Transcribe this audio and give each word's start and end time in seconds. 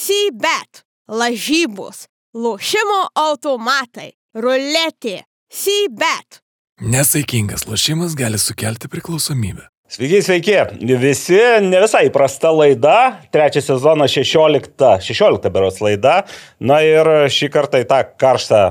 Sybet, 0.00 0.80
lažybos, 1.12 2.06
lošimo 2.32 3.00
automatai, 3.20 4.14
ruletė, 4.32 5.18
Sybet. 5.52 6.38
Nesaikingas 6.80 7.66
lošimas 7.68 8.14
gali 8.16 8.40
sukelti 8.40 8.88
priklausomybę. 8.88 9.66
Sveiki, 9.92 10.22
sveiki. 10.24 10.54
Visi 11.02 11.40
ne 11.66 11.82
visai 11.82 12.06
įprasta 12.08 12.48
laida. 12.54 12.94
Trečią 13.34 13.60
sezoną 13.66 14.06
16, 14.08 14.88
16 15.04 15.52
beros 15.52 15.82
laida. 15.84 16.22
Na 16.62 16.80
ir 16.86 17.10
šį 17.28 17.50
kartą 17.52 17.82
į 17.84 17.88
tą 17.90 18.00
karštą 18.22 18.62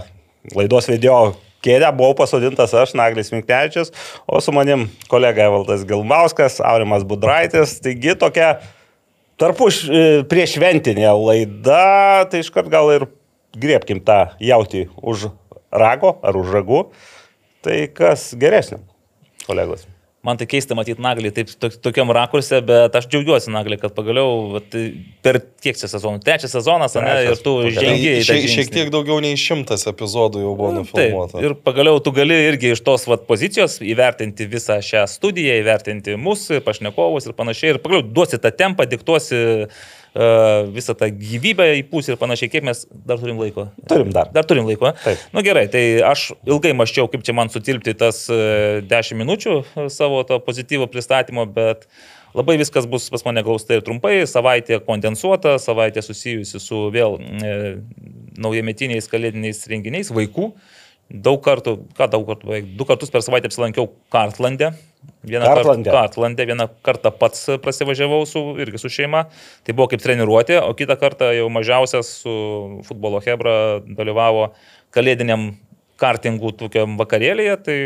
laidos 0.58 0.90
video 0.90 1.36
kėdę 1.62 1.94
buvau 1.94 2.16
pasodintas 2.24 2.74
aš, 2.74 2.96
Naglis 2.98 3.30
Minknevičius, 3.36 3.94
o 4.26 4.42
su 4.42 4.56
manim 4.56 4.88
kolega 5.12 5.46
Evaldas 5.46 5.86
Gilmauskas, 5.86 6.58
Aurimas 6.64 7.06
Budraitis. 7.06 7.78
Taigi 7.84 8.18
tokia 8.18 8.56
tarpuš 9.40 9.84
prieš 10.32 10.58
šventinė 10.58 11.10
laida, 11.16 12.26
tai 12.32 12.44
iškart 12.44 12.72
gal 12.72 12.92
ir 12.96 13.08
griebkim 13.58 14.04
tą 14.06 14.34
jautį 14.44 14.88
už 15.02 15.30
rago 15.72 16.18
ar 16.24 16.38
už 16.40 16.52
ragų. 16.60 16.84
Tai 17.66 17.80
kas 17.92 18.30
geresnio, 18.40 18.80
kolegos? 19.48 19.88
Man 20.20 20.36
tai 20.36 20.50
keista 20.52 20.76
matyti 20.76 21.00
Naglį 21.00 21.30
taip 21.32 21.52
to, 21.64 21.70
tokiam 21.80 22.10
rakursė, 22.12 22.58
bet 22.68 22.96
aš 23.00 23.06
džiaugiuosi 23.08 23.54
Naglį, 23.56 23.78
kad 23.80 23.94
pagaliau 23.96 24.50
vat, 24.58 24.76
per 25.24 25.40
kiek 25.64 25.80
čia 25.80 25.88
sezonų, 25.88 26.20
trečias 26.26 26.52
sezonas, 26.58 26.98
ne, 27.00 27.14
ir 27.30 27.40
tu 27.40 27.54
žengi. 27.72 28.18
Šiek, 28.28 28.48
šiek 28.52 28.74
tiek 28.74 28.92
daugiau 28.92 29.22
nei 29.24 29.40
šimtas 29.40 29.88
epizodų 29.88 30.44
jau 30.44 30.52
buvo 30.60 30.74
nufilmuota. 30.76 31.38
Taip, 31.38 31.46
ir 31.48 31.56
pagaliau 31.64 32.02
tu 32.04 32.12
gali 32.16 32.36
irgi 32.50 32.74
iš 32.76 32.84
tos 32.84 33.08
vat, 33.08 33.24
pozicijos 33.30 33.78
įvertinti 33.80 34.50
visą 34.52 34.82
šią 34.84 35.06
studiją, 35.08 35.56
įvertinti 35.64 36.20
mūsų 36.20 36.60
pašnekovus 36.68 37.30
ir 37.30 37.38
panašiai, 37.40 37.78
ir 37.78 37.82
pagaliau 37.86 38.04
duosi 38.04 38.42
tą 38.44 38.52
tempą, 38.52 38.90
diktuosi 38.92 39.40
visą 40.74 40.96
tą 40.98 41.10
gyvybę 41.14 41.68
į 41.80 41.84
pusę 41.92 42.14
ir 42.14 42.20
panašiai, 42.22 42.50
kiek 42.52 42.66
mes 42.66 42.86
dar 43.06 43.20
turim 43.22 43.40
laiko. 43.40 43.68
Turim 43.90 44.14
dar. 44.16 44.32
Dar 44.34 44.48
turim 44.50 44.66
laiko. 44.68 44.94
Na 45.06 45.16
nu, 45.38 45.44
gerai, 45.46 45.68
tai 45.72 45.84
aš 46.06 46.32
ilgai 46.50 46.74
maščiau, 46.78 47.10
kaip 47.12 47.26
čia 47.26 47.36
man 47.38 47.52
sutilpti 47.54 47.94
tas 47.98 48.26
10 48.30 49.20
minučių 49.20 49.60
savo 49.94 50.24
to 50.28 50.40
pozityvo 50.46 50.90
pristatymo, 50.90 51.46
bet 51.54 51.86
labai 52.34 52.58
viskas 52.62 52.88
bus 52.90 53.10
pas 53.14 53.24
mane 53.26 53.44
glaustai 53.46 53.80
ir 53.80 53.86
trumpai, 53.86 54.16
savaitė 54.30 54.80
kondensuota, 54.86 55.58
savaitė 55.62 56.04
susijusi 56.06 56.62
su 56.62 56.88
vėl 56.94 57.18
e, 57.20 57.54
naujametiniais 58.40 59.10
kalėdiniais 59.12 59.66
renginiais 59.72 60.12
vaikų. 60.14 60.52
Daug 61.10 61.40
kartų, 61.42 61.76
ką 61.98 62.06
daug 62.14 62.28
kartų, 62.28 62.60
du 62.78 62.86
kartus 62.86 63.10
per 63.10 63.24
savaitę 63.26 63.50
apsilankiau 63.50 63.88
Kartlandė. 64.14 64.76
Vieną 65.26 65.48
Kartlandė. 65.48 65.90
kartą, 65.90 66.04
Kartlandė, 66.04 66.46
vieną 66.52 66.68
kartą 66.86 67.12
pats 67.18 67.48
prasivažiavau 67.64 68.28
su, 68.30 68.44
irgi 68.62 68.82
su 68.82 68.92
šeima. 68.94 69.24
Tai 69.66 69.74
buvo 69.74 69.90
kaip 69.90 70.04
treniruotė, 70.04 70.60
o 70.62 70.76
kitą 70.78 71.00
kartą 71.02 71.32
jau 71.34 71.48
mažiausias 71.50 72.12
su 72.22 72.36
futbolo 72.86 73.24
Hebra 73.26 73.56
dalyvavo 73.88 74.52
kalėdiniam 74.94 75.50
kartingų 76.00 76.54
tokiam 76.60 76.96
vakarėlėje, 77.00 77.56
tai 77.66 77.78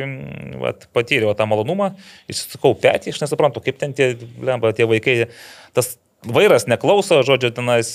vat, 0.61 0.88
patyriau 0.94 1.33
tą 1.38 1.47
malonumą, 1.49 1.94
išsisukau 2.29 2.75
petį, 2.77 3.13
aš 3.16 3.23
nesuprantu, 3.23 3.63
kaip 3.66 3.79
ten 3.81 3.95
tie, 3.97 4.11
lemba, 4.44 4.73
tie 4.77 4.85
vaikai, 4.89 5.16
tas 5.73 5.95
Vairas 6.23 6.63
neklauso, 6.71 7.17
žodžiu, 7.27 7.49
tenais, 7.52 7.89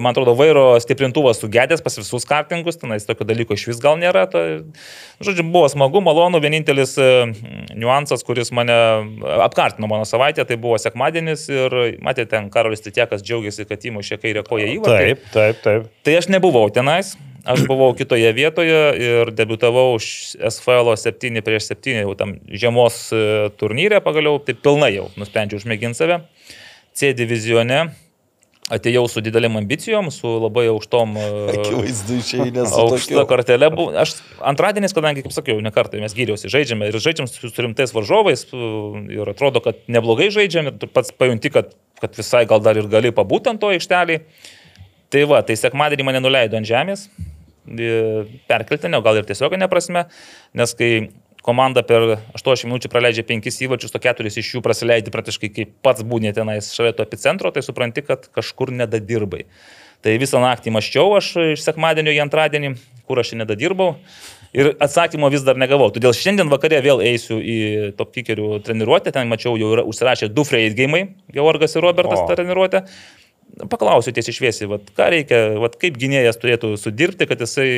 man 0.00 0.14
atrodo, 0.14 0.32
vairo 0.38 0.62
stiprintuvas 0.80 1.42
sugedęs 1.42 1.82
pas 1.84 1.98
visus 2.00 2.24
kartingus, 2.28 2.78
tenais 2.80 3.04
tokio 3.04 3.26
dalyko 3.28 3.58
iš 3.58 3.66
vis 3.68 3.82
gal 3.82 3.98
nėra. 4.00 4.24
Tai, 4.32 4.44
žodžiu, 5.24 5.44
buvo 5.52 5.68
smagu, 5.68 6.00
malonu, 6.04 6.40
vienintelis 6.40 6.96
niuansas, 7.76 8.24
kuris 8.24 8.54
mane 8.56 8.78
apkartino 9.44 9.90
mano 9.90 10.08
savaitę, 10.08 10.46
tai 10.48 10.56
buvo 10.60 10.80
sekmadienis 10.80 11.44
ir 11.52 11.78
matėte, 12.04 12.32
ten 12.32 12.48
Karolis 12.54 12.84
Titiekas 12.84 13.24
džiaugiasi, 13.26 13.68
kad 13.68 13.84
įmušė 13.84 14.20
kairę 14.22 14.46
koją 14.48 14.72
įvartį. 14.78 15.04
Taip, 15.04 15.30
taip, 15.36 15.62
taip. 15.66 15.92
Tai 16.08 16.18
aš 16.22 16.32
nebuvau 16.32 16.64
tenais, 16.72 17.14
aš 17.44 17.66
buvau 17.68 17.92
kitoje 17.96 18.32
vietoje 18.32 18.82
ir 18.96 19.36
debutavau 19.36 19.98
SFL 20.00 20.94
7 20.96 21.44
prieš 21.44 21.68
7 21.74 22.00
jau 22.00 22.16
tam 22.16 22.38
žiemos 22.48 23.06
turnyre, 23.60 24.00
pagaliau 24.04 24.40
tai 24.40 24.56
pilnai 24.56 24.94
jau 24.96 25.10
nusprendžiau 25.20 25.60
užmėginti 25.60 26.00
save. 26.00 26.22
C 26.94 27.12
divizione 27.16 27.88
atėjau 28.72 29.04
su 29.12 29.20
didelėm 29.20 29.58
ambicijom, 29.60 30.08
su 30.14 30.30
labai 30.40 30.64
aukštom... 30.70 31.18
Akivaizdu, 31.52 32.16
išėjai 32.22 32.64
Aukšta 32.80 33.24
kartelė. 33.28 33.68
Aš 34.00 34.14
antradieniais, 34.52 34.94
kadangi, 34.96 35.24
kaip 35.26 35.34
sakiau, 35.36 35.60
ne 35.64 35.72
kartą 35.74 36.00
mes 36.00 36.16
gyriausi, 36.16 36.48
žaidžiame 36.52 36.88
ir 36.88 36.96
žaidžiam 36.96 37.28
su 37.28 37.50
rimtais 37.60 37.92
varžovais 37.92 38.46
ir 38.54 39.32
atrodo, 39.34 39.60
kad 39.64 39.82
neblogai 39.84 40.30
žaidžiam 40.32 40.72
ir 40.72 40.88
pats 40.96 41.12
pajunti, 41.12 41.52
kad, 41.52 41.76
kad 42.00 42.16
visai 42.16 42.46
gal 42.48 42.64
dar 42.64 42.80
ir 42.80 42.88
gali 42.92 43.12
pabūti 43.12 43.52
ant 43.52 43.60
to 43.60 43.72
aikštelį. 43.74 44.22
Tai 45.12 45.28
va, 45.30 45.44
tai 45.46 45.58
sekmadienį 45.60 46.08
mane 46.08 46.24
nuleido 46.24 46.56
ant 46.56 46.66
žemės, 46.66 47.04
perkeltinė, 48.48 48.98
gal 49.04 49.20
ir 49.20 49.28
tiesioginė 49.28 49.68
prasme, 49.72 50.06
nes 50.56 50.72
kai 50.76 50.90
komanda 51.44 51.84
per 51.86 52.16
80 52.32 52.68
minučių 52.70 52.90
praleidžia 52.92 53.24
5 53.28 53.62
įvačius, 53.66 53.94
o 53.94 54.00
4 54.00 54.32
iš 54.32 54.52
jų 54.56 54.62
praleidži 54.64 55.12
praktiškai 55.14 55.50
kaip 55.52 55.74
pats 55.84 56.04
būnė 56.06 56.32
tenais 56.36 56.70
šalia 56.72 56.94
to 56.96 57.04
epicentro, 57.04 57.52
tai 57.52 57.62
supranti, 57.66 58.04
kad 58.06 58.28
kažkur 58.34 58.72
nedadirbai. 58.72 59.44
Tai 60.04 60.14
visą 60.20 60.40
naktį 60.42 60.72
maščiau 60.74 61.14
aš 61.16 61.30
iš 61.54 61.64
sekmadienio 61.64 62.12
į 62.12 62.22
antradienį, 62.26 62.74
kur 63.08 63.20
aš 63.20 63.34
nedadirbau. 63.40 63.94
Ir 64.54 64.70
atsakymo 64.84 65.26
vis 65.32 65.42
dar 65.42 65.58
negavau. 65.58 65.88
Todėl 65.90 66.12
šiandien 66.14 66.52
vakare 66.52 66.78
vėl 66.84 67.00
eisiu 67.02 67.40
į 67.40 67.56
top 67.98 68.12
kickerių 68.14 68.60
treniruotę. 68.66 69.10
Ten 69.16 69.26
mačiau, 69.32 69.56
jau 69.58 69.72
yra 69.74 69.82
užsirašę 69.88 70.28
du 70.30 70.44
freit 70.46 70.76
gėjimai, 70.78 71.08
Georgas 71.34 71.74
ir 71.74 71.82
Robertas 71.82 72.22
treniruotę 72.30 72.84
paklausiu 73.70 74.12
tiesiai 74.14 74.36
šviesiai, 74.36 74.68
vat, 74.70 74.88
ką 74.96 75.06
reikia, 75.14 75.40
vat, 75.62 75.76
kaip 75.80 75.98
gynėjas 76.00 76.38
turėtų 76.42 76.74
sudirbti, 76.80 77.28
kad 77.30 77.42
jisai 77.44 77.68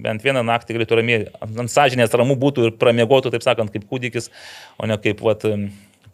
bent 0.00 0.24
vieną 0.24 0.44
naktį 0.46 0.78
galėtų 0.78 0.98
ramiai, 1.00 1.26
ant 1.44 1.72
sąžinės 1.72 2.16
ramų 2.16 2.38
būtų 2.40 2.68
ir 2.68 2.74
pramiegotų, 2.80 3.34
taip 3.34 3.44
sakant, 3.44 3.72
kaip 3.74 3.84
kūdikis, 3.90 4.30
o 4.80 4.88
ne 4.88 4.98
kaip 5.02 5.22
vat, 5.24 5.44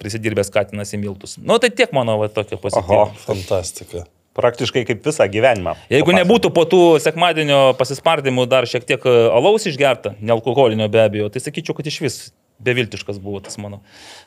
prisidirbęs 0.02 0.50
katinas 0.54 0.92
į 0.94 1.00
miltus. 1.04 1.38
Nu, 1.38 1.60
tai 1.62 1.70
tiek 1.70 1.94
mano 1.94 2.18
vat, 2.20 2.34
tokio 2.36 2.58
pozityvo. 2.60 3.00
Oho, 3.06 3.24
fantastika. 3.26 4.04
Praktiškai 4.34 4.82
kaip 4.88 5.04
visą 5.06 5.28
gyvenimą. 5.30 5.76
Jeigu 5.86 6.08
Papasakot. 6.08 6.18
nebūtų 6.18 6.48
po 6.56 6.64
tų 6.66 6.80
sekmadienio 7.02 7.58
pasispardimų 7.78 8.48
dar 8.50 8.66
šiek 8.66 8.82
tiek 8.88 9.04
alaus 9.06 9.68
išgerta, 9.70 10.16
nealkoholinio 10.18 10.88
be 10.90 11.04
abejo, 11.04 11.28
tai 11.30 11.44
sakyčiau, 11.44 11.76
kad 11.78 11.86
iš 11.86 12.00
vis 12.02 12.16
beviltiškas 12.58 13.18
buvo 13.18 13.40
tas 13.42 13.56
mano 13.58 13.80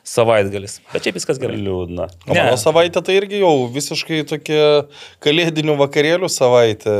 savaitgalis. 0.06 0.78
Bet 0.92 1.06
šiaip 1.06 1.16
viskas 1.18 1.40
gerai. 1.40 1.56
Liūdna. 1.62 2.08
O 2.28 2.36
mano 2.36 2.58
savaitė 2.60 3.02
tai 3.04 3.16
irgi 3.18 3.40
jau 3.40 3.52
visiškai 3.72 4.20
tokia 4.28 4.64
kalėdinių 5.24 5.78
vakarėlių 5.80 6.28
savaitė. 6.32 6.94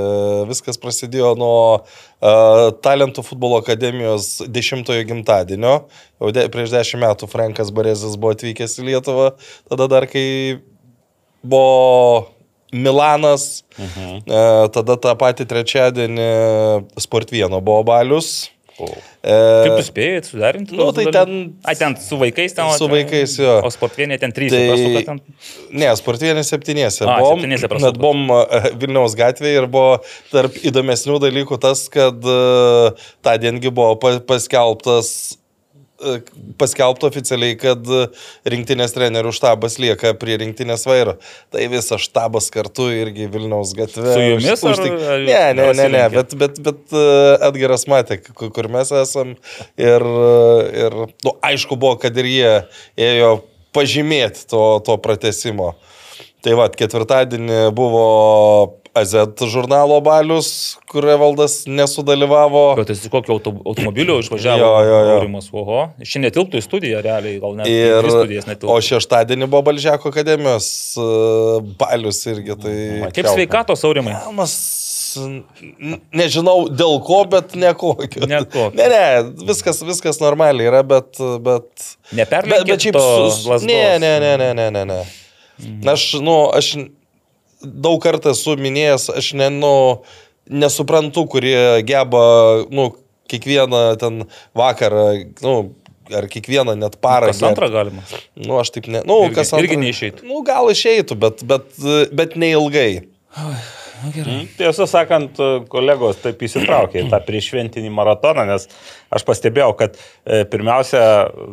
Viskas 0.48 0.80
prasidėjo 0.80 1.34
nuo 1.38 1.58
uh, 1.76 2.64
Talentų 2.84 3.26
futbolo 3.26 3.60
akademijos 3.62 4.38
dešimtojo 4.48 5.04
gimtadienio. 5.10 5.76
Jau 6.18 6.32
de, 6.34 6.48
prieš 6.52 6.72
dešimt 6.74 7.04
metų 7.04 7.30
Frankas 7.30 7.72
Barezas 7.76 8.16
buvo 8.16 8.34
atvykęs 8.36 8.80
į 8.80 8.90
Lietuvą. 8.90 9.30
Tada 9.70 9.90
dar 9.92 10.08
kai 10.10 10.26
buvo 11.44 12.34
Milanas, 12.72 13.64
uh 13.78 13.84
-huh. 13.84 14.16
uh, 14.26 14.68
tada 14.68 14.96
tą 15.00 15.14
patį 15.16 15.46
trečiadienį 15.48 16.30
Sport 17.00 17.30
vieno 17.32 17.60
buvo 17.60 17.82
balius. 17.82 18.50
O. 18.78 18.88
Kaip 19.22 19.72
jūs 19.72 19.88
spėjai 19.90 20.20
sudarinti? 20.22 20.76
Nu, 20.78 20.88
tai 20.94 21.08
ten... 21.14 21.32
A, 21.66 21.74
ten 21.78 21.96
su 21.98 22.18
vaikais 22.20 22.54
ten. 22.54 22.70
Su 22.78 22.86
vaikais, 22.90 23.34
jo. 23.42 23.56
O 23.66 23.72
sportvienė 23.74 24.20
ten 24.22 24.34
trys. 24.34 24.54
Tai, 24.54 25.02
ten... 25.08 25.18
Ne, 25.74 25.88
sportvienė 25.98 26.44
septynėse. 26.46 27.02
A, 27.02 27.18
buvom, 27.18 27.42
septynėse 27.42 27.82
net 27.82 27.98
buvom 27.98 28.30
Vilniaus 28.78 29.18
gatvėje 29.18 29.64
ir 29.64 29.66
buvo 29.72 29.98
tarp 30.30 30.60
įdomesnių 30.62 31.18
dalykų 31.26 31.58
tas, 31.64 31.88
kad 31.90 32.30
uh, 32.30 33.10
tą 33.26 33.34
diengi 33.42 33.74
buvo 33.74 33.98
paskelbtas 34.28 35.10
paskelbta 36.58 37.08
oficialiai, 37.08 37.56
kad 37.58 37.88
rinktinės 38.48 38.94
trenerių 38.94 39.32
štabas 39.34 39.78
lieka 39.82 40.12
prie 40.18 40.36
rinktinės 40.42 40.86
vairo. 40.88 41.16
Tai 41.54 41.66
visas 41.72 42.04
štabas 42.04 42.50
kartu 42.54 42.88
irgi 42.94 43.26
Vilniaus 43.32 43.74
gatvė. 43.78 44.14
Su 44.14 44.24
jumis? 44.24 44.62
Užtik... 44.62 44.94
Ar, 44.94 45.16
ar 45.16 45.26
ne, 45.26 45.42
ne, 45.58 45.68
ne, 45.80 45.88
ne, 45.96 46.04
bet, 46.14 46.34
bet, 46.38 46.62
bet 46.64 46.96
Edgaras 47.50 47.88
matė, 47.90 48.20
kur 48.30 48.70
mes 48.72 48.94
esam. 49.02 49.34
Ir, 49.80 50.08
ir 50.86 50.98
nu, 51.26 51.34
aišku 51.50 51.78
buvo, 51.78 51.98
kad 52.02 52.16
ir 52.22 52.30
jie 52.30 52.54
ėjo 53.10 53.34
pažymėti 53.76 54.46
to, 54.50 54.64
to 54.86 54.98
pratesimo. 55.02 55.74
Tai 56.46 56.54
va, 56.54 56.68
ketvirtadienį 56.70 57.72
buvo 57.74 58.04
AZ 58.98 59.14
žurnalo 59.50 59.98
balius, 60.04 60.50
kur 60.90 61.06
Evaldas 61.08 61.62
nesudalyvavo. 61.66 62.62
Bet 62.78 62.92
jis 62.92 63.04
kokio 63.12 63.36
auto, 63.36 63.52
automobilio 63.66 64.18
išvažiavo? 64.22 64.60
Jo, 64.62 64.72
jo, 64.86 64.98
jo. 65.08 65.14
Aurimas, 65.18 65.48
oho. 65.52 65.84
Šiandien 66.02 66.28
netilptų 66.28 66.60
į 66.60 66.64
studiją, 66.66 67.02
realiai, 67.04 67.38
gal 67.42 67.56
net 67.58 67.70
Ir, 67.70 68.08
į 68.08 68.12
studijas 68.14 68.48
netilptų. 68.48 68.72
o 68.74 68.80
šeštadienį 68.88 69.48
buvo 69.48 69.62
Balžiako 69.70 70.12
akademijos 70.12 70.68
uh, 71.00 71.58
balius 71.80 72.20
irgi. 72.30 72.58
Tai 72.58 72.76
Kaip 73.16 73.30
sveikatos, 73.32 73.84
Aurimai? 73.88 74.16
Kelmas, 74.26 74.56
nežinau 76.14 76.66
dėl 76.72 76.98
ko, 77.06 77.22
bet 77.30 77.56
ne 77.58 77.72
kokio. 77.78 78.28
Ne. 78.28 78.42
Ne, 78.78 79.04
viskas, 79.48 79.80
viskas 79.86 80.20
normaliai 80.22 80.68
yra, 80.70 80.84
bet... 80.86 81.16
bet 81.44 81.88
Neperlenkit 82.16 82.66
bet, 82.66 82.74
bet 82.74 82.86
šiaip 82.86 83.00
lazdos. 83.00 83.66
Ne, 83.68 83.98
ne, 84.02 84.14
ne, 84.22 84.36
ne, 84.40 84.52
ne, 84.56 84.70
ne. 84.74 84.84
ne. 84.88 85.00
Mhm. 85.58 85.88
Aš, 85.90 86.12
nu, 86.22 86.36
aš 86.54 86.74
daug 87.62 88.00
kartų 88.02 88.32
esu 88.34 88.56
minėjęs, 88.60 89.08
aš 89.18 89.32
ne, 89.38 89.48
nu, 89.54 89.74
nesuprantu, 90.48 91.26
kurie 91.30 91.82
geba, 91.86 92.24
nu, 92.70 92.90
kiekvieną 93.28 93.82
ten 94.00 94.24
vakarą, 94.56 95.04
nu, 95.44 95.54
ar 96.16 96.28
kiekvieną 96.32 96.76
net 96.80 96.96
parą. 97.04 97.28
Kas 97.32 97.42
antrą 97.44 97.68
galima. 97.72 98.02
Nu, 98.36 98.56
aš 98.60 98.70
taip 98.72 98.88
ne. 98.88 99.02
Nu, 99.04 99.20
Irgi- 99.26 99.34
kas 99.36 99.52
antrą. 99.52 99.66
irgi 99.66 99.80
neišeitų. 99.82 100.24
Nu, 100.28 100.40
gal 100.46 100.70
išeitų, 100.72 101.18
bet, 101.20 101.44
bet, 101.44 101.68
bet 102.16 102.36
neilgai. 102.40 103.04
Mm, 103.98 104.46
Tiesą 104.58 104.86
sakant, 104.86 105.38
kolegos 105.72 106.20
taip 106.22 106.42
įsitraukė 106.46 107.02
į 107.02 107.08
tą 107.10 107.18
priešventinį 107.26 107.90
maratoną, 107.94 108.44
nes 108.46 108.68
aš 109.14 109.24
pastebėjau, 109.26 109.72
kad 109.78 109.96
e, 109.98 110.44
pirmiausia, 110.50 111.02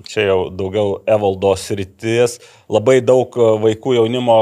čia 0.09 0.27
jau 0.27 0.39
daugiau 0.53 1.00
Evaldos 1.09 1.65
rytis, 1.77 2.38
labai 2.71 3.00
daug 3.06 3.33
e, 3.33 3.51
vaikų 3.65 3.95
jaunimo 3.97 4.38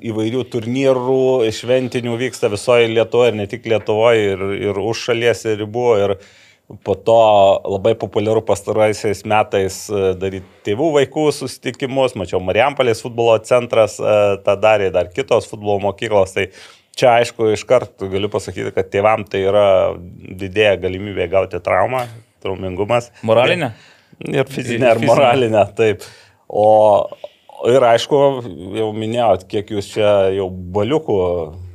įvairių 0.00 0.46
turnyrų 0.54 1.24
šventinių 1.52 2.16
vyksta 2.26 2.52
visoje 2.52 2.88
Lietuvoje 2.92 3.34
ir 3.34 3.40
ne 3.42 3.48
tik 3.50 3.68
Lietuvoje, 3.68 4.32
ir, 4.32 4.46
ir 4.70 4.82
už 4.82 5.06
šalies 5.10 5.44
ribų. 5.60 5.88
Ir 6.06 6.16
po 6.86 6.94
to 6.96 7.22
labai 7.68 7.92
populiaru 8.00 8.40
pastaraisiais 8.48 9.26
metais 9.28 9.82
e, 9.92 10.12
daryti 10.16 10.70
tėvų 10.70 10.92
vaikų 11.02 11.26
susitikimus, 11.36 12.14
mačiau 12.16 12.40
Marijampolės 12.40 13.02
futbolo 13.04 13.34
centras 13.44 13.98
tą 13.98 14.54
darė, 14.62 14.88
dar 14.94 15.12
kitos 15.12 15.50
futbolo 15.50 15.82
mokyklos. 15.90 16.32
Tai 16.38 16.46
Čia 16.96 17.14
aišku, 17.22 17.52
iš 17.54 17.64
karto 17.68 18.08
galiu 18.12 18.28
pasakyti, 18.32 18.72
kad 18.76 18.90
tėvam 18.92 19.24
tai 19.28 19.44
yra 19.46 19.66
didėja 19.96 20.76
galimybė 20.82 21.28
gauti 21.32 21.60
traumą, 21.64 22.04
traumingumas. 22.44 23.08
Moralinė? 23.24 23.72
Ir 24.28 24.44
fizinė, 24.52 24.92
Ir 24.92 25.00
ir 25.00 25.08
moralinė, 25.08 25.64
taip. 25.78 26.04
O 26.52 26.66
ir 27.72 27.84
aišku, 27.86 28.18
jau 28.76 28.90
minėjot, 28.96 29.46
kiek 29.50 29.72
jūs 29.72 29.88
čia 29.94 30.10
jau 30.36 30.50
baliukų 30.50 31.18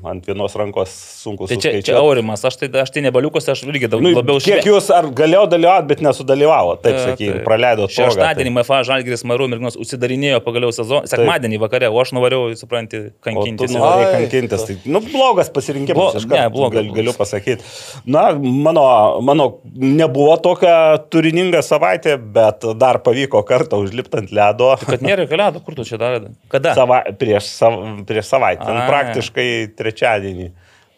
ant 0.05 0.25
vienos 0.27 0.53
rankos 0.55 0.91
sunku 1.23 1.47
Tai 1.47 1.55
čia, 1.57 1.71
suskaičiuoti. 1.71 1.85
čia 1.89 1.95
aurimas, 1.97 2.44
aš 2.45 2.55
tai, 2.61 2.67
aš 2.81 2.91
tai 2.94 3.01
nebaliukas, 3.01 3.47
aš 3.49 3.63
irgi 3.65 3.88
daug 3.89 4.01
Nu, 4.05 4.11
labiau 4.13 4.38
kiek 4.39 4.61
šve- 4.61 4.69
jūs 4.69 4.89
ar 4.94 5.07
galėjo 5.09 5.47
dalyvauti, 5.49 5.88
bet 5.89 6.01
nesudalyvavo, 6.05 6.75
taip 6.83 6.95
sakykime, 7.01 7.41
praleido 7.44 7.88
progą, 7.89 8.11
Šeštadienį 8.13 8.51
MFA 8.53 8.81
Žalgiris 8.88 9.23
Marų 9.27 9.47
Mirgnos 9.51 9.75
užsidarinėjo 9.81 10.39
pagaliau 10.45 10.71
sezoną. 10.75 11.07
Sekmadienį 11.09 11.59
vakare, 11.59 11.89
o 11.89 11.97
aš 12.01 12.13
nuvariau, 12.13 12.51
supranti, 12.59 13.01
kankintis. 13.25 13.73
Ai, 13.75 14.05
kankintis. 14.13 14.65
Tai, 14.69 14.77
nu, 14.85 15.01
blogas 15.01 15.49
pasirinkimas, 15.49 15.97
Blo- 15.97 16.21
aš 16.21 16.25
gal, 16.29 16.38
ne, 16.45 16.49
blogas, 16.53 16.85
gal, 16.85 16.94
galiu 16.99 17.13
pasakyti. 17.17 17.63
Na, 18.05 18.27
mano, 18.38 18.85
mano 19.21 19.49
nebuvo 19.75 20.38
tokia 20.41 20.97
turininga 21.09 21.63
savaitė, 21.65 22.15
bet 22.21 22.63
dar 22.77 23.01
pavyko 23.03 23.41
kartą 23.47 23.81
užlipti 23.83 24.21
ant 24.21 24.31
ledo. 24.31 24.71
Kad 24.85 25.01
nėra 25.01 25.27
kalėdų, 25.27 25.63
kur 25.65 25.75
tu 25.75 25.83
čia 25.83 25.97
darė? 25.97 26.31
Kada? 26.53 26.75
Sava, 26.77 27.01
prieš, 27.17 27.49
sav, 27.57 27.75
prieš 28.07 28.29
savaitę, 28.29 28.63
ten 28.67 28.77
Ai. 28.77 28.88
praktiškai 28.89 29.49
trečiadienį. 29.87 30.51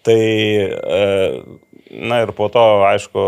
Tai, 0.09 0.19
e, 0.19 1.41
na 1.91 2.21
ir 2.23 2.31
po 2.37 2.47
to, 2.49 2.63
aišku, 2.87 3.23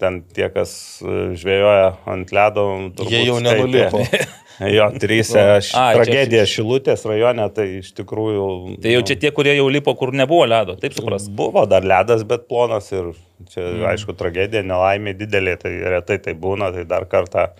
ten 0.00 0.20
tie, 0.34 0.48
kas 0.52 0.72
e, 1.00 1.36
žvejoja 1.38 1.94
ant 2.10 2.32
ledo, 2.34 2.66
Jie 3.08 3.26
jau 3.28 3.38
nenulipo. 3.42 4.02
Jo, 4.56 4.86
trys 5.00 5.30
š- 5.36 5.68
čia- 5.68 5.82
tragedija 5.98 6.46
Šilutės 6.48 7.04
rajone, 7.08 7.44
tai 7.52 7.66
iš 7.82 7.90
tikrųjų... 7.98 8.46
Tai 8.80 8.94
jau 8.94 9.02
čia 9.04 9.18
tie, 9.20 9.30
kurie 9.36 9.52
jau 9.52 9.66
lipo, 9.68 9.92
kur 10.00 10.14
nebuvo 10.16 10.46
ledo, 10.48 10.78
taip 10.80 10.96
supras. 10.96 11.28
Buvo 11.28 11.66
dar 11.68 11.84
ledas, 11.84 12.24
bet 12.24 12.46
plonas 12.48 12.88
ir 12.94 13.12
čia, 13.50 13.66
mm. 13.66 13.84
aišku, 13.92 14.16
tragedija, 14.16 14.64
nelaimė 14.64 15.12
didelė, 15.18 15.58
tai 15.60 15.74
retai 15.96 16.16
tai 16.24 16.32
būna, 16.40 16.72
tai 16.72 16.86
dar 16.88 17.04
kartą 17.10 17.50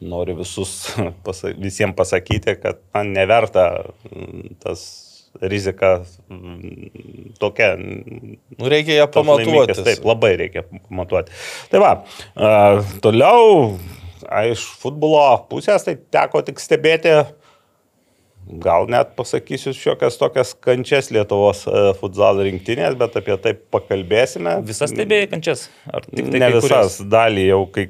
noriu 0.00 0.38
visus, 0.38 0.92
pasa, 1.26 1.50
visiems 1.58 1.98
pasakyti, 1.98 2.56
kad 2.62 2.78
man 2.94 3.10
neverta 3.16 3.66
tas 4.62 5.09
rizika 5.40 6.04
mm, 6.28 7.34
tokia. 7.40 7.74
Nu, 7.78 8.68
reikia 8.68 9.00
ją 9.00 9.08
pamatuoti. 9.14 9.78
Taip, 9.84 10.04
labai 10.08 10.34
reikia 10.40 10.64
pamatuoti. 10.68 11.32
Tai 11.72 11.82
va, 11.82 11.92
toliau, 13.04 13.76
iš 14.50 14.64
futbolo 14.82 15.24
pusės, 15.50 15.86
tai 15.86 15.96
teko 16.12 16.42
tik 16.46 16.60
stebėti 16.62 17.14
gal 18.60 18.88
net 18.90 19.12
pasakysiu 19.18 19.72
šiokias 19.76 20.16
tokias 20.18 20.52
kančias 20.64 21.10
Lietuvos 21.14 21.62
futsal 22.00 22.40
rinktinės, 22.46 22.96
bet 22.98 23.16
apie 23.20 23.36
tai 23.42 23.54
pakalbėsime. 23.54 24.58
Visas 24.66 24.90
stebėjai 24.90 25.30
kančias? 25.30 25.68
Ar 25.86 26.06
tik 26.08 26.32
tai 26.32 26.42
ne 26.42 26.50
visas, 26.56 26.98
dalį 27.12 27.46
jau 27.50 27.62
kai, 27.74 27.86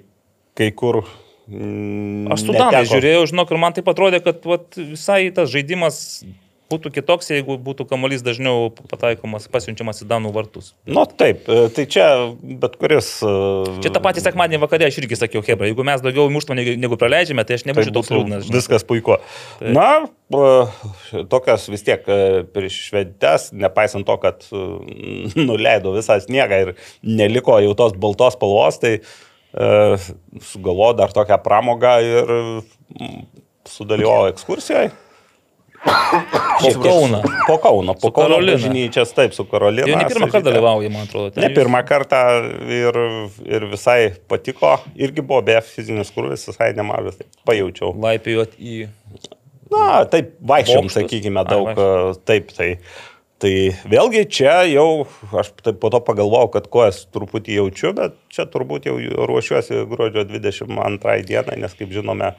kai 0.59 0.71
kur. 0.77 1.01
mm, 1.49 2.29
Aš 2.35 2.45
su 2.45 2.53
Danais 2.53 2.77
neteko. 2.77 2.93
žiūrėjau, 2.93 3.25
žinok, 3.33 3.55
ir 3.55 3.63
man 3.63 3.77
tai 3.77 3.87
atrodė, 3.87 4.23
kad 4.25 4.45
vat, 4.53 4.69
visai 4.77 5.23
tas 5.35 5.51
žaidimas 5.53 6.03
būtų 6.71 6.93
kitoks, 6.95 7.29
jeigu 7.33 7.57
būtų 7.61 7.85
kamuolys 7.91 8.23
dažniau 8.23 8.69
pataikomas, 8.91 9.49
pasiunčiamas 9.51 10.03
į 10.05 10.09
Danų 10.11 10.31
vartus. 10.35 10.73
Nu 10.87 11.03
taip, 11.09 11.49
e, 11.51 11.65
tai 11.75 11.85
čia 11.91 12.07
bet 12.41 12.77
kuris. 12.81 13.09
e, 13.27 13.81
Čia 13.83 13.91
tą 13.95 14.03
patį 14.05 14.23
sekmadienį 14.25 14.61
vakarė 14.63 14.87
aš 14.89 15.01
irgi 15.03 15.19
sakiau, 15.19 15.43
Hebra, 15.47 15.67
jeigu 15.71 15.87
mes 15.87 16.05
daugiau 16.05 16.31
muštame 16.31 16.63
negu, 16.79 16.99
praleidžiame, 17.01 17.43
tai 17.49 17.59
aš 17.59 17.67
Tai 17.67 17.73
nebūčiau 17.73 17.97
toks 17.97 18.11
būtų 18.13 18.21
liūdnas. 18.21 18.47
žinai. 18.47 18.57
Viskas 18.61 18.87
puiku. 18.87 19.19
Na, 19.61 19.89
e, 20.31 21.25
tokias 21.33 21.67
vis 21.73 21.83
tiek 21.87 22.07
prieš 22.55 22.79
šventes, 22.91 23.51
nepaisant 23.53 24.07
to, 24.07 24.17
kad 24.23 24.47
nuleido 25.51 25.97
visą 25.99 26.21
sniegą 26.23 26.63
ir 26.69 26.73
neliko 27.03 27.59
jau 27.65 27.75
tos 27.79 27.99
baltos 27.99 28.39
spalvos, 28.39 28.79
tai 28.83 28.97
e, 29.01 30.01
sugalvo 30.53 30.93
dar 30.95 31.11
tokią 31.15 31.41
pramogą 31.43 31.97
ir 32.07 32.35
sudalyvavo 33.71 34.31
ekskursijoje. 34.31 34.91
Po 35.81 36.71
Kauną. 36.83 37.23
Po 37.47 37.59
Kauno, 37.59 37.95
po 37.95 38.11
Kauno 38.13 38.39
bažnyčias, 38.45 39.13
taip, 39.17 39.33
su 39.33 39.47
Karolina. 39.49 39.89
Jau 39.89 39.97
ne 39.97 40.05
pirmą 40.05 40.27
kartą 40.29 40.39
Sažyte. 40.39 40.51
dalyvauja, 40.51 40.91
man 40.93 41.07
atrodo. 41.07 41.41
Ne 41.41 41.49
jūs- 41.49 41.57
pirmą 41.57 41.81
kartą 41.89 42.21
ir, 42.69 42.99
ir 43.49 43.67
visai 43.71 44.01
patiko, 44.29 44.75
irgi 44.97 45.25
buvo 45.25 45.41
be 45.47 45.57
fizinis 45.65 46.13
krūvis, 46.13 46.45
visai 46.51 46.73
nemažas, 46.77 47.17
pajaučiau. 47.49 47.95
Laipėjot 47.97 48.59
į... 48.61 48.89
Na, 49.71 50.05
taip, 50.11 50.35
vaikščiom, 50.43 50.91
sakykime, 50.93 51.41
Ai, 51.41 51.49
daug, 51.49 51.71
e, 51.79 52.19
taip, 52.29 52.53
tai. 52.57 52.75
Tai 53.41 53.53
vėlgi 53.89 54.27
čia 54.29 54.59
jau, 54.69 55.07
aš 55.33 55.55
taip 55.65 55.79
po 55.81 55.89
to 55.89 56.03
pagalvojau, 56.05 56.51
kad 56.59 56.67
kojas 56.69 57.07
truputį 57.09 57.55
jaučiu, 57.57 57.95
bet 57.97 58.19
čia 58.29 58.45
turbūt 58.45 58.85
jau 58.91 58.99
ruošiuosi 59.01 59.87
gruodžio 59.89 60.27
22 60.29 61.23
dienai, 61.25 61.57
nes 61.63 61.73
kaip 61.79 61.89
žinome, 61.95 62.35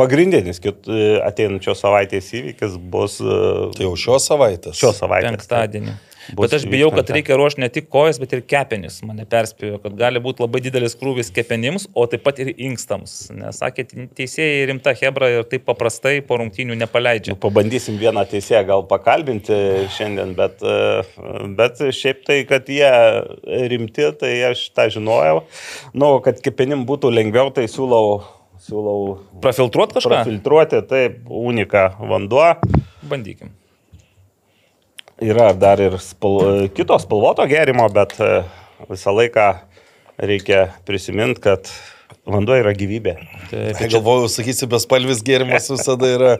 pagrindinis 0.00 0.60
e, 0.64 1.02
ateinančios 1.24 1.82
savaitės 1.82 2.32
įvykis 2.38 2.78
bus 2.92 3.18
e, 3.20 3.42
Tai 3.76 3.86
jau 3.88 3.92
šios 4.06 4.30
savaitės. 4.30 4.78
šios 4.78 5.02
savaitės. 5.02 5.36
Penktadienį. 5.42 5.98
Bus 6.30 6.46
Bet 6.46 6.60
aš 6.60 6.64
bijau, 6.70 6.92
kad 6.94 7.08
reikia 7.10 7.34
ruošti 7.34 7.60
ne 7.64 7.68
tik 7.72 7.88
kojas, 7.90 8.20
bet 8.22 8.30
ir 8.36 8.44
kepenis. 8.46 9.00
Mane 9.06 9.24
perspėjo, 9.28 9.80
kad 9.82 9.96
gali 9.98 10.20
būti 10.22 10.44
labai 10.44 10.60
didelis 10.62 10.94
krūvis 10.98 11.32
kepenims, 11.34 11.88
o 11.98 12.04
taip 12.10 12.22
pat 12.22 12.38
ir 12.42 12.52
inkstams. 12.54 13.16
Nes 13.34 13.58
sakė, 13.58 13.88
teisėjai 14.14 14.68
rimta 14.70 14.94
hebra 15.00 15.32
ir 15.32 15.48
taip 15.50 15.66
paprastai 15.66 16.20
po 16.26 16.38
rungtynių 16.38 16.76
nepaleidžia. 16.78 17.34
Nu, 17.34 17.40
Pabandysim 17.42 17.98
vieną 18.00 18.22
teisėją 18.30 18.62
gal 18.70 18.86
pakalbinti 18.90 19.56
šiandien, 19.96 20.36
bet, 20.38 20.62
e, 20.62 21.48
bet 21.58 21.82
šiaip 21.98 22.22
tai, 22.28 22.38
kad 22.48 22.70
jie 22.70 22.92
rimti, 23.72 24.06
tai 24.22 24.36
aš 24.52 24.68
tą 24.76 24.86
žinojau. 24.94 25.42
Nu, 25.98 26.14
kad 26.22 26.38
kepenim 26.44 26.86
būtų 26.86 27.10
lengviau, 27.10 27.50
tai 27.50 27.66
siūlau, 27.70 28.22
siūlau 28.62 29.18
Prafiltruot 29.42 29.94
kažką? 29.96 30.10
prafiltruoti, 30.12 30.82
taip, 30.90 31.18
uniką 31.26 31.88
vanduo. 32.10 32.46
Bandykim. 33.10 33.50
Yra 35.22 35.52
dar 35.54 35.78
ir 35.82 35.98
spal, 36.02 36.68
kito 36.74 36.96
spalvoto 37.02 37.44
gerimo, 37.50 37.86
bet 37.94 38.14
e, 38.22 38.30
visą 38.90 39.14
laiką 39.14 39.48
reikia 40.22 40.64
prisiminti, 40.88 41.42
kad 41.44 41.70
vanduo 42.26 42.56
yra 42.58 42.72
gyvybė. 42.74 43.14
Taip, 43.50 43.78
Tai 43.78 43.88
galvojau, 43.92 44.30
sakysi, 44.30 44.66
bespalvis 44.70 45.22
gėrimas 45.26 45.70
visada 45.70 46.10
yra. 46.16 46.32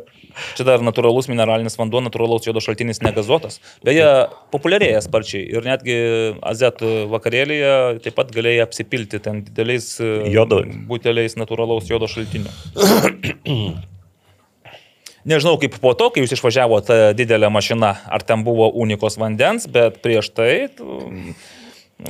Čia 0.58 0.66
dar 0.68 0.82
natūralus 0.84 1.28
mineralinis 1.30 1.76
vanduo, 1.80 2.00
natūralaus 2.04 2.46
jodo 2.48 2.62
šaltinis 2.64 3.02
negazuotas. 3.04 3.60
Beje, 3.86 4.06
populiarėja 4.54 5.00
sparčiai 5.04 5.44
ir 5.52 5.66
netgi 5.66 5.96
Azet 6.42 6.82
vakarėlėje 7.12 7.72
taip 8.04 8.16
pat 8.18 8.32
galėjai 8.34 8.64
apsipilti 8.66 9.20
ten 9.22 9.42
dideliais 9.46 9.88
e, 10.02 10.10
Jodo. 10.34 10.62
buteliais 10.88 11.36
natūralaus 11.40 11.88
jodo 11.90 12.08
šaltinio. 12.10 12.52
Nežinau 15.22 15.54
kaip 15.62 15.76
po 15.78 15.92
to, 15.94 16.08
kai 16.10 16.24
jūs 16.24 16.32
išvažiavote 16.34 16.96
didelę 17.14 17.46
mašiną, 17.54 17.92
ar 18.10 18.24
ten 18.26 18.42
buvo 18.42 18.66
unikos 18.82 19.14
vandens, 19.22 19.68
bet 19.70 20.00
prieš 20.02 20.32
tai 20.34 20.66
tu, 20.74 20.96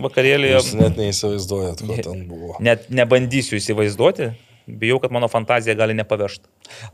vakarėlėje 0.00 0.54
Jūs 0.56 0.70
net 0.80 0.96
neįsivaizduojat, 0.96 1.82
ko 1.84 1.98
ten 2.06 2.22
buvo. 2.30 2.56
net 2.64 2.88
nebandysiu 2.88 3.58
įsivaizduoti. 3.60 4.30
Bijau, 4.66 5.00
kad 5.02 5.10
mano 5.10 5.26
fantazija 5.28 5.74
gali 5.74 5.94
nepavežti. 5.98 6.44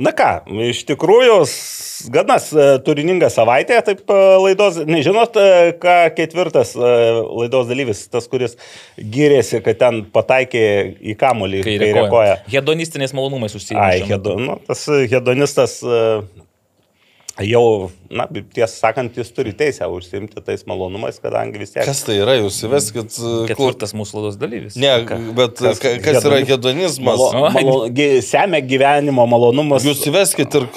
Na 0.00 0.10
ką, 0.16 0.28
iš 0.70 0.80
tikrųjų, 0.88 1.34
s- 1.44 2.08
gana 2.10 2.38
s- 2.40 2.54
turininga 2.86 3.28
savaitė, 3.30 3.76
taip 3.84 4.00
e, 4.08 4.16
laidos, 4.40 4.78
nežinot, 4.88 5.36
e, 5.36 5.72
ką 5.82 5.96
ketvirtas 6.16 6.72
e, 6.74 6.92
laidos 7.42 7.68
dalyvis, 7.68 8.06
tas, 8.08 8.24
kuris 8.32 8.56
gyrėsi, 8.96 9.60
kad 9.62 9.78
ten 9.82 10.00
pataikė 10.14 10.64
į 11.12 11.16
kamolį 11.20 11.60
Kai 11.68 11.76
reaguoja. 11.82 12.38
Hedonistiniais 12.48 13.12
malonumais 13.12 13.54
užsiima. 13.58 13.84
Ai, 13.92 14.00
hedo, 14.08 14.38
nu, 14.40 14.56
tas 14.66 14.86
hedonistas 15.12 15.82
e, 15.84 16.02
jau 17.52 17.90
na, 18.10 18.26
tiesą 18.54 18.72
sakant, 18.80 19.16
jis 19.18 19.30
turi 19.36 19.52
teisę 19.56 19.88
užsimti 19.92 20.40
tais 20.44 20.64
malonumais, 20.68 21.18
kadangi 21.22 21.60
vis 21.60 21.74
tiek. 21.74 21.84
Kas 21.88 22.02
tai 22.06 22.18
yra, 22.22 22.38
jūs 22.40 22.60
įveskit. 22.68 23.12
klau- 23.18 23.46
Ketvirtas 23.50 23.94
mūsų 23.96 24.18
laidos 24.22 24.38
dalyvis. 24.40 24.76
Ne, 24.80 24.92
bet 25.36 25.58
kas, 25.60 25.80
kas 25.82 26.24
yra 26.24 26.40
hedonizmas? 26.48 27.18
Malo, 27.18 27.50
malo, 27.54 28.20
semia 28.24 28.60
gyvenimo 28.64 29.26
malonumas. 29.28 29.84
Jūs 29.86 30.06
įveskit 30.08 30.54
ir 30.58 30.68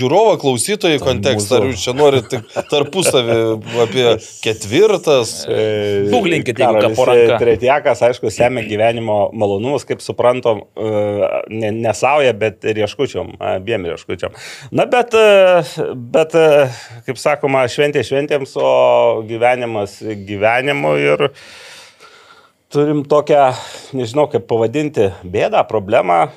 žiūrovą 0.00 0.36
klausytojų 0.42 1.00
kontekstą, 1.04 1.60
ar 1.60 1.68
jūs 1.70 1.84
čia 1.84 1.94
norite 1.96 2.40
tik 2.40 2.68
tarpusavį 2.70 3.38
apie 3.84 4.06
ketvirtas. 4.44 5.34
Googlinkit, 6.14 6.58
jeigu 6.58 6.74
Karolis 6.80 6.96
ką 6.96 6.98
po 6.98 7.06
ranka. 7.10 7.38
Tretjakas, 7.42 8.02
aišku, 8.08 8.30
semia 8.34 8.64
gyvenimo 8.66 9.18
malonumus, 9.36 9.86
kaip 9.88 10.02
suprantam, 10.04 10.62
e, 10.76 10.90
ne, 11.54 11.70
nesauja, 11.86 12.32
bet 12.36 12.64
rieškučiam, 12.66 13.34
abiem 13.52 13.86
rieškučiam. 13.90 14.34
Na, 14.74 14.86
bet, 14.90 15.14
e, 15.14 15.62
bet, 15.94 16.34
e, 16.34 16.70
kaip 17.06 17.18
sakoma, 17.20 17.64
šventė 17.70 18.02
šventėms, 18.06 18.54
o 18.60 19.22
gyvenimas 19.28 19.98
gyvenimu 20.02 20.94
ir 21.02 21.26
turim 22.70 23.02
tokią, 23.08 23.50
nežinau 23.98 24.28
kaip 24.30 24.46
pavadinti, 24.50 25.10
bėdą, 25.26 25.64
problemą. 25.70 26.28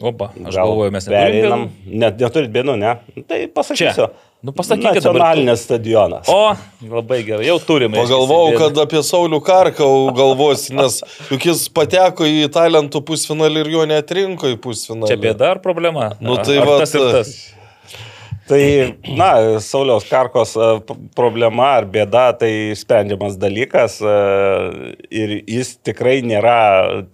Opa, 0.00 0.30
aš 0.32 0.54
Gal 0.56 0.64
galvoju, 0.64 0.92
mes 0.94 1.06
pereinam. 1.12 1.66
neturim. 1.68 1.98
Net 2.00 2.20
neturit 2.22 2.52
bėdų, 2.54 2.74
ne? 2.80 2.94
Nu, 3.16 3.22
Tai 3.28 3.40
pasakysiu. 3.52 4.06
Čia. 4.08 4.28
Nu, 4.40 4.54
pasakykit 4.56 5.02
dabar. 5.04 5.18
Nacionalinis 5.20 5.64
stadionas. 5.66 6.28
O, 6.32 6.54
labai 6.88 7.18
gerai, 7.26 7.44
jau 7.44 7.58
turime. 7.60 7.98
Pagalvojau, 8.00 8.54
kad 8.56 8.78
apie 8.80 9.02
Saulių 9.04 9.42
Karką 9.44 9.88
galvosi, 10.16 10.72
nes 10.78 11.02
juk 11.28 11.44
jis 11.50 11.66
pateko 11.76 12.24
į 12.24 12.46
talentų 12.54 13.02
pusfinalį 13.04 13.66
ir 13.66 13.70
jo 13.74 13.84
netrinko 13.90 14.48
į 14.48 14.56
pusfinalį. 14.64 15.10
Čia 15.12 15.18
bėda 15.20 15.50
ar 15.52 15.60
problema? 15.60 16.14
Nu, 16.24 16.38
tai 16.40 16.56
ar 16.62 16.70
vat- 16.70 16.86
tas 16.86 16.96
ir 16.96 17.04
tas. 17.12 17.34
Tai, 18.50 18.96
na, 19.14 19.60
Sauliaus 19.62 20.08
Karkos 20.10 20.56
e, 20.58 20.68
problema 21.14 21.68
ar 21.76 21.84
bėda, 21.86 22.32
tai 22.40 22.74
sprendžiamas 22.74 23.36
dalykas 23.38 24.00
e, 24.02 24.14
ir 25.14 25.34
jis 25.46 25.76
tikrai 25.86 26.16
nėra 26.26 26.56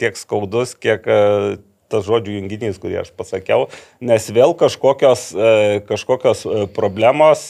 tiek 0.00 0.16
skaudus, 0.16 0.72
kiek 0.80 1.04
e, 1.04 1.18
tas 1.92 2.06
žodžių 2.08 2.38
junginys, 2.38 2.78
kurį 2.80 3.02
aš 3.02 3.10
pasakiau, 3.20 3.66
nes 4.00 4.30
vėl 4.32 4.56
kažkokios, 4.58 5.26
kažkokios 5.86 6.40
problemos, 6.74 7.44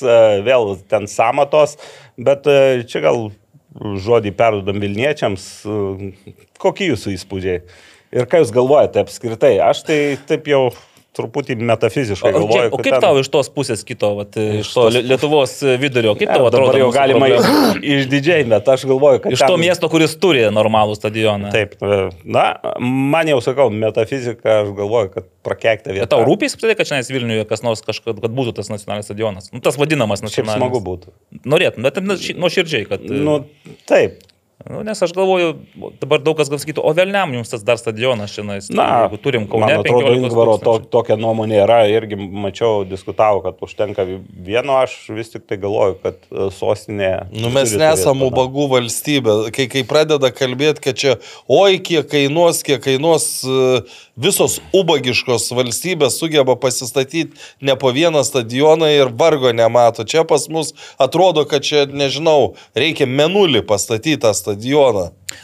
vėl 0.45 0.75
ten 0.91 1.07
samatos, 1.09 1.79
bet 2.19 2.45
čia 2.91 3.01
gal 3.07 3.23
žodį 4.05 4.35
perdodam 4.37 4.83
Vilniečiams, 4.83 5.47
kokie 6.61 6.91
jūsų 6.91 7.15
įspūdžiai 7.15 7.63
ir 8.19 8.29
ką 8.29 8.43
jūs 8.43 8.53
galvojate 8.53 9.07
apskritai. 9.07 9.55
Aš 9.65 9.87
tai 9.89 10.01
taip 10.29 10.53
jau 10.53 10.67
truputį 11.17 11.57
metafiziškai 11.59 12.31
O, 12.31 12.39
galvoju. 12.39 12.69
o 12.73 12.77
kad 12.77 12.85
kaip 12.85 12.93
ten- 12.97 13.05
tau 13.07 13.19
iš 13.23 13.29
tos 13.33 13.49
pusės 13.51 13.83
kito, 13.89 14.11
vat, 14.19 14.37
iš 14.37 14.71
to 14.75 14.87
Lie- 14.93 15.03
Lietuvos 15.09 15.55
vidurio, 15.81 16.13
kaip 16.19 16.29
tau 16.29 16.47
atrodo? 16.47 16.67
dabar 16.69 16.79
jau 16.83 16.91
galima 16.93 17.27
problema? 17.27 17.75
išdidžiai, 17.81 18.45
bet 18.49 18.69
aš 18.69 18.85
galvoju, 18.91 19.23
kad... 19.25 19.33
Iš 19.33 19.41
to 19.45 19.49
ten- 19.55 19.61
miesto, 19.65 19.89
kuris 19.93 20.15
turi 20.21 20.45
normalų 20.53 20.95
stadioną. 20.99 21.51
Taip, 21.55 21.75
e, 21.83 22.11
na, 22.25 22.47
man 22.81 23.27
jau 23.33 23.41
sakau, 23.45 23.71
metafizika, 23.73 24.61
aš 24.63 24.73
galvoju, 24.77 25.11
kad 25.17 25.25
prakeikta 25.47 25.91
vieta. 25.95 26.05
Bet 26.07 26.13
tau 26.15 26.25
rūpės 26.29 26.55
kad 26.61 26.87
šiandien 26.87 27.15
Vilniuje 27.17 27.45
kas 27.49 27.63
nors 27.65 27.81
kažkad, 27.87 28.21
kad 28.21 28.31
būtų 28.37 28.53
tas 28.61 28.69
nacionalinis 28.73 29.07
stadionas. 29.09 29.51
Nu, 29.55 29.61
tas 29.65 29.77
vadinamas 29.81 30.21
Šiaip 30.21 30.29
nacionalinis. 30.45 30.61
smagu 30.63 30.81
būtų. 30.85 31.15
Norėtum, 31.47 31.83
bet 31.87 32.01
nu, 32.03 32.15
ši- 32.21 32.37
nuoširdžiai, 32.37 32.89
kad... 32.91 33.01
Nu, 33.07 33.45
taip. 33.89 34.21
Nu, 34.71 34.83
nes 34.83 35.03
aš 35.03 35.13
galvoju, 35.15 35.53
dabar 36.01 36.19
daug 36.25 36.35
kas 36.41 36.49
gal 36.51 36.59
sakytų, 36.59 36.83
o 36.83 36.91
vėliam 36.97 37.31
jums 37.37 37.53
tas 37.53 37.63
dar 37.63 37.79
stadionas 37.79 38.33
šiandien. 38.35 38.65
Na, 38.75 38.87
jeigu 39.05 39.21
turim 39.23 39.45
Kaune 39.47 39.69
man 39.69 39.83
atrodo, 39.85 40.09
15 40.09 40.27
Ingvaro 40.27 40.57
to, 40.59 40.73
tokia 40.91 41.15
nuomonė 41.21 41.61
yra, 41.63 41.77
irgi 41.87 42.19
mačiau, 42.19 42.81
diskutavo, 42.89 43.45
kad 43.45 43.63
užtenka 43.63 44.03
vieno, 44.07 44.81
aš 44.83 44.97
vis 45.15 45.31
tik 45.31 45.45
tai 45.47 45.61
galvoju, 45.63 45.99
kad 46.03 46.19
e, 46.19 46.49
sostinė... 46.57 47.13
Nu, 47.31 47.53
mes 47.55 47.77
nesam 47.79 48.25
ubagų 48.27 48.67
valstybė. 48.73 49.37
Kai, 49.55 49.69
kai 49.71 49.85
pradeda 49.87 50.33
kalbėti, 50.35 50.83
kad 50.89 50.99
čia, 50.99 51.15
oi, 51.47 51.79
kiek 51.79 52.11
kainuos, 52.11 52.65
kiek 52.67 52.83
kainuos 52.89 53.29
e, 53.47 53.85
visos 54.19 54.59
ubagiškos 54.75 55.47
valstybės 55.55 56.19
sugeba 56.19 56.59
pasistatyti 56.59 57.39
ne 57.63 57.79
po 57.79 57.95
vieną 57.95 58.25
stadioną 58.27 58.91
ir 58.97 59.15
vargo 59.15 59.55
nemato. 59.55 60.03
Čia 60.03 60.27
pas 60.27 60.51
mus 60.51 60.75
atrodo, 60.99 61.47
kad 61.47 61.63
čia, 61.63 61.87
nežinau, 61.87 62.57
reikia 62.75 63.07
menulį 63.07 63.63
pastatyti 63.71 64.25
tą 64.27 64.35
stadioną. 64.35 64.56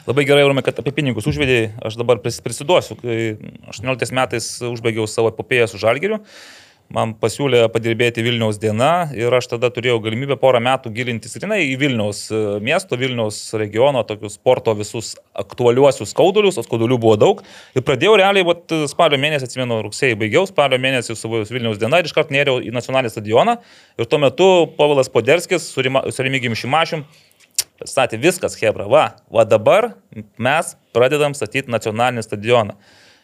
Labai 0.07 0.25
gerai, 0.28 0.47
Rūmė, 0.49 0.64
kad 0.66 0.81
apie 0.83 0.95
pinigus 0.97 1.28
užvedėjai, 1.31 1.73
aš 1.87 1.99
dabar 2.00 2.23
pris- 2.23 2.40
prisiduosiu. 2.45 2.97
Kai 3.02 3.37
18 3.73 4.16
metais 4.16 4.49
užbaigiau 4.73 5.07
savo 5.11 5.31
epopėją 5.33 5.69
su 5.71 5.81
Žalgiriu, 5.83 6.21
man 6.92 7.14
pasiūlė 7.16 7.62
padirbėti 7.73 8.21
Vilniaus 8.25 8.59
diena 8.61 9.09
ir 9.16 9.33
aš 9.33 9.47
tada 9.54 9.71
turėjau 9.73 9.97
galimybę 10.04 10.37
porą 10.40 10.61
metų 10.61 10.90
gilintis 10.92 11.38
grinai 11.40 11.62
į 11.71 11.78
Vilniaus 11.81 12.26
e, 12.28 12.40
miesto, 12.64 12.99
Vilniaus 13.00 13.38
regiono, 13.57 14.02
tokius 14.04 14.37
sporto 14.37 14.75
visus 14.76 15.14
aktualiuosius 15.38 16.12
skaudulius, 16.12 16.59
o 16.61 16.66
skaudulių 16.66 16.99
buvo 17.00 17.16
daug. 17.16 17.40
Ir 17.73 17.87
pradėjau 17.87 18.19
realiai, 18.21 18.45
vat, 18.45 18.76
spalio 18.92 19.16
mėnesį, 19.23 19.49
atsimenu, 19.49 19.81
rugsėjai 19.87 20.19
baigiau, 20.21 20.45
spalio 20.50 20.81
mėnesį 20.83 21.16
savo 21.16 21.40
Vilniaus 21.49 21.81
diena 21.81 22.02
ir 22.02 22.11
iškart 22.11 22.35
nėriau 22.35 22.61
į 22.61 22.75
nacionalinį 22.76 23.14
stadioną. 23.14 23.57
Ir 23.97 24.11
tuo 24.11 24.21
metu 24.21 24.50
Povilas 24.76 25.09
Poderskis 25.12 25.71
su 25.73 25.83
su 25.83 26.26
Remigijum 26.26 26.59
Šimašium 26.59 27.07
statė 27.89 28.19
viskas, 28.23 28.57
Hebra. 28.61 28.89
Va, 28.91 29.05
va 29.33 29.45
dabar 29.49 29.93
mes 30.39 30.75
pradedam 30.95 31.37
statyti 31.37 31.73
nacionalinį 31.73 32.25
stadioną. 32.27 32.77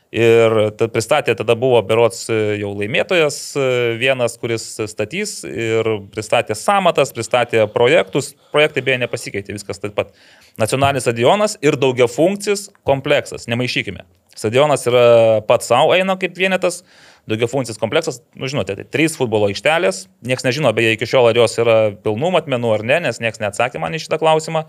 Ir 0.09 0.55
ta- 0.81 0.87
pristatė 0.89 1.35
tada 1.37 1.53
buvo 1.59 1.83
berots 1.85 2.23
e, 2.33 2.37
jau 2.63 2.71
laimėtojas 2.73 3.37
e, 3.61 3.65
vienas, 4.01 4.39
kuris 4.41 4.65
statys 4.89 5.43
ir 5.45 5.91
pristatė 6.15 6.57
samatas, 6.57 7.13
pristatė 7.13 7.67
projektus. 7.75 8.31
Projektai 8.55 8.87
beje 8.87 9.03
nepasikeitė, 9.03 9.53
viskas 9.59 9.83
taip 9.83 9.93
pat. 9.99 10.15
Nacionalinis 10.57 11.05
stadionas 11.05 11.59
ir 11.61 11.77
daugia 11.77 12.09
funkcis 12.09 12.71
kompleksas, 12.89 13.45
nemaišykime. 13.53 14.07
Stadionas 14.39 14.89
yra 14.89 15.05
pats 15.45 15.69
savo 15.69 15.93
eina 15.93 16.17
kaip 16.17 16.41
vienetas, 16.41 16.81
daugia 17.29 17.49
funkcis 17.51 17.79
kompleksas, 17.81 18.23
nu 18.39 18.49
žinote, 18.51 18.77
tai 18.79 18.87
trys 18.89 19.17
futbolo 19.19 19.51
aikštelės, 19.51 20.07
niekas 20.27 20.47
nežino 20.47 20.73
beje 20.77 20.95
iki 20.97 21.09
šiol, 21.09 21.31
ar 21.31 21.39
jos 21.39 21.59
yra 21.61 21.77
pilnų 22.05 22.33
matmenų 22.39 22.73
ar 22.79 22.85
ne, 22.87 23.01
nes 23.09 23.21
niekas 23.23 23.43
neatsakė 23.43 23.83
man 23.83 23.97
į 23.97 24.03
šitą 24.05 24.21
klausimą, 24.23 24.65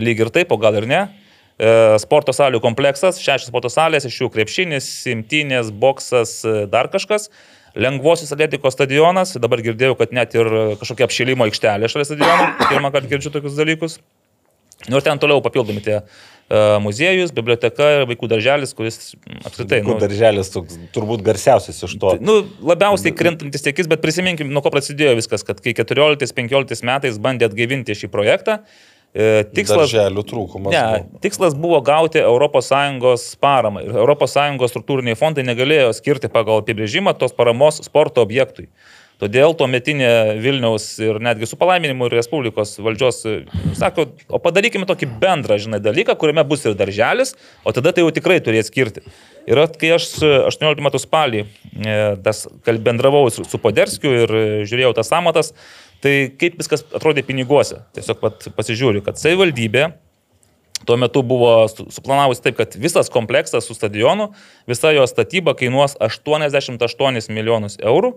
lyg 0.00 0.22
ir 0.24 0.32
taip, 0.34 0.52
o 0.54 0.60
gal 0.60 0.78
ir 0.80 0.88
ne. 0.90 1.00
E, 1.60 1.72
Sporto 2.00 2.32
salių 2.36 2.62
kompleksas, 2.64 3.20
šešios 3.20 3.50
sporto 3.52 3.70
salės, 3.72 4.08
iš 4.08 4.22
jų 4.22 4.30
krepšinis, 4.32 4.88
simtinės, 5.04 5.72
boksas, 5.82 6.38
e, 6.44 6.64
dar 6.72 6.88
kažkas. 6.92 7.28
Lengvosios 7.78 8.32
atletikos 8.34 8.74
stadionas, 8.74 9.36
dabar 9.38 9.60
girdėjau, 9.62 9.94
kad 10.00 10.14
net 10.16 10.34
ir 10.34 10.48
kažkokia 10.80 11.06
apšilimo 11.06 11.46
aikštelė 11.46 11.90
šalia 11.92 12.08
stadiono, 12.08 12.48
pirmą 12.64 12.90
kartą 12.90 13.12
girdžiu 13.12 13.30
tokius 13.36 13.54
dalykus. 13.58 14.00
Nu 14.88 14.96
ir 14.96 15.04
ten 15.04 15.20
toliau 15.20 15.42
papildomi 15.44 15.82
tie 15.84 16.00
muziejus, 16.82 17.30
biblioteka 17.34 17.88
ir 17.94 18.04
vaikų 18.10 18.28
darželis, 18.30 18.72
kuris 18.74 19.12
apskritai... 19.46 19.80
Kur 19.86 20.00
darželis 20.02 20.50
toks, 20.50 20.78
turbūt 20.94 21.22
garsiausias 21.26 21.78
iš 21.86 21.94
to. 22.02 22.14
Nu, 22.24 22.40
labiausiai 22.66 23.14
krintantis 23.14 23.62
tiekis, 23.62 23.86
bet 23.90 24.02
prisiminkim, 24.02 24.50
nuo 24.50 24.62
ko 24.64 24.72
prasidėjo 24.74 25.14
viskas, 25.20 25.46
kad 25.46 25.62
kai 25.62 25.76
14-15 25.78 26.82
metais 26.88 27.20
bandė 27.22 27.46
atgaivinti 27.46 27.94
šį 27.94 28.10
projektą, 28.10 28.58
e, 29.14 29.44
tikslas... 29.54 29.94
Trūkumas. 29.94 30.74
Ne, 30.74 31.04
buvo. 31.06 31.22
tikslas 31.22 31.54
buvo 31.54 31.78
gauti 31.86 32.24
ES 32.24 33.28
paramą 33.38 33.86
ir 33.86 34.14
ES 34.16 34.74
struktūriniai 34.74 35.18
fondai 35.18 35.46
negalėjo 35.46 35.94
skirti 36.02 36.32
pagal 36.34 36.64
apibrėžimą 36.64 37.14
tos 37.20 37.36
paramos 37.36 37.78
sporto 37.86 38.26
objektui. 38.26 38.66
Todėl 39.20 39.52
tuo 39.52 39.66
metinė 39.68 40.38
Vilniaus 40.40 40.86
ir 41.02 41.18
netgi 41.20 41.48
su 41.48 41.58
palaiminimu 41.60 42.08
ir 42.08 42.16
Respublikos 42.16 42.78
valdžios 42.80 43.20
sako, 43.76 44.06
o 44.32 44.40
padarykime 44.40 44.88
tokį 44.88 45.10
bendrą, 45.20 45.58
žinai, 45.60 45.82
dalyką, 45.84 46.16
kuriame 46.20 46.44
bus 46.48 46.64
ir 46.64 46.76
darželis, 46.78 47.34
o 47.64 47.74
tada 47.76 47.92
tai 47.92 48.06
jau 48.06 48.14
tikrai 48.16 48.38
turės 48.44 48.70
skirti. 48.72 49.04
Ir 49.50 49.60
kai 49.80 49.94
aš 49.98 50.08
e, 50.24 50.32
18 50.48 50.84
metų 50.86 51.02
spalį 51.02 51.44
e, 51.44 51.96
tas 52.24 52.46
bendravau 52.64 53.26
su, 53.32 53.44
su 53.44 53.60
Poderskiu 53.60 54.14
ir 54.22 54.36
e, 54.36 54.44
žiūrėjau 54.68 54.94
tas 54.96 55.12
samatas, 55.12 55.52
tai 56.00 56.30
kaip 56.40 56.56
viskas 56.60 56.86
atrodė 56.88 57.26
piniguose. 57.26 57.82
Tiesiog 57.96 58.22
pat 58.24 58.48
pasižiūriu, 58.56 59.04
kad 59.04 59.20
savivaldybė 59.20 59.90
Tuo 60.84 60.96
metu 60.96 61.20
buvo 61.22 61.68
su- 61.68 61.84
suplanavusi 61.92 62.40
taip, 62.42 62.56
kad 62.56 62.74
visas 62.80 63.10
kompleksas 63.12 63.66
su 63.68 63.74
stadionu, 63.76 64.30
visa 64.66 64.92
jo 64.96 65.04
statyba 65.06 65.52
kainuos 65.52 65.96
88 66.00 67.28
milijonus 67.28 67.76
eurų. 67.84 68.14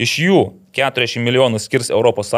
Iš 0.00 0.14
jų 0.24 0.38
40 0.76 1.24
milijonų 1.24 1.60
skirs 1.60 1.90
ES, 1.92 2.32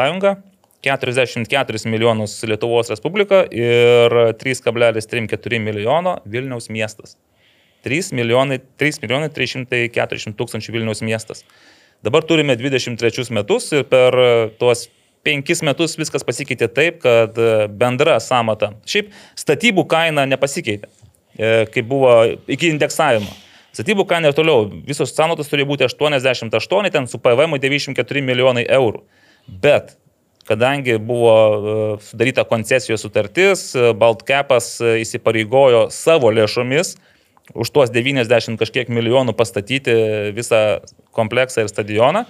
44 0.84 1.88
milijonus 1.88 2.34
Lietuvos 2.44 2.90
Respublika 2.92 3.44
ir 3.48 4.12
3,34 4.40 5.60
milijono 5.62 6.18
Vilniaus 6.28 6.68
miestas. 6.68 7.16
3 7.84 8.12
milijonai, 8.16 8.58
3 8.80 9.00
milijonai 9.04 9.30
340 9.32 10.36
tūkstančių 10.36 10.74
Vilniaus 10.76 11.00
miestas. 11.04 11.44
Dabar 12.04 12.24
turime 12.28 12.56
23 12.56 13.30
metus 13.32 13.70
ir 13.72 13.86
per 13.88 14.16
tuos 14.60 14.88
penkis 15.24 15.62
metus 15.64 15.96
viskas 15.96 16.24
pasikeitė 16.26 16.68
taip, 16.72 17.00
kad 17.04 17.38
e, 17.40 17.66
bendra 17.80 18.18
samata. 18.20 18.74
Šiaip 18.88 19.12
statybų 19.40 19.86
kaina 19.88 20.26
nepasikeitė, 20.28 20.90
e, 21.38 21.52
kaip 21.72 21.88
buvo 21.88 22.12
iki 22.50 22.72
indeksavimo. 22.74 23.32
Statybų 23.74 24.06
kaina 24.06 24.30
ir 24.30 24.36
toliau, 24.36 24.68
visos 24.86 25.10
sąnaudos 25.16 25.50
turėjo 25.50 25.66
būti 25.72 25.86
88, 25.88 26.90
ten 26.94 27.08
su 27.10 27.18
PVM 27.18 27.56
94 27.58 28.22
milijonai 28.22 28.62
eurų. 28.70 29.02
Bet 29.50 29.96
kadangi 30.48 30.98
buvo 30.98 31.34
e, 31.34 31.74
sudaryta 32.04 32.44
koncesijos 32.48 33.02
sutartis, 33.04 33.72
e, 33.74 33.92
Baltkepas 33.98 34.76
e, 34.80 34.98
įsipareigojo 35.02 35.88
savo 35.94 36.30
lėšomis 36.34 36.94
už 37.54 37.70
tuos 37.74 37.92
90 37.92 38.60
kažkiek 38.60 38.88
milijonų 38.92 39.34
pastatyti 39.36 39.94
visą 40.36 40.60
kompleksą 41.16 41.64
ir 41.64 41.72
stadioną. 41.72 42.24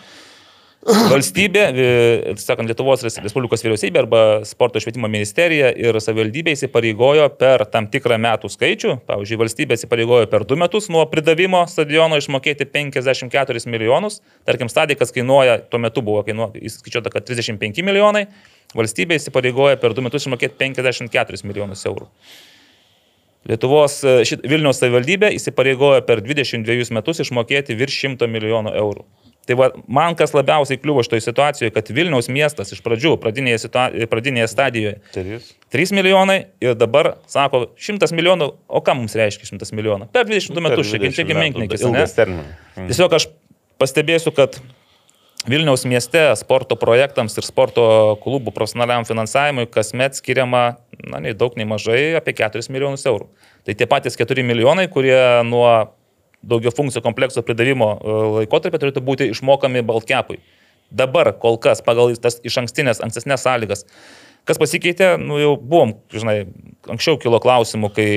Valstybė, 0.84 1.60
e, 1.72 2.32
sakant, 2.36 2.68
Lietuvos 2.68 3.00
Respublikos 3.06 3.62
vyriausybė 3.64 4.02
arba 4.02 4.20
sporto 4.44 4.82
švietimo 4.82 5.08
ministerija 5.08 5.70
ir 5.80 5.96
savivaldybė 5.96 6.52
įsipareigojo 6.52 7.30
per 7.40 7.64
tam 7.72 7.88
tikrą 7.88 8.18
metų 8.20 8.50
skaičių, 8.52 8.98
pavyzdžiui, 9.08 9.38
valstybė 9.40 9.78
įsipareigojo 9.78 10.28
per 10.28 10.44
du 10.44 10.58
metus 10.60 10.90
nuo 10.92 11.06
pridavimo 11.08 11.62
stadiono 11.72 12.20
išmokėti 12.20 12.68
54 12.68 13.64
milijonus, 13.72 14.20
tarkim, 14.44 14.68
stadikas 14.68 15.14
kainuoja, 15.16 15.56
tuo 15.72 15.80
metu 15.80 16.04
buvo 16.04 16.20
įskaičiuota, 16.20 17.08
kad 17.16 17.24
35 17.32 17.80
milijonai, 17.86 18.26
valstybė 18.76 19.16
įsipareigojo 19.22 19.80
per 19.80 19.96
du 19.96 20.04
metus 20.04 20.28
išmokėti 20.28 20.60
54 20.60 21.48
milijonus 21.48 21.88
eurų. 21.88 22.12
Lietuvos 23.48 24.02
e, 24.04 24.20
šit, 24.28 24.44
Vilniaus 24.48 24.84
savivaldybė 24.84 25.32
įsipareigojo 25.36 26.04
per 26.04 26.20
22 26.24 26.92
metus 26.96 27.24
išmokėti 27.24 27.76
virš 27.76 28.02
100 28.04 28.28
milijonų 28.36 28.76
eurų. 28.84 29.08
Tai 29.44 29.56
va, 29.60 29.68
man 29.84 30.16
kas 30.16 30.32
labiausiai 30.36 30.80
kliuvo 30.80 31.02
šitoje 31.04 31.26
situacijoje, 31.26 31.72
kad 31.74 31.90
Vilniaus 31.92 32.30
miestas 32.32 32.72
iš 32.72 32.80
pradžių, 32.84 33.16
pradinėje, 33.20 33.64
situa... 33.66 33.88
pradinėje 34.10 34.48
stadijoje 34.52 34.94
3. 35.16 35.40
3 35.74 35.96
milijonai 35.98 36.38
ir 36.64 36.78
dabar 36.80 37.14
sako 37.30 37.66
100 37.76 38.14
milijonų, 38.16 38.48
o 38.68 38.84
ką 38.84 38.96
mums 38.96 39.16
reiškia 39.20 39.50
100 39.52 39.76
milijonų? 39.76 40.08
Per 40.14 40.28
20 40.30 40.56
nu, 40.56 40.64
metus, 40.64 40.88
šiek 40.88 41.10
tiek 41.10 41.34
menknikis. 41.36 41.84
Mm. 41.84 42.88
Tiesiog 42.88 43.18
aš 43.18 43.28
pastebėsiu, 43.80 44.32
kad 44.36 44.56
Vilniaus 45.44 45.84
mieste 45.84 46.22
sporto 46.40 46.76
projektams 46.80 47.36
ir 47.36 47.44
sporto 47.44 47.84
klubų 48.22 48.54
profesionaliam 48.56 49.04
finansavimui 49.04 49.66
kasmet 49.68 50.16
skiriama, 50.16 50.62
na, 51.04 51.20
nei 51.20 51.34
daug, 51.36 51.52
nei 51.60 51.68
mažai, 51.68 52.14
apie 52.16 52.32
4 52.38 52.64
milijonus 52.72 53.04
eurų. 53.10 53.28
Tai 53.68 53.76
tie 53.76 53.88
patys 53.88 54.16
4 54.16 54.46
milijonai, 54.46 54.86
kurie 54.92 55.20
nuo 55.44 55.68
daugia 56.50 56.72
funkcijų 56.74 57.02
komplekso 57.04 57.42
pridavimo 57.46 57.94
e, 57.94 58.18
laikotarpį 58.40 58.80
turėtų 58.82 59.02
būti 59.04 59.30
išmokami 59.32 59.84
Baltkepui. 59.86 60.40
Dabar 60.94 61.32
kol 61.40 61.58
kas 61.62 61.82
pagal 61.84 62.14
tas 62.20 62.38
iš 62.44 62.60
ankstinės, 62.62 63.00
ankstesnės 63.04 63.46
sąlygas. 63.46 63.86
Kas 64.44 64.60
pasikeitė, 64.60 65.14
nu 65.20 65.38
jau 65.40 65.54
buvom, 65.56 65.94
žinai, 66.12 66.44
anksčiau 66.92 67.16
kilo 67.20 67.40
klausimų, 67.40 67.88
kai 67.96 68.08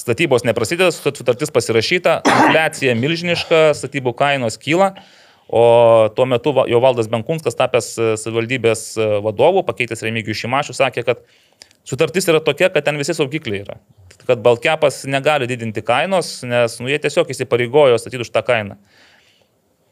statybos 0.00 0.42
neprasideda, 0.48 0.90
sutartis 0.94 1.52
pasirašyta, 1.54 2.20
infliacija 2.26 2.96
milžiniška, 2.98 3.70
statybų 3.78 4.14
kainos 4.18 4.58
kyla, 4.60 4.94
o 5.50 5.62
tuo 6.16 6.26
metu 6.30 6.54
jo 6.70 6.80
valdas 6.82 7.10
Benkunskas, 7.10 7.58
tapęs 7.58 7.92
e, 7.98 8.10
savivaldybės 8.20 8.84
e, 8.98 9.06
vadovų, 9.24 9.64
pakeitęs 9.66 10.04
Remigijų 10.06 10.42
Šimašių, 10.44 10.76
sakė, 10.78 11.06
kad 11.06 11.24
sutartis 11.90 12.30
yra 12.30 12.40
tokia, 12.44 12.70
kad 12.70 12.86
ten 12.86 13.00
visi 13.00 13.16
saugikliai 13.18 13.64
yra 13.66 13.80
kad 14.30 14.38
Baltkepas 14.38 15.04
negali 15.10 15.48
didinti 15.50 15.82
kainos, 15.82 16.40
nes 16.46 16.76
nu, 16.80 16.90
jie 16.90 16.98
tiesiog 17.02 17.30
įsipareigojo 17.34 17.98
statyti 17.98 18.22
už 18.22 18.32
tą 18.34 18.44
kainą. 18.46 18.76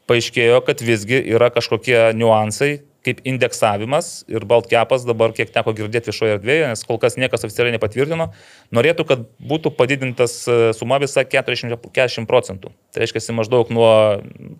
Paaiškėjo, 0.09 0.61
kad 0.65 0.79
visgi 0.81 1.19
yra 1.35 1.51
kažkokie 1.53 1.97
niuansai, 2.17 2.79
kaip 3.05 3.19
indeksavimas 3.29 4.23
ir 4.31 4.43
Baltkepas 4.47 5.05
dabar, 5.07 5.33
kiek 5.35 5.51
teko 5.55 5.73
girdėti 5.75 6.11
viešoje 6.11 6.37
erdvėje, 6.37 6.71
nes 6.71 6.83
kol 6.87 6.99
kas 7.03 7.15
niekas 7.19 7.45
oficialiai 7.47 7.75
nepatvirtino, 7.75 8.31
norėtų, 8.75 9.05
kad 9.11 9.27
būtų 9.51 9.71
padidintas 9.77 10.41
e, 10.47 10.57
suma 10.75 10.99
visa 11.03 11.23
40, 11.23 11.77
40 11.95 12.27
procentų. 12.29 12.73
Tai 12.91 13.03
reiškia, 13.03 13.23
maždaug 13.37 13.71
nuo, 13.75 13.91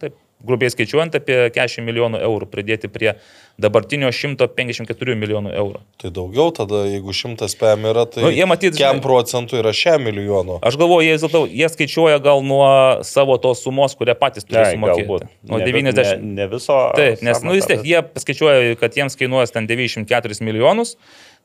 taip, 0.03 0.15
grubiai 0.45 0.71
skaičiuojant, 0.71 1.15
apie 1.19 1.37
40 1.55 1.83
milijonų 1.87 2.21
eurų 2.23 2.47
pridėti 2.51 2.89
prie 2.91 3.13
dabartinio 3.59 4.11
154 4.15 5.15
milijonų 5.19 5.51
eurų. 5.59 5.81
Tai 5.99 6.11
daugiau 6.15 6.53
tada, 6.55 6.85
jeigu 6.87 7.13
100 7.15 7.49
PM 7.59 7.87
yra, 7.91 8.05
tai 8.07 8.23
nu, 8.23 8.31
jie 8.33 8.47
matyt, 8.47 8.77
kiam 8.79 9.01
procentų 9.03 9.59
yra 9.59 9.73
100 9.75 9.99
milijonų. 10.05 10.59
Aš 10.65 10.79
galvoju, 10.79 11.09
jie, 11.09 11.47
jie 11.59 11.71
skaičiuoja 11.75 12.21
gal 12.23 12.43
nuo 12.45 12.69
savo 13.07 13.35
tos 13.41 13.65
sumos, 13.65 13.97
kurią 13.99 14.15
patys 14.19 14.47
turi 14.47 14.63
sumokėti. 14.71 15.07
Galbūt. 15.09 15.31
Nuo 15.49 15.59
ne, 15.59 15.67
90. 15.67 16.03
Ne, 16.23 16.35
ne 16.39 16.51
viso. 16.51 16.77
Taip, 16.95 17.25
nes, 17.25 17.43
nu 17.43 17.57
vis 17.57 17.67
tiek, 17.67 17.83
jie 17.83 18.03
skaičiuoja, 18.23 18.77
kad 18.79 18.95
jiems 18.95 19.19
kainuos 19.19 19.55
ten 19.55 19.67
94 19.69 20.39
milijonus. 20.45 20.95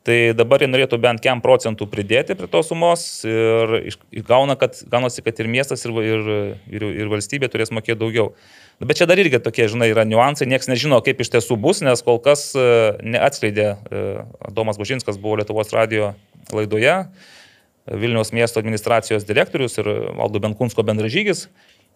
Tai 0.05 0.16
dabar 0.37 0.61
jie 0.61 0.69
norėtų 0.69 0.99
bent 1.01 1.23
kiam 1.25 1.40
procentų 1.40 1.87
pridėti 1.88 2.35
prie 2.37 2.49
tos 2.53 2.69
sumos 2.69 3.07
ir 3.25 3.95
gauna, 4.29 4.53
kad, 4.61 4.77
gaunasi, 4.92 5.25
kad 5.25 5.38
ir 5.40 5.49
miestas, 5.49 5.87
ir, 5.88 5.97
ir, 6.05 6.29
ir, 6.69 6.85
ir 7.01 7.09
valstybė 7.09 7.49
turės 7.49 7.73
mokėti 7.73 8.03
daugiau. 8.03 8.35
Nu, 8.81 8.89
bet 8.91 8.99
čia 8.99 9.07
dar 9.07 9.21
irgi 9.23 9.39
tokie, 9.43 9.69
žinai, 9.71 9.93
yra 9.93 10.03
niuansai, 10.09 10.49
niekas 10.51 10.67
nežino, 10.71 10.99
kaip 11.05 11.21
iš 11.23 11.31
tiesų 11.37 11.57
bus, 11.63 11.83
nes 11.87 12.03
kol 12.03 12.19
kas 12.23 12.49
e, 12.59 12.65
neatskleidė, 13.07 13.69
e, 13.71 14.03
Domas 14.57 14.81
Bužinskas 14.81 15.21
buvo 15.21 15.39
Lietuvos 15.39 15.71
radio 15.75 16.15
laidoje, 16.51 16.97
Vilniaus 17.85 18.33
miesto 18.35 18.59
administracijos 18.63 19.27
direktorius 19.29 19.77
ir 19.79 19.91
Valdo 20.17 20.41
Benkunsko 20.41 20.83
bendražygis. 20.89 21.47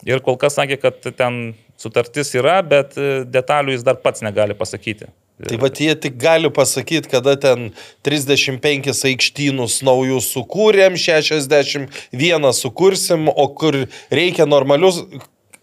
Ir 0.07 0.21
kol 0.23 0.37
kas 0.38 0.55
sakė, 0.59 0.77
kad 0.79 1.07
ten 1.19 1.38
sutartis 1.81 2.31
yra, 2.38 2.61
bet 2.62 2.95
e, 2.95 3.25
detalių 3.27 3.75
jis 3.75 3.87
dar 3.87 3.99
pats 4.03 4.23
negali 4.23 4.55
pasakyti. 4.59 5.09
Tai 5.38 5.59
va 5.62 5.71
jie 5.71 5.95
tik 5.95 6.17
gali 6.19 6.51
pasakyti, 6.51 7.11
kada 7.11 7.37
ten 7.38 7.69
35 8.07 8.91
aikštynus 9.11 9.81
naujus 9.87 10.31
sukūrėm, 10.35 10.99
61 10.99 12.49
sukursim, 12.59 13.29
o 13.31 13.47
kur 13.55 13.85
reikia 14.11 14.49
normalius, 14.51 15.05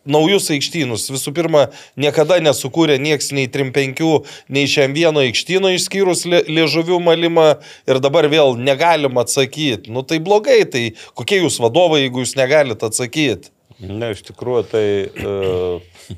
naujus 0.09 0.49
aikštynus. 0.53 1.07
Visų 1.13 1.33
pirma, 1.35 1.65
niekada 1.99 2.37
nesukūrė 2.43 2.97
nieks 3.01 3.31
nei 3.35 3.47
35, 3.51 4.29
nei 4.53 4.69
šiam 4.69 4.95
vieno 4.95 5.23
aikštyno 5.25 5.73
išskyrus 5.75 6.25
liežuvių 6.29 6.99
malimą 7.03 7.47
ir 7.89 8.01
dabar 8.03 8.29
vėl 8.31 8.55
negalim 8.59 9.17
atsakyti. 9.21 9.91
Nu 9.93 10.05
tai 10.07 10.21
blogai, 10.23 10.61
tai 10.69 10.85
kokie 11.17 11.41
jūs 11.41 11.59
vadovai, 11.63 12.05
jeigu 12.05 12.23
jūs 12.23 12.35
negalit 12.39 12.85
atsakyti? 12.85 13.51
Ne, 13.85 14.13
iš 14.15 14.23
tikrųjų, 14.29 14.61
tai 14.71 14.85
uh, 15.25 16.13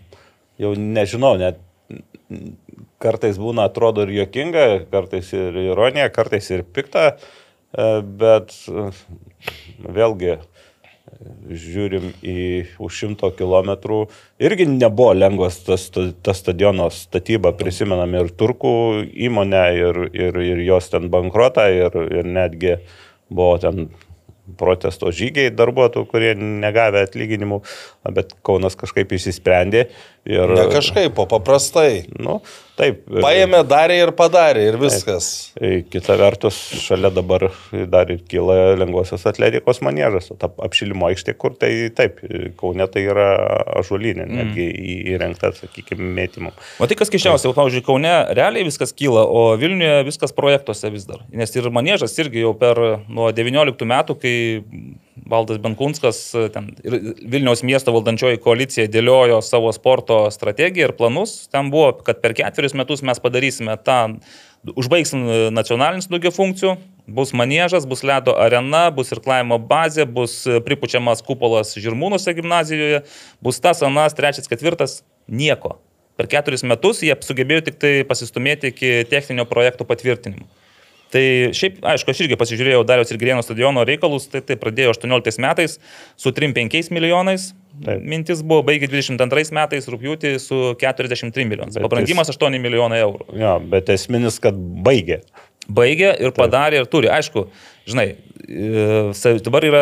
jau 0.61 0.75
nežinau, 0.77 1.33
net 1.41 1.63
kartais 3.01 3.39
būna 3.41 3.65
atrodo 3.69 4.03
ir 4.05 4.13
jokinga, 4.19 4.67
kartais 4.91 5.31
ir 5.33 5.57
ironija, 5.63 6.11
kartais 6.13 6.51
ir 6.53 6.67
pikta, 6.75 7.15
uh, 7.15 7.97
bet 8.03 8.53
uh, 8.69 8.93
vėlgi 9.81 10.35
uh, 10.35 10.45
žiūrim 11.47 12.09
į 12.25 12.39
už 12.83 12.97
šimto 13.01 13.29
kilometrų, 13.37 13.99
irgi 14.43 14.67
nebuvo 14.69 15.13
lengvas 15.15 15.61
tas, 15.65 15.87
tas, 15.93 16.11
tas 16.23 16.41
stadiono 16.43 16.89
statyba, 16.93 17.53
prisimenam 17.57 18.15
ir 18.19 18.33
turkų 18.35 18.73
įmonę, 19.27 19.63
ir, 19.77 20.01
ir, 20.11 20.41
ir 20.43 20.65
jos 20.67 20.91
ten 20.93 21.07
bankrotą, 21.13 21.69
ir, 21.71 21.95
ir 22.11 22.27
netgi 22.27 22.77
buvo 23.29 23.55
ten 23.63 23.87
protesto 24.55 25.11
žygiai 25.11 25.51
darbuotojų, 25.51 26.07
kurie 26.07 26.31
negavę 26.37 27.01
atlyginimų, 27.03 27.59
bet 28.15 28.31
Kaunas 28.47 28.77
kažkaip 28.79 29.11
įsisprendė. 29.17 29.87
Ir, 30.27 30.51
ne 30.51 30.65
kažkaip, 30.67 31.15
o 31.15 31.23
paprastai. 31.29 32.01
Nu, 32.19 32.41
taip. 32.75 33.05
Paėmė, 33.07 33.61
darė 33.67 34.01
ir 34.01 34.11
padarė 34.17 34.65
ir 34.67 34.77
viskas. 34.81 35.29
Taip. 35.55 35.87
Kita 35.93 36.17
vertus, 36.19 36.57
šalia 36.83 37.11
dabar 37.15 37.47
dar 37.87 38.11
ir 38.11 38.19
kyla 38.27 38.75
lengvosios 38.81 39.23
atletikos 39.29 39.79
manėžas, 39.85 40.27
o 40.33 40.37
ta 40.39 40.49
apšilimo 40.67 41.07
aikštė, 41.07 41.37
kur 41.39 41.55
tai 41.55 41.71
taip, 41.95 42.19
Kaune 42.59 42.89
tai 42.91 43.05
yra 43.07 43.29
ažuolinė, 43.79 44.27
mm. 44.27 44.41
netgi 44.41 44.67
įrengta, 45.15 45.53
sakykime, 45.55 46.11
mėtymų. 46.19 46.51
O 46.83 46.91
tai 46.91 46.99
kas 46.99 47.13
keščiausia, 47.13 47.55
pavyzdžiui, 47.55 47.87
Kaune 47.87 48.15
realiai 48.35 48.67
viskas 48.67 48.91
kyla, 48.97 49.23
o 49.23 49.47
Vilniuje 49.59 50.03
viskas 50.09 50.35
projektuose 50.35 50.91
vis 50.91 51.07
dar. 51.07 51.23
Nes 51.31 51.55
ir 51.55 51.71
manėžas 51.71 52.19
irgi 52.19 52.43
jau 52.43 52.51
per 52.59 52.83
nuo 53.07 53.31
19 53.31 53.87
metų, 53.95 54.19
kai 54.19 54.37
Valdas 55.25 55.57
Benkunskas 55.61 56.19
ten, 56.53 56.69
ir 56.85 56.97
Vilniaus 57.31 57.63
miesto 57.65 57.93
valdančioji 57.95 58.41
koalicija 58.43 58.87
dėliojo 58.91 59.39
savo 59.45 59.71
sporto 59.75 60.19
strategiją 60.33 60.89
ir 60.89 60.93
planus. 60.97 61.47
Ten 61.51 61.71
buvo, 61.73 61.93
kad 62.05 62.21
per 62.23 62.35
ketverius 62.37 62.75
metus 62.77 63.01
mes 63.05 63.21
padarysime 63.23 63.77
tą, 63.87 63.97
užbaigsim 64.77 65.25
nacionalinius 65.55 66.09
daugia 66.11 66.31
funkcijų, 66.35 66.75
bus 67.17 67.33
manėžas, 67.37 67.87
bus 67.89 68.03
ledo 68.07 68.35
arena, 68.37 68.87
bus 68.93 69.11
irklavimo 69.15 69.57
bazė, 69.63 70.05
bus 70.05 70.41
pripučiamas 70.67 71.23
kupolas 71.25 71.73
Žirmūnuose 71.79 72.35
gimnazijoje, 72.37 73.03
bus 73.43 73.61
tas, 73.63 73.83
anas, 73.87 74.15
trečias, 74.17 74.49
ketvirtas, 74.51 75.01
nieko. 75.27 75.77
Per 76.17 76.29
keturis 76.29 76.65
metus 76.65 77.03
jie 77.05 77.13
sugebėjo 77.21 77.67
tik 77.67 77.75
tai 77.81 77.91
pasistumėti 78.09 78.73
iki 78.73 78.93
techninio 79.09 79.45
projektų 79.49 79.85
patvirtinimo. 79.87 80.47
Tai 81.13 81.23
šiaip, 81.55 81.79
aišku, 81.87 82.11
aš 82.11 82.25
irgi 82.25 82.37
pasižiūrėjau 82.39 82.81
Dariaus 82.87 83.13
ir 83.13 83.19
Grieno 83.21 83.43
stadiono 83.45 83.85
reikalus, 83.87 84.27
tai 84.31 84.41
tai 84.43 84.57
pradėjo 84.59 84.91
18 84.95 85.39
metais 85.43 85.77
su 86.19 86.33
3-5 86.35 86.91
milijonais. 86.95 87.53
Taip. 87.85 88.03
Mintis 88.09 88.41
buvo 88.41 88.63
baigė 88.65 88.89
22 88.89 89.53
metais 89.55 89.87
rūpjūtį 89.87 90.33
su 90.41 90.61
43 90.81 91.47
milijonais. 91.47 91.79
Pabrangimas 91.85 92.31
8 92.33 92.59
milijonai 92.59 92.99
eurų. 93.05 93.29
Jo, 93.37 93.55
bet 93.71 93.91
esminis, 93.93 94.41
kad 94.43 94.57
baigė. 94.57 95.21
Baigė 95.67 96.13
ir 96.15 96.31
Taip. 96.31 96.41
padarė 96.41 96.81
ir 96.81 96.89
turi. 96.91 97.11
Aišku, 97.13 97.45
žinai, 97.87 98.07
e, 98.47 99.39
dabar 99.43 99.63
yra, 99.65 99.81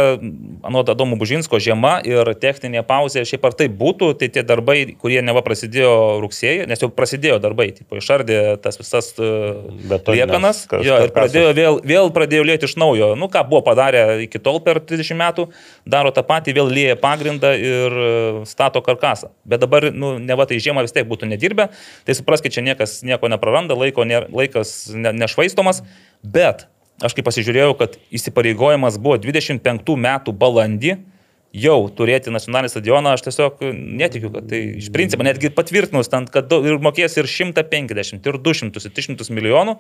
anot 0.66 0.90
Adomo 0.90 1.18
Bužinsko, 1.20 1.58
žiema 1.62 1.98
ir 2.06 2.30
techninė 2.42 2.84
pauzė, 2.88 3.24
šiaip 3.28 3.46
ar 3.50 3.54
tai 3.58 3.68
būtų, 3.70 4.12
tai 4.20 4.30
tie 4.34 4.44
darbai, 4.46 4.78
kurie 5.02 5.22
neva 5.26 5.42
prasidėjo 5.46 6.22
rugsėjį, 6.24 6.68
nes 6.70 6.82
jau 6.84 6.90
prasidėjo 6.94 7.40
darbai, 7.44 7.72
tipo, 7.78 7.98
išardė 8.00 8.58
tas 8.64 8.78
visas 8.82 9.12
e, 9.20 9.30
kas- 10.70 10.86
jo, 10.88 10.98
ir 11.08 11.14
pradėjo 11.16 11.54
vėl, 11.58 11.80
vėl 11.86 12.12
pradėjo 12.16 12.46
lėti 12.48 12.70
iš 12.70 12.76
naujo. 12.82 13.12
Nu, 13.20 13.30
ką 13.34 13.44
buvo 13.50 13.64
padarę 13.66 14.06
iki 14.26 14.40
tol 14.40 14.62
per 14.66 14.80
30 14.80 15.18
metų, 15.20 15.48
daro 15.86 16.14
tą 16.16 16.24
patį, 16.26 16.56
vėl 16.60 16.70
lėja 16.74 16.96
pagrindą 17.02 17.54
ir 17.58 17.98
e, 18.06 18.46
stato 18.50 18.82
karkasą. 18.86 19.32
Bet 19.46 19.62
dabar, 19.66 19.90
nu, 19.94 20.16
ne 20.20 20.38
va 20.38 20.46
tai 20.50 20.62
žiemą 20.62 20.86
vis 20.86 20.94
tiek 20.96 21.08
būtų 21.10 21.30
nedirbę, 21.34 21.70
tai 22.06 22.14
supraskite, 22.18 22.54
čia 22.58 22.66
niekas 22.66 23.00
nieko 23.06 23.30
nepraranda, 23.32 23.76
laiko, 23.78 24.06
nėra- 24.06 24.30
laikas 24.34 24.76
ne, 24.94 25.12
nešvaistomas, 25.26 25.82
bet 26.24 26.68
aš 27.04 27.16
kaip 27.18 27.28
pasižiūrėjau, 27.28 27.76
kad 27.80 27.98
įsipareigojimas 28.16 29.00
buvo 29.02 29.18
25 29.22 29.98
metų 30.08 30.36
balandį. 30.40 30.98
Jau 31.56 31.78
turėti 31.96 32.34
nacionalinį 32.36 32.68
stadioną, 32.74 33.14
aš 33.16 33.22
tiesiog 33.30 33.62
netikiu, 33.72 34.28
kad 34.34 34.50
tai 34.52 34.60
iš 34.82 34.90
principo, 34.92 35.24
netgi 35.24 35.54
patvirtinus, 35.56 36.10
ten, 36.12 36.28
kad 36.28 36.52
ir 36.52 36.82
mokės 36.84 37.16
ir 37.16 37.30
150, 37.32 38.28
ir 38.28 38.40
200, 38.44 38.84
ir 38.84 38.96
300 38.98 39.32
milijonų, 39.38 39.78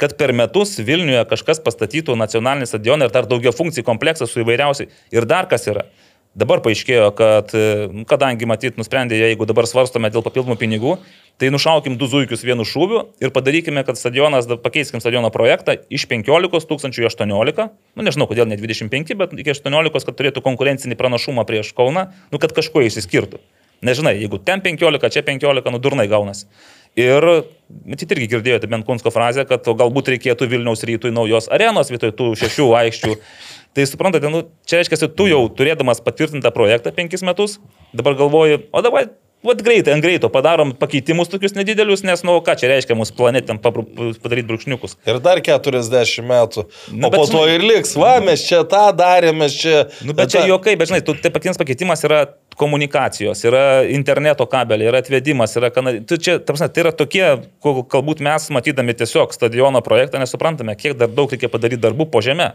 kad 0.00 0.14
per 0.16 0.32
metus 0.32 0.78
Vilniuje 0.80 1.26
kažkas 1.28 1.60
pastatytų 1.64 2.16
nacionalinį 2.16 2.70
stadioną 2.70 3.10
ir 3.10 3.12
dar 3.12 3.28
daugia 3.28 3.52
funkcijų 3.52 3.84
kompleksą 3.84 4.28
su 4.28 4.40
įvairiausiai. 4.40 4.88
Ir 5.12 5.28
dar 5.28 5.50
kas 5.52 5.68
yra. 5.68 5.84
Dabar 6.32 6.62
paaiškėjo, 6.64 7.10
kad 7.12 7.50
e, 7.52 7.64
kadangi 8.08 8.46
matyt 8.48 8.78
nusprendė, 8.80 9.18
jeigu 9.20 9.44
dabar 9.44 9.66
svarstome 9.68 10.08
dėl 10.08 10.24
papildomų 10.24 10.56
pinigų, 10.62 10.94
tai 11.36 11.50
nušaukim 11.52 11.98
du 12.00 12.08
zuikius 12.08 12.44
vienu 12.46 12.64
šūviu 12.64 13.02
ir 13.20 13.34
padarykime, 13.36 13.82
kad 13.84 14.00
stadionas, 14.00 14.48
pakeiskim 14.64 15.02
stadiono 15.04 15.28
projektą 15.34 15.76
iš 15.92 16.06
15 16.08 16.64
tūkstančių 16.70 17.04
į 17.04 17.10
18, 17.10 17.68
nu 17.68 18.06
nežinau 18.08 18.30
kodėl 18.30 18.48
ne 18.48 18.56
25, 18.56 19.12
bet 19.20 19.36
iki 19.36 19.52
18, 19.52 19.92
kad 19.92 20.16
turėtų 20.16 20.44
konkurencinį 20.48 20.96
pranašumą 20.96 21.44
prieš 21.48 21.74
Kauną, 21.76 22.08
nu 22.32 22.40
kad 22.40 22.56
kažkuo 22.56 22.80
išsiskirtų. 22.88 23.42
Nežinai, 23.84 24.14
jeigu 24.22 24.38
ten 24.40 24.62
15, 24.64 25.12
čia 25.12 25.24
15, 25.26 25.68
nu 25.74 25.82
durnai 25.82 26.08
gaunasi. 26.08 26.46
Ir, 26.96 27.24
matyt, 27.88 28.10
irgi 28.12 28.28
girdėjote 28.34 28.68
bent 28.68 28.84
Kunsko 28.84 29.10
frazę, 29.10 29.46
kad 29.48 29.64
galbūt 29.64 30.10
reikėtų 30.12 30.48
Vilniaus 30.50 30.84
rytui 30.84 31.12
naujos 31.12 31.48
arenos 31.52 31.88
vietoj 31.88 32.12
tų 32.18 32.26
šešių 32.36 32.66
aikščių. 32.82 33.14
Tai 33.72 33.86
suprantate, 33.88 34.28
nu, 34.28 34.44
čia 34.68 34.82
reiškia, 34.82 35.08
tu 35.16 35.26
jau 35.30 35.46
turėdamas 35.56 36.02
patvirtintą 36.04 36.52
projektą 36.52 36.92
penkis 36.92 37.24
metus, 37.24 37.56
dabar 37.96 38.18
galvoji, 38.18 38.66
o 38.68 38.82
dabar, 38.84 39.06
vat 39.42 39.62
greitai, 39.64 39.94
ant 39.96 40.04
greito 40.04 40.28
padarom 40.32 40.74
pakeitimus 40.78 41.30
tokius 41.32 41.56
nedidelius, 41.56 42.04
nes, 42.06 42.22
nu, 42.26 42.36
ką 42.44 42.54
čia 42.60 42.68
reiškia 42.70 42.96
mūsų 42.98 43.16
planetam 43.18 43.58
padaryti 43.62 44.44
brūkšniukus. 44.50 44.98
Ir 45.08 45.18
dar 45.24 45.40
40 45.42 46.28
metų. 46.28 46.66
Nu, 46.92 47.08
o 47.08 47.10
po 47.10 47.24
bet 47.24 47.32
to 47.32 47.40
žinai- 47.40 47.56
ir 47.56 47.66
liks, 47.66 47.96
va, 47.98 48.12
mes 48.22 48.44
čia 48.46 48.62
tą 48.68 48.84
darėme, 48.98 49.40
mes 49.42 49.56
čia... 49.58 49.86
Nu, 50.06 50.14
bet 50.18 50.30
čia 50.34 50.44
jokai, 50.50 50.76
bet 50.78 50.92
žinai, 50.92 51.02
tu, 51.06 51.16
tai 51.18 51.32
pakinas 51.34 51.58
pakeitimas 51.60 52.04
yra 52.06 52.22
komunikacijos, 52.60 53.42
yra 53.48 53.64
interneto 53.88 54.46
kabeliai, 54.46 54.92
yra 54.92 55.00
atvedimas, 55.02 55.56
yra 55.58 55.72
kanalai. 55.74 56.04
Tu 56.06 56.20
čia, 56.22 56.36
ta 56.38 56.52
prasme, 56.52 56.68
tai 56.68 56.84
yra 56.84 56.94
tokie, 56.94 57.24
galbūt 57.64 58.22
mes 58.22 58.50
matydami 58.54 58.94
tiesiog 59.00 59.34
stadiono 59.34 59.82
projektą 59.82 60.20
nesuprantame, 60.22 60.76
kiek 60.78 60.94
dar 61.00 61.10
daug 61.10 61.32
reikia 61.32 61.50
padaryti 61.50 61.82
darbų 61.82 62.10
po 62.12 62.22
žemę. 62.22 62.52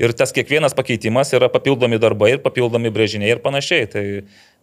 Ir 0.00 0.14
tas 0.16 0.32
kiekvienas 0.32 0.76
pakeitimas 0.76 1.32
yra 1.36 1.50
papildomi 1.52 1.98
darbai 2.00 2.32
ir 2.34 2.42
papildomi 2.44 2.92
brėžiniai 2.94 3.34
ir 3.34 3.42
panašiai. 3.44 3.88
Tai 3.92 4.04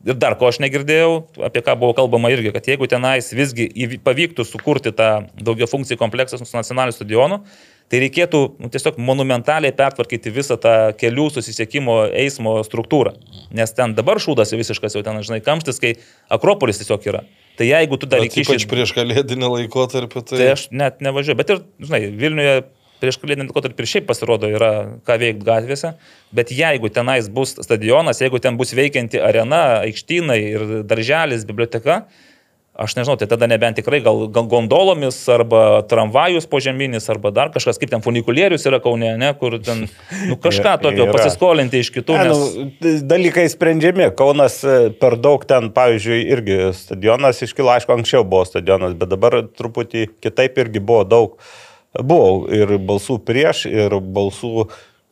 ir 0.10 0.18
dar 0.18 0.38
ko 0.40 0.50
aš 0.50 0.62
negirdėjau, 0.64 1.12
apie 1.46 1.64
ką 1.66 1.76
buvo 1.80 1.96
kalbama 1.98 2.32
irgi, 2.34 2.54
kad 2.56 2.70
jeigu 2.72 2.88
tenais 2.90 3.30
visgi 3.36 3.70
pavyktų 4.06 4.46
sukurti 4.48 4.96
tą 4.96 5.12
daugia 5.38 5.70
funkcijų 5.70 6.00
kompleksą 6.00 6.40
su 6.40 6.50
nacionaliniu 6.56 6.96
stadionu, 6.96 7.42
tai 7.90 8.02
reikėtų 8.04 8.42
nu, 8.62 8.70
tiesiog 8.72 9.00
monumentaliai 9.02 9.74
pertvarkyti 9.76 10.34
visą 10.34 10.60
tą 10.62 10.76
kelių 11.00 11.28
susisiekimo 11.34 12.00
eismo 12.14 12.60
struktūrą. 12.66 13.16
Nes 13.56 13.74
ten 13.76 13.96
dabar 13.98 14.22
šūdas 14.22 14.54
visiškas, 14.54 14.98
jau 14.98 15.06
ten, 15.06 15.22
žinai, 15.26 15.42
kamštis, 15.46 15.82
kai 15.82 15.96
Akropolis 16.32 16.82
tiesiog 16.82 17.08
yra. 17.10 17.24
Tai 17.60 17.68
jeigu 17.68 17.98
tu 18.00 18.08
dar 18.08 18.24
įkiši... 18.24 18.46
ypač 18.46 18.68
prieš 18.72 18.94
kalėdinį 18.96 19.50
laikotarpį, 19.56 20.22
tai... 20.22 20.38
Tai 20.38 20.52
aš 20.54 20.68
net 20.72 21.02
nevažiuoju. 21.04 21.40
Bet 21.42 21.56
ir, 21.56 21.64
žinai, 21.82 22.04
Vilniuje 22.22 22.62
prieš 23.02 23.20
kalėdinį 23.22 23.50
laikotarpį 23.50 23.86
ir 23.86 23.92
šiaip 23.94 24.08
pasirodo 24.10 24.50
yra 24.52 24.72
ką 25.08 25.20
veikti 25.22 25.48
gatvėse. 25.48 25.94
Bet 26.36 26.54
jeigu 26.56 26.92
tenais 26.94 27.30
bus 27.32 27.56
stadionas, 27.58 28.22
jeigu 28.24 28.42
ten 28.44 28.60
bus 28.60 28.76
veikianti 28.78 29.22
arena, 29.24 29.82
aikštynai 29.86 30.40
ir 30.44 30.66
darželis, 30.88 31.48
biblioteka, 31.50 32.04
aš 32.80 32.96
nežinau, 32.96 33.18
tai 33.20 33.28
tada 33.28 33.48
nebent 33.50 33.76
tikrai 33.80 34.00
gal, 34.04 34.26
gal 34.32 34.48
gondolomis 34.48 35.18
arba 35.32 35.82
tramvajus 35.90 36.48
požeminis 36.50 37.10
arba 37.12 37.32
dar 37.36 37.52
kažkas, 37.52 37.80
kaip 37.82 37.92
ten 37.92 38.04
funikulierius 38.04 38.64
yra 38.70 38.80
Kaune, 38.84 39.12
ne, 39.20 39.32
kur 39.40 39.58
ten 39.64 39.86
nu, 40.30 40.38
kažką 40.40 40.78
tokio 40.86 41.08
Yra. 41.08 41.16
pasiskolinti 41.18 41.84
iš 41.84 41.92
kitų. 41.98 42.20
Ne, 42.20 42.30
Nes... 42.30 42.56
nu, 42.56 42.94
dalykai 43.10 43.50
sprendžiami. 43.52 44.12
Kaunas 44.20 44.62
e, 44.64 44.78
per 45.02 45.18
daug 45.20 45.44
ten, 45.50 45.72
pavyzdžiui, 45.76 46.22
irgi 46.36 46.60
stadionas 46.78 47.44
iškilo, 47.44 47.74
aišku, 47.76 47.98
anksčiau 48.00 48.24
buvo 48.28 48.46
stadionas, 48.48 48.96
bet 49.00 49.12
dabar 49.12 49.42
truputį 49.50 50.08
kitaip 50.24 50.64
irgi 50.64 50.84
buvo 50.84 51.04
daug. 51.08 51.36
Buvo 51.98 52.46
ir 52.54 52.76
balsų 52.86 53.18
prieš, 53.26 53.64
ir 53.66 53.96
balsų, 54.00 54.68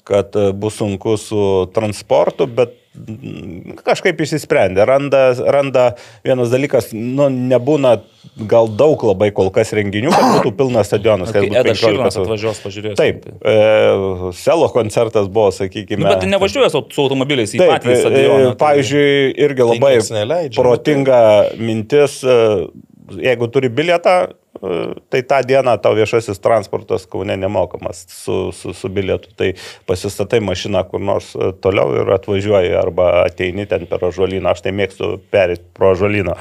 kad 0.08 0.36
e, 0.38 0.52
bus 0.54 0.78
sunku 0.80 1.18
su 1.20 1.40
transportu, 1.76 2.46
bet 2.48 2.76
mm, 2.96 3.80
kažkaip 3.84 4.22
išsisprendė. 4.24 4.86
Randa, 4.88 5.24
randa 5.52 5.88
vienas 6.24 6.54
dalykas, 6.54 6.92
nu, 6.94 7.26
nebūna 7.34 7.96
gal 8.48 8.70
daug 8.70 9.04
labai 9.10 9.32
kol 9.36 9.50
kas 9.52 9.74
renginių, 9.76 10.14
kad 10.14 10.30
būtų 10.38 10.54
pilnas 10.62 10.88
stadionas. 10.92 11.34
būtų 11.34 11.50
Edas 11.50 11.82
15 11.82 11.82
Širnas 11.82 12.20
atvažiuos, 12.22 12.62
pažiūrės. 12.64 12.96
Taip, 13.02 13.26
e, 13.42 13.58
Selo 14.38 14.70
koncertas 14.72 15.28
buvo, 15.28 15.50
sakykime. 15.58 16.06
Nu, 16.06 16.12
bet 16.14 16.24
tai 16.24 16.30
nevažiuoja 16.32 16.70
su, 16.78 16.86
su 16.94 17.04
automobiliais 17.08 17.58
į 17.58 17.64
Taip, 17.66 17.74
patį 17.74 17.94
e, 17.96 18.02
stadioną. 18.06 18.50
tai- 18.54 18.58
pavyzdžiui, 18.68 19.14
irgi 19.50 19.72
labai 19.74 19.94
nieks 19.98 20.14
neleidžia. 20.14 20.62
protinga 20.62 21.22
mintis, 21.58 22.22
e, 22.24 22.68
jeigu 23.28 23.50
turi 23.52 23.70
bilietą, 23.74 24.20
tai 25.10 25.22
tą 25.28 25.42
dieną 25.48 25.74
tau 25.84 25.94
viešasis 25.98 26.40
transportas 26.44 27.06
Kaune 27.10 27.36
nemokamas 27.38 28.06
su, 28.10 28.52
su, 28.52 28.74
su 28.74 28.90
bilietu. 28.90 29.30
Tai 29.38 29.52
pasistatai 29.90 30.40
mašiną 30.44 30.82
kur 30.90 31.00
nors 31.04 31.34
e, 31.36 31.52
toliau 31.62 31.94
ir 32.02 32.12
atvažiuoji 32.18 32.74
arba 32.80 33.10
ateini 33.26 33.68
ten 33.70 33.86
per 33.90 34.04
ažuolyną. 34.10 34.52
Aš 34.56 34.64
tai 34.66 34.74
mėgstu 34.78 35.12
perėti 35.34 35.64
pro 35.78 35.92
ažuolyną. 35.96 36.36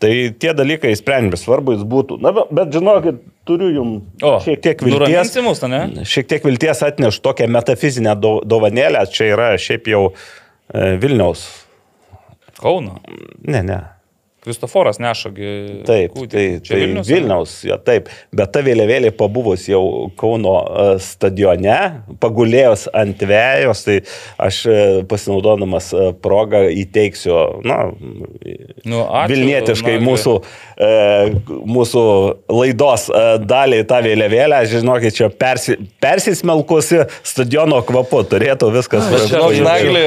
Tai 0.00 0.12
tie 0.40 0.54
dalykai 0.56 0.94
sprendžiami, 0.98 1.36
svarbu 1.40 1.76
jis 1.76 1.84
būtų. 1.88 2.20
Na, 2.24 2.32
bet- 2.32 2.72
žinokit, 2.74 3.20
turiu 3.48 3.68
jums 3.74 4.24
O, 4.24 4.34
šiek 4.44 4.60
tiek 4.64 4.82
vilties. 4.84 5.36
mus, 5.44 5.62
ne? 5.68 5.84
Šiek 6.04 6.26
tiek 6.28 6.44
vilties 6.44 6.82
atneš 6.84 7.20
tokią 7.24 7.46
metafizinę 7.48 8.16
do- 8.20 8.40
dovanėlę. 8.44 9.06
Čia 9.12 9.30
yra 9.34 9.52
šiaip 9.60 9.86
jau 9.92 10.02
e, 10.74 10.96
Vilniaus. 11.00 11.46
Kauno. 12.58 12.98
Ne, 13.46 13.62
ne. 13.62 13.78
Kristoforas 14.44 15.00
nešagi. 15.02 15.48
Taip, 15.88 16.12
kūdikį. 16.14 16.30
tai, 16.30 16.44
Čia 16.62 16.72
tai 16.74 16.80
Vilnius. 16.80 17.08
Vilniaus, 17.10 17.54
jo, 17.66 17.76
taip. 17.84 18.06
Bet 18.32 18.52
ta 18.54 18.62
vėliavėlė 18.64 19.10
pabuvus 19.18 19.64
jau 19.68 19.80
Kauno 20.20 20.52
e, 20.62 20.84
stadione, 21.02 21.78
pagulėjus 22.22 22.86
ant 22.96 23.24
vėjos, 23.28 23.82
tai 23.88 23.96
aš 24.46 24.60
e, 24.70 24.76
pasinaudodamas 25.10 25.90
e, 25.92 26.06
progą 26.24 26.64
įteiksiu, 26.70 27.36
na, 27.66 27.80
Nu, 28.88 29.02
ačiū, 29.04 29.32
Vilnietiškai 29.34 29.96
Nagli. 29.98 30.06
mūsų, 30.06 30.34
e, 30.80 30.92
mūsų 31.74 32.02
laidos 32.54 33.08
daliai 33.44 33.84
tą 33.90 33.98
vėliavėlę, 34.06 34.60
žinokit, 34.70 35.16
čia 35.18 35.28
persi, 35.34 35.76
persismelkusi 36.02 37.02
stadiono 37.26 37.82
kvapu, 37.86 38.22
turėtų 38.30 38.70
viskas 38.78 39.10
Bet 39.10 39.26
čia, 39.26 39.34
Žinok, 39.34 39.58
Jau- 39.58 39.66
Naglė, 39.66 40.06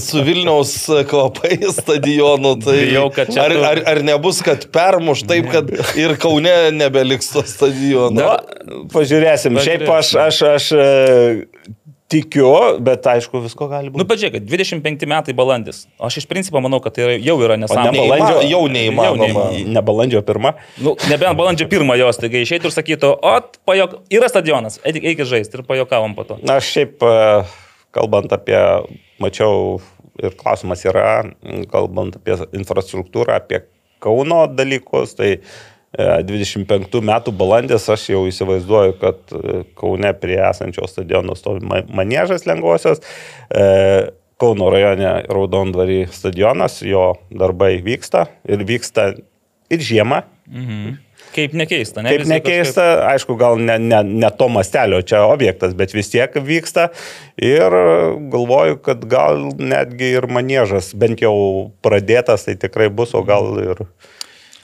su 0.00 0.22
Vilniaus 0.26 0.74
kvapai 1.10 1.58
stadionu, 1.72 2.56
tai 2.64 2.80
Bijau, 2.88 3.06
kad 3.14 3.30
čia 3.34 3.44
ar, 3.46 3.54
ar, 3.70 3.82
ar 3.94 4.02
nebus, 4.06 4.40
kad 4.44 4.66
permuš 4.74 5.22
taip, 5.28 5.50
kad 5.52 5.70
ir 5.98 6.16
Kaune 6.22 6.54
nebeliks 6.74 7.30
to 7.34 7.42
stadiono? 7.46 8.34
Nu, 8.66 8.84
pažiūrėsim. 8.92 9.58
Šiaip 9.62 9.86
aš, 9.94 10.14
aš, 10.26 10.42
aš 10.56 10.68
e, 10.74 10.88
tikiu, 12.14 12.50
bet 12.84 13.06
aišku, 13.08 13.40
visko 13.42 13.66
gali 13.70 13.88
Nu, 13.90 13.96
būti. 13.96 14.06
bet 14.10 14.20
žiūrėk, 14.22 14.44
25 14.46 15.06
metai 15.10 15.34
balandis. 15.36 15.84
Aš 15.98 16.20
iš 16.22 16.26
principo 16.30 16.60
manau, 16.62 16.78
kad 16.84 16.94
tai 16.94 17.06
yra, 17.06 17.14
jau 17.24 17.36
yra 17.42 17.56
ne 17.58 17.64
nesąmonė. 17.64 17.96
Neįma- 17.96 18.18
balandžio- 18.18 18.50
jau 18.50 18.62
neįmanoma. 18.70 19.24
neįmanoma. 19.24 19.72
Ne 19.78 19.82
balandžio 19.82 20.22
pirmą. 20.26 20.54
Nu, 20.84 20.94
nebent 21.10 21.38
balandžio 21.40 21.66
pirmą 21.70 21.96
jos, 21.98 22.20
taigi 22.20 22.44
išeitų 22.44 22.70
ir 22.70 22.76
sakytų, 22.76 23.12
o, 23.18 23.34
pajok, 23.66 23.98
yra 24.14 24.28
stadionas, 24.30 24.78
eik 24.84 25.00
eik 25.02 25.24
žaisti 25.26 25.58
ir 25.58 25.64
pajokavom 25.66 26.14
po 26.14 26.24
to. 26.28 26.38
Na, 26.42 26.60
aš 26.60 26.70
šiaip, 26.76 27.02
e, 27.02 27.63
kalbant 27.94 28.32
apie, 28.34 28.58
mačiau 29.22 29.78
ir 30.22 30.34
klausimas 30.38 30.84
yra, 30.86 31.24
kalbant 31.72 32.18
apie 32.20 32.36
infrastruktūrą, 32.58 33.38
apie 33.40 33.64
Kauno 34.04 34.42
dalykus, 34.52 35.14
tai 35.16 35.30
e, 35.32 36.08
25 36.28 36.98
metų 37.08 37.32
balandis 37.40 37.86
aš 37.88 38.10
jau 38.10 38.24
įsivaizduoju, 38.28 38.96
kad 39.00 39.32
e, 39.32 39.62
Kaune 39.78 40.10
prie 40.20 40.36
esančio 40.44 40.84
stadiono 40.90 41.32
stovi 41.38 41.64
ma- 41.64 41.86
maniežas 41.88 42.44
lengvosios. 42.50 43.00
E, 43.48 43.64
Kauno 44.36 44.68
rajone 44.74 45.22
Raudondvarį 45.30 46.02
stadionas, 46.12 46.80
jo 46.84 47.14
darbai 47.30 47.78
vyksta 47.86 48.26
ir 48.44 48.66
vyksta 48.68 49.12
ir 49.72 49.88
žiemą. 49.88 50.24
Mhm. 50.50 50.96
Kaip 51.34 51.54
nekeista, 51.58 52.02
ne? 52.04 52.12
Kaip 52.14 52.28
nekeista, 52.30 52.84
aišku, 53.10 53.34
gal 53.40 53.58
ne, 53.58 53.78
ne, 53.82 54.00
ne 54.06 54.30
to 54.38 54.48
mastelio 54.52 55.00
čia 55.02 55.24
objektas, 55.26 55.74
bet 55.74 55.94
vis 55.96 56.12
tiek 56.12 56.36
vyksta. 56.38 56.88
Ir 57.42 57.74
galvoju, 58.30 58.78
kad 58.84 59.02
gal 59.10 59.48
netgi 59.58 60.14
ir 60.20 60.28
manėžas 60.30 60.92
bent 60.98 61.24
jau 61.24 61.34
pradėtas, 61.82 62.46
tai 62.46 62.54
tikrai 62.60 62.90
bus, 62.90 63.16
o 63.18 63.24
gal 63.26 63.50
ir... 63.62 63.86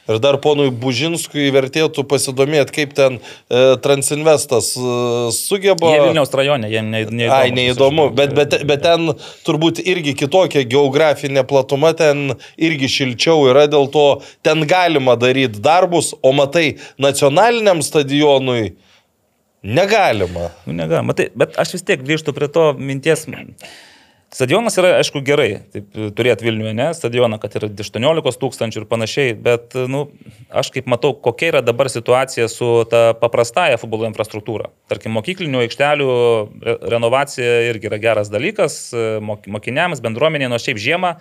Ir 0.08 0.18
dar 0.22 0.38
ponui 0.42 0.70
Bužinskui 0.72 1.50
vertėtų 1.54 2.02
pasidomėti, 2.08 2.74
kaip 2.74 2.94
ten 2.96 3.18
e, 3.20 3.60
Transinvestas 3.84 4.72
e, 4.74 4.94
sugeba. 5.36 5.92
Jie 5.92 6.00
Vilniaus 6.06 6.32
rajone, 6.34 6.70
jiem 6.72 6.88
ne, 6.90 7.04
neįdomu. 7.04 7.36
Ai, 7.36 7.52
neįdomu, 7.54 8.06
bet, 8.16 8.34
bet, 8.34 8.56
bet 8.66 8.82
ten 8.86 9.12
turbūt 9.46 9.82
irgi 9.84 10.16
kitokia 10.18 10.64
geografinė 10.66 11.44
platuma, 11.46 11.92
ten 11.98 12.34
irgi 12.58 12.90
šilčiau 12.90 13.50
yra, 13.52 13.66
dėl 13.70 13.90
to 13.92 14.06
ten 14.46 14.64
galima 14.70 15.18
daryti 15.20 15.62
darbus, 15.62 16.14
o 16.24 16.32
matai, 16.34 16.80
nacionaliniam 16.98 17.84
stadionui 17.84 18.72
negalima. 19.62 20.50
Nu, 20.64 20.72
negalima. 20.72 21.14
Tai, 21.14 21.28
bet 21.36 21.54
aš 21.60 21.76
vis 21.76 21.86
tiek 21.86 22.02
grįžtu 22.02 22.34
prie 22.36 22.48
to 22.50 22.72
minties. 22.78 23.28
Stadionas 24.30 24.76
yra, 24.78 24.92
aišku, 25.00 25.24
gerai, 25.26 25.48
taip, 25.74 25.88
turėti 26.14 26.46
Vilniuje, 26.46 26.70
ne, 26.78 26.84
stadioną, 26.94 27.40
kad 27.42 27.56
yra 27.58 27.66
18 27.66 28.38
tūkstančių 28.38 28.78
ir 28.78 28.86
panašiai, 28.86 29.32
bet, 29.34 29.74
nu, 29.90 30.04
aš 30.54 30.70
kaip 30.76 30.86
matau, 30.90 31.10
kokia 31.18 31.48
yra 31.50 31.62
dabar 31.66 31.90
situacija 31.90 32.46
su 32.52 32.68
ta 32.92 33.10
paprastaja 33.18 33.80
futbolo 33.82 34.06
infrastruktūra. 34.06 34.70
Tarkim, 34.92 35.16
mokyklinių 35.18 35.64
aikštelių 35.64 36.08
re 36.62 36.76
renovacija 36.94 37.58
irgi 37.72 37.90
yra 37.90 37.98
geras 37.98 38.30
dalykas, 38.30 38.78
mok 39.18 39.50
mokiniams, 39.50 40.02
bendruomeniai, 40.04 40.52
nuo 40.52 40.62
šiaip 40.62 40.78
žiemą 40.78 41.16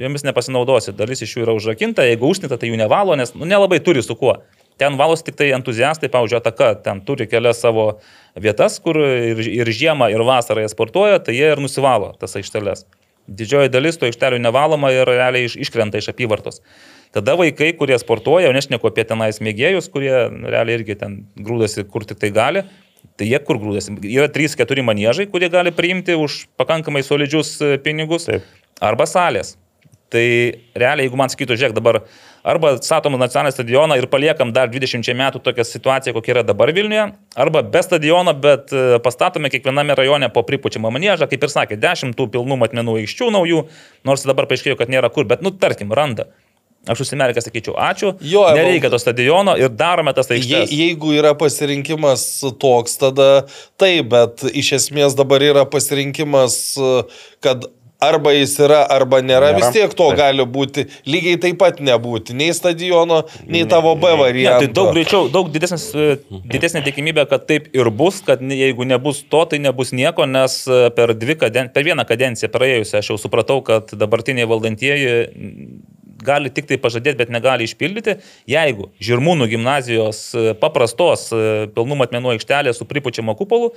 jomis 0.00 0.24
nepasinaudosi, 0.26 0.96
dalis 0.96 1.22
iš 1.22 1.36
jų 1.36 1.44
yra 1.44 1.54
užrakinta, 1.54 2.08
jeigu 2.08 2.32
užsnita, 2.32 2.56
tai 2.58 2.72
jų 2.72 2.80
nevalo, 2.80 3.14
nes 3.20 3.36
nu, 3.36 3.44
nelabai 3.44 3.78
turi 3.84 4.02
su 4.02 4.16
kuo. 4.18 4.38
Ten 4.80 4.98
valos 4.98 5.22
tik 5.22 5.36
tai 5.38 5.52
entuziastai, 5.54 6.10
pavyzdžiui, 6.10 6.40
ataka, 6.40 6.72
ten 6.82 7.00
turi 7.06 7.28
kelias 7.30 7.60
savo 7.62 8.00
vietas, 8.34 8.80
kur 8.82 8.98
ir, 8.98 9.38
ir 9.46 9.70
žiemą, 9.70 10.10
ir 10.10 10.24
vasarą 10.26 10.64
jie 10.64 10.72
sportuoja, 10.72 11.20
tai 11.22 11.36
jie 11.36 11.52
ir 11.52 11.62
nusivalo 11.62 12.10
tas 12.18 12.34
aikšteles. 12.40 12.82
Didžioji 13.24 13.70
dalis 13.72 13.96
to 13.96 14.08
aikštelių 14.08 14.40
nevaloma 14.42 14.90
ir 14.92 15.08
realiai 15.08 15.46
iš, 15.48 15.54
iškrenta 15.62 16.00
iš 16.02 16.10
apyvartos. 16.12 16.60
Tada 17.14 17.36
vaikai, 17.38 17.70
kurie 17.78 17.96
sportuoja, 18.02 18.48
jau 18.48 18.56
nešneku 18.56 18.90
apie 18.90 19.04
tenais 19.06 19.38
mėgėjus, 19.38 19.86
kurie 19.94 20.12
realiai 20.42 20.80
irgi 20.80 20.98
ten 20.98 21.20
grūdasi, 21.38 21.86
kur 21.88 22.04
tik 22.04 22.18
tai 22.20 22.32
gali, 22.34 22.64
tai 23.14 23.28
jie 23.30 23.38
kur 23.46 23.60
grūdasi. 23.62 23.94
Yra 24.10 24.26
3-4 24.34 24.84
manėžai, 24.90 25.28
kurie 25.30 25.48
gali 25.52 25.70
priimti 25.72 26.18
už 26.18 26.48
pakankamai 26.58 27.04
solidžius 27.06 27.54
e, 27.62 27.76
pinigus, 27.84 28.26
Taip. 28.26 28.48
arba 28.82 29.06
salės. 29.06 29.54
Tai 30.14 30.22
realiai, 30.78 31.08
jeigu 31.08 31.18
man 31.18 31.32
sakytų, 31.32 31.56
žiūrėk, 31.58 31.74
dabar 31.74 31.96
arba 32.46 32.74
statom 32.78 33.16
nacionalinį 33.18 33.54
stadioną 33.56 33.96
ir 33.98 34.06
paliekam 34.12 34.52
dar 34.54 34.70
20 34.70 35.10
metų 35.18 35.40
tokią 35.42 35.64
situaciją, 35.66 36.14
kokia 36.14 36.36
yra 36.36 36.44
dabar 36.46 36.70
Vilniuje, 36.76 37.08
arba 37.40 37.64
be 37.66 37.82
stadiono, 37.82 38.34
bet 38.38 38.70
e, 38.70 39.00
pastatome 39.02 39.50
kiekviename 39.50 39.96
rajone 39.98 40.30
po 40.30 40.44
pripučiamą 40.46 40.92
manėžą, 40.94 41.26
kaip 41.32 41.48
ir 41.48 41.54
sakė, 41.56 41.80
10 41.82 42.14
tų 42.14 42.28
pilnų 42.36 42.60
matmenų 42.62 42.98
aikščių 43.02 43.32
naujų, 43.34 43.66
nors 44.06 44.26
dabar 44.28 44.46
paaiškėjo, 44.50 44.78
kad 44.78 44.92
nėra 44.92 45.10
kur, 45.10 45.26
bet, 45.26 45.42
nu, 45.42 45.50
tarkim, 45.50 45.90
randa. 45.96 46.28
Aš 46.84 47.00
užsimerkęs 47.06 47.46
sakyčiau, 47.48 47.74
ačiū, 47.80 48.10
Jo, 48.28 48.42
nereikia 48.52 48.90
to 48.92 48.98
stadiono 49.00 49.54
ir 49.56 49.70
darome 49.72 50.12
tas 50.12 50.28
Je, 50.28 50.36
aikšteles. 50.36 50.74
jeigu 50.76 51.14
yra 51.16 51.30
pasirinkimas 51.40 52.26
toks, 52.60 52.98
tada 53.00 53.28
taip, 53.80 54.10
bet 54.12 54.44
iš 54.52 54.74
esmės 54.78 55.16
dabar 55.16 55.40
yra 55.42 55.64
pasirinkimas, 55.64 56.58
kad 57.40 57.64
arba 58.08 58.32
jis 58.34 58.52
yra, 58.64 58.82
arba 58.90 59.20
nėra, 59.24 59.50
Nėra. 59.52 59.58
vis 59.58 59.70
tiek 59.74 59.92
to 59.96 60.08
Taip. 60.10 60.18
gali 60.20 60.44
būti, 60.56 60.84
lygiai 61.08 61.38
taip 61.40 61.58
pat 61.62 61.80
nebūti, 61.84 62.34
nei 62.38 62.52
stadiono, 62.56 63.22
nei 63.46 63.64
tavo 63.70 63.94
B 63.96 64.10
Ne, 64.12 64.18
varianto. 64.22 64.64
tai 64.66 64.72
daug 64.78 64.92
greičiau, 64.94 65.30
daug 65.32 65.50
didesnis, 65.54 65.88
e, 65.94 66.18
didesnė 66.54 66.84
tikimybė, 66.86 67.26
kad 67.30 67.46
taip 67.50 67.68
ir 67.74 67.90
bus, 67.90 68.20
kad 68.26 68.40
ne- 68.42 68.56
jeigu 68.60 68.86
nebus 68.86 69.22
to, 69.28 69.44
tai 69.50 69.58
nebus 69.58 69.92
nieko, 69.92 70.26
nes 70.28 70.60
e, 70.68 70.90
per, 70.96 71.14
dvi 71.14 71.34
kaden, 71.40 71.72
per 71.74 71.84
vieną 71.84 72.06
kadenciją 72.08 72.50
praėjusią 72.54 72.98
aš 73.02 73.10
jau 73.14 73.18
supratau, 73.18 73.60
kad 73.64 73.90
dabartiniai 73.94 74.46
valdantieji 74.46 75.10
gali 76.24 76.48
tik 76.54 76.66
tai 76.70 76.78
pažadėti, 76.80 77.18
bet 77.20 77.32
negali 77.32 77.66
išpildyti. 77.68 78.14
Jeigu 78.48 78.90
Žirmūnų 79.02 79.48
gimnazijos 79.50 80.22
e, 80.34 80.54
paprastos 80.60 81.28
pilnų 81.74 81.98
matmenų 82.00 82.36
aikštelė 82.36 82.72
su 82.74 82.86
pripučiamo 82.88 83.34
kupolu 83.36 83.72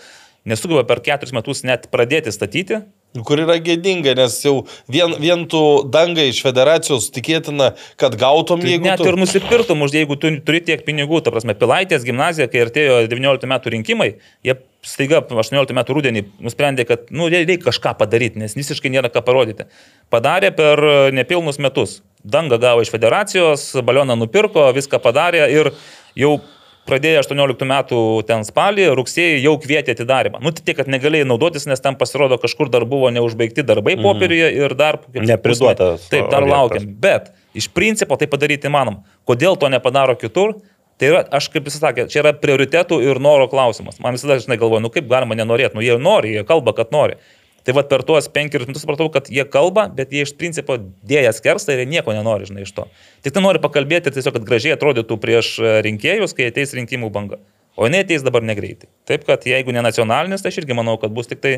nesugeba 0.47 0.85
per 0.87 1.01
keturis 1.03 1.33
metus 1.35 1.63
net 1.67 1.89
pradėti 1.91 2.31
statyti, 2.31 2.77
Kur 3.25 3.41
yra 3.43 3.57
gėdinga, 3.63 4.13
nes 4.17 4.35
jau 4.43 4.55
vien, 4.91 5.15
vien 5.21 5.45
tu 5.49 5.61
dangai 5.93 6.27
iš 6.31 6.41
federacijos 6.45 7.09
tikėtina, 7.15 7.71
kad 8.01 8.17
gautum, 8.19 8.61
Tai 8.63 8.73
jeigu 8.73 8.89
net 8.89 9.01
tu... 9.01 9.07
ir 9.09 9.19
nusipirktum, 9.19 9.85
už 9.85 9.95
jeigu 9.97 10.17
tu 10.19 10.31
turi 10.45 10.61
tiek 10.65 10.83
pinigų, 10.87 11.21
ta 11.25 11.33
prasme, 11.33 11.55
Pilaitės 11.57 12.05
gimnazija, 12.07 12.49
kai 12.51 12.65
artėjo 12.67 12.99
19 13.11 13.49
metų 13.53 13.73
rinkimai, 13.77 14.09
jie 14.45 14.57
staiga 14.87 15.21
18 15.23 15.75
metų 15.77 15.97
rudenį 15.97 16.25
nusprendė, 16.43 16.87
kad, 16.87 17.07
nu, 17.11 17.29
reikia 17.31 17.59
kažką 17.65 17.95
padaryti, 17.99 18.41
nes 18.41 18.55
visiškai 18.57 18.91
nėra 18.93 19.11
ką 19.13 19.23
parodyti. 19.25 19.67
Padarė 20.13 20.53
per 20.55 20.83
nepilnus 21.15 21.59
metus. 21.63 22.01
Danga 22.27 22.59
gavo 22.59 22.83
iš 22.83 22.91
federacijos, 22.91 23.69
balioną 23.87 24.17
nupirko, 24.19 24.67
viską 24.75 24.99
padarė 25.03 25.45
ir 25.53 25.71
jau 26.17 26.37
pradėjo 26.87 27.23
18 27.23 27.67
metų 27.67 27.99
ten 28.29 28.45
spalį, 28.47 28.87
rugsėjį 28.97 29.41
jau 29.43 29.53
kvietė 29.63 29.95
atidarimą. 29.97 30.41
Nu, 30.43 30.53
tai 30.55 30.63
tiek, 30.65 30.77
kad 30.79 30.91
negalėjai 30.91 31.27
naudotis, 31.29 31.67
nes 31.69 31.83
ten 31.83 31.97
pasirodo 31.99 32.39
kažkur 32.41 32.71
dar 32.73 32.87
buvo 32.89 33.11
neužbaigti 33.13 33.65
darbai 33.67 33.97
popieriuje 33.99 34.49
ir 34.61 34.75
dar... 34.79 35.01
Nepriduotas 35.13 36.07
Taip, 36.11 36.31
dar 36.33 36.47
laukiam. 36.47 36.87
Bet 37.03 37.33
iš 37.57 37.69
principo 37.75 38.17
tai 38.19 38.29
padaryti 38.31 38.71
įmanom. 38.71 39.01
Kodėl 39.27 39.59
to 39.59 39.69
nepadaro 39.73 40.17
kitur? 40.19 40.57
Tai 40.97 41.09
yra, 41.11 41.19
aš 41.37 41.51
kaip 41.53 41.67
jis 41.69 41.77
sakė, 41.77 42.07
čia 42.09 42.23
yra 42.23 42.31
prioritetų 42.33 42.97
ir 43.05 43.19
noro 43.21 43.45
klausimas. 43.51 43.99
Man 44.01 44.15
visada, 44.17 44.39
žinai, 44.41 44.57
galvoju, 44.57 44.81
nu 44.81 44.89
kaip 44.93 45.05
galima 45.11 45.37
nenorėti, 45.37 45.77
nu 45.77 45.83
jie 45.85 45.93
nori, 46.01 46.31
jie 46.33 46.45
kalba, 46.47 46.73
kad 46.77 46.89
nori. 46.95 47.19
Tai 47.67 47.73
vad 47.75 47.89
per 47.91 47.99
tuos 48.07 48.29
penkerius 48.31 48.69
metus 48.69 48.85
supratau, 48.85 49.09
kad 49.11 49.25
jie 49.27 49.43
kalba, 49.51 49.89
bet 49.91 50.13
jie 50.15 50.21
iš 50.23 50.31
principo 50.39 50.77
dėja 51.03 51.33
skersta 51.35 51.73
ir 51.75 51.81
jie 51.83 51.89
nieko 51.97 52.13
nenori, 52.15 52.47
žinai, 52.47 52.63
iš 52.63 52.71
to. 52.77 52.85
Tik 53.25 53.35
tai 53.35 53.43
nori 53.43 53.59
pakalbėti 53.59 54.13
tiesiog, 54.15 54.37
kad 54.37 54.45
gražiai 54.47 54.77
atrodytų 54.77 55.17
prieš 55.19 55.49
e, 55.59 55.73
rinkėjus, 55.83 56.31
kai 56.37 56.47
ateis 56.47 56.71
rinkimų 56.77 57.09
banga. 57.11 57.41
O 57.75 57.89
jinai 57.89 58.05
ateis 58.05 58.23
dabar 58.23 58.45
negreitai. 58.47 58.87
Taip, 59.09 59.27
kad 59.27 59.43
jeigu 59.43 59.75
ne 59.75 59.83
nacionalinis, 59.83 60.45
tai 60.45 60.53
aš 60.53 60.61
irgi 60.63 60.79
manau, 60.79 60.95
kad 61.01 61.11
bus 61.11 61.27
tik 61.27 61.43
tai 61.43 61.53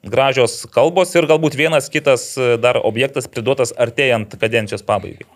gražios 0.00 0.62
kalbos 0.72 1.12
ir 1.12 1.28
galbūt 1.28 1.60
vienas 1.60 1.92
kitas 1.92 2.30
e, 2.40 2.54
dar 2.56 2.80
objektas 2.80 3.28
priduotas 3.28 3.76
artėjant 3.76 4.40
kadencijos 4.40 4.86
pabaigai. 4.88 5.28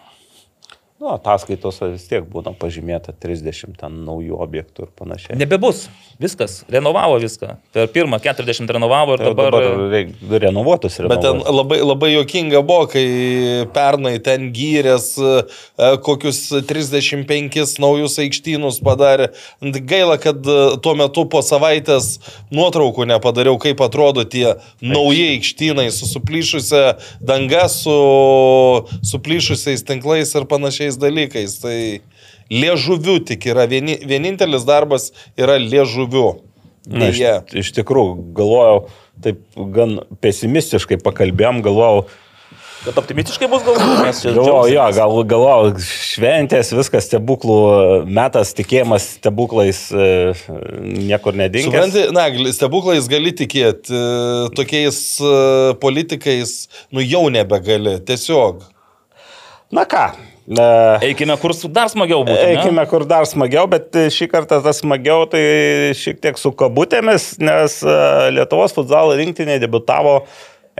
Nu, 1.04 1.10
ataskaitos 1.12 1.82
vis 1.82 2.04
tiek 2.08 2.24
būna 2.24 2.54
pažymėta 2.56 3.12
30 3.20 3.74
ten 3.76 3.96
naujų 4.06 4.38
objektų 4.40 4.86
ir 4.86 4.92
panašiai. 4.96 5.36
Nebebus. 5.36 5.88
Viskas. 6.18 6.64
Renovavo 6.68 7.18
viską. 7.18 7.56
Per 7.74 7.88
pirmą 7.90 8.20
40 8.22 8.70
renovavo 8.70 9.16
ir 9.16 9.24
Jau 9.24 9.32
dabar... 9.34 9.50
dabar 9.50 9.90
reikia 9.90 10.38
renovuotus 10.44 10.98
ir 10.98 11.08
Bet 11.10 11.24
ten 11.24 11.40
labai, 11.42 11.80
labai 11.82 12.12
jokinga 12.12 12.62
buvo, 12.62 12.86
kai 12.92 13.04
pernai 13.74 14.14
ten 14.22 14.52
gyrės 14.54 15.08
e, 15.18 15.32
kokius 16.06 16.40
35 16.70 17.74
naujus 17.82 18.18
aikštynus 18.22 18.78
padarė. 18.84 19.32
Gaila, 19.60 20.20
kad 20.22 20.46
e, 20.46 20.58
tuo 20.84 20.94
metu 20.98 21.26
po 21.30 21.42
savaitės 21.42 22.20
nuotraukų 22.54 23.08
nepadariau, 23.10 23.58
kaip 23.58 23.82
atrodo 23.82 24.22
tie 24.22 24.54
nauji 24.84 25.32
aikštynai 25.34 25.90
su 25.94 26.06
suplyšusia 26.10 26.94
danga, 27.18 27.66
su 27.72 27.98
suplyšusiais 29.02 29.82
tinklais 29.86 30.34
ir 30.38 30.46
panašiais 30.46 31.00
dalykais. 31.00 31.58
Tai 31.64 31.78
liežuviu 32.52 33.20
tik 33.24 33.46
yra. 33.52 33.68
Vieni, 33.70 33.96
vienintelis 34.04 34.66
darbas 34.68 35.12
yra 35.38 35.58
liežuviu. 35.60 36.42
Na, 36.84 37.08
iš, 37.08 37.22
iš 37.56 37.70
tikrųjų, 37.78 38.18
galvojau, 38.36 38.80
taip 39.24 39.40
gan 39.72 40.02
pesimistiškai 40.20 40.98
pakalbėjom, 41.00 41.62
galvojau, 41.64 42.04
Bet 42.84 42.98
optimistiškai 43.00 43.46
bus 43.48 43.62
galbūt, 43.64 44.00
mes 44.04 44.18
čia 44.20 44.32
galvojau, 44.36 44.68
jo, 44.68 44.82
gal, 44.92 45.14
galvojau, 45.28 45.68
šventės, 45.80 46.72
viskas 46.76 47.06
stebuklų 47.08 47.54
metas, 48.04 48.52
tikėjimas 48.58 49.06
stebuklais 49.14 49.80
e, 49.88 50.08
niekur 50.82 51.38
nedingęs. 51.40 51.70
Supranti, 51.70 52.02
na, 52.12 52.26
stebuklais 52.52 53.08
gali 53.08 53.32
tikėti, 53.38 53.88
e, 53.88 54.52
tokiais 54.58 55.00
e, 55.16 55.32
politikais, 55.80 56.54
nu 56.92 57.00
jau 57.00 57.24
nebegali, 57.32 57.96
tiesiog. 58.04 58.60
Na 59.72 59.88
ką, 59.88 60.10
e, 60.48 60.70
Eikime, 61.10 61.36
kur 61.40 61.54
dar 61.72 61.90
smagiau 61.92 62.22
būtų. 62.24 62.40
ne? 62.40 62.56
Eikime 62.56 62.86
kur 62.90 63.04
dar 63.08 63.28
smagiau, 63.28 63.66
bet 63.70 63.94
šį 64.14 64.30
kartą 64.32 64.60
tas 64.64 64.82
smagiau 64.82 65.28
tai 65.30 65.44
šiek 65.98 66.20
tiek 66.24 66.40
su 66.40 66.52
kabutėmis, 66.52 67.34
nes 67.42 67.78
e, 67.82 68.00
Lietuvos 68.36 68.76
futsalo 68.76 69.16
rinktinė 69.18 69.60
debutavo 69.62 70.20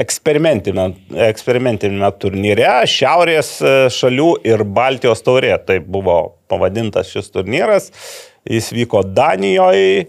eksperimentinėme, 0.00 1.16
eksperimentinėme 1.28 2.10
turnyre 2.18 2.70
Šiaurės 2.90 3.56
e, 3.62 3.74
šalių 3.94 4.30
ir 4.46 4.64
Baltijos 4.66 5.22
taurė. 5.24 5.54
Tai 5.62 5.78
buvo 5.86 6.18
pavadintas 6.50 7.12
šis 7.14 7.30
turnyras. 7.34 7.90
Jis 8.44 8.72
vyko 8.74 9.04
Danijoje. 9.06 10.06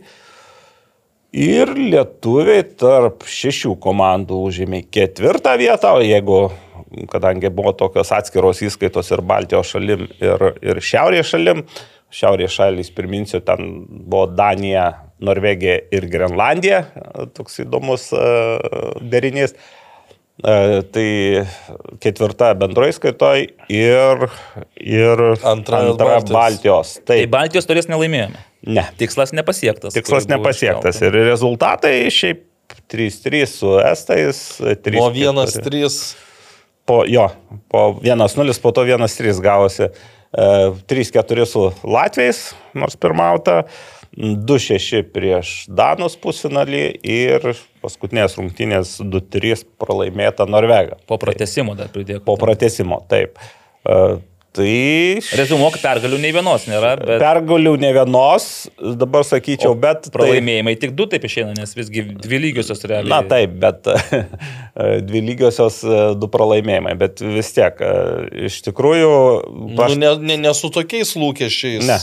Ir 1.35 1.73
lietuviai 1.75 2.63
tarp 2.79 3.25
šešių 3.27 3.73
komandų 3.83 4.37
užėmė 4.47 4.85
ketvirtą 4.87 5.57
vietą, 5.59 5.97
o 5.97 6.03
jeigu, 6.03 6.45
kadangi 7.11 7.49
buvo 7.53 7.73
tokios 7.77 8.11
atskiros 8.15 8.61
įskaitos 8.65 9.11
ir 9.15 9.21
Baltijos 9.25 9.73
šalim, 9.75 10.07
ir, 10.23 10.45
ir 10.63 10.81
Šiaurės 10.83 11.31
šalim, 11.33 11.63
šiaurės 12.15 12.53
šalys, 12.55 12.91
priminsiu, 12.95 13.41
ten 13.43 13.85
buvo 13.89 14.25
Danija, 14.31 14.89
Norvegija 15.25 15.79
ir 15.95 16.05
Grenlandija, 16.11 16.83
toks 17.35 17.61
įdomus 17.65 18.09
e, 18.15 18.27
derinys. 19.11 19.55
E, 19.55 20.81
Tai 20.91 21.07
ketvirta 22.03 22.49
bendroji 22.59 22.97
skaitoj 22.97 23.45
ir, 23.71 24.25
ir 24.83 25.21
Antra 25.47 25.79
antra 25.87 26.09
Baltijos. 26.17 26.33
Baltijos. 26.35 26.91
Tai 27.07 27.21
Taip, 27.21 27.31
Baltijos 27.31 27.69
turės 27.69 27.87
nelaimėjome. 27.91 28.41
ne. 28.67 28.83
Tikslas 28.99 29.31
nepasiektas. 29.35 29.95
Tikslas 29.95 30.27
nepasiektas. 30.27 30.99
Ir 31.07 31.15
rezultatai 31.29 31.95
šiaip 32.11 32.43
3-3 32.91 33.45
su 33.47 33.75
Estais. 33.79 34.43
3 34.59 34.99
Nuo 34.99 35.07
1-3. 35.11 36.15
Po, 36.85 37.01
jo, 37.09 37.29
po 37.71 37.97
1-0, 38.01 38.61
po 38.61 38.71
to 38.71 38.85
1-3 38.85 39.41
gavosi. 39.41 39.89
E, 39.89 39.91
3-4 40.87 41.45
su 41.49 41.71
Latvijais, 41.83 42.53
nors 42.73 42.95
pirmauta. 42.95 43.63
2-6 44.15 45.01
prieš 45.11 45.49
Danus 45.67 46.13
pusfinalį 46.15 46.83
ir 47.03 47.49
paskutinės 47.83 48.37
rungtynės 48.39 48.93
2-3 49.03 49.65
pralaimėta 49.81 50.47
Norvega. 50.47 50.95
Po 51.09 51.17
pratesimo 51.19 51.75
dar 51.75 51.91
pridėk. 51.91 52.23
Po 52.23 52.37
pratesimo, 52.39 53.01
taip. 53.11 53.41
E, 54.59 55.19
Tai 55.19 55.37
Rezumuok, 55.41 55.75
pergalių 55.83 56.17
nei 56.23 56.31
vienos 56.35 56.63
nėra, 56.69 56.93
bet 57.01 57.19
pergalių 57.19 57.73
ne 57.81 57.89
vienos, 57.95 58.45
dabar 58.99 59.25
sakyčiau, 59.27 59.73
bet... 59.75 60.05
tai- 60.07 60.13
pralaimėjimai 60.15 60.75
tik 60.79 60.93
du 60.95 61.07
taip 61.11 61.25
išeina, 61.27 61.51
nes 61.57 61.73
visgi 61.75 62.05
dvi 62.23 62.39
lygiosios 62.47 62.83
realiai. 62.87 63.11
Na 63.11 63.19
taip, 63.27 63.57
bet 63.59 63.89
dvi 65.09 65.21
lygiosios 65.29 65.81
e, 65.83 65.97
du 66.19 66.29
pralaimėjimai, 66.31 66.93
bet 66.99 67.19
vis 67.23 67.51
tiek, 67.55 67.81
e, 67.83 68.45
iš 68.49 68.61
tikrųjų, 68.69 69.11
Nu, 69.75 69.89
ne, 69.99 70.13
ne, 70.23 70.37
ne 70.47 70.53
su 70.55 70.69
tokiais 70.73 71.11
lūkesčiais. 71.19 71.83
ne, 71.87 71.97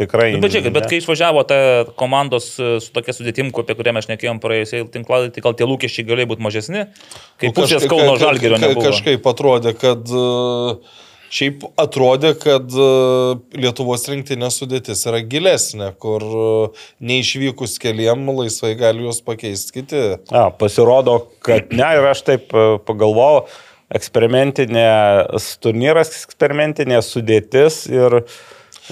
tikrai. 0.00 0.32
Nu, 0.34 0.40
bet 0.42 0.54
žiūrėkit, 0.56 0.74
bet 0.74 0.88
kai 0.90 0.98
išvažiavo 1.02 1.42
ta 1.48 1.58
komandos 2.00 2.50
e, 2.58 2.72
su 2.82 2.90
tokia 2.96 3.14
sudėtim, 3.16 3.52
apie 3.62 3.76
kurią 3.78 3.94
mes 3.96 4.08
šnekėjom 4.08 4.40
praėjusiai 4.42 4.86
tinklalaidai, 4.94 5.34
tai 5.36 5.44
gal 5.46 5.54
tie 5.58 5.68
lūkesčiai 5.70 6.06
galėjo 6.08 6.32
būti 6.34 6.46
mažesni, 6.48 6.84
kai 7.38 7.52
Nu, 7.52 7.56
pusės 7.60 7.86
Kauno 7.86 8.16
ka- 8.16 8.22
žalgerio. 8.26 8.58
Kažkaip 8.82 9.30
atrodė, 9.34 9.74
kad 9.78 10.02
e, 10.10 10.26
šiaip 11.32 11.64
atrodė, 11.80 12.34
kad 12.40 12.72
e, 12.76 12.86
Lietuvos 13.58 14.04
rinktinės 14.10 14.60
sudėtis 14.60 15.04
yra 15.08 15.22
gilesnė, 15.24 15.92
kur 16.02 16.22
e, 16.22 16.46
neišvykus 17.08 17.78
keliam 17.82 18.26
laisvai 18.36 18.74
gali 18.80 19.06
juos 19.06 19.22
pakeisti 19.24 19.80
kiti. 19.80 20.02
A, 20.30 20.48
pasirodo, 20.56 21.18
kad 21.44 21.72
ne 21.74 21.92
ir 21.98 22.08
aš 22.12 22.24
taip 22.28 22.52
e, 22.52 22.66
pagalvojau, 22.88 23.46
eksperimentinė 23.92 24.88
turnyras, 25.64 26.14
eksperimentinė 26.24 27.02
sudėtis 27.04 27.84
ir... 27.92 28.22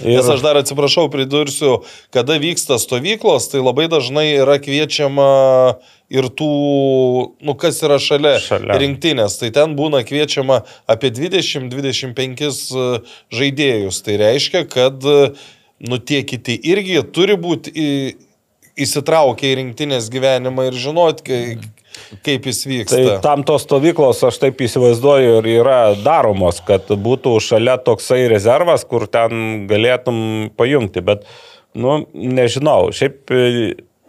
ir 0.01 0.19
Nes 0.21 0.29
aš 0.29 0.43
dar 0.45 0.61
atsiprašau, 0.61 1.09
pridursiu, 1.13 1.81
kada 2.15 2.37
vyksta 2.41 2.77
stovyklos, 2.81 3.49
tai 3.53 3.63
labai 3.65 3.89
dažnai 3.93 4.29
yra 4.37 4.59
kviečiama 4.63 5.31
ir 6.11 6.27
tų, 6.35 6.49
nu 7.47 7.55
kas 7.59 7.79
yra 7.87 8.01
šalia, 8.03 8.37
Šalia. 8.43 8.77
rinktinės. 8.83 9.39
Tai 9.41 9.51
ten 9.55 9.77
būna 9.79 10.03
kviečiama 10.07 10.63
apie 10.91 11.13
20-25 11.15 12.47
e, 12.51 12.87
žaidėjus. 13.41 14.01
Tai 14.07 14.17
reiškia, 14.25 14.65
kad 14.71 15.07
e, 15.07 15.19
nu 15.87 15.99
tie 16.03 16.23
kiti 16.27 16.57
irgi 16.73 16.99
turi 17.15 17.37
būti 17.41 17.73
į, 17.73 17.91
įsitraukę 18.81 19.53
į 19.53 19.59
rinktinės 19.61 20.09
gyvenimą 20.13 20.67
ir 20.71 20.79
žinot, 20.83 21.23
kai, 21.27 21.59
kaip 22.27 22.47
jis 22.49 22.63
Tai 22.65 22.73
vyksta. 22.73 23.19
tam 23.25 23.45
tos 23.47 23.67
stovyklos, 23.67 24.23
aš 24.27 24.39
taip 24.43 24.61
įsivaizduoju, 24.67 25.37
ir 25.43 25.49
yra 25.61 25.79
daromos, 26.01 26.59
kad 26.67 26.89
būtų 26.91 27.37
šalia 27.45 27.77
toksai 27.87 28.25
rezervas, 28.33 28.87
kur 28.89 29.07
ten 29.11 29.67
galėtum 29.71 30.51
pajungti. 30.59 31.03
Bet, 31.07 31.27
nu, 31.79 32.01
nežinau, 32.15 32.91
šiaip 32.95 33.31
e, 33.35 33.45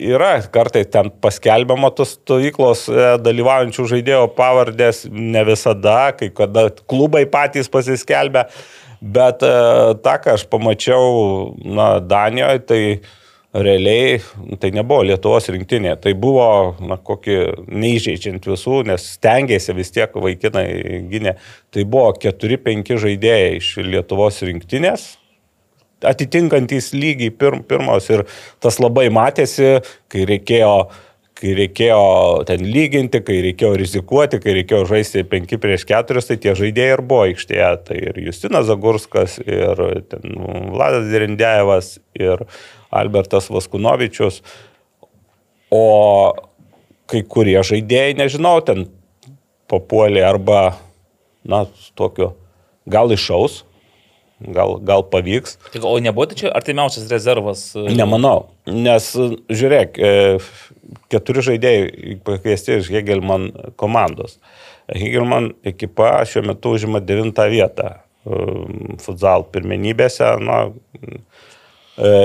yra 0.01 0.33
kartai 0.53 0.83
ten 0.89 1.11
paskelbiama 1.21 1.91
tos 1.95 2.15
stovyklos 2.17 2.87
e, 2.89 3.07
dalyvaujančių 3.21 3.87
žaidėjo 3.93 4.27
pavardės, 4.37 5.05
ne 5.11 5.43
visada, 5.47 6.11
kai 6.17 6.31
kada 6.33 6.69
klubai 6.89 7.25
patys 7.29 7.71
pasiskelbia. 7.71 8.47
Bet 9.01 9.41
e, 9.45 9.55
tą, 10.03 10.17
ką 10.21 10.35
aš 10.37 10.45
pamačiau, 10.49 11.55
na, 11.65 11.95
Danijoje, 12.05 12.63
tai 12.69 12.83
realiai 13.51 14.19
tai 14.61 14.71
nebuvo 14.71 15.03
Lietuvos 15.03 15.49
rinktinė, 15.51 15.97
tai 15.99 16.13
buvo, 16.15 16.75
na, 16.79 16.95
kokį 16.95 17.39
neįžeidžiant 17.67 18.45
visų, 18.47 18.83
nes 18.87 19.07
stengiasi 19.17 19.75
vis 19.75 19.91
tiek 19.91 20.13
vaikinai 20.15 20.67
gynė, 21.11 21.35
tai 21.73 21.83
buvo 21.83 22.13
4-5 22.21 22.93
žaidėjai 23.05 23.57
iš 23.57 23.73
Lietuvos 23.83 24.39
rinktinės, 24.47 25.09
atitinkantys 26.07 26.91
lygiai 26.95 27.31
pirm, 27.33 27.63
pirmos 27.67 28.09
ir 28.11 28.25
tas 28.63 28.79
labai 28.81 29.09
matėsi, 29.13 29.79
kai 30.11 30.27
reikėjo 30.29 30.75
kai 31.41 31.55
reikėjo 31.57 32.01
ten 32.45 32.61
lyginti, 32.69 33.21
kai 33.25 33.39
reikėjo 33.47 33.71
rizikuoti, 33.81 34.37
kai 34.43 34.53
reikėjo 34.59 34.83
žaisti 34.91 35.23
5 35.25 35.57
prieš 35.63 35.87
4, 35.89 36.21
tai 36.27 36.37
tie 36.37 36.53
žaidėjai 36.57 36.97
ir 36.97 37.01
buvo 37.01 37.23
aikštėje. 37.31 37.69
Tai 37.87 37.97
ir 37.97 38.19
Justinas 38.27 38.67
Zagurskas, 38.69 39.39
ir 39.41 39.81
ten 40.11 40.37
Vladas 40.75 41.09
Dirindėjevas, 41.09 41.95
ir 42.19 42.45
Albertas 42.93 43.49
Vaskunovičius. 43.49 44.41
O 45.73 45.83
kai 47.09 47.23
kurie 47.25 47.57
žaidėjai, 47.65 48.13
nežinau, 48.21 48.59
ten 48.67 48.85
papuolė 49.71 50.21
arba, 50.27 50.75
na, 51.47 51.65
tokiu, 51.97 52.35
gal 52.91 53.11
išaus, 53.15 53.63
gal, 54.55 54.77
gal 54.85 55.03
pavyks. 55.11 55.57
Tik, 55.73 55.85
o 55.85 55.93
nebuvo 56.01 56.27
tai 56.31 56.39
čia 56.41 56.51
artimiausias 56.55 57.09
rezervas? 57.11 57.63
e, 57.75 57.95
Nemanau, 57.97 58.47
nes 58.67 59.11
žiūrėk, 59.49 59.99
e, 60.01 60.39
keturi 61.11 61.43
žaidėjai 61.51 62.17
pakviesti 62.27 62.79
iš 62.79 62.91
Hegelman 62.93 63.51
komandos. 63.79 64.37
Hegelman 64.91 65.51
ekipa 65.67 66.19
šiuo 66.27 66.45
metu 66.51 66.75
užima 66.75 66.99
devintą 67.03 67.47
vietą 67.51 67.93
e, 67.93 68.41
futsal 69.03 69.45
pirmenybėse. 69.53 70.33
Na, 70.43 70.63
e, 70.97 71.21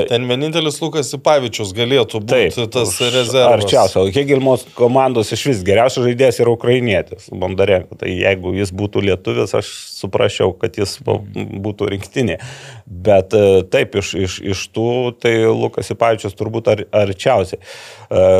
Ten 0.08 0.26
vienintelis 0.30 0.78
Lukas 0.80 1.12
Ipavičius 1.16 1.72
galėtų 1.76 2.22
būti 2.24 2.48
Taip, 2.54 2.72
tas 2.74 2.96
rezervas. 3.00 3.60
Arčiausia. 3.60 4.02
O 4.02 4.12
Hegelmos 4.12 4.66
komandos 4.78 5.32
iš 5.36 5.46
vis 5.50 5.64
geriausias 5.66 6.06
žaidėjas 6.06 6.40
yra 6.44 6.54
ukrainietis, 6.56 7.30
Bondarenko. 7.30 7.98
Tai 8.00 8.10
jeigu 8.10 8.54
jis 8.56 8.72
būtų 8.76 9.04
lietuvis, 9.10 9.54
aš 9.58 9.72
suprasčiau, 9.98 10.54
kad 10.56 10.78
jis 10.80 10.98
būtų 11.04 11.90
rinktinė. 11.92 12.38
Bet 12.86 13.36
e, 13.36 13.64
taip, 13.72 13.98
iš, 14.00 14.14
iš, 14.26 14.38
iš 14.54 14.68
tų, 14.72 14.90
tai 15.20 15.38
Lukas 15.50 15.92
Ipavičius 15.92 16.38
turbūt 16.38 16.72
ar, 16.72 16.86
arčiausiai. 17.04 17.60
E, 18.08 18.30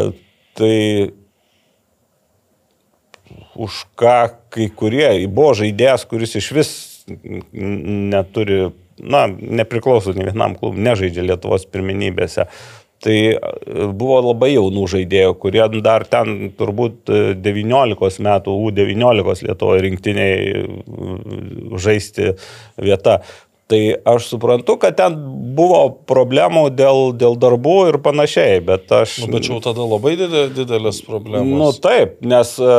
Tai 0.56 1.12
už 3.56 3.84
ką 3.96 4.16
kai 4.52 4.68
kurie 4.72 5.08
buvo 5.28 5.52
žaidėjas, 5.58 6.06
kuris 6.08 6.36
iš 6.40 6.48
vis 6.56 6.70
neturi, 7.52 8.70
na, 9.02 9.26
nepriklauso 9.28 10.14
nei 10.16 10.28
vienam 10.30 10.56
klubui, 10.58 10.82
nežaidžia 10.86 11.24
Lietuvos 11.26 11.66
pirmenybėse. 11.70 12.48
Tai 13.04 13.16
e, 13.28 13.38
buvo 13.92 14.20
labai 14.30 14.54
jaunų 14.54 14.86
žaidėjų, 14.88 15.34
kurie 15.40 15.64
dar 15.84 16.06
ten 16.08 16.52
turbūt 16.56 17.10
e, 17.12 17.24
19 17.44 18.22
metų, 18.24 18.54
U19 18.70 19.44
Lietuvoje 19.50 19.82
rinktiniai 19.84 20.38
e, 20.62 20.62
žaisti 21.76 22.32
vieta. 22.80 23.20
Tai 23.66 23.80
aš 24.06 24.28
suprantu, 24.30 24.76
kad 24.78 24.94
ten 24.94 25.16
buvo 25.58 25.80
problemų 26.06 26.68
dėl, 26.78 27.10
dėl 27.18 27.34
darbų 27.42 27.76
ir 27.90 27.98
panašiai, 28.04 28.60
bet 28.64 28.92
aš... 28.94 29.18
Nu, 29.24 29.32
bet 29.34 29.48
jau 29.50 29.58
tada 29.64 29.82
labai 29.82 30.14
didel- 30.20 30.52
didelės 30.54 31.00
problemos. 31.02 31.50
Nu 31.50 31.72
taip, 31.82 32.20
nes 32.22 32.52
e, 32.62 32.76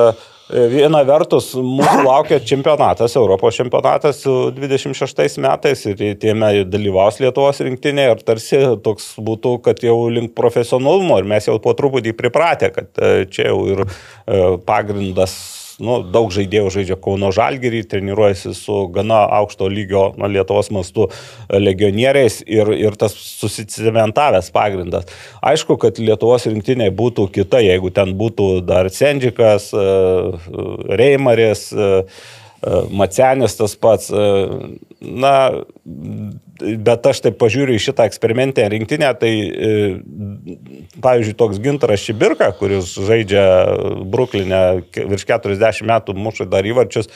viena 0.48 1.02
vertus 1.08 1.50
mūsų 1.56 2.04
laukia 2.06 2.40
čempionatas, 2.44 3.16
Europos 3.20 3.58
čempionatas 3.60 4.22
su 4.24 4.36
26 4.56 5.42
metais 5.44 5.84
ir 5.90 6.16
tieme 6.22 6.52
dalyvaus 6.70 7.20
Lietuvos 7.22 7.60
rinktinė 7.66 8.08
ir 8.14 8.24
tarsi 8.28 8.62
toks 8.84 9.14
būtų, 9.20 9.58
kad 9.66 9.84
jau 9.84 9.98
link 10.14 10.36
profesionalumo 10.38 11.20
ir 11.20 11.28
mes 11.28 11.50
jau 11.50 11.58
po 11.64 11.76
truputį 11.78 12.16
pripratę, 12.18 12.72
kad 12.76 12.92
e, 12.96 13.28
čia 13.32 13.50
jau 13.52 13.60
ir 13.74 13.84
e, 13.84 14.58
pagrindas 14.68 15.36
nu, 15.84 16.00
daug 16.14 16.32
žaidėjų 16.34 16.72
žaidžia 16.74 16.98
Kauno 17.02 17.30
Žalgirį, 17.36 17.84
treniruojasi 17.92 18.54
su 18.58 18.80
gana 18.94 19.24
aukšto 19.40 19.70
lygio 19.72 20.04
na, 20.18 20.30
Lietuvos 20.32 20.72
mastu 20.74 21.08
legionieriais 21.54 22.40
ir, 22.48 22.72
ir 22.78 22.98
tas 23.00 23.14
susicementavęs 23.14 24.50
pagrindas. 24.56 25.08
Aišku, 25.46 25.78
kad 25.82 26.02
Lietuvos 26.02 26.48
rinktinė 26.50 26.90
būtų 26.98 27.30
kita, 27.38 27.62
jeigu 27.66 27.94
ten 27.94 28.16
būtų 28.18 28.50
dar 28.68 28.90
Sendžikas, 28.94 29.70
e, 29.74 29.88
Reimaris, 30.98 31.70
e, 31.74 31.88
e, 31.88 32.47
Macenis 32.92 33.58
tas 33.60 33.76
pats. 33.80 34.12
e, 34.12 34.78
Na, 34.98 35.52
bet 36.58 37.06
aš 37.06 37.20
taip 37.22 37.36
pažiūriu 37.38 37.76
į 37.78 37.82
šitą 37.84 38.08
eksperimentinę 38.10 38.66
rinktinę, 38.74 39.12
tai 39.22 39.30
e, 39.46 39.74
pavyzdžiui, 41.04 41.36
toks 41.38 41.60
Gintaras 41.62 42.02
Šibirka, 42.02 42.50
kuris 42.58 42.96
žaidžia 43.06 43.44
Bruklinė 44.10 44.62
virš 44.98 45.28
40 45.30 45.86
metų, 45.86 46.18
muša 46.18 46.48
dar 46.50 46.66
įvarčius, 46.66 47.12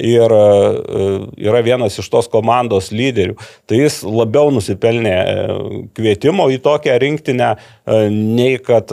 ir 0.00 0.32
e, 0.32 1.06
yra 1.48 1.60
vienas 1.64 1.98
iš 2.00 2.08
tos 2.12 2.28
komandos 2.32 2.90
lyderių, 2.94 3.36
tai 3.68 3.82
jis 3.82 4.00
labiau 4.06 4.52
nusipelnė 4.54 5.12
e, 5.12 5.34
kvietimo 5.96 6.48
į 6.52 6.60
tokią 6.64 6.96
rinktinę, 7.02 7.50
e, 7.56 7.98
nei 8.12 8.56
kad 8.62 8.92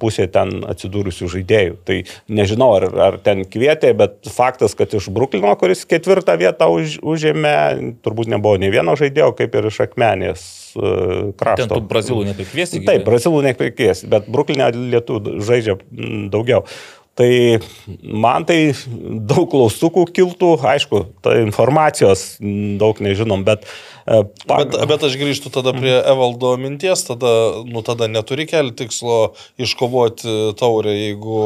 pusė 0.00 0.28
ten 0.32 0.60
atsidūrusių 0.70 1.30
žaidėjų. 1.34 1.76
Tai 1.86 1.98
nežinau, 2.40 2.70
ar, 2.78 2.88
ar 3.08 3.18
ten 3.24 3.42
kvietė, 3.48 3.92
bet 3.98 4.30
faktas, 4.30 4.76
kad 4.78 4.94
iš 4.94 5.10
Bruklino, 5.14 5.52
kuris 5.58 5.84
ketvirtą 5.88 6.38
vietą 6.40 6.70
už, 6.74 7.00
užėmė, 7.02 7.56
turbūt 8.04 8.30
nebuvo 8.30 8.60
nei 8.60 8.72
vieno 8.72 8.96
žaidėjo, 8.98 9.34
kaip 9.38 9.58
ir 9.58 9.70
iš 9.72 9.82
Akmenės 9.88 10.46
krašto. 10.70 11.66
Ten 11.66 11.72
tų 11.72 11.82
brazilų 11.90 12.28
neprikviesi. 12.30 12.82
Taip, 12.86 13.02
brazilų 13.06 13.42
neprikviesi, 13.48 14.06
bet 14.10 14.28
Bruklinė 14.30 14.70
lietuvių 14.76 15.40
žaidžia 15.42 15.76
daugiau. 16.30 16.62
Tai 17.18 17.30
man 18.00 18.46
tai 18.48 18.72
daug 19.28 19.48
klaustukų 19.50 20.06
kiltų, 20.14 20.52
aišku, 20.72 21.02
ta 21.24 21.34
informacijos 21.42 22.38
daug 22.80 23.00
nežinom, 23.02 23.42
bet... 23.44 23.66
e, 24.06 24.22
Pa... 24.46 24.62
Bet, 24.62 24.78
bet 24.88 25.06
aš 25.08 25.18
grįžtu 25.20 25.52
tada 25.52 25.74
prie 25.76 25.96
Evaldo 25.98 26.54
minties, 26.60 27.02
tada, 27.08 27.32
nu, 27.66 27.82
tada 27.86 28.08
neturi 28.08 28.46
kelti 28.48 28.84
tikslo 28.84 29.34
iškovoti 29.60 30.54
taurę, 30.60 30.94
jeigu 30.96 31.40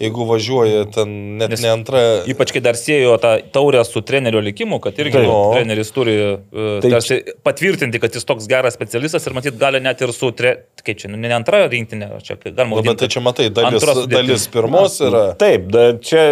jeigu 0.00 0.24
važiuoja 0.26 0.84
ten 0.94 1.10
net 1.38 1.52
Nes, 1.52 1.62
ne 1.62 1.70
antra. 1.70 2.00
Ypač 2.30 2.50
kai 2.54 2.62
dar 2.64 2.78
siejo 2.78 3.14
tą 3.22 3.36
taurę 3.54 3.84
su 3.86 4.02
trenerio 4.06 4.40
likimu, 4.42 4.80
kad 4.82 4.98
irgi 4.98 5.20
tai, 5.20 5.26
nu, 5.28 5.36
treneris 5.54 5.92
turi 5.94 6.16
uh, 6.18 6.80
tai, 6.82 6.90
tarsi, 6.96 7.20
patvirtinti, 7.46 8.00
kad 8.02 8.16
jis 8.16 8.26
toks 8.26 8.48
geras 8.50 8.74
specialistas 8.74 9.28
ir 9.28 9.36
matyt 9.36 9.58
gali 9.60 9.78
net 9.84 10.02
ir 10.02 10.10
su, 10.16 10.32
tre, 10.34 10.54
kaip 10.82 10.98
čia, 11.02 11.12
nu, 11.12 11.20
ne 11.22 11.30
antra 11.36 11.62
rinktinė, 11.70 12.10
čia 12.26 12.38
galima 12.42 12.80
vadinti. 12.80 12.90
Bet 12.90 13.04
tai 13.04 13.10
čia 13.14 13.22
matai, 13.24 13.48
dalis, 13.54 13.86
dalis 14.10 14.48
pirmos 14.50 14.98
yra. 15.04 15.24
Taip, 15.40 15.70
da, 15.74 15.86
čia, 16.02 16.26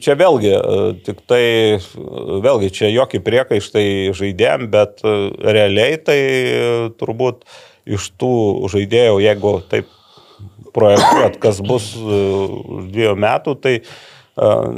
čia 0.00 0.16
vėlgi, 0.18 0.54
e, 0.56 0.88
tik 1.04 1.22
tai, 1.28 1.44
vėlgi, 2.48 2.72
čia 2.80 2.92
jokie 2.94 3.20
priekaištai 3.24 3.86
žaidėjim, 4.16 4.68
bet 4.72 5.04
e, 5.04 5.16
realiai 5.44 6.00
tai 6.08 6.20
turbūt 6.96 7.44
iš 7.88 8.10
tų 8.20 8.34
žaidėjų, 8.72 9.20
jeigu 9.24 9.54
taip 9.68 9.92
projektuoti, 10.74 11.40
kas 11.42 11.60
bus 11.64 11.90
e, 11.96 12.22
už 12.78 12.88
dviejų 12.92 13.16
metų, 13.18 13.54
tai 13.62 13.74
uh, 13.80 14.70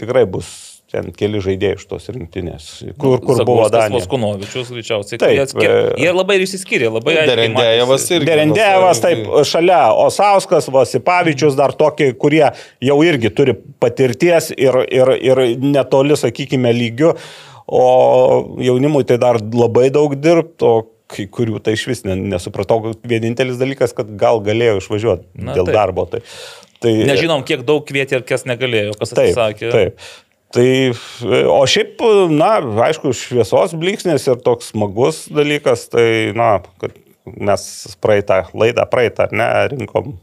tikrai 0.00 0.26
bus 0.30 0.50
ten 0.90 1.12
keli 1.14 1.38
žaidėjai 1.42 1.78
iš 1.78 1.84
tos 1.86 2.08
rinktinės, 2.10 2.64
kur, 2.98 3.20
kur 3.22 3.38
Zagovskas, 3.38 3.46
buvo 3.46 3.66
Danija. 3.70 4.00
Vaskunovičius, 4.00 4.72
greičiausiai. 4.74 5.20
Taip, 5.22 5.34
jie, 5.36 5.44
atskir... 5.44 5.66
E, 5.70 5.82
jie 6.02 6.14
labai 6.14 6.38
išsiskyrė, 6.42 6.88
labai 6.96 7.14
aiškiai. 7.14 7.30
Derendėjevas 7.30 8.06
irgi. 8.10 8.26
Derendėjevas, 8.26 9.02
taip, 9.04 9.22
šalia 9.46 9.78
Osauskas, 10.02 10.66
Vasipavičius, 10.74 11.54
dar 11.58 11.76
tokie, 11.78 12.10
kurie 12.18 12.42
jau 12.82 12.98
irgi 13.06 13.30
turi 13.30 13.54
patirties 13.54 14.50
ir, 14.56 14.80
ir, 14.90 15.14
ir 15.30 15.44
netoli, 15.62 16.18
sakykime, 16.18 16.74
lygių, 16.80 17.14
o 17.70 17.86
jaunimui 18.58 19.06
tai 19.06 19.20
dar 19.22 19.38
labai 19.38 19.92
daug 19.94 20.18
dirbti, 20.18 20.74
kai 21.10 21.26
kurių 21.30 21.60
tai 21.64 21.74
iš 21.76 21.86
vis 21.90 22.02
nesupratau. 22.06 22.94
Vienintelis 23.06 23.60
dalykas, 23.60 23.94
kad 23.96 24.10
gal 24.20 24.42
galėjo 24.46 24.80
išvažiuoti 24.80 25.44
Na, 25.44 25.54
dėl 25.58 25.68
taip. 25.68 25.76
darbo. 25.76 26.06
Tai, 26.10 26.22
tai, 26.82 26.94
Nežinom, 27.10 27.44
kiek 27.46 27.66
daug 27.68 27.84
kvietė 27.88 28.20
ir 28.20 28.26
kas 28.28 28.46
negalėjo, 28.48 28.96
kas 29.00 29.14
taip, 29.14 29.30
atsisakė. 29.30 29.70
Taip. 29.74 30.10
Tai, 30.50 30.66
o 31.46 31.60
šiaip, 31.70 32.00
na, 32.34 32.56
aišku, 32.88 33.12
šviesos 33.14 33.76
bliksnis 33.78 34.26
ir 34.26 34.40
toks 34.42 34.72
smagus 34.72 35.28
dalykas, 35.30 35.86
tai, 35.92 36.08
na, 36.34 36.56
kad 36.82 36.96
mes 37.36 37.62
praeitą 38.02 38.42
laidą, 38.58 38.86
praeitą, 38.90 39.28
ne, 39.30 39.46
rinkom 39.70 40.16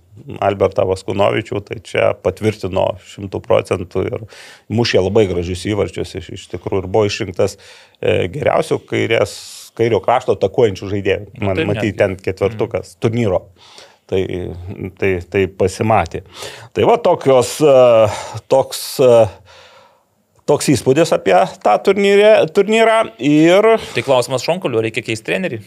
Albertą 0.44 0.84
Vaskunovičių, 0.90 1.62
tai 1.64 1.78
čia 1.86 2.10
patvirtino 2.24 2.90
šimtų 3.08 3.40
procentų 3.46 4.04
ir 4.10 4.26
mušė 4.74 5.04
labai 5.06 5.28
gražius 5.30 5.64
įvarčius 5.70 6.16
iš, 6.20 6.32
iš 6.36 6.48
tikrųjų 6.52 6.84
ir 6.84 6.90
buvo 6.92 7.08
išrinktas 7.08 7.56
e, 7.56 8.26
geriausių 8.34 8.82
kairės 8.90 9.38
kairio 9.78 10.02
krašto 10.04 10.36
atakuojančių 10.38 10.90
žaidėjų. 10.94 11.34
Man 11.44 11.60
nu, 11.60 11.68
matyti 11.72 11.96
ten 12.00 12.18
ketvirtukas 12.20 12.96
mm. 12.96 13.02
turnyro. 13.04 13.44
Tai, 14.08 14.22
tai, 14.96 15.10
tai 15.28 15.42
pasimatė. 15.52 16.22
Tai 16.72 16.86
va 16.88 16.94
tokios, 17.04 17.58
e, 17.60 17.74
toks, 18.48 18.84
e, 19.04 19.18
toks 20.48 20.70
įspūdis 20.72 21.12
apie 21.18 21.36
tą 21.60 21.74
turnyrę, 21.84 22.30
turnyrą 22.56 23.02
ir... 23.20 23.68
Tai 23.98 24.06
klausimas 24.08 24.48
Šonkuliu, 24.48 24.80
reikia 24.86 25.04
keisti 25.04 25.28
trenerį? 25.28 25.60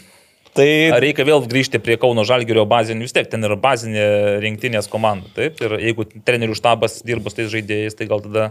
Tai... 0.57 0.67
Ar 0.97 1.05
reikia 1.05 1.27
vėl 1.29 1.45
grįžti 1.45 1.79
prie 1.85 1.99
Kauno 2.01 2.25
Žalgirio 2.27 2.65
bazinių, 2.71 3.05
vis 3.05 3.15
tiek 3.15 3.29
ten 3.31 3.45
yra 3.47 3.61
bazinė 3.61 4.07
rinktinės 4.43 4.89
komanda, 4.91 5.29
taip? 5.37 5.61
Ir 5.61 5.77
jeigu 5.85 6.09
trenerių 6.09 6.57
štabas 6.59 7.03
dirba 7.07 7.31
su 7.31 7.43
tais 7.43 7.53
žaidėjais, 7.53 7.99
tai 7.99 8.09
gal 8.11 8.25
tada... 8.25 8.51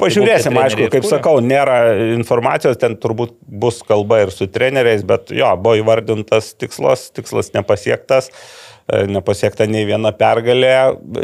Pažiūrėsim, 0.00 0.56
aišku, 0.58 0.88
kaip 0.90 1.06
sakau, 1.06 1.36
nėra 1.44 1.94
informacijos, 2.16 2.78
ten 2.80 2.96
turbūt 2.98 3.36
bus 3.46 3.78
kalba 3.86 4.24
ir 4.24 4.32
su 4.34 4.48
treneriais, 4.50 5.04
bet 5.06 5.30
jo, 5.30 5.52
buvo 5.60 5.78
įvardintas 5.78 6.50
tikslas, 6.58 7.08
tikslas 7.14 7.52
nepasiektas. 7.54 8.30
E, 8.30 8.73
nepasiekta 8.84 9.64
nei 9.70 9.86
viena 9.88 10.12
pergalė. 10.12 10.72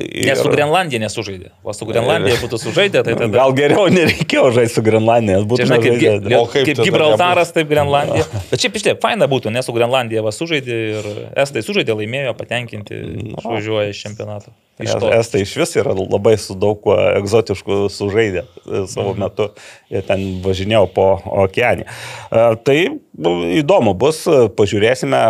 Ir... 0.00 0.30
Nes 0.30 0.40
su 0.40 0.48
Grenlandija 0.52 1.02
nesužaidė. 1.02 1.50
O 1.60 1.74
su 1.76 1.88
Grenlandija 1.88 2.38
būtų 2.40 2.60
sužaidę, 2.62 3.02
tai 3.04 3.16
tada... 3.18 3.28
Gal 3.34 3.52
geriau 3.56 3.84
nereikėjo 3.92 4.46
žaisti 4.56 4.78
su 4.78 4.84
Grenlandija, 4.86 5.42
būtų 5.44 5.66
žinai, 5.68 5.80
kaip, 5.84 5.98
žaidė. 6.00 6.38
o 6.38 6.46
kaip, 6.48 6.70
kaip 6.70 6.80
Gibraltaras, 6.88 7.52
taip 7.56 7.68
Grenlandija. 7.68 8.24
Bet 8.50 8.64
šiaip 8.64 8.80
iš 8.80 8.86
tiek, 8.88 9.02
faina 9.02 9.28
būtų, 9.30 9.52
nes 9.52 9.68
su 9.68 9.76
Grenlandija 9.76 10.24
va 10.24 10.32
sužaidė 10.34 10.80
ir 10.94 11.12
Estai 11.44 11.62
sužaidė, 11.66 11.94
laimėjo, 12.00 12.32
patenkinti, 12.40 13.04
išvažiuoja 13.36 13.92
iš 13.92 14.02
čempionato. 14.06 14.56
Iš 14.80 14.96
Estai 15.12 15.44
iš 15.44 15.52
vis 15.60 15.76
yra 15.76 15.92
labai 15.92 16.38
su 16.40 16.56
daug 16.56 16.86
egzotiškų 17.18 17.82
sužaidė 17.92 18.46
e, 18.46 18.82
savo 18.88 19.12
mhm. 19.12 19.20
metu. 19.20 19.48
Jie 19.92 20.00
ten 20.06 20.24
važinėjo 20.44 20.86
po 20.96 21.06
okeanį. 21.44 21.84
E, 21.84 22.44
tai 22.64 22.78
nu, 23.20 23.34
įdomu 23.60 23.92
bus, 24.00 24.24
pažiūrėsime 24.56 25.22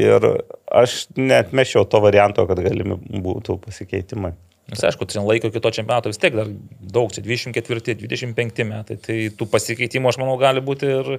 ir 0.00 0.28
aš 0.70 1.04
net 1.16 1.52
mešiau 1.56 1.84
to 1.88 2.00
varianto, 2.04 2.46
kad 2.48 2.60
galimi 2.64 2.98
būtų 2.98 3.58
pasikeitimai. 3.64 4.34
Nes 4.72 4.80
aišku, 4.80 5.04
tai 5.04 5.20
laiko 5.20 5.50
kito 5.52 5.70
čempionato 5.76 6.08
vis 6.08 6.20
tiek 6.20 6.36
dar 6.36 6.48
daug, 6.80 7.10
čia 7.12 7.20
24, 7.24 7.98
25 8.00 8.64
metai, 8.68 8.96
tai 8.96 9.18
tų 9.36 9.48
pasikeitimų 9.52 10.08
aš 10.08 10.18
manau 10.22 10.38
gali 10.40 10.62
būti 10.64 10.88
ir 10.88 11.10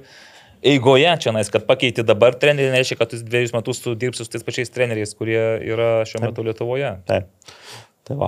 eigoje 0.65 1.11
čia, 1.21 1.33
nais, 1.35 1.51
kad 1.53 1.67
pakeiti 1.67 2.05
dabar 2.05 2.33
trenerių, 2.41 2.71
nereiškia, 2.73 2.97
kad 2.97 3.13
jūs 3.13 3.25
dviejus 3.27 3.53
metus 3.53 3.83
dirbsi 3.85 4.25
su 4.25 4.33
tais 4.33 4.45
pačiais 4.45 4.73
treneriais, 4.73 5.13
kurie 5.17 5.41
yra 5.61 5.89
šiuo 6.09 6.23
metu 6.23 6.41
Taip. 6.41 6.47
Lietuvoje. 6.49 6.91
Taip. 7.05 7.29
Tai, 8.05 8.15
va. 8.21 8.27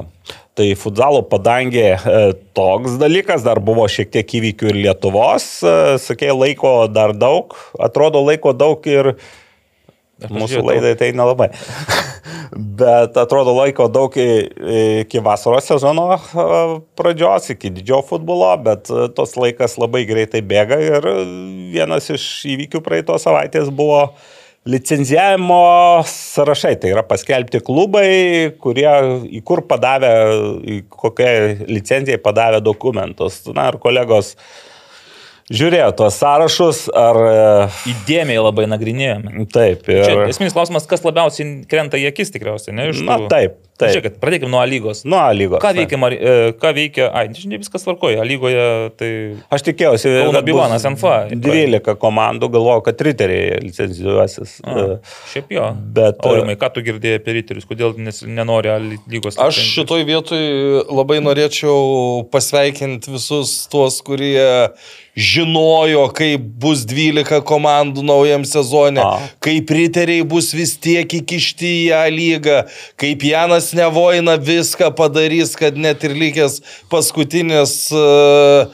tai 0.57 0.71
futzalo 0.73 1.19
padangė 1.29 1.89
e, 1.93 2.21
toks 2.57 2.95
dalykas, 2.97 3.43
dar 3.45 3.59
buvo 3.61 3.83
šiek 3.93 4.09
tiek 4.15 4.31
įvykių 4.39 4.71
ir 4.71 4.79
Lietuvos, 4.87 5.45
e, 5.61 5.73
sakė, 6.01 6.31
laiko 6.33 6.71
dar 6.89 7.13
daug, 7.13 7.53
atrodo 7.77 8.23
laiko 8.25 8.55
daug 8.57 8.85
ir 8.89 9.11
Mūsų 10.25 10.63
laidai 10.65 10.95
tai 10.97 11.11
nelabai. 11.15 11.51
Bet 12.57 13.17
atrodo 13.19 13.53
laiko 13.57 13.85
daug 13.91 14.15
iki 14.17 15.21
vasaros 15.23 15.67
sezono 15.69 16.07
pradžios, 16.97 17.51
iki 17.53 17.69
didžiojo 17.75 18.05
futbolo, 18.13 18.49
bet 18.63 18.89
tos 19.17 19.35
laikas 19.37 19.77
labai 19.77 20.05
greitai 20.09 20.41
bėga 20.41 20.79
ir 20.81 21.07
vienas 21.73 22.09
iš 22.13 22.25
įvykių 22.55 22.81
praeitos 22.85 23.27
savaitės 23.27 23.69
buvo 23.69 24.07
licenzijavimo 24.67 25.59
sąrašai. 26.07 26.75
Tai 26.81 26.93
yra 26.95 27.03
paskelbti 27.07 27.61
klubai, 27.67 28.07
kurie 28.63 28.89
į 29.37 29.43
kur 29.47 29.63
padavė, 29.69 30.13
kokią 30.91 31.29
licenciją 31.69 32.19
padavė 32.23 32.63
dokumentus. 32.65 33.43
Na 33.55 33.69
ir 33.71 33.79
kolegos 33.83 34.33
žiūrėjo 35.53 35.91
tuos 35.99 36.17
sąrašus, 36.21 36.81
ar... 36.95 37.19
E, 37.27 37.93
Įdėmiai 37.93 38.41
labai 38.41 38.67
nagrinėjome. 38.71 39.47
Taip. 39.53 39.87
Ir... 39.91 40.03
Čia 40.03 40.27
esminis 40.31 40.55
klausimas, 40.57 40.87
kas 40.89 41.05
labiausiai 41.07 41.63
krenta 41.69 41.99
į 41.99 42.09
akis 42.11 42.33
tikriausiai, 42.35 42.75
ne? 42.75 42.91
Iš 42.91 43.05
Na, 43.07 43.21
taip. 43.31 43.63
Taip. 43.77 43.91
Žiūrėkit, 43.93 44.15
pradėkime 44.17 44.49
nuo 44.49 44.57
A 44.57 44.65
lygos. 44.65 45.03
Nuo 45.05 45.19
A 45.21 45.29
lygos. 45.37 45.61
Ką 45.61 45.69
veikia, 45.77 45.99
Mar... 46.01 46.13
E, 46.17 46.53
ką 46.57 46.71
veikia, 46.73 47.11
ai, 47.13 47.27
nežinau, 47.29 47.59
viskas 47.61 47.85
tvarkoja, 47.85 48.23
A 48.23 48.25
lygoje 48.25 48.63
tai... 48.97 49.09
Aš 49.53 49.67
tikėjausi, 49.67 50.13
kad 50.33 50.47
Bilanas 50.47 50.87
NFA. 50.89 51.27
12 51.29 51.93
komandų, 52.01 52.49
galvoju, 52.57 52.83
kad 52.87 53.05
riteriai 53.05 53.61
licencijuosis. 53.61 54.57
A, 54.65 54.73
e, 54.81 55.15
šiaip 55.29 55.53
jo. 55.53 55.69
Bet... 55.93 56.25
Aurimai, 56.25 56.57
ką 56.57 56.71
tu 56.73 56.81
girdėjai 56.89 57.21
apie 57.21 57.37
riterius, 57.37 57.69
kodėl 57.69 57.93
nenori 58.01 58.73
A 58.73 58.79
lygos? 58.81 59.37
Aš 59.45 59.61
šitoj 59.75 60.07
vietoj 60.09 60.41
labai 60.89 61.21
norėčiau 61.21 62.25
pasveikinti 62.33 63.13
visus 63.13 63.59
tuos, 63.69 64.01
kurie 64.01 64.41
žinojo, 65.17 66.05
kaip 66.15 66.43
bus 66.61 66.85
12 66.87 67.41
komandų 67.47 68.05
naujam 68.05 68.45
sezone, 68.45 69.01
A. 69.01 69.29
kaip 69.43 69.71
riteriai 69.73 70.25
bus 70.27 70.51
vis 70.55 70.75
tiek 70.77 71.09
įkišti 71.19 71.71
į 71.87 71.87
A 71.97 72.03
lygą, 72.13 72.59
kaip 73.01 73.25
Janas 73.25 73.71
Nevoina 73.77 74.37
viską 74.37 74.91
padarys, 74.97 75.55
kad 75.57 75.77
net 75.77 76.05
ir 76.05 76.13
likęs 76.17 76.61
paskutinis 76.91 77.87
uh, 77.95 78.69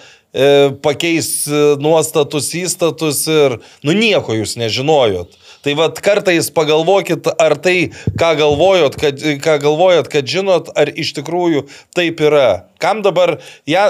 pakeis 0.83 1.45
nuostatus 1.79 2.49
įstatus 2.57 3.23
ir, 3.29 3.59
nu 3.85 3.95
nieko 3.95 4.35
jūs 4.35 4.57
nežinojot. 4.57 5.39
Tai 5.63 5.75
vad 5.79 5.99
kartais 6.03 6.49
pagalvokit, 6.51 7.29
ar 7.39 7.55
tai, 7.55 7.93
ką 8.19 8.33
galvojot, 8.41 8.97
kad, 8.99 9.21
ką 9.39 9.53
galvojot, 9.63 10.09
kad 10.11 10.27
žinot, 10.27 10.73
ar 10.75 10.91
iš 10.91 11.13
tikrųjų 11.15 11.63
taip 11.95 12.19
yra. 12.19 12.65
Kam 12.83 12.99
dabar, 13.05 13.37
ja, 13.69 13.85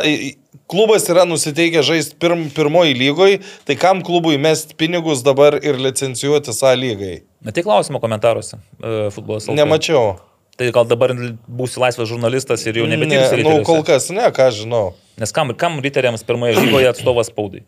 klubas 0.73 1.05
yra 1.13 1.27
nusiteikęs 1.29 1.87
žaisti 1.87 2.19
pirm, 2.19 2.47
pirmoji 2.53 2.97
lygoje, 2.97 3.39
tai 3.69 3.77
kam 3.79 4.01
klubui 4.05 4.41
mest 4.41 4.73
pinigus 4.81 5.21
dabar 5.25 5.61
ir 5.61 5.77
licencijuoti 5.77 6.57
sąlygai 6.57 7.03
lygai? 7.03 7.23
Na 7.41 7.51
tai 7.51 7.63
klausimo 7.63 7.99
komentaruose 7.99 8.57
e, 8.83 9.09
futbolas. 9.11 9.47
Nemačiau. 9.47 10.17
Tai 10.57 10.69
gal 10.69 10.85
dabar 10.85 11.15
būsi 11.49 11.81
laisvas 11.81 12.09
žurnalistas 12.11 12.61
ir 12.67 12.77
jau 12.77 12.85
nebedirbsi. 12.85 13.41
Ne, 13.41 13.45
nu, 13.47 13.63
kol 13.65 13.81
kas 13.87 14.11
ne, 14.13 14.27
ką 14.33 14.51
žinau. 14.53 14.93
Nes 15.17 15.33
kam, 15.33 15.53
kam 15.57 15.79
riteriams 15.81 16.25
pirmoje 16.25 16.59
lygoje 16.61 16.91
atstovas 16.91 17.31
spaudai? 17.31 17.63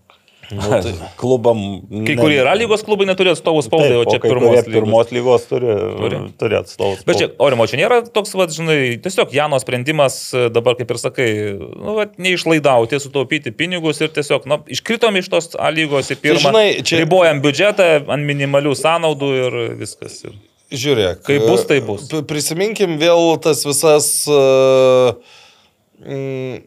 Nu, 0.53 0.61
tai 0.69 0.91
klubam. 1.21 1.61
Kai 2.05 2.15
kurie 2.19 2.37
yra 2.43 2.53
lygos 2.59 2.83
klubai 2.85 3.07
neturi 3.09 3.31
atstovų 3.33 3.63
spaudai, 3.65 3.95
o 3.97 4.03
čia 4.05 4.19
kai 4.21 4.29
pirmos 4.29 4.53
lygos. 4.59 4.69
pirmos 4.75 5.13
lygos 5.15 5.47
turi, 5.49 5.71
Turi. 5.97 6.19
turi 6.41 6.57
atstovus. 6.59 7.01
Bet 7.07 7.17
čia, 7.21 7.29
Orimo, 7.41 7.65
čia 7.71 7.79
nėra 7.81 8.01
toks, 8.05 8.35
va, 8.37 8.45
žinai, 8.51 8.77
tiesiog 9.01 9.33
Jano 9.33 9.57
sprendimas 9.63 10.17
e, 10.37 10.45
dabar, 10.53 10.77
kaip 10.77 10.91
ir 10.93 11.01
sakai, 11.01 11.29
nu, 11.57 11.95
va, 11.97 12.05
neišlaidauti, 12.21 12.99
sutaupyti 13.01 13.53
pinigus 13.57 14.01
ir 14.05 14.13
tiesiog, 14.13 14.45
na, 14.51 14.59
iškritom 14.69 15.17
iš 15.21 15.31
tos 15.33 15.51
A 15.57 15.71
lygos 15.73 16.11
į 16.13 16.19
pirmą. 16.21 16.43
žinai, 16.49 16.67
čia- 16.85 17.01
Ribojam 17.01 17.41
biudžetą 17.43 17.89
ant 18.05 18.27
minimalių 18.29 18.75
sąnaudų 18.77 19.31
ir 19.41 19.57
viskas. 19.81 20.21
Ir... 20.29 20.35
Žiūrėk. 20.75 21.19
Kaip 21.27 21.43
bus, 21.47 21.61
tai 21.69 21.77
bus. 21.85 22.07
Prisiminkim 22.27 22.95
vėl 23.01 23.35
tas 23.41 23.61
visas 23.67 24.07
uh, 24.27 25.13
mm, 26.01 26.63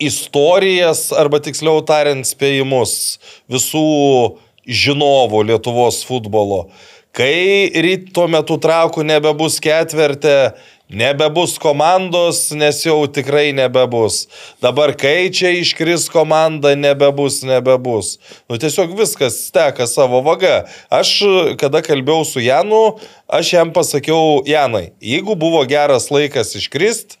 istorijas, 0.00 1.10
arba 1.12 1.40
tiksliau 1.44 1.82
tariant, 1.86 2.26
spėjimus 2.26 3.20
visų 3.50 4.38
žinovų 4.66 5.44
Lietuvos 5.52 6.02
futbolo. 6.06 6.66
Kai 7.16 7.70
ryt 7.82 8.12
tuo 8.14 8.28
metu 8.30 8.54
traukų 8.62 9.02
nebebus 9.02 9.56
ketvertė, 9.62 10.52
nebebus 10.90 11.56
komandos, 11.58 12.50
nes 12.54 12.82
jau 12.84 13.06
tikrai 13.10 13.50
nebebus. 13.54 14.26
Dabar 14.62 14.92
kai 14.98 15.30
čia 15.34 15.52
iškris 15.58 16.08
komanda, 16.10 16.74
nebebus, 16.78 17.40
nebebus. 17.46 18.16
Nu 18.50 18.58
tiesiog 18.62 18.94
viskas 18.98 19.38
teka 19.54 19.86
savo 19.90 20.22
vaga. 20.26 20.66
Aš, 20.90 21.14
kada 21.58 21.82
kalbėjau 21.86 22.26
su 22.26 22.42
Janu, 22.46 22.98
aš 23.30 23.54
jam 23.54 23.74
pasakiau, 23.74 24.42
Janai, 24.46 24.90
jeigu 25.02 25.38
buvo 25.38 25.62
geras 25.70 26.10
laikas 26.14 26.56
iškrist, 26.58 27.19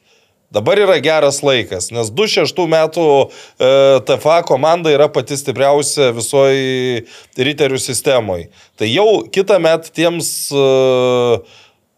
Dabar 0.50 0.80
yra 0.82 0.96
geras 0.98 1.44
laikas, 1.46 1.92
nes 1.94 2.08
26 2.10 2.64
metų 2.72 3.06
e, 3.22 3.68
TFA 4.02 4.40
komanda 4.48 4.90
yra 4.90 5.06
pati 5.06 5.38
stipriausia 5.38 6.08
visoji 6.16 7.04
riterių 7.38 7.78
sistemoje. 7.78 8.48
Tai 8.74 8.88
jau 8.90 9.22
kitą 9.30 9.60
metą 9.62 9.92
tiems 9.94 10.32
e, 10.50 10.64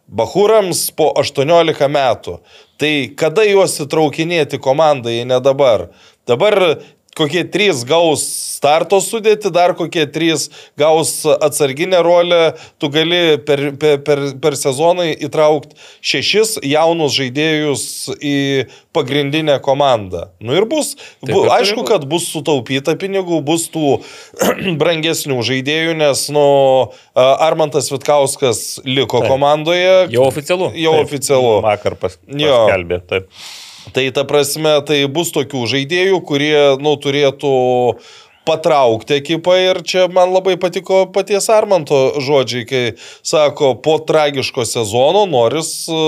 bahūrams 0.05 0.83
po 0.93 1.09
18 1.17 1.89
metų. 1.97 2.37
Tai 2.77 2.93
kada 3.17 3.47
juos 3.49 3.79
įtraukinėti 3.81 4.61
komandai, 4.61 5.23
ne 5.25 5.41
dabar? 5.41 5.87
Dabar 6.29 6.59
kokie 7.17 7.43
trys 7.49 7.83
gaus 7.87 8.23
starto 8.63 8.99
sudėti, 9.03 9.51
dar 9.53 9.73
kokie 9.77 10.05
trys 10.07 10.47
gaus 10.79 11.25
atsarginę 11.27 11.99
rolę, 12.05 12.53
tu 12.79 12.89
gali 12.93 13.37
per, 13.43 13.65
per, 13.79 13.99
per, 14.05 14.21
per 14.41 14.57
sezoną 14.59 15.09
įtraukti 15.27 15.75
šešis 16.05 16.57
jaunus 16.63 17.15
žaidėjus 17.17 17.85
į 18.23 18.37
pagrindinę 18.95 19.57
komandą. 19.63 20.27
Nu 20.43 20.55
ir 20.55 20.67
bus, 20.69 20.93
Taip 21.23 21.33
bu, 21.33 21.43
aišku, 21.53 21.83
kad 21.87 22.05
bus 22.09 22.29
sutaupyta 22.31 22.95
pinigų, 22.99 23.41
bus 23.45 23.67
tų 23.73 23.97
brangesnių 24.81 25.41
žaidėjų, 25.43 25.97
nes, 25.99 26.27
nu, 26.33 26.45
Armantas 27.17 27.91
Vitkauskas 27.93 28.79
liko 28.87 29.23
Taip. 29.23 29.33
komandoje. 29.33 30.07
Jau 30.13 30.29
oficialu. 30.29 30.71
Jau 30.77 30.95
Taip, 30.97 31.09
oficialu. 31.09 31.53
Vakar 31.65 31.99
pas, 31.99 32.17
paskelbė. 32.23 33.03
Taip. 33.09 33.29
Tai 33.91 34.05
ta 34.15 34.23
prasme, 34.27 34.77
tai 34.87 35.03
bus 35.11 35.33
tokių 35.35 35.65
žaidėjų, 35.73 36.19
kurie, 36.23 36.55
nu, 36.79 36.95
turėtų 37.01 37.55
patraukti 38.47 39.17
ekipą 39.17 39.55
ir 39.59 39.79
čia 39.87 40.05
man 40.11 40.33
labai 40.33 40.55
patiko 40.59 41.03
paties 41.15 41.47
Armanto 41.53 41.99
žodžiai, 42.23 42.65
kai 42.67 42.81
sako, 43.25 43.73
po 43.83 43.97
tragiško 44.03 44.65
sezono 44.67 45.23
noris 45.29 45.71
e, 45.87 45.99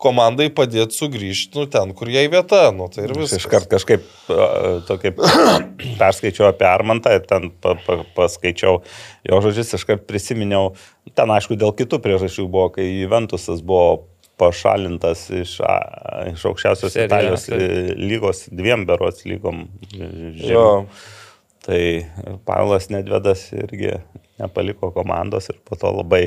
komandai 0.00 0.48
padėti 0.54 0.96
sugrįžti, 0.96 1.58
nu, 1.60 1.66
ten, 1.72 1.92
kur 1.96 2.10
jai 2.12 2.24
vieta, 2.32 2.64
nu, 2.74 2.88
tai 2.92 3.06
ir 3.06 3.16
viskas. 3.16 3.42
iškart 3.42 3.68
kažkaip 3.72 4.06
a, 4.32 4.48
tokį 4.88 5.14
perskaičiau 6.00 6.48
apie 6.48 6.68
Armantą 6.68 7.12
ten 7.28 7.50
pa, 7.60 7.76
pa, 7.86 8.00
paskaičiau 8.16 8.80
jo 9.28 9.42
žodžius, 9.44 9.76
iškart 9.80 10.08
prisiminiau, 10.08 10.72
ten 11.16 11.32
aišku 11.36 11.60
dėl 11.60 11.76
kitų 11.76 12.00
priežasčių 12.02 12.48
buvo, 12.48 12.70
kai 12.78 12.88
Juventusas 12.88 13.60
buvo 13.60 14.11
pašalintas 14.40 15.26
iš, 15.30 15.58
a, 15.60 15.74
iš 16.32 16.44
aukščiausios 16.48 16.92
Serie 16.94 17.04
A, 17.04 17.10
Italijos 17.10 17.46
taip. 17.46 17.60
e, 17.60 17.94
lygos, 18.00 18.46
dviem 18.50 18.86
berots 18.88 19.24
lygom. 19.28 19.66
e, 19.92 19.98
Jo. 20.02 20.46
žemiau. 20.46 20.86
Tai 21.62 21.82
Pavlas 22.48 22.88
Nedvedas 22.90 23.44
irgi 23.54 23.92
nepaliko 24.42 24.90
komandos 24.90 25.46
ir 25.52 25.60
po 25.62 25.76
to 25.78 25.92
labai 25.94 26.24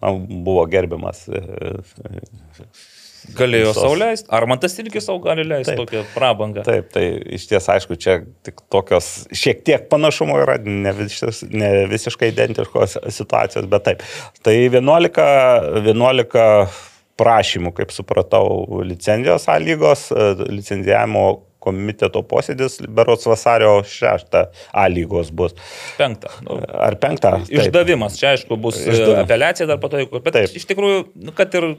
na, 0.00 0.12
buvo 0.14 0.62
gerbiamas. 0.70 1.24
e, 1.28 1.74
Galėjo 3.36 3.66
Visos. 3.68 3.82
sauliaisti. 3.84 4.28
Ar 4.32 4.46
man 4.48 4.58
tas 4.62 4.72
irgi 4.80 5.00
savo 5.04 5.18
gali 5.20 5.42
leisti 5.44 5.74
Taip. 5.74 5.82
tokią 5.82 6.00
prabangą? 6.14 6.62
Taip, 6.64 6.86
tai 6.94 7.02
iš 7.36 7.44
ties, 7.50 7.66
aišku, 7.68 7.98
čia 8.00 8.14
tik 8.46 8.62
tokios 8.72 9.10
šiek 9.36 9.60
tiek 9.66 9.84
panašumo 9.92 10.38
yra, 10.40 10.54
ne, 10.64 10.92
visiš, 10.96 11.42
ne 11.52 11.68
visiškai 11.90 12.30
identiškos 12.32 12.96
situacijos, 13.12 13.68
bet 13.70 13.84
taip. 13.90 14.06
Tai 14.46 14.54
11, 14.56 15.20
11 15.84 16.40
prašymų, 17.20 17.74
kaip 17.76 17.92
supratau, 17.94 18.80
licenzijos 18.86 19.46
sąlygos, 19.48 20.08
e, 20.16 20.32
licenzijavimo 20.56 21.28
komiteto 21.60 22.22
posėdis 22.24 22.78
berots 22.88 23.26
vasario 23.28 23.74
6 23.84 24.36
A 24.72 24.86
lygos 24.88 25.28
bus. 25.36 25.52
Penktą. 25.98 26.32
Nu, 26.46 26.56
Ar 26.72 26.96
5? 27.02 27.20
Taip. 27.20 27.50
Išdavimas, 27.52 28.16
čia 28.20 28.32
aišku 28.34 28.56
bus 28.56 28.78
Išdavimas. 28.80 29.00
Išdavimas. 29.02 29.26
apeliacija 29.28 29.68
dar 29.68 29.80
pato, 29.82 30.00
bet 30.00 30.32
Taip. 30.32 30.48
Taip. 30.48 30.56
iš 30.56 30.64
tikrųjų, 30.70 31.02
nu, 31.26 31.34
kad 31.36 31.52
ir, 31.60 31.74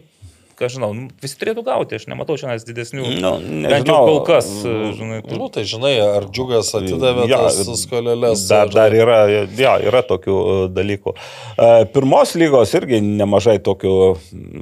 ką 0.62 0.70
žinau, 0.76 0.92
nu, 0.96 1.08
visi 1.24 1.36
turėtų 1.42 1.64
gauti, 1.66 1.98
aš 1.98 2.06
nematau 2.12 2.38
šiandien 2.38 2.64
didesnių. 2.70 3.02
Nu, 3.20 3.32
bent 3.42 3.66
jau 3.74 3.82
nežinau. 3.82 4.00
kol 4.12 4.20
kas, 4.30 4.48
žinai, 4.62 5.20
tų- 5.26 5.40
Nu, 5.42 5.50
tai 5.50 5.64
žinai, 5.66 5.94
ar 6.06 6.28
džiugas 6.30 6.70
atidavė 6.78 7.26
Jo, 7.32 7.42
tas 7.50 7.82
skolelės. 7.86 8.46
Dar, 8.52 8.68
ar- 8.70 8.74
dar 8.78 8.96
yra, 9.02 9.20
jo, 9.50 9.74
yra 9.90 10.04
tokių 10.06 10.38
e, 10.38 10.58
dalykų. 10.78 11.16
E, 11.58 11.70
Pirmos 11.96 12.36
lygos 12.38 12.72
irgi 12.78 13.02
nemažai 13.02 13.58
tokių 13.66 13.96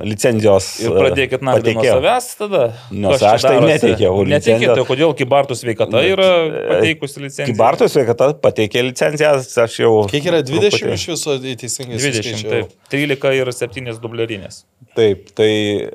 licenzijos. 0.07 0.67
Ir 0.83 0.95
pradėkit 0.95 1.43
naktį 1.45 1.73
nuo 1.75 1.83
savęs 1.85 2.27
tada. 2.39 2.63
Nes 2.91 3.11
Kas 3.15 3.21
čia 3.23 3.31
aš 3.35 3.45
tai 3.47 3.55
neteikiau 3.63 4.23
Neteikit, 4.23 4.31
licencijos. 4.33 4.75
tai 4.79 4.85
kodėl 4.89 5.13
Kibartų 5.19 5.57
sveikata 5.59 6.01
yra 6.07 6.29
pateikusi 6.71 7.23
licenciją? 7.25 7.47
Kibartų 7.51 7.89
sveikata 7.91 8.29
pateikė 8.43 8.83
licencijas, 8.89 9.49
aš 9.65 9.79
jau. 9.83 9.93
Kiek 10.11 10.29
yra 10.31 10.41
20 10.45 10.79
truputį- 10.79 10.93
iš 10.95 11.07
viso 11.13 11.37
teisingai 11.43 11.97
20, 11.99 12.23
suskaičiavau? 12.23 12.49
taip. 12.49 12.75
13 12.89 13.33
ir 13.41 13.51
7 13.51 13.99
dublerinės. 14.03 14.63
Taip, 14.95 15.27
tai 15.37 15.49
e, 15.49 15.88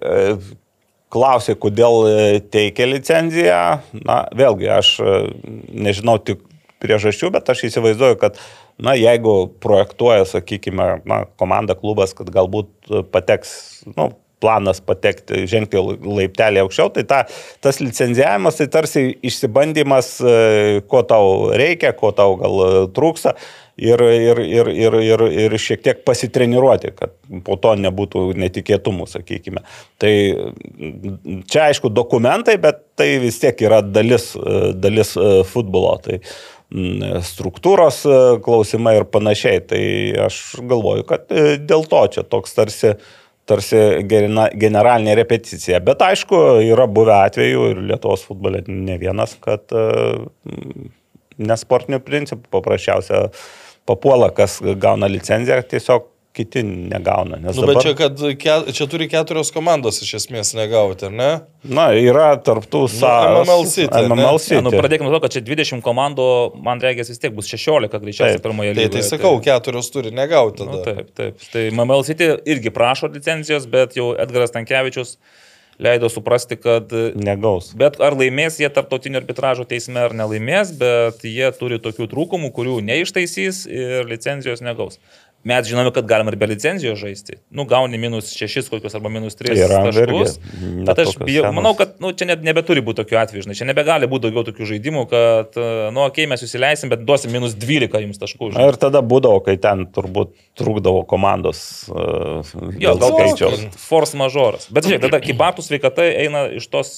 klausė, 1.15 1.55
kodėl 1.61 2.09
e, 2.09 2.19
teikia 2.53 2.89
licenciją. 2.91 3.63
Na, 4.03 4.25
vėlgi, 4.35 4.69
aš 4.75 4.97
e, 4.99 5.15
nežinau 5.87 6.19
tik 6.19 6.43
priežasčių, 6.83 7.31
bet 7.37 7.49
aš 7.55 7.69
įsivaizduoju, 7.71 8.21
kad 8.21 8.43
Na, 8.75 8.97
jeigu 8.99 9.53
projektuoja, 9.63 10.25
sakykime, 10.27 10.87
na, 11.07 11.21
komanda, 11.39 11.77
klubas, 11.79 12.11
kad 12.19 12.27
galbūt 12.35 12.91
e, 12.91 13.03
pateks, 13.07 13.53
nu, 13.95 14.09
planas 14.43 14.81
patekti, 14.85 15.45
žengti 15.49 15.79
laiptelį 15.79 16.65
aukščiau, 16.65 16.91
tai 16.97 17.05
ta, 17.09 17.21
tas 17.65 17.79
licenzijavimas 17.79 18.59
tai 18.59 18.67
tarsi 18.75 19.05
išsibandymas, 19.31 20.09
e, 20.21 20.83
ko 20.91 21.05
tau 21.07 21.53
reikia, 21.55 21.95
ko 21.97 22.11
tau 22.17 22.35
gal 22.41 22.65
e, 22.65 22.73
trūksta 22.97 23.37
ir, 23.77 24.01
ir, 24.01 24.39
ir, 24.39 24.71
ir, 24.71 24.97
ir, 25.03 25.25
ir 25.45 25.57
šiek 25.59 25.83
tiek 25.83 26.03
pasitreniruoti, 26.07 26.93
kad 26.95 27.15
po 27.47 27.57
to 27.61 27.75
nebūtų 27.81 28.27
netikėtumų, 28.39 29.09
sakykime. 29.11 29.65
Tai 30.03 30.13
čia 31.51 31.69
aišku 31.69 31.91
dokumentai, 31.95 32.57
bet 32.63 32.85
tai 32.99 33.17
vis 33.23 33.41
tiek 33.43 33.59
yra 33.67 33.83
dalis, 33.83 34.33
e, 34.39 34.71
dalis 34.79 35.15
e, 35.19 35.43
futbolo. 35.49 35.97
Tai, 36.05 36.21
struktūros 37.23 38.01
e, 38.09 38.15
klausimai 38.43 38.97
ir 38.99 39.05
panašiai. 39.11 39.61
Tai 39.71 39.83
aš 40.29 40.41
galvoju, 40.63 41.05
kad 41.11 41.29
dėl 41.67 41.85
to 41.91 42.01
čia 42.15 42.25
toks 42.27 42.57
tarsi, 42.57 42.95
tarsi 43.47 43.83
generalinė 44.09 45.19
repeticija. 45.19 45.83
Bet 45.85 46.03
aišku, 46.03 46.41
yra 46.65 46.89
buvę 46.91 47.19
atvejų 47.29 47.71
ir 47.75 47.83
Lietuvos 47.91 48.25
futbole 48.27 48.65
ne 48.67 48.99
vienas, 49.03 49.37
kad 49.45 49.71
nesportinių 51.39 52.01
principų 52.05 52.51
paprasčiausia 52.55 53.27
papuola, 53.89 54.31
kas 54.35 54.61
gauna 54.81 55.07
licenciją, 55.11 55.63
tiesiog 55.71 56.11
kiti 56.35 56.65
negauna. 56.67 57.37
Nes 57.39 57.55
Nu, 57.55 57.63
dabar, 57.63 57.77
bet 57.77 57.85
čia, 57.85 57.91
kad 57.95 58.19
ke, 58.43 58.73
čia 58.75 58.87
turi 58.91 59.07
keturios 59.07 59.53
komandos 59.55 60.01
iš 60.03 60.17
esmės 60.19 60.49
negauti, 60.59 61.07
ar 61.07 61.13
ne? 61.15 61.29
na, 61.63 61.85
yra 61.95 62.33
tarptų 62.43 62.81
sąlygų. 62.91 63.45
MML 63.45 63.63
City, 63.71 64.01
ne? 64.01 64.09
MML 64.11 64.33
Ne, 64.35 64.41
City. 64.43 64.63
nu, 64.67 64.73
pradėkime 64.75 65.07
nuo 65.07 65.15
to, 65.15 65.21
kad 65.29 65.37
čia 65.37 65.45
20 65.47 65.79
komandų, 65.87 66.27
man 66.67 66.83
reikia 66.83 67.07
vis 67.07 67.23
tiek 67.23 67.37
bus 67.37 67.47
16 67.53 67.87
greičiausiai 68.03 68.43
pirmoje 68.43 68.75
Tai, 68.75 68.81
lygoje. 68.81 68.93
tai 68.97 69.05
sakau, 69.13 69.39
keturios 69.47 69.93
turi 69.95 70.11
negauti 70.11 70.67
Nu, 70.67 70.81
tada. 70.83 70.97
taip, 71.05 71.15
taip. 71.15 71.47
Tai 71.55 71.65
MML 71.71 72.03
City 72.11 72.33
irgi 72.51 72.75
prašo 72.75 73.13
licencijos, 73.15 73.71
bet 73.71 73.95
jau 73.95 74.11
Edgaras 74.19 74.51
Tankievičius 74.59 75.15
leido 75.79 76.11
suprasti, 76.13 76.59
kad 76.61 76.93
Negaus. 77.19 77.73
Bet 77.79 77.99
ar 78.05 78.17
laimės 78.19 78.61
jie 78.63 78.71
tarptautinio 78.73 79.21
arbitražo 79.23 79.67
teisme 79.69 80.03
ar 80.05 80.15
nelaimės, 80.17 80.75
bet 80.79 81.25
jie 81.27 81.51
turi 81.59 81.81
tokių 81.83 82.09
trūkumų, 82.13 82.53
kurių 82.55 82.79
neištaisys 82.87 83.65
ir 83.71 84.11
licenzijos 84.11 84.65
negaus. 84.65 85.01
Mes 85.45 85.67
žinome, 85.69 85.93
kad 85.93 86.07
galima 86.09 86.33
ir 86.33 86.39
be 86.41 86.49
licenzijos 86.49 86.99
žaisti. 86.99 87.39
Nu, 87.53 87.67
gauni 87.69 87.99
minus 88.01 88.33
6 88.33 88.71
kokius 88.73 88.97
arba 88.97 89.13
minus 89.13 89.37
3 89.37 89.59
Yra 89.59 89.83
taškus. 89.87 90.39
Bet 90.89 91.03
aš 91.05 91.19
bijau, 91.21 91.51
manau, 91.53 91.75
kad 91.79 91.99
nu, 92.01 92.15
čia 92.17 92.31
net 92.31 92.45
nebeturi 92.47 92.81
būti 92.85 93.03
tokių 93.03 93.21
atvejų, 93.21 93.45
žinai, 93.47 93.59
čia 93.59 93.69
nebegali 93.69 94.09
būti 94.11 94.29
daugiau 94.29 94.47
tokių 94.49 94.71
žaidimų, 94.73 95.05
kad, 95.11 95.59
e, 95.59 95.69
nu, 95.93 96.07
okei, 96.07 96.25
okay, 96.25 96.31
mes 96.33 96.45
jūs 96.45 96.57
įleisim, 96.57 96.93
bet 96.93 97.05
duosim 97.05 97.35
minus 97.35 97.57
12 97.61 98.03
jums 98.07 98.23
taškų. 98.23 98.51
Na 98.55 98.57
žinai. 98.57 98.71
ir 98.73 98.81
tada 98.81 99.05
būdavo, 99.05 99.43
kai 99.45 99.59
ten 99.61 99.85
turbūt 99.93 100.33
trūkdavo 100.59 101.03
komandos 101.11 101.61
uh, 101.91 102.41
Jo, 102.81 102.95
gal 103.01 103.15
skaičiaus. 103.17 103.65
Force 103.81 104.17
majoras. 104.19 104.69
Bet 104.73 104.87
žiūrėk, 104.87 105.05
tada 105.09 105.21
kibartų 105.23 105.65
sveikata 105.67 106.07
eina 106.07 106.45
iš 106.57 106.69
tos... 106.73 106.93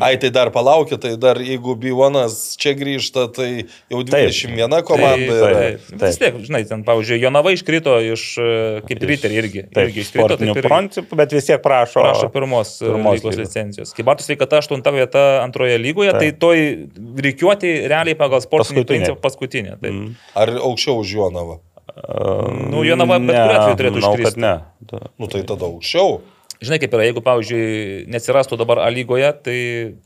Ai, 0.00 0.14
tai 0.20 0.30
dar 0.34 0.50
palaukit, 0.54 0.98
tai 1.02 1.14
dar 1.20 1.38
jeigu 1.44 1.76
B1 1.78 2.18
čia 2.60 2.72
grįžta, 2.78 3.26
tai 3.36 3.50
jau 3.92 4.02
21 4.02 4.80
komanda 4.86 5.28
tai, 5.28 5.36
yra. 5.36 5.52
tai, 5.52 5.70
Taip. 5.92 6.06
vis 6.06 6.20
tiek, 6.22 6.40
žinai, 6.48 6.62
ten, 6.68 6.84
pavyzdžiui, 6.88 7.20
Jonava 7.26 7.52
iškrito 7.52 7.75
iš, 8.12 8.24
e, 8.38 8.48
kaip 8.88 9.04
riteriai 9.10 9.40
irgi. 9.42 9.64
Taip, 9.68 9.88
irgi 9.88 10.02
iškrito, 10.04 10.38
taip 10.40 10.60
ir 10.60 10.68
principų, 10.68 11.18
bet 11.20 11.34
vis 11.36 11.48
tiek 11.48 11.62
prašo. 11.62 12.00
prašo 12.04 12.30
pirmos, 12.34 12.78
pirmos 12.80 12.96
pirmos 12.96 13.18
lygos 13.20 13.40
licencijos. 13.40 13.94
Kibartų 13.96 14.26
sveikata 14.26 14.60
8 14.62 14.94
vieta 14.96 15.24
antroje 15.42 15.78
lygoje, 15.78 16.12
tai 16.12 16.30
Taip. 16.30 16.40
toj 16.40 16.64
reikiuoti 17.26 17.72
realiai 17.88 18.16
pagal 18.18 18.40
sportinį 18.44 18.82
Paskutinė. 18.82 18.86
principą 18.86 19.20
paskutinė. 19.20 19.76
Taip. 19.80 19.92
Mm. 19.92 20.14
Ar 20.34 20.54
aukščiau 20.58 21.02
už 21.02 21.14
Jonavą? 21.18 21.60
Nu, 21.96 22.82
Jonava 22.84 23.18
bet 23.22 23.32
kuriuo 23.32 23.56
atveju 23.56 23.76
turėtų 23.80 24.24
kad 24.26 24.40
ne. 24.40 24.54
Nu 25.16 25.28
tai 25.32 25.42
tada 25.48 25.68
aukščiau. 25.68 26.20
Žinai, 26.64 26.78
kaip 26.80 26.94
yra, 26.96 27.04
jeigu, 27.04 27.20
pavyzdžiui, 27.24 28.06
neatsirastų 28.08 28.56
dabar 28.56 28.80
A 28.86 28.88
lygoje, 28.92 29.28
tai, 29.44 29.58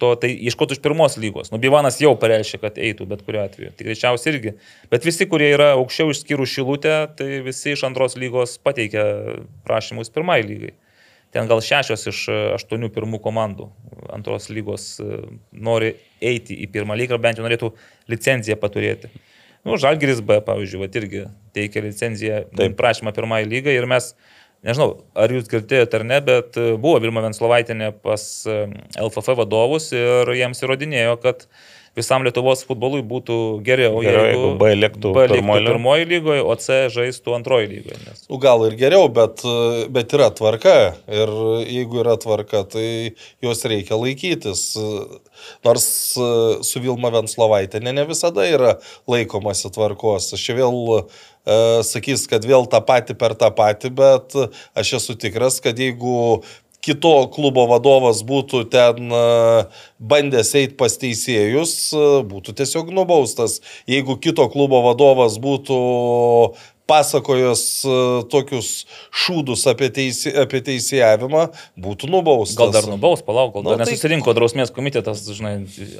to, 0.02 0.10
tai 0.18 0.32
ieškotų 0.34 0.74
iš 0.74 0.82
pirmos 0.82 1.14
lygos. 1.22 1.52
Nu, 1.52 1.60
Bivanas 1.62 2.00
jau 2.02 2.10
pareiškė, 2.18 2.58
kad 2.64 2.80
eitų 2.82 3.06
bet 3.12 3.22
kuriuo 3.26 3.44
atveju. 3.44 3.70
Tai 3.78 3.86
greičiausiai 3.86 4.34
irgi. 4.34 4.54
Bet 4.90 5.06
visi, 5.06 5.28
kurie 5.30 5.52
yra 5.54 5.72
aukščiau 5.76 6.10
išskyrus 6.10 6.50
šilutę, 6.50 6.96
tai 7.18 7.28
visi 7.46 7.76
iš 7.76 7.86
antros 7.86 8.18
lygos 8.18 8.56
pateikia 8.66 9.04
prašymus 9.68 10.10
pirmai 10.10 10.40
lygai. 10.42 10.74
Ten 11.30 11.46
gal 11.46 11.62
šešios 11.62 12.08
iš 12.10 12.24
e, 12.26 12.38
aštuonių 12.56 12.90
pirmų 12.90 13.20
komandų 13.22 13.68
antros 14.10 14.48
lygos 14.50 14.96
e, 14.98 15.20
nori 15.54 15.92
eiti 16.18 16.56
į 16.64 16.66
pirmą 16.74 16.96
lygą, 16.98 17.20
bent 17.22 17.38
jau 17.38 17.46
norėtų 17.46 17.70
licenciją 18.10 18.58
paturėti. 18.58 19.12
Nu, 19.62 19.76
Žalgiris 19.78 20.22
B, 20.24 20.40
pavyzdžiui, 20.42 20.80
vat 20.80 20.98
irgi 20.98 21.26
teikia 21.54 21.84
licenciją, 21.84 22.42
Taip. 22.56 22.74
prašymą 22.78 23.12
pirmai 23.14 23.44
lygai 23.46 23.76
ir 23.76 23.86
mes 23.86 24.14
Nežinau, 24.66 24.90
ar 25.16 25.32
jūs 25.32 25.48
girdėjote 25.48 25.96
ar 25.96 26.02
ne, 26.04 26.18
bet 26.24 26.56
e, 26.60 26.74
buvo 26.76 26.98
Vilma 27.00 27.22
Venslovaitinė 27.24 27.94
pas 28.04 28.24
e, 28.44 28.56
LFF 29.00 29.32
vadovus 29.38 29.88
ir 29.96 30.28
jiems 30.36 30.60
įrodinėjo, 30.60 31.14
kad 31.22 31.46
visam 31.98 32.22
Lietuvos 32.24 32.62
futbolui 32.68 33.00
būtų 33.06 33.36
geriau, 33.66 33.98
Geriau, 34.04 34.26
jeigu 34.28 34.50
B 34.60 34.70
liktų 34.78 35.12
B 35.16 35.24
pirmoj 35.32 35.60
lygoj. 35.60 35.70
pirmoji 35.72 36.08
lygoje, 36.10 36.44
o 36.44 36.54
C 36.60 36.78
žaistų 36.94 37.34
antroji 37.38 37.70
lygoje. 37.70 37.98
Nes... 38.06 38.22
Nu, 38.30 38.38
gal 38.42 38.62
ir 38.68 38.76
geriau, 38.78 39.08
bet, 39.12 39.42
bet 39.92 40.14
yra 40.16 40.30
tvarka. 40.36 40.76
Ir 41.10 41.34
jeigu 41.66 42.02
yra 42.04 42.16
tvarka, 42.20 42.62
tai 42.70 42.86
jos 43.44 43.64
reikia 43.66 43.98
laikytis. 43.98 44.64
Nors 45.64 45.88
su 46.68 46.84
Vilma 46.84 47.10
Venslovaitė 47.14 47.80
ne, 47.82 47.94
ne 47.96 48.06
visada 48.08 48.46
yra 48.48 48.76
laikomasi 49.10 49.72
tvarkos. 49.74 50.30
Aš 50.36 50.46
vėl 50.58 50.80
e, 50.94 51.04
sakys, 51.88 52.26
kad 52.30 52.44
vėl 52.46 52.68
tą 52.70 52.82
patį 52.86 53.16
per 53.20 53.34
tą 53.40 53.50
patį, 53.56 53.94
bet 53.98 54.36
aš 54.78 54.98
esu 55.00 55.16
tikras, 55.18 55.58
kad 55.64 55.80
jeigu 55.80 56.42
kito 56.84 57.14
klubo 57.34 57.66
vadovas 57.70 58.22
būtų 58.26 58.64
ten 58.72 59.12
e, 59.12 59.22
bandęs 60.00 60.54
eiti 60.58 60.76
pas 60.80 60.96
teisėjus, 61.00 61.74
e, 61.92 62.08
būtų 62.30 62.56
tiesiog 62.60 62.92
nubaustas. 62.96 63.60
Jeigu 63.90 64.16
kito 64.22 64.48
klubo 64.52 64.82
vadovas 64.88 65.38
būtų 65.42 65.80
pasakojęs 66.90 67.62
e, 67.86 67.94
tokius 68.32 68.70
šūdus 69.22 69.62
apie, 69.70 69.88
teisė, 69.94 70.32
apie 70.42 70.60
teisėjavimą, 70.66 71.44
būtų 71.80 72.10
nubaustas. 72.10 72.58
Gal 72.58 72.74
dar 72.74 72.88
nubaus, 72.90 73.22
palauk, 73.26 73.54
gal 73.54 73.64
Nu, 73.64 73.72
dar 73.74 73.84
tai- 73.84 73.94
nesusirinko 73.94 74.34
drausmės 74.36 74.72
komitetas, 74.74 75.22
žinai, 75.36 75.54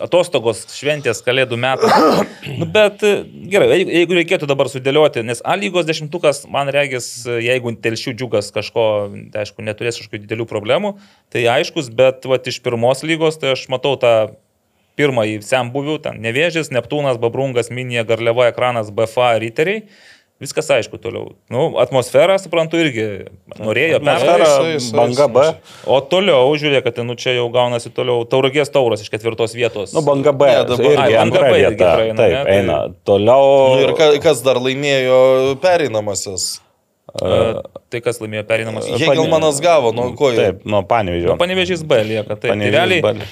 atostogos, 0.05 0.65
šventės, 0.75 1.23
kalėdų 1.27 1.59
metų. 1.63 1.91
nu, 2.61 2.69
bet 2.75 3.05
e, 3.07 3.15
gerai, 3.55 3.81
jeigu- 3.85 4.19
reikėtų 4.21 4.51
dabar 4.51 4.71
sudėlioti, 4.73 5.25
nes 5.27 5.41
A 5.47 5.57
lygos 5.61 5.87
dešimtukas, 5.89 6.45
man 6.51 6.69
regis, 6.75 7.09
e, 7.27 7.39
jeigu 7.47 7.73
telšių 7.81 8.17
džiugas 8.19 8.51
kažko, 8.55 8.85
tai 9.33 9.47
aišku, 9.47 9.65
neturės 9.67 9.99
kažkokių 10.03 10.25
didelių 10.27 10.47
problemų, 10.51 10.95
tai 11.33 11.47
aiškus, 11.57 11.89
bet 11.95 12.27
va, 12.29 12.39
iš 12.51 12.61
pirmos 12.65 13.05
lygos, 13.07 13.39
tai 13.41 13.55
aš 13.55 13.69
matau 13.73 13.97
tą 14.01 14.15
pirmąjį 15.01 15.39
sembuvių, 15.47 15.97
ten 16.05 16.19
Nevėžis, 16.21 16.69
Neptūnas, 16.75 17.17
Babrungas, 17.23 17.71
Minija, 17.73 18.03
Garliava, 18.09 18.51
Ekranas, 18.51 18.91
BFA, 18.93 19.31
Riteriai. 19.41 19.85
Viskas 20.41 20.71
aišku 20.73 20.97
toliau. 20.97 21.35
Nu, 21.53 21.67
atmosfera, 21.83 22.39
suprantu, 22.41 22.79
irgi 22.81 23.03
norėjo 23.61 23.99
Atmosfera, 23.99 24.47
banga 24.97 25.27
B. 25.29 25.43
O 25.85 25.99
toliau, 26.01 26.49
žiūrėk, 26.57 26.87
kad 26.87 27.01
nu 27.05 27.13
čia 27.21 27.35
jau 27.37 27.45
gaunasi 27.53 27.93
toliau 27.93 28.25
Tauragės 28.25 28.73
tauras 28.73 29.05
iš 29.05 29.13
ketvirtos 29.13 29.53
vietos. 29.53 29.93
Nu, 29.93 30.01
banga 30.07 30.33
B. 30.33 30.49
Ne, 30.49 30.63
dabar- 30.71 30.87
irgi 30.87 30.97
Ai, 30.97 31.11
banga 31.13 31.21
antra 31.27 31.43
B 31.45 31.59
irgi 31.59 31.77
vieta. 31.77 31.93
praeina, 31.93 32.17
Taip, 32.23 32.33
ne, 32.33 32.41
tai- 32.49 32.57
eina. 32.57 32.79
Toliau. 33.05 33.45
Nu, 33.77 33.85
ir 33.85 33.93
ka, 34.01 34.09
kas 34.25 34.41
dar 34.49 34.57
laimėjo 34.57 35.21
pereinamasis? 35.61 36.49
E, 37.21 37.61
tai 37.93 38.01
kas 38.01 38.21
laimėjo 38.23 38.45
perinamas? 38.49 38.89
E, 38.89 38.97
Hegelmanas 38.97 39.61
gavo, 39.61 39.93
nuo 39.93 40.13
ko 40.17 40.33
jie? 40.33 40.41
Taip, 40.41 40.65
nuo 40.65 40.81
Panevižio. 40.89 41.35
Nu, 41.35 41.37
Panevežys 41.37 41.85
B 41.85 42.01
lieka. 42.15 42.37
Tai, 42.41 42.55
tai 42.57 42.71
realiai, 42.71 43.03
B. 43.05 43.27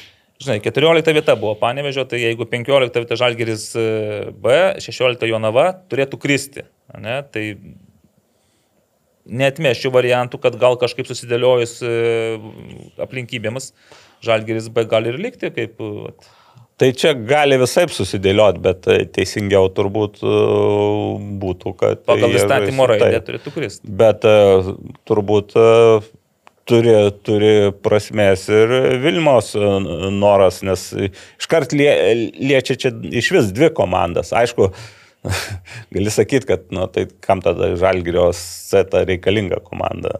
žinai, 0.45 0.61
14 0.61 1.13
vieta 1.17 1.37
buvo 1.41 1.55
Panevežio, 1.57 2.05
tai 2.11 2.21
jeigu 2.21 2.45
15 2.45 3.01
vieta 3.01 3.17
Žalgeris 3.17 3.71
e, 3.79 3.87
B, 4.35 4.59
16 4.83 5.25
Jonava 5.31 5.71
turėtų 5.89 6.19
kristi. 6.21 6.67
Ne? 6.97 7.21
Tai 7.33 7.45
netmeščiau 9.29 9.93
variantų, 9.93 10.41
kad 10.43 10.57
gal 10.61 10.79
kažkaip 10.81 11.09
susidėliojus 11.09 11.79
e, 11.85 11.95
aplinkybėmis 13.05 13.73
Žalgeris 14.25 14.71
B 14.73 14.87
gali 14.89 15.13
ir 15.13 15.19
likti 15.21 15.53
kaip... 15.55 15.81
e, 15.81 16.05
vat, 16.09 16.31
Tai 16.79 16.93
čia 16.95 17.11
gali 17.27 17.57
visai 17.59 17.89
susidėlioti, 17.91 18.61
bet 18.63 18.87
e, 18.87 19.01
teisingiau 19.11 19.67
turbūt 19.75 20.21
būtų, 21.43 21.73
kad... 21.81 22.05
Pagal 22.07 22.37
įstatymo 22.39 22.87
raidę 22.87 23.19
turėtų 23.27 23.53
kristi. 23.57 23.91
Bet 23.99 24.23
turbūt 25.11 25.57
turi, 26.71 26.95
turi 27.27 27.51
prasmės 27.83 28.47
ir 28.53 28.77
Vilmos 29.03 29.51
noras, 29.59 30.63
nes 30.63 30.87
iškart 31.03 31.75
lie, 31.75 31.91
liečia 32.39 32.79
čia 32.79 32.95
iš 32.95 33.33
vis 33.35 33.51
dvi 33.57 33.73
komandas. 33.75 34.31
Aišku, 34.31 34.71
gali 35.95 36.13
sakyti, 36.13 36.47
kad 36.49 36.67
nu, 36.75 36.87
tai 36.93 37.07
kam 37.25 37.43
tada 37.45 37.71
Žalgirio 37.79 38.29
seta 38.37 39.03
reikalinga 39.09 39.61
komanda. 39.65 40.19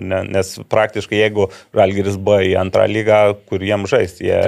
Ne? 0.00 0.22
Nes 0.28 0.54
praktiškai 0.70 1.20
jeigu 1.20 1.48
Žalgiris 1.76 2.18
B 2.22 2.40
į 2.50 2.54
antrą 2.60 2.86
lygą, 2.90 3.20
kur 3.50 3.64
jiem 3.64 3.86
žaisti, 3.90 4.28
jie 4.28 4.40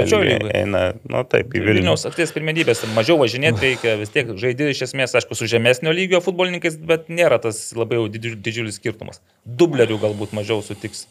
eina, 0.63 0.85
nu 1.11 1.25
taip, 1.29 1.51
į 1.53 1.61
Vilnių. 1.61 1.81
Vilniaus 1.81 2.07
akties 2.11 2.35
pirmenybės, 2.37 2.85
mažiau 2.97 3.19
važinėti 3.21 3.67
reikia, 3.67 3.97
vis 4.01 4.15
tiek 4.15 4.31
žaidži 4.41 4.71
iš 4.75 4.85
esmės, 4.91 5.17
aišku, 5.19 5.39
su 5.39 5.51
žemesnio 5.51 5.95
lygio 5.97 6.23
futbolininkais, 6.25 6.79
bet 6.91 7.11
nėra 7.13 7.41
tas 7.43 7.63
labai 7.77 8.01
jau 8.01 8.07
didžiu- 8.13 8.39
didžiulis 8.39 8.81
skirtumas. 8.81 9.23
Dublerių 9.45 10.01
galbūt 10.03 10.37
mažiau 10.37 10.63
sutiks. 10.65 11.07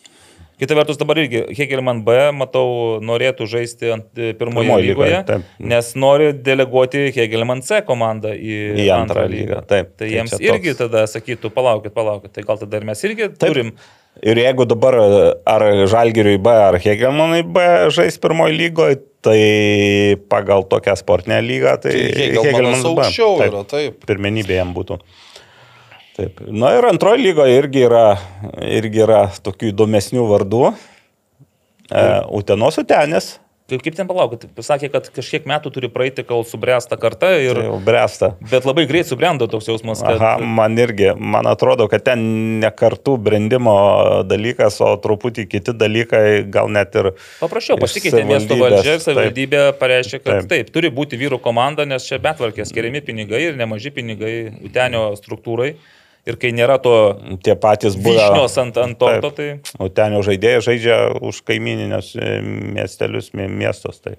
Kita 0.60 0.76
vertus, 0.76 0.98
dabar 1.00 1.16
irgi 1.22 1.46
Hegelman 1.56 2.02
B, 2.04 2.16
matau, 2.36 2.98
norėtų 3.06 3.46
žaisti 3.48 3.94
ant 3.96 4.10
e, 4.20 4.34
pirmoje 4.36 4.68
Pirmoj 4.68 4.82
lygoje, 4.84 5.20
lygoje, 5.22 5.38
nes 5.72 5.92
nori 5.96 6.34
deleguoti 6.36 7.06
Hegelman 7.16 7.62
C 7.64 7.80
komandą 7.88 8.34
į, 8.36 8.58
Į 8.84 8.90
antrą 8.98 9.24
lygą, 9.32 9.62
taip. 9.70 9.94
Tai 9.96 10.04
Tai 10.04 10.10
jiems 10.12 10.36
čia 10.36 10.42
irgi 10.52 10.74
toks- 10.74 10.82
tada 10.84 11.06
sakytų, 11.08 11.54
palaukit, 11.56 11.96
palaukit, 11.96 12.34
tai 12.36 12.44
gal 12.44 12.60
tada 12.60 12.76
ir 12.82 12.88
mes 12.92 13.06
irgi 13.08 13.30
Taip. 13.32 13.46
turim. 13.48 13.72
Ir 14.20 14.36
jeigu 14.42 14.66
dabar 14.68 14.98
ar 15.48 15.64
Žalgiriui 15.88 16.42
B, 16.44 16.52
ar 16.52 16.76
Hegelmanai 16.84 17.40
B 17.48 17.64
žais 17.96 18.20
pirmoji 18.20 18.58
lygoje, 18.60 19.00
tai 19.24 19.40
pagal 20.32 20.66
tokią 20.68 20.96
sportinę 21.00 21.40
lygą, 21.44 21.78
tai, 21.84 21.92
Tai 21.94 22.28
Hegelmanas 22.44 22.84
B. 22.84 22.92
aukščiau 22.98 23.38
Taip, 23.40 23.52
yra, 23.54 23.64
taip. 23.64 24.06
Pirmenybė 24.12 24.60
jam 24.60 24.76
būtų. 24.76 25.00
Taip. 26.20 26.42
Na 26.52 26.74
ir 26.76 26.88
antroji 26.90 27.30
lygoje 27.30 27.60
irgi 27.62 27.86
yra, 27.88 28.06
irgi 28.68 29.06
yra 29.06 29.22
tokių 29.44 29.72
įdomesnių 29.74 30.26
vardų. 30.28 30.64
E, 31.90 32.02
Utenos 32.36 32.78
Utenis, 32.82 33.38
Kaip, 33.70 33.84
kaip 33.86 33.94
ten 34.00 34.08
palaukit, 34.10 34.48
sakė, 34.66 34.88
kad 34.90 35.08
kažkiek 35.14 35.44
metų 35.50 35.70
turi 35.76 35.90
praeiti, 35.94 36.24
kol 36.26 36.42
subręsta 36.48 36.98
karta 36.98 37.30
ir... 37.38 37.60
tai 37.60 37.76
bręsta. 37.86 38.32
Bet 38.50 38.66
labai 38.66 38.88
greit 38.90 39.06
subrendo 39.10 39.46
toks 39.52 39.68
jausmas, 39.70 40.02
kad... 40.02 40.18
Aha, 40.18 40.32
man 40.42 40.78
irgi, 40.82 41.12
man 41.14 41.46
atrodo, 41.50 41.86
kad 41.92 42.02
ten 42.08 42.24
ne 42.64 42.72
kartų 42.74 43.20
brandimo 43.28 43.76
dalykas, 44.26 44.80
o 44.82 44.90
truputį 45.04 45.46
kiti 45.52 45.76
dalykai, 45.78 46.24
gal 46.50 46.72
net 46.74 46.98
ir... 46.98 47.12
Paprasčiau 47.44 47.78
pasikeitė 47.82 48.26
miesto 48.26 48.58
valdžia 48.58 48.98
ir 48.98 49.06
savivaldybė 49.06 49.62
pareiškė, 49.78 50.22
kad 50.24 50.42
taip. 50.42 50.50
Taip. 50.56 50.74
turi 50.74 50.90
būti 50.94 51.22
vyrų 51.22 51.38
komanda, 51.44 51.86
nes 51.86 52.10
čia 52.10 52.18
betvarkė 52.24 52.66
skiriami 52.66 53.06
pinigai 53.06 53.52
ir 53.52 53.60
nemaži 53.60 53.94
pinigai 53.94 54.34
Utenio 54.66 55.12
struktūrai. 55.20 55.76
Ir 56.28 56.36
kai 56.42 56.52
nėra 56.54 56.76
to 56.84 56.94
Tie 57.46 57.56
patys 57.56 57.96
buvę. 57.96 58.18
vyšnios 58.20 58.58
ant, 58.62 58.78
ant 58.78 58.98
torto, 59.00 59.32
tai... 59.38 59.50
O 59.80 59.88
ten 59.90 60.18
jau 60.18 60.24
žaidėjai 60.28 60.64
žaidžia 60.68 60.98
už 61.26 61.42
kaimininės 61.48 62.14
e, 62.20 62.40
miestelius, 62.76 63.32
mie- 63.38 63.48
miestus. 63.50 64.02
Tai, 64.04 64.18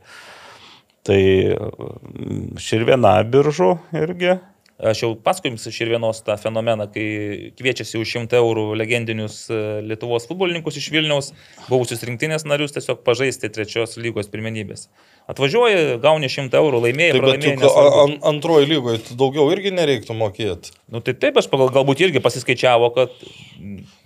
tai 1.07 1.21
mm, 1.57 2.57
širviena 2.61 3.19
biržų 3.31 3.75
irgi. 4.01 4.39
Aš 4.81 5.03
jau 5.03 5.11
paskui 5.21 5.51
jums 5.51 5.67
iš 5.69 5.77
ir 5.85 5.91
vienos 5.93 6.23
tą 6.25 6.39
fenomeną, 6.41 6.87
kai 6.89 7.51
kviečiasi 7.59 7.99
už 8.01 8.15
100 8.17 8.39
eurų 8.39 8.63
legendinius 8.81 9.43
e, 9.53 9.59
Lietuvos 9.85 10.25
futbolininkus 10.25 10.79
iš 10.81 10.87
Vilniaus, 10.95 11.35
buvusius 11.69 12.01
rinktinės 12.09 12.47
narius, 12.49 12.73
tiesiog 12.73 13.03
pažaisti 13.05 13.53
trečios 13.53 13.99
lygos 14.01 14.33
pirmenybės. 14.33 14.87
Atvažiuoji, 15.31 15.99
gauni 16.03 16.27
100 16.33 16.59
eurų, 16.59 16.81
laimėjai, 16.87 17.13
Taip, 17.15 17.27
bet 17.29 17.45
juk 17.47 17.63
an, 18.03 18.17
antroji 18.33 18.67
lygoje 18.71 19.03
daugiau 19.21 19.47
irgi 19.55 19.71
nereiktų 19.77 20.17
mokėti. 20.19 20.73
Nu 20.91 20.99
tai 21.05 21.15
taip, 21.15 21.39
aš 21.39 21.47
pagal 21.53 21.71
galbūt 21.75 22.03
irgi 22.09 22.23
pasiskaičiavo, 22.25 22.91
kad 22.97 23.15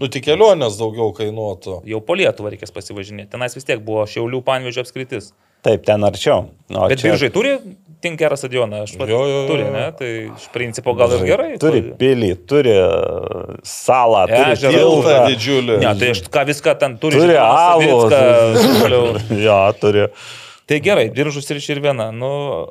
Nu, 0.03 0.09
tik 0.11 0.25
kelionės 0.27 0.77
daugiau 0.77 1.13
kainuotų. 1.17 1.79
jau 1.89 2.01
po 2.05 2.17
Lietuvą 2.19 2.51
reikės 2.53 2.75
pasivažinėti. 2.75 3.31
Tenais 3.33 3.55
vis 3.57 3.65
tiek 3.65 3.81
buvo 3.81 4.05
Šiaulių 4.11 4.43
panvežio 4.45 4.83
apskritis. 4.85 5.33
Taip, 5.65 5.85
ten 5.87 6.03
arčiau. 6.05 6.51
O 6.75 6.89
Bet 6.91 6.99
čia- 7.01 7.15
biržai 7.15 7.31
turi 7.33 7.55
tinkerą 8.05 8.37
stadioną, 8.37 8.83
aš 8.85 8.99
pat 9.01 9.09
Jo, 9.09 9.23
jo, 9.25 9.39
jo, 9.39 9.47
turi, 9.49 9.65
ne? 9.73 9.85
Tai 9.97 10.11
iš 10.37 10.49
principo 10.53 10.93
gal 10.99 11.09
ir 11.17 11.23
gerai. 11.25 11.55
Turi 11.63 11.81
pilį, 11.97 12.33
turi 12.51 12.75
salą, 13.65 14.27
turi 14.29 14.53
Ežerą. 14.53 14.77
Tiltą 14.77 15.15
didžiulį. 15.31 15.79
Ne, 15.81 15.93
tai 16.03 16.11
aš 16.13 16.21
ką 16.29 16.45
viską 16.51 16.75
ten 16.79 16.99
turi. 17.01 17.17
Turi 17.23 17.39
alų. 17.41 18.01
Jo, 19.47 19.59
turi. 19.81 20.09
Tai 20.71 20.79
gerai, 20.81 21.11
biržus 21.13 21.51
ir 21.53 21.61
širviena. 21.61 22.09
Nu, 22.15 22.31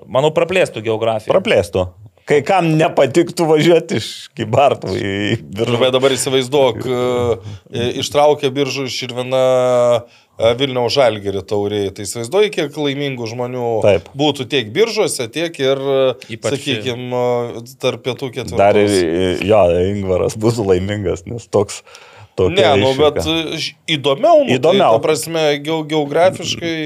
manau, 0.09 0.31
praplėstų 0.33 0.81
geografiją. 0.85 1.33
Praplėstų. 1.33 1.83
Kai 2.23 2.37
kam 2.47 2.69
nepatiktų 2.79 3.43
važiuoti 3.49 3.97
iš 3.99 4.05
Kybartų 4.39 4.93
į 4.95 5.09
Ir 5.33 5.41
biržą. 5.43 5.79
bet 5.81 5.91
dabar 5.91 6.13
įsivaizduok, 6.15 6.77
e, 6.87 7.87
ištraukė 7.99 8.47
biržų 8.55 8.85
iš 8.87 9.01
ir 9.09 9.13
viena 9.17 9.41
Vilniaus 10.57 10.95
žalgerį 10.95 11.43
tauriai. 11.45 11.91
Tai 11.93 12.07
įsivaizduoji, 12.07 12.49
kiek 12.55 12.79
laimingų 12.79 13.27
žmonių 13.29 13.65
Taip. 13.83 14.07
būtų 14.17 14.47
tiek 14.49 14.71
biržuose, 14.73 15.27
tiek 15.29 15.59
ir, 15.61 15.77
Ypač- 16.33 16.55
sakykime, 16.55 17.21
tarp 17.83 18.01
pietų 18.07 18.31
ketvirtos. 18.39 18.57
Dar 18.57 18.79
ir, 18.79 19.43
jo, 19.45 19.59
Ingvaras 19.91 20.33
būtų 20.39 20.65
laimingas, 20.71 21.27
nes 21.29 21.45
toks... 21.51 21.83
Ne, 22.39 22.65
nu, 22.81 22.95
bet 22.97 23.19
e, 23.29 23.59
įdomiau. 23.93 24.39
Nu, 24.47 24.55
Įdomiau. 24.55 24.95
Tai, 24.95 25.01
ta 25.03 25.03
prasme, 25.03 25.43
geo, 25.61 25.83
geografiškai. 25.85 26.77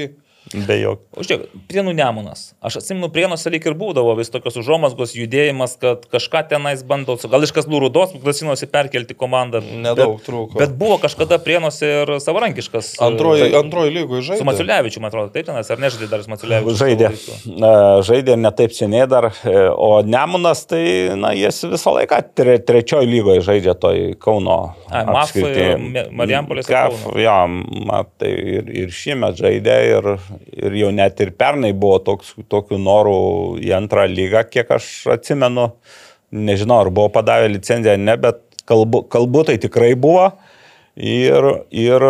Be 0.54 0.76
jokio. 0.80 1.04
O 1.18 1.24
žiūrėk, 1.26 1.48
Prienų 1.68 1.92
Nemunas. 1.98 2.52
Aš 2.64 2.78
atsimenu, 2.80 3.10
Prienuose 3.12 3.50
lyg 3.52 3.66
ir 3.68 3.74
būdavo 3.78 4.14
vis 4.18 4.30
tokios 4.32 4.56
užuomasgos 4.60 5.12
judėjimas, 5.18 5.74
kad 5.80 6.06
kažką 6.12 6.44
tenais 6.52 6.82
bandau, 6.88 7.18
gal 7.28 7.44
iš 7.44 7.52
kas 7.56 7.68
Lūrudos, 7.68 8.14
grasinosi 8.22 8.68
perkelti 8.70 9.16
komandą. 9.18 9.60
Nedaug 9.60 10.16
bet, 10.18 10.24
trūko. 10.28 10.58
Bet 10.60 10.72
buvo 10.80 10.96
kažkada 11.02 11.38
Prienuose 11.42 11.90
ir 12.02 12.14
savarankiškas. 12.24 12.94
Antroji, 13.04 13.48
tai, 13.48 13.58
antroji 13.60 13.94
lygoje 13.98 14.22
Su 14.24 14.30
žaidė. 14.32 14.46
Maciulevičiu, 14.48 15.02
man 15.04 15.12
atrodo, 15.12 15.32
taip 15.34 15.48
tenas, 15.50 15.68
ar 15.74 15.82
nežaidė 15.82 16.08
dar 16.12 16.24
su 16.24 16.32
Maciulevičiu? 16.32 16.78
Žaidė. 16.80 17.10
Na, 17.60 17.72
Žaidė 18.08 18.38
ne 18.40 18.50
taip 18.56 18.72
seniai 18.76 19.06
dar, 19.10 19.30
e, 19.44 19.56
o 19.74 20.00
Nemunas, 20.06 20.64
tai, 20.70 20.82
na, 21.18 21.34
jis 21.36 21.60
visą 21.68 21.92
laiką 21.98 22.20
tre, 22.38 22.56
trečiojo 22.62 23.04
lygoje 23.08 23.42
žaidžia 23.46 23.74
toj 23.78 24.14
Kauno. 24.22 24.58
Ai, 24.88 25.04
Maf, 25.08 25.28
apskrity. 25.28 25.68
Me- 25.78 26.06
Marijampolės 26.22 26.68
Kauno. 26.70 27.14
jo, 27.18 27.36
matai, 27.88 28.32
ir, 28.58 28.70
ir 28.84 28.92
šiemet 28.94 29.38
žaidė, 29.38 29.76
ir, 29.96 30.08
ir 30.52 30.76
jau 30.80 30.90
net 30.94 31.20
ir 31.24 31.32
pernai 31.38 31.72
buvo 31.72 31.98
toks, 32.04 32.34
tokių 32.50 32.78
norų 32.82 33.18
į 33.64 33.72
antrą 33.78 34.06
lygą, 34.10 34.44
kiek 34.50 34.70
aš 34.78 34.90
atsimenu. 35.18 35.70
Nežinau, 36.28 36.82
ar 36.84 36.90
buvo 36.92 37.08
padavę 37.12 37.48
licenciją, 37.48 37.96
ne, 38.00 38.18
bet 38.20 38.42
kalbu, 38.68 39.06
kalbu 39.08 39.46
tai 39.48 39.56
tikrai 39.60 39.94
buvo. 39.96 40.28
Ir, 40.98 41.46
ir 41.70 42.04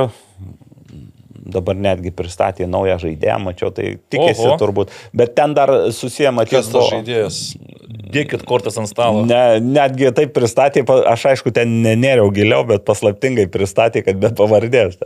dabar 1.49 1.79
netgi 1.79 2.13
pristatė 2.15 2.69
naują 2.71 2.99
žaidėją, 3.05 3.39
mačiau, 3.43 3.73
tai 3.75 3.97
tikėsi 4.13 4.47
Oho. 4.47 4.59
turbūt. 4.61 4.95
Bet 5.17 5.35
ten 5.39 5.57
dar 5.57 5.73
susiję, 5.95 6.33
mačiau, 6.35 6.61
Kas 6.61 6.73
tas 6.73 6.91
žaidėjas? 6.93 7.43
Dėkit 7.89 8.43
kortas 8.49 8.77
ant 8.81 8.89
stalo. 8.89 9.23
Ne, 9.29 9.61
netgi 9.65 10.11
taip 10.17 10.33
pristatė, 10.37 10.83
aš 11.09 11.27
aišku, 11.33 11.53
ten 11.57 11.71
nenėriau 11.85 12.31
giliau, 12.35 12.65
bet 12.69 12.85
paslaptingai 12.89 13.47
pristatė, 13.53 14.03
kad 14.05 14.19
be 14.21 14.31
pavardės. 14.37 14.97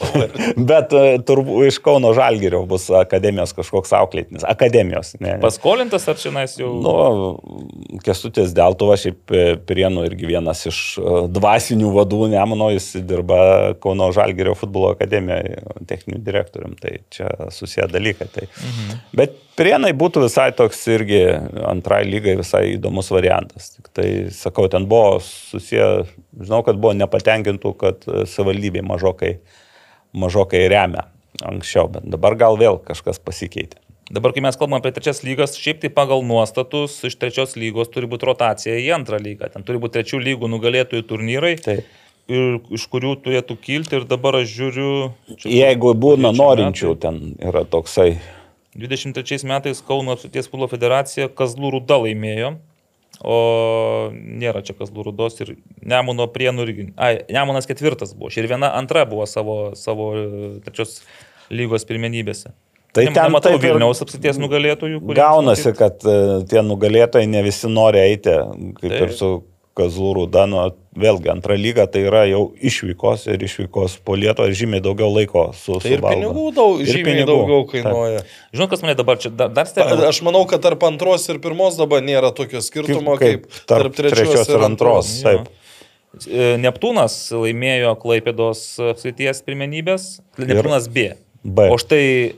bet 0.70 0.94
e, 0.94 1.02
turbūt 1.26 1.68
iš 1.70 1.78
Kauno 1.82 2.12
Žalgirio 2.16 2.62
bus 2.70 2.88
akademijos 2.94 3.54
kažkoks 3.56 3.94
auklėtinis. 3.98 4.46
Akademijos. 4.48 5.14
Ne, 5.20 5.36
ne. 5.36 5.38
Paskolintas 5.42 6.06
ar 6.10 6.18
čia 6.18 6.34
nais 6.34 6.54
jau... 6.58 6.72
Nu, 6.82 7.98
Kestutis 8.02 8.54
Deltuva, 8.56 8.98
šiaip 8.98 9.34
e, 9.34 9.44
Prienų 9.66 10.06
irgi 10.10 10.30
vienas 10.30 10.62
iš 10.70 10.80
e, 10.98 11.24
dvasinių 11.32 11.90
vadų, 11.94 12.24
Nemono, 12.34 12.70
jis 12.74 12.92
dirba 13.06 13.40
Kauno 13.82 14.10
Žalgirio 14.14 14.54
futbolo 14.58 14.92
akademijoje 14.96 15.58
techniniu 15.88 16.22
direktorium, 16.24 16.76
tai 16.80 16.98
čia 17.12 17.30
susiję 17.50 17.88
dalykai. 17.92 18.28
Tai. 18.32 18.48
Mhm. 18.48 19.00
Bet 19.18 19.40
Prienai 19.52 19.90
būtų 19.92 20.22
visai 20.24 20.48
toks 20.56 20.78
irgi 20.88 21.20
antrai 21.68 22.06
lygai 22.08 22.38
visai 22.40 22.62
įdomus 22.78 23.10
variantas. 23.12 23.74
Tik 23.74 23.90
tai, 23.92 24.08
sakau, 24.32 24.64
ten 24.72 24.86
buvo 24.88 25.18
susiję, 25.26 26.06
žinau, 26.40 26.62
kad 26.64 26.80
buvo 26.80 26.94
nepatenkintų, 26.96 27.74
kad 27.80 28.06
e, 28.08 28.22
savivaldybė 28.32 28.80
mažokai, 28.88 29.34
mažokai 30.16 30.64
remia 30.72 31.04
anksčiau, 31.44 31.90
bet 31.92 32.08
dabar 32.08 32.36
gal 32.40 32.56
vėl 32.60 32.80
kažkas 32.80 33.20
pasikeitė. 33.20 33.76
Dabar, 34.12 34.32
kai 34.32 34.42
mes 34.44 34.56
kalbame 34.56 34.80
apie 34.80 34.92
trečias 34.96 35.20
lygas, 35.24 35.54
šiaip 35.60 35.84
tai 35.84 35.92
pagal 35.92 36.24
nuostatus 36.26 36.98
iš 37.08 37.16
trečios 37.20 37.52
lygos 37.56 37.92
turi 37.92 38.08
būti 38.08 38.28
rotacija 38.28 38.80
į 38.80 38.90
antrą 38.96 39.20
lygą. 39.20 39.52
Ten 39.52 39.64
turi 39.68 39.80
būti 39.80 39.98
trečių 39.98 40.20
lygų 40.20 40.48
nugalėtojų 40.52 41.04
turnyrai, 41.08 41.54
Taip. 41.60 41.86
Ir, 42.30 42.60
iš 42.74 42.86
kurių 42.92 43.16
turėtų 43.24 43.56
kilti. 43.62 43.98
Ir 44.00 44.06
dabar 44.10 44.42
aš 44.42 44.52
žiūriu. 44.52 44.92
čia 45.34 45.56
Jeigu 45.56 45.94
būna 45.98 46.34
norinčių, 46.36 46.94
metai. 46.94 47.02
ten 47.08 47.50
yra 47.50 47.64
toksai 47.68 48.14
23 48.74 49.44
metais 49.44 49.82
Kauno 49.84 50.16
apsieties 50.16 50.48
futbolo 50.48 50.68
federacija 50.70 51.28
Kazlų 51.36 51.74
Rūda 51.74 51.98
laimėjo, 52.06 52.54
o 53.20 53.36
nėra 54.12 54.62
čia 54.64 54.76
Kazlų 54.78 55.10
Rūdos 55.10 55.42
ir 55.44 55.54
Nemuno 55.84 56.26
prienų 56.32 56.66
irgi. 56.66 56.88
Ai, 56.96 57.18
Nemunas 57.32 57.68
ketvirtas 57.68 58.14
buvo, 58.16 58.32
ir 58.32 58.48
viena 58.48 58.72
antra 58.78 59.04
buvo 59.08 59.28
savo, 59.28 59.58
savo 59.76 60.12
e, 60.16 60.26
trečios 60.64 61.02
lygos 61.52 61.84
pirmenybėse. 61.88 62.54
Tai 62.92 63.06
ten 63.08 63.36
ir 63.36 63.60
Vilniaus 63.60 64.02
apsieties 64.04 64.40
nugalėtojų. 64.40 65.00
Gaunasi, 65.16 65.72
kad 65.76 66.04
e, 66.04 66.16
tie 66.48 66.64
nugalėtojai 66.64 67.28
ne 67.28 67.44
visi 67.44 67.68
nori 67.68 68.00
eiti, 68.00 68.34
kaip 68.80 68.88
Taip. 68.88 69.00
ir 69.04 69.14
su 69.16 69.30
Kazlų 69.72 70.10
Rūda, 70.18 70.42
nu, 70.50 70.58
vėlgi 71.00 71.30
antra 71.32 71.54
lyga 71.56 71.86
tai 71.88 72.02
yra 72.04 72.26
jau 72.28 72.42
išvykos 72.60 73.22
ir 73.32 73.40
išvykos 73.46 73.94
po 74.04 74.12
Lietuvą 74.20 74.50
ir 74.50 74.56
žymiai 74.58 74.82
daugiau 74.84 75.08
laiko 75.14 75.46
su 75.56 75.78
Tai 75.80 75.88
ir 75.94 76.02
suvalgo. 76.02 76.10
pinigų 76.12 76.44
daug, 76.58 76.82
Ir 76.84 76.90
žymiai 76.90 77.06
pinigų. 77.08 77.28
daugiau 77.30 77.62
kainuoja. 77.70 78.20
Žinot, 78.52 78.70
kas 78.74 78.84
mane 78.84 78.94
dabar 79.00 79.16
čia 79.22 79.30
dar, 79.32 79.48
dar 79.56 79.70
stebina? 79.70 80.10
Aš 80.10 80.20
manau, 80.26 80.44
kad 80.50 80.60
tarp 80.66 80.84
antros 80.84 81.24
ir 81.32 81.40
pirmos 81.40 81.78
dabar 81.80 82.04
nėra 82.04 82.34
tokio 82.36 82.60
skirtumo 82.60 83.16
kaip, 83.16 83.48
Kaip 83.48 83.64
tarp 83.72 83.96
trečios 83.96 84.52
ir 84.52 84.66
antros. 84.68 85.14
Taip. 85.24 85.48
E, 86.28 86.56
Neptūnas 86.60 87.14
laimėjo 87.32 87.94
Klaipėdos 88.02 88.66
apskaities 88.92 89.40
pirmenybės, 89.46 90.18
Neptūnas 90.36 90.90
B. 90.92 91.14
B. 91.42 91.70
O 91.72 91.78
štai 91.80 92.34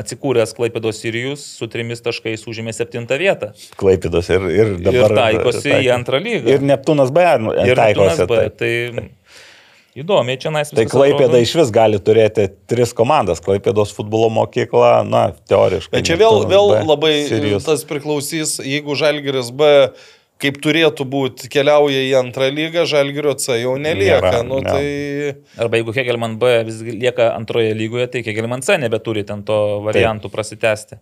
atsikūręs 0.00 0.54
Klaipėdos 0.56 0.98
Sirijus 1.02 1.44
su 1.58 1.68
trimis 1.70 2.02
taškais 2.04 2.46
užėmė 2.50 2.74
septintą 2.74 3.18
vietą. 3.20 3.52
Klaipėdos 3.80 4.30
ir, 4.34 4.46
ir 4.50 4.72
dabar. 4.82 5.12
ir 5.12 5.18
taikosi 5.20 5.74
į 5.76 5.90
antrą 5.94 6.20
lygą. 6.22 6.56
Ir 6.56 6.64
Neptūnas 6.66 7.12
B. 7.14 7.26
nu, 7.44 7.54
ir 7.54 7.78
taikosi. 7.78 8.24
Neptūnas 8.24 8.30
B. 8.30 8.40
taip. 8.58 9.04
Tai 9.04 10.02
įdomiai, 10.02 10.40
čia 10.42 10.50
nais 10.54 10.72
Tai 10.74 10.86
Klaipėda 10.90 11.38
iš 11.42 11.54
vis 11.60 11.70
gali 11.74 12.00
turėti 12.02 12.48
tris 12.70 12.94
komandas. 12.96 13.42
Klaipėdos 13.44 13.94
futbolo 13.94 14.32
mokykla, 14.34 15.04
na, 15.06 15.28
teoriškai. 15.50 16.00
Bet 16.00 16.10
čia 16.10 16.18
vėl, 16.18 16.42
Neptūnas 16.42 16.50
vėl 16.50 16.74
B, 16.74 16.82
labai 16.90 17.14
Sirijus. 17.30 17.68
tas 17.68 17.86
priklausys, 17.88 18.58
jeigu 18.64 18.98
Žalgiris 18.98 19.54
B 19.54 19.70
kaip 20.42 20.58
turėtų 20.64 21.06
būti 21.08 21.50
keliauja 21.52 22.00
į 22.04 22.14
antrą 22.20 22.48
lygą, 22.52 22.86
Žalgirio 22.90 23.36
C 23.40 23.60
jau 23.60 23.76
nelieka. 23.80 24.30
Nėra, 24.30 24.42
nu, 24.46 24.62
ne. 24.64 24.72
tai... 24.72 25.60
Arba 25.62 25.80
jeigu 25.80 25.94
Hegelman 25.96 26.38
B 26.40 26.56
vis 26.68 26.82
lieka 26.84 27.30
antroje 27.34 27.74
lygoje, 27.76 28.08
tai 28.12 28.24
Hegelman 28.26 28.64
C 28.66 28.78
nebeturi 28.82 29.24
ten 29.26 29.46
to 29.46 29.60
variantų 29.86 30.32
prasitęsti. 30.32 31.00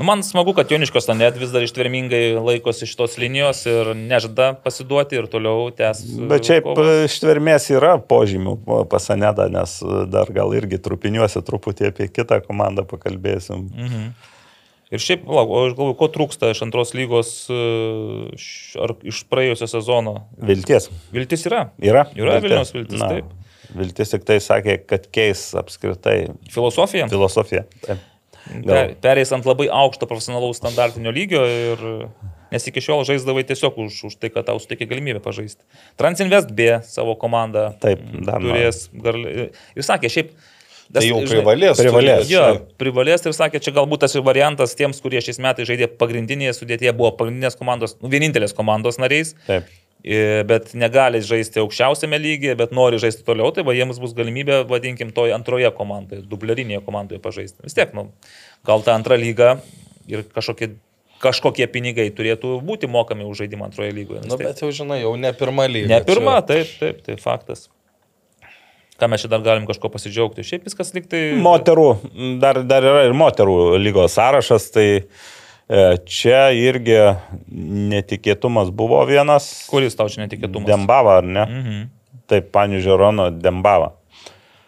Nu, 0.00 0.06
man 0.08 0.22
smagu, 0.24 0.54
kad 0.56 0.70
Joniškos 0.72 1.10
net 1.12 1.36
vis 1.36 1.50
dar 1.52 1.60
ištvermingai 1.60 2.38
laikosi 2.40 2.86
šitos 2.88 3.18
linijos 3.20 3.66
ir 3.68 3.90
nežada 3.98 4.54
pasiduoti 4.64 5.18
ir 5.20 5.26
toliau 5.28 5.66
tęs. 5.76 6.00
Bet 6.30 6.48
šiaip 6.48 6.70
kovas. 6.70 7.04
ištvermės 7.10 7.68
yra 7.74 7.98
požymių 8.00 8.54
pasaneda, 8.88 9.50
nes 9.52 9.74
dar 10.08 10.32
gal 10.32 10.56
irgi 10.56 10.80
trupiniuosi 10.80 11.44
truputį 11.44 11.90
apie 11.90 12.08
kitą 12.08 12.40
komandą 12.46 12.86
pakalbėsim. 12.88 13.68
Mhm. 13.76 14.06
Ir 14.90 15.02
šiaip, 15.02 15.26
lauk, 15.30 15.52
o 15.54 15.60
aš 15.68 15.74
galvoju, 15.78 15.96
ko 16.00 16.08
trūksta 16.10 16.50
iš 16.50 16.64
antros 16.66 16.90
lygos 16.98 17.30
e, 17.52 17.58
ar 18.82 18.96
iš 19.06 19.20
praėjusio 19.30 19.68
sezono. 19.70 20.16
Vilties. 20.50 20.88
Viltis 21.14 21.46
yra. 21.46 21.68
Yra? 21.78 22.08
Yra 22.18 22.40
Vilniaus 22.42 22.74
viltis, 22.74 22.98
taip. 22.98 23.30
Viltis 23.78 24.10
tik 24.10 24.26
tai 24.26 24.40
sakė, 24.42 24.80
kad 24.90 25.06
keis 25.14 25.44
apskritai 25.58 26.16
Filosofija. 26.50 27.06
filosofiją. 27.12 27.62
Taip. 27.86 28.02
Per, 28.50 28.96
Perėjęs 29.04 29.34
ant 29.36 29.46
labai 29.46 29.68
aukšto 29.70 30.08
profesionalaus 30.10 30.58
standartinio 30.58 31.12
lygio 31.14 31.44
ir 31.46 31.86
Nes 32.50 32.66
iki 32.66 32.82
šiol 32.82 33.04
žaisdavai 33.06 33.44
tiesiog 33.46 33.76
už, 33.78 33.96
už 34.10 34.14
tai, 34.18 34.30
kad 34.34 34.48
tau 34.48 34.58
suteikė 34.58 34.88
galimybę 34.90 35.22
pažaisti. 35.22 35.62
Transinvest 36.00 36.50
B 36.50 36.80
savo 36.86 37.14
komandą 37.18 37.68
Taip, 37.82 38.02
dar 38.26 38.42
turės. 38.42 38.88
Gar... 39.04 39.18
Ir 39.78 39.86
sakė, 39.86 40.10
šiaip... 40.10 40.34
Tai 40.90 41.04
jau 41.06 41.20
žinai, 41.22 41.30
privalės. 41.38 41.78
privalės. 41.78 42.24
turėti. 42.26 42.32
Jo, 42.34 42.46
privalės 42.80 43.22
ir 43.26 43.34
sakė, 43.36 43.60
čia 43.62 43.70
galbūt 43.76 44.02
tas 44.02 44.16
variantas 44.26 44.74
tiems, 44.74 44.98
kurie 45.04 45.20
šiais 45.22 45.38
metais 45.38 45.68
žaidė 45.68 45.86
pagrindinėje 46.00 46.56
sudėtyje, 46.58 46.94
buvo 46.98 47.12
pagrindinės 47.14 47.54
komandos, 47.58 47.94
nu, 48.02 48.10
vienintelės 48.10 48.56
komandos 48.58 48.98
nariais, 48.98 49.36
Taip. 49.46 49.68
e, 50.02 50.42
bet 50.50 50.74
negali 50.74 51.22
žaisti 51.22 51.62
aukščiausiame 51.62 52.18
lygyje, 52.18 52.56
bet 52.58 52.74
nori 52.74 52.98
žaisti 52.98 53.22
toliau, 53.22 53.52
tai 53.54 53.62
va 53.62 53.76
jiems 53.78 54.02
bus 54.02 54.16
galimybė, 54.18 54.64
vadinkim, 54.66 55.14
toje 55.14 55.36
antroje 55.36 55.70
komandoje, 55.78 56.26
dublerinėje 56.26 56.82
komandoje 56.82 57.22
pažaisti. 57.22 57.62
Vis 57.62 57.78
tiek, 57.78 57.94
nu, 57.94 58.08
gal 58.66 58.82
ta 58.82 58.98
antra 58.98 59.14
lyga 59.14 59.60
ir 60.10 60.26
kažkokie, 60.34 60.72
kažkokie 61.22 61.66
pinigai 61.70 62.10
turėtų 62.10 62.58
būti 62.66 62.90
mokami 62.90 63.22
už 63.30 63.44
žaidimą 63.44 63.70
antroje 63.70 63.94
lygoje. 63.94 64.24
Nu, 64.26 64.34
Vis 64.34 64.40
tiek. 64.42 64.48
bet 64.48 64.62
jau 64.64 64.74
žinai, 64.74 65.02
jau 65.04 65.14
ne 65.14 65.30
pirma 65.38 65.70
lyga. 65.70 65.86
Ne 65.86 66.00
pirma, 66.02 66.40
čia- 66.42 66.48
taip, 66.50 66.78
taip, 66.80 67.04
tai 67.06 67.14
faktas. 67.20 67.68
Ką 69.00 69.08
mes 69.08 69.22
čia 69.22 69.30
dar 69.32 69.44
galim 69.44 69.64
kažko 69.68 69.88
pasidžiaugti. 69.92 70.44
Šiaip 70.44 70.66
viskas 70.68 70.92
liktai... 70.96 71.30
Moterų, 71.40 71.86
dar, 72.42 72.60
dar 72.68 72.84
yra 72.84 73.06
ir 73.08 73.14
moterų 73.16 73.78
lygos 73.80 74.18
sąrašas, 74.18 74.66
tai 74.74 74.88
e, 75.00 75.84
čia 76.04 76.50
irgi 76.56 76.98
netikėtumas 77.94 78.72
buvo 78.76 79.00
vienas. 79.08 79.48
Kuris 79.72 79.96
tau 79.96 80.10
čia 80.12 80.26
netikėtumas? 80.26 80.68
Dembava, 80.68 81.20
ar 81.22 81.30
ne? 81.30 81.46
Mhm. 81.46 81.88
Taip, 82.30 82.52
panių 82.54 82.82
Žerono 82.84 83.30
Dembava. 83.34 83.94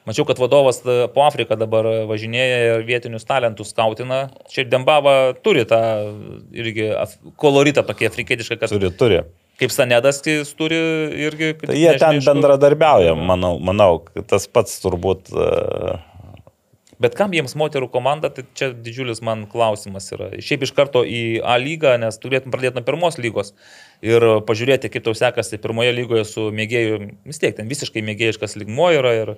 Mačiau, 0.09 0.25
kad 0.27 0.41
vadovas 0.43 0.81
e, 0.83 0.97
po 1.15 1.23
Afriką 1.29 1.55
dabar 1.61 1.87
važinėja 2.09 2.57
ir 2.65 2.89
vietinius 2.89 3.29
talentus 3.29 3.71
skautina. 3.71 4.25
Šiaip 4.51 4.73
Dembava 4.73 5.15
turi 5.45 5.63
tą 5.69 5.79
irgi 6.57 6.89
koloritą 7.39 7.85
tokį 7.87 8.09
afrikietišką, 8.11 8.59
kad 8.65 8.73
Turi, 8.73 8.91
turi. 8.99 9.21
Kaip 9.63 9.73
Sanedas 9.75 10.19
jis 10.27 10.51
turi 10.59 10.79
irgi... 11.29 11.55
Tai 11.63 11.77
jie 11.79 11.93
ten 12.03 12.19
iš 12.19 12.27
kur. 12.27 12.33
bendradarbiauja, 12.35 13.15
manau, 13.15 13.55
manau, 13.63 13.93
tas 14.29 14.49
pats 14.51 14.81
turbūt. 14.83 15.31
e, 15.31 16.01
Bet 17.03 17.17
kam 17.19 17.33
jiems 17.35 17.57
moterų 17.59 17.89
komanda, 17.91 18.29
tai 18.31 18.45
čia 18.59 18.69
didžiulis 18.77 19.23
man 19.27 19.47
klausimas 19.51 20.07
yra. 20.15 20.29
Šiaip 20.39 20.67
iš 20.67 20.73
karto 20.77 21.03
į 21.03 21.41
A 21.43 21.57
lygą, 21.59 21.97
nes 21.99 22.19
turėtum 22.23 22.53
pradėti 22.55 22.79
nuo 22.79 22.85
pirmos 22.87 23.19
lygos 23.19 23.51
ir 24.07 24.23
pažiūrėti, 24.47 24.91
kaip 24.93 25.09
tau 25.09 25.15
sekasi 25.19 25.59
pirmoje 25.63 25.95
lygoje 25.97 26.29
su 26.31 26.47
mėgėjų, 26.55 27.01
vis 27.27 27.43
tiek 27.43 27.57
ten 27.59 27.71
visiškai 27.71 28.05
mėgėjiškas 28.07 28.55
lygmo 28.61 28.93
yra 28.95 29.17
ir 29.19 29.35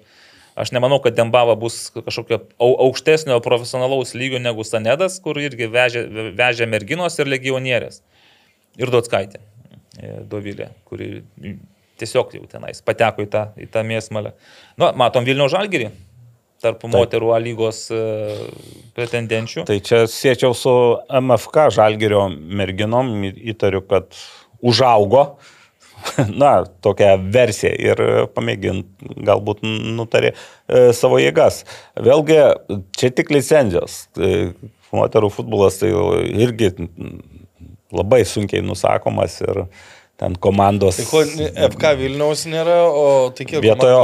aš 0.61 0.75
nemanau, 0.77 1.01
kad 1.05 1.17
Dembava 1.17 1.57
bus 1.57 1.89
kažkokio 1.95 2.43
au- 2.61 2.77
aukštesnio 2.89 3.41
profesionalaus 3.45 4.13
lygio 4.19 4.43
negu 4.45 4.67
Sanedas, 4.69 5.17
kur 5.25 5.41
irgi 5.41 5.71
vežė, 5.73 6.05
vežė 6.37 6.69
merginos 6.69 7.17
ir 7.19 7.33
legionierės. 7.33 8.03
Ir 8.77 8.93
Dotskaitė, 8.93 9.41
Dovilė, 10.31 10.71
kuri 10.89 11.25
tiesiog 12.01 12.35
jau 12.35 12.49
tenais 12.51 12.83
pateko 12.85 13.23
į 13.23 13.31
tą, 13.31 13.45
į 13.61 13.69
tą 13.71 13.85
mėsmalę. 13.87 14.35
Nu, 14.81 14.91
matom 14.99 15.27
Vilnių 15.27 15.47
Žalgirį 15.53 15.93
tarp 16.65 16.81
Taip. 16.81 16.93
moterų 16.95 17.33
A 17.35 17.41
lygos 17.43 17.87
e, 17.93 18.05
pretendenčių. 18.97 19.67
Tai 19.69 19.79
čia 19.85 20.05
siečiau 20.11 20.55
su 20.57 20.73
MFK 21.21 21.69
Žalgerio 21.77 22.27
merginom, 22.33 23.13
įtariu, 23.35 23.85
kad 23.89 24.09
užaugo. 24.65 25.35
Na, 26.43 26.67
tokią 26.85 27.15
versiją 27.33 27.71
ir 27.81 28.01
pamėgint, 28.37 28.89
galbūt 29.25 29.63
nutarė 29.65 30.35
e, 30.35 30.91
savo 30.97 31.21
jėgas. 31.23 31.63
Vėlgi, 31.97 32.41
čia 32.99 33.13
tik 33.15 33.33
licenzijos. 33.35 34.07
E, 34.19 34.49
Moterų 34.95 35.27
futbolas 35.35 35.81
tai 35.81 35.89
irgi 36.39 36.69
labai 37.95 38.23
sunkiai 38.29 38.63
nusakomas 38.67 39.41
ir 39.47 39.65
ten 40.15 40.37
komandos. 40.39 40.95
Tai 41.01 41.05
ko 41.11 41.21
FK 41.73 41.89
Vilniaus 41.99 42.45
nėra, 42.47 42.77
o 42.87 43.07
tai 43.35 43.47
kiek 43.51 43.59
Vietojo? 43.65 44.03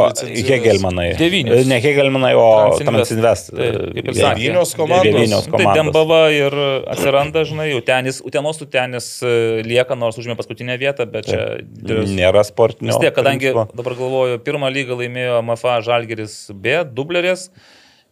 Hegelmanai. 0.49 1.13
Devynios. 1.21 1.61
Ne 1.71 1.79
Hegelmanai, 1.85 2.33
o 2.35 2.47
Transinvest. 2.81 3.53
Devynios 3.55 4.75
komandos. 4.75 5.07
Devynios 5.07 5.47
Nu, 5.47 5.55
Tai 5.55 5.65
komandos. 5.65 5.79
Dembava 5.79 6.19
ir 6.35 6.57
atsiranda, 6.91 7.45
žinai, 7.47 7.69
Utenis, 7.79 8.19
Utenos 8.27 8.59
Utenis 8.67 9.09
e, 9.23 9.63
lieka, 9.67 9.95
nors 9.99 10.19
užėmė 10.19 10.35
paskutinę 10.41 10.75
vietą, 10.83 11.07
bet 11.11 11.31
čia... 11.31 11.45
didelis- 11.63 12.11
Nėra 12.19 12.43
sportinio. 12.47 12.91
Vis 12.91 12.99
tiek, 13.07 13.15
kadangi 13.17 13.53
principo. 13.53 13.79
dabar 13.79 13.97
galvoju, 14.03 14.41
pirmą 14.47 14.71
lygą 14.75 14.99
laimėjo 15.05 15.39
MFA 15.47 15.79
Žalgeris 15.87 16.41
B, 16.55 16.81
dublerės. 16.91 17.49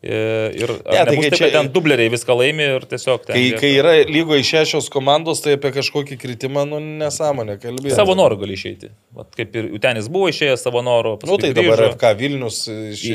E, 0.03 0.18
Ir 0.55 0.70
ne, 0.70 0.82
tai 0.84 1.05
nebus 1.16 1.26
taip, 1.28 1.36
čia- 1.40 1.51
ten 1.55 1.70
dubleriai 1.74 2.11
viską 2.12 2.36
laimi 2.38 2.66
ir 2.76 2.86
tiesiog 2.90 3.24
ten... 3.26 3.34
Kai, 3.34 3.42
lieka- 3.49 3.61
kai 3.64 3.70
yra 3.80 3.94
lygoje 4.07 4.44
šešios 4.46 4.88
komandos, 4.94 5.42
tai 5.44 5.57
apie 5.59 5.72
kažkokį 5.74 6.18
kritimą, 6.22 6.64
nu, 6.70 6.78
nesąmonė 7.03 7.59
kalbėti. 7.62 7.94
Savo 7.99 8.14
norų 8.18 8.38
gali 8.44 8.55
išeiti. 8.59 8.92
Vat 9.18 9.34
kaip 9.38 9.57
ir 9.59 9.70
Utenis 9.78 10.07
buvo 10.12 10.30
išėjęs 10.32 10.62
savo 10.68 10.84
norų. 10.86 11.16
Nu, 11.26 11.38
tai 11.40 11.51
paskui 11.51 11.57
dabar 11.62 11.82
grįžo. 11.82 11.94
FK 11.96 12.12
Vilnius. 12.20 12.61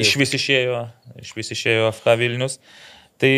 Iš 0.04 0.16
vis 0.20 0.36
išėjo, 0.40 0.82
iš 1.24 1.36
vis 1.40 1.54
išėjo 1.56 1.92
FK 1.96 2.18
Vilnius. 2.20 2.60
Tai 3.24 3.30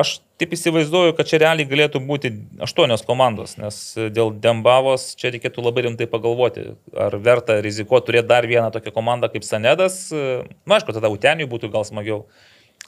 aš 0.00 0.20
taip 0.40 0.54
įsivaizduoju, 0.56 1.12
kad 1.18 1.26
čia 1.28 1.40
realiai 1.42 1.66
galėtų 1.68 2.00
būti 2.06 2.30
aštuonios 2.64 3.02
komandos, 3.04 3.56
nes 3.60 3.76
dėl 4.14 4.30
Dembavos 4.40 5.10
čia 5.18 5.32
reikėtų 5.34 5.60
labai 5.62 5.84
rimtai 5.88 6.06
pagalvoti, 6.10 6.64
ar 6.96 7.16
verta 7.22 7.58
rizikuoti 7.62 8.08
turėti 8.08 8.30
dar 8.30 8.46
vieną 8.48 8.70
tokią 8.72 8.94
komandą 8.94 9.28
kaip 9.34 9.44
Sanedas. 9.44 9.98
Na, 10.14 10.78
aišku, 10.78 10.94
tada 10.96 11.10
Uteniui 11.12 11.50
būtų 11.50 11.68
gal 11.74 11.84
smagiau. 11.84 12.22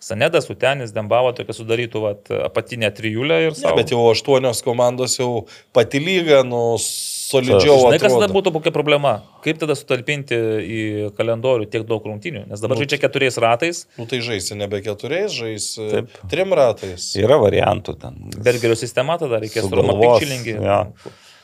Sanedas, 0.01 0.47
Utenis, 0.53 0.93
Dembavo 0.95 1.33
tokia 1.35 1.55
sudarytų 1.57 2.01
vat, 2.05 2.29
apatinę 2.51 2.91
trijulę 2.95 3.39
ir 3.47 3.53
Ne, 3.55 3.59
savo. 3.59 3.77
bet 3.79 3.91
jau 3.91 4.03
aštuonios 4.13 4.61
komandos 4.63 5.17
jau 5.19 5.47
pati 5.75 5.99
lyga, 5.99 6.43
nu, 6.47 6.77
solidžiau 6.79 7.79
Žinai, 7.81 7.99
kas 8.03 8.13
tada 8.15 8.29
būtų 8.31 8.53
kokia 8.55 8.71
problema? 8.75 9.15
Kaip 9.43 9.59
tada 9.59 9.75
sutalpinti 9.79 10.37
į 10.37 10.83
kalendorių 11.17 11.67
tiek 11.73 11.87
daug 11.89 12.05
rungtynių? 12.07 12.45
Nes 12.51 12.61
dabar 12.63 12.77
Nu, 12.77 12.85
žaidžia 12.85 13.01
keturiais 13.03 13.39
ratais, 13.43 13.87
Nu, 13.99 14.07
tai 14.07 14.21
žaisi 14.23 14.55
nebe 14.55 14.83
keturiais, 14.85 15.33
žaisi 15.35 15.89
Taip. 15.91 16.13
trim 16.31 16.53
ratais. 16.55 17.09
Yra 17.19 17.41
variantų 17.43 17.97
ten. 17.99 18.21
Bergerio 18.37 18.77
sistema 18.79 19.17
tada 19.19 19.41
reikės 19.43 19.65
Sugalvos, 19.67 19.91
Romapikčilingi. 19.97 20.59
jo. 20.61 20.81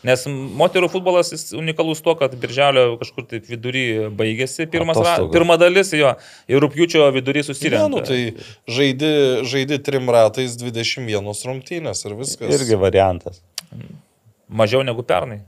Nes 0.03 0.25
moterų 0.27 0.89
futbolas 0.91 1.31
unikalus 1.55 2.01
tuo, 2.03 2.17
kad 2.19 2.33
birželio 2.43 2.97
kažkur 2.99 3.27
taip 3.31 3.47
vidury 3.47 3.85
baigėsi 4.19 4.67
pirmas 4.71 4.99
ra, 4.99 5.15
pirma 5.31 5.55
dalis 5.61 5.93
jo 5.95 6.11
ir 6.51 6.65
rūpjūčio 6.65 7.07
vidury 7.15 7.45
Ne, 7.45 7.47
susirenka. 7.47 7.87
nu, 7.93 8.03
tai 8.03 8.35
žaidi, 8.67 9.13
žaidi 9.47 9.79
trim 9.87 10.11
ratais 10.11 10.59
21 10.59 11.31
rungtynės 11.47 12.03
ir 12.09 12.19
viskas. 12.19 12.51
Irgi 12.59 12.79
variantas. 12.83 13.39
Mažiau 14.51 14.83
negu 14.83 15.07
pernai. 15.07 15.41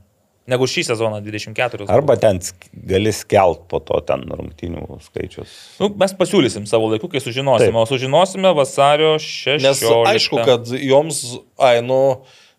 Negu 0.45 0.67
šį 0.69 0.83
sezoną 0.91 1.19
24. 1.25 1.87
Arba 1.89 2.15
ten 2.21 2.37
gali 2.85 3.09
skelt 3.17 3.63
po 3.69 3.79
to 3.81 3.97
ten 4.05 4.21
rungtynių 4.29 4.99
skaičius. 5.01 5.51
Nu, 5.81 5.89
mes 5.97 6.13
pasiūlysim 6.15 6.67
savo 6.69 6.91
laiku, 6.91 7.09
kai 7.09 7.19
sužinosime. 7.23 7.71
Taip. 7.73 7.79
O 7.81 7.85
sužinosime 7.89 8.51
vasario 8.53 9.15
16. 9.17 9.65
Nes 9.65 9.81
aišku, 10.13 10.43
kad 10.45 10.69
joms, 10.77 11.23
ai, 11.57 11.79
nu, 11.85 11.97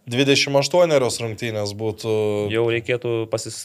28 0.06 1.22
rungtynės 1.22 1.72
būtų. 1.78 2.12
Jau 2.54 2.66
reikėtų 2.70 3.14
pasis... 3.30 3.64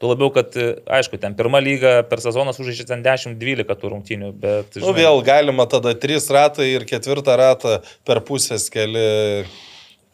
Tuo 0.00 0.08
labiau, 0.12 0.30
kad, 0.32 0.54
aišku, 0.88 1.18
ten 1.20 1.34
pirmą 1.36 1.58
lygą 1.60 1.90
per 2.08 2.22
sezoną 2.24 2.54
sužaidžia 2.56 2.86
ten 2.88 3.02
10-12 3.04 3.66
tų 3.68 3.90
rungtynių, 3.92 4.30
bet... 4.40 4.78
Nu, 4.80 4.94
vėl 4.96 5.20
galima 5.26 5.66
tada 5.68 5.92
3 5.92 6.22
ratai 6.32 6.70
ir 6.72 6.86
ketvirtą 6.88 7.34
ratą 7.36 7.74
per 8.08 8.22
pusės 8.24 8.70
keli. 8.72 9.44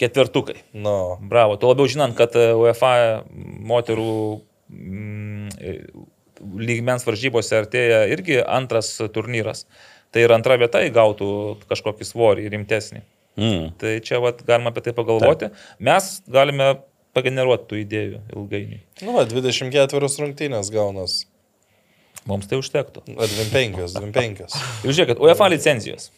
Ketvirtukai. 0.01 0.59
Nu, 0.75 1.17
Bravo. 1.23 1.55
Tuo 1.61 1.71
labiau 1.71 1.89
žinant, 1.89 2.17
kad 2.19 2.35
e, 2.37 2.51
UEFA 2.57 2.91
moterų 3.71 4.17
mm, 4.69 5.77
lygmens 6.61 7.07
varžybose 7.07 7.61
artėja 7.61 8.03
irgi 8.13 8.41
antras 8.43 8.91
turnyras. 9.15 9.65
Tai 10.13 10.25
ir 10.25 10.35
antra 10.35 10.59
vieta 10.61 10.83
įgautų 10.89 11.29
kažkokį 11.69 12.09
svorį 12.09 12.51
rimtesnį. 12.57 13.05
Mm. 13.37 13.71
Tai 13.81 13.95
čia 14.05 14.21
vat, 14.25 14.43
galima 14.49 14.73
apie 14.73 14.85
tai 14.87 14.95
pagalvoti. 14.97 15.51
Taip. 15.51 15.65
Mes 15.89 16.11
galime 16.33 16.71
pageneruoti 17.17 17.69
tų 17.71 17.81
idėjų 17.85 18.21
ilgainiui. 18.35 18.83
nu 19.05 19.17
va, 19.17 19.25
24 19.29 20.13
rungtynės 20.23 20.71
gaunas. 20.73 21.25
Mums 22.27 22.49
tai 22.51 22.59
užtektų. 22.59 23.05
Ar 23.15 23.31
25, 23.31 23.93
25. 23.95 24.47
Ir 24.85 24.97
žiūrėkit, 24.97 25.21
UEFA 25.23 25.51
licenzijos. 25.53 26.11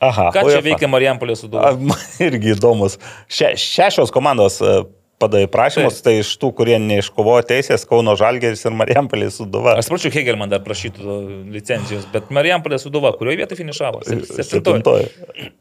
Aha. 0.00 0.30
Ką 0.32 0.44
čia 0.46 0.54
UEFA. 0.54 0.64
veikia 0.64 0.88
Marijampolė 0.88 1.36
su 1.36 1.50
man 1.90 2.04
Irgi 2.22 2.54
įdomus. 2.54 2.96
Še, 3.28 3.52
šešios 3.60 4.12
komandos 4.14 4.60
e, 4.64 4.76
padavė 5.20 5.48
prašymus, 5.52 6.00
tai 6.04 6.16
iš 6.22 6.32
tų, 6.40 6.50
kurie 6.56 6.78
neiškovojo 6.80 7.44
teisės, 7.50 7.84
Kauno 7.88 8.14
Žalgeris 8.18 8.64
ir 8.64 8.74
Marijampolė 8.76 9.28
Suduva. 9.34 9.76
Aš 9.80 9.90
supračiau, 9.90 10.12
Hegelman 10.14 10.50
dar 10.52 10.62
prašytų 10.64 11.18
licenzijos, 11.52 12.06
bet 12.12 12.32
Marijampolė 12.34 12.80
Suduva, 12.80 13.12
kurioje 13.18 13.40
vietoje 13.42 13.60
finišavo? 13.60 14.02
Septintoji. 14.06 15.10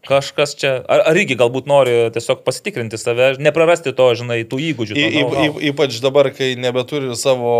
Kažkas 0.07 0.55
čia, 0.59 0.73
ar, 0.87 1.03
ar 1.11 1.19
irgi 1.19 1.37
galbūt 1.39 1.69
nori 1.69 1.97
tiesiog 2.15 2.43
pasitikrinti 2.47 2.99
save, 3.01 3.33
neprarasti 3.43 3.93
to, 3.97 4.09
žinai, 4.19 4.41
tų 4.49 4.61
įgūdžių. 4.71 4.95
Y, 4.95 5.05
to 5.05 5.09
y, 5.09 5.23
know-how. 5.23 5.59
y, 5.59 5.71
ypač 5.73 5.99
dabar, 6.03 6.31
kai 6.35 6.53
nebeturi 6.59 7.11
savo 7.19 7.55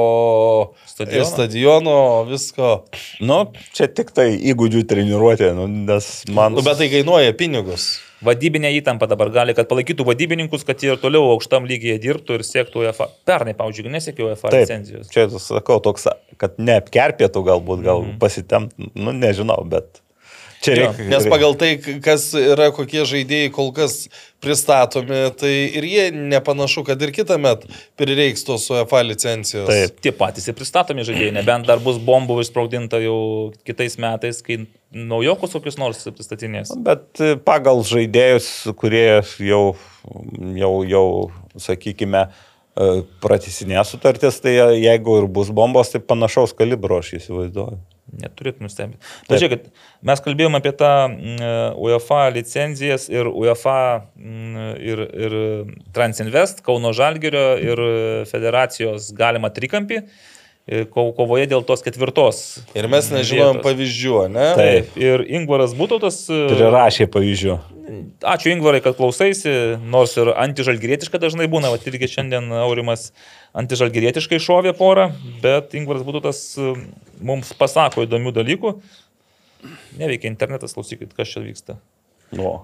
Stadiono. 0.88 1.28
stadiono 1.28 1.98
visko. 2.30 2.74
Nu, 3.20 3.42
čia 3.76 3.92
tik 3.92 4.14
tai 4.16 4.32
įgūdžių 4.38 4.86
treniruotė, 4.90 5.52
nu, 5.58 5.68
nes 5.68 6.14
man... 6.32 6.56
Nu, 6.56 6.66
bet 6.66 6.80
tai 6.80 6.92
kainuoja 6.92 7.36
pinigus. 7.38 7.98
Vadybinė 8.26 8.72
įtampa 8.80 9.08
dabar 9.08 9.30
gali, 9.34 9.54
kad 9.58 9.68
palaikytų 9.70 10.06
vadybininkus, 10.08 10.66
kad 10.68 10.82
jie 10.84 10.92
ir 10.94 11.00
toliau 11.02 11.30
aukštam 11.36 11.66
lygyje 11.70 12.00
dirbtų 12.04 12.40
ir 12.40 12.44
siektų 12.48 12.84
UEFA. 12.84 13.08
Pernai, 13.26 13.54
pavyzdžiui, 13.60 13.92
nesiekiau 13.94 14.28
UEFA 14.32 14.52
Taip, 14.52 14.66
licenzijos. 14.68 15.10
čia 15.14 15.28
sakau 15.40 15.80
toks, 15.84 16.08
kad 16.38 16.58
neapkerpėtų 16.58 17.44
galbūt, 17.48 17.84
gal 17.86 18.04
Mhm. 18.04 18.20
pasitempt, 18.20 18.76
nu 18.96 19.12
nežinau, 19.12 19.64
bet 19.70 20.02
čia 20.64 20.76
reikia. 20.78 21.08
Nes 21.12 21.28
pagal 21.32 21.56
tai, 21.60 21.72
kas 22.04 22.30
yra, 22.38 22.70
kokie 22.76 23.04
žaidėjai 23.08 23.52
kol 23.56 23.72
kas 23.76 24.08
pristatomi, 24.44 25.22
tai 25.40 25.52
ir 25.80 25.88
jie 25.88 26.06
nepanašu, 26.16 26.86
kad 26.88 27.02
ir 27.04 27.14
kitą 27.16 27.40
metą 27.42 27.70
prireiks 28.00 28.46
tos 28.48 28.70
UEFA 28.72 29.02
licencijos. 29.08 29.68
Taip. 29.70 30.00
Tie 30.04 30.14
patys 30.16 30.48
ir 30.50 30.58
pristatomi 30.58 31.06
žaidėjai, 31.08 31.36
nebent 31.40 31.68
dar 31.70 31.82
bus 31.84 32.00
bombų 32.04 32.40
išsprogdinta 32.44 33.02
jau 33.04 33.20
kitais 33.68 34.00
metais, 34.02 34.42
kai 34.46 34.62
naujokus 34.92 35.56
kokius 35.58 35.80
nors 35.82 36.06
pristatinės. 36.08 36.74
Bet 36.86 37.22
e, 37.22 37.36
pagal 37.38 37.84
žaidėjus, 37.88 38.50
kurie 38.80 39.22
jau, 39.44 39.64
jau, 40.58 40.74
jau 40.90 41.06
sakykime, 41.60 42.26
e, 42.30 42.90
pratisinės 43.24 43.94
sutartis, 43.94 44.42
tai 44.44 44.56
jeigu 44.80 45.22
ir 45.22 45.30
bus 45.30 45.54
bombos, 45.54 45.94
tai 45.94 46.02
panašaus 46.02 46.56
kalibro 46.58 47.04
aš 47.04 47.18
įsivaizduoju. 47.20 47.80
Neturėtų 48.20 48.64
nustebinti. 48.66 49.00
Pažiūrėkit, 49.30 49.68
mes 50.10 50.22
kalbėjome 50.26 50.60
apie 50.62 50.72
tą 50.80 50.92
mm, 51.10 51.76
UEFA 51.78 52.22
licenzijas 52.34 53.08
ir 53.12 53.30
UEFA 53.30 53.78
mm, 54.18 54.72
ir, 54.92 55.04
ir 55.28 55.38
Transinvest, 55.96 56.64
Kauno 56.66 56.92
Žalgerio 56.96 57.46
ir 57.62 57.84
federacijos 58.30 59.12
galima 59.18 59.52
trikampį 59.54 60.00
e, 60.00 60.04
ko- 60.04 60.28
kovoje 60.94 61.48
dėl 61.50 61.64
tos 61.66 61.82
ketvirtos. 61.86 62.40
Ir 62.78 62.88
mes 62.92 63.08
nežinom 63.14 63.58
vietos. 63.58 63.66
pavyzdžių, 63.66 64.16
ne? 64.34 64.48
Taip. 64.60 64.96
Ir 65.02 65.24
Ingvaras 65.40 65.74
Būtautas. 65.78 66.22
e, 66.30 66.40
Prirašė 66.52 67.08
pavyzdžių. 67.14 67.58
Ačiū 68.30 68.52
Ingvarai, 68.54 68.84
kad 68.86 68.94
klausaisi, 69.00 69.50
nors 69.90 70.14
ir 70.22 70.30
antižalgirietiška 70.38 71.18
dažnai 71.24 71.48
būna, 71.50 71.72
va 71.74 71.80
irgi 71.90 72.06
šiandien 72.12 72.52
Aurimas 72.62 73.08
antižalgirietiškai 73.58 74.38
šovė 74.38 74.76
porą, 74.78 75.08
bet 75.42 75.74
Ingvaras 75.80 76.06
Būtautas 76.06 76.42
e, 76.62 76.76
mums 77.22 77.50
pasako 77.58 78.06
įdomių 78.06 78.36
dalykų. 78.38 78.76
Neveikia 80.00 80.30
internetas, 80.30 80.76
klausykit, 80.78 81.16
kas 81.18 81.34
čia 81.34 81.42
vyksta. 81.44 81.80
Nu, 82.38 82.60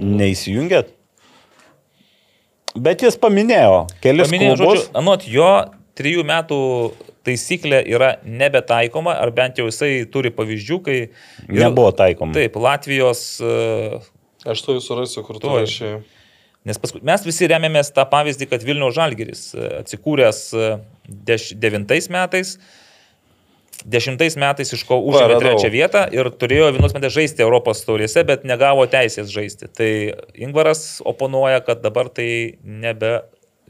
neįsijungėt? 0.00 0.94
Bet 2.80 3.02
jis 3.02 3.16
paminėjo 3.20 3.84
kelis 4.02 4.28
Paminėjau, 4.30 4.56
klubus. 4.56 4.80
žodžiu, 4.84 4.92
anot 5.00 5.24
jo, 5.26 5.48
trijų 5.98 6.22
metų 6.28 6.58
taisyklė 7.26 7.82
yra 7.92 8.14
nebetaikoma, 8.24 9.16
ar 9.20 9.32
bent 9.36 9.58
jau 9.60 9.66
jisai 9.68 9.92
turi 10.12 10.32
pavyzdžių, 10.34 10.78
kai... 10.86 10.96
ir- 11.48 11.60
Nebuvo 11.64 11.92
taikoma. 11.96 12.34
Taip, 12.36 12.56
Latvijos 12.60 13.22
e, 13.44 14.00
Aš 14.48 14.62
to 14.64 14.78
jūsų 14.78 14.96
rasiu, 15.02 15.24
kur 15.26 15.36
Tuoj. 15.42 15.66
rašai. 15.66 15.92
Nes 16.68 16.76
paskui, 16.80 17.00
mes 17.04 17.22
visi 17.24 17.46
remiamės 17.48 17.88
tą 17.96 18.04
pavyzdį, 18.08 18.46
kad 18.50 18.64
Vilniaus 18.68 18.92
Žalgeris 18.96 19.42
e, 19.56 19.66
atsikūręs 19.80 20.40
e, 20.56 20.70
deš, 21.28 21.50
devintais 21.60 22.08
metais, 22.12 22.54
dešimtais 23.88 24.36
metais 24.36 24.72
iš 24.76 24.82
ko 24.84 24.98
užėmė 25.08 25.38
trečią 25.40 25.70
vietą 25.72 26.02
ir 26.12 26.28
turėjo 26.36 26.66
vienos 26.76 26.92
metės 26.96 27.14
žaisti 27.16 27.44
Europos 27.44 27.80
taurėse, 27.86 28.24
bet 28.28 28.44
negavo 28.48 28.84
teisės 28.92 29.30
žaisti. 29.32 29.70
Tai 29.72 29.90
Ingvaras 30.36 30.82
oponuoja, 31.08 31.62
kad 31.64 31.80
dabar 31.84 32.10
tai 32.12 32.58
nebe 32.60 33.22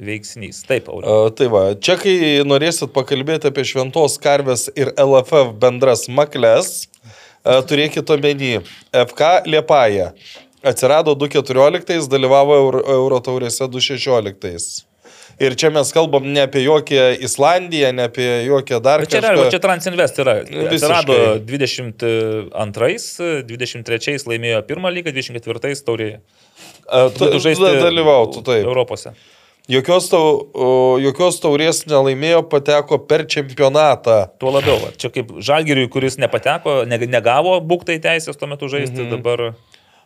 veiksnys. 0.03 0.63
Taip. 0.69 0.91
Uh, 0.93 1.29
tai 1.37 1.51
va, 1.53 1.65
čia 1.77 1.97
kai 2.01 2.15
norėsit 2.49 2.93
pakalbėti 2.97 3.51
apie 3.51 3.67
šventos 3.69 4.19
karvės 4.23 4.69
ir 4.75 4.95
LFF 4.97 5.55
bendras 5.61 6.09
makles, 6.09 6.87
turėkite 7.41 8.17
omeny, 8.19 8.59
FK 8.93 9.35
Liepaja 9.49 10.11
atsirado 10.63 11.15
2.14, 11.17 12.09
dalyvavo 12.11 12.57
Euro, 12.85 13.21
taurėse 13.25 13.65
2.16. 13.65 14.85
Ir 15.41 15.55
čia 15.57 15.71
mes 15.73 15.89
kalbam 15.97 16.27
ne 16.35 16.43
apie 16.45 16.61
jokią 16.67 17.05
Islandiją, 17.25 17.95
ne 17.97 18.05
apie 18.11 18.27
jokią 18.45 18.81
dar 18.85 19.01
Bet 19.01 19.15
čia, 19.15 19.23
kažką. 19.25 19.47
čia 19.55 19.61
Transinvest 19.65 20.21
yra. 20.21 20.35
Visiškai. 20.45 20.75
Atsirado 20.77 21.17
22, 21.49 23.41
23 23.49 24.29
laimėjo 24.29 24.61
pirmą 24.69 24.93
lygą, 24.93 25.15
24 25.17 25.81
taurėje. 25.87 26.21
Tu 27.17 27.31
dalyvautų, 27.87 28.45
taip. 28.45 28.67
Europose. 28.67 29.15
Jokios, 29.71 30.09
tau, 30.11 30.47
jokios 31.03 31.41
taurės 31.43 31.85
nelaimėjo, 31.91 32.45
pateko 32.51 32.99
per 33.11 33.27
čempionatą. 33.31 34.23
Tuo 34.41 34.55
labiau, 34.55 34.79
va. 34.83 34.95
čia 34.99 35.13
kaip 35.15 35.37
Žalgiriui, 35.39 35.91
kuris 35.93 36.17
nepateko, 36.19 36.81
neg- 36.91 37.07
negavo 37.11 37.59
būktai 37.61 38.01
teisės 38.03 38.41
tuo 38.41 38.49
metu 38.51 38.71
žaisti, 38.73 39.05
mhm. 39.05 39.13
dabar 39.19 39.45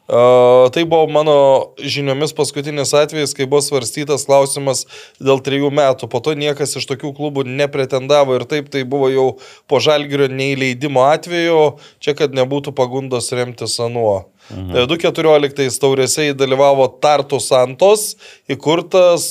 Uh, 0.04 0.68
tai 0.68 0.84
buvo 0.84 1.06
mano 1.08 1.72
žiniomis 1.80 2.34
paskutinis 2.36 2.90
atvejis, 2.92 3.32
kai 3.32 3.46
buvo 3.48 3.62
svarstytas 3.64 4.26
klausimas 4.28 4.82
dėl 5.16 5.40
trejų 5.40 5.70
metų. 5.72 6.10
Po 6.12 6.20
to 6.20 6.34
niekas 6.36 6.76
iš 6.76 6.84
tokių 6.90 7.14
klubų 7.16 7.46
nepretendavo 7.48 8.36
ir 8.36 8.44
taip 8.44 8.68
tai 8.68 8.82
buvo 8.84 9.08
jau 9.08 9.24
po 9.64 9.80
žalgerio 9.80 10.28
neįleidimo 10.28 11.06
atveju, 11.08 11.78
čia 12.04 12.12
kad 12.18 12.36
nebūtų 12.36 12.76
pagundos 12.76 13.32
remtis 13.32 13.78
anuo. 13.80 14.26
Mhm. 14.50 14.84
2.14 14.90 15.78
taurėse 15.80 16.26
dalyvavo 16.36 16.88
Tartu 17.00 17.38
Santos, 17.40 18.14
įkurtas 18.50 19.24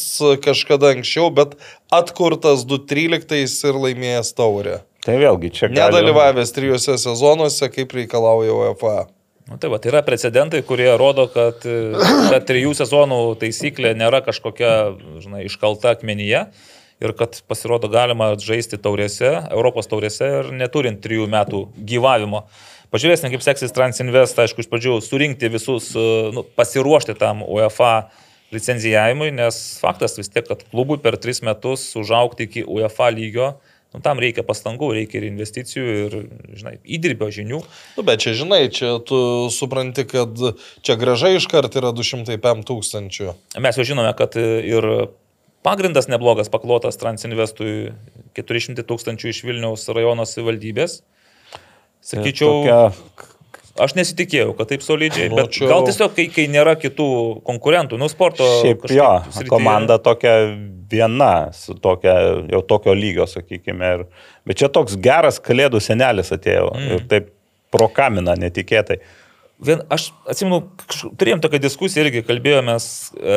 kažkada 0.44 0.94
anksčiau, 0.96 1.30
bet 1.34 1.54
atkurtas 1.94 2.66
2.13 2.66 3.70
ir 3.70 3.80
laimėjęs 3.86 4.34
taurę. 4.38 4.80
Tai 5.04 5.18
vėlgi 5.20 5.52
čia 5.52 5.68
gali- 5.68 5.78
Nedalyvavęs 5.82 6.54
trijose 6.56 6.96
sezonuose, 6.98 7.68
kaip 7.70 7.92
reikalauja 7.92 8.54
UEFA. 8.56 9.08
Nu, 9.50 9.58
tai, 9.60 9.68
va, 9.70 9.78
tai 9.78 9.92
yra 9.92 10.00
precedentai, 10.08 10.62
kurie 10.64 10.88
rodo, 10.98 11.26
kad 11.28 11.66
e, 11.68 11.92
ta 12.32 12.40
trijų 12.40 12.72
sezonų 12.80 13.18
taisyklė 13.42 13.92
nėra 14.00 14.22
kažkokia 14.24 14.96
žinai, 15.20 15.44
iškalta 15.50 15.92
akmenyje 15.98 16.46
ir 17.04 17.12
kad 17.20 17.36
pasirodo 17.52 17.90
galima 17.92 18.30
žaisti 18.40 18.80
taurėse, 18.80 19.34
Europos 19.52 19.90
taurėse 19.92 20.24
ir 20.40 20.52
neturint 20.56 21.02
trijų 21.04 21.28
metų 21.28 21.66
gyvavimo. 21.76 22.46
Pažiūrėsime, 22.94 23.32
kaip 23.34 23.42
seksis 23.42 23.74
Transinvest, 23.74 24.38
aišku, 24.38 24.62
iš 24.62 24.70
pradžių 24.70 25.00
surinkti 25.02 25.50
visus, 25.50 25.90
e, 25.98 26.02
nu, 26.36 26.44
pasiruošti 26.46 27.16
tam 27.18 27.42
UEFA 27.42 28.12
licenzijavimui, 28.54 29.32
nes 29.34 29.58
faktas 29.82 30.14
vis 30.20 30.30
tiek, 30.30 30.46
kad 30.46 30.62
klubui 30.70 31.00
per 31.02 31.18
tris 31.18 31.42
metus 31.42 31.88
užaukti 31.98 32.46
iki 32.46 32.62
UEFA 32.70 33.08
lygio, 33.16 33.48
nu, 33.96 34.02
tam 34.06 34.22
reikia 34.22 34.46
pastangų, 34.46 34.92
reikia 35.00 35.18
ir 35.20 35.26
investicijų, 35.32 35.96
ir, 36.04 36.18
žinai, 36.60 36.76
įdirbio 36.86 37.32
žinių. 37.34 37.64
Nu, 37.98 38.06
bet 38.06 38.22
čia, 38.22 38.36
žinai, 38.38 38.68
čia 38.70 38.92
tu 39.02 39.50
supranti, 39.54 40.06
kad 40.14 40.38
čia 40.86 40.98
graža 41.02 41.34
iškart 41.40 41.74
yra 41.82 41.96
205 41.98 42.62
tūkstančių. 42.70 43.34
Mes 43.66 43.82
jau 43.82 43.88
žinome, 43.90 44.14
kad 44.22 44.38
ir 44.38 44.90
pagrindas 45.66 46.12
neblogas 46.12 46.54
paklotas 46.54 47.02
Transinvestui 47.02 47.96
400 48.38 48.86
tūkstančių 48.86 49.34
iš 49.34 49.42
Vilniaus 49.50 49.90
rajono 49.90 50.30
savivaldybės. 50.30 51.02
Sakyčiau, 52.04 52.52
Tokia, 52.52 53.32
aš 53.84 53.96
nesitikėjau, 53.96 54.54
kad 54.58 54.70
taip 54.74 54.84
solidžiai, 54.84 55.30
Nu, 55.32 55.40
bet 55.40 55.54
čia- 55.56 55.70
gal 55.72 55.86
tiesiog, 55.88 56.14
kai, 56.18 56.28
kai 56.34 56.48
nėra 56.52 56.76
kitų 56.80 57.08
konkurentų, 57.48 57.98
nu 57.98 58.10
sporto. 58.12 58.44
šiaip 58.62 58.90
jo, 58.92 59.10
srityje- 59.32 59.50
komanda 59.50 59.98
tokia 60.04 60.36
viena, 60.92 61.54
su 61.54 61.74
tokia, 61.74 62.46
jau 62.52 62.62
tokio 62.62 62.94
lygio, 62.94 63.26
sakykime. 63.26 63.94
Ir, 63.96 64.06
bet 64.46 64.58
čia 64.58 64.70
toks 64.70 64.96
geras 64.96 65.40
kalėdų 65.40 65.82
senelis 65.82 66.30
atėjo 66.36 66.70
mm. 66.76 66.92
ir 66.92 67.08
taip 67.08 67.32
pro 67.72 67.88
kaminą 67.88 68.36
netikėtai. 68.38 69.00
Vien, 69.62 69.84
aš 69.94 70.08
atsimenu, 70.28 70.58
turėjom 71.22 71.40
tokią 71.44 71.60
diskusiją 71.62 72.04
irgi, 72.08 72.24
kalbėjomės, 72.26 72.86
e, 73.16 73.36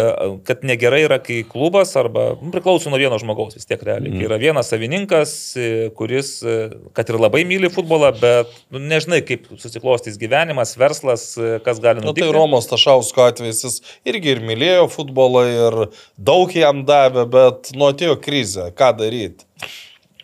kad 0.48 0.64
negerai 0.66 1.02
yra, 1.04 1.18
kai 1.22 1.42
klubas 1.46 1.92
arba 2.00 2.30
nu, 2.40 2.48
priklauso 2.54 2.90
nuo 2.90 2.98
vieno 2.98 3.18
žmogaus 3.20 3.54
vis 3.54 3.68
tiek 3.68 3.82
realiai. 3.84 4.14
Mm. 4.14 4.22
Yra 4.24 4.38
vienas 4.40 4.72
savininkas, 4.72 5.34
e, 5.60 5.68
kuris, 5.98 6.30
e, 6.40 6.56
kad 6.96 7.12
ir 7.12 7.20
labai 7.20 7.44
myli 7.46 7.70
futbolą, 7.70 8.10
bet 8.18 8.56
nu, 8.74 8.80
nežinai, 8.80 9.20
kaip 9.28 9.44
susiklostys 9.60 10.16
gyvenimas, 10.18 10.72
verslas, 10.80 11.28
kas 11.68 11.82
gali 11.84 12.00
Nu, 12.00 12.08
nutikti. 12.10 12.26
tai 12.26 12.34
Romos 12.34 12.66
Tašausko 12.72 13.28
atvejis, 13.28 13.62
jis 13.68 13.78
irgi 14.08 14.34
ir 14.34 14.42
mylėjo 14.48 14.88
futbolą 14.96 15.44
ir 15.52 15.78
daug 16.16 16.50
jam 16.56 16.82
davė, 16.88 17.28
bet 17.30 17.74
nuo 17.76 17.92
atėjo 17.92 18.16
krizė, 18.24 18.72
ką 18.74 18.94
daryti. 19.04 19.46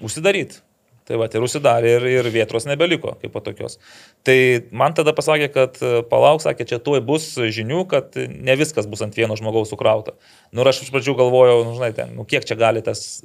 Užsidaryti. 0.02 0.61
Tai 1.08 1.18
va, 1.18 1.26
ir 1.26 1.42
užsidarė 1.42 1.96
ir, 1.96 2.04
ir 2.20 2.28
vietos 2.30 2.66
nebeliko 2.68 3.16
kaip 3.18 3.34
tokios. 3.42 3.78
Tai 4.26 4.36
man 4.70 4.94
tada 4.94 5.14
pasakė, 5.16 5.48
kad 5.54 5.80
e, 5.82 5.90
palauk, 6.06 6.44
sakė, 6.44 6.66
čia 6.70 6.78
tuoj 6.82 7.02
bus 7.06 7.26
žinių, 7.34 7.82
kad 7.90 8.14
ne 8.14 8.54
viskas 8.58 8.86
bus 8.90 9.02
ant 9.02 9.18
vieno 9.18 9.34
žmogaus 9.38 9.72
sukrauta. 9.74 10.14
Nu 10.54 10.62
ir 10.62 10.70
aš 10.70 10.84
iš 10.84 10.92
pradžių 10.94 11.16
galvojau, 11.18 11.64
nu, 11.66 11.74
žinai, 11.78 11.90
ten, 11.96 12.14
nu, 12.18 12.26
kiek 12.28 12.46
čia 12.46 12.58
gali 12.60 12.84
tas, 12.86 13.24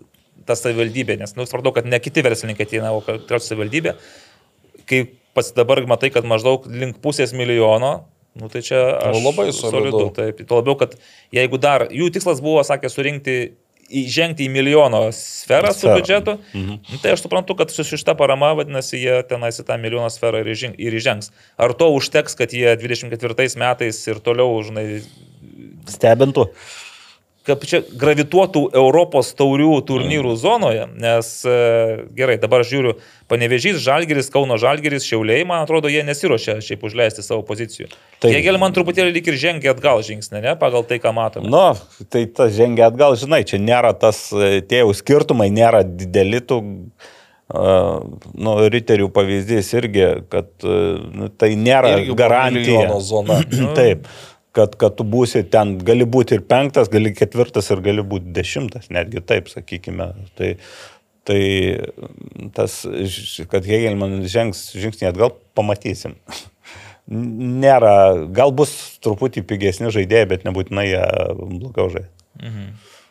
tas 0.50 0.66
savivaldybė, 0.66 1.20
nes, 1.22 1.36
nu, 1.38 1.46
supratau, 1.46 1.76
kad 1.76 1.86
ne 1.90 2.02
kiti 2.02 2.26
verslininkai 2.26 2.66
ateina, 2.66 2.96
o 2.98 3.04
kad 3.06 3.28
trečią 3.30 3.52
savivaldybė. 3.52 3.94
Kai 4.90 5.04
pats 5.38 5.54
dabar 5.54 5.84
matai, 5.86 6.10
kad 6.16 6.26
maždaug 6.26 6.66
link 6.74 6.98
pusės 7.04 7.36
milijono, 7.38 7.94
nu, 8.42 8.50
tai 8.50 8.64
čia 8.66 8.82
aš 8.98 9.20
Nu, 9.20 9.22
labai 9.30 9.52
solidu. 9.54 10.08
Taip, 10.18 10.42
tuo 10.50 10.64
labiau, 10.64 10.78
kad 10.82 10.98
jeigu 11.36 11.62
dar, 11.62 11.86
jų 11.94 12.10
tikslas 12.16 12.42
buvo, 12.42 12.66
sakė, 12.66 12.90
surinkti 12.90 13.38
įžengti 13.88 14.48
į 14.48 14.52
milijono 14.52 15.06
sferą 15.16 15.72
su 15.76 15.88
biudžetu. 15.88 16.38
Mhm. 16.54 17.00
Tai 17.04 17.14
aš 17.16 17.24
suprantu, 17.26 17.56
kad 17.60 17.72
su 17.72 17.86
šita 17.88 18.18
parama, 18.20 18.54
vadinasi, 18.58 19.00
jie 19.00 19.22
tenais 19.30 19.60
į 19.62 19.68
tą 19.68 19.80
milijono 19.82 20.10
sferą 20.14 20.44
ir 20.44 20.98
įžengs. 21.00 21.32
Ar 21.58 21.76
to 21.78 21.90
užteks, 21.96 22.36
kad 22.40 22.54
jie 22.56 22.76
24 22.80 23.58
metais 23.62 24.04
ir 24.08 24.20
toliau, 24.24 24.60
žinai, 24.66 25.02
Stebintų. 25.88 26.50
Kaip 27.48 27.64
čia 27.68 27.80
gravituotų 28.02 28.64
Europos 28.76 29.32
taurių 29.38 29.78
turnyrų 29.88 30.36
zonoje, 30.40 30.86
nes 31.00 31.30
e, 31.48 31.58
gerai, 32.18 32.38
dabar 32.42 32.66
žiūriu, 32.68 32.98
Panevežys, 33.32 33.80
Žalgeris, 33.84 34.30
Kauno 34.32 34.56
Žalgeris, 34.60 35.08
Šiauliai, 35.08 35.44
man 35.48 35.66
atrodo, 35.66 35.90
jie 35.92 36.04
nesiuošia 36.08 36.60
šiaip 36.64 36.86
užleisti 36.88 37.26
savo 37.26 37.44
pozicijų. 37.48 37.90
Taip. 37.90 38.22
Tai 38.24 38.32
Jėgel 38.36 38.60
man 38.62 38.76
truputėlį 38.76 39.16
lik 39.18 39.28
ir 39.32 39.40
žengia 39.40 39.74
atgal 39.74 40.04
žingsnį, 40.06 40.44
ne, 40.46 40.56
pagal 40.60 40.88
tai, 40.88 41.02
ką 41.04 41.12
matome. 41.16 41.52
Nu, 41.52 41.66
tai 42.14 42.26
tas 42.32 42.56
žengia 42.56 42.88
atgal, 42.92 43.18
žinai, 43.20 43.44
čia 43.48 43.60
nėra 43.64 43.94
tas, 44.00 44.28
e, 44.32 44.60
tie 44.64 44.84
jau 44.84 44.96
skirtumai 44.96 45.50
nėra 45.54 45.84
dideli, 45.88 46.40
tu, 46.44 46.62
uh, 47.52 48.00
nu, 48.36 48.56
riterių 48.72 49.12
pavyzdys 49.16 49.74
irgi, 49.80 50.08
kad 50.32 50.50
uh, 50.68 51.04
nu, 51.16 51.30
tai 51.32 51.54
nėra 51.60 51.98
Irgi 51.98 52.18
garantija. 52.18 52.90
zona. 53.04 53.42
Taip, 53.80 54.08
kad, 54.58 54.76
kad 54.80 54.98
tu 54.98 55.06
būsi 55.08 55.44
ten, 55.54 55.78
gali 55.86 56.08
būti 56.10 56.38
ir 56.38 56.44
penktas, 56.50 56.90
gali 56.94 57.14
ketvirtas 57.16 57.70
ir 57.74 57.84
gali 57.86 58.06
būti 58.06 58.34
dešimtas, 58.36 58.90
netgi 58.94 59.24
taip, 59.26 59.52
sakykime. 59.54 60.10
Tai, 60.40 60.52
tai 61.28 61.42
tas, 62.58 62.82
kad 63.52 63.68
Hegelman 63.68 64.20
žengs 64.26 64.70
žingsnį 64.78 65.12
atgal, 65.12 65.36
pamatysim. 65.58 66.18
Nėra, 67.64 68.28
gal 68.36 68.52
bus 68.52 68.74
truputį 69.06 69.46
pigesni 69.48 69.94
žaidėjai, 69.96 70.28
bet 70.34 70.46
nebūtinai 70.48 70.90
jie 70.90 71.04
blogiau 71.40 71.92
žaidė. 71.94 72.10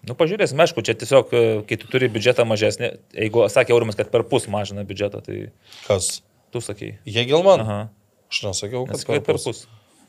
Nu, 0.06 0.14
pažiūrėsim, 0.14 0.60
aišku, 0.62 0.84
čia 0.86 0.94
tiesiog, 0.94 1.32
e, 1.34 1.46
kai 1.66 1.78
tu 1.82 1.88
turi 1.90 2.06
biudžetą 2.12 2.44
mažesnį, 2.46 2.92
jeigu 3.16 3.48
sakė 3.50 3.74
Aurimas, 3.74 3.96
kad 3.98 4.12
per 4.12 4.22
pus 4.30 4.46
mažina 4.52 4.84
biudžetą, 4.86 5.22
tai 5.26 5.38
Kas? 5.88 6.20
tu 6.54 6.62
sakai. 6.62 6.92
Jegelman? 7.10 7.64
Aha. 7.64 7.78
Aš 8.30 8.44
nesakiau, 8.46 8.84
kad 8.86 9.00
Nesakai 9.00 9.18
per 9.26 9.40
pus. 9.42 9.64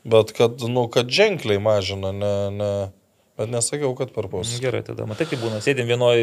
Bet 0.08 0.32
kad, 0.36 0.62
nu, 0.72 0.86
kad 0.92 1.10
ženkliai 1.12 1.60
mažina, 1.60 2.12
ne, 2.16 2.32
ne, 2.54 2.70
bet 3.38 3.50
nesakiau, 3.52 3.90
kad 3.98 4.12
per 4.14 4.28
pus. 4.32 4.54
Nu, 4.54 4.60
Gerai, 4.64 4.80
tada 4.86 5.06
matai, 5.08 5.26
kaip 5.30 5.42
būna, 5.42 5.60
sėdim 5.64 5.88
vienoj, 5.90 6.22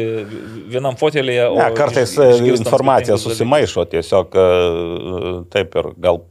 vienam 0.72 0.98
fotelėje, 1.00 1.46
o... 1.52 1.58
Ne, 1.60 1.68
kartais 1.78 2.16
iš- 2.16 2.42
e, 2.42 2.56
informacija 2.56 3.18
susimaišo 3.22 3.86
tiesiog 3.94 4.34
e, 4.42 4.46
taip 5.54 5.78
ir 5.80 5.90
gal, 6.08 6.22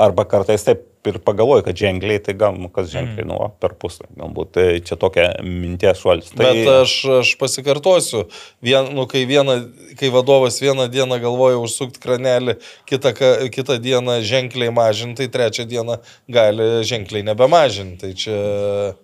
arba 0.00 0.26
kartais 0.28 0.66
taip 0.68 0.87
ir 1.06 1.18
pagalvoju, 1.22 1.62
kad 1.62 1.76
ženkliai, 1.78 2.18
tai 2.24 2.34
gal, 2.34 2.56
nu, 2.58 2.68
kas 2.68 2.88
ženkliai, 2.90 3.24
Mm. 3.24 3.28
nu, 3.30 3.52
per 3.60 3.74
pusę, 3.78 4.04
galbūt 4.18 4.50
tai 4.52 4.80
čia 4.80 4.96
tokia 4.96 5.28
minties 5.42 6.00
šuolis. 6.02 6.30
Tai, 6.34 6.44
Bet 6.44 6.66
aš, 6.68 6.92
aš 7.20 7.36
pasikartosiu, 7.38 8.24
vien, 8.62 8.88
nu, 8.94 9.06
kai, 9.06 9.22
vieną, 9.26 9.56
kai 9.98 10.10
vadovas 10.10 10.58
vieną 10.60 10.88
dieną 10.90 11.20
galvoja 11.22 11.56
užsukti 11.62 12.00
kranelį, 12.02 12.56
kitą, 12.90 13.12
ka- 13.14 13.48
kitą 13.54 13.78
dieną 13.80 14.18
ženkliai 14.22 14.70
mažinti, 14.74 15.22
tai 15.24 15.28
trečią 15.28 15.64
dieną 15.70 15.98
gali 16.28 16.68
ženkliai 16.84 17.22
nebemažinti. 17.24 17.98
Tai 18.00 18.12
čia 18.14 18.36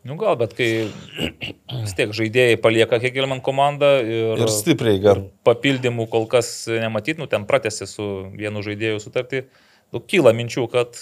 Nu 0.04 0.16
gal, 0.16 0.36
bet 0.36 0.54
kai 0.54 0.90
vis 1.82 1.94
tiek 1.96 2.10
žaidėjai 2.14 2.56
palieka 2.60 2.98
Hegelman 3.00 3.40
komandą 3.44 4.00
ir, 4.04 4.38
ir 4.44 4.48
stipriai 4.52 5.00
gan. 5.02 5.28
papildymų 5.44 6.08
kol 6.10 6.26
kas 6.26 6.66
nematyt, 6.68 7.18
nu 7.18 7.26
ten 7.26 7.44
pratęsė 7.46 7.86
su 7.88 8.06
vienu 8.36 8.62
žaidėju 8.62 9.00
sutartį, 9.02 9.44
kyla 10.10 10.32
minčių, 10.34 10.64
kad 10.72 10.96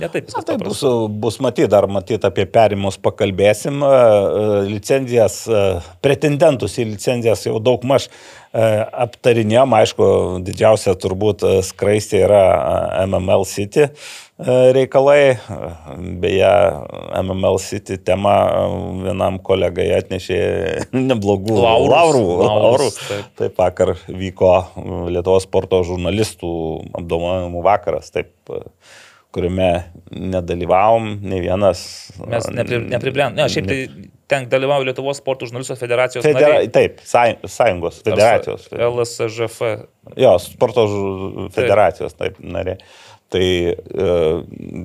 netaip 0.00 0.24
Na, 0.24 0.28
viskas 0.28 0.46
tai 0.48 0.56
bus, 0.60 0.80
bus 1.22 1.38
matyti, 1.44 1.68
dar 1.70 1.86
matyti 1.90 2.26
apie 2.26 2.46
perimus 2.50 2.98
pakalbėsim. 3.02 3.82
E, 3.84 3.90
e, 3.90 4.62
Licenzijas, 4.72 5.40
e, 5.46 5.64
pretendentus 6.04 6.78
į 6.80 6.88
licenzijas 6.94 7.46
jau 7.46 7.60
daug 7.62 7.84
maž 7.86 8.08
aptarinėjom, 8.54 9.72
aišku, 9.74 10.04
didžiausia 10.46 10.92
turbūt 11.02 11.42
skraistė 11.66 12.20
yra 12.22 12.42
MML 13.02 13.42
City 13.50 13.88
reikalai. 14.38 15.36
Beje, 16.20 16.50
MML 17.22 17.58
City 17.62 17.98
tema 18.02 18.34
vienam 19.04 19.38
kolegai 19.38 19.90
atnešė 20.00 20.38
neblogų 20.92 21.58
laurų. 21.58 21.90
Laurus, 21.94 22.42
laurų. 22.42 22.90
taip. 23.08 23.30
Taip 23.38 23.60
vakar 23.62 23.94
vyko 24.08 24.52
Lietuvos 25.14 25.46
sporto 25.46 25.82
žurnalistų 25.86 26.50
apdovanojimų 26.98 27.62
vakaras, 27.64 28.10
taip, 28.14 28.32
kuriame 29.34 29.70
nedalyvavom, 30.14 31.08
ne 31.26 31.40
vienas. 31.42 31.80
Mes 32.30 32.50
nepri, 32.54 32.78
nepribrendom. 32.90 33.38
Ne, 33.40 33.48
šiaip 33.50 33.66
tai 33.70 33.78
ten 34.30 34.46
dalyvauja 34.50 34.90
Lietuvos 34.90 35.18
sporto 35.22 35.46
žurnalistų 35.48 35.78
federacijos 35.78 36.26
Federa... 36.26 36.52
nariai. 36.58 36.70
Taip, 36.74 37.02
sąj- 37.06 37.40
sąjungos, 37.50 38.02
federacijos. 38.06 38.68
LSŽF. 38.74 39.58
Jo, 40.18 40.36
sporto 40.42 40.86
federacijos, 41.54 42.14
taip, 42.18 42.38
narė. 42.42 42.78
Tai, 43.34 43.46
e, 43.74 44.08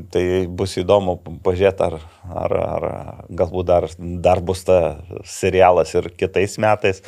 tai 0.10 0.24
bus 0.58 0.72
įdomu 0.82 1.20
pažiūrėti, 1.46 1.86
ar, 1.86 1.98
ar, 2.34 2.56
ar 2.58 2.86
galbūt 3.30 3.68
dar, 3.70 3.86
dar 4.26 4.42
bus 4.42 4.64
ta 4.66 4.80
serialas 5.22 5.94
ir 5.94 6.08
kitais 6.18 6.58
metais. 6.58 7.04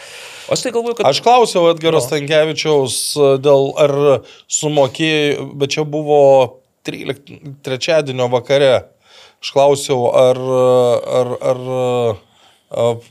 Aš 0.53 0.67
tai 0.67 0.73
galvoju, 0.75 0.99
kad... 0.99 1.09
Aš 1.09 1.23
klausiau 1.25 1.71
Edgaro 1.71 1.97
Nu. 1.97 2.05
Stankievičiaus 2.05 2.97
dėl 3.41 3.71
ar 3.81 3.95
sumokėjai, 4.45 5.47
bet 5.57 5.73
čia 5.73 5.87
buvo 5.89 6.21
13, 6.85 7.33
trečiadienio 7.65 8.29
vakare. 8.29 8.73
Aš 9.41 9.55
klausiau, 9.55 10.11
ar, 10.13 10.37
ar, 11.17 11.33
ar, 11.41 11.65
ar, 12.69 13.01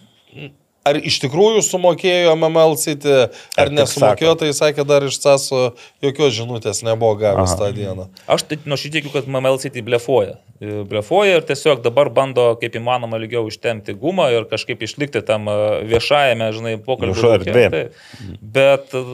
ar 0.86 0.98
iš 1.00 1.18
tikrųjų 1.24 1.62
sumokėjo 1.64 2.34
MML 2.36 2.76
City, 2.80 3.16
ar 3.58 3.66
Ar 3.68 3.72
nesumokėjo, 3.74 4.34
tai 4.40 4.50
sakė, 4.56 4.84
dar 4.88 5.04
iš 5.06 5.18
CASO 5.22 5.70
jokios 6.04 6.34
žinutės 6.38 6.82
nebuvo 6.86 7.18
gavęs 7.20 7.56
tą 7.60 7.70
dieną. 7.76 8.08
Aš 8.30 8.46
tai 8.48 8.60
nuo 8.64 8.78
šitikiu, 8.80 9.12
kad 9.14 9.28
MML 9.28 9.60
City 9.62 9.84
blefuoja. 9.84 10.38
E, 10.60 10.82
Blefuoja 10.88 11.38
ir 11.38 11.46
tiesiog 11.48 11.84
dabar 11.84 12.10
bando 12.12 12.50
kaip 12.60 12.76
įmanoma 12.80 13.20
ilgiau 13.20 13.46
ištemti 13.48 13.94
gumą 14.00 14.30
ir 14.34 14.48
kažkaip 14.50 14.82
išlikti 14.84 15.22
tam 15.26 15.48
e, 15.48 15.56
viešajame, 15.90 16.50
žinai. 16.56 16.74
Taip. 17.76 17.96
Bet 18.40 18.96
e, 18.96 19.04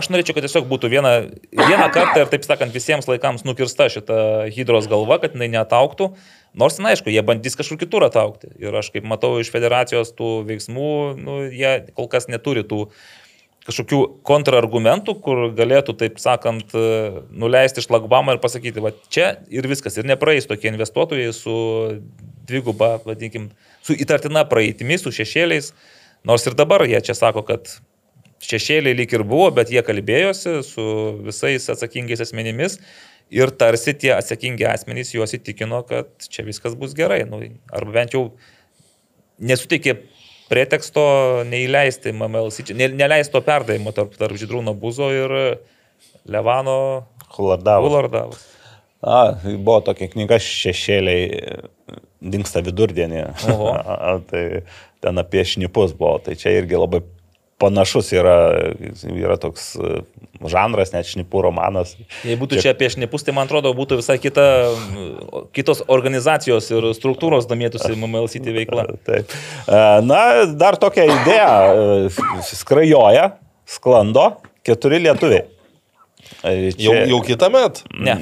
aš 0.00 0.10
norėčiau, 0.10 0.36
kad 0.38 0.46
tiesiog 0.46 0.66
būtų 0.70 0.90
viena, 0.92 1.14
vieną 1.54 1.90
kartą 1.94 2.24
ir 2.24 2.32
taip 2.32 2.46
sakant 2.46 2.74
visiems 2.74 3.10
laikams 3.10 3.46
nukirsta 3.46 3.90
šita 3.90 4.20
hydros 4.54 4.90
galva, 4.90 5.20
kad 5.22 5.34
jinai 5.34 5.50
netauktų. 5.54 6.12
Nors, 6.58 6.80
na, 6.82 6.90
aišku, 6.90 7.12
jie 7.12 7.22
bandys 7.22 7.54
kažkur 7.58 7.78
kitur 7.78 8.04
ataukti. 8.06 8.50
Ir 8.58 8.74
aš 8.74 8.90
kaip 8.94 9.06
matau 9.06 9.36
iš 9.38 9.52
federacijos 9.54 10.10
tų 10.18 10.40
veiksmų, 10.48 10.92
nu, 11.20 11.40
jie 11.46 11.76
kol 11.94 12.08
kas 12.10 12.26
neturi 12.30 12.64
tų 12.66 12.88
kažkokių 13.68 14.00
kontrargumentų, 14.26 15.14
kur 15.22 15.42
galėtų, 15.54 15.94
taip 16.00 16.18
sakant, 16.22 16.72
nuleisti 17.30 17.84
šlagbamą 17.84 18.34
ir 18.34 18.42
pasakyti, 18.42 18.82
va 18.82 18.90
čia 19.12 19.34
ir 19.52 19.68
viskas. 19.70 19.98
Ir 20.00 20.08
nepraeis 20.08 20.48
tokie 20.50 20.72
investuotojai 20.72 21.30
su 21.36 21.54
dviguba, 22.48 22.96
vadinkim, 23.04 23.50
su 23.86 23.94
įtartina 23.94 24.46
praeitimi, 24.50 24.98
su 24.98 25.12
šešėliais. 25.14 25.70
Nors 26.26 26.48
ir 26.48 26.56
dabar 26.58 26.82
jie 26.88 26.98
čia 27.04 27.14
sako, 27.16 27.44
kad 27.46 27.68
šešėliai 28.44 28.96
lyg 28.96 29.12
ir 29.14 29.24
buvo, 29.28 29.50
bet 29.54 29.70
jie 29.72 29.82
kalbėjosi 29.84 30.60
su 30.66 30.84
visais 31.26 31.68
atsakingais 31.72 32.24
asmenimis. 32.24 32.78
Ir 33.30 33.52
tarsi 33.54 33.94
tie 33.94 34.10
atsakingi 34.16 34.66
asmenys 34.66 35.12
juos 35.14 35.34
įtikino, 35.36 35.84
kad 35.86 36.10
čia 36.26 36.42
viskas 36.46 36.74
bus 36.78 36.96
gerai. 36.98 37.22
Nu, 37.30 37.38
arba 37.70 37.94
bent 38.00 38.16
jau 38.16 38.24
nesuteikė 39.38 39.94
preteksto 40.50 41.04
neįleisti 41.46 42.10
MML, 42.10 42.50
City- 42.54 42.74
ne, 42.74 42.88
neleisto 42.98 43.38
perdavimo 43.46 43.94
tarp, 43.94 44.16
tarp 44.18 44.34
Židrūno 44.40 44.74
Buzo 44.74 45.12
ir 45.14 45.34
Levano. 46.26 47.06
Ulardavas. 47.86 48.42
Na, 49.00 49.20
buvo 49.46 49.78
tokia 49.86 50.10
knyga 50.10 50.40
Šešėliai 50.42 51.62
dinksta 52.20 52.64
vidurdienį. 52.66 53.22
A, 53.80 54.18
tai 54.26 54.44
ten 55.00 55.22
apie 55.22 55.46
šnipus 55.46 55.94
buvo. 55.96 56.18
Tai 56.24 56.34
čia 56.36 56.58
irgi 56.58 56.82
labai 56.82 57.04
panašus 57.60 58.10
yra, 58.16 58.34
yra 59.12 59.36
toks 59.40 59.74
e, 59.76 60.00
žanras, 60.48 60.94
net 60.94 61.08
šnipų 61.10 61.42
romanas. 61.44 61.92
Jei 62.24 62.38
būtų 62.40 62.60
čia 62.64 62.72
apie 62.72 62.88
šnipus, 62.94 63.24
tai 63.26 63.34
man 63.36 63.48
atrodo 63.50 63.72
būtų 63.76 63.98
visai 64.00 64.16
kita, 64.22 64.46
kitos 65.56 65.82
organizacijos 65.92 66.70
ir 66.72 66.88
struktūros 66.96 67.48
domėtųsi 67.50 67.92
MML 67.96 68.30
City 68.32 68.54
veikla. 68.56 68.86
Taip. 69.08 69.30
E, 69.68 69.80
Na, 70.08 70.20
dar 70.56 70.80
tokia 70.80 71.04
idėja. 71.12 71.54
e, 72.08 72.44
Skrajoja, 72.50 73.34
sklando 73.68 74.30
keturi 74.66 75.02
lietuviai. 75.04 75.44
E, 76.46 76.52
Jau, 76.80 76.94
jau 77.10 77.18
kitą 77.26 77.48
metą. 77.52 77.82
Ne. 78.00 78.14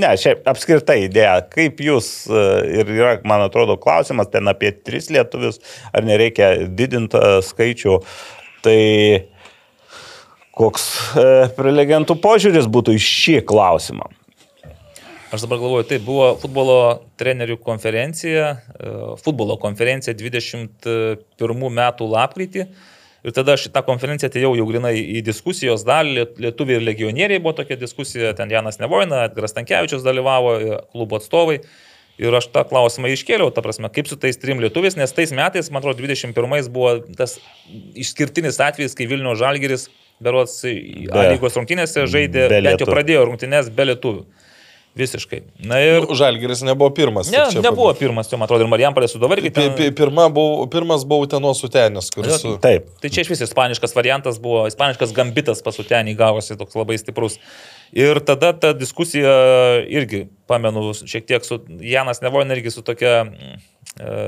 Ne, 0.00 0.12
šiaip 0.20 0.46
apskritai 0.48 1.02
idėja, 1.08 1.40
kaip 1.52 1.80
jūs, 1.84 2.08
ir 2.30 2.88
yra, 2.94 3.16
man 3.28 3.42
atrodo, 3.44 3.76
klausimas 3.80 4.30
ten 4.32 4.48
apie 4.48 4.70
tris 4.86 5.10
lietuvius, 5.12 5.58
ar 5.92 6.06
nereikia 6.06 6.54
didinti 6.78 7.20
skaičių, 7.44 7.98
tai 8.66 8.80
koks 10.56 10.86
e, 11.20 11.26
prelegentų 11.56 12.16
požiūris 12.22 12.68
būtų 12.72 12.96
į 12.96 13.02
šį 13.06 13.40
klausimą. 13.48 14.08
Aš 15.34 15.42
dabar 15.42 15.58
galvoju, 15.58 15.84
tai 15.90 15.98
buvo 16.00 16.28
futbolo 16.40 16.76
trenerių 17.20 17.58
konferencija, 17.62 18.52
e, 18.56 18.92
futbolo 19.20 19.58
konferencija 19.60 20.14
21 20.16 21.72
metų 21.80 22.06
lapkritį. 22.12 22.68
Ir 23.26 23.34
tada 23.34 23.56
šitą 23.58 23.82
konferenciją 23.82 24.30
atėjau 24.30 24.52
jau 24.54 24.64
grinai 24.68 24.94
į 25.18 25.20
diskusijos 25.26 25.82
dalį, 25.86 26.12
Liet- 26.14 26.36
lietuviai 26.44 26.78
ir 26.78 26.86
legionieriai 26.86 27.42
buvo 27.42 27.56
tokia 27.58 27.74
diskusija, 27.80 28.30
ten 28.38 28.52
Janas 28.54 28.78
Nevoina, 28.78 29.24
Edgaras 29.26 29.56
Tankievičius 29.56 30.06
dalyvavo, 30.06 30.52
ir 30.62 30.76
klubo 30.94 31.18
atstovai. 31.18 31.58
Ir 32.16 32.32
aš 32.32 32.46
tą 32.48 32.62
klausimą 32.64 33.10
iškėliau, 33.12 33.50
ta 33.52 33.60
prasme, 33.60 33.90
kaip 33.92 34.08
su 34.08 34.16
tais 34.16 34.38
trim 34.40 34.62
lietuviais, 34.62 34.96
nes 34.96 35.12
tais 35.12 35.34
metais, 35.36 35.68
man 35.68 35.82
atrodo, 35.82 36.00
21 36.00 36.70
buvo 36.72 36.94
tas 37.18 37.36
išskirtinis 37.98 38.56
atvejis, 38.64 38.96
kai 38.96 39.04
Vilnių 39.10 39.34
Žalgeris, 39.36 39.88
berots, 40.24 40.62
Be- 40.64 41.28
lygos 41.34 41.58
rungtynėse 41.60 42.06
žaidė, 42.08 42.46
be 42.48 42.62
bent 42.64 42.80
jau 42.80 42.88
pradėjo 42.88 43.26
rungtynės 43.28 43.68
be 43.76 43.90
lietuvių. 43.92 44.24
Visiškai. 44.96 45.42
Na 45.68 45.76
ir... 45.84 46.06
Nu, 46.08 46.14
Žalgiris 46.16 46.62
nebuvo 46.64 46.88
pirmas. 46.96 47.28
Ne, 47.28 47.42
nebuvo 47.60 47.90
pabaigai. 47.90 47.98
pirmas, 48.00 48.30
tai 48.30 48.38
man 48.40 48.48
atrodo, 48.48 48.64
ir 48.64 48.70
Marijampolė 48.72 49.10
su 49.12 49.18
Davargi. 49.20 49.50
Pi- 49.52 49.90
Pirma 49.92 50.30
buvo, 50.32 50.64
pirmas 50.72 51.04
buvo 51.04 51.26
Utenos 51.26 51.60
Utenis, 51.68 52.08
kuris... 52.14 52.38
su- 52.40 52.54
Taip. 52.64 52.86
Tai 53.02 53.10
čia 53.12 53.26
iš 53.26 53.34
vis 53.34 53.42
ispaniškas 53.44 53.92
variantas 53.92 54.38
buvo, 54.40 54.62
ispaniškas 54.70 55.12
gambitas 55.12 55.60
pasutenį 55.66 56.16
gavosi 56.16 56.56
toks 56.56 56.78
labai 56.80 56.96
stiprus. 56.96 57.36
Ir 57.94 58.18
tada 58.26 58.52
ta 58.58 58.72
diskusija 58.74 59.32
irgi, 59.86 60.26
pamenu, 60.50 60.90
šiek 61.06 61.26
tiek 61.28 61.46
su 61.46 61.60
Janas 61.82 62.22
Nevoina 62.24 62.56
irgi 62.56 62.72
su 62.74 62.82
tokia 62.86 63.20
mm, 63.24 63.60
e, 64.00 64.22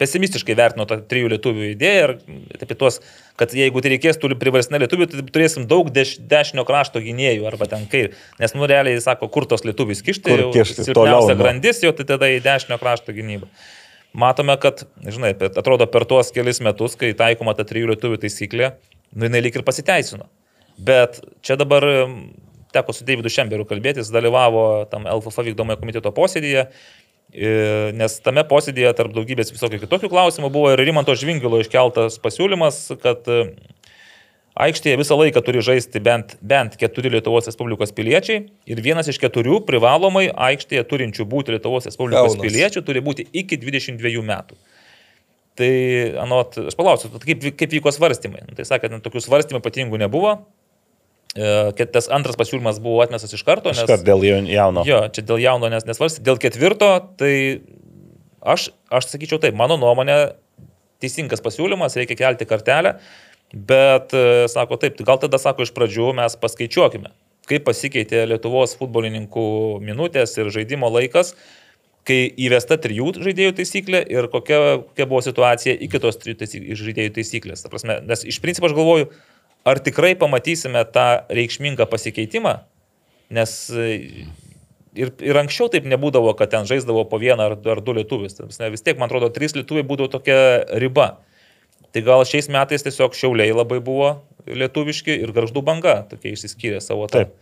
pesimistiškai 0.00 0.56
vertino 0.56 0.86
tą 0.88 0.98
trijų 1.10 1.30
lietuvių 1.34 1.66
idėją 1.74 2.04
ir 2.06 2.14
apie 2.56 2.76
tuos, 2.78 3.00
kad 3.40 3.52
jeigu 3.56 3.82
tai 3.84 3.94
reikės 3.94 4.20
turi 4.20 4.36
priverstinę 4.40 4.80
lietuvių, 4.84 5.08
tai 5.12 5.24
turėsim 5.28 5.66
daug 5.70 5.90
deš, 5.92 6.16
dešinio 6.30 6.64
krašto 6.68 7.02
gynėjų 7.04 7.44
arba 7.50 7.68
ten 7.70 7.84
kaip. 7.90 8.16
Nes, 8.40 8.56
nu, 8.56 8.68
realiai, 8.70 9.00
sako, 9.04 9.28
kur 9.32 9.48
tos 9.50 9.66
lietuvius 9.68 10.00
kišti, 10.06 10.38
silpniausia 10.72 11.36
nu. 11.36 11.40
grandis, 11.42 11.82
jau 11.84 11.92
tai 11.96 12.08
tada 12.08 12.30
į 12.32 12.40
dešinio 12.44 12.80
krašto 12.80 13.16
gynybą. 13.16 13.50
Matome, 14.20 14.56
kad, 14.58 14.86
žinai, 15.06 15.34
atrodo 15.50 15.86
per 15.86 16.06
tuos 16.08 16.32
kelis 16.34 16.58
metus, 16.64 16.96
kai 16.98 17.12
taikoma 17.16 17.54
ta 17.54 17.66
trijų 17.68 17.92
lietuvių 17.92 18.18
taisyklė, 18.24 18.72
nu 19.14 19.28
jinai 19.28 19.44
lik 19.44 19.60
ir 19.60 19.66
pasiteisino. 19.66 20.26
Bet 20.80 21.20
čia 21.46 21.58
dabar 21.60 21.84
em, 21.86 22.16
teko 22.74 22.94
su 22.94 23.06
Davidu 23.08 23.32
Šemberiu 23.32 23.66
kalbėtis, 23.68 24.12
dalyvavo 24.14 24.86
tam 24.92 25.08
LFF 25.10 25.44
vykdomojo 25.50 25.80
komiteto 25.80 26.12
posėdėje, 26.16 26.66
e, 27.32 27.50
nes 27.96 28.16
tame 28.24 28.44
posėdėje 28.48 28.94
tarp 28.98 29.14
daugybės 29.16 29.52
visokių 29.54 29.82
kitokių 29.84 30.10
klausimų 30.12 30.52
buvo 30.54 30.72
ir 30.74 30.82
Rimanto 30.84 31.16
Žvingilo 31.18 31.60
iškeltas 31.64 32.20
pasiūlymas, 32.22 32.82
kad 33.02 33.28
e, 33.30 33.42
aikštėje 34.60 34.98
visą 35.00 35.18
laiką 35.18 35.42
turi 35.46 35.62
žaisti 35.64 36.02
bent, 36.02 36.36
bent 36.42 36.76
keturi 36.80 37.12
Lietuvos 37.14 37.48
Respublikos 37.50 37.94
piliečiai 37.96 38.44
ir 38.70 38.82
vienas 38.84 39.10
iš 39.10 39.20
keturių 39.22 39.62
privalomai 39.68 40.28
aikštėje 40.50 40.84
turinčių 40.90 41.26
būti 41.30 41.56
Lietuvos 41.56 41.88
Respublikos 41.88 42.34
Jaunas. 42.34 42.44
piliečių 42.46 42.84
turi 42.86 43.02
būti 43.04 43.26
iki 43.30 43.58
22 43.60 44.24
metų. 44.26 44.58
Tai, 45.60 45.72
anot, 46.22 46.56
aš 46.70 46.76
palauksiu, 46.78 47.10
kaip, 47.20 47.44
kaip 47.58 47.74
vyko 47.74 47.92
svarstymai. 47.92 48.46
Nu, 48.46 48.56
Tai 48.56 48.64
sakė, 48.64 48.88
tokių 49.04 49.20
svarstymų 49.26 49.60
ypatingų 49.60 49.98
nebuvo. 50.00 50.38
E, 51.36 51.70
kad 51.78 51.92
Tas 51.94 52.08
antras 52.10 52.34
pasiūlymas 52.38 52.80
buvo 52.82 53.04
atmestas 53.04 53.30
iš 53.36 53.44
karto, 53.46 53.70
nes... 53.70 53.84
Iškart 53.84 54.02
dėl 54.06 54.24
jaun- 54.26 54.48
jauno. 54.50 54.82
Jo, 54.88 55.04
čia 55.14 55.22
dėl 55.28 55.38
jauno 55.42 55.70
nes 55.70 55.86
nesvarstė. 55.86 56.24
Dėl 56.26 56.40
ketvirto, 56.42 56.88
tai 57.20 57.34
aš, 58.42 58.70
aš 58.90 59.12
sakyčiau 59.12 59.38
taip, 59.42 59.54
mano 59.58 59.76
nuomonė, 59.78 60.18
teisingas 61.00 61.42
pasiūlymas, 61.44 61.94
reikia 62.00 62.18
kelti 62.18 62.48
kartelę, 62.50 62.96
bet 63.54 64.14
e, 64.16 64.26
sako 64.50 64.80
taip, 64.82 64.98
tai 64.98 65.06
gal 65.06 65.22
tada 65.22 65.38
sako 65.38 65.66
iš 65.66 65.72
pradžių 65.76 66.10
mes 66.18 66.34
paskaičiuokime, 66.42 67.14
kaip 67.50 67.64
pasikeitė 67.66 68.26
Lietuvos 68.30 68.74
futbolininkų 68.80 69.46
minutės 69.86 70.34
ir 70.38 70.50
žaidimo 70.54 70.90
laikas, 70.90 71.36
kai 72.10 72.24
įvesta 72.42 72.74
trijų 72.80 73.12
žaidėjų 73.22 73.54
taisyklė 73.60 74.02
ir 74.10 74.26
kokia, 74.32 74.60
kokia 74.90 75.06
buvo 75.06 75.22
situacija 75.24 75.78
iki 75.86 76.00
tos 76.02 76.18
trijų 76.18 76.42
taisyk, 76.42 76.70
žaidėjų 76.80 77.14
taisyklės. 77.18 77.62
Ta 77.62 77.70
prasme, 77.70 78.00
nes 78.08 78.24
iš 78.26 78.38
principo 78.42 78.66
aš 78.70 78.74
galvoju, 78.78 79.10
ar 79.64 79.80
tikrai 79.84 80.14
pamatysime 80.18 80.84
tą 80.94 81.08
reikšmingą 81.32 81.86
pasikeitimą, 81.90 82.54
nes 83.34 83.56
e, 83.70 83.88
ir, 84.96 85.12
ir 85.22 85.40
anksčiau 85.42 85.70
taip 85.72 85.88
nebūdavo, 85.90 86.32
kad 86.38 86.52
ten 86.54 86.68
žaisdavo 86.68 87.04
po 87.10 87.20
vieną 87.22 87.50
ar, 87.50 87.58
ar 87.74 87.82
du 87.84 87.94
lietuvius. 87.96 88.40
Vis 88.40 88.86
tiek, 88.86 88.96
man 88.98 89.10
atrodo, 89.10 89.30
trys 89.34 89.56
lietuviai 89.58 89.86
būdavo 89.86 90.10
tokia 90.16 90.40
riba. 90.82 91.12
Tai 91.90 92.02
gal 92.06 92.24
šiais 92.28 92.46
metais 92.52 92.84
tiesiog 92.86 93.16
šiauliai 93.18 93.54
labai 93.54 93.80
buvo 93.82 94.20
lietuviški 94.46 95.16
ir 95.24 95.32
garždų 95.34 95.62
banga 95.66 96.00
tokie 96.10 96.34
išsiskyrė 96.36 96.78
savo 96.84 97.08
tą. 97.10 97.24
Taip. 97.24 97.38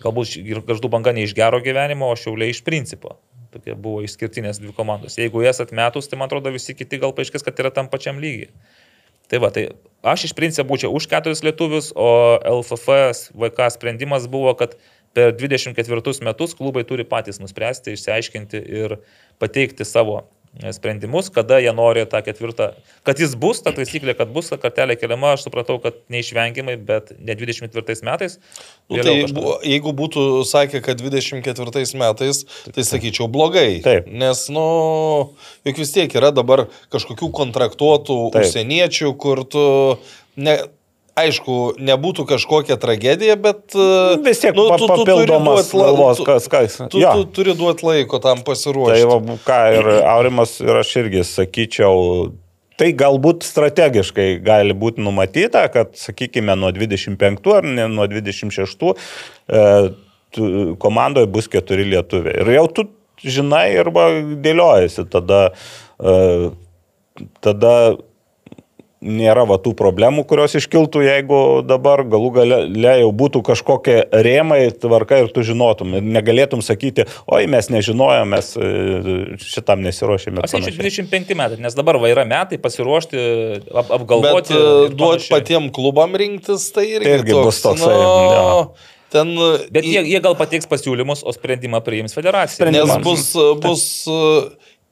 Galbūt 0.00 0.36
garždų 0.68 0.90
banga 0.92 1.12
ne 1.16 1.24
iš 1.24 1.32
gero 1.36 1.60
gyvenimo, 1.64 2.10
o 2.12 2.16
šiauliai 2.20 2.52
iš 2.52 2.62
principo. 2.64 3.16
Tokie 3.52 3.72
buvo 3.72 4.02
išskirtinės 4.04 4.60
dvi 4.60 4.74
komandos. 4.76 5.16
Jeigu 5.16 5.40
jas 5.44 5.62
atmetus, 5.64 6.08
tai 6.10 6.18
man 6.20 6.28
atrodo 6.28 6.52
visi 6.52 6.74
kiti 6.76 7.00
gal 7.00 7.14
paaiškės, 7.16 7.44
kad 7.46 7.62
yra 7.62 7.72
tam 7.72 7.88
pačiam 7.92 8.20
lygiai. 8.20 8.50
Tai 9.30 9.40
va, 9.42 9.50
tai 9.50 9.68
aš 10.06 10.28
iš 10.28 10.36
principo 10.38 10.70
būčiau 10.70 10.92
už 10.94 11.08
keturis 11.10 11.42
lietuvius, 11.46 11.90
o 11.96 12.38
LFF 12.38 13.32
VK 13.34 13.70
sprendimas 13.74 14.28
buvo, 14.30 14.54
kad 14.58 14.76
per 15.16 15.32
24 15.34 16.22
metus 16.26 16.54
klubai 16.54 16.84
turi 16.86 17.06
patys 17.08 17.40
nuspręsti, 17.42 17.96
išsiaiškinti 17.96 18.62
ir 18.82 18.98
pateikti 19.42 19.86
savo 19.88 20.26
sprendimus, 20.72 21.28
kada 21.32 21.58
jie 21.60 21.72
nori 21.76 22.04
tą 22.08 22.22
ketvirtą, 22.24 22.70
kad 23.06 23.20
jis 23.20 23.34
bus, 23.38 23.60
ta 23.64 23.72
taisyklė, 23.76 24.14
kad 24.16 24.30
bus 24.32 24.48
kartelė 24.62 24.96
keliama, 24.98 25.34
aš 25.36 25.46
supratau, 25.46 25.76
kad 25.82 25.98
neišvengiamai, 26.12 26.76
bet 26.88 27.12
ne 27.18 27.36
24 27.36 27.96
metais. 28.08 28.38
Nu, 28.88 29.00
tai 29.00 29.16
kažkada. 29.22 29.56
jeigu 29.68 29.92
būtų 29.96 30.24
sakę, 30.48 30.80
kad 30.84 31.02
24 31.02 31.84
metais, 32.00 32.44
tai 32.72 32.86
sakyčiau 32.88 33.28
blogai. 33.32 33.82
Taip. 33.84 34.08
Nes, 34.08 34.46
nu, 34.52 34.66
juk 35.68 35.82
vis 35.82 35.92
tiek 35.94 36.16
yra 36.16 36.32
dabar 36.34 36.66
kažkokių 36.94 37.30
kontraktuotų 37.36 38.18
Taip. 38.32 38.48
užsieniečių, 38.48 39.12
kur 39.20 39.44
tu, 39.44 39.66
ne, 40.40 40.58
aišku, 41.16 41.54
nebūtų 41.80 42.26
kažkokia 42.28 42.76
tragedija, 42.80 43.36
bet... 43.40 43.72
e, 43.72 44.16
Vis 44.26 44.40
tiek 44.42 44.56
nu, 44.56 44.66
tu- 44.76 44.84
tu 44.84 44.88
turi 44.90 45.04
papildomas 45.24 45.70
la- 45.72 45.86
galvos, 45.88 46.18
tu- 46.20 46.26
kas, 46.28 46.48
kas. 46.52 46.76
Tu, 46.92 47.00
Jo. 47.00 47.12
tu 47.16 47.24
turi 47.38 47.54
duoti 47.56 47.86
laiko 47.88 48.20
tam 48.20 48.42
Tai 48.42 48.48
pasiruošti. 48.50 49.06
va, 49.08 49.20
ką 49.46 49.60
ir 49.78 49.88
Aurimas 50.16 50.58
ir 50.60 50.76
aš 50.82 50.90
irgi 51.00 51.22
sakyčiau, 51.24 52.02
tai 52.76 52.90
galbūt 52.92 53.46
strategiškai 53.48 54.28
gali 54.44 54.76
būti 54.76 55.00
numatyta, 55.00 55.62
kad, 55.72 55.94
sakykime, 55.96 56.52
nuo 56.60 56.68
25 56.76 57.48
ar 57.56 57.64
ne, 57.64 57.86
nuo 57.88 58.04
26 58.12 58.92
e, 58.92 59.64
tu- 60.36 60.76
komandoje 60.84 61.30
bus 61.32 61.48
keturi 61.48 61.88
lietuviai. 61.94 62.42
Ir 62.44 62.52
jau 62.58 62.66
tu 62.76 62.84
žinai 63.24 63.70
arba 63.80 64.10
dėliojasi 64.44 65.06
tada, 65.08 65.46
e, 65.96 66.50
tada 67.40 67.96
nėra 69.04 69.42
va 69.46 69.58
tų 69.60 69.74
problemų, 69.76 70.22
kurios 70.26 70.54
iškiltų, 70.56 71.02
jeigu 71.04 71.38
dabar 71.68 72.00
galų 72.08 72.30
gale 72.38 72.58
jau 73.02 73.10
būtų 73.12 73.42
kažkokie 73.44 73.96
rėmai, 74.24 74.70
tvarka 74.80 75.18
ir 75.20 75.28
tu 75.36 75.44
žinotum. 75.44 75.92
Ir 75.98 76.06
negalėtum 76.16 76.62
sakyti, 76.64 77.04
oi 77.28 77.44
mes 77.52 77.68
nežinojom, 77.70 78.32
mes 78.32 78.48
e, 78.56 78.70
šitam 79.44 79.84
nesiuošėme. 79.84 80.40
Aš 80.46 80.56
sakyčiau 80.56 80.80
25 81.06 81.36
metai, 81.36 81.60
nes 81.62 81.76
dabar 81.76 82.00
va 82.00 82.08
yra 82.10 82.24
metai 82.28 82.56
pasiruošti, 82.62 83.20
ap, 83.68 83.86
Bet 83.90 83.94
apgalvoti. 84.00 84.56
e, 84.56 84.64
ir 84.88 84.96
duot 84.96 85.20
panašiai. 85.20 85.32
patiem 85.36 85.68
klubam 85.76 86.16
rinktis, 86.16 86.70
tai 86.72 86.88
irgi, 86.96 87.04
Tai 87.10 87.16
irgi 87.20 87.36
bus 87.36 87.60
toksai, 87.68 87.92
nu, 88.00 88.16
jo. 88.32 88.58
ten... 89.12 89.36
Bet 89.76 89.84
į- 89.84 89.92
jie, 89.92 90.04
jie 90.16 90.24
gal 90.24 90.34
pateiks 90.40 90.66
pasiūlymus, 90.72 91.20
o 91.28 91.36
sprendimą 91.36 91.84
priims 91.84 92.16
federacija. 92.16 92.72
Nes 92.72 92.96
bus, 93.04 93.28
bus 93.62 93.86
e, 94.08 94.20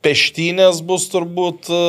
peštynės, 0.05 0.85
bus 0.85 1.09
turbūt 1.13 1.73
e, 1.73 1.83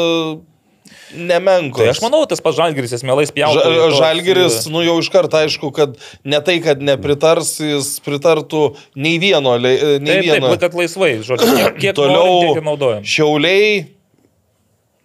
nemenkos. 1.16 1.82
Tai 1.82 1.91
aš 1.94 2.02
manau, 2.03 2.24
tas 2.30 2.41
pats 2.44 2.57
žalgeris, 2.60 2.94
jis 2.95 3.06
mielai 3.07 3.26
spjautų. 3.30 3.64
Ža, 3.66 3.88
žalgeris, 3.99 4.60
nu 4.74 4.84
jau 4.86 4.98
iš 5.02 5.10
karto 5.14 5.40
aišku, 5.41 5.72
kad 5.76 5.98
ne 6.28 6.41
tai, 6.45 6.60
kad 6.64 6.84
nepritars, 6.84 7.56
jis 7.64 7.95
pritartų 8.06 8.68
nei 8.99 9.18
vieno. 9.22 9.57
Nei 9.62 9.78
Taip, 9.80 10.26
vieno. 10.28 10.52
taip, 10.52 10.62
kad 10.68 10.78
laisvai, 10.78 11.12
žodžiu, 11.26 11.52
kiek, 11.56 11.80
kiek 11.82 11.98
Toliau 11.98 12.56
naudojam. 12.66 13.06
Šiauliai, 13.07 13.86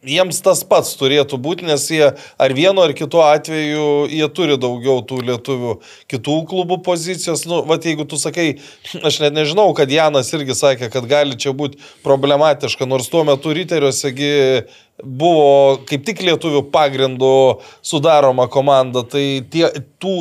jiems 0.06 0.40
tas 0.44 0.62
pats 0.64 0.94
turėtų 0.96 1.38
būti, 1.42 1.66
nes 1.68 1.84
jie 1.92 2.06
ar 2.10 2.54
vienu 2.56 2.82
ar 2.84 2.94
kitu 2.96 3.20
atveju 3.24 4.08
jie 4.08 4.28
turi 4.32 4.56
daugiau 4.60 5.02
tų 5.04 5.20
lietuvių 5.28 5.74
kitų 6.10 6.36
klubų 6.50 6.80
pozicijos. 6.86 7.44
Nu, 7.50 7.62
va, 7.68 7.76
jeigu 7.82 8.06
tu 8.08 8.20
sakai, 8.20 8.60
aš 8.96 9.20
net 9.24 9.36
nežinau, 9.36 9.68
kad 9.76 9.92
Janas 9.92 10.32
irgi 10.36 10.56
sakė, 10.56 10.90
kad 10.92 11.08
gali 11.10 11.36
čia 11.40 11.52
būti 11.56 11.80
problematiška, 12.06 12.88
nors 12.88 13.10
tuo 13.12 13.24
metu 13.28 13.52
Riteriuosegi 13.56 14.30
buvo 15.00 15.80
kaip 15.88 16.04
tik 16.08 16.24
lietuvių 16.24 16.64
pagrindų 16.72 17.34
sudaroma 17.84 18.48
komanda, 18.52 19.04
tai 19.04 19.42
tie, 19.52 19.68
tų 20.00 20.16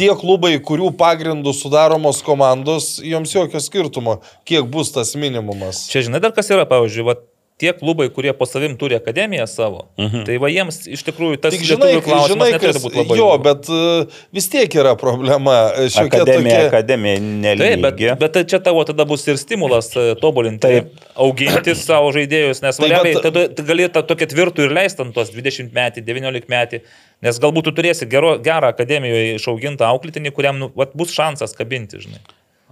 tie 0.00 0.10
klubai, 0.16 0.54
kurių 0.64 0.94
pagrindų 0.98 1.52
sudaromos 1.54 2.22
komandos, 2.26 2.94
joms 3.04 3.34
jokio 3.34 3.60
skirtumo, 3.62 4.20
kiek 4.48 4.66
bus 4.70 4.94
tas 4.94 5.12
minimumas. 5.18 5.84
Čia 5.92 6.06
žinai 6.06 6.22
dar 6.24 6.32
kas 6.36 6.48
yra, 6.54 6.64
pavyzdžiui, 6.70 7.06
va, 7.10 7.18
tie 7.60 7.72
klubai, 7.76 8.08
kurie 8.14 8.32
po 8.36 8.46
savim 8.48 8.76
turi 8.80 8.96
akademiją 8.96 9.44
savo, 9.50 9.84
mhm. 10.00 10.24
tai 10.28 10.38
va 10.42 10.48
jiems 10.52 10.80
iš 10.88 11.02
tikrųjų 11.06 11.40
tas 11.42 11.54
Tik 11.54 11.66
žinai, 11.68 11.90
lietuvių 11.92 12.04
klausimas 12.06 12.32
žinai 12.32 12.48
neturėtų 12.56 12.82
būti 12.86 13.00
labai. 13.02 13.18
jo, 13.20 13.28
ilgas. 13.34 13.44
bet 13.46 13.68
e, 13.68 14.22
vis 14.38 14.48
tiek 14.52 14.76
yra 14.80 14.94
problema. 15.00 15.56
e, 15.76 15.90
Šiokia 15.92 16.22
Akademija, 16.22 16.56
tokia. 16.56 16.70
akademija 16.72 17.20
Taip, 17.20 17.28
bet, 17.60 17.76
nelygi. 17.84 18.10
bet 18.24 18.34
tai 18.38 18.44
čia 18.48 18.62
tavo 18.64 18.84
tada 18.88 19.06
bus 19.08 19.26
ir 19.28 19.38
stimulas 19.40 19.92
e, 19.96 20.06
tobulinti, 20.22 20.64
Taip. 20.64 21.06
auginti 21.20 21.76
savo 21.84 22.10
žaidėjus, 22.16 22.64
nes 22.64 22.80
Taip, 22.80 22.86
variabai, 22.88 23.14
bet- 23.20 23.56
tada 23.60 23.88
tą 24.00 24.04
tokią 24.14 24.30
tvirtų 24.34 24.66
ir 24.68 24.76
leisti 24.80 25.04
ant 25.04 25.14
tos 25.16 25.32
20 25.36 25.74
metį, 25.76 26.04
19 26.08 26.50
metį, 26.50 26.82
nes 27.26 27.40
galbūt 27.44 27.68
tu 27.68 27.76
turėsi 27.76 28.08
gero, 28.10 28.36
gerą 28.40 28.72
akademijoje 28.72 29.36
išaugintą 29.36 29.88
auklėtinį, 29.92 30.32
kuriam 30.36 30.60
nu, 30.62 30.72
vat, 30.76 30.96
bus 30.96 31.12
šansas 31.12 31.52
kabinti, 31.58 32.00
žinai. 32.00 32.22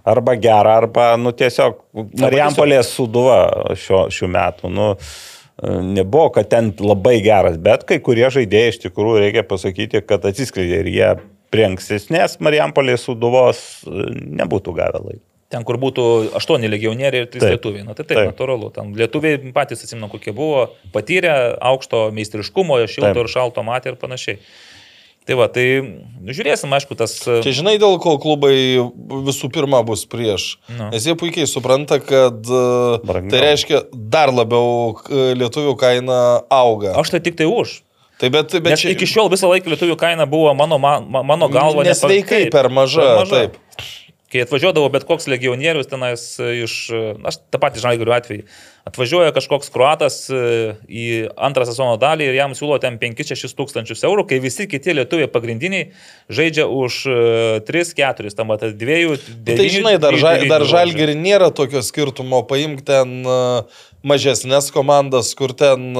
Arba 0.09 0.35
gerą, 0.39 0.77
arba, 0.83 1.09
nu, 1.21 1.33
tiesiog 1.35 1.81
Marijampolės 2.21 2.93
suduva 2.95 3.39
šio, 3.77 4.07
šių 4.13 4.29
metų. 4.35 4.71
Nu, 4.73 4.91
nebuvo, 5.83 6.29
kad 6.35 6.49
ten 6.51 6.71
labai 6.79 7.19
geras, 7.23 7.57
bet 7.61 7.85
kai 7.89 7.99
kurie 8.03 8.27
žaidėjai 8.31 8.73
iš 8.73 8.83
tikrųjų 8.87 9.25
reikia 9.25 9.43
pasakyti, 9.47 10.03
kad 10.07 10.25
atsiskleidė 10.29 10.83
ir 10.83 10.91
jie 10.93 11.09
prie 11.53 11.65
ankstesnės 11.69 12.37
Marijampolės 12.45 13.07
suduvos 13.07 13.59
e, 13.83 14.05
nebūtų 14.39 14.75
gavę 14.77 15.01
laiko. 15.01 15.25
Ten, 15.49 15.63
kur 15.65 15.79
būtų 15.81 16.03
8 16.37 16.65
legionieriai 16.69 17.23
ir 17.25 17.29
3 17.33 17.41
Taip. 17.41 17.53
lietuviai. 17.55 17.85
Na 17.87 17.95
tai 17.97 18.03
taip, 18.03 18.19
Taip. 18.19 18.27
natūralu. 18.35 18.69
Ten 18.73 18.91
lietuviai 18.97 19.39
patys 19.53 19.81
atsimenu, 19.81 20.11
kokie 20.11 20.29
buvo, 20.37 20.67
patyrę 20.93 21.55
aukšto 21.71 22.03
meistriškumo, 22.13 22.77
šilto 22.85 23.15
Taip. 23.15 23.23
ir 23.23 23.31
šalto 23.33 23.63
matė 23.65 23.95
ir 23.95 23.97
panašiai. 23.97 24.37
Tai 25.29 25.35
va, 25.37 25.45
tai 25.53 25.65
nu, 25.85 26.33
žiūrėsim, 26.33 26.71
aišku, 26.73 26.95
tas... 26.97 27.11
Čia 27.21 27.51
žinai, 27.59 27.75
dėl 27.81 27.99
ko 28.01 28.15
klubai 28.21 28.55
visų 29.27 29.51
pirma 29.53 29.83
bus 29.85 30.01
prieš. 30.09 30.55
Nu. 30.73 30.87
Nes 30.89 31.05
jie 31.05 31.13
puikiai 31.19 31.45
supranta, 31.49 31.99
kad 32.01 32.41
e, 32.49 32.63
Brangiau. 33.05 33.29
tai 33.35 33.43
reiškia 33.45 33.83
dar 33.93 34.33
labiau 34.33 34.95
e, 35.05 35.27
lietuvių 35.37 35.75
kaina 35.77 36.17
auga. 36.49 36.95
Aš 36.97 37.13
tai 37.13 37.21
tik 37.29 37.37
tai 37.37 37.45
už. 37.45 37.75
Tai 38.19 38.27
bet, 38.33 38.57
bet 38.57 38.73
Bet 38.73 38.81
iki 38.89 39.05
šiol 39.07 39.29
visą 39.31 39.47
laiką 39.53 39.69
lietuvių 39.71 39.95
kaina 40.01 40.25
buvo 40.27 40.51
mano, 40.57 40.81
ma- 40.81 40.97
ma- 40.99 41.21
mano 41.23 41.47
galva 41.53 41.85
Nesveikai 41.87 42.47
nepa- 42.47 42.55
per 42.57 42.73
maža, 42.73 43.05
taip. 43.29 43.61
Kai 44.29 44.43
atvažiuodavo 44.43 44.89
bet 44.93 45.05
koks 45.09 45.29
legionierius 45.31 45.87
tenais 45.89 46.25
iš, 46.41 46.73
aš 47.25 47.37
tą 47.49 47.61
patį 47.63 47.81
žalgirių 47.85 48.13
atveju, 48.17 48.43
atvažiuoja 48.89 49.33
kažkoks 49.35 49.71
kruatas 49.73 50.21
e, 50.33 50.41
į 50.89 51.05
antrą 51.37 51.65
sezono 51.69 51.95
dalį 52.01 52.29
ir 52.29 52.39
jam 52.39 52.55
siūlo 52.57 52.79
ten 52.81 52.99
5-6 53.01 53.55
tūkstančius 53.57 54.03
eurų, 54.09 54.25
kai 54.29 54.41
visi 54.43 54.67
kiti 54.69 54.95
lietuviai 54.97 55.29
pagrindiniai 55.31 55.91
žaidžia 56.33 56.65
už 56.69 57.01
3-4, 57.69 58.33
tam 58.35 58.53
at 58.55 58.65
dviejų. 58.79 59.17
Tai 59.47 59.69
žinai, 59.71 59.95
dar, 60.01 60.17
ža, 60.19 60.35
dar 60.49 60.65
žalgerį 60.67 61.15
nėra 61.19 61.51
tokio 61.55 61.83
skirtumo, 61.85 62.41
paimk 62.49 62.83
ten 62.87 63.21
e, 63.23 63.39
mažesnės 64.05 64.69
komandas, 64.71 65.31
kur 65.35 65.51
ten 65.57 65.91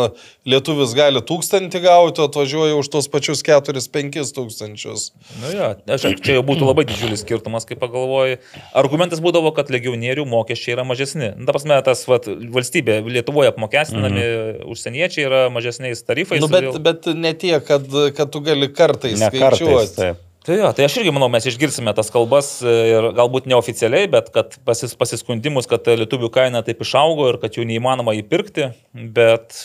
lietuvis 0.47 0.93
gali 0.97 1.21
tūkstantį 1.25 1.81
gauti, 1.83 2.21
o 2.23 2.27
atvažiuoja 2.29 2.77
už 2.79 2.89
tos 2.93 3.09
pačius 3.11 3.43
4-5 3.45 4.31
tūkstančius. 4.35 5.09
Nu 5.41 5.51
jo, 5.53 5.69
aš, 5.95 6.07
čia 6.23 6.37
jau 6.37 6.43
būtų 6.47 6.69
labai 6.69 6.85
didžiulis 6.89 7.25
skirtumas, 7.25 7.67
kaip 7.69 7.81
pagalvoju. 7.83 8.39
Argumentas 8.77 9.21
būdavo, 9.23 9.51
kad 9.57 9.71
legionierių 9.73 10.25
mokesčiai 10.29 10.77
yra 10.77 10.87
mažesni. 10.87 11.33
Nu, 11.35 11.49
Ta 11.49 11.55
prasme, 11.57 11.79
tas 11.85 12.05
vat, 12.09 12.29
valstybė 12.29 13.01
Lietuvoje 13.09 13.51
apmokestinami 13.51 14.23
mm. 14.23 14.63
užsieniečiai 14.71 15.27
yra 15.27 15.43
mažesniais 15.53 16.03
tarifais. 16.07 16.41
Nu, 16.43 16.47
bet, 16.51 16.69
todėl- 16.69 16.85
bet 16.87 17.11
ne 17.19 17.35
tiek, 17.35 17.59
kad, 17.67 17.85
kad 18.15 18.31
tu 18.31 18.43
gali 18.45 18.71
kartais 18.71 19.19
Ne 19.19 19.31
kartais. 19.33 19.59
skaičiuoti. 19.59 19.95
Taip. 19.99 20.25
Tai, 20.49 20.55
jo, 20.57 20.69
tai 20.73 20.87
aš 20.87 20.95
irgi 20.97 21.11
manau, 21.13 21.27
mes 21.29 21.45
išgirsime 21.45 21.91
tas 21.93 22.07
kalbas 22.09 22.47
e, 22.65 22.71
ir 22.89 23.07
galbūt 23.13 23.45
neoficialiai, 23.51 24.07
bet 24.09 24.31
kad 24.33 24.55
pasis, 24.65 24.95
pasiskundimus, 24.97 25.67
kad 25.69 25.85
lietuvių 25.85 26.31
kaina 26.33 26.63
taip 26.65 26.79
išaugo 26.81 27.27
ir 27.29 27.37
kad 27.37 27.53
jų 27.53 27.67
neįmanoma 27.69 28.15
įpirkti, 28.17 28.71
bet, 29.13 29.59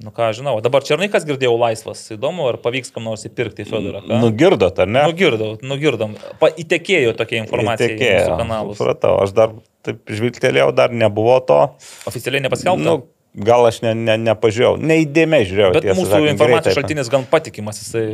nu 0.00 0.14
ką 0.16 0.30
žinau, 0.38 0.54
dabar 0.64 0.86
Černikas 0.86 1.26
girdėjau 1.28 1.58
laisvas, 1.60 2.06
įdomu, 2.16 2.46
ar 2.48 2.56
pavyks 2.64 2.88
kam 2.94 3.04
nors 3.10 3.26
įpirkti 3.28 3.66
Fedorą. 3.68 4.00
ką? 4.06 4.22
Nugirdot, 4.22 4.80
ar 4.80 4.88
ne? 4.88 5.02
Nugirdau, 5.10 5.50
nugirdom. 5.60 6.16
Pa, 6.40 6.48
įtekėjo 6.64 7.12
tokia 7.20 7.42
informacija 7.42 7.90
į 7.92 8.00
mūsų 8.00 8.40
kanalus. 8.40 8.80
Supratau, 8.80 9.18
aš 9.26 9.36
dar 9.36 9.52
taip 9.84 10.08
žvilgtelėjau, 10.08 10.70
dar 10.80 10.96
nebuvo 11.04 11.36
to. 11.44 11.60
Oficialiai 12.08 12.46
nepaskelbta. 12.46 12.86
Nu, 12.88 12.96
gal 13.44 13.68
aš 13.68 13.82
ne, 13.84 13.92
ne, 14.08 14.16
nepažiūrėjau, 14.24 14.80
neįdėmiai 14.88 15.52
žiūrėjau. 15.52 15.76
Bet 15.76 15.90
tiesą 15.90 16.00
mūsų 16.00 16.16
sakant, 16.16 16.32
informacijos 16.32 16.64
greitai. 16.64 16.80
šaltinis 16.80 17.12
gan 17.12 17.28
patikimas, 17.28 17.84
jisai 17.84 18.06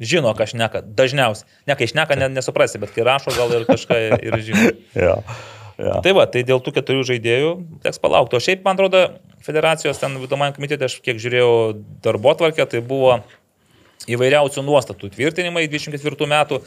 žino, 0.00 0.32
ką 0.36 0.46
aš 0.46 0.54
neka, 0.58 0.82
dažniausiai. 0.82 1.48
Ne, 1.68 1.76
kai 1.78 1.88
aš 1.88 1.94
neka, 1.98 2.18
ne, 2.18 2.30
nesuprasi, 2.38 2.80
bet 2.82 2.92
kai 2.94 3.06
rašo, 3.06 3.34
gal 3.36 3.52
ir 3.56 3.68
kažką 3.68 4.00
ir 4.18 4.40
žino. 4.44 4.66
Jo, 4.98 5.14
jo. 5.78 5.98
Tai 6.02 6.12
va, 6.16 6.24
tai 6.26 6.42
dėl 6.42 6.58
tų 6.58 6.72
keturių 6.74 7.04
žaidėjų 7.06 7.50
teks 7.84 8.00
palaukti. 8.02 8.34
O 8.34 8.42
šiaip, 8.42 8.64
man 8.66 8.74
atrodo, 8.74 9.04
federacijos 9.46 10.00
ten 10.00 10.16
vidomajam 10.18 10.56
komitete, 10.56 10.88
aš 10.88 10.96
kiek 11.04 11.20
žiūrėjau 11.22 11.52
darbo 12.02 12.34
tvarkę, 12.34 12.66
tai 12.66 12.82
buvo 12.82 13.20
įvairiausių 14.10 14.64
nuostatų 14.66 15.12
tvirtinimai 15.14 15.68
24 15.70 16.30
metų. 16.34 16.62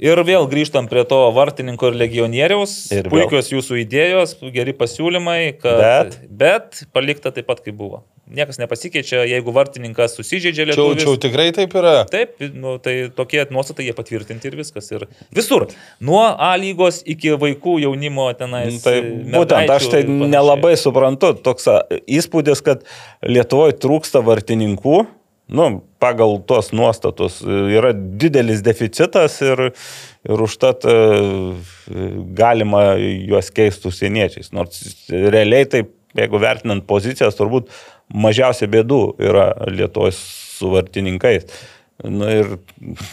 Ir 0.00 0.16
vėl 0.24 0.46
grįžtam 0.48 0.86
prie 0.88 1.02
to 1.04 1.18
vartininko 1.36 1.90
ir 1.90 1.98
legionieriaus. 2.00 2.76
Ir 2.94 3.04
vėl. 3.04 3.26
Puikios 3.26 3.50
jūsų 3.52 3.82
idėjos, 3.82 4.38
geri 4.54 4.72
pasiūlymai, 4.78 5.58
kad... 5.60 5.82
Bet? 5.82 6.16
bet 6.30 6.80
palikta 6.94 7.34
taip 7.36 7.50
pat, 7.50 7.60
kaip 7.66 7.76
buvo. 7.76 8.00
Niekas 8.30 8.60
nepasikeičia, 8.62 9.24
jeigu 9.26 9.52
vartininkas 9.54 10.14
susižeidžia 10.18 10.68
Čia, 10.68 10.70
lietuvis. 10.70 11.02
čia 11.02 11.14
tikrai 11.24 11.48
taip 11.56 11.74
yra. 11.80 11.94
Taip, 12.10 12.36
nu, 12.54 12.76
tai 12.82 12.94
tokie 13.16 13.42
nuostatai 13.50 13.88
jie 13.88 13.94
patvirtinti 13.96 14.50
ir 14.50 14.58
viskas. 14.60 14.90
Ir 14.94 15.06
visur. 15.34 15.66
Nuo 15.98 16.22
A 16.30 16.52
lygos 16.60 17.02
iki 17.10 17.34
vaikų 17.40 17.80
jaunimo 17.84 18.28
tenais. 18.38 18.76
Nu, 18.76 18.82
Tai 18.84 18.96
būtent 19.34 19.74
aš 19.74 19.90
tai 19.92 20.04
nelabai 20.08 20.76
suprantu. 20.78 21.34
Toks 21.42 21.66
įspūdis, 22.06 22.62
kad 22.66 22.86
Lietuvoje 23.26 23.78
trūksta 23.82 24.22
vartininkų. 24.24 25.00
Nu, 25.50 25.64
pagal 25.98 26.36
tuos 26.46 26.68
nuostatus 26.70 27.40
e, 27.42 27.54
yra 27.74 27.90
didelis 27.92 28.60
deficitas 28.62 29.40
ir, 29.42 29.72
ir 30.22 30.42
užtat 30.46 30.86
e, 30.86 30.94
galima 32.38 32.92
juos 33.00 33.50
keisti 33.54 33.90
užsieniečiais. 33.90 34.52
Nors 34.54 34.78
realiai 35.10 35.66
taip, 35.66 35.90
jeigu 36.14 36.38
vertinant 36.42 36.86
pozicijas, 36.86 37.34
turbūt 37.38 37.66
mažiausia 38.12 38.68
bėdų 38.70 39.00
yra 39.22 39.50
Lietuvoje 39.70 40.14
su 40.16 40.72
vartininkais. 40.74 41.46
Na 42.00 42.30
ir 42.32 42.54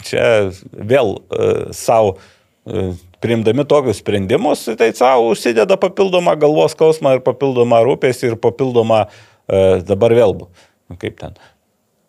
čia 0.07 0.49
vėl 0.71 1.17
uh, 1.17 1.67
savo 1.75 2.15
uh, 2.15 2.93
priimdami 3.23 3.65
tokius 3.67 3.99
sprendimus, 3.99 4.63
tai 4.79 4.93
savo 4.95 5.33
užsideda 5.33 5.79
papildomą 5.81 6.37
galvos 6.39 6.75
skausmą 6.77 7.17
ir 7.17 7.25
papildomą 7.25 7.81
rūpesį 7.87 8.31
ir 8.31 8.39
papildomą 8.39 9.03
uh, 9.07 9.83
dabar 9.83 10.15
vėl, 10.15 10.37
nu, 10.39 10.99
kaip 11.01 11.19
ten, 11.19 11.35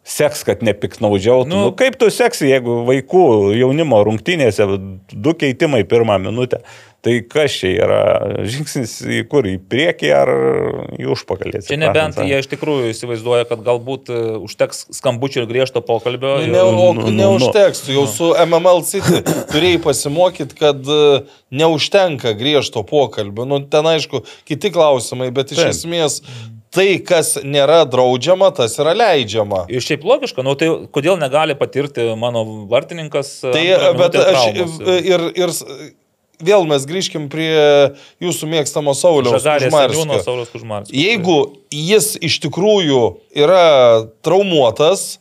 seks, 0.09 0.45
kad 0.49 0.63
nepiknaudžiautų. 0.65 1.49
Nu, 1.51 1.57
Nu- 1.59 1.71
nu, 1.71 1.77
kaip 1.77 1.99
tu 2.01 2.09
seksi, 2.11 2.49
jeigu 2.49 2.83
vaikų 2.89 3.25
jaunimo 3.59 4.01
rungtynėse 4.09 4.67
du 5.13 5.35
keitimai 5.37 5.85
pirmą 5.85 6.17
minutę? 6.23 6.63
Tai 6.99 7.13
kas 7.31 7.55
čia 7.55 7.69
yra 7.79 7.99
žingsnis 8.43 8.97
į 9.07 9.21
kur, 9.31 9.47
į 9.47 9.61
priekį 9.71 10.09
ar 10.19 10.31
į 10.99 11.07
užpakalį? 11.15 11.61
Čia 11.69 11.77
nebent 11.79 12.19
jie 12.27 12.41
iš 12.43 12.49
tikrųjų 12.51 12.89
įsivaizduoja, 12.91 13.45
kad 13.47 13.63
galbūt 13.63 14.11
e, 14.11 14.19
užteks 14.43 14.89
skambučio 14.99 15.45
ir 15.45 15.47
griežto 15.47 15.79
pokalbio. 15.87 16.41
Nu, 16.43 16.51
Ne, 16.51 16.65
o 16.67 16.73
nu, 16.75 17.07
nu, 17.07 17.15
neužteks, 17.15 17.85
tu 17.87 17.95
jau 17.95 18.03
su 18.11 18.33
MML 18.35 18.83
City 18.89 19.23
turėjai 19.53 19.79
pasimokyti, 19.87 20.59
kad 20.59 20.83
e, 20.91 21.01
neužtenka 21.55 22.35
griežto 22.35 22.83
pokalbio. 22.83 23.47
Nu, 23.47 23.63
ten 23.63 23.87
aišku, 23.95 24.25
kiti 24.49 24.75
klausimai, 24.75 25.31
bet 25.31 25.55
iš 25.55 25.63
Taip. 25.63 25.77
esmės 25.77 26.19
tai, 26.75 26.89
kas 27.05 27.37
nėra 27.45 27.83
draudžiama, 27.89 28.51
tas 28.57 28.77
yra 28.81 28.95
leidžiama. 28.97 29.65
Ir 29.73 29.85
šiaip 29.85 30.05
logiška, 30.09 30.45
nu 30.47 30.55
tai 30.59 30.71
kodėl 30.95 31.19
negali 31.21 31.57
patirti 31.59 32.11
mano 32.19 32.45
vartininkas. 32.71 33.39
e, 33.45 33.55
Tai, 33.55 33.65
bet 33.99 34.19
aš 34.23 34.43
ir, 35.01 35.27
ir 35.39 35.55
vėl 36.45 36.67
mes 36.71 36.85
grįžkim 36.89 37.29
prie 37.33 37.53
jūsų 38.23 38.51
mėgstamo 38.53 38.95
Sauliaus. 38.97 39.43
Kužmarskio. 40.53 40.95
Jeigu 40.95 41.39
jis 41.75 42.15
iš 42.25 42.39
tikrųjų 42.47 43.03
yra 43.39 44.09
traumuotas, 44.27 45.19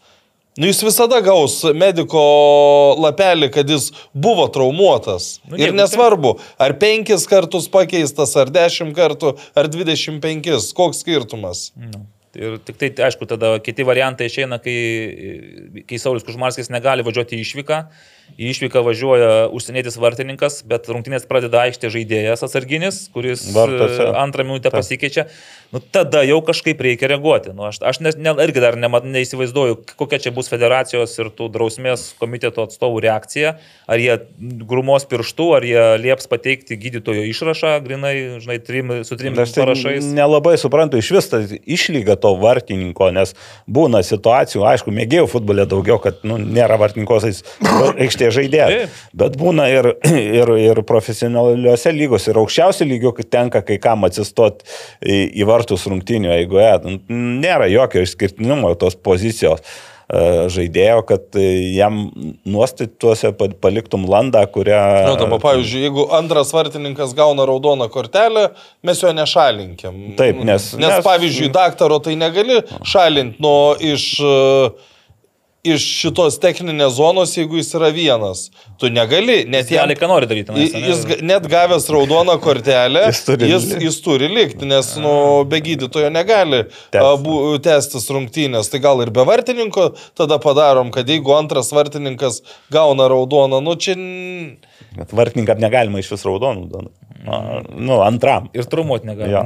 nu 0.57 0.69
jis 0.69 0.81
visada 0.85 1.21
gaus 1.25 1.59
mediko 1.77 2.21
lapelį, 3.01 3.51
kad 3.53 3.69
jis 3.69 3.89
buvo 4.13 4.47
traumuotas. 4.53 5.37
Nu, 5.47 5.59
ir 5.61 5.73
nesvarbu, 5.75 6.35
ar 6.61 6.75
penkis 6.81 7.27
kartus 7.29 7.69
pakeistas, 7.71 8.35
ar 8.39 8.51
dešimt 8.53 8.95
kartų, 8.97 9.35
ar 9.57 9.69
dvidešimt 9.71 10.21
penkis, 10.23 10.71
koks 10.77 11.03
skirtumas. 11.05 11.71
Nu. 11.77 12.05
Ir 12.37 12.59
tik 12.61 12.77
tai, 12.77 12.91
aišku, 13.07 13.25
tada 13.25 13.55
kiti 13.63 13.85
variantai 13.87 14.27
išeina, 14.29 14.59
kai, 14.61 14.77
kai 15.89 15.97
Saulis 16.01 16.25
Kužmarskis 16.27 16.69
negali 16.69 17.05
važiuoti 17.05 17.39
į 17.39 17.45
išvyką. 17.45 17.79
Į 18.37 18.51
išvyką 18.53 18.83
važiuoja 18.85 19.29
užsienietis 19.55 19.95
vartininkas, 19.97 20.59
bet 20.67 20.85
rungtynės 20.91 21.25
pradeda 21.29 21.63
aikštė 21.65 21.89
žaidėjas 21.93 22.43
atsarginis, 22.45 23.07
kuris 23.15 23.47
Vartuose. 23.55 24.03
e, 24.03 24.11
antrą 24.19 24.45
minutę 24.45 24.69
pasikeičia. 24.73 25.25
Nu, 25.73 25.81
tada 25.81 26.21
jau 26.23 26.37
kažkaip 26.45 26.79
reikia 26.79 27.09
reaguoti. 27.11 27.51
Nu, 27.55 27.65
aš 27.67 27.81
aš 27.83 27.99
ne, 27.99 28.13
ne, 28.15 28.31
irgi 28.45 28.61
dar 28.63 28.77
nema, 28.79 29.01
neįsivaizduoju, 29.03 29.79
kokia 29.99 30.19
čia 30.23 30.31
bus 30.35 30.47
federacijos 30.51 31.17
ir 31.19 31.31
tų 31.35 31.49
drausmės 31.51 32.11
komiteto 32.21 32.63
atstovų 32.67 33.01
reakcija. 33.07 33.55
Ar 33.89 34.03
jie 34.03 34.15
grumos 34.69 35.07
pirštų, 35.09 35.47
ar 35.57 35.67
jie 35.67 35.83
lieps 36.05 36.29
pateikti 36.31 36.77
gydytojo 36.79 37.25
išrašą, 37.31 37.73
grinai, 37.83 38.13
žinai, 38.43 38.59
trim, 38.63 38.93
su 39.07 39.17
trim 39.19 39.35
Aš 39.37 39.57
tai 39.57 39.65
parašais. 39.65 40.07
nelabai 40.15 40.55
suprantu 40.61 41.01
iš 41.01 41.11
vis 41.17 41.27
tą 41.33 41.41
išlygą 41.65 42.15
to 42.21 42.31
vartininko, 42.39 43.09
nes 43.15 43.35
būna 43.67 44.03
situacijų, 44.07 44.63
aišku, 44.71 44.93
mėgėjau 44.95 45.27
futbolė 45.35 45.67
daugiau, 45.67 45.99
kad 46.03 46.23
nu, 46.27 46.39
nėra 46.39 46.79
vartininkos 46.79 47.27
aikštė 47.27 48.16
žaidėjas, 48.19 48.73
Taip. 48.73 48.89
bet 49.23 49.35
būna 49.39 49.67
ir, 49.71 49.91
ir, 50.41 50.51
ir 50.59 50.81
profesionaliuose 50.87 51.93
lygos, 51.95 52.27
ir 52.27 52.39
aukščiausių 52.41 52.87
lygių, 52.91 53.13
tenka 53.29 53.61
kai 53.65 53.77
kam 53.83 54.03
atsistot 54.07 54.63
į, 55.01 55.19
į 55.41 55.47
vartus 55.49 55.85
rungtinių 55.89 56.33
eigoje. 56.41 56.71
Nu, 56.85 56.97
Nėra 57.43 57.67
jokio 57.71 58.01
išskirtinumo 58.05 58.73
tos 58.79 58.95
pozicijos 58.95 59.61
e, 59.61 60.47
žaidėjo, 60.53 61.01
kad 61.07 61.37
e, 61.39 61.45
jam 61.75 62.07
nuostatuose 62.47 63.31
pa- 63.37 63.49
paliktum 63.61 64.05
landą, 64.09 64.43
kurią... 64.53 64.81
Na, 65.03 65.13
nu, 65.13 65.15
dabar, 65.21 65.41
pavyzdžiui, 65.43 65.81
jeigu 65.87 66.05
antras 66.17 66.53
vartininkas 66.55 67.13
gauna 67.17 67.45
raudoną 67.49 67.89
kortelę, 67.93 68.49
mes 68.87 69.01
jo 69.03 69.13
nešalinkim. 69.17 69.97
Taip, 70.19 70.41
nes- 70.43 70.73
Nes, 70.77 70.83
nes- 70.87 71.03
pavyzdžiui, 71.05 71.49
daktaro 71.55 71.99
tai 72.03 72.15
negali 72.19 72.61
šalinti 72.87 73.41
nuo 73.43 73.75
iš... 73.79 74.11
e, 74.23 74.95
Iš 75.67 75.83
šitos 76.01 76.37
techninės 76.43 76.93
zonos, 76.95 77.33
jeigu 77.35 77.57
jis 77.59 77.73
yra 77.75 77.89
vienas, 77.91 78.45
tu 78.79 78.87
negali, 78.93 79.41
net 79.49 79.67
Jis 79.67 79.79
gali 79.81 79.95
ką 79.99 80.07
nori 80.11 80.29
daryti. 80.29 80.53
Jis, 80.61 80.75
jis 80.85 81.01
ga- 81.09 81.17
net 81.27 81.47
gavęs 81.51 81.89
raudoną 81.91 82.37
kortelę, 82.43 83.07
Jis 83.09 83.23
turi 83.27 83.49
jis, 83.51 83.65
jis 83.83 83.97
turi 84.05 84.29
likti, 84.31 84.65
nes 84.69 84.93
nu, 85.01 85.13
be 85.49 85.59
gydytojo 85.65 86.11
negali 86.13 86.63
tęstis 87.63 88.07
rungtynės. 88.13 88.69
Tai 88.71 88.79
gal 88.83 89.01
ir 89.03 89.11
be 89.15 89.25
vartininko 89.27 89.89
tada 90.17 90.37
padarom, 90.43 90.91
kad 90.95 91.07
jeigu 91.09 91.33
antras 91.37 91.73
vartininkas 91.75 92.41
gauna 92.73 93.09
raudoną, 93.11 93.59
nu 93.63 93.75
čia... 93.75 93.97
Bet 94.97 95.11
vartininkam 95.13 95.59
negalima 95.61 95.99
iš 96.01 96.11
vis 96.15 96.23
raudonų. 96.25 96.69
Na, 97.27 97.41
Nu, 97.75 97.97
antram. 98.05 98.47
Ir 98.55 98.63
trumuot 98.69 99.03
negali 99.03 99.33
Jo. 99.33 99.41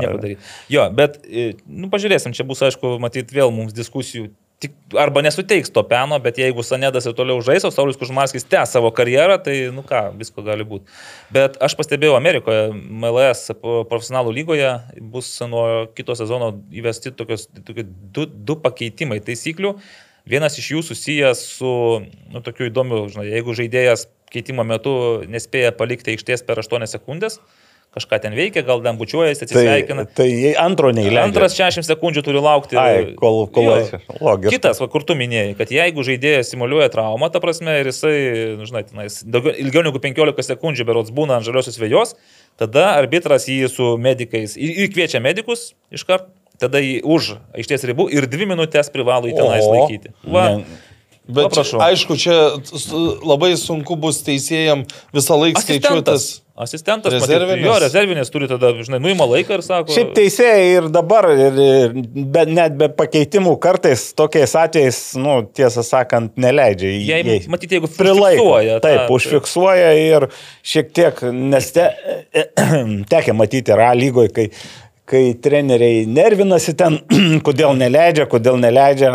Jo, 0.70 0.84
bet, 0.94 1.18
nu, 1.66 1.90
pažiūrėsim, 1.90 2.36
čia 2.38 2.46
bus, 2.46 2.62
aišku, 2.68 2.98
matyti 3.02 3.34
vėl 3.40 3.50
mums 3.56 3.74
diskusijų. 3.74 4.30
Tik, 4.62 4.76
arba 5.02 5.24
nesuteiks 5.26 5.72
to 5.74 5.82
peno, 5.90 6.20
bet 6.22 6.38
jeigu 6.38 6.62
Sanedas 6.62 7.08
ir 7.10 7.16
toliau 7.18 7.42
žais, 7.42 7.64
o 7.66 7.72
Saulis 7.74 7.98
Kužmarskis 7.98 8.46
tęs 8.46 8.76
savo 8.76 8.92
karjerą, 8.94 9.40
tai, 9.42 9.56
nu 9.74 9.82
ką, 9.88 10.04
visko 10.20 10.44
gali 10.46 10.68
būti. 10.68 10.86
Bet 11.34 11.58
aš 11.66 11.74
pastebėjau 11.80 12.14
Amerikoje, 12.14 12.68
MLS 12.76 13.56
profesionalų 13.64 14.36
lygoje 14.38 14.70
bus 15.14 15.32
nuo 15.50 15.66
kito 15.98 16.14
sezono 16.20 16.52
įvesti 16.78 17.16
tokios, 17.18 17.48
tokie 17.66 17.88
du, 17.90 18.28
du 18.30 18.58
pakeitimai 18.62 19.18
taisyklių. 19.26 19.74
Vienas 20.30 20.60
iš 20.62 20.70
jų 20.76 20.86
susijęs 20.92 21.42
su, 21.58 21.74
nu, 22.30 22.46
tokiu 22.46 22.70
įdomiu, 22.70 23.08
žinai, 23.10 23.32
jeigu 23.32 23.58
žaidėjas 23.58 24.06
keitimo 24.32 24.62
metu 24.68 24.94
nespėja 25.26 25.74
palikti 25.74 26.14
aikštės 26.14 26.46
per 26.46 26.62
8 26.62 26.86
sekundės, 26.94 27.42
kažką 27.92 28.20
ten 28.24 28.32
veikia, 28.38 28.62
gal 28.64 28.80
ten 28.84 28.96
bučiuojasi, 28.96 29.44
Tai, 29.44 29.48
atsisveikina. 29.50 30.06
tai 30.16 30.30
jei 30.32 30.54
antro 30.56 30.92
neįleidžia. 30.96 31.26
Antras 31.28 31.56
60 31.58 31.84
sekundžių 31.90 32.24
turi 32.24 32.40
laukti. 32.40 32.78
Ai, 32.80 33.14
kol- 33.20 33.48
kol 33.52 33.64
Jo. 33.68 34.00
Logiška. 34.22 34.54
Kitas, 34.54 34.80
va, 34.80 34.88
kur 34.88 35.04
tu 35.04 35.12
minėjai, 35.20 35.58
kad 35.60 35.68
jeigu 35.76 36.00
žaidėjas 36.08 36.54
simuliuoja 36.54 36.88
traumą, 36.94 37.28
ta 37.34 37.42
prasme, 37.44 37.74
ir 37.82 37.90
jisai, 37.92 38.16
nu, 38.58 38.64
žinai, 38.70 38.86
tenais, 38.88 39.20
daugiau, 39.28 39.52
ilgiau 39.60 39.84
negu 39.84 40.00
15 40.00 40.48
sekundžių 40.56 40.86
berots 40.88 41.12
būna 41.12 41.36
ant 41.42 41.46
žaliosios 41.46 41.76
vėjos, 41.82 42.16
tada 42.58 42.94
arbitras 42.96 43.50
jį 43.52 43.68
su 43.70 43.98
medikais, 44.00 44.56
į- 44.56 44.88
įkviečia 44.88 45.20
medikus 45.22 45.74
iškart, 45.92 46.30
tada 46.62 46.80
jį 46.80 47.02
už 47.04 47.36
aikštės 47.60 47.84
ribų 47.92 48.08
ir 48.14 48.24
dvi 48.32 48.46
minutės 48.56 48.88
privalo 48.94 49.28
į 49.28 49.36
tenais 49.36 49.68
O. 49.68 49.76
laikyti. 49.76 50.14
Va, 50.24 50.56
Ne- 50.58 50.64
Bet 51.32 51.52
Paprašau. 51.54 51.80
aišku, 51.80 52.16
čia 52.18 52.34
labai 53.24 53.54
sunku 53.56 53.96
bus 53.96 54.24
teisėjam 54.26 54.82
visą 55.14 55.38
laiką 55.38 55.62
skaičiuoti 55.64 56.04
tas. 56.04 56.42
Asistentas, 56.62 57.14
rezervinis. 57.14 57.64
matyt, 57.64 57.66
jo, 57.66 57.76
rezervinis 57.84 58.30
turi 58.34 58.48
tada, 58.52 58.70
žinai, 58.86 59.00
nuima 59.02 59.26
laiką 59.30 59.58
ir 59.58 59.64
sako. 59.66 59.94
Šiaip 59.96 60.12
teisėjai 60.18 60.68
ir 60.78 60.90
dabar, 60.94 61.28
ir, 61.34 61.58
ir, 61.66 61.96
bet 62.36 62.52
net 62.54 62.76
be 62.78 62.90
pakeitimų 63.00 63.56
kartais 63.64 64.04
tokiais 64.18 64.54
atvejais, 64.62 65.00
nu, 65.22 65.40
tiesą 65.58 65.84
sakant, 65.88 66.36
neleidžia. 66.42 66.92
Jei, 66.94 67.24
jei- 67.26 67.42
matyt, 67.52 67.74
jeigu 67.78 67.90
prilaiko. 67.98 68.46
užfiksuoja 68.46 68.78
tą- 68.80 68.86
Taip, 68.88 69.12
užfiksuoja 69.18 69.92
ir 70.06 70.28
šiek 70.74 70.94
tiek, 70.94 71.22
nes 71.34 71.72
te, 71.76 71.90
tekia 73.12 73.34
matyti 73.38 73.74
yra 73.74 73.92
lygoje, 73.98 74.32
kai, 74.36 74.48
kai 75.12 75.24
treneriai 75.44 76.06
nervinasi 76.08 76.76
ten, 76.80 77.00
kodėl 77.48 77.74
neleidžia, 77.80 78.28
kodėl 78.32 78.60
neleidžia, 78.62 79.12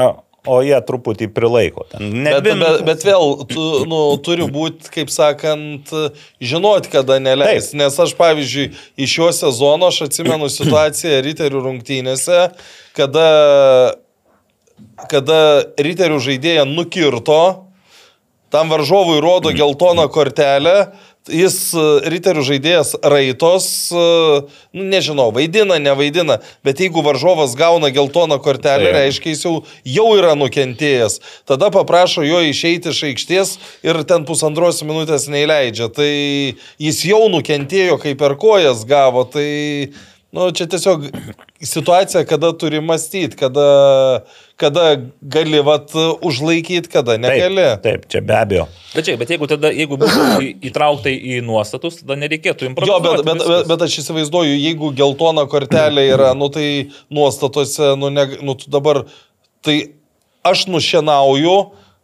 o 0.47 0.60
jie 0.64 0.78
truputį 0.89 1.28
prilaiko. 1.35 1.86
Net 1.98 2.39
Bet, 2.39 2.44
dvi 2.47 2.55
bet, 2.62 2.81
bet 2.86 3.05
vėl 3.06 3.35
tu, 3.51 3.66
nu, 3.90 4.01
turi 4.24 4.47
būti, 4.52 4.90
kaip 4.94 5.12
sakant, 5.12 5.93
žinoti, 6.40 6.93
kada 6.93 7.18
neleis. 7.23 7.70
Taip. 7.73 7.81
Nes 7.82 7.98
aš, 8.06 8.14
pavyzdžiui, 8.18 8.70
iš 9.02 9.16
šio 9.18 9.31
sezono 9.36 9.90
aš 9.90 10.06
atsimenu 10.09 10.48
situaciją 10.52 11.20
Riterių 11.27 11.62
rungtynėse, 11.66 12.40
kada, 12.97 13.28
kada 15.12 15.40
Riterių 15.81 16.20
žaidėja 16.31 16.66
nukirto, 16.68 17.43
tam 18.55 18.70
varžovui 18.70 19.18
rodo 19.20 19.51
geltoną 19.55 20.06
kortelę, 20.12 20.77
jis 21.32 21.57
e, 21.74 21.85
riterių 22.12 22.43
žaidėjas 22.47 22.94
raitos, 23.03 23.66
e, 23.90 24.07
nu, 24.77 24.86
nežinau, 24.93 25.28
vaidina, 25.35 25.78
nevaidina, 25.82 26.39
bet 26.66 26.81
jeigu 26.82 27.03
varžovas 27.07 27.57
gauna 27.59 27.90
geltoną 27.94 28.39
kortelę, 28.43 28.90
Taip. 28.90 28.98
reiškia, 28.98 29.35
jis 29.35 29.44
jau, 29.47 29.55
jau 29.97 30.09
yra 30.19 30.35
nukentėjęs. 30.39 31.20
Tada 31.48 31.70
paprašo 31.74 32.24
jo 32.27 32.43
išeiti 32.47 32.93
iš 32.94 33.05
aikštės 33.11 33.55
ir 33.86 34.03
ten 34.09 34.27
pusantros 34.28 34.82
minutės 34.86 35.28
neįleidžia. 35.32 35.90
Tai 35.94 36.11
jis 36.82 37.05
jau 37.09 37.24
nukentėjo, 37.32 38.01
kai 38.03 38.16
per 38.19 38.36
kojas 38.40 38.85
gavo. 38.89 39.27
Tai 39.31 39.47
nu, 40.36 40.51
čia 40.55 40.69
tiesiog 40.70 41.09
situacija, 41.62 42.27
kada 42.28 42.53
turi 42.59 42.82
mąstyti, 42.85 43.39
kada, 43.40 44.24
kada 44.57 44.97
gali 45.20 45.61
vat, 45.61 45.91
užlaikyti, 46.24 46.89
kada 46.89 47.19
negali. 47.20 47.61
Taip, 47.77 47.83
taip, 47.85 48.07
čia 48.12 48.20
be 48.24 48.33
abejo. 48.37 48.65
Bet, 48.95 49.05
čia, 49.05 49.16
bet 49.20 49.28
jeigu, 49.35 49.49
tada, 49.51 49.69
jeigu 49.77 49.99
būtų 50.01 50.23
į- 50.41 50.53
įtraukta 50.70 51.12
į 51.12 51.43
nuostatus, 51.45 51.99
tada 52.01 52.16
nereikėtų 52.23 52.65
Jo, 52.65 52.70
improvizuoti. 52.73 53.05
bet, 53.05 53.24
bet, 53.27 53.35
viskas. 53.43 53.51
bet, 53.53 53.69
bet 53.74 53.85
aš 53.89 53.99
įsivaizduoju, 54.03 54.55
jeigu 54.57 54.91
geltona 54.97 55.45
kortelė 55.53 56.07
yra, 56.15 56.31
nu 56.35 56.49
tai 56.49 56.69
nuostatose, 57.12 57.93
nu, 58.01 58.09
ne, 58.09 58.24
nu 58.41 58.55
tu 58.57 58.70
dabar, 58.73 59.03
tai 59.61 59.77
aš 60.47 60.66
nušienauju, 60.73 61.57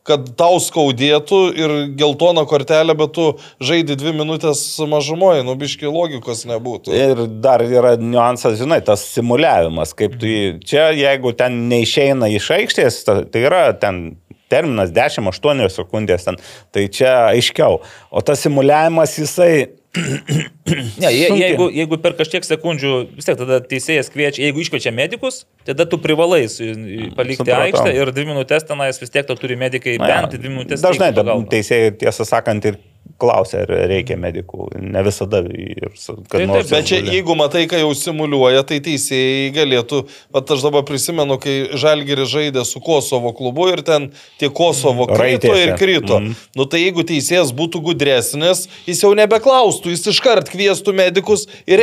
kad 0.08 0.32
tau 0.38 0.56
skaudėtų 0.62 1.40
ir 1.58 1.74
geltona 1.98 2.42
kortelė, 2.48 2.96
bet 2.98 3.12
tu 3.14 3.26
žaidži 3.62 3.96
dvi 4.00 4.14
minutės 4.18 4.62
mažumoje, 4.90 5.44
nu 5.46 5.54
biškai 5.58 5.90
logikos 5.92 6.42
nebūtų. 6.50 6.94
Ir 6.96 7.22
dar 7.44 7.62
yra 7.62 7.94
niuansas, 8.00 8.58
žinai, 8.60 8.80
tas 8.86 9.04
simuliavimas, 9.14 9.94
kaip 9.98 10.18
tu 10.18 10.30
jį, 10.30 10.42
čia 10.66 10.88
jeigu 10.96 11.34
ten 11.38 11.62
neišeina 11.70 12.30
iš 12.34 12.50
aikštės, 12.58 13.02
ta- 13.06 13.22
tai 13.30 13.44
yra 13.46 13.68
ten 13.78 14.02
terminas 14.52 14.90
10-8 14.92 15.62
sekundės, 15.72 16.26
ten, 16.26 16.36
tai 16.74 16.88
čia 16.92 17.12
aiškiau. 17.30 17.78
O 18.10 18.24
tas 18.26 18.42
simuliavimas 18.44 19.16
jisai... 19.20 19.78
Ne, 19.92 21.08
je, 21.12 21.26
jeigu, 21.36 21.66
jeigu 21.68 21.98
per 22.00 22.14
kažkiek 22.16 22.46
sekundžių, 22.46 22.92
vis 23.12 23.26
tiek 23.28 23.36
tada 23.36 23.58
teisėjas 23.60 24.08
kviečia, 24.12 24.46
jeigu 24.46 24.62
iškviečia 24.64 24.92
medikus, 24.96 25.42
tada 25.68 25.84
tu 25.84 25.98
privalai 26.00 26.46
palikti 26.48 27.42
Supratau. 27.42 27.66
aikštę 27.66 27.92
ir 27.98 28.12
dvi 28.16 28.24
minutės 28.30 28.64
tenais 28.68 29.00
vis 29.02 29.12
tiek 29.12 29.28
to 29.28 29.36
turi 29.36 29.58
medikai 29.60 29.98
Na, 30.00 30.08
bent 30.08 30.38
dvi 30.38 30.54
minutės. 30.54 30.80
Dažnai 30.84 31.12
teisėjai, 31.52 31.92
tiesą 32.00 32.24
sakant, 32.28 32.70
ir 32.70 32.80
klausia, 33.20 33.62
ar 33.64 33.72
reikia 33.90 34.16
medikų. 34.20 34.68
Ne 34.80 35.02
visada. 35.06 35.42
Ir, 35.52 35.90
kad 36.30 36.38
Taip, 36.38 36.70
Bet 36.72 36.88
čia, 36.88 37.00
jeigu 37.04 37.36
matai, 37.38 37.64
kai 37.70 37.82
jau 37.82 37.90
simuliuoja, 37.96 38.62
tai 38.68 38.78
teisėjai 38.84 39.50
galėtų, 39.56 40.02
bet 40.34 40.52
aš 40.56 40.64
dabar 40.64 40.84
prisimenu, 40.88 41.38
kai 41.42 41.56
Žalgiris 41.78 42.30
žaidė 42.32 42.64
su 42.68 42.82
Kosovo 42.84 43.34
klubu 43.36 43.68
ir 43.72 43.84
ten 43.86 44.10
tie 44.40 44.50
Kosovo 44.50 45.06
krito 45.10 45.52
Raitėsi. 45.52 45.66
ir 45.66 45.74
krito. 45.80 46.18
Mhm. 46.20 46.34
Nu 46.58 46.66
tai 46.66 46.84
jeigu 46.84 47.04
teisėjas 47.08 47.54
būtų 47.56 47.82
gudresnis, 47.90 48.66
jis 48.88 49.04
jau 49.04 49.12
nebeklaustų, 49.18 49.92
jis 49.94 50.06
iškart 50.14 50.50
kvieštų 50.52 50.94
medikus 50.96 51.46
ir 51.66 51.82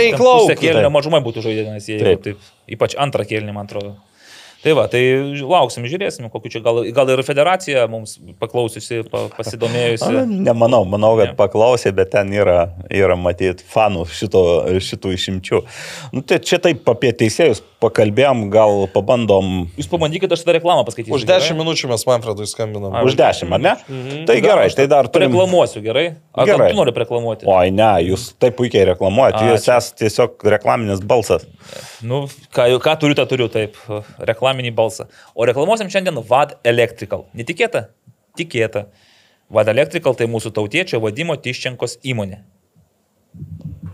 kėlinio 0.59 0.89
Taip. 0.89 0.97
mažumai 0.97 1.23
būtų 1.25 1.45
žaidė, 1.45 1.69
nes 1.73 1.89
jie, 1.89 1.99
Taip. 2.03 2.23
taip, 2.23 2.51
ypač 2.69 2.97
antrą 2.99 3.27
kėlinį, 3.27 3.55
man 3.55 3.69
atrodo. 3.69 3.95
Tai 4.59 4.73
va, 4.75 4.83
tai 4.91 5.01
lauksim, 5.39 5.85
žiūrėsim, 5.87 6.25
kokiu 6.33 6.51
čia 6.51 6.59
gal, 6.63 6.81
gal 6.91 7.07
ir 7.13 7.21
federacija 7.23 7.85
mums 7.87 8.17
paklausiusi, 8.41 9.05
pa, 9.07 9.21
pasidomėjusi. 9.37 10.09
Na, 10.11 10.25
Nemanau, 10.49 10.81
manau, 10.83 11.13
kad 11.19 11.31
Ne. 11.31 11.37
paklausė, 11.39 11.93
bet 11.95 12.11
ten 12.11 12.33
yra, 12.35 12.73
yra 12.91 13.15
matyti 13.15 13.63
fanų 13.63 14.03
šito, 14.11 14.43
šitų 14.83 15.13
išimčių. 15.15 15.61
Nu, 16.11 16.23
tai 16.27 16.41
čia 16.43 16.59
taip 16.59 16.83
apie 16.91 17.13
teisėjus 17.15 17.63
pakalbėjom, 17.79 18.49
gal 18.51 18.83
pabandom 18.91 19.69
Jūs 19.79 19.87
pabandykite, 19.87 20.35
aš 20.35 20.43
tą 20.43 20.57
reklamą 20.57 20.83
paskaitysiu. 20.87 21.15
Už 21.15 21.23
10 21.29 21.55
minučių 21.55 21.91
mes 21.93 22.03
Manfredui 22.09 22.47
skambinam. 22.51 22.91
A, 22.91 23.05
už 23.07 23.15
dešimt, 23.15 23.55
ar 23.55 23.63
ne? 23.63 23.73
Tai 24.27 24.35
gerai, 24.43 24.67
tai 24.75 24.89
dar 24.91 25.07
turim. 25.07 25.31
Reklamuosiu, 25.31 25.79
gerai? 25.85 26.09
Ar 26.35 26.47
Gerai. 26.47 26.69
tu 26.71 26.77
nori 26.79 26.91
reklamuoti? 26.95 27.47
Oi, 27.47 27.71
ne, 27.71 27.89
jūs 28.11 28.33
taip 28.39 28.55
puikiai 28.59 28.85
reklamuojate, 28.91 29.45
jūs 29.53 29.65
esate 29.71 30.03
tiesiog 30.03 30.43
reklaminis 30.55 30.99
balsas. 31.03 31.47
Nu, 32.03 32.25
ką, 32.55 32.67
ką 32.83 32.93
turiu, 33.01 33.15
tą 33.17 33.25
turiu, 33.29 33.47
taip, 33.51 33.75
reklaminį 34.49 34.73
balsą. 34.75 35.07
O 35.35 35.45
reklamuosim 35.45 35.89
šiandien 35.89 36.19
VAD 36.25 36.57
Electrical. 36.63 37.27
Netikėta? 37.33 37.89
Tikėta. 38.37 38.87
VAD 39.49 39.73
Electrical 39.73 40.15
tai 40.15 40.27
mūsų 40.27 40.51
tautiečio 40.53 40.99
vadimo 40.99 41.35
Tiščenkos 41.35 41.99
įmonė. 42.03 42.43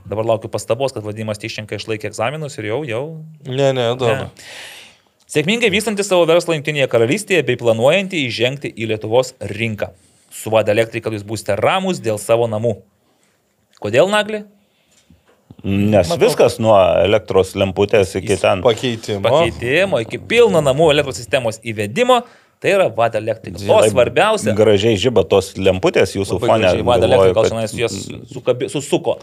Dabar 0.05 0.25
laukiu 0.25 0.49
pastabos, 0.49 0.93
kad 0.93 1.03
vadimas 1.03 1.39
Tiščenka 1.41 1.75
išlaikė 1.75 2.09
egzaminus 2.11 2.57
ir 2.59 2.69
jau, 2.69 2.83
jau. 2.85 3.03
Ne, 3.47 3.71
ne, 3.73 3.91
dabar. 3.97 4.29
Sėkmingai 5.25 5.71
vystanti 5.73 6.05
savo 6.05 6.27
verslą 6.29 6.55
Junktinėje 6.55 6.87
karalystėje 6.91 7.43
bei 7.47 7.57
planuojanti 7.57 8.21
įžengti 8.27 8.69
į 8.69 8.91
Lietuvos 8.91 9.33
rinką. 9.41 9.89
Su 10.29 10.51
VAD 10.53 10.69
Electrical 10.75 11.15
jūs 11.15 11.25
būsite 11.25 11.57
ramus 11.57 11.99
dėl 12.03 12.19
savo 12.21 12.45
namų. 12.51 12.77
Kodėl, 13.81 14.07
Nagli? 14.11 14.43
Nes 15.65 16.05
Matau. 16.11 16.21
viskas 16.27 16.59
nuo 16.61 16.75
elektros 17.01 17.55
lemputės 17.57 18.11
iki 18.19 18.35
ten. 18.37 18.61
Pakeitimo. 18.61 19.23
pakeitimo 19.25 19.99
iki 20.03 20.19
pilno 20.21 20.61
namų 20.61 20.91
elektros 20.93 21.17
sistemos 21.17 21.57
įvedimo, 21.65 22.19
tai 22.61 22.75
yra 22.75 22.85
VAD 22.93 23.17
Electrical. 23.17 23.65
O 23.73 23.79
svarbiausia, 23.89 24.53
Gražiai 24.57 24.93
žiba 25.01 25.23
tos 25.27 25.55
lemputės 25.57 26.13
jūsų 26.13 26.37
fone. 26.43 26.61
gražiai, 26.61 26.85
VAD 26.85 27.01
galvoju, 27.01 27.09
Electrical 27.09 27.43
kad 27.43 27.51
šiandien 27.51 27.81
jas 27.81 27.97
sukabi- 28.31 28.69
susuko. 28.69 29.17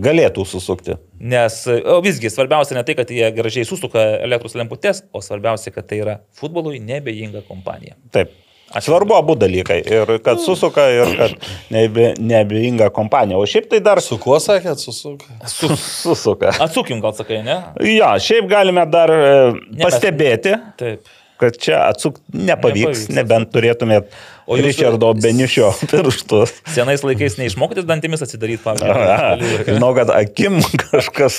Galėtų 0.00 0.46
susukti. 0.48 0.94
Nes, 1.20 1.58
visgi, 2.02 2.30
svarbiausia 2.32 2.72
ne 2.78 2.82
tai, 2.88 2.94
kad 2.96 3.10
jie 3.12 3.28
gražiai 3.36 3.66
susuka 3.68 4.00
elektros 4.24 4.54
lemputės, 4.56 5.02
o 5.12 5.20
svarbiausia, 5.20 5.68
kad 5.74 5.84
tai 5.86 5.98
yra 6.00 6.14
futbolui 6.32 6.80
nebejinga 6.80 7.42
kompanija. 7.44 7.92
Taip. 8.10 8.32
Svarbu 8.80 9.14
abu 9.16 9.34
dalykai. 9.36 9.80
Ir 9.84 10.18
kad 10.24 10.40
susuka, 10.40 10.84
ir 10.90 11.10
kad 11.18 11.34
nebe- 11.70 12.14
neabejinga 12.18 12.88
kompanija. 12.90 13.36
O 13.38 13.46
šiaip 13.46 13.68
tai 13.70 13.80
dar 13.84 14.00
Su 14.00 14.16
kuo 14.18 14.38
sakėt, 14.40 14.80
susuk? 14.80 15.22
su, 15.46 15.68
susuka. 15.76 16.54
Atsukim 16.60 17.00
gal 17.04 17.12
sakai, 17.12 17.42
ne? 17.44 17.58
Jo, 17.84 18.12
šiaip 18.18 18.48
galime 18.48 18.86
dar 18.90 19.10
e, 19.10 19.52
mes- 19.52 19.84
pastebėti, 19.84 20.54
Taip. 20.80 21.04
kad 21.42 21.56
čia 21.58 21.82
atsukti 21.90 22.22
nepavyks, 22.32 23.08
Nepavyks 23.08 23.08
nebent 23.16 23.52
turėtumėt 23.52 24.08
O 24.46 24.56
jūs- 24.58 24.64
Richardo 24.66 25.12
Benišio 25.14 25.68
pirštus. 25.90 26.50
Senais 26.74 27.04
laikais 27.06 27.36
neišmokėte 27.38 27.84
dantimis 27.86 28.24
atsidaryti, 28.26 28.62
pavyzdžiui. 28.64 29.66
Žinau, 29.68 29.92
kad 29.94 30.10
akim 30.14 30.58
kažkas. 30.88 31.36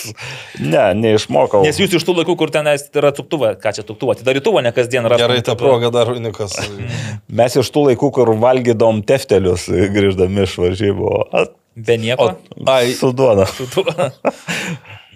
Ne, 0.63 0.85
neišmokau. 1.01 1.65
Nes 1.67 1.79
jūs 1.81 1.97
iš 1.99 2.05
tų 2.07 2.15
laikų, 2.21 2.37
kur 2.39 2.53
ten 2.53 2.69
yra 2.71 3.11
tuktuvą, 3.15 3.53
ką 3.59 3.73
čia 3.75 3.83
tuktuvą, 3.87 4.15
atidarytuvą, 4.15 4.63
ne 4.63 4.71
kasdien 4.75 5.03
rastum 5.03 5.25
Gerai, 5.27 5.41
tuktuvą. 5.43 5.73
progą 5.73 5.91
dar 5.95 6.13
unikas. 6.15 6.55
Mes 7.41 7.59
iš 7.59 7.73
tų 7.75 7.87
laikų, 7.89 8.11
kur 8.15 8.31
valgydom 8.39 9.03
teftelius, 9.09 9.67
grįždami 9.67 10.47
iš 10.47 10.55
varžybų. 10.63 11.11
Be 11.73 11.97
nieko. 11.97 12.31
O, 12.55 12.65
ai, 12.69 12.93
Su 12.95 13.09
duona. 13.17 13.47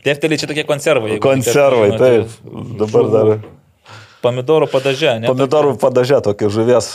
Tefteliai 0.03 0.39
čia 0.39 0.47
tokie 0.49 0.63
konservai. 0.67 1.17
Konservai, 1.21 1.91
taip. 1.99 2.35
Dabar 2.79 3.09
dar 3.13 3.31
Pomidorų 4.23 4.65
padaže, 4.71 5.11
ne? 5.21 5.29
pomidorų 5.29 5.75
padažė 5.79 6.17
tokie 6.25 6.47
žuvies 6.51 6.87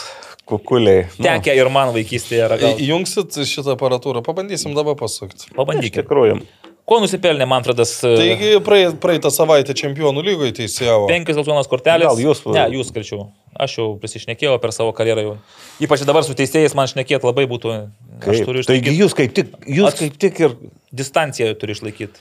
kukuliai. 0.53 1.07
Nu, 1.19 1.25
Tekę 1.27 1.55
ir 1.59 1.69
man 1.73 1.93
vaikystėje 1.95 2.49
ragauti. 2.53 2.85
įjungsit 2.89 3.39
šitą 3.49 3.75
aparatūrą, 3.77 4.23
pabandysim 4.27 4.75
dabar 4.77 4.95
pasukti. 5.01 5.49
iš 5.49 5.57
Pabandykite. 5.57 6.03
tikrųjų. 6.05 6.43
Ko 6.85 6.97
nusipelnė 6.99 7.47
Manfredas? 7.47 7.93
e, 8.05 8.17
Taigi 8.19 8.49
praei- 8.67 8.91
praeitą 8.99 9.31
savaitę 9.31 9.71
čempionų 9.73 10.23
lygoje 10.27 10.53
teisėjavo. 10.59 11.07
Penkios 11.09 11.37
geltonos 11.39 11.69
kortelės. 11.71 12.09
Gal 12.11 12.17
jūs- 12.19 12.43
Ne, 12.53 12.65
jūs 12.77 12.91
skaičiau. 12.91 13.29
Aš 13.55 13.77
jau 13.79 13.87
prisišnekėjau 14.03 14.59
per 14.61 14.73
savo 14.73 14.93
karjerą 14.93 15.23
jau. 15.23 15.37
Ypač 15.81 16.05
dabar 16.05 16.25
su 16.25 16.35
teisėjais 16.35 16.75
man 16.75 16.87
šnekėti 16.91 17.23
labai 17.23 17.47
būtų. 17.47 17.89
Aš 18.19 18.25
Kaip? 18.25 18.47
turiu 18.47 18.65
Taigi 18.67 18.91
išlaikyti. 18.91 18.99
jūs 18.99 19.15
kaip 19.15 19.33
tik, 19.35 19.47
jūs 19.67 19.87
Ats- 19.93 19.99
kaip 20.01 20.19
tik 20.19 20.41
ir... 20.41 20.57
Distanciją 20.93 21.55
turiu 21.55 21.75
išlaikyti. 21.79 22.19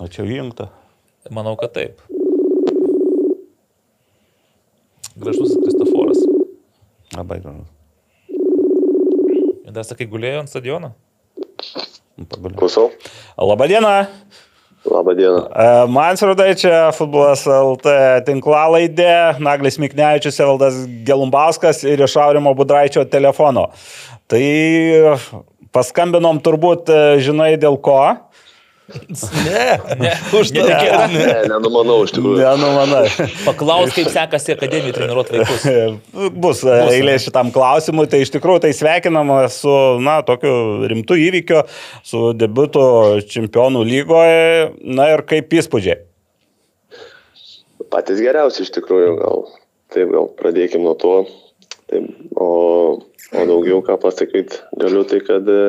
O 0.00 0.08
čia 0.08 0.22
įjungta. 0.26 0.68
Manau, 1.30 1.54
kad 1.56 1.72
taip. 1.72 2.00
Gražus 5.16 5.54
Kristoforas. 5.62 5.93
Labai 7.14 7.40
gražu. 7.42 7.64
Ir 9.64 9.72
dar 9.74 9.86
sakai, 9.86 10.06
gulėjo 10.10 10.44
ant 10.44 10.50
stadiono? 10.50 10.94
Pagaliau. 12.30 12.58
Klausau. 12.60 12.90
Labadiena. 13.38 13.96
Labą 14.84 15.14
dieną. 15.16 15.40
Man 15.88 16.18
srodai 16.20 16.52
čia 16.60 16.90
futbolas 16.92 17.46
LT 17.48 17.94
tinklalaidė, 18.26 19.40
Naglis 19.40 19.78
Miknevičius, 19.80 20.36
Evaldas 20.44 20.76
Gelumbauskas 21.08 21.80
ir 21.88 22.02
iš 22.04 22.18
Aurimo 22.20 22.52
Budraičio 22.54 23.06
telefono. 23.08 23.70
Tai 24.28 24.44
paskambinom 25.74 26.38
turbūt, 26.44 26.92
e, 26.92 27.16
žinai, 27.24 27.54
dėl 27.60 27.80
ko. 27.80 27.96
Ne, 28.84 29.80
Ne, 29.96 30.10
už 30.36 30.50
tą 30.52 30.60
netikėta. 30.60 31.04
Ne, 31.08 31.28
nenumanau 31.48 32.02
iš 32.04 32.12
tikrųjų. 32.12 32.36
Ne, 32.42 32.50
nu 32.60 32.70
manai. 32.76 33.28
Paklaus, 33.46 33.94
kaip 33.96 34.10
sekasi 34.12 34.52
akademijai 34.58 34.92
treniruoti 34.96 35.38
vaikus. 35.40 35.64
Bus 36.44 36.60
e, 36.68 36.74
eilė 36.98 37.14
šitam 37.22 37.52
klausimui, 37.54 38.04
tai 38.12 38.20
iš 38.26 38.34
tikrųjų 38.34 38.66
tai 38.66 38.74
sveikinama 38.76 39.38
su, 39.52 39.72
na, 40.04 40.18
tokiu 40.26 40.84
rimtu 40.90 41.16
įvykiu, 41.16 41.64
su 42.04 42.34
debutu 42.36 42.84
čempionų 43.32 43.86
lygoje, 43.88 44.74
na 44.84 45.08
ir 45.14 45.24
kaip 45.32 45.56
įspūdžiai. 45.62 46.02
Patys 47.94 48.20
geriausi 48.20 48.66
iš 48.66 48.74
tikrųjų, 48.76 49.16
gal. 49.22 49.46
Taip, 49.94 50.10
gal 50.10 50.28
pradėkime 50.36 50.84
nuo 50.84 50.96
to. 50.98 51.16
Taip, 51.88 52.08
o, 52.36 52.48
o 53.32 53.44
daugiau 53.48 53.80
ką 53.86 53.96
pasakyti 54.02 54.60
galiu, 54.80 55.04
tai 55.08 55.24
kad 55.24 55.48
e, 55.48 55.62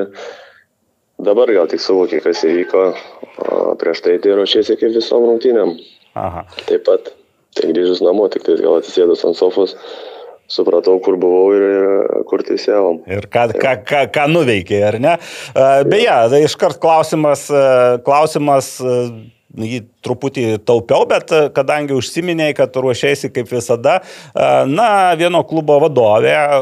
dabar 1.21 1.51
gal 1.53 1.69
tik 1.71 1.83
suvokiai, 1.83 2.23
kas 2.23 2.43
įvyko. 2.47 2.87
O 3.45 3.75
prieš 3.79 4.03
tai 4.05 4.17
tai 4.23 4.35
ruošėsi 4.37 4.77
kaip 4.79 4.95
visom 4.95 5.27
rungtynėm. 5.27 5.75
Aha. 6.15 6.45
Taip 6.67 6.85
pat, 6.87 7.11
tai 7.57 7.71
grįžus 7.73 8.03
namo, 8.05 8.27
tik 8.31 8.45
tai 8.47 8.57
gal 8.61 8.79
atsisėdus 8.79 9.25
ant 9.27 9.35
sofos, 9.35 9.75
supratau, 10.51 10.95
kur 11.03 11.17
buvau 11.19 11.49
ir, 11.55 11.65
ir 11.65 12.25
kur 12.29 12.43
teisėvom. 12.47 13.01
Ir 13.11 13.27
ką, 13.31 13.49
ką, 13.59 13.73
ką, 13.87 14.03
ką 14.15 14.27
nuveikė, 14.31 14.79
ar 14.91 14.99
ne? 15.03 15.15
Beje, 15.89 16.17
tai 16.31 16.43
iškart 16.47 16.79
klausimas, 16.83 17.47
klausimas 18.07 18.75
jį 19.63 19.81
truputį 20.05 20.45
taupiau, 20.67 21.05
bet 21.09 21.31
e, 21.33 21.41
kadangi 21.55 21.95
užsiminėjai, 21.95 22.55
kad 22.57 22.77
ruošiaisi 22.81 23.31
kaip 23.33 23.49
visada, 23.51 23.97
e, 24.01 24.49
na, 24.69 24.89
vieno 25.19 25.41
klubo 25.47 25.77
vadovė, 25.83 26.35
e, 26.35 26.59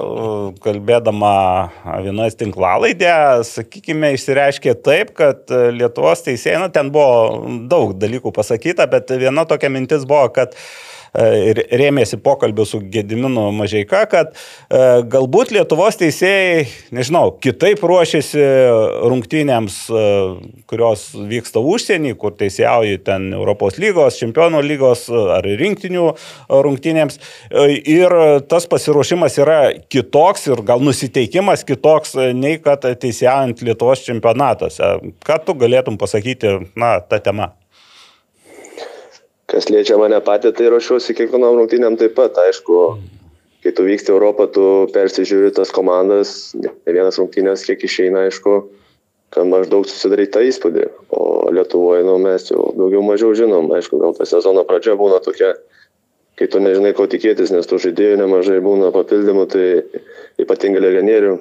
kalbėdama 0.63 1.33
vienoje 2.05 2.37
tinklalaidė, 2.43 3.13
sakykime, 3.49 4.13
išsireiškė 4.17 4.77
taip, 4.85 5.13
kad 5.17 5.51
Lietuvos 5.73 6.25
teisėjai, 6.25 6.61
na, 6.63 6.71
ten 6.73 6.93
buvo 6.93 7.43
daug 7.71 7.95
dalykų 7.99 8.33
pasakyta, 8.35 8.87
bet 8.91 9.13
viena 9.19 9.47
tokia 9.49 9.71
mintis 9.73 10.07
buvo, 10.09 10.27
kad 10.35 10.53
e, 10.53 10.92
ir 11.13 11.61
rėmėsi 11.79 12.17
pokalbiu 12.23 12.65
su 12.65 12.79
Gediminu 12.93 13.49
Mažeika, 13.55 14.03
kad 14.09 14.33
e, 14.33 15.03
galbūt 15.13 15.53
Lietuvos 15.53 15.99
teisėjai, 16.01 16.65
nežinau, 16.95 17.35
kitaip 17.43 17.83
ruošiasi 17.85 18.43
rungtynėms, 19.11 19.79
e, 19.93 20.05
kurios 20.69 21.05
vyksta 21.29 21.61
užsienį, 21.61 22.15
kur 22.19 22.33
teisėjauji 22.39 23.03
ten 23.05 23.29
Europos 23.35 23.77
lygos, 23.81 24.17
čempionų 24.21 24.63
lygos 24.65 25.05
e, 25.11 25.23
ar 25.37 25.47
rinktinių 25.63 26.07
e, 26.09 26.15
rungtynėms. 26.67 27.19
E, 27.49 27.69
Ir 27.93 28.13
tas 28.49 28.65
pasiruošimas 28.69 29.35
yra 29.41 29.57
kitoks 29.91 30.47
ir 30.49 30.61
gal 30.65 30.83
nusiteikimas 30.83 31.65
kitoks 31.67 32.15
e, 32.17 32.29
nei 32.37 32.59
kad 32.63 32.85
teisėjaujant 32.85 33.61
Lietuvos 33.65 34.05
čempionatuose. 34.07 34.95
Ką 35.25 35.41
tu 35.45 35.57
galėtum 35.59 35.99
pasakyti, 36.01 36.57
na, 36.79 36.97
tą 37.03 37.21
temą? 37.23 37.51
Kas 39.53 39.67
liečia 39.69 39.99
mane 40.01 40.17
patį, 40.25 40.49
tai 40.57 40.71
ruošiuosi 40.73 41.13
kiekvienam 41.13 41.59
rungtynėm 41.59 41.93
taip 42.01 42.15
pat. 42.17 42.39
Aišku, 42.41 42.77
kai 43.61 43.73
tu 43.77 43.85
vyksti 43.85 44.09
Europą, 44.09 44.47
tu 44.49 44.63
persižiūri 44.95 45.51
tas 45.53 45.69
komandas, 45.73 46.55
ne 46.57 46.71
vienas 46.87 47.19
rungtynės, 47.21 47.67
kiek 47.67 47.85
išeina, 47.85 48.25
aišku, 48.25 48.55
kad 49.35 49.45
maždaug 49.51 49.85
susidaryti 49.85 50.33
tą 50.33 50.41
įspūdį. 50.49 50.87
O 51.13 51.21
Lietuvoje, 51.53 52.01
nu, 52.07 52.17
mes 52.23 52.49
jau 52.49 52.71
daugiau 52.79 53.05
mažiau 53.05 53.37
žinom, 53.37 53.69
aišku, 53.77 54.01
gal 54.01 54.17
ta 54.17 54.25
sezono 54.25 54.65
pradžia 54.65 54.97
būna 54.97 55.21
tokia, 55.21 55.53
kai 56.41 56.49
tu 56.49 56.57
nežinai, 56.57 56.95
ko 56.97 57.05
tikėtis, 57.11 57.53
nes 57.53 57.69
tų 57.69 57.77
žaidėjų 57.85 58.23
nemažai 58.23 58.57
būna 58.65 58.89
papildymų, 58.95 59.45
tai 59.53 59.67
ypatingai 60.41 60.81
legionierių, 60.81 61.35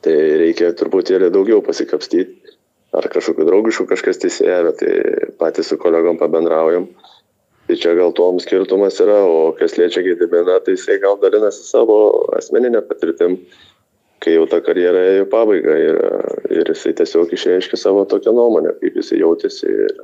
tai 0.00 0.16
reikia 0.46 0.72
truputėlį 0.80 1.28
daugiau 1.36 1.60
pasikapstyti 1.60 2.41
ar 2.92 3.08
kažkokiu 3.12 3.46
draugišku 3.48 3.86
kažkas 3.88 4.20
teisėja, 4.20 4.60
bet 4.68 4.80
tai 4.82 4.94
patys 5.40 5.72
su 5.72 5.78
kolegom 5.80 6.20
pabendraujam. 6.20 6.88
Tai 7.66 7.76
čia 7.78 7.94
gal 7.96 8.10
tuom 8.12 8.40
skirtumas 8.42 8.98
yra, 9.00 9.20
o 9.24 9.52
kas 9.56 9.78
liečia 9.78 10.02
Gediminą, 10.04 10.58
tai 10.64 10.74
jisai 10.74 10.98
gal 11.00 11.16
dalinasi 11.22 11.62
savo 11.64 11.96
asmeninę 12.36 12.82
patirtim, 12.88 13.38
kai 14.22 14.34
jau 14.34 14.48
ta 14.50 14.58
karjera 14.64 15.04
ėjo 15.12 15.26
į 15.26 15.28
pabaigą 15.30 15.76
ir, 15.78 16.00
ir 16.58 16.72
jisai 16.74 16.92
tiesiog 16.98 17.32
išreiškė 17.32 17.78
savo 17.78 18.02
tokią 18.10 18.34
nuomonę, 18.34 18.74
kaip 18.82 18.98
jisai 18.98 19.22
jautėsi 19.22 19.70
ir, 19.70 19.94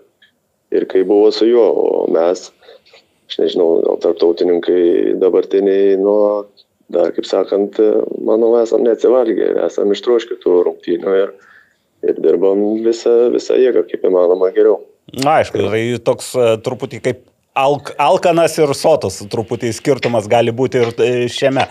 ir 0.79 0.87
kaip 0.91 1.11
buvo 1.11 1.33
su 1.35 1.51
juo, 1.51 1.67
o 1.67 2.07
mes, 2.15 2.47
aš 3.29 3.41
nežinau, 3.43 3.83
gal 3.85 4.01
tarptautininkai 4.07 5.19
dabartiniai 5.21 5.99
nuo, 6.01 6.47
dar 6.95 7.13
kaip 7.13 7.27
sakant, 7.29 7.83
manau, 8.25 8.55
esam 8.63 8.87
neatsivalgę 8.87 9.53
esam 9.67 9.93
ištroškę 9.93 10.39
tų 10.41 10.63
rungtynių 10.71 11.19
ir, 11.25 11.37
ir 12.07 12.21
dirbam 12.23 12.61
visą, 12.85 13.17
visą 13.35 13.57
jėgą, 13.59 13.87
kaip 13.91 14.07
įmanoma 14.09 14.53
geriau. 14.55 14.81
Na, 15.17 15.39
aišku, 15.41 15.65
tai 15.73 15.83
toks 16.05 16.35
e, 16.37 16.49
truputį 16.65 17.01
kaip 17.05 17.25
alk, 17.59 17.95
alkanas 18.03 18.55
ir 18.61 18.71
sotus, 18.77 19.23
truputį 19.33 19.73
skirtumas 19.77 20.29
gali 20.31 20.53
būti 20.55 20.83
ir 20.83 20.93
e, 21.01 21.11
šiame 21.33 21.65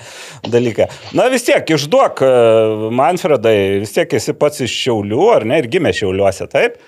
dalyke. 0.50 0.90
Na 1.18 1.28
vis 1.32 1.46
tiek, 1.48 1.64
išduok, 1.78 2.24
e, 2.26 2.92
Manfredai, 2.98 3.58
vis 3.84 3.94
tiek 3.96 4.18
esi 4.20 4.36
pats 4.38 4.64
iš 4.66 4.74
Šiaulių, 4.84 5.24
ar 5.36 5.48
ne, 5.48 5.62
ir 5.62 5.70
gimė 5.72 5.94
Šiauliuose, 5.96 6.50
taip? 6.52 6.80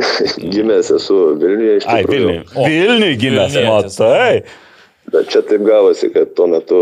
Gimęs 0.54 0.88
esu 0.96 1.16
Vilniuje 1.40 1.76
iš 1.82 1.86
Ai, 1.90 2.00
tikrųjų. 2.06 2.28
Vilniui. 2.30 2.70
Vilniui 2.70 3.16
gimęs, 3.20 3.56
Vilnietis. 3.56 3.98
matai. 4.00 5.10
Bet 5.10 5.28
čia 5.32 5.42
taip 5.44 5.64
gavosi, 5.66 6.08
kad 6.14 6.32
tuo 6.38 6.46
metu 6.48 6.80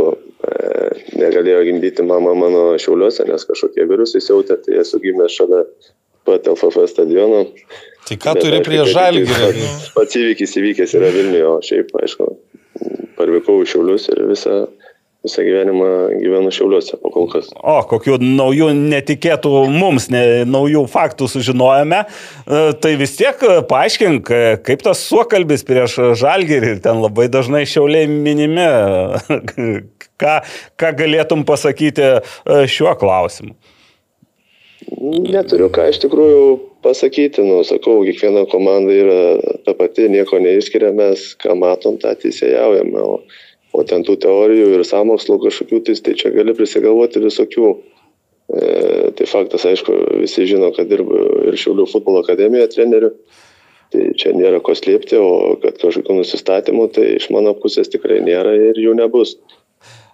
negalėjo 1.18 1.62
gimdyti 1.68 2.04
mama 2.06 2.34
mano 2.38 2.64
šiauliuose, 2.80 3.26
nes 3.28 3.46
kažkokie 3.48 3.86
virusai 3.88 4.22
siautė, 4.24 4.58
tai 4.64 4.80
esu 4.82 5.00
gimęs 5.02 5.36
šalia 5.38 5.64
pat 6.28 6.48
LFF 6.50 6.84
stadiono. 6.92 7.44
Tai 8.08 8.16
ką 8.20 8.34
Bet 8.36 8.44
turi 8.44 8.60
prie 8.64 8.82
žalgirį? 8.88 9.64
Pats 9.96 10.18
įvykis 10.20 10.56
įvykęs 10.60 10.94
yra 10.98 11.10
Vilniuje, 11.14 11.46
o 11.48 11.56
šiaip, 11.64 11.92
aišku, 12.02 12.28
parvykau 13.18 13.62
į 13.64 13.70
šiaulius 13.72 14.08
ir 14.12 14.22
visą, 14.30 14.58
visą 15.27 15.43
gyvenimą 15.43 15.86
gyvenu 16.23 16.51
šiauliuose 16.55 16.99
po 17.03 17.11
kol 17.11 17.27
kas. 17.32 17.51
O, 17.59 17.78
kokių 17.90 18.19
naujų 18.23 18.70
netikėtų 18.77 19.53
mums, 19.73 20.09
ne, 20.15 20.45
naujų 20.49 20.85
faktų 20.90 21.28
sužinojome. 21.32 22.05
E, 22.05 22.61
Tai 22.78 22.93
vis 23.01 23.16
tiek 23.19 23.43
e, 23.43 23.59
paaiškink, 23.69 24.31
e, 24.31 24.53
kaip 24.65 24.85
tas 24.86 25.03
suokalbis 25.09 25.66
prieš 25.66 25.99
žalgerį, 26.20 26.78
ten 26.85 27.03
labai 27.03 27.27
dažnai 27.32 27.65
šiauliai 27.66 28.11
minimi. 28.11 28.69
Ką, 30.19 30.40
ką 30.74 30.89
galėtum 30.99 31.45
pasakyti 31.47 32.09
šiuo 32.66 32.90
klausimu? 32.99 33.53
Neturiu 34.99 35.69
ką 35.70 35.85
iš 35.93 36.01
tikrųjų 36.03 36.40
pasakyti, 36.82 37.45
nu, 37.47 37.61
sakau, 37.66 38.01
kiekviena 38.07 38.43
komanda 38.51 38.95
yra 38.95 39.20
ta 39.66 39.77
pati, 39.78 40.09
nieko 40.11 40.40
neišskiria, 40.43 40.90
mes 40.97 41.36
ką 41.39 41.55
matom, 41.61 42.01
tą 42.03 42.16
teisėjaujame, 42.19 42.99
o, 42.99 43.20
o 43.77 43.85
ten 43.86 44.05
tų 44.07 44.16
teorijų 44.24 44.73
ir 44.77 44.85
samokslo 44.86 45.39
kažkokių, 45.43 45.82
tai, 45.86 45.97
tai 46.05 46.16
čia 46.19 46.32
gali 46.35 46.55
prisigalvoti 46.57 47.23
visokių. 47.24 47.74
E, 48.49 48.62
tai 49.19 49.27
faktas, 49.28 49.66
aišku, 49.69 49.95
visi 50.23 50.47
žino, 50.49 50.70
kad 50.77 50.89
dirbu 50.89 51.20
ir 51.51 51.59
Šiaulių 51.61 51.85
futbolo 51.90 52.23
akademijoje 52.24 52.73
treneriu. 52.77 53.12
Tai 53.93 54.03
čia 54.20 54.35
nėra 54.36 54.61
ko 54.65 54.74
slėpti, 54.77 55.16
o 55.16 55.57
kad 55.62 55.78
kažkokių 55.81 56.19
nusistatymų, 56.19 56.89
tai 56.93 57.07
iš 57.16 57.31
mano 57.32 57.55
pusės 57.57 57.89
tikrai 57.93 58.20
nėra 58.24 58.53
ir 58.69 58.81
jų 58.81 58.93
nebus. 58.99 59.39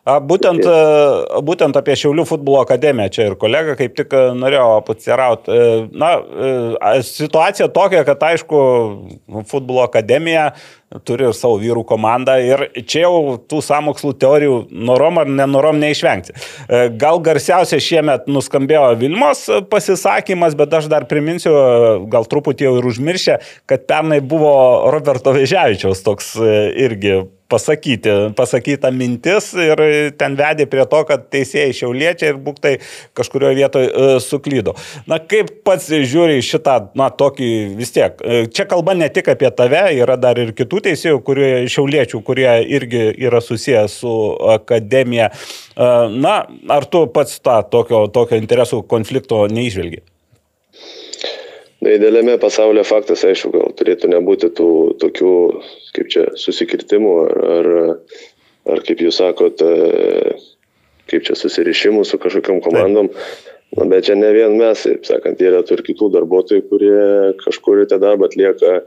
Būtent, 0.04 0.60
būtent 1.48 1.76
apie 1.80 1.94
Šiaulių 1.96 2.26
futbolo 2.28 2.58
akademiją 2.60 3.08
čia 3.08 3.28
ir 3.30 3.36
kolega 3.40 3.72
kaip 3.78 3.94
tik 3.96 4.12
norėjo 4.36 4.82
pasirauti. 4.84 5.58
Na, 5.96 6.10
situacija 7.08 7.70
tokia, 7.72 8.02
kad 8.04 8.20
aišku, 8.28 8.58
futbolo 9.48 9.80
akademija 9.86 10.50
turi 11.08 11.24
ir 11.26 11.34
savo 11.34 11.56
vyrų 11.58 11.82
komandą 11.88 12.36
ir 12.44 12.66
čia 12.84 13.06
jau 13.06 13.38
tų 13.50 13.62
samokslų 13.64 14.12
teorijų 14.20 14.58
norom 14.86 15.22
ar 15.22 15.30
nenorom 15.40 15.80
neišvengti. 15.82 16.36
Gal 17.00 17.22
garsiausia 17.24 17.80
šiemet 17.82 18.28
nuskambėjo 18.30 18.92
Vilmos 19.00 19.46
pasisakymas, 19.72 20.54
bet 20.58 20.76
aš 20.78 20.90
dar 20.92 21.08
priminsiu, 21.10 21.54
gal 22.12 22.28
truputį 22.28 22.68
jau 22.68 22.74
ir 22.82 22.90
užmiršę, 22.92 23.38
kad 23.72 23.88
pernai 23.88 24.20
buvo 24.20 24.52
Roberto 24.92 25.32
Vežiavičiaus 25.34 26.04
toks 26.04 26.34
irgi 26.38 27.24
pasakyti, 27.54 28.12
pasakyta 28.36 28.90
mintis 28.94 29.52
ir 29.54 29.80
ten 30.18 30.34
vedė 30.38 30.66
prie 30.70 30.84
to, 30.90 31.00
kad 31.08 31.28
teisėjai 31.32 31.74
šiauliečiai 31.78 32.32
ir 32.32 32.40
būktai 32.42 32.74
kažkurioje 33.16 33.58
vietoje 33.60 34.08
suklydo. 34.24 34.74
Na 35.10 35.20
kaip 35.22 35.52
pats 35.66 35.88
žiūri 35.94 36.42
šitą, 36.44 36.76
na 36.98 37.10
tokį 37.14 37.50
vis 37.78 37.94
tiek. 37.94 38.18
e, 38.20 38.44
Čia 38.54 38.66
kalba 38.70 38.96
ne 38.98 39.08
tik 39.12 39.30
apie 39.32 39.50
tave, 39.54 39.84
yra 39.94 40.18
dar 40.20 40.40
ir 40.42 40.54
kitų 40.56 40.82
teisėjų, 40.88 41.20
kurie 41.26 41.52
šiauliečių, 41.70 42.22
kurie 42.26 42.50
irgi 42.76 43.04
yra 43.26 43.42
susiję 43.44 43.86
su 43.88 44.14
akademija. 44.56 45.30
E, 45.30 45.92
Na, 46.24 46.34
ar 46.70 46.86
tu 46.90 47.04
pats 47.12 47.38
tą 47.44 47.60
tokio, 47.70 48.06
tokio 48.12 48.38
interesų 48.40 48.82
konflikto 48.88 49.44
neižvelgi? 49.50 50.02
Idealiame 51.84 52.38
pasaulyje 52.40 52.84
faktas, 52.88 53.24
aišku, 53.26 53.50
gal 53.52 53.72
turėtų 53.76 54.08
nebūti 54.12 54.48
tų 54.56 54.68
tokių, 55.02 55.32
kaip 55.96 56.10
čia, 56.12 56.26
susikirtimų 56.40 57.14
ar, 57.24 57.40
ar, 57.56 57.68
ar 58.72 58.84
kaip 58.86 59.02
jūs 59.04 59.18
sakot, 59.20 59.60
e, 59.60 60.36
kaip 61.10 61.26
čia 61.26 61.36
susirišimų 61.36 62.06
su 62.08 62.20
kažkokiam 62.22 62.62
komandom. 62.64 63.10
Na, 63.74 63.88
bet 63.90 64.06
čia 64.06 64.16
ne 64.16 64.30
vien 64.32 64.54
mes, 64.56 64.86
taip 64.86 65.04
sakant, 65.08 65.42
yra 65.42 65.60
ir 65.60 65.82
kitų 65.84 66.08
darbuotojų, 66.14 66.64
kurie 66.70 67.02
kažkur 67.42 67.82
tą 67.90 67.98
darbą 68.00 68.30
atlieka. 68.30 68.80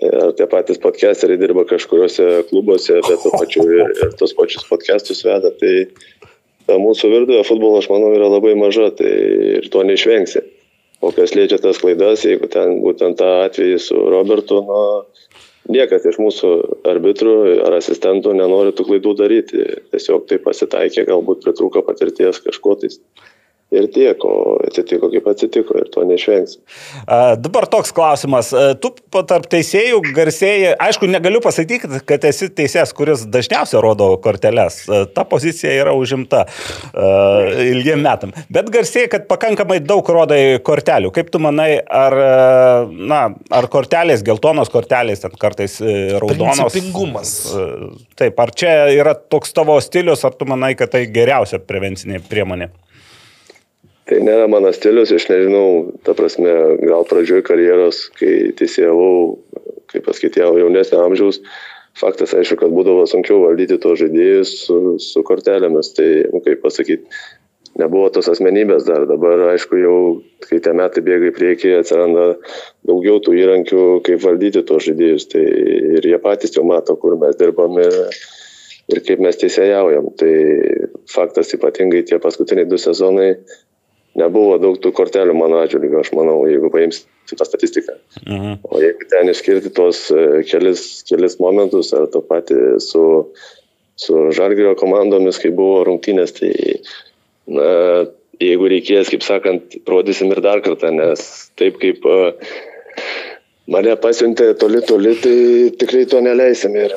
e, 0.00 0.08
Ar 0.22 0.32
tie 0.38 0.46
patys 0.48 0.80
podcasteriai 0.80 1.40
dirba 1.40 1.66
kažkuriuose 1.68 2.46
klubuose, 2.48 3.02
bet 3.04 3.20
to 3.26 3.34
pačiu 3.34 3.66
ir, 3.68 3.92
ir 3.92 4.16
tos 4.16 4.32
pačius 4.38 4.64
podcastus 4.70 5.20
veda. 5.26 5.52
Tai 5.60 5.74
ta 6.70 6.80
mūsų 6.80 7.12
virtuvė 7.12 7.44
futbolo, 7.44 7.82
aš 7.82 7.90
manau, 7.92 8.14
yra 8.16 8.30
labai 8.32 8.54
maža, 8.56 8.88
tai 8.96 9.12
ir 9.58 9.68
to 9.68 9.84
neišvengsi. 9.84 10.46
O 11.02 11.10
kas 11.10 11.34
liečia 11.34 11.58
tas 11.58 11.80
klaidas, 11.82 12.22
jeigu 12.22 12.46
ten 12.50 12.76
būtent 12.82 13.18
tą 13.18 13.28
atvejį 13.48 13.78
su 13.82 13.98
Robertu, 14.14 14.60
na, 14.68 14.82
niekas 15.74 16.06
iš 16.06 16.18
mūsų 16.22 16.50
arbitrų 16.92 17.34
ar 17.66 17.76
asistentų 17.78 18.34
nenori 18.38 18.74
tų 18.76 18.86
klaidų 18.86 19.14
daryti. 19.18 19.66
Tiesiog 19.90 20.28
tai 20.30 20.38
pasitaikė, 20.44 21.06
galbūt 21.10 21.42
pritrūko 21.46 21.82
patirties 21.86 22.38
kažko 22.46 22.76
tais. 22.82 23.00
Ir 23.72 23.86
tiek, 23.88 24.20
o 24.28 24.58
atsitiko 24.66 25.08
kaip 25.08 25.28
atsitiko 25.32 25.78
ir 25.80 25.86
to 25.92 26.04
neišvengsi. 26.04 26.58
A, 27.06 27.34
Dabar 27.40 27.64
toks 27.72 27.92
klausimas. 27.96 28.50
Tu 28.82 28.90
tarp 29.14 29.46
teisėjų 29.52 30.02
garsėjai, 30.12 30.74
aišku, 30.82 31.08
negaliu 31.08 31.40
pasakyti, 31.44 32.02
kad 32.08 32.26
esi 32.28 32.50
teisėjas, 32.52 32.92
kuris 32.96 33.24
dažniausiai 33.32 33.80
rodo 33.80 34.10
korteles. 34.22 34.82
Ta 35.16 35.24
pozicija 35.28 35.72
yra 35.84 35.96
užimta 35.96 36.44
a, 36.44 37.08
ilgiem 37.64 38.04
metam. 38.04 38.36
Bet 38.52 38.68
garsėjai, 38.74 39.08
kad 39.16 39.26
pakankamai 39.30 39.80
daug 39.80 40.12
rodai 40.12 40.58
kortelių. 40.64 41.14
Kaip 41.16 41.32
tu 41.32 41.40
manai, 41.42 41.70
ar, 41.80 42.18
na, 42.92 43.22
ar 43.52 43.70
kortelės, 43.72 44.24
geltonos 44.26 44.68
kortelės, 44.72 45.24
ten 45.24 45.40
kartais 45.40 45.80
e, 45.80 45.96
raudonos? 46.20 46.60
Principingumas. 46.68 47.34
Taip, 48.20 48.36
ar 48.44 48.52
čia 48.52 48.76
yra 48.92 49.16
toks 49.16 49.56
tavo 49.56 49.80
stilius, 49.80 50.26
ar 50.28 50.36
tu 50.36 50.48
manai, 50.50 50.74
kad 50.76 50.92
tai 50.92 51.06
geriausia 51.08 51.62
prevencinė 51.64 52.20
priemonė? 52.28 52.68
Tai 54.10 54.18
nėra 54.26 54.48
mano 54.50 54.72
stilius, 54.74 55.12
aš 55.14 55.28
nežinau, 55.30 55.92
ta 56.02 56.14
prasme, 56.18 56.50
gal 56.82 57.04
pradžioj 57.06 57.44
karjeros, 57.46 58.08
kai 58.18 58.50
teisėjavau, 58.58 59.36
kaip 59.92 60.08
pasakyti, 60.08 60.42
jau 60.42 60.56
jaunesnio 60.58 61.04
amžiaus, 61.04 61.38
faktas 61.98 62.34
aišku, 62.34 62.58
kad 62.64 62.74
būdavo 62.74 63.04
sunkiau 63.06 63.44
valdyti 63.44 63.78
tos 63.78 64.00
žaidėjus 64.02 64.56
su, 64.64 64.80
su 65.02 65.22
kortelėmis, 65.28 65.92
tai, 65.94 66.08
nu, 66.34 66.42
kaip 66.42 66.64
pasakyti, 66.64 67.22
nebuvo 67.78 68.10
tos 68.12 68.28
asmenybės 68.32 68.84
dar, 68.90 69.06
dabar 69.06 69.46
aišku, 69.52 69.78
jau, 69.80 69.96
kai 70.48 70.58
tie 70.64 70.74
metai 70.76 71.06
bėga 71.06 71.30
į 71.30 71.36
priekį, 71.38 71.74
atsiranda 71.78 72.28
daugiau 72.88 73.22
tų 73.22 73.38
įrankių, 73.38 73.88
kaip 74.08 74.22
valdyti 74.26 74.66
tos 74.66 74.88
žaidėjus, 74.88 75.30
tai 75.32 75.46
ir 75.96 76.10
jie 76.10 76.18
patys 76.22 76.58
jau 76.58 76.66
mato, 76.68 76.98
kur 77.00 77.14
mes 77.22 77.38
dirbam 77.38 77.78
ir, 77.80 77.96
ir 78.92 79.06
kaip 79.06 79.22
mes 79.24 79.38
teisėjaujam. 79.40 80.10
Tai 80.18 80.32
faktas 81.12 81.54
ypatingai 81.56 82.02
tie 82.08 82.18
paskutiniai 82.22 82.68
du 82.68 82.80
sezonai 82.82 83.36
nebuvo 84.18 84.58
daug 84.60 84.76
tų 84.82 84.92
kortelių 84.96 85.34
mano 85.36 85.60
atžvilgiu, 85.62 86.00
aš 86.02 86.12
manau, 86.16 86.42
jeigu 86.48 86.70
paimsi 86.72 87.06
tą 87.32 87.46
statistiką. 87.48 87.96
Mhm. 88.26 88.58
O 88.68 88.80
jeigu 88.82 89.08
ten 89.10 89.30
išskirti 89.32 89.72
tos 89.74 90.04
e, 90.12 90.42
kelis, 90.48 91.02
kelis 91.08 91.38
momentus, 91.40 91.92
ar 91.96 92.08
to 92.12 92.20
patį 92.28 92.58
su, 92.84 93.04
su 93.96 94.26
Žalgirio 94.36 94.74
komandomis, 94.80 95.40
kai 95.40 95.52
buvo 95.56 95.84
rungtynės, 95.88 96.34
tai 96.36 96.52
na, 97.52 97.70
jeigu 98.42 98.68
reikės, 98.72 99.10
kaip 99.12 99.24
sakant, 99.24 99.78
rodysim 99.88 100.32
ir 100.34 100.42
dar 100.44 100.62
kartą, 100.64 100.92
nes 100.94 101.24
taip 101.58 101.78
kaip 101.82 102.04
e, 102.04 102.18
mane 103.72 103.94
pasiuntė 104.02 104.52
toli 104.60 104.82
toli, 104.84 105.14
tai 105.22 105.36
tikrai 105.80 106.04
to 106.10 106.20
neleisim. 106.24 106.76
Ir, 106.76 106.92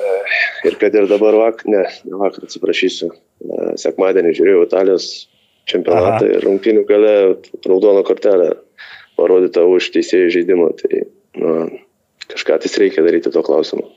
ir 0.67 0.75
kad 0.81 0.95
ir 0.97 1.07
dabar 1.11 1.37
vakar, 1.45 1.69
ne, 1.71 1.85
ne 2.09 2.19
vakar 2.19 2.49
atsiprašysiu, 2.49 3.13
e, 3.13 3.63
sekmadienį 3.85 4.35
žiūrėjau 4.35 4.67
Italijos 4.67 5.09
čempionatą 5.69 6.23
Aha. 6.23 6.31
ir 6.37 6.45
rungtynių 6.45 6.85
gale 6.89 7.15
raudoną 7.65 8.05
kortelę 8.07 8.53
parodyta 9.19 9.65
už 9.67 9.91
teisėjų 9.95 10.31
žaidimą. 10.39 10.71
Tai 10.81 11.03
na, 11.41 11.53
kažką 12.31 12.59
tais 12.63 12.79
reikia 12.81 13.05
daryti 13.05 13.33
to 13.33 13.43
klausimu. 13.45 13.87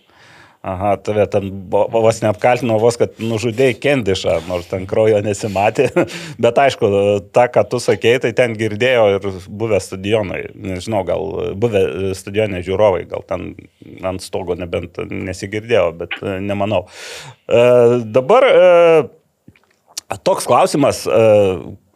Aha, 0.68 0.96
tave 0.98 1.22
ten 1.30 1.52
vos 1.70 2.16
neapkaltino, 2.18 2.80
vos, 2.82 2.96
kad 2.98 3.20
nužudėjai 3.22 3.76
Kendišą, 3.78 4.32
nors 4.50 4.66
ten 4.66 4.88
kraujo 4.90 5.20
nesimatė. 5.22 5.86
Bet 6.44 6.58
aišku, 6.58 6.88
tą, 7.30 7.44
ką 7.54 7.62
tu 7.70 7.78
sakėjai, 7.82 8.24
tai 8.24 8.32
ten 8.40 8.56
girdėjo 8.58 9.04
ir 9.14 9.28
buvę 9.46 9.78
stadionai. 9.82 10.40
Nežinau, 10.58 11.04
gal 11.06 11.54
buvę 11.62 11.84
stadionai 12.18 12.64
žiūrovai, 12.66 13.04
gal 13.12 13.22
ten 13.30 13.52
ant 14.02 14.24
stogo 14.24 14.58
nebent 14.58 14.98
nesigirdėjo, 15.06 15.92
bet 16.02 16.18
e, 16.24 16.40
nemanau. 16.42 16.88
E, 17.46 17.62
dabar 18.18 18.48
e, 18.50 18.58
Toks 20.16 20.46
klausimas, 20.48 21.04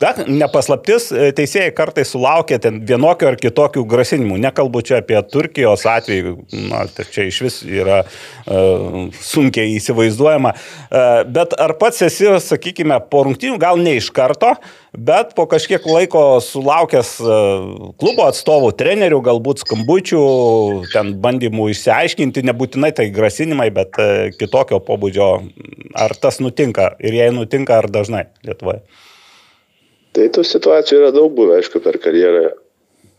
da, 0.03 0.11
nepaslaptis, 0.27 1.09
e, 1.15 1.31
teisėjai 1.37 1.71
kartais 1.77 2.11
sulaukia 2.13 2.59
ten 2.63 2.81
vienokio 2.89 3.29
ar 3.31 3.39
kitokių 3.41 3.85
grasinimų. 3.89 4.39
Nekalbu 4.43 4.83
čia 4.87 4.99
apie 5.03 5.19
Turkijos 5.31 5.85
atvejį, 5.89 6.35
na, 6.71 6.85
tai 6.91 7.07
čia 7.13 7.27
iš 7.29 7.41
vis 7.47 7.59
yra 7.67 8.03
uh, 8.03 9.13
sunkiai 9.23 9.77
įsivaizduojama. 9.77 10.55
Uh, 10.55 11.23
bet 11.31 11.55
ar 11.61 11.77
pats 11.81 12.03
esi, 12.07 12.27
sakykime, 12.43 12.99
po 13.13 13.25
rungtynių, 13.29 13.59
gal 13.63 13.81
ne 13.81 13.95
iš 14.01 14.11
karto, 14.15 14.55
bet 14.97 15.37
po 15.39 15.47
kažkiek 15.51 15.87
laiko 15.89 16.25
sulaukęs 16.45 17.15
uh, 17.23 17.93
klubo 18.03 18.27
atstovų, 18.31 18.73
trenerių, 18.79 19.23
galbūt 19.29 19.63
skambučių, 19.67 20.25
ten 20.95 21.15
bandymų 21.23 21.71
išsiaiškinti, 21.77 22.45
nebūtinai 22.51 22.93
tai 22.99 23.09
grasinimai, 23.15 23.71
bet 23.75 24.03
uh, 24.03 24.27
kitokio 24.35 24.83
pobūdžio, 24.83 25.31
ar 25.95 26.19
tas 26.19 26.43
nutinka 26.43 26.93
ir 27.03 27.23
jei 27.23 27.33
nutinka, 27.35 27.83
ar 27.83 27.91
dažnai 27.93 28.27
Lietuvoje? 28.43 28.83
Tai 30.13 30.29
tų 30.35 30.45
situacijų 30.45 31.01
yra 31.01 31.13
daug 31.15 31.33
buvę, 31.37 31.61
aišku, 31.61 31.81
per 31.85 31.99
karjerą. 32.03 32.51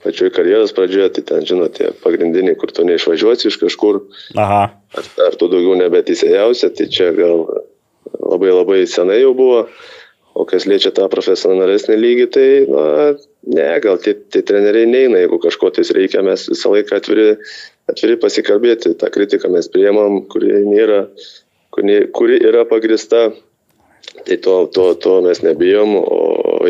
Pačioj 0.03 0.33
karjeros 0.35 0.73
pradžioje, 0.75 1.13
tai 1.15 1.21
ten, 1.29 1.45
žinote, 1.47 1.93
pagrindiniai, 2.03 2.57
kur 2.59 2.73
tu 2.75 2.83
neišvažiuosi 2.83 3.47
iš 3.47 3.57
kažkur, 3.61 4.01
Aha. 4.35 4.65
ar, 4.99 5.05
ar 5.29 5.37
tu 5.39 5.47
daugiau 5.47 5.77
nebeteisėjausi, 5.79 6.73
tai 6.75 6.89
čia 6.91 7.13
gal 7.15 7.45
labai 8.19 8.51
labai 8.51 8.81
senai 8.89 9.21
jau 9.21 9.31
buvo. 9.37 9.61
O 10.33 10.47
kas 10.49 10.65
liečia 10.65 10.89
tą 10.97 11.05
profesionalesnį 11.13 11.95
lygį, 11.99 12.25
tai, 12.33 12.45
na, 12.65 12.85
ne, 13.53 13.67
gal 13.83 13.99
tie, 14.01 14.15
tie 14.33 14.41
treneriai 14.41 14.89
neina, 14.89 15.21
jeigu 15.21 15.37
kažko 15.43 15.69
tais 15.75 15.93
reikia, 15.93 16.23
mes 16.25 16.47
visą 16.49 16.71
laiką 16.73 16.97
atviri, 16.97 17.27
atviri 17.93 18.17
pasikalbėti. 18.17 18.95
Ta 18.97 19.11
kritika 19.13 19.51
mes 19.53 19.69
priemam, 19.69 20.23
kuri, 20.33 20.55
nėra, 20.65 21.03
kuri, 21.75 21.99
kuri 22.17 22.41
yra 22.41 22.65
pagrista. 22.69 23.27
Tai 24.25 24.37
to, 24.45 24.55
to, 24.73 24.87
to 24.99 25.13
mes 25.25 25.39
nebijom, 25.45 25.93
o 26.01 26.17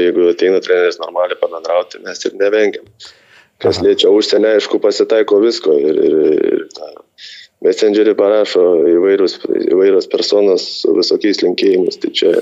jeigu 0.02 0.30
ateina 0.32 0.62
treneris 0.64 1.00
normaliai 1.02 1.40
pabendrauti, 1.40 2.02
mes 2.06 2.26
ir 2.28 2.36
nevengiam. 2.40 2.86
Kas 3.64 3.80
liečia 3.84 4.12
užsienį, 4.12 4.58
aišku, 4.58 4.80
pasitaiko 4.84 5.40
visko 5.44 5.76
ir, 5.80 6.00
ir, 6.10 6.16
ir 6.50 6.64
tą 6.76 6.90
messengerį 7.64 8.16
parašo 8.20 8.64
įvairius, 8.92 9.38
įvairios 9.72 10.10
personos 10.12 10.66
su 10.82 10.96
visokiais 10.98 11.40
linkėjimais. 11.46 12.00
Tai 12.02 12.12
čia 12.18 12.34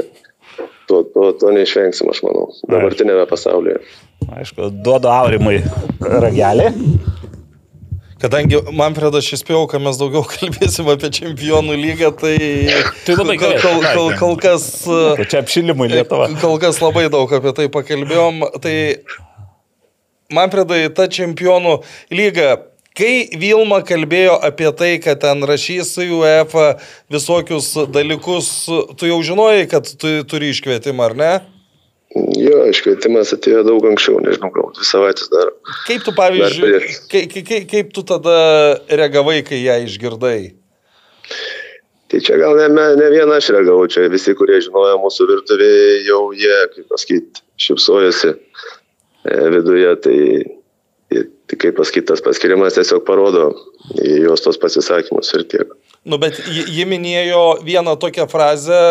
to, 0.90 1.04
to, 1.14 1.28
to 1.40 1.52
neišvengsim, 1.56 2.10
aš 2.12 2.24
manau, 2.26 2.48
dabartinėme 2.68 3.28
pasaulyje. 3.30 3.82
Aišku, 4.32 4.72
duodu 4.86 5.12
aurimui 5.12 5.60
ragelį. 6.02 6.72
Kadangi 8.22 8.60
Manfredas 8.78 9.26
šis 9.26 9.42
spėjau, 9.42 9.66
kad 9.72 9.82
mes 9.82 9.98
daugiau 9.98 10.22
kalbėsim 10.36 10.90
apie 10.94 11.10
čempionų 11.18 11.78
lygą, 11.80 12.12
tai... 12.22 12.36
Tai 13.08 13.18
labai 13.18 13.38
kol, 13.42 13.56
kol, 13.64 13.82
kol, 13.86 14.10
kol 14.20 14.40
kas... 14.42 14.68
Tai 14.86 15.26
čia 15.26 15.42
apšilimui 15.42 15.90
Lietuva. 15.90 16.30
Kol 16.42 16.60
kas 16.62 16.82
labai 16.84 17.08
daug 17.14 17.32
apie 17.34 17.54
tai 17.58 17.70
pakalbėjom. 17.74 18.44
Tai 18.62 18.76
Manfredai, 20.32 20.86
ta 20.96 21.10
čempionų 21.12 21.82
lyga. 22.14 22.60
Kai 22.96 23.32
Vilma 23.40 23.80
kalbėjo 23.88 24.36
apie 24.44 24.68
tai, 24.76 24.92
kad 25.00 25.22
ten 25.24 25.46
rašys 25.48 25.94
į 26.04 26.10
UEFA 26.18 26.66
visokius 27.12 27.72
dalykus, 27.88 28.50
tu 29.00 29.08
jau 29.08 29.22
žinojai, 29.24 29.64
kad 29.72 29.88
tu 29.88 30.12
turi 30.28 30.52
iškvietimą, 30.52 31.08
ar 31.08 31.16
ne? 31.16 31.32
Jo, 32.12 32.66
iškvietimas 32.68 33.32
atėjo 33.32 33.62
daug 33.64 33.86
anksčiau, 33.88 34.20
nežinau, 34.20 34.50
gal 34.52 34.72
dvi 34.76 34.84
savaitės 34.84 35.30
dar. 35.32 35.54
Kaip 35.88 36.04
tu, 36.04 36.12
pavyzdžiui, 36.18 36.72
kaip, 37.12 37.36
kaip, 37.48 37.68
kaip 37.72 37.94
tu 37.96 38.04
tada 38.08 38.36
reagavai, 38.92 39.38
kai 39.48 39.62
ją 39.62 39.78
išgirdai? 39.86 40.40
Tai 42.12 42.20
čia 42.20 42.36
gal 42.42 42.58
ne, 42.60 42.68
ne, 43.00 43.08
viena 43.14 43.38
aš 43.40 43.54
reagavau, 43.56 43.88
čia 43.88 44.10
visi, 44.12 44.36
kurie 44.36 44.60
žinojo 44.60 44.98
mūsų 45.00 45.30
virtuvėje, 45.30 45.94
jau 46.10 46.20
jie, 46.36 46.58
kaip 46.74 46.92
pasakyti, 46.92 47.46
šipsojasi 47.64 48.34
e, 48.34 49.38
viduje, 49.56 49.96
tai, 50.04 50.20
tai, 51.16 51.24
kaip 51.56 51.80
pasakyti, 51.80 52.10
tas 52.12 52.24
paskirimas 52.26 52.76
tiesiog 52.76 53.08
parodo 53.08 53.54
jos 53.96 54.44
tos 54.44 54.60
pasisakymus 54.60 55.32
ir 55.40 55.48
tiek. 55.48 55.72
Nu, 56.04 56.20
bet 56.20 56.44
ji, 56.44 56.68
ji 56.76 56.90
minėjo 56.92 57.62
vieną 57.64 57.96
tokią 58.04 58.28
frazę, 58.28 58.82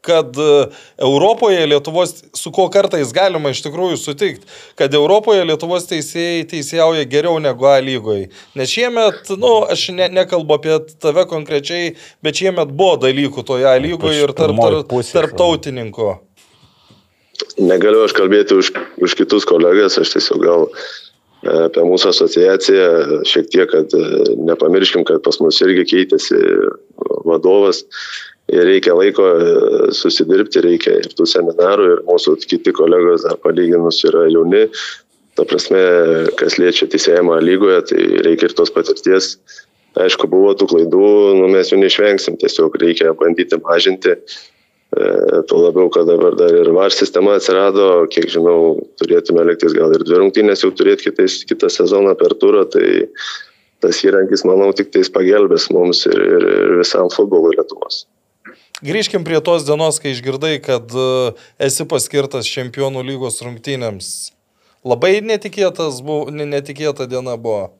kad 0.00 0.36
e, 0.38 0.66
Europoje 0.98 1.66
Lietuvos, 1.66 2.14
su 2.34 2.52
kuo 2.52 2.68
kartais 2.72 3.12
galima 3.12 3.52
iš 3.52 3.62
tikrųjų 3.66 3.98
sutikti, 4.00 4.48
kad 4.78 4.94
Europoje 4.96 5.44
Lietuvos 5.44 5.88
teisėjai 5.90 6.46
teisėjauja 6.50 7.04
geriau 7.10 7.40
negu 7.42 7.68
A 7.68 7.76
lygoje. 7.84 8.30
Nes 8.58 8.72
šiemet, 8.72 9.32
nu, 9.40 9.52
aš 9.70 9.90
ne, 9.96 10.08
nekalbu 10.20 10.56
apie 10.56 10.78
tave 11.02 11.26
konkrečiai, 11.30 11.94
bet 12.24 12.40
šiemet 12.40 12.72
buvo 12.72 12.96
dalykų 13.04 13.44
toje 13.46 13.68
A 13.68 13.76
lygoje 13.80 14.24
ir 14.24 14.34
tarp, 14.36 14.56
tarp, 14.60 14.88
pusėj, 14.90 15.18
tarptautininkų. 15.20 16.10
Negaliu 17.60 18.04
aš 18.04 18.16
kalbėti 18.16 18.56
už, 18.56 18.72
už 19.00 19.16
kitus 19.16 19.46
kolegas, 19.48 19.98
aš 20.00 20.14
tiesiog 20.16 20.42
gal 20.44 20.66
e, 20.70 21.54
apie 21.68 21.84
mūsų 21.84 22.12
asociaciją 22.12 22.90
šiek 23.28 23.48
tiek, 23.52 23.68
kad 23.72 23.96
e, 23.96 24.34
nepamirškim, 24.48 25.04
kad 25.08 25.22
pas 25.24 25.40
mus 25.44 25.60
irgi 25.64 25.86
keitėsi 25.94 26.40
vadovas 27.28 27.84
reikia 28.50 28.94
laiko 28.96 29.26
e, 29.30 29.54
susidirbti, 29.96 30.62
reikia 30.64 30.98
ir 31.00 31.14
tų 31.16 31.26
seminarų, 31.28 31.88
ir 31.94 32.02
mūsų 32.08 32.36
kiti 32.44 32.74
kolegos 32.76 33.26
dar 33.26 33.38
palyginus 33.44 34.02
yra 34.08 34.26
jauni. 34.30 34.66
Ta 35.38 35.46
prasme, 35.48 35.80
kas 36.40 36.58
liečia 36.58 36.88
teisėjimą 36.90 37.38
lygoje, 37.44 37.80
tai 37.90 38.06
reikia 38.26 38.50
ir 38.50 38.56
tos 38.58 38.72
patirties. 38.74 39.36
Aišku, 39.98 40.28
buvo 40.30 40.52
tų 40.54 40.68
klaidų, 40.70 41.10
nu, 41.40 41.50
mes 41.50 41.70
jų 41.72 41.80
neišvengsim, 41.80 42.38
tiesiog 42.38 42.76
reikia 42.82 43.14
bandyti 43.18 43.58
mažinti. 43.62 44.14
E, 44.90 45.06
tuo 45.50 45.60
labiau, 45.62 45.86
kad 45.94 46.08
dabar 46.10 46.34
dar 46.38 46.54
ir 46.54 46.70
VAR 46.74 46.94
sistema 46.94 47.36
atsirado, 47.38 48.08
kiek 48.10 48.26
žinau, 48.30 48.80
turėtume 48.98 49.44
liktis 49.46 49.74
gal 49.76 49.94
ir 49.94 50.02
dvi 50.06 50.18
rungtynės 50.18 50.64
jau 50.64 50.72
turėti 50.74 51.10
kitais, 51.10 51.40
kitą 51.46 51.70
sezoną 51.70 52.16
per 52.18 52.34
turą, 52.42 52.64
tai 52.70 53.06
tas 53.80 54.02
įrankis, 54.04 54.42
manau, 54.48 54.72
tik 54.76 54.90
tais 54.94 55.10
pagelbės 55.14 55.70
mums 55.74 56.02
ir, 56.10 56.18
ir, 56.18 56.48
ir 56.64 56.80
visam 56.82 57.10
futbolui 57.14 57.54
Lietuvos. 57.54 58.04
Grįžkim 58.80 59.26
prie 59.28 59.36
tos 59.44 59.66
dienos, 59.68 59.98
kai 60.00 60.14
išgirdai, 60.14 60.54
kad 60.64 60.88
e, 60.96 61.32
esi 61.60 61.84
paskirtas 61.84 62.48
čempionų 62.48 63.02
lygos 63.04 63.42
rungtynėms. 63.44 64.30
Labai 64.88 65.18
buvo, 66.00 66.30
ne- 66.32 66.46
netikėta 66.48 67.04
diena 67.10 67.34
buvo. 67.36 67.74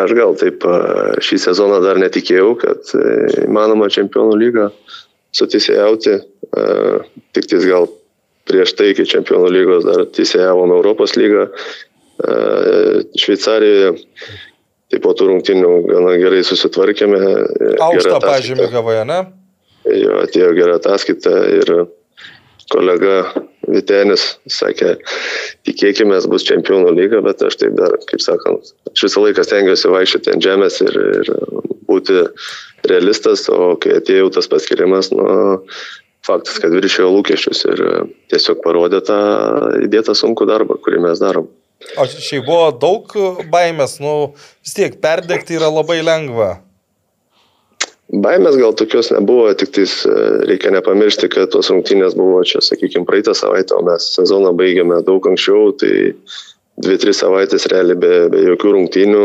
Aš 0.00 0.14
gal 0.16 0.32
taip 0.40 0.64
a, 0.64 0.78
šį 1.20 1.42
sezoną 1.42 1.82
dar 1.84 2.00
netikėjau, 2.00 2.54
kad 2.62 2.94
e, 2.96 3.04
įmanoma 3.44 3.90
čempionų 3.92 4.40
lygą 4.46 4.70
sutisėjauti. 5.36 6.16
Tik 7.34 7.48
tais 7.50 7.64
gal 7.66 7.88
prieš 8.48 8.76
tai 8.78 8.92
iki 8.92 9.04
čempionų 9.10 9.48
lygos 9.50 9.84
dar 9.84 10.04
teisėjavom 10.14 10.70
Europos 10.76 11.16
lygą 11.18 11.48
Šveicarijoje. 13.18 13.96
Tai 14.94 15.00
po 15.02 15.10
tų 15.18 15.26
rungtinių 15.26 15.70
gana 15.88 16.12
gerai 16.22 16.44
susitvarkėme. 16.46 17.18
e, 17.18 17.70
Aukštą 17.82 18.20
pažymį 18.22 18.68
gavoje, 18.70 19.00
ne? 19.08 19.16
Jo, 19.90 20.20
atėjo 20.22 20.52
gera 20.54 20.76
ataskaita 20.78 21.32
ir 21.50 21.72
kolega 22.70 23.16
Vitenis 23.66 24.36
sakė, 24.46 24.92
tikėkime, 25.66 26.20
bus 26.30 26.46
čempionų 26.46 26.92
lyga, 26.94 27.24
bet 27.26 27.42
aš 27.42 27.58
taip 27.58 27.74
dar, 27.80 27.96
kaip 28.06 28.22
sakant, 28.22 28.70
aš 28.92 29.06
visą 29.08 29.24
laiką 29.24 29.42
stengiuosi 29.42 29.90
vaikščioti 29.90 30.32
ant 30.36 30.46
žemės 30.46 30.78
ir, 30.84 31.00
ir 31.18 31.32
būti 31.90 32.22
realistas, 32.86 33.48
o 33.50 33.74
kai 33.80 33.98
atėjo 33.98 34.30
tas 34.36 34.46
paskirimas, 34.52 35.10
nu, 35.10 35.26
faktas, 36.24 36.62
kad 36.62 36.76
viršėjo 36.76 37.10
lūkesčius 37.16 37.66
ir 37.72 37.84
tiesiog 38.30 38.62
parodė 38.62 39.02
tą 39.10 39.20
įdėtą 39.88 40.14
sunkų 40.22 40.48
darbą, 40.54 40.78
kurį 40.86 41.02
mes 41.08 41.24
darom. 41.24 41.50
O 42.00 42.06
šiaip 42.10 42.46
buvo 42.46 42.68
daug 42.80 43.12
baimės, 43.52 43.98
nu 44.02 44.34
vis 44.36 44.76
tiek 44.76 44.96
perdegti 45.02 45.58
yra 45.58 45.70
labai 45.70 46.00
lengva. 46.02 46.56
Baimės 48.24 48.58
gal 48.60 48.74
tokios 48.76 49.08
nebuvo, 49.14 49.48
tik 49.58 49.72
tais 49.74 49.94
e, 50.06 50.16
reikia 50.48 50.70
nepamiršti, 50.74 51.30
kad 51.32 51.50
tos 51.54 51.70
rungtynės 51.72 52.14
buvo 52.18 52.42
čia, 52.46 52.60
sakykime, 52.62 53.06
praeitą 53.08 53.32
savaitę, 53.34 53.74
o 53.74 53.84
mes 53.86 54.10
sezoną 54.14 54.52
baigėme 54.58 55.00
daug 55.06 55.24
anksčiau, 55.30 55.72
tai 55.80 55.94
dvi, 56.84 56.98
tris 57.00 57.22
savaitės 57.22 57.66
realiai 57.72 57.98
be, 57.98 58.12
be 58.34 58.42
jokių 58.50 58.74
rungtynių, 58.76 59.24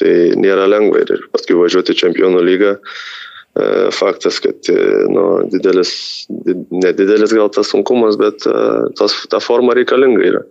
tai 0.00 0.14
nėra 0.40 0.68
lengva 0.70 1.02
ir 1.02 1.26
paskui 1.34 1.58
važiuoti 1.58 1.98
čempionų 2.04 2.44
lygą. 2.46 2.76
E, 3.52 3.66
Faktas, 3.92 4.38
kad 4.40 4.70
e, 4.72 4.78
nu, 5.12 5.26
didelis, 5.52 5.92
di- 6.30 6.56
nedidelis 6.72 7.34
gal 7.36 7.50
tas 7.52 7.74
sunkumas, 7.74 8.16
bet 8.20 8.46
e, 8.48 8.54
tos, 8.96 9.18
ta 9.28 9.42
forma 9.44 9.76
reikalinga 9.76 10.24
yra. 10.30 10.46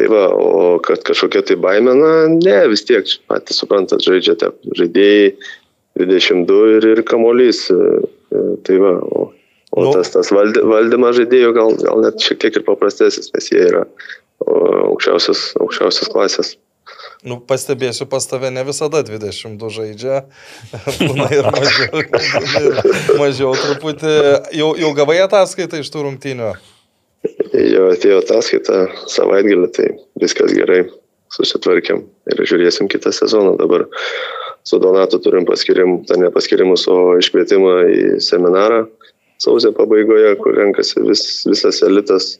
Tai 0.00 0.06
va, 0.08 0.22
o 0.32 0.78
kad 0.80 1.02
kažkokia 1.04 1.42
tai 1.44 1.58
baimė, 1.60 1.92
na, 1.98 2.12
ne, 2.32 2.54
vis 2.72 2.86
tiek, 2.88 3.04
patys 3.28 3.58
suprantat, 3.60 4.00
žaidžiate, 4.06 4.48
žaidėjai 4.78 5.34
22 6.00 6.78
ir, 6.78 6.86
ir 6.94 7.02
kamolys. 7.04 7.66
e, 7.68 7.76
e, 8.32 8.44
Tai 8.64 8.78
va, 8.80 8.94
o, 9.04 9.26
o 9.76 9.84
Nu. 9.84 9.92
tas, 9.92 10.08
tas 10.14 10.32
valdy, 10.32 10.62
valdymas 10.64 11.18
žaidėjų 11.20 11.52
gal, 11.58 11.76
gal 11.84 12.00
net 12.06 12.16
šiek 12.24 12.40
tiek 12.46 12.56
ir 12.56 12.64
paprastesnis, 12.64 13.28
nes 13.36 13.50
jie 13.52 13.60
yra 13.68 13.84
aukščiausios, 14.46 15.50
aukščiausios 15.60 16.08
klasės. 16.14 16.54
Nu, 17.20 17.36
pastebėsiu, 17.44 18.06
pas 18.08 18.24
tave 18.24 18.48
ne 18.48 18.64
visada 18.64 19.02
22 19.04 19.68
žaidžia, 19.76 20.22
būna 21.04 21.28
ir 21.36 21.44
mažiau, 21.52 22.00
mažiau 23.20 23.52
truputį. 23.60 24.16
Jau, 24.56 24.72
jau 24.80 24.94
gavai 24.96 25.20
ataskaitą 25.26 25.84
iš 25.84 25.92
tų 25.92 26.08
rungtynių? 26.08 26.54
Jo 27.50 27.88
atėjo 27.90 28.20
ataskaita 28.22 28.84
savaitgalį, 29.10 29.68
tai 29.74 29.88
viskas 30.22 30.52
gerai, 30.54 30.84
susitvarkėm 31.34 32.04
ir 32.30 32.42
žiūrėsim 32.46 32.90
kitą 32.90 33.10
sezoną. 33.14 33.56
Dabar 33.58 33.86
su 34.66 34.78
Donatu 34.82 35.18
turim 35.22 35.46
paskirim, 35.48 36.00
tai 36.06 36.20
ne 36.22 36.30
paskirimus, 36.34 36.86
o 36.90 37.16
iškvietimą 37.18 37.74
į 37.90 38.02
seminarą 38.22 38.84
sausio 39.40 39.72
pabaigoje, 39.74 40.34
kur 40.42 40.58
renkasi 40.58 41.02
vis, 41.06 41.24
visas 41.48 41.80
elitas 41.86 42.34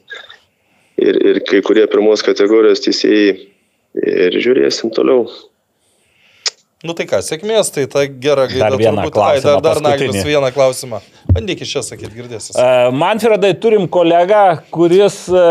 ir, 1.01 1.17
ir 1.17 1.41
kai 1.49 1.63
kurie 1.65 1.87
pirmos 1.91 2.23
kategorijos 2.25 2.83
teisėjai. 2.85 3.39
Ir 3.91 4.37
žiūrėsim 4.39 4.93
toliau. 4.95 5.25
Nu 6.81 6.95
tai 6.97 7.05
ką, 7.05 7.19
sėkmės, 7.21 7.69
tai 7.75 7.83
ta 7.85 8.07
gera 8.09 8.47
gaida. 8.49 8.71
Dar 8.71 8.75
vieną 8.79 9.03
turbūt. 9.05 9.17
Ai, 9.21 9.35
klausimą, 9.37 9.51
dar, 9.61 9.77
dar 9.77 9.81
Naglis 9.85 10.23
vieną 10.25 10.49
klausimą. 10.55 10.99
Bandyk 11.29 11.59
iš 11.61 11.75
čia 11.75 11.83
sakyti, 11.85 12.15
girdėsis. 12.17 12.55
E, 12.57 12.69
Manfredai, 12.97 13.51
turim 13.61 13.85
kolegą, 13.91 14.45
kuris 14.73 15.19
e, 15.29 15.43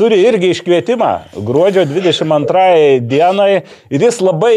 turi 0.00 0.22
irgi 0.24 0.54
iškvietimą 0.54 1.10
gruodžio 1.44 1.84
22 1.90 3.02
dienai 3.10 3.50
ir 3.92 4.06
jis 4.06 4.22
labai 4.24 4.54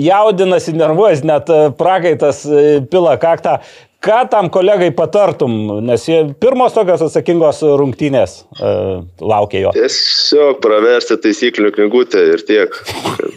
jaudinasi, 0.00 0.72
nervuojas, 0.80 1.20
net 1.28 1.52
e, 1.52 1.60
prakaitas 1.76 2.40
pila 2.88 3.18
kaktą. 3.20 3.58
Ką 4.06 4.18
tam 4.30 4.50
kolegai 4.54 4.92
patartum, 4.94 5.54
nes 5.86 6.04
jie 6.06 6.20
pirmos 6.42 6.74
tokios 6.76 7.02
atsakingos 7.08 7.62
rungtynės 7.80 8.38
e, 8.60 8.74
laukia 9.20 9.64
jo. 9.64 9.72
Tiesiog 9.76 10.60
praversti 10.62 11.16
taisyklių 11.24 11.72
knygutę 11.74 12.22
ir 12.34 12.44
tiek, 12.46 12.76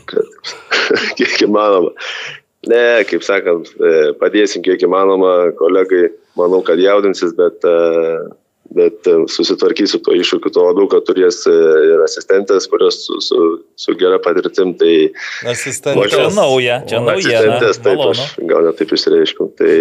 kad, 0.10 0.12
kad 0.14 1.08
kiek 1.18 1.40
įmanoma. 1.48 1.96
Ne, 2.68 3.06
kaip 3.08 3.24
sakant, 3.24 3.72
e, 3.80 4.12
padėsim 4.20 4.64
kiek 4.66 4.82
įmanoma, 4.84 5.54
kolegai, 5.60 6.10
manau, 6.38 6.60
kad 6.68 6.82
jaudinsis, 6.82 7.32
bet, 7.38 7.64
e, 7.64 8.18
bet 8.76 9.08
e, 9.08 9.16
susitvarkys 9.32 9.96
su 9.96 10.02
to 10.04 10.14
iššūkiu, 10.20 10.52
tuo 10.54 10.66
labiau, 10.68 10.90
kad 10.92 11.08
turės 11.08 11.40
ir 11.50 12.04
asistentės, 12.04 12.68
kurios 12.70 13.00
su, 13.06 13.22
su, 13.24 13.40
su 13.80 13.96
gera 13.98 14.20
patirtim, 14.22 14.76
tai 14.78 14.92
Asistentė. 15.48 16.10
Čia 16.12 16.28
nauja, 16.36 16.82
čia 16.90 17.00
naujiena. 17.00 17.40
asistentės, 17.40 17.82
taip 17.88 18.04
aš 18.10 18.22
Malonu. 18.26 18.52
gal 18.52 18.68
net 18.68 18.80
taip 18.84 18.94
išreiškiau. 19.00 19.50
Tai, 19.64 19.74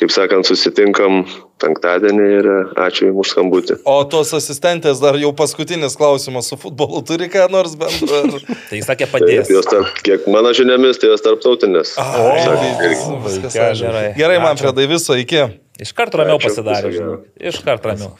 kaip 0.00 0.10
sakant, 0.14 0.46
susitinkam 0.48 1.22
penktadienį 1.62 2.26
ir 2.38 2.48
ačiū 2.82 3.08
Jums 3.10 3.20
už 3.22 3.32
skambutį. 3.34 3.76
O 3.86 3.96
tos 4.10 4.32
asistentės 4.34 5.02
dar 5.02 5.18
jau 5.20 5.30
paskutinis 5.36 5.94
klausimas 5.98 6.48
su 6.50 6.58
futbolu 6.58 7.02
turi 7.06 7.28
ką 7.32 7.46
nors 7.52 7.76
bendro? 7.78 8.22
Ar... 8.24 8.46
Tai 8.70 8.80
jis 8.80 8.88
sakė 8.88 9.06
Taip, 9.06 9.14
padės. 9.14 9.52
jos 9.52 9.68
tarp, 9.70 9.92
kiek 10.06 10.26
mano 10.32 10.50
žiniomis, 10.56 10.98
tai 11.02 11.12
jos 11.12 11.22
tarptautinės. 11.24 11.94
Ai, 12.02 12.42
Sakė, 12.42 12.70
tai 12.80 12.88
irgi. 12.88 13.18
viskas 13.28 13.58
Gerai. 13.58 13.72
aišku. 13.76 14.18
Gerai, 14.18 14.38
Manfredai, 14.42 14.88
viso, 14.90 15.18
iki. 15.18 15.44
Iš 15.82 15.92
karto 15.98 16.20
ramiau 16.22 16.40
Ačiū, 16.40 16.50
pasidarė. 16.50 17.18
Iš 17.52 17.60
karto 17.66 17.92
ramiau. 17.92 18.16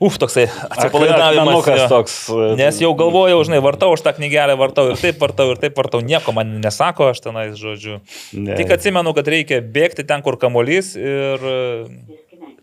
Uf, 0.00 0.16
toksai 0.16 0.46
atsipalaidavimas. 0.48 1.66
jo. 1.76 1.88
toks. 1.92 2.14
e, 2.32 2.54
Nes 2.56 2.78
jau 2.80 2.94
galvojau, 2.96 3.42
žinai, 3.44 3.58
vartau 3.64 3.90
aš 3.92 4.04
tą 4.06 4.14
knygelę, 4.16 4.56
vartau 4.56 4.86
ir 4.94 5.00
taip 5.00 5.20
vartau, 5.20 5.50
ir 5.52 5.60
taip 5.60 5.76
vartau, 5.76 6.00
nieko 6.00 6.32
man 6.36 6.54
nesako, 6.64 7.10
aš 7.12 7.20
tenais, 7.26 7.52
žodžiu. 7.60 7.98
Ne. 8.32 8.56
Tik 8.56 8.72
atsimenu, 8.78 9.12
kad 9.16 9.28
reikia 9.28 9.60
bėgti 9.60 10.06
ten, 10.08 10.24
kur 10.24 10.40
kamolys 10.40 10.94
ir... 10.96 11.44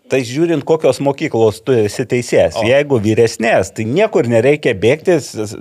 Tai 0.07 0.19
žiūrint, 0.23 0.63
kokios 0.67 1.01
mokyklos 1.03 1.57
tu 1.67 1.73
esi 1.75 2.05
teisėjas. 2.07 2.55
O. 2.61 2.63
Jeigu 2.67 2.95
vyresnės, 3.03 3.73
tai 3.75 3.83
niekur 3.87 4.27
nereikia 4.31 4.71
bėgti. 4.79 5.17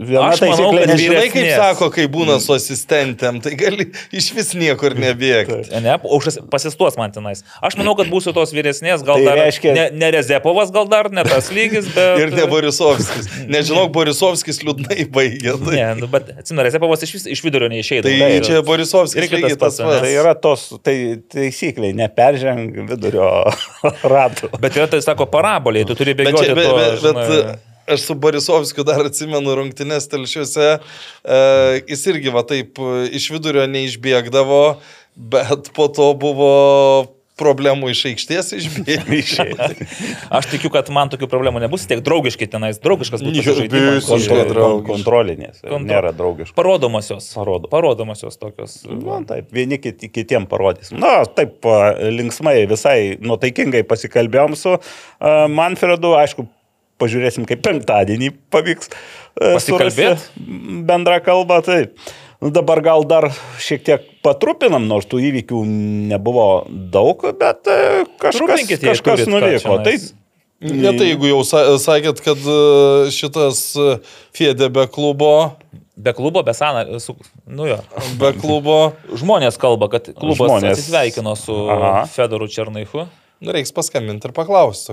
Viena 0.07 0.29
Aš 0.31 0.43
manau, 0.47 0.69
kad 0.77 0.87
nežinai. 0.93 1.17
Žinai, 1.17 1.31
kaip 1.35 1.49
sako, 1.59 1.89
kai 1.95 2.05
būna 2.13 2.37
su 2.43 2.55
asistentėm, 2.55 3.41
tai 3.43 3.57
gali 3.59 3.89
iš 4.15 4.29
vis 4.37 4.53
niekur 4.59 4.95
nebėgti. 4.99 5.59
Ne, 5.83 5.97
pasistuos 6.53 6.95
man 7.01 7.11
tenais. 7.15 7.43
Aš 7.65 7.75
manau, 7.81 7.97
kad 7.99 8.07
būsiu 8.13 8.35
tos 8.37 8.55
vyresnės, 8.55 9.03
gal 9.07 9.19
Tai 9.19 9.27
dar... 9.27 9.41
reiškia- 9.43 9.75
Ne, 9.77 9.87
ne 9.99 10.11
Rezepovas, 10.15 10.71
gal 10.75 10.87
dar, 10.91 11.11
ne 11.11 11.25
tas 11.27 11.51
lygis, 11.51 11.91
bet... 11.97 12.23
Ir 12.23 12.31
ne 12.37 12.47
Borisovskis. 12.51 13.27
Nežinau, 13.51 13.89
Borisovskis 13.93 14.63
liūdnai 14.63 15.09
baigė. 15.11 15.57
Tai, 15.59 15.75
Ne, 15.77 15.89
nu, 16.01 16.07
bet 16.13 16.31
atsimenu, 16.39 16.65
Rezepovas 16.69 17.03
iš, 17.03 17.17
vis- 17.19 17.27
iš 17.35 17.43
vidurio 17.45 17.69
neišėjo. 17.73 18.07
tai 18.07 18.15
čia 18.47 18.63
Borisovskis 18.67 19.27
Irgi 19.27 19.43
tas 19.43 19.59
pats. 19.61 19.83
Tai 19.83 20.13
yra 20.15 20.37
tos 20.39 20.69
tai, 20.87 20.97
taisykliai, 21.35 21.93
neperženg 21.99 22.73
vidurio 22.95 23.29
ratų. 24.45 24.61
Bet 24.63 24.77
yra 24.79 24.87
tai, 24.91 25.01
sako, 25.05 25.27
parabolė, 25.31 25.87
tu 25.89 25.97
turi 25.99 26.15
Bet, 26.15 26.27
bėgioti. 26.29 26.51
čia, 26.51 26.55
bet, 26.59 26.69
bet, 26.69 27.01
bet 27.03 27.03
žinai, 27.03 27.57
aš 27.97 28.07
su 28.09 28.15
Borisovskiu 28.19 28.85
dar 28.87 29.05
atsimenu 29.07 29.57
rungtynės 29.61 30.09
telšiuose. 30.11 30.69
E, 30.77 31.41
jis 31.87 32.07
irgi 32.13 32.33
va 32.35 32.43
taip 32.47 32.79
e, 32.79 33.09
iš 33.17 33.31
vidurio 33.35 33.67
neišbėgdavo, 33.71 34.63
bet 35.17 35.71
po 35.77 35.89
to 35.89 36.13
buvo 36.19 36.53
problemų 37.37 37.91
iš 37.93 38.01
aikštės 38.11 38.51
išbėgti. 38.57 39.47
Aš 40.39 40.49
tikiu, 40.55 40.71
kad 40.73 40.89
man 40.95 41.11
tokių 41.13 41.29
problemų 41.29 41.61
nebus, 41.67 41.85
tiek 41.89 42.01
draugiški 42.07 42.49
tenais, 42.53 42.81
draugiškas 42.83 43.23
Jo, 43.27 43.55
žaidimas. 43.61 44.09
Kontrol- 44.09 44.49
draugiškas. 44.53 44.89
Kontrolinės. 44.91 45.61
Kontro- 45.63 45.83
Nėra 45.91 46.13
draugiškos. 46.17 46.57
Parodomosios. 46.57 47.29
Parodo. 47.37 47.69
Parodomosios 47.73 48.41
tokios. 48.41 48.79
Na, 48.89 49.21
taip, 49.29 49.51
vieni 49.55 49.79
kiti, 49.83 50.09
kitiem 50.13 50.49
parodys. 50.51 50.93
Na, 50.97 51.19
taip, 51.29 51.61
linksmai, 52.17 52.59
visai 52.71 52.99
nuotaikingai 53.21 53.85
pasikalbėjom 53.89 54.57
su 54.57 54.77
a, 54.77 55.47
Manfredu, 55.53 56.15
aišku, 56.17 56.49
pažiūrėsim, 57.01 57.45
kaip 57.49 57.61
penktadienį 57.67 58.31
pavyks 58.55 58.89
Pasikalbėt? 59.37 60.23
surasti 60.25 60.85
bendrą 60.89 61.19
kalbą. 61.25 61.61
Taip. 61.67 61.99
Nu, 62.47 62.53
dabar 62.55 62.79
gal 62.85 63.03
dar 63.11 63.25
šiek 63.59 63.83
tiek 63.83 64.05
patrupinam, 64.23 64.85
nors 64.87 65.09
tų 65.11 65.19
įvykių 65.33 65.63
nebuvo 66.13 66.45
daug, 66.95 67.25
bet 67.41 67.67
e, 67.67 68.05
kažkas, 68.23 68.63
kažkas 68.79 69.25
nuvyko. 69.27 69.81
Tai. 69.83 69.95
Ne 70.63 70.93
tai 70.97 71.09
jeigu 71.11 71.27
jau 71.29 71.41
sa- 71.45 71.75
sakėt, 71.83 72.23
kad 72.25 72.39
e, 72.39 72.59
šitas 73.13 73.59
e, 73.77 73.97
Fiede 74.37 74.71
be 74.73 74.87
klubo, 74.89 75.33
Be 75.97 76.13
klubo, 76.13 76.43
be 76.45 76.53
sana, 76.53 76.85
su, 77.01 77.15
nu 77.49 77.65
jo. 77.67 77.79
be 78.21 78.31
klubo, 78.37 78.77
Žmonės 79.17 79.57
kalba, 79.59 79.89
kad 79.95 80.11
klubas 80.13 80.43
Žmonės. 80.45 80.77
atsisveikino 80.77 81.33
su 81.41 81.55
Aha. 81.73 82.03
Fedoru 82.13 82.47
Černaichu. 82.53 83.07
nu, 83.41 83.53
reiks 83.57 83.73
paskambinti 83.73 84.29
ir 84.29 84.35
paklausti. 84.37 84.93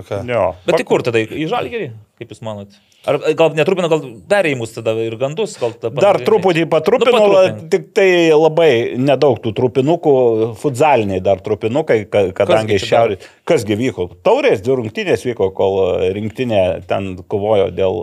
Bet 0.64 0.74
tai 0.80 0.84
kur 0.88 1.04
tada? 1.04 1.20
Į 1.20 1.44
žalgerį, 1.52 1.90
kaip 2.18 2.32
jūs 2.32 2.40
manot? 2.44 2.72
Ar 3.04 3.18
gal 3.36 3.52
netrupina, 3.52 3.88
gal 3.92 4.00
perėjimus 4.32 4.70
tada 4.78 4.94
ir 5.04 5.16
gandus? 5.20 5.58
Gal 5.60 5.74
tada 5.76 6.00
Dar 6.00 6.16
truputį 6.24 6.64
patrupinau, 6.72 7.26
Nu, 7.28 7.34
patrupink. 7.34 7.70
tik 7.70 7.90
tai 7.92 8.08
labai 8.32 8.96
nedaug 8.96 9.36
tų 9.44 9.52
trupinukų, 9.58 10.14
futsaliniai 10.56 11.20
dar 11.20 11.42
trupinukai, 11.44 11.98
ka- 12.08 12.30
kadangi 12.32 12.78
čia 12.80 12.86
šiaurė. 12.88 13.18
Kasgi 13.44 13.76
vyko? 13.76 14.06
Taurės 14.24 14.62
dvi 14.64 14.78
rungtynės 14.78 15.20
vyko, 15.26 15.50
kol 15.52 15.74
rinktinė 16.16 16.60
ten 16.88 17.10
kovojo 17.28 17.66
dėl 17.76 17.98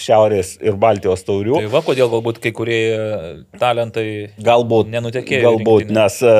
šiaurės 0.00 0.54
ir 0.64 0.78
Baltijos 0.80 1.26
taurių. 1.28 1.58
Tai 1.60 1.68
va, 1.74 1.82
kodėl 1.84 2.08
galbūt 2.08 2.38
kai 2.40 2.54
kurie 2.56 2.78
talentai 3.60 4.06
Galbūt, 4.40 4.88
nenutekėjo. 4.94 5.42
galbūt 5.44 5.84
rinktinę. 5.84 5.98
nes 5.98 6.16
e, 6.24 6.32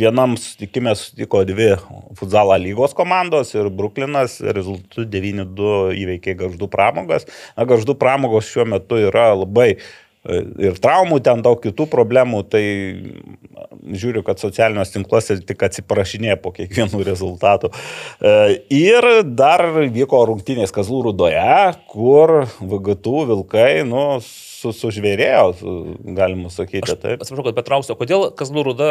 vienam 0.00 0.38
sutikime 0.40 0.94
sutiko 0.96 1.42
dvi 1.44 1.74
futsalo 2.16 2.56
lygos 2.62 2.96
komandos 2.96 3.52
ir 3.52 3.68
Bruklinas 3.68 4.38
rezultatų 4.40 5.04
9-2 5.12 5.74
įveikė 6.00 6.38
garždų 6.40 6.70
pramogas. 6.72 7.28
Na, 7.52 7.68
garždų 7.68 7.98
pramogos 8.00 8.48
šiuo 8.48 8.64
metu 8.64 8.96
yra 9.10 9.34
labai 9.36 9.74
e, 9.74 9.78
ir 10.24 10.78
traumų, 10.80 11.18
ten 11.24 11.42
daug 11.44 11.58
kitų 11.60 11.86
problemų, 11.92 12.42
tai 12.48 12.62
žiūriu, 13.84 14.22
kad 14.24 14.40
socialiniuose 14.40 14.94
tinkluose 14.96 15.36
tik 15.44 15.64
atsiprašinėja 15.66 16.38
po 16.40 16.52
kiekvienų 16.56 17.02
rezultatų. 17.04 17.70
E, 18.24 18.62
Ir 18.74 19.06
dar 19.36 19.64
vyko 19.92 20.22
rungtynės 20.30 20.72
Kazlų 20.74 21.02
Rudoje, 21.10 21.74
kur 21.92 22.46
VGT 22.60 23.12
Vilkai, 23.28 23.84
nu, 23.88 24.20
su, 24.24 24.72
sužvėrėjo, 24.72 25.44
su- 25.60 25.76
galima 26.16 26.48
sakyti 26.52 26.96
taip. 26.96 27.20
Atsiprašau, 27.20 27.44
kad 27.50 27.58
Petrausiu, 27.60 27.96
kodėl 28.00 28.30
Kazlų 28.36 28.64
Ruda 28.70 28.90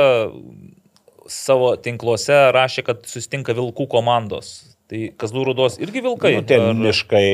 savo 1.32 1.74
tinkluose 1.80 2.36
rašė, 2.54 2.84
kad 2.86 3.06
susitinka 3.10 3.56
vilkų 3.58 3.88
komandos? 3.90 4.73
Tai 4.92 5.04
Kazlų 5.18 5.46
Rudos 5.48 5.78
irgi 5.82 6.02
vilkai? 6.04 6.34
Nu, 6.36 6.42
tie 6.48 6.58
Ar- 6.60 6.74
miškai. 6.76 7.26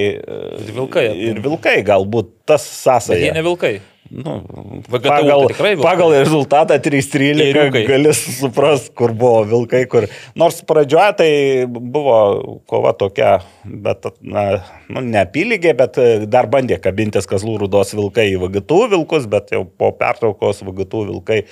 Ir 0.65 0.73
vilkai 0.75 1.05
Ir 1.09 1.13
aplink. 1.39 1.45
vilkai, 1.47 1.77
galbūt 1.83 2.29
tas 2.45 2.61
Bet 2.61 2.75
jie 2.75 2.83
sąsaja. 2.83 3.33
ne 3.33 3.41
vilkai. 3.41 3.79
Nu, 4.09 4.39
VGTU 4.89 5.05
pagal, 5.05 5.43
tai 5.53 5.75
pagal 5.77 6.13
rezultatą 6.17 6.79
3-13 6.81 7.51
Ėriukai. 7.53 7.83
gali 7.85 8.09
suprasti, 8.17 8.89
kur 8.97 9.11
buvo 9.13 9.43
vilkai, 9.45 9.83
kur. 9.85 10.07
Nors 10.35 10.63
pradžioje 10.65 11.11
tai 11.19 11.29
buvo 11.69 12.15
kova 12.65 12.93
tokia, 12.97 13.43
bet, 13.65 14.07
na, 14.25 14.63
nu, 14.89 15.01
ne 15.05 15.21
apylygė, 15.21 15.75
bet 15.77 15.99
e, 16.01 16.25
dar 16.25 16.47
bandė 16.49 16.79
kabintis 16.81 17.29
Kazlų 17.29 17.59
rūdos 17.67 17.93
vilkai 17.93 18.31
į 18.33 18.39
VGTU 18.47 18.87
vilkus, 18.95 19.27
bet 19.29 19.53
jau 19.53 19.61
po 19.77 19.91
pertraukos 19.91 20.63
VGTU 20.65 21.05
vilkai 21.11 21.43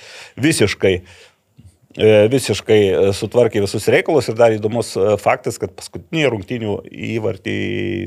visiškai 0.42 0.94
e, 0.98 1.02
visiškai 2.32 2.78
e, 2.86 3.00
sutvarkė 3.16 3.62
visus 3.64 3.88
reikalus 3.90 4.28
ir 4.30 4.36
dar 4.38 4.54
įdomus 4.54 4.92
e, 4.96 5.16
faktas, 5.22 5.58
kad 5.58 5.72
paskutinį 5.78 6.28
rungtinių 6.34 6.76
įvartį 7.14 7.58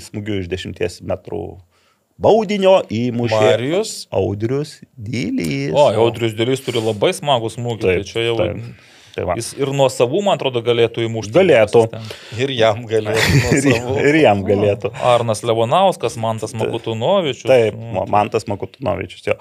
smūgių 0.06 0.40
iš 0.44 0.48
10 0.52 1.02
metrų 1.10 1.44
baudinio 2.22 2.78
įmušė 2.88 3.42
Marijus. 3.42 3.94
Audrius 4.14 4.78
Dylys. 4.96 5.74
O, 5.76 5.90
Audrius 6.06 6.38
Dėlys 6.38 6.64
turi 6.64 6.84
labai 6.84 7.12
smagų 7.18 7.52
smūgį. 7.56 7.84
Tai 7.88 7.98
čia 8.08 8.26
jau 8.30 8.38
taip. 8.40 8.64
Tai 9.16 9.26
va. 9.28 9.36
jis 9.40 9.52
ir 9.60 9.72
nuo 9.76 9.88
savų, 9.92 10.22
man 10.26 10.38
atrodo, 10.40 10.62
galėtų 10.64 11.04
įmušti. 11.08 11.34
Galėtų. 11.36 11.84
Ir 12.40 12.54
jam 12.56 12.86
galėtų. 12.88 13.42
nuo 13.86 13.96
ir, 14.00 14.10
ir 14.12 14.20
jam 14.22 14.44
galėtų. 14.48 14.92
Arnas 15.12 15.44
Levonauskas, 15.44 16.16
Mantas 16.22 16.54
Makutunovičius. 16.58 17.48
Taip, 17.50 17.76
Nu, 17.92 18.06
Mantas 18.12 18.46
Makutunovičius. 18.48 19.26
Jo. 19.28 19.36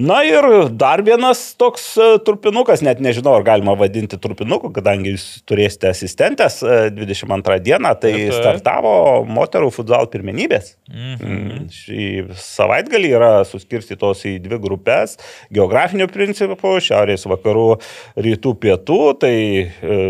Na 0.00 0.22
ir 0.26 0.46
dar 0.74 1.02
vienas 1.06 1.40
toks 1.60 1.84
e, 2.00 2.08
trupinukas, 2.26 2.82
net 2.82 3.00
nežinau, 3.04 3.36
ar 3.38 3.44
galima 3.46 3.74
vadinti 3.78 4.18
trupinuku, 4.18 4.72
kadangi 4.74 5.12
jūs 5.14 5.26
turėsite 5.48 5.90
asistentės 5.92 6.60
e, 6.66 6.90
22 6.94 7.58
dieną, 7.62 7.94
tai 8.02 8.12
Taip, 8.12 8.32
taip. 8.32 8.38
startavo 8.40 8.94
moterų 9.28 9.70
futsal 9.74 10.08
pirmenybės. 10.12 10.74
Mhm. 10.90 11.32
Mm, 11.32 11.68
Šį 11.72 12.08
savaitgalį 12.42 13.12
yra 13.16 13.30
suskirstytos 13.48 14.24
į 14.28 14.34
dvi 14.44 14.58
grupės 14.62 15.16
geografinių 15.54 16.08
principų- 16.12 16.74
šiaurės, 16.88 17.26
vakarų, 17.30 17.68
rytų, 18.16 18.54
pietų. 18.62 19.00
Tai 19.20 19.36
e, 19.36 20.00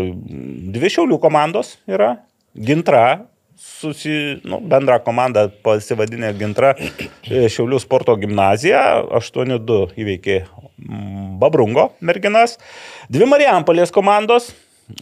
dvi 0.73 0.91
šiaulių 0.93 1.19
komandos 1.23 1.75
yra. 1.89 2.15
Gintra, 2.53 3.25
susi, 3.57 4.41
nu, 4.45 4.59
bendra 4.69 4.99
komanda 5.03 5.47
pasivadinė 5.65 6.33
Gintra 6.37 6.73
e, 6.77 7.47
Šiaulių 7.49 7.79
sporto 7.81 8.15
gimnazija. 8.19 8.83
8-2 9.19 9.79
įveikė 10.03 10.43
mm, 10.43 11.31
Babrungo 11.41 11.89
merginas. 12.05 12.59
Dvi 13.11 13.29
Marijampolės 13.29 13.93
komandos. 13.95 14.51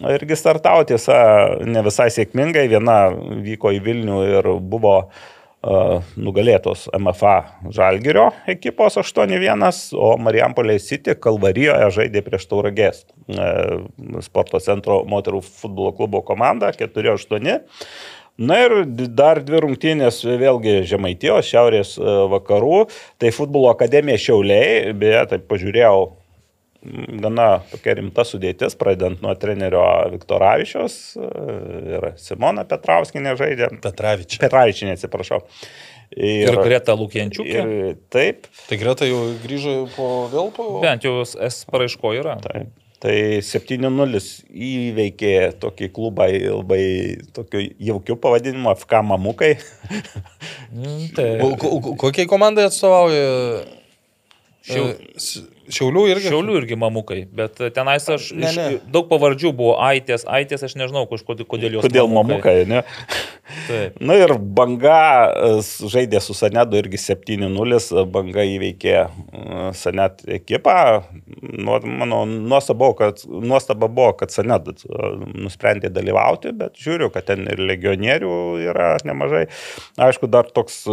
Irgi 0.05 0.37
startavo 0.37 0.85
tiesa 0.87 1.17
ne 1.65 1.81
visai 1.83 2.11
sėkmingai. 2.13 2.67
Viena 2.71 3.03
vyko 3.43 3.73
į 3.75 3.81
Vilnių 3.83 4.19
ir 4.29 4.49
buvo 4.71 4.97
uh, 5.01 5.29
nugalėtos 5.61 6.88
MFA 6.97 7.35
Žalgirio 7.69 8.31
ekipos 8.49 8.97
8-1, 8.97 9.67
o 9.93 10.15
Marijampolė 10.17 10.79
City 10.81 11.13
Kalvarijoje 11.13 11.91
žaidė 11.99 12.23
prieš 12.25 12.47
Tauragės 12.49 13.03
uh, 13.05 13.83
sporto 14.25 14.57
centro 14.63 15.03
moterų 15.05 15.43
futbolo 15.45 15.93
klubo 15.93 16.23
komandą 16.25 16.73
4-8. 16.73 17.61
Na 18.41 18.57
ir 18.63 18.73
dar 19.13 19.41
dvi 19.43 19.59
rungtynės 19.61 20.23
vėlgi 20.25 20.79
Žemaitijos, 20.89 21.45
Šiaurės 21.51 21.91
e, 21.99 22.13
vakarų, 22.31 22.85
tai 23.21 23.29
futbolo 23.35 23.67
akademija 23.69 24.17
Šiauliai, 24.23 24.93
beje, 24.97 25.19
tai 25.29 25.39
pažiūrėjau, 25.51 25.97
gana 27.21 27.47
tokia 27.71 27.93
rimta 27.99 28.23
sudėtis, 28.25 28.73
pradedant 28.79 29.21
nuo 29.21 29.33
trenerio 29.37 29.83
Viktoravičios 30.15 30.95
e, 31.15 31.29
ir 31.95 32.07
Simona 32.21 32.63
Petrauskinė 32.65 33.35
žaidė. 33.39 33.69
Petravičius. 33.83 34.41
Petravičinė, 34.41 34.95
atsiprašau. 34.97 35.43
Ir 36.11 36.57
Greta 36.65 36.91
Lukienčiukė. 36.99 37.61
Ir 37.61 37.93
taip, 38.11 38.49
Tai 38.67 38.77
greta 38.81 39.05
jau 39.07 39.21
grįžo 39.45 39.75
po 39.95 40.07
vėl 40.33 40.49
po... 40.57 40.65
Bent 40.83 41.05
jau 41.07 41.21
S 41.23 41.61
paraiško 41.69 42.11
yra. 42.17 42.33
taip. 42.43 42.73
Tai 43.01 43.13
7-0 43.41 44.19
įveikė 44.53 45.31
tokį 45.63 45.87
klubą 45.95 46.27
labai 46.35 46.83
tokiu 47.33 47.63
jaukiu 47.81 48.13
pavadinimu 48.21 48.75
FK 48.77 48.99
Mamukai. 49.09 49.55
Mm, 50.69 51.07
Tai 51.17 51.29
Kokiai 52.03 52.27
komandai 52.29 52.67
atstovauja? 52.69 53.23
Šiau- 54.61 54.91
E, 54.93 55.15
Šiaulių 55.72 56.06
irgi. 56.11 56.30
Šiaulių 56.31 56.57
irgi 56.61 56.77
mamukai, 56.80 57.22
bet 57.31 57.60
tenais 57.76 58.07
aš 58.11 58.31
Ne, 58.35 58.49
iš, 58.49 58.57
ne. 58.57 58.80
daug 58.93 59.07
pavardžių 59.11 59.52
buvo 59.56 59.76
Aitės, 59.84 60.26
Aitės 60.30 60.65
aš 60.68 60.76
nežinau, 60.80 61.06
kažkodėl, 61.10 61.48
kodėl 61.49 61.77
jos. 61.77 61.85
Kodėl 61.85 62.10
Mamukai, 62.11 62.61
ne? 62.69 62.84
Taip. 63.68 63.98
Na 64.03 64.15
ir 64.19 64.34
banga 64.39 64.98
e, 65.27 65.52
žaidė 65.91 66.22
su 66.23 66.35
Sanedu 66.38 66.80
irgi 66.80 66.99
7-0, 67.02 67.81
banga 68.14 68.45
įveikė 68.48 68.95
e, 68.95 69.10
Sanet 69.77 70.23
ekipą. 70.39 70.77
Nu, 71.41 71.77
mano 71.84 72.23
nuostaba, 72.30 72.91
kad, 72.98 73.23
nuostaba 73.27 73.89
buvo, 73.91 74.14
kad 74.22 74.34
Sanet 74.34 74.72
e, 74.72 75.11
nusprendė 75.45 75.91
dalyvauti, 75.93 76.56
bet 76.57 76.80
žiūriu, 76.81 77.11
kad 77.14 77.27
ten 77.31 77.48
ir 77.52 77.61
legionierių 77.72 78.35
yra 78.72 78.93
nemažai. 79.07 79.48
Aišku, 80.02 80.31
dar 80.31 80.49
toks 80.52 80.84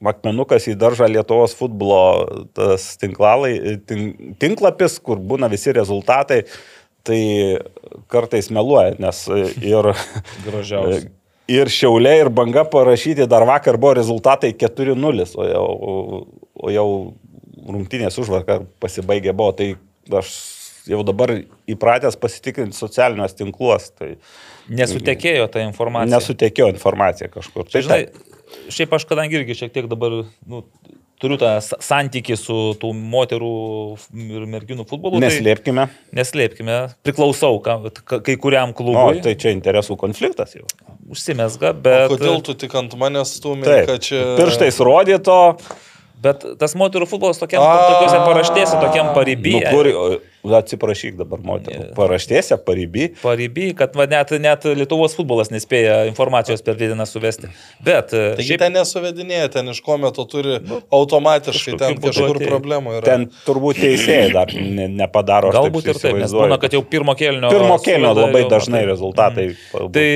e, 0.00 0.08
akmenukas 0.10 0.68
į 0.70 0.76
daržą 0.80 1.08
Lietuvos 1.10 1.54
futbolo 1.58 2.46
tas 2.56 2.94
tinklalai, 3.00 3.78
tin, 3.88 4.34
tinklapis, 4.42 4.98
kur 5.04 5.18
būna 5.18 5.50
visi 5.52 5.74
rezultatai. 5.76 6.44
Tai 7.04 7.20
kartais 8.08 8.48
meluoja, 8.48 8.94
nes 8.98 9.26
e, 9.28 9.44
ir 9.60 9.90
Gražiausia. 10.46 11.10
Ir 11.52 11.68
šiaulė, 11.68 12.14
ir 12.22 12.30
banga 12.32 12.62
parašyti 12.64 13.26
dar 13.28 13.44
vakar 13.44 13.76
buvo 13.76 13.98
rezultatai 13.98 14.54
4-0, 14.56 15.26
o 15.36 15.44
jau, 15.44 15.66
o 16.56 16.70
jau 16.72 16.86
rungtynės 17.68 18.16
užvakar 18.22 18.64
pasibaigė 18.80 19.34
buvo. 19.36 19.52
Tai 19.58 19.66
aš 20.22 20.30
jau 20.88 21.02
dabar 21.04 21.34
įpratęs 21.68 22.16
pasitikrinti 22.20 22.76
socialiniuose 22.76 23.36
tinkluose, 23.36 23.92
tai 23.98 24.10
Nesutekėjo 24.72 25.50
ta 25.52 25.60
informacija. 25.64 26.16
nesutekėjo 26.16 26.70
informacija 26.72 27.28
kažkur. 27.32 27.68
Tai 27.68 27.84
žinai, 27.84 28.00
žinai, 28.08 28.33
šiaip 28.72 28.92
aš 28.98 29.06
kadangi 29.10 29.40
irgi 29.40 29.56
šiek 29.62 29.72
tiek 29.74 29.88
dabar 29.90 30.22
nu, 30.48 30.62
turiu 31.22 31.38
tą 31.40 31.54
sa- 31.64 31.78
santykį 31.84 32.36
su 32.40 32.56
tų 32.80 32.90
moterų 32.96 33.50
ir 34.36 34.46
merginų 34.50 34.86
futbolu. 34.90 35.20
neslėpkime. 35.22 35.86
Tai 35.88 36.18
neslėpkime, 36.20 36.78
priklausau 37.06 37.60
ka, 37.64 37.78
ka, 38.04 38.20
kai 38.24 38.36
kuriam 38.40 38.74
O, 38.74 38.76
klubui. 38.80 39.22
tai 39.24 39.34
čia 39.40 39.54
interesų 39.54 39.96
konfliktas 40.00 40.56
jau. 40.58 40.66
Užsimesga, 41.10 41.70
O 41.70 41.80
bet... 41.84 42.10
kodėl 42.14 42.42
tu 42.44 42.54
tik 42.58 42.74
ant 42.74 42.94
manęs 43.00 43.36
Taip, 43.68 43.86
kad 43.92 44.00
čia... 44.04 44.22
pirštais 44.40 44.80
rodyto, 44.84 45.56
Bet 46.24 46.40
tas 46.56 46.72
moterų 46.72 47.04
futbolas 47.04 47.36
tokiam, 47.36 47.60
tokiuose 47.60 48.20
paraštėse, 48.24 48.78
tokiam 48.80 49.10
paribį. 49.12 49.58
nu, 49.60 49.72
kur, 49.74 49.88
o, 49.92 50.04
atsiprašyk 50.44 51.16
dabar 51.16 51.40
moterų, 51.44 51.86
paraštėse, 51.96 52.58
paribį. 52.66 53.06
Paribį, 53.22 53.70
kad 53.78 53.94
va, 53.96 54.06
net, 54.10 54.34
net 54.42 54.66
Lietuvos 54.76 55.14
futbolas 55.16 55.50
nespėja 55.52 56.02
informacijos 56.10 56.60
per 56.64 56.76
dieną 56.80 57.06
suvesti. 57.08 57.48
Bet 57.84 58.12
e, 58.12 58.24
Taigi 58.40 58.58
ten 58.60 58.76
nesuvedinėja, 58.76 59.48
ten 59.56 59.72
iš 59.72 59.80
kometo 59.84 60.26
turi 60.28 60.58
automatiškai, 60.92 61.78
ten 61.80 61.96
kažkur 62.02 62.36
atėjo. 62.36 62.50
problemų 62.50 62.98
yra. 62.98 63.06
Ten 63.08 63.26
turbūt 63.46 63.80
teisėjai 63.84 64.28
dar 64.34 64.52
ne, 64.52 64.90
nepadaro. 65.00 65.54
galbūt 65.54 65.90
ir 65.94 66.02
taip, 66.02 66.20
nes 66.20 66.36
būna, 66.36 66.60
kad 66.60 66.76
jau 66.76 66.82
pirmo 66.84 67.16
kelnio... 67.18 67.52
Pirmo 67.54 67.80
suveda 67.80 68.12
labai 68.12 68.44
jau, 68.44 68.52
dažnai 68.52 68.82
matai. 68.82 68.92
rezultatai. 68.92 69.48
Tai 69.96 70.06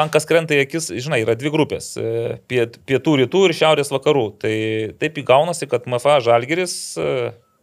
man 0.00 0.12
kas 0.12 0.28
krenta 0.28 0.56
į 0.56 0.62
akis, 0.66 0.92
žinai, 1.00 1.22
yra 1.24 1.38
dvi 1.38 1.52
grupės 1.54 1.94
e,- 1.96 2.38
piet, 2.50 2.80
pietų 2.88 3.18
rytų 3.24 3.48
ir 3.48 3.56
šiaurės 3.56 3.92
vakarų. 3.94 4.28
Tai 4.44 4.54
taip 5.00 5.20
įgaunasi, 5.24 5.68
kad 5.70 5.88
MFA 5.88 6.20
Žalgeris 6.28 6.78
e, 7.00 7.12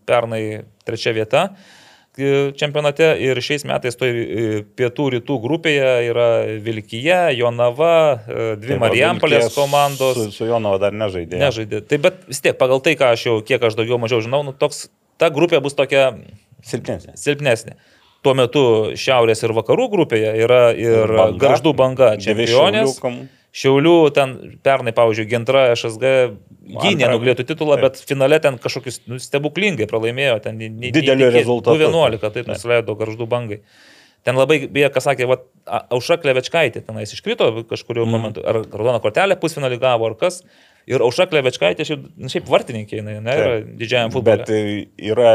pernai 0.10 0.45
trečia 0.85 1.14
vieta 1.15 1.49
čempionate 2.59 3.07
ir 3.21 3.39
šiais 3.43 3.65
metais 3.67 3.97
toj 3.99 4.11
e, 4.11 4.45
pietų 4.77 5.07
rytų 5.17 5.37
grupėje 5.43 5.89
yra 6.09 6.27
Vilkija, 6.63 7.19
Jonava, 7.35 7.91
e, 8.27 8.45
dvi 8.61 8.73
Tai 8.75 8.79
Marijampolės 8.85 9.49
komandos. 9.55 10.17
Su, 10.17 10.31
su 10.31 10.47
Jonava 10.49 10.79
dar 10.79 10.95
nežaidė. 10.95 11.39
Nežaidė. 11.41 11.81
Tai 11.89 11.99
bet 12.07 12.21
vis 12.29 12.41
tiek, 12.45 12.55
pagal 12.59 12.81
tai, 12.85 12.95
ką 12.99 13.11
aš 13.15 13.25
jau 13.27 13.35
kiek 13.45 13.63
aš 13.67 13.75
daugiau 13.79 13.99
mažiau 14.01 14.21
žinau, 14.23 14.43
nu, 14.47 14.53
toks, 14.55 14.87
ta 15.21 15.29
grupė 15.33 15.59
bus 15.65 15.75
tokia 15.77 16.13
Silpnesnė. 16.65 17.13
silpnesnė. 17.19 17.75
Tuo 18.25 18.33
metu 18.33 18.61
šiaurės 18.97 19.43
ir 19.45 19.51
vakarų 19.53 19.83
grupėje 19.91 20.31
yra 20.41 20.71
ir 20.73 21.11
Banga. 21.13 21.37
garždų 21.43 21.75
banga 21.77 22.13
čempionės. 22.17 22.95
Šiaulių 22.95 23.01
kom- 23.03 23.19
Šiaulių 23.56 23.95
ten 24.15 24.36
pernai, 24.65 24.91
pavyzdžiui, 24.95 25.27
Gintra 25.32 25.69
SSG 25.72 26.10
gynė 26.65 27.06
Antrą. 27.06 27.11
nuglėtų 27.14 27.45
titulą, 27.48 27.77
Taip. 27.77 27.86
bet 27.86 28.02
finale 28.10 28.40
ten 28.44 28.57
kažkokius 28.60 28.99
nu, 29.07 29.19
stebuklingai 29.22 29.88
pralaimėjo. 29.88 30.41
Ten 30.44 30.60
neįtikėt- 30.60 31.23
rezultatu. 31.32 31.77
2-11, 31.80 32.34
taip 32.36 32.49
nusileido 32.52 32.98
garždų 32.99 33.27
bangai. 33.32 33.61
Ten 34.26 34.36
labai, 34.36 34.65
beje, 34.68 34.90
kas 34.91 35.06
sakė, 35.06 35.27
va, 35.30 35.38
Aušra 35.94 36.18
Klevečkaitė 36.18 36.82
tenais 36.84 37.14
iškrito 37.14 37.48
kažkurio 37.69 38.03
mm. 38.03 38.11
momentu, 38.11 38.44
ar 38.44 38.64
raudona 38.65 38.99
kortelė 38.99 39.38
pusfinalį 39.40 39.77
gavo, 39.80 40.10
ar 40.10 40.18
kas. 40.19 40.41
Ir 40.86 41.02
Aušra 41.02 41.26
Klevečkaitė 41.32 41.86
šiaip, 41.88 42.02
nu, 42.22 42.30
šiaip 42.30 42.49
vartininkė, 42.49 42.99
jinai, 42.99 43.16
ne, 43.26 43.36
yra 43.41 43.53
didžiajam 43.66 44.12
futbolui. 44.14 44.38
Bet 44.38 44.49
tai 44.49 45.07
yra 45.10 45.32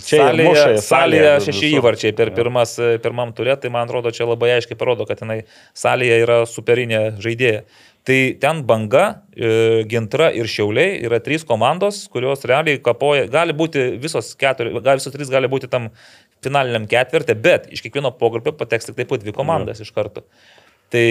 čia 0.00 0.20
Salėje, 0.22 0.46
muša, 0.48 0.68
salėje 0.86 1.32
šeši 1.44 1.64
visur. 1.66 1.80
įvarčiai 1.80 2.14
per 2.16 2.32
pirmas, 2.36 2.72
pirmam 3.04 3.34
turė, 3.36 3.58
tai 3.60 3.72
man 3.74 3.84
atrodo, 3.84 4.14
čia 4.16 4.24
labai 4.30 4.54
aiškiai 4.54 4.78
parodo, 4.80 5.04
kad 5.08 5.20
jinai 5.20 5.42
salėje 5.76 6.22
yra 6.24 6.38
superinė 6.48 7.02
žaidėja. 7.20 7.66
Tai 8.04 8.18
ten 8.40 8.64
banga, 8.68 9.04
e, 9.32 9.84
gintra 9.88 10.30
ir 10.36 10.48
šiauliai 10.48 10.98
yra 11.08 11.20
trys 11.24 11.44
komandos, 11.48 12.02
kurios 12.12 12.44
realiai 12.48 12.80
kapoja, 12.84 13.28
gali 13.32 13.56
būti 13.56 13.86
visos 14.00 14.34
keturi, 14.40 14.72
visos 14.76 15.12
trys 15.12 15.32
gali 15.32 15.48
būti 15.52 15.70
tam 15.72 15.88
finaliniam 16.44 16.84
ketvirtė, 16.88 17.36
bet 17.36 17.70
iš 17.72 17.84
kiekvieno 17.84 18.12
pogrupio 18.16 18.52
pateks 18.56 18.90
tik 18.90 18.98
taip 18.98 19.12
pat 19.12 19.24
dvi 19.24 19.32
komandas 19.36 19.80
iš 19.80 19.92
karto. 19.96 20.24
Tai 20.92 21.06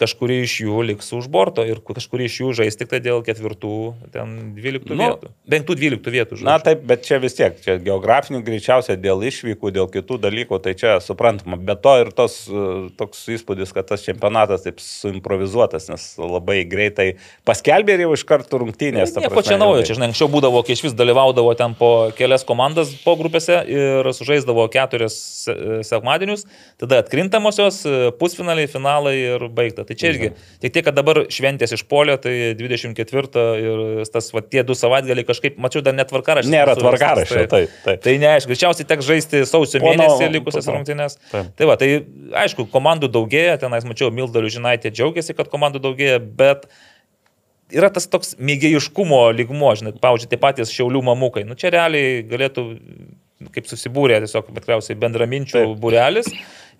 kažkuri 0.00 0.40
iš 0.46 0.54
jų 0.64 0.80
liks 0.88 1.12
už 1.16 1.28
borto 1.32 1.62
ir 1.68 1.82
kažkuri 1.84 2.26
iš 2.30 2.38
jų 2.40 2.52
žais 2.62 2.78
tik 2.80 2.88
tai 2.90 3.00
dėl 3.04 3.20
ketvirtų, 3.26 3.72
ten 4.14 4.54
12 4.56 4.94
Nu, 4.96 5.04
vietų. 5.04 5.30
Penktų 5.52 5.76
12 5.78 6.14
vietų 6.14 6.38
žais. 6.40 6.46
Na 6.48 6.56
taip, 6.64 6.82
bet 6.88 7.04
čia 7.06 7.20
vis 7.22 7.36
tiek, 7.38 7.58
čia 7.62 7.76
geografinių 7.84 8.40
greičiausiai 8.46 8.96
dėl 9.00 9.20
išvykų, 9.28 9.72
dėl 9.76 9.90
kitų 9.92 10.18
dalykų, 10.24 10.58
tai 10.64 10.74
čia 10.80 10.96
suprantama. 11.04 11.58
Be 11.60 11.76
to 11.76 11.94
ir 12.02 12.10
tos, 12.16 12.40
e, 12.48 12.88
toks 12.98 13.22
įspūdis, 13.36 13.74
kad 13.76 13.86
tas 13.92 14.02
čempionatas 14.06 14.64
taip 14.66 14.80
suimprovizuotas, 14.80 15.88
nes 15.92 16.06
labai 16.20 16.62
greitai 16.68 17.08
paskelbė 17.48 17.98
ir 17.98 18.04
jau 18.06 18.12
iš 18.16 18.24
karto 18.28 18.60
rungtynės. 18.62 19.12
ta 19.14 19.22
Nieko 19.24 19.42
čia 19.44 19.58
naujo, 19.60 19.84
čia 19.86 19.96
žinai, 19.98 20.10
anksčiau 20.10 20.30
būdavo, 20.32 20.62
kai 20.66 20.76
iš 20.76 20.84
vis 20.88 20.96
dalyvaudavo 20.96 21.52
ten 21.58 21.74
po 21.78 22.10
kelias 22.16 22.44
komandas 22.48 22.92
po 23.04 23.16
grupėse 23.20 23.60
ir 23.68 24.10
sužaisdavo 24.16 24.66
keturias 24.72 25.16
se- 25.44 25.56
sekmadienius, 25.86 26.46
tada 26.80 27.00
atkrintamosios, 27.04 27.82
e, 27.86 28.10
pusfinaliai, 28.20 28.68
finalai 28.70 29.16
ir 29.36 29.48
baigta. 29.48 29.84
Tai 29.90 29.96
čia 29.98 30.12
irgi, 30.12 30.28
tik 30.62 30.70
tiek, 30.70 30.84
kad 30.86 30.94
dabar 30.94 31.18
šventės 31.34 31.72
išpolė, 31.74 32.14
tai 32.22 32.32
24 32.54 33.46
ir 33.58 33.80
tas, 34.14 34.28
va, 34.30 34.42
tie 34.46 34.62
du 34.62 34.76
savaitgaliai 34.78 35.26
kažkaip, 35.26 35.56
mačiau, 35.58 35.82
dar 35.82 35.96
netvarkaraštis. 35.98 36.52
Nėra 36.52 36.76
tvarkaraščio, 36.78 37.40
taip, 37.50 37.72
taip. 37.82 38.04
Tai 38.04 38.14
neaišku, 38.22 38.52
greičiausiai 38.52 38.86
teks 38.86 39.08
žaisti 39.08 39.40
sausio 39.50 39.80
mėnesį 39.82 40.28
no- 40.28 40.36
likusias 40.36 40.68
to. 40.68 40.76
rungtynės. 40.76 41.18
Taip. 41.32 41.48
Tai 41.58 41.68
va, 41.72 41.74
tai 41.80 41.88
aišku, 42.44 42.68
komandų 42.70 43.10
daugėja, 43.10 43.56
tenais 43.64 43.88
mačiau, 43.88 44.12
Mildalių 44.14 44.52
žinaitė 44.60 44.94
džiaugiasi, 44.94 45.34
kad 45.34 45.50
komandų 45.50 45.82
daugėja, 45.82 46.22
bet 46.22 46.68
yra 47.74 47.90
tas 47.90 48.06
toks 48.14 48.36
mėgėjiškumo 48.38 49.24
lygmo, 49.34 49.74
žinai, 49.74 49.96
pavyzdžiui, 49.98 50.30
tie 50.30 50.38
patys 50.46 50.70
šiaulių 50.76 51.02
mamukai. 51.10 51.42
Nu 51.50 51.58
čia 51.58 51.74
realiai 51.74 52.22
galėtų, 52.30 52.68
kaip 53.54 53.66
susibūrė, 53.66 54.22
tiesiog, 54.22 54.54
bet 54.54 54.62
tikriausiai 54.62 54.98
bendraminčių 55.02 55.58
Taip. 55.58 55.76
burelis 55.82 56.30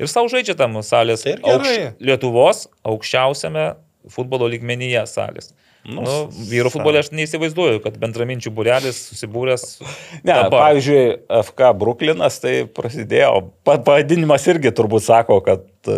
ir 0.00 0.10
savo 0.10 0.30
žaidžia 0.32 0.56
tam 0.58 0.78
salės 0.86 1.26
Tai 1.26 1.36
gerai. 1.44 1.92
Lietuvos 2.00 2.66
aukščiausiame 2.88 3.74
futbolo 4.10 4.48
lygmenyje 4.50 5.02
salės. 5.10 5.52
Nu, 5.80 6.02
Nu, 6.04 6.14
vyro 6.50 6.68
futbole 6.68 7.00
aš 7.00 7.08
neįsivaizduoju, 7.16 7.78
kad 7.80 7.94
bendraminčių 8.02 8.50
burelis 8.52 8.98
susibūręs. 9.12 9.62
Ne, 10.26 10.34
dabar. 10.34 10.50
pavyzdžiui, 10.52 11.04
FK 11.48 11.70
Bruklinas 11.80 12.36
tai 12.42 12.66
prasidėjo, 12.68 13.46
pa- 13.64 13.78
pavadinimas 13.80 14.44
irgi 14.52 14.74
turbūt 14.76 15.06
sako, 15.06 15.38
kad 15.46 15.64
e, 15.88 15.96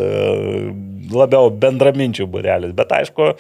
labiau 1.11 1.51
bendraminčių 1.51 2.29
burelis, 2.31 2.75
bet 2.79 2.95
aišku, 3.01 3.33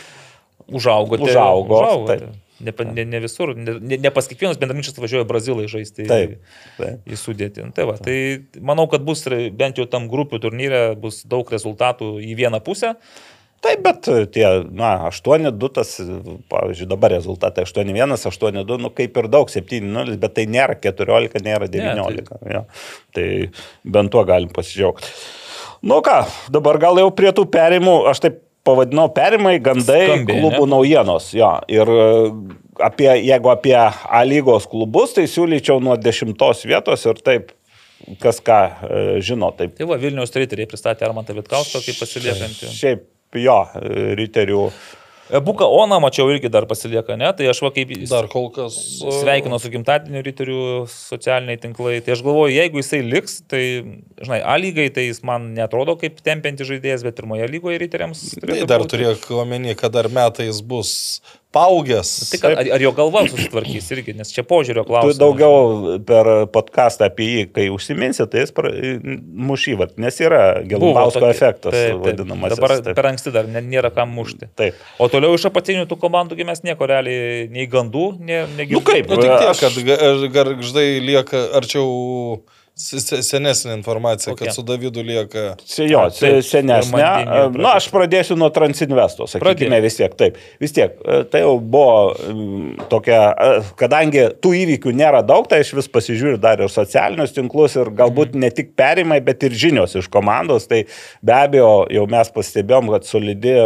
Užaugote. 0.73 1.27
Užaugo, 1.27 1.79
užaugote. 1.83 2.17
taip. 2.23 2.42
Ne, 2.63 2.75
ne, 2.95 3.05
ne 3.09 3.21
visur, 3.25 3.55
ne, 3.59 3.77
ne, 3.81 4.11
pas 4.15 4.29
kiekvienus 4.31 4.61
bendraminčius 4.61 4.99
važiuoja 5.03 5.27
brazilai 5.29 5.67
žaisti 5.71 6.07
Taip, 6.07 6.39
taip. 6.79 7.03
į 7.07 7.19
sudėtį. 7.19 7.69
Tai, 7.75 7.87
va, 7.91 7.99
tai 7.99 8.17
manau, 8.63 8.87
kad 8.91 9.05
bus 9.07 9.25
bent 9.29 9.81
jau 9.81 9.89
tam 9.91 10.09
grupių 10.13 10.43
turnyre 10.43 10.83
bus 10.99 11.23
daug 11.29 11.49
rezultatų 11.51 12.15
į 12.23 12.37
vieną 12.39 12.63
pusę. 12.65 12.95
Taip, 13.63 13.83
bet 13.85 14.09
tie, 14.35 14.47
na, 14.75 14.93
8-2, 15.07 15.69
tas, 15.71 15.93
pavyzdžiui, 16.51 16.89
dabar 16.91 17.13
rezultatai 17.15 17.63
8-1, 17.69 18.17
8-2, 18.19 18.79
nu 18.83 18.91
kaip 18.91 19.21
ir 19.23 19.29
daug, 19.31 19.51
7-0, 19.53 20.17
bet 20.23 20.35
tai 20.35 20.49
nėra 20.51 20.75
14, 20.83 21.39
nėra 21.47 21.69
19. 21.71 22.41
Ne, 22.43 22.65
tai... 22.67 22.67
tai 23.15 23.29
bent 23.87 24.11
tuo 24.11 24.25
galim 24.27 24.51
pasidžiaugti. 24.55 25.13
Nu 25.87 26.01
ką, 26.03 26.25
dabar 26.55 26.79
gal 26.83 26.99
jau 26.99 27.11
prie 27.15 27.31
tų 27.35 27.47
perimų, 27.55 28.01
aš 28.11 28.25
taip 28.27 28.43
pavadinau 28.67 29.09
perimai, 29.15 29.57
gandai, 29.63 30.05
Skambiai, 30.09 30.39
klubų 30.41 30.67
ne? 30.67 30.71
naujienos. 30.75 31.31
Jo, 31.37 31.51
ir 31.73 31.91
e, 31.93 32.07
apie, 32.89 33.09
jeigu 33.27 33.53
apie 33.53 33.77
A 33.77 34.23
lygos 34.29 34.69
klubus, 34.71 35.17
tai 35.17 35.27
siūlyčiau 35.31 35.83
nuo 35.83 35.97
10 35.99 36.67
vietos 36.71 37.07
ir 37.09 37.23
taip, 37.27 37.53
kas 38.23 38.43
ką 38.45 38.59
e, 38.63 39.05
žino, 39.25 39.53
taip 39.59 39.77
Tai 39.79 39.89
va, 39.91 40.01
Vilniaus 40.03 40.35
triteriai 40.35 40.71
pristatė 40.71 41.07
Armantą 41.09 41.37
Vitkauską 41.39 41.83
kaip 41.85 42.03
pasiliekantį. 42.03 42.73
Šiaip 42.79 43.41
jo, 43.43 43.61
riterių. 44.19 44.67
Buka 45.41 45.65
Ona, 45.65 45.97
mačiau, 46.03 46.29
irgi 46.29 46.51
dar 46.53 46.67
pasilieka, 46.69 47.17
ne? 47.17 47.31
Tai 47.33 47.47
aš 47.49 47.63
va 47.65 47.71
kaip 47.73 47.93
Dar 48.11 48.29
kol 48.29 48.51
kas. 48.53 48.77
sveikino 49.23 49.57
su 49.63 49.71
gimtadieniu 49.73 50.21
riterių 50.27 50.59
socialiniai 50.93 51.61
tinklai. 51.63 52.01
Tai 52.05 52.13
aš 52.17 52.25
galvoju, 52.27 52.53
jeigu 52.53 52.83
jisai 52.83 53.01
liks, 53.07 53.39
tai, 53.49 53.63
žinai, 54.21 54.43
A 54.45 54.59
lygai, 54.61 54.91
tai 54.93 55.07
jis 55.09 55.23
man 55.25 55.53
netrodo 55.57 55.97
kaip 56.01 56.21
tempianti 56.21 56.67
žaidėjas, 56.69 57.07
bet 57.07 57.17
pirmoje 57.17 57.49
lygoje 57.49 57.81
riteriams. 57.81 58.27
Tai 58.43 58.61
dar 58.69 58.85
būti. 58.85 58.97
turėk 58.97 59.31
omeny, 59.33 59.73
kad 59.79 59.95
dar 59.97 60.11
metais 60.13 60.61
bus 60.61 61.23
paaugęs. 61.53 62.11
Tai 62.33 62.39
kad, 62.43 62.55
ar, 62.63 62.69
ar 62.77 62.81
jo 62.85 62.93
galva 62.97 63.23
susitvarkys 63.29 63.91
irgi, 63.93 64.15
nes 64.17 64.31
čia 64.33 64.43
požiūrio 64.49 64.83
Tu 64.87 64.89
klausimas. 64.91 65.19
daugiau 65.21 65.99
per 66.09 66.31
podcastą 66.55 67.09
apie 67.11 67.27
jį, 67.29 67.43
kai 67.53 67.67
užsiminsi, 67.75 68.25
tai 68.33 68.45
jis 68.47 68.55
mušyvat, 69.51 69.97
nes 70.01 70.21
yra 70.25 70.63
Gelbausko 70.69 71.27
efektas 71.29 71.73
taip, 71.75 71.93
taip. 71.93 72.05
vadinamas. 72.07 72.55
Dabar 72.57 72.77
taip. 72.81 72.97
per 72.97 73.09
anksti 73.13 73.33
dar 73.35 73.47
ne- 73.51 73.63
nėra 73.63 73.93
kam 73.95 74.15
mušti. 74.17 74.49
Taip. 74.57 74.75
O 74.99 75.09
toliau 75.13 75.35
iš 75.37 75.47
apatinių 75.51 75.87
tų 75.91 75.99
komandų 76.03 76.39
gi 76.41 76.45
mes 76.49 76.63
nieko 76.65 76.89
realiai, 76.89 77.49
nei 77.53 77.67
gandų, 77.67 78.07
nei, 78.21 78.43
nei 78.57 78.67
Nu 78.73 78.81
kaip, 78.81 79.09
Nu, 79.13 79.17
tik 79.21 79.31
tiek, 79.31 79.53
Aš- 79.53 79.61
kad 79.61 80.33
garždai 80.33 81.01
lieka 81.05 81.49
arčiau 81.59 82.41
senesnė 82.75 83.75
informacija, 83.77 84.33
Kokia? 84.33 84.49
kad 84.49 84.57
su 84.57 84.63
Davidu 84.65 85.03
lieka. 85.05 85.43
Čia 85.69 85.87
jo, 85.91 86.03
taip, 86.17 86.39
senesnė. 86.47 87.03
Na, 87.53 87.75
aš 87.77 87.89
pradėsiu 87.93 88.37
nuo 88.41 88.49
Transinvesto, 88.55 89.27
sakykime 89.29 89.77
Pradėk. 89.77 89.85
vis 89.85 89.99
tiek. 89.99 90.17
Taip, 90.19 90.39
vis 90.63 90.73
tiek. 90.73 90.97
Tai 91.31 91.43
jau 91.45 91.55
buvo 91.61 92.15
mm, 92.17 92.89
tokia, 92.93 93.21
kadangi 93.81 94.27
tų 94.43 94.55
įvykių 94.63 94.95
nėra 94.97 95.21
daug, 95.27 95.47
tai 95.51 95.61
aš 95.67 95.75
vis 95.79 95.91
pasižiūriu 95.93 96.41
dar 96.41 96.65
ir 96.65 96.73
socialinius 96.73 97.37
tinklus 97.37 97.77
ir 97.77 97.93
galbūt 97.99 98.39
ne 98.41 98.51
tik 98.55 98.73
perimai, 98.79 99.21
bet 99.25 99.45
ir 99.45 99.53
žinios 99.53 99.99
iš 100.01 100.09
komandos. 100.13 100.69
Tai 100.71 100.85
be 101.21 101.37
abejo, 101.37 101.75
jau 101.93 102.07
mes 102.11 102.33
pastebėjom, 102.33 102.93
kad 102.97 103.09
solidi 103.09 103.59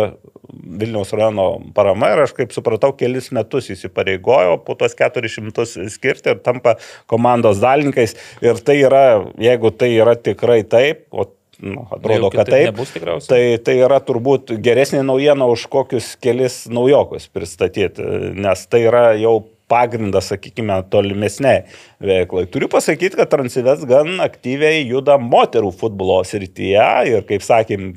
Vilniaus 0.53 1.13
rajono 1.17 1.47
parama 1.75 2.13
ir 2.15 2.25
aš 2.27 2.35
kaip 2.37 2.55
supratau, 2.55 2.93
kelis 2.99 3.31
metus 3.35 3.71
įsipareigojo 3.75 4.61
po 4.67 4.77
tos 4.79 4.97
400 4.99 5.89
skirti 5.93 6.35
ir 6.35 6.43
tampa 6.45 6.77
komandos 7.11 7.61
dalininkais. 7.63 8.17
Ir 8.45 8.61
tai 8.65 8.79
yra, 8.83 9.07
jeigu 9.41 9.73
tai 9.75 9.93
yra 9.97 10.17
tikrai 10.19 10.63
taip, 10.69 11.07
o 11.11 11.29
nu, 11.61 11.87
atrodo, 11.91 12.31
kad 12.35 12.51
taip, 12.51 12.71
nebus 12.71 12.93
tai, 13.29 13.43
tai 13.65 13.79
yra 13.81 14.01
turbūt 14.05 14.55
geresnė 14.63 15.03
naujiena 15.07 15.49
už 15.51 15.67
kokius 15.73 16.15
kelis 16.23 16.65
naujokus 16.73 17.29
pristatyti, 17.33 18.05
nes 18.37 18.67
tai 18.71 18.85
yra 18.89 19.07
jau 19.21 19.39
pagrindas, 19.71 20.31
sakykime, 20.31 20.79
tolimesniai 20.91 21.65
veiklai. 22.03 22.45
Turiu 22.51 22.69
pasakyti, 22.71 23.17
kad 23.19 23.31
Transivės 23.33 23.83
gan 23.89 24.21
aktyviai 24.23 24.85
juda 24.87 25.17
moterų 25.23 25.73
futbolo 25.75 26.21
srityje 26.27 26.87
ir, 27.11 27.25
kaip 27.29 27.45
sakėm, 27.45 27.89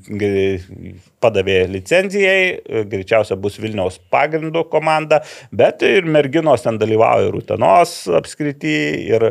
padavė 1.22 1.60
licenzijai, 1.70 2.86
greičiausia 2.90 3.38
bus 3.40 3.60
Vilniaus 3.62 4.00
pagrindų 4.12 4.66
komanda, 4.72 5.22
bet 5.52 5.86
ir 5.86 6.10
merginos 6.10 6.66
ten 6.66 6.80
dalyvauja 6.82 7.30
ir 7.30 7.40
Utenos 7.40 7.96
apskrity, 8.20 8.76
ir, 9.12 9.30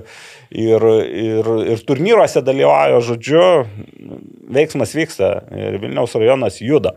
ir, 0.53 0.89
ir, 1.25 1.53
ir 1.75 1.85
turnyruose 1.89 2.45
dalyvauja, 2.47 3.03
žodžiu, 3.11 3.45
veiksmas 4.55 4.95
vyksta 4.97 5.35
ir 5.57 5.83
Vilniaus 5.83 6.15
rajonas 6.19 6.63
juda. 6.63 6.95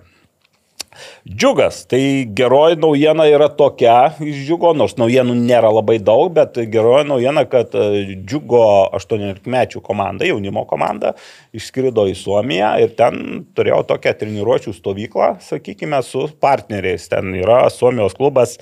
Džiugas, 1.27 1.85
tai 1.87 2.25
geroji 2.35 2.75
naujiena 2.81 3.23
yra 3.29 3.47
tokia 3.55 4.11
iš 4.19 4.41
džiugo, 4.47 4.73
nors 4.75 4.97
naujienų 4.99 5.35
nėra 5.39 5.69
labai 5.71 5.97
daug, 6.03 6.33
bet 6.35 6.57
geroji 6.73 7.07
naujiena, 7.07 7.45
kad 7.49 7.73
e, 7.77 7.85
džiugo 8.27 8.63
18-mečių 8.97 9.81
komanda, 9.85 10.27
jaunimo 10.27 10.65
komanda, 10.69 11.13
išskrido 11.55 12.05
į 12.11 12.15
Suomiją 12.19 12.73
ir 12.83 12.95
ten 12.99 13.45
turėjau 13.55 13.83
tokią 13.93 14.15
treniruočių 14.19 14.75
stovyklą, 14.75 15.33
sakykime, 15.47 16.01
su 16.03 16.27
partneriais. 16.43 17.07
Ten 17.11 17.31
yra 17.39 17.63
Suomijos 17.71 18.17
klubas 18.17 18.57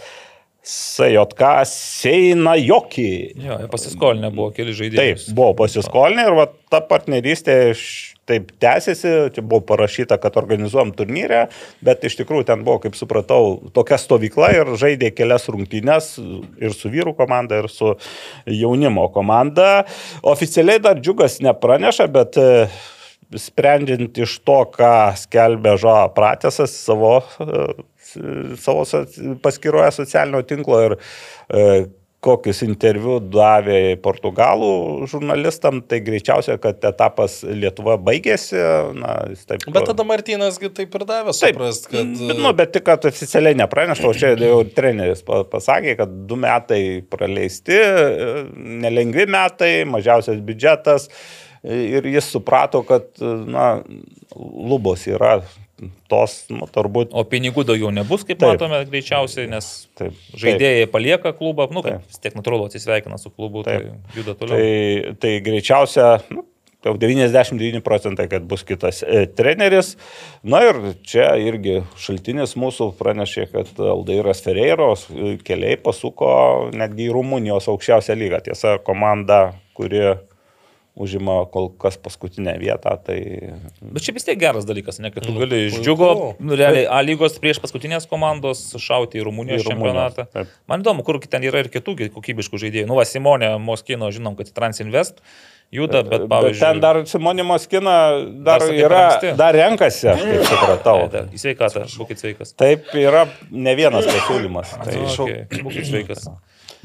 SJK 0.69 1.41
Seina 1.65 2.55
Joki. 2.59 3.31
Jo, 3.39 3.57
pasiskolinę 3.71 4.29
buvo 4.35 4.51
keli 4.53 4.73
Taip, 4.73 4.79
žaidėjai. 4.83 5.17
buvo 5.33 5.53
pasiskolinę 5.63 6.27
ir 6.27 6.35
va, 6.37 6.47
ta 6.69 6.81
partnerystė 6.85 7.55
š- 7.73 8.18
taip 8.29 8.51
tęsiasi, 8.61 9.13
čia 9.35 9.43
buvo 9.43 9.63
parašyta, 9.71 10.19
kad 10.21 10.37
organizuojam 10.39 10.93
turnyrę, 10.97 11.47
bet 11.85 12.05
iš 12.07 12.19
tikrųjų 12.21 12.47
ten 12.49 12.63
buvo, 12.67 12.79
kaip 12.83 12.97
supratau, 12.99 13.57
tokia 13.75 13.99
stovykla 14.01 14.51
ir 14.57 14.73
žaidė 14.79 15.11
kelias 15.15 15.49
rungtynes 15.51 16.13
ir 16.61 16.75
su 16.77 16.91
vyrų 16.93 17.15
komanda, 17.17 17.63
ir 17.63 17.69
su 17.73 17.95
jaunimo 18.45 19.09
komanda. 19.15 19.85
Oficialiai 20.21 20.81
dar 20.83 21.01
džiugas 21.01 21.39
nepraneša, 21.45 22.09
bet 22.13 22.39
e, 22.39 22.49
sprendžiant 23.37 24.17
iš 24.23 24.39
to, 24.47 24.59
ką 24.73 24.93
skelbė 25.19 25.75
Žoa 25.81 26.09
Pratesas 26.15 26.73
savo, 26.85 27.19
e, 27.41 27.69
savo 28.61 28.85
paskyroje 29.43 29.93
socialinio 29.99 30.41
tinklo 30.49 30.81
ir 30.87 30.97
e, 30.97 31.65
kokius 32.23 32.59
interviu 32.65 33.17
davė 33.23 33.95
portugalų 34.03 34.71
žurnalistam, 35.07 35.79
tai 35.87 36.01
greičiausia, 36.03 36.57
kad 36.61 36.83
etapas 36.89 37.39
Lietuva 37.47 37.95
baigėsi. 38.01 38.59
Na, 38.99 39.13
taip, 39.47 39.63
Bet 39.71 39.87
tada 39.87 40.05
Martinasgi 40.07 40.71
taip 40.75 40.97
ir 40.99 41.05
davė 41.07 41.31
Taip, 41.31 41.55
suprast, 41.55 41.87
kad... 41.91 42.11
Bet, 42.19 42.41
nu, 42.41 42.51
bet 42.57 42.73
tik, 42.75 42.85
kad 42.89 43.07
oficialiai 43.07 43.57
nepranešta, 43.61 44.09
o 44.09 44.15
čia 44.17 44.33
jau 44.35 44.59
treneris 44.75 45.23
pa- 45.25 45.45
pasakė, 45.47 45.95
kad 46.01 46.17
du 46.27 46.39
metai 46.39 46.81
praleisti, 47.07 47.79
nelengvi 48.83 49.29
metai, 49.31 49.71
mažiausias 49.87 50.43
biudžetas 50.43 51.07
ir 51.63 52.05
jis 52.07 52.27
suprato, 52.35 52.83
kad, 52.87 53.09
na, 53.19 53.71
lubos 54.35 55.07
yra 55.07 55.37
tos, 56.11 56.41
nu, 56.53 56.67
turbūt. 56.73 57.13
O 57.15 57.23
pinigų 57.27 57.65
daugiau 57.67 57.91
nebus, 57.95 58.25
kaip 58.27 58.39
Taip. 58.41 58.55
matome, 58.55 58.81
greičiausiai, 58.89 59.49
nes 59.51 59.71
Taip, 59.99 60.15
žaidėjai 60.39 60.85
palieka 60.91 61.33
klubą, 61.37 61.69
nu, 61.75 61.83
Taip. 61.85 62.05
vis 62.07 62.21
tiek 62.21 62.37
natūralu 62.37 62.69
atsisveikina 62.69 63.19
su 63.21 63.31
klubu, 63.33 63.65
tai 63.67 63.81
Taip. 63.81 64.15
juda 64.19 64.37
toliau. 64.39 64.59
Tai, 64.59 65.17
tai 65.23 65.33
greičiausia, 65.45 66.11
nu, 66.35 66.45
jau 66.85 66.95
99 66.97 67.81
procentai, 67.83 68.27
kad 68.31 68.45
bus 68.47 68.63
kitas 68.67 69.01
e, 69.03 69.25
treneris. 69.35 69.95
Na 70.43 70.61
ir 70.67 70.79
čia 71.07 71.33
irgi 71.41 71.81
šaltinis 71.99 72.55
mūsų 72.59 72.93
pranešė, 72.99 73.47
kad 73.51 73.83
Aldairas 73.83 74.43
Ferreiros 74.45 75.07
e, 75.11 75.35
keliai 75.45 75.79
pasuko 75.83 76.31
netgi 76.75 77.09
į 77.09 77.13
Rumunijos 77.17 77.67
aukščiausią 77.71 78.15
lygą. 78.19 78.43
Tiesa, 78.47 78.77
komanda, 78.85 79.49
kuri 79.77 80.05
užima 80.99 81.37
kol 81.53 81.69
kas 81.79 81.97
paskutinę 82.01 82.57
vietą, 82.59 82.95
tai 83.05 83.19
Bet 83.81 84.03
čia 84.05 84.13
vis 84.15 84.25
tiek 84.27 84.39
geras 84.39 84.67
dalykas, 84.67 84.99
ne, 84.99 85.11
kad 85.15 85.23
tu 85.25 85.31
Nu, 85.33 85.39
gali 85.43 85.65
iš 85.69 85.79
džiugo, 85.83 86.09
nu, 86.39 86.57
realiai 86.59 86.87
A 86.89 86.99
lygos 87.05 87.37
prieš 87.39 87.61
paskutinės 87.63 88.07
komandos 88.11 88.65
šauti 88.75 89.21
į 89.21 89.27
Rumunijos 89.29 89.63
Į 89.63 89.71
Rumunijos, 89.71 90.17
čempionatą. 90.17 90.27
taip. 90.33 90.51
Man 90.67 90.83
įdomu, 90.83 91.05
kur 91.07 91.21
ten 91.23 91.45
yra 91.47 91.63
ir 91.63 91.71
kitų 91.71 91.95
kokybiškų 92.17 92.59
žaidėjų. 92.65 92.89
Nu, 92.89 92.99
va, 92.99 93.07
Simonė 93.07 93.53
Moskino, 93.63 94.11
žinom, 94.11 94.35
kad 94.39 94.51
į 94.51 94.55
Transinvest 94.59 95.23
juda, 95.71 96.01
bet, 96.03 96.25
Bet 96.25 96.29
pavyzdžiui... 96.31 96.65
ten 96.65 96.79
dar 96.83 97.01
Simonimo 97.07 97.57
skina 97.61 97.95
dar, 98.43 98.59
Dar 98.65 98.73
yra, 98.73 99.01
anksti. 99.07 99.33
dar 99.37 99.55
renkasi, 99.55 100.07
aš 100.11 100.23
kaip 100.25 100.45
supratau. 100.49 100.97
Tai, 101.13 101.23
Į 101.33 101.41
sveikatą, 101.43 101.85
būkite 101.99 102.23
sveikas. 102.25 102.53
Taip 102.57 102.89
yra 102.97 103.27
ne 103.51 103.75
vienas 103.77 104.07
pasiūlymas. 104.09 104.75
Tai 104.81 104.95
Tai, 104.97 105.03
okay, 105.25 105.43
būkite 105.61 105.85
sveikas. 105.91 106.25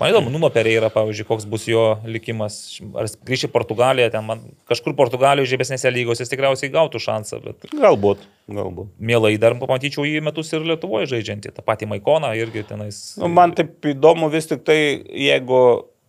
Man 0.01 0.11
įdomu, 0.11 0.31
Nuno 0.35 0.49
Pereira, 0.51 0.89
pavyzdžiui, 0.91 1.27
koks 1.29 1.45
bus 1.47 1.69
jo 1.71 1.85
likimas. 2.09 2.57
Ar 2.99 3.07
grįš 3.29 3.47
į 3.47 3.51
Portugaliją, 3.55 4.09
ten 4.11 4.27
man 4.27 4.43
kažkur 4.71 4.97
Portugalijoje 4.99 5.53
žemesnėse 5.53 5.93
lygose 5.95 6.25
jis 6.25 6.33
tikriausiai 6.33 6.73
gautų 6.75 6.99
šansą, 7.05 7.39
bet 7.45 7.69
galbūt, 7.71 8.25
galbūt. 8.51 8.91
mielai 8.99 9.37
dar 9.39 9.55
pamatyčiau 9.61 10.07
jį 10.09 10.25
metus 10.27 10.51
ir 10.51 10.67
Lietuvoje 10.67 11.13
žaidžiantį. 11.15 11.55
Ta 11.55 11.63
pati 11.63 11.87
Maikoną 11.87 12.33
irgi 12.41 12.67
tenais. 12.67 13.01
Nu, 13.23 13.31
man 13.31 13.55
taip 13.55 13.87
įdomu 13.95 14.33
vis 14.35 14.51
tik 14.51 14.67
tai, 14.67 14.79
jeigu 15.15 15.61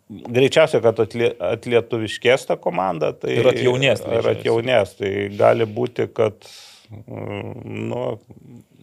greičiausiai, 0.10 0.82
kad 0.86 1.06
atlie, 1.06 1.32
atlietuviškės 1.53 2.49
ta 2.49 2.57
komanda, 2.62 3.14
tai 3.18 3.38
Ir 3.38 3.53
atjaunės, 3.53 4.02
Ir 4.06 4.34
atjaunės, 4.34 4.98
tai 4.98 5.14
gali 5.38 5.70
būti, 5.70 6.10
kad 6.14 6.41
mm, 6.90 7.86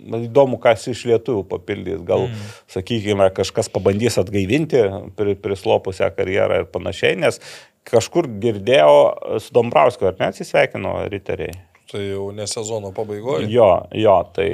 nu, 0.05 0.23
įdomu, 0.27 0.59
kas 0.63 0.87
iš 0.91 1.05
lietuvių 1.11 1.45
papildys. 1.51 2.01
Gal, 2.09 2.29
mm. 2.29 2.55
sakykime, 2.75 3.29
kažkas 3.37 3.71
pabandys 3.73 4.19
atgaivinti 4.23 4.85
pri, 5.19 5.37
prislopusią 5.43 6.13
karjerą 6.17 6.63
ir 6.63 6.71
panašiai, 6.73 7.19
nes 7.23 7.41
kažkur 7.89 8.31
girdėjau 8.43 9.39
su 9.43 9.55
Dombrauskiu, 9.57 10.11
ar 10.13 10.19
ne 10.21 10.31
atsisveikino 10.33 10.97
riteriai. 11.13 11.59
Tai 11.93 12.01
jau 12.01 12.31
ne 12.33 12.47
sezono 12.49 12.89
pabaigoje. 12.97 13.51
Jo, 13.53 13.67
jo, 14.01 14.15
tai 14.33 14.47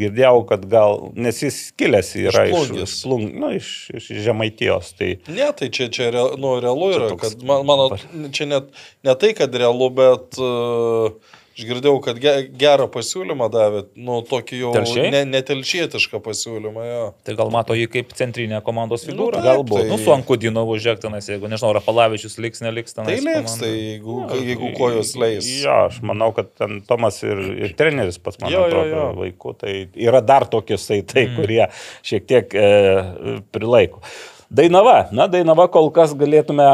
girdėjau, 0.00 0.40
kad 0.48 0.64
gal, 0.70 1.04
nes 1.14 1.38
jis 1.44 1.58
kilęs 1.78 2.10
yra 2.24 2.46
iš, 2.48 2.54
Plungės. 2.56 2.88
iš, 2.88 2.94
plung, 3.06 3.36
nu, 3.38 3.52
iš, 3.54 3.68
iš 3.94 4.08
Žemaitijos. 4.24 4.90
Tai 4.98 5.12
Ne, 5.28 5.46
tai 5.54 5.68
čia, 5.70 5.86
čia 5.94 6.10
rea- 6.10 6.34
nu, 6.40 6.56
realu 6.64 6.90
yra, 6.96 7.12
toks- 7.12 7.36
kad 7.36 7.46
man, 7.46 7.62
mano, 7.68 7.86
čia 8.34 8.48
net 8.50 8.72
ne 9.06 9.14
tai, 9.14 9.30
kad 9.38 9.54
realu, 9.54 9.92
bet 9.94 10.40
uh, 10.42 11.14
aš 11.54 11.66
girdėjau, 11.68 12.00
kad 12.02 12.18
ge, 12.22 12.32
gerą 12.58 12.86
pasiūlymą 12.92 13.46
davė, 13.52 13.84
nu, 13.94 14.18
tokį 14.26 14.58
jau 14.60 14.72
Telšiai? 14.74 15.10
ne, 15.14 15.22
netelšietišką 15.30 16.20
pasiūlymą, 16.24 16.84
jo. 16.88 17.04
Tai 17.26 17.36
gal 17.38 17.52
mato 17.54 17.76
jį 17.78 17.86
kaip 17.92 18.14
centrinę 18.18 18.60
komandos 18.66 19.06
figūrą? 19.06 19.38
taip, 19.38 19.46
galbūt. 19.46 19.84
tai- 19.84 19.90
Nu, 19.94 19.98
su 20.02 20.12
Ankudinovu 20.14 20.76
žiūrėktinas, 20.82 21.28
jeigu, 21.30 21.50
nežinau, 21.52 21.72
Rapalavičius 21.78 22.38
liks, 22.42 22.60
neliks 22.64 22.94
ten. 22.96 23.06
Tai 23.06 23.18
liks, 23.22 23.58
tai 23.60 23.70
jeigu, 23.70 24.18
jeigu 24.34 24.74
kojos 24.78 25.14
leis. 25.20 25.48
Jo, 25.62 25.86
aš 25.88 26.00
manau, 26.02 26.32
kad 26.34 26.50
ten 26.58 26.80
Tomas 26.88 27.22
ir, 27.22 27.38
ir 27.68 27.74
treneris 27.78 28.18
pas 28.18 28.38
mane 28.42 28.58
atrodo 28.58 29.06
vaikų, 29.22 29.56
tai 29.62 29.74
yra 29.94 30.20
dar 30.24 30.46
tokie 30.50 30.78
saitai, 30.80 31.28
mm. 31.28 31.36
kurie 31.38 31.68
šiek 32.02 32.26
tiek 32.26 32.54
e, 32.58 33.40
prilaiko. 33.54 34.02
Dainava, 34.52 35.08
na, 35.14 35.26
Dainava 35.30 35.66
kol 35.72 35.88
kas 35.94 36.12
galėtume 36.18 36.66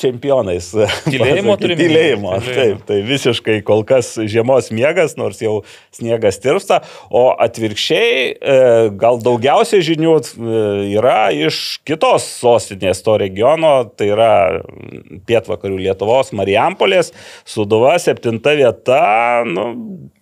čempionais. 0.00 0.70
Tylėjimo 1.10 1.56
turime? 1.60 1.78
Tylėjimo, 1.80 2.34
taip, 2.44 2.82
tai 2.88 3.00
visiškai 3.06 3.58
kol 3.66 3.82
kas 3.88 4.12
žiemos 4.20 4.70
miegas, 4.74 5.16
nors 5.20 5.40
jau 5.42 5.60
sniegas 5.94 6.40
tirpsta, 6.42 6.80
o 7.10 7.30
atvirkščiai 7.42 8.12
e, 8.30 8.58
gal 9.00 9.20
daugiausiai 9.24 9.84
žinių 9.86 10.14
e, 10.20 10.62
yra 10.96 11.18
iš 11.34 11.80
kitos 11.88 12.28
sostinės 12.40 13.02
to 13.06 13.16
regiono, 13.20 13.74
tai 13.96 14.12
yra 14.14 14.32
pietvakarių 15.28 15.82
Lietuvos, 15.86 16.34
Marijampolės, 16.36 17.14
Suduva, 17.48 17.96
septinta 18.02 18.54
vieta, 18.58 19.02
nu, 19.48 19.66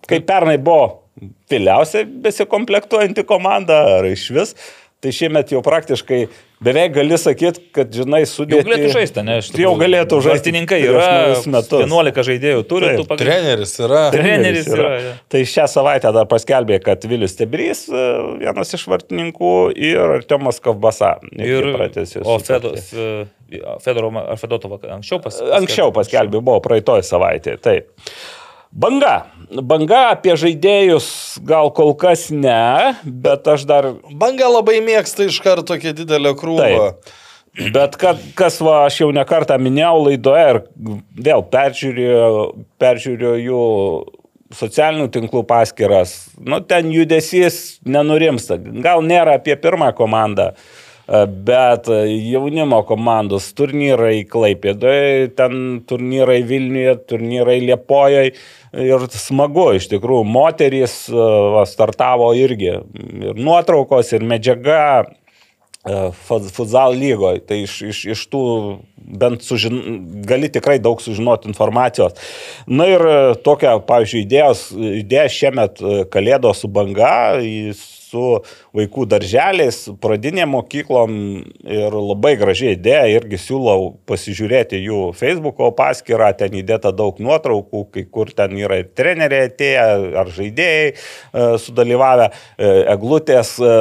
kaip 0.09 0.25
pernai 0.29 0.57
buvo 0.57 1.09
vėliausia 1.51 2.05
besikomplektuojanti 2.23 3.25
komanda, 3.27 3.81
ar 3.99 4.07
iš 4.09 4.29
vis. 4.35 4.53
Tai 4.99 5.11
šiemet 5.15 5.51
jau 5.53 5.61
praktiškai 5.63 6.17
beveik 6.59 6.91
gali 6.97 7.15
sakyti, 7.15 7.61
kad, 7.71 7.87
žinai, 7.95 8.25
Jau 8.25 8.31
sudėti. 8.33 8.65
galėtų 8.67 8.89
žaisti, 8.91 9.21
ne? 9.23 9.37
iš 9.39 9.47
Jau 9.47 9.53
tikrųjų. 9.55 9.75
galėtų 9.79 10.17
žaisti. 10.25 10.33
Vartininkai 10.33 10.79
prieš 10.81 10.91
yra, 10.91 11.05
naujus 11.13 11.45
metus. 11.53 11.83
11 11.85 12.25
žaidėjų 12.27 12.65
turi, 12.67 12.89
Taip, 12.89 12.97
tu 12.99 13.05
pagal... 13.07 13.21
Treneris 13.21 13.71
yra. 13.79 14.01
Treneris 14.11 14.67
yra, 14.75 14.89
jo. 15.05 15.13
Tai 15.31 15.43
šią 15.53 15.67
savaitę 15.71 16.11
dar 16.17 16.27
paskelbė, 16.33 16.81
kad 16.83 17.07
Vilius 17.07 17.37
Tebrys, 17.39 17.85
e, 17.87 18.03
vienas 18.41 18.75
iš 18.75 18.83
vartininkų, 18.91 19.53
ir 19.87 20.03
Artiomas 20.17 20.59
Kavbasa. 20.67 21.13
Ir, 21.39 21.69
pratęsė 21.77 22.25
o. 22.27 22.35
Fedos, 22.43 22.91
Fedoro, 23.85 24.11
ar 24.19 24.37
Fedotova 24.43 24.81
anksčiau 24.99 25.23
pas, 25.23 25.39
Anksčiau 25.61 25.95
paskelbė, 25.95 26.43
buvo 26.43 26.59
praeitoj 26.67 27.07
savaitė. 27.07 27.55
Taip. 27.63 27.87
Banga. 28.71 29.15
Banga 29.49 30.09
apie 30.13 30.35
žaidėjus 30.37 31.39
gal 31.47 31.71
kol 31.73 31.95
kas 31.97 32.27
ne, 32.29 32.93
bet 33.03 33.47
aš 33.49 33.65
dar 33.69 33.93
Banga 34.13 34.49
labai 34.51 34.77
mėgsta 34.85 35.25
iš 35.25 35.39
karto 35.41 35.73
tokią 35.73 35.95
didelę 35.97 36.35
krūvą. 36.37 36.69
Taip. 36.69 37.15
Bet 37.73 37.97
kad, 37.99 38.21
kas 38.37 38.59
va, 38.61 38.83
aš 38.85 39.01
jau 39.01 39.09
nekartą 39.11 39.57
minėjau 39.59 40.03
laidoje 40.05 40.43
ir 40.53 40.59
vėl 41.25 41.41
peržiūrėjau, 41.49 42.43
peržiūrėjau 42.79 43.39
jų 43.41 43.63
socialinių 44.55 45.09
tinklų 45.13 45.41
paskiras, 45.49 46.13
nu 46.37 46.61
ten 46.65 46.93
judesys 46.93 47.79
nenurimsta. 47.85 48.57
Gal 48.85 49.01
nėra 49.05 49.35
apie 49.41 49.57
pirmą 49.59 49.89
komandą, 49.97 50.51
e, 50.53 50.88
bet 51.27 51.87
jaunimo 52.29 52.83
komandos 52.85 53.47
turnyrai 53.57 54.23
Klaipėdoje, 54.29 55.29
ten 55.37 55.79
turnyrai 55.89 56.41
Vilniuje, 56.45 56.95
turnyrai 57.09 57.59
Liepojoje. 57.65 58.35
Ir 58.69 59.07
smagu, 59.17 59.71
iš 59.79 59.87
tikrųjų, 59.89 60.27
moterys 60.29 61.07
e, 61.09 61.15
va, 61.55 61.63
startavo 61.65 62.27
irgi. 62.37 62.75
Ir 63.31 63.39
nuotraukos, 63.41 64.11
ir 64.13 64.21
medžiaga 64.29 64.83
e, 65.01 66.11
fut- 66.27 66.51
futsal 66.53 66.93
lygoje. 66.93 67.41
Tai 67.49 67.57
iš, 67.65 67.79
iš, 67.89 68.03
iš 68.13 68.21
tų 68.29 68.43
bent 69.17 69.41
sužin, 69.41 69.79
gali 70.29 70.51
tikrai 70.53 70.77
daug 70.77 71.01
sužinoti 71.01 71.49
informacijos. 71.49 72.13
Na 72.69 72.85
ir 72.93 73.01
e, 73.09 73.17
tokia, 73.41 73.79
pavyzdžiui, 73.89 74.27
idėjos, 74.27 74.67
idėja 75.01 75.25
šiemet 75.39 75.81
e, 75.81 76.03
Kalėdos 76.13 76.61
su 76.61 76.69
banga, 76.69 77.15
į- 77.41 77.73
su 78.09 78.25
vaikų 78.75 79.05
darželiais, 79.09 79.81
pradinėm 80.01 80.53
mokyklom 80.55 81.15
ir 81.63 81.95
labai 81.95 82.35
gražiai 82.39 82.75
idėja, 82.77 83.05
irgi 83.19 83.39
siūlau 83.41 83.93
pasižiūrėti 84.09 84.81
jų 84.81 85.01
Facebook'o 85.19 85.71
paskyrą, 85.77 86.31
ten 86.39 86.57
įdėta 86.61 86.93
daug 86.95 87.21
nuotraukų, 87.23 87.85
kai 87.93 88.05
kur 88.09 88.33
ten 88.35 88.57
yra 88.59 88.81
ir 88.83 88.91
treneriai 88.97 89.49
atėję, 89.49 89.87
ar 90.23 90.33
žaidėjai 90.35 90.91
e, 90.91 90.93
sudalyvavę, 91.63 92.29
e, 92.29 92.75
eglutės, 92.95 93.55
e, 93.61 93.73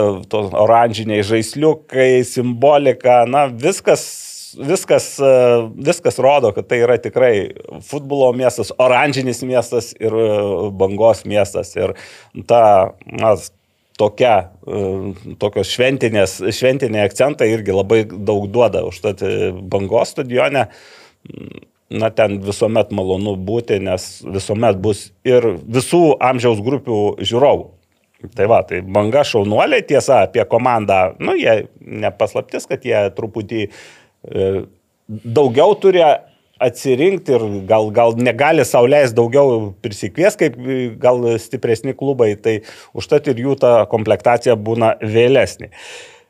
oranžiniai 0.64 1.26
žaisliukai, 1.26 2.10
simbolika, 2.28 3.22
na 3.28 3.46
viskas 3.52 4.08
viskas, 4.56 5.18
e, 5.18 5.68
viskas 5.74 6.18
rodo, 6.18 6.52
kad 6.52 6.66
tai 6.68 6.80
yra 6.84 6.98
tikrai 7.00 7.52
futbolo 7.84 8.30
miestas, 8.36 8.72
oranžinis 8.78 9.42
miestas 9.46 9.92
ir 10.00 10.14
e, 10.14 10.28
bangos 10.78 11.24
miestas. 11.28 11.74
Ir 11.76 11.94
ta, 12.48 12.94
na, 13.04 13.34
tokia, 13.98 14.34
e, 14.66 14.82
tokios 15.40 15.70
šventinės, 15.74 16.38
šventiniai 16.54 17.06
akcentai 17.08 17.50
irgi 17.52 17.74
labai 17.74 18.04
daug 18.08 18.46
duoda. 18.52 18.84
Užtat 18.88 19.24
e, 19.26 19.50
bangos 19.72 20.14
stadione, 20.14 20.68
na, 21.88 22.10
ten 22.14 22.38
visuomet 22.44 22.92
malonu 22.94 23.34
būti, 23.48 23.80
nes 23.84 24.06
visuomet 24.28 24.78
bus 24.84 25.08
ir 25.28 25.54
visų 25.66 26.02
amžiaus 26.30 26.62
grupių 26.64 27.02
žiūrovų. 27.24 27.68
Tai 28.34 28.48
va, 28.50 28.64
tai 28.66 28.80
banga 28.82 29.22
šaunuoliai, 29.26 29.84
tiesa, 29.86 30.24
apie 30.26 30.42
komandą, 30.50 31.12
nu, 31.22 31.36
jie 31.38 31.68
nepaslaptis, 31.78 32.66
kad 32.66 32.82
jie 32.86 33.04
truputį 33.14 33.68
e, 33.68 34.48
daugiau 35.08 35.76
turi 35.78 36.02
atsirinkti 36.62 37.34
ir 37.36 37.46
gal, 37.68 37.90
gal 37.94 38.14
negali 38.18 38.66
sauliais 38.66 39.14
daugiau 39.16 39.72
prisikvies, 39.82 40.36
kaip 40.38 40.58
e, 40.58 40.78
gal 41.00 41.24
stipresni 41.42 41.94
klubai, 41.96 42.34
tai 42.42 42.60
užtat 42.98 43.30
ir 43.32 43.42
jų 43.44 43.58
ta 43.62 43.72
komplektacija 43.90 44.58
būna 44.58 44.96
vėlesnė. 45.02 45.72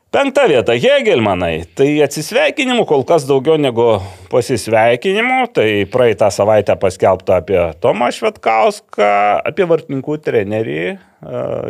Penkta 0.09 0.47
vieta- 0.49 0.73
Hegelmanai. 0.81 1.67
Tai 1.77 1.85
atsisveikinimų 2.01 2.87
kol 2.89 3.03
kas 3.05 3.27
daugiau 3.29 3.59
negu 3.61 3.99
pasisveikinimų. 4.31 5.53
Tai 5.53 5.67
praeitą 5.93 6.31
savaitę 6.33 6.73
paskelbta 6.81 7.37
apie 7.43 7.59
Tomą 7.77 8.07
Švetkauską, 8.09 9.09
apie 9.45 9.67
vartininkų 9.69 10.17
trenerį 10.25 10.79
e, 10.81 10.97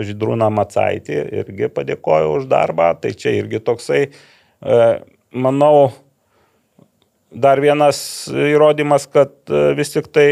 Židrūną 0.08 0.48
Macaitį. 0.56 1.20
Irgi 1.42 1.68
padėkoju 1.68 2.38
už 2.38 2.48
darbą. 2.48 2.94
Tai 3.02 3.12
čia 3.12 3.36
irgi 3.42 3.60
toksai, 3.60 4.06
e, 4.08 4.80
manau, 5.36 5.92
dar 7.32 7.62
vienas 7.64 8.02
įrodymas, 8.32 9.08
kad 9.12 9.34
e, 9.50 9.74
vis 9.78 9.94
tik 9.94 10.10
tai 10.14 10.30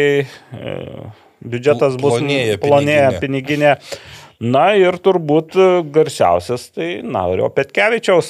biudžetas 1.41 1.98
bus 2.02 2.18
Plonėja 2.18 2.61
plonėja 2.61 3.11
piniginė. 3.19 3.76
piniginė. 3.82 4.15
Na 4.38 4.68
ir 4.78 4.99
turbūt 5.02 5.56
garsiausias 5.90 6.68
tai 6.69 6.99
Naurio 7.02 7.48
Petkevičiaus 7.49 8.28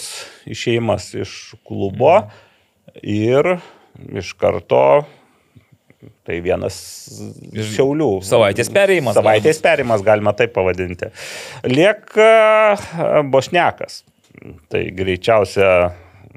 išeimas 0.48 1.10
iš 1.20 1.34
klubo 1.68 2.22
ir 3.04 3.58
iš 4.16 4.32
karto 4.40 5.04
tai 6.28 6.40
vienas 6.46 6.78
šiaulių. 7.74 8.10
Savaitės 8.24 8.72
perėjimas, 8.72 9.18
Savaitės 9.18 9.60
perėjimas, 9.64 10.04
galima 10.06 10.32
taip 10.38 10.54
pavadinti. 10.56 11.12
Lieka 11.68 13.24
Bošnekas. 13.32 14.04
Tai 14.72 14.84
greičiausia 14.96 15.70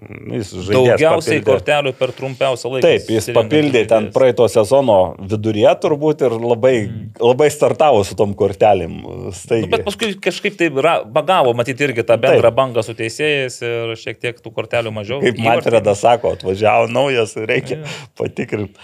jis 0.00 0.50
Daugiausiai 0.70 1.40
papildė- 1.40 1.44
kortelių 1.50 1.92
per 1.98 2.12
trumpiausią 2.16 2.70
laiką. 2.74 2.82
Taip, 2.86 3.10
jis 3.12 3.28
papildė 3.36 3.82
ten 3.90 4.10
praeito 4.14 4.46
sezono 4.48 5.14
viduryje 5.20 5.72
turbūt 5.82 6.24
ir 6.26 6.36
labai, 6.40 6.74
labai 7.20 7.50
startavo 7.52 8.00
su 8.04 8.16
tom 8.16 8.32
kortelėm. 8.34 8.94
Nu, 9.02 9.32
Staigi. 9.36 9.68
bet 9.70 9.84
paskui 9.84 10.14
kažkaip 10.20 10.56
taip 10.56 10.76
ra- 10.82 11.02
bagavo, 11.04 11.52
matyti 11.54 11.84
irgi 11.88 12.02
tą 12.02 12.16
bendrą 12.16 12.48
Taip. 12.48 12.54
bangą 12.60 12.82
su 12.84 12.94
teisėjais 12.94 13.60
ir 13.62 13.94
šiek 13.96 14.18
tiek 14.20 14.40
tų 14.40 14.52
kortelių 14.56 14.92
mažiau. 14.92 15.20
Kaip 15.20 15.36
Įvartį- 15.36 15.44
Matreda 15.44 15.94
sako, 15.94 16.32
atvažiavo 16.36 16.88
naujas, 16.90 17.36
reikia 17.36 17.82
patikrinti. 18.16 18.74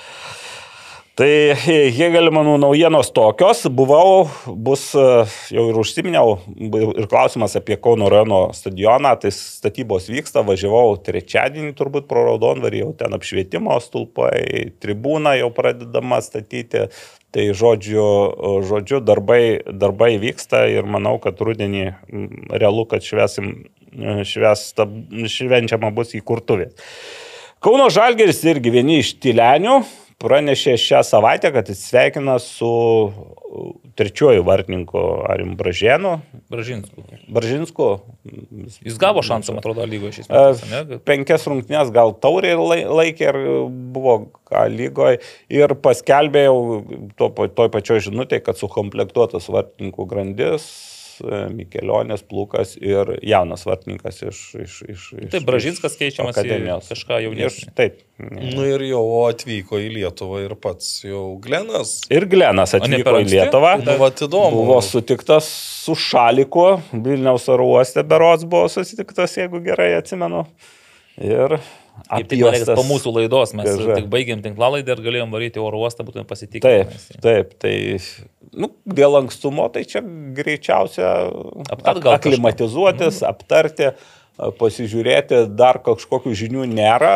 Tai 1.17 1.29
Hegelmanų 1.97 2.59
naujienos 2.61 3.09
tokios, 3.17 3.63
buvau, 3.73 4.27
bus 4.53 4.91
e, 4.93 5.05
jau 5.57 5.63
ir 5.71 5.79
užsiminiau, 5.81 6.35
ir 6.53 7.09
klausimas 7.09 7.57
apie 7.57 7.79
Kauno 7.81 8.11
rajono 8.13 8.43
stadioną, 8.53 9.15
tai 9.23 9.33
statybos 9.33 10.11
vyksta, 10.13 10.43
važiavau 10.45 10.99
trečiadienį 11.01 11.73
turbūt 11.79 12.05
pro 12.11 12.27
Raudonvarį, 12.29 12.83
jau 12.85 12.93
ten 13.01 13.17
apšvietimo 13.17 13.79
stulpai, 13.81 14.75
tribūna 14.85 15.39
jau 15.41 15.49
pradedama 15.57 16.21
statyti, 16.21 16.91
tai 17.33 17.49
žodžiu, 17.57 18.07
žodžiu 18.69 19.01
darbai, 19.01 19.63
darbai 19.73 20.19
vyksta 20.21 20.67
ir 20.69 20.85
manau, 20.85 21.17
kad 21.17 21.41
rudenį 21.41 21.87
realu, 22.53 22.85
kad 22.93 23.09
švesim, 23.09 23.55
e, 23.97 24.21
švesta, 24.29 24.85
švenčiama 25.33 25.97
bus 25.97 26.13
įkurtuvė. 26.21 26.75
Kauno 27.65 27.89
Žalgeris 27.89 28.45
irgi 28.45 28.69
vieni 28.83 29.01
iš 29.01 29.17
tylenių 29.17 29.81
pranešė 30.27 30.77
šią 30.83 31.03
savaitę, 31.07 31.53
kad 31.55 31.71
atsisveikina 31.71 32.37
su 32.43 32.69
uh, 33.07 33.37
trečiuoju 33.97 34.43
vartininku 34.45 35.01
Arim 35.31 35.55
Bražėnu. 35.59 36.17
Bražinskų. 36.53 37.05
Bražinsku. 37.33 37.87
Jis 38.85 38.99
gavo 39.01 39.23
šansą, 39.25 39.55
man 39.55 39.63
atrodo, 39.63 39.87
lygoje 39.89 40.19
šis 40.19 40.29
E, 40.29 40.43
metas. 40.71 41.01
Penkias 41.09 41.47
rungtynės 41.49 41.93
gal 41.95 42.13
taurė 42.23 42.53
lai- 42.61 42.85
laikė 42.85 43.31
ir 43.31 43.39
buvo 43.95 44.19
ką 44.51 44.67
lygoje 44.73 45.23
ir 45.53 45.75
paskelbė 45.83 46.45
jau 46.49 46.59
to, 47.17 47.31
toj 47.57 47.73
pačioj 47.75 48.03
žinutėje, 48.11 48.45
kad 48.51 48.61
sukomplektuotas 48.61 49.49
vartininkų 49.53 50.07
grandis. 50.11 50.69
E, 51.23 51.41
Mikelionės 51.55 52.25
plūkas 52.27 52.77
ir 52.81 53.15
jaunas 53.27 53.67
vartininkas 53.69 54.23
iš... 54.27 54.41
iš, 54.65 54.75
iš, 54.87 55.07
iš 55.19 55.31
Taip, 55.35 55.47
Bražinskas 55.49 55.97
keičiamas 56.01 56.37
į 56.37 56.43
akademijos. 56.43 56.91
kažką 56.93 57.21
jaunesnį. 57.27 57.73
Taip. 57.79 58.03
Nu 58.17 58.65
ir 58.65 58.81
jau 58.89 59.03
atvyko 59.27 59.81
į 59.83 59.91
Lietuvą 59.99 60.43
ir 60.47 60.55
pats 60.61 61.03
jau 61.05 61.25
Glenas. 61.43 61.99
Ir 62.13 62.25
Glenas 62.33 62.73
atvyko 62.79 63.19
į? 63.21 63.27
Lietuvą. 63.35 63.75
Nu, 63.83 63.97
va, 64.01 64.09
įdomu. 64.09 64.63
Buvo 64.63 64.79
sutiktas 64.85 65.49
su 65.85 65.97
Šaliku, 65.99 66.69
Vilniaus 66.93 67.49
oro 67.53 67.69
uoste 67.75 68.05
berots 68.09 68.47
buvo 68.49 68.71
susitiktas, 68.73 69.37
jeigu 69.37 69.61
gerai 69.65 69.93
atsimenu. 69.99 70.47
Ir 71.21 71.59
Kaip 72.05 72.29
tik 72.31 72.43
apjuostas. 72.45 72.77
po 72.77 72.85
mūsų 72.87 73.13
laidos 73.17 73.53
mes 73.57 73.69
Graža. 73.71 73.97
tik 74.01 74.11
baigėm 74.13 74.43
tinklalaidę 74.45 74.95
ir 74.95 75.01
galėjom 75.07 75.33
varyti 75.35 75.63
oro 75.63 75.81
uostą, 75.83 76.05
būtent 76.07 76.29
pasitikti. 76.29 76.63
Taip, 76.63 76.93
taip, 77.25 77.55
tai 77.63 77.73
nu, 78.55 78.71
dėl 78.87 79.19
ankstumo, 79.23 79.67
tai 79.73 79.83
čia 79.89 80.03
greičiausia 80.37 81.09
Aptart 81.73 82.03
gal 82.05 82.15
kažką. 82.15 82.21
aklimatizuotis, 82.21 83.23
aptarti, 83.27 83.91
pasižiūrėti, 84.37 85.47
dar 85.57 85.81
kažkokių 85.85 86.35
žinių 86.37 86.69
nėra, 86.69 87.15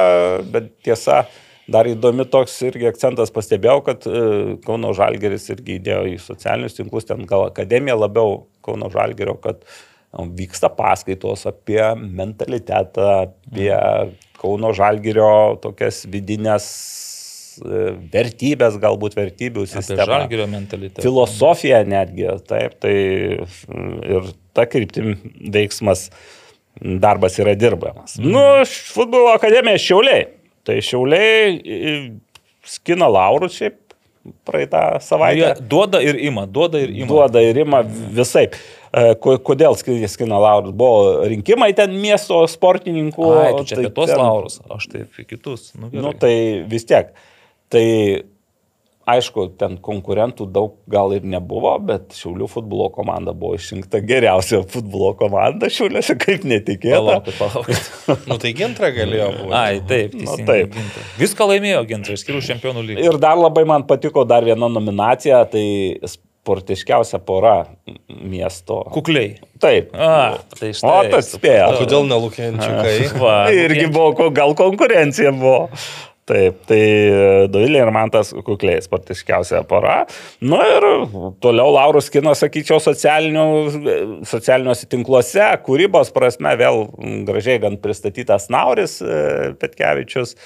bet 0.51 0.73
tiesa, 0.87 1.27
dar 1.71 1.89
įdomi 1.91 2.27
toks 2.31 2.57
irgi 2.67 2.89
akcentas 2.91 3.33
pastebėjau, 3.35 3.85
kad 3.87 4.09
e, 4.09 4.25
Kauno 4.65 4.95
Žalgeris 4.97 5.51
irgi 5.55 5.79
įdėjo 5.79 6.03
į 6.15 6.17
socialinius 6.25 6.79
tinklus, 6.79 7.07
ten 7.09 7.23
gal 7.29 7.47
akademija 7.47 7.99
labiau 8.01 8.47
Kauno 8.65 8.91
Žalgerio, 8.93 9.37
kad 9.45 9.63
e, 9.63 10.25
vyksta 10.41 10.73
paskaitos 10.75 11.47
apie 11.51 11.83
mentalitetą, 12.01 13.13
apie 13.29 13.71
Kauno 14.41 14.73
Žalgerio 14.77 15.59
tokias 15.61 16.03
vidinės 16.11 16.67
e, 17.61 17.93
vertybės, 18.13 18.79
galbūt 18.81 19.17
vertybių 19.19 19.67
sistemą. 19.69 20.07
žalgerio 20.09 20.47
mentalitetą. 20.51 21.05
Filosofija 21.05 21.83
netgi, 21.89 22.29
taip, 22.49 22.79
tai 22.81 22.95
mm, 23.41 23.93
ir 24.17 24.31
ta 24.57 24.65
kryptim 24.71 25.13
veiksmas, 25.53 26.09
darbas 26.81 27.37
yra 27.43 27.55
dirbamas. 27.59 28.17
Mm. 28.21 28.33
Nu, 28.33 28.47
futbolo 28.95 29.35
akademija 29.35 29.81
Šiauliai. 29.83 30.27
Tai 30.65 30.77
Šiauliai 30.85 31.61
skina 32.69 33.09
laurus 33.09 33.57
šiaip 33.61 33.79
praeitą 34.45 34.83
Jie 34.95 35.01
savaitę. 35.01 35.55
duoda 35.69 36.01
ir 36.05 36.19
ima, 36.21 36.47
duoda 36.47 36.81
ir 36.81 36.91
ima. 36.93 37.09
Duoda 37.09 37.43
ir 37.43 37.57
ima 37.57 37.81
visai. 37.85 38.49
Kodėl 38.91 39.77
sk- 39.79 40.09
skina 40.11 40.39
laurus? 40.43 40.73
Buvo 40.75 41.23
rinkimai 41.31 41.71
ten 41.79 41.93
miesto 42.03 42.41
sportininkų. 42.51 43.29
Ai, 43.39 43.53
tu 43.61 43.65
čia 43.71 43.79
apie 43.79 43.93
tuos 43.95 44.11
ten- 44.11 44.19
laurus, 44.19 44.61
aš 44.71 44.89
taip 44.91 45.15
kitus. 45.31 45.71
Nu, 45.79 45.91
gerai. 45.93 46.03
Nu, 46.03 46.13
tai 46.19 46.35
vis 46.67 46.85
tiek. 46.85 47.13
Tai 47.71 47.85
aišku, 49.11 49.45
ten 49.59 49.77
konkurentų 49.83 50.45
daug 50.55 50.75
gal 50.91 51.11
ir 51.17 51.23
nebuvo, 51.27 51.73
bet 51.83 52.13
Šiaulių 52.15 52.47
futbolo 52.51 52.91
komanda 52.95 53.33
buvo 53.35 53.57
išrinkta 53.59 53.99
geriausia 54.07 54.61
futbolo 54.71 55.15
komanda 55.19 55.67
Šiauliuose, 55.71 56.15
kaip 56.21 56.45
netikėta. 56.47 57.01
Palaukit, 57.01 57.39
palaukit. 57.41 58.27
Nu 58.31 58.39
tai 58.43 58.53
gintra 58.59 58.91
galėjo 58.95 59.31
būti. 59.39 59.53
Ai, 59.57 59.81
taip, 59.87 60.15
Nu, 60.15 60.21
teisingai. 60.27 60.47
taip. 60.47 60.75
Gintra. 60.79 61.07
Viską 61.19 61.49
laimėjo 61.55 61.81
Gintra, 61.91 62.19
išskyrus 62.19 62.51
čempionų 62.53 62.85
lygį. 62.91 63.07
Ir 63.09 63.19
dar 63.23 63.39
labai 63.41 63.65
man 63.67 63.87
patiko 63.87 64.27
dar 64.27 64.47
viena 64.47 64.69
nominacija, 64.71 65.43
tai 65.51 65.65
sportiškiausia 66.41 67.21
pora 67.23 67.65
miesto. 68.09 68.81
Kukliai. 68.95 69.35
Taip. 69.61 69.93
A, 69.93 70.39
tai 70.57 70.73
štai. 70.77 70.91
O, 70.91 71.01
tas 71.13 71.33
spėjo. 71.37 71.67
O 71.69 71.81
kodėl 71.83 72.07
nelūkiančiukai? 72.09 72.95
Irgi 73.65 73.89
nu, 73.89 73.97
buvo, 73.99 74.31
gal 74.35 74.57
konkurencija 74.59 75.35
buvo. 75.37 75.67
Taip, 76.31 76.61
tai 76.69 76.81
Dovilė 77.51 77.81
ir 77.83 77.91
Mantas 77.91 78.31
kukliai 78.47 78.79
sportiškiausia 78.85 79.65
pora. 79.67 80.05
Na 80.45 80.61
ir 80.77 80.87
toliau 81.43 81.73
Laurus 81.75 82.11
kino, 82.13 82.37
sakyčiau, 82.39 82.79
socialinių- 82.85 84.21
socialiniuose 84.31 84.87
tinkluose, 84.93 85.43
kūrybos 85.67 86.13
prasme 86.15 86.55
vėl 86.61 86.85
gražiai 87.27 87.59
gan 87.65 87.81
pristatytas 87.83 88.47
Nauris 88.53 89.01
e, 89.03 89.57
Petkevičius. 89.59 90.37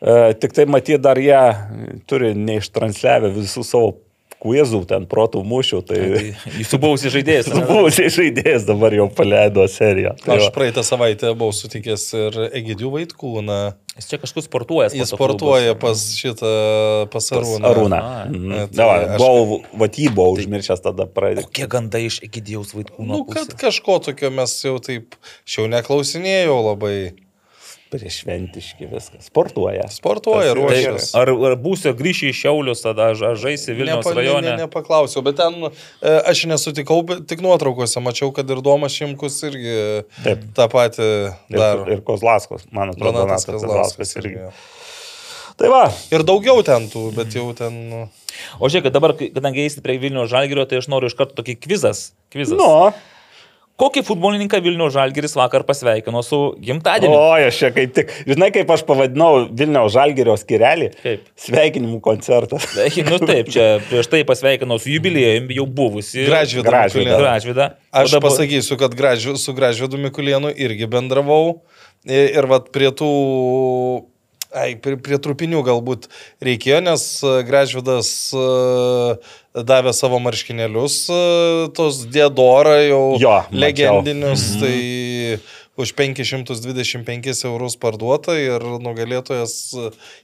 E, 0.00 0.16
Tik 0.40 0.56
tai 0.56 0.64
matyt, 0.70 1.02
dar 1.04 1.20
jie 1.20 1.42
turi 2.08 2.32
neištransliavę 2.38 3.34
visų 3.36 3.66
savo 3.68 3.92
kuėzų 4.42 4.80
ten 4.90 5.06
protų 5.10 5.42
mūšių. 5.46 5.78
Tai 5.88 5.98
Jūsų 6.58 6.78
buvusi 6.82 7.10
žaidėjas. 7.14 7.50
ane? 7.52 7.64
buvusiai 7.66 8.10
žaidėjas 8.14 8.66
dabar 8.68 8.94
jau 8.94 9.08
paleido 9.10 9.64
seriją. 9.70 10.14
Tai 10.24 10.36
Aš 10.38 10.48
praeitą 10.54 10.84
savaitę 10.86 11.32
buvau 11.34 11.52
sutikęs 11.56 12.04
ir 12.20 12.38
Egidijų 12.52 12.92
Vaitkūną. 12.94 13.58
Jis 13.98 14.06
čia 14.12 14.20
kažkur 14.22 14.44
sportuoja. 14.46 14.92
Jis 14.94 15.10
sportuoja 15.10 15.74
pas 15.74 15.98
šitą 16.14 16.50
Pas 17.10 17.18
pasarūną. 17.18 17.66
Arūną. 17.72 17.98
Ai. 17.98 18.26
Mhm. 18.30 18.52
Tai 18.70 18.78
Davai, 18.78 18.98
aš- 19.08 19.18
Buvau, 19.24 19.60
vat 19.82 19.98
jį 19.98 20.08
buvau 20.14 20.36
užmiršęs 20.38 20.84
tada 20.86 21.08
pradėti. 21.10 21.48
Kokie 21.50 21.66
gandai 21.74 22.04
iš 22.06 22.20
Egidijaus 22.22 22.74
vaikų? 22.78 23.02
Nu, 23.10 23.24
kad 23.26 23.50
kažko 23.58 23.98
tokio 24.06 24.30
mes 24.30 24.54
jau 24.62 24.76
taip, 24.78 25.18
aš 25.42 25.58
jau 25.58 25.66
neklausinėjau 25.74 26.60
labai. 26.70 26.96
Prieš 27.92 28.20
šventiški 28.22 28.86
viskas. 28.90 29.26
Sportuoja. 29.30 29.86
Sportuoja, 29.92 30.52
ruošiasi. 30.58 31.10
ar, 31.16 31.30
ar 31.50 31.56
būsiu 31.60 31.94
grįžti 31.96 32.30
į 32.30 32.36
Šiaulius, 32.42 32.82
tada 32.84 33.10
ar 33.12 33.22
ar 33.30 33.38
žaisi 33.40 33.72
Vilniaus 33.76 34.04
Nepa- 34.06 34.16
rajone? 34.18 34.44
Ne, 34.44 34.56
ne, 34.56 34.66
nepaklausiau, 34.66 35.22
bet 35.26 35.38
ten 35.40 35.56
e, 35.68 35.70
aš 36.28 36.44
nesutikau, 36.50 37.00
tik 37.28 37.40
nuotraukose 37.44 38.02
mačiau, 38.04 38.28
kad 38.36 38.50
ir 38.50 38.60
Domas 38.64 38.92
Šimkus 38.96 39.40
irgi 39.48 39.76
Taip. 40.24 40.44
tą 40.58 40.68
patį 40.72 41.08
Ir, 41.48 41.58
daro. 41.58 41.86
ir 41.92 42.02
Kozlaskos, 42.06 42.68
man 42.72 42.92
atrodo, 42.92 43.14
Donatas 43.18 43.44
Donatas 43.44 43.48
Kazlauskas 43.48 43.96
Kazlauskas 43.96 44.16
irgi. 44.22 44.36
irgi. 44.36 44.76
Tai 45.58 45.68
va, 45.72 45.84
Ir 46.14 46.22
daugiau 46.22 46.60
ten 46.62 46.84
tų, 46.92 47.08
bet 47.16 47.34
jau 47.34 47.48
ten... 47.58 47.74
nu, 47.90 48.04
O 48.62 48.68
žiūrėk, 48.70 48.92
dabar, 48.94 49.16
kadangi 49.18 49.64
eisi 49.64 49.80
prie 49.82 49.96
Vilniaus 49.98 50.28
žalgerio, 50.30 50.62
tai 50.70 50.78
aš 50.78 50.86
noriu 50.92 51.08
iš 51.10 51.16
karto 51.18 51.34
tokį 51.40 51.56
kvizas. 51.64 52.12
kvizas. 52.30 52.54
nu. 52.60 52.92
Kokį 53.78 54.02
futbolininką 54.02 54.58
Vilniaus 54.58 54.90
žalgeris 54.96 55.36
vakar 55.38 55.62
pasveikino 55.62 56.18
su 56.26 56.38
gimtadieniu? 56.58 57.14
O, 57.14 57.28
aš 57.46 57.60
čia 57.60 57.68
kaip 57.70 57.92
tik, 57.94 58.10
žinai, 58.26 58.48
kaip 58.56 58.72
aš 58.74 58.82
pavadinau 58.88 59.44
Vilniaus 59.54 59.92
Žalgerio 59.94 60.34
skirelį? 60.40 60.88
Kaip? 60.98 61.28
Sveikinimų 61.38 62.00
koncertas. 62.02 62.66
Nu 63.06 63.20
taip, 63.22 63.52
čia 63.54 63.68
prieš 63.86 64.10
tai 64.10 64.24
pasveikinau 64.26 64.80
su 64.82 64.90
jubiliejumi 64.96 65.60
jau 65.60 65.68
buvusi. 65.78 66.26
Gražvydą 66.26 66.66
Gražvydą. 66.66 67.20
Gražvydą. 67.22 67.68
Aš 68.02 68.16
dabar- 68.16 68.32
pasakysiu, 68.32 68.80
kad 68.82 68.98
gražiu, 68.98 69.36
su 69.38 69.54
Gražvydu 69.54 70.02
Mikulėnu 70.08 70.50
irgi 70.58 70.90
bendravau. 70.90 71.60
Ir, 72.02 72.34
ir 72.34 72.50
vat 72.50 72.72
prie 72.74 72.90
tų... 72.90 73.12
Ai, 74.56 74.78
prie, 74.80 74.96
prie 74.96 75.18
trupinių 75.20 75.60
galbūt 75.66 76.06
reikėjo, 76.44 76.78
nes 76.80 77.02
e, 77.20 77.32
Gražvydas 77.44 78.08
e, 78.32 78.44
davė 79.68 79.92
savo 79.92 80.16
marškinėlius, 80.24 80.96
e, 81.12 81.18
tos 81.76 82.00
Diedora 82.08 82.78
jau 82.80 83.02
Jo, 83.20 83.34
mačiau. 83.44 83.60
legendinius, 83.60 84.46
tai 84.62 85.36
už 85.78 85.92
525 85.94 87.44
eurus 87.50 87.76
parduota 87.78 88.38
ir 88.40 88.64
nugalėtojas 88.82 89.52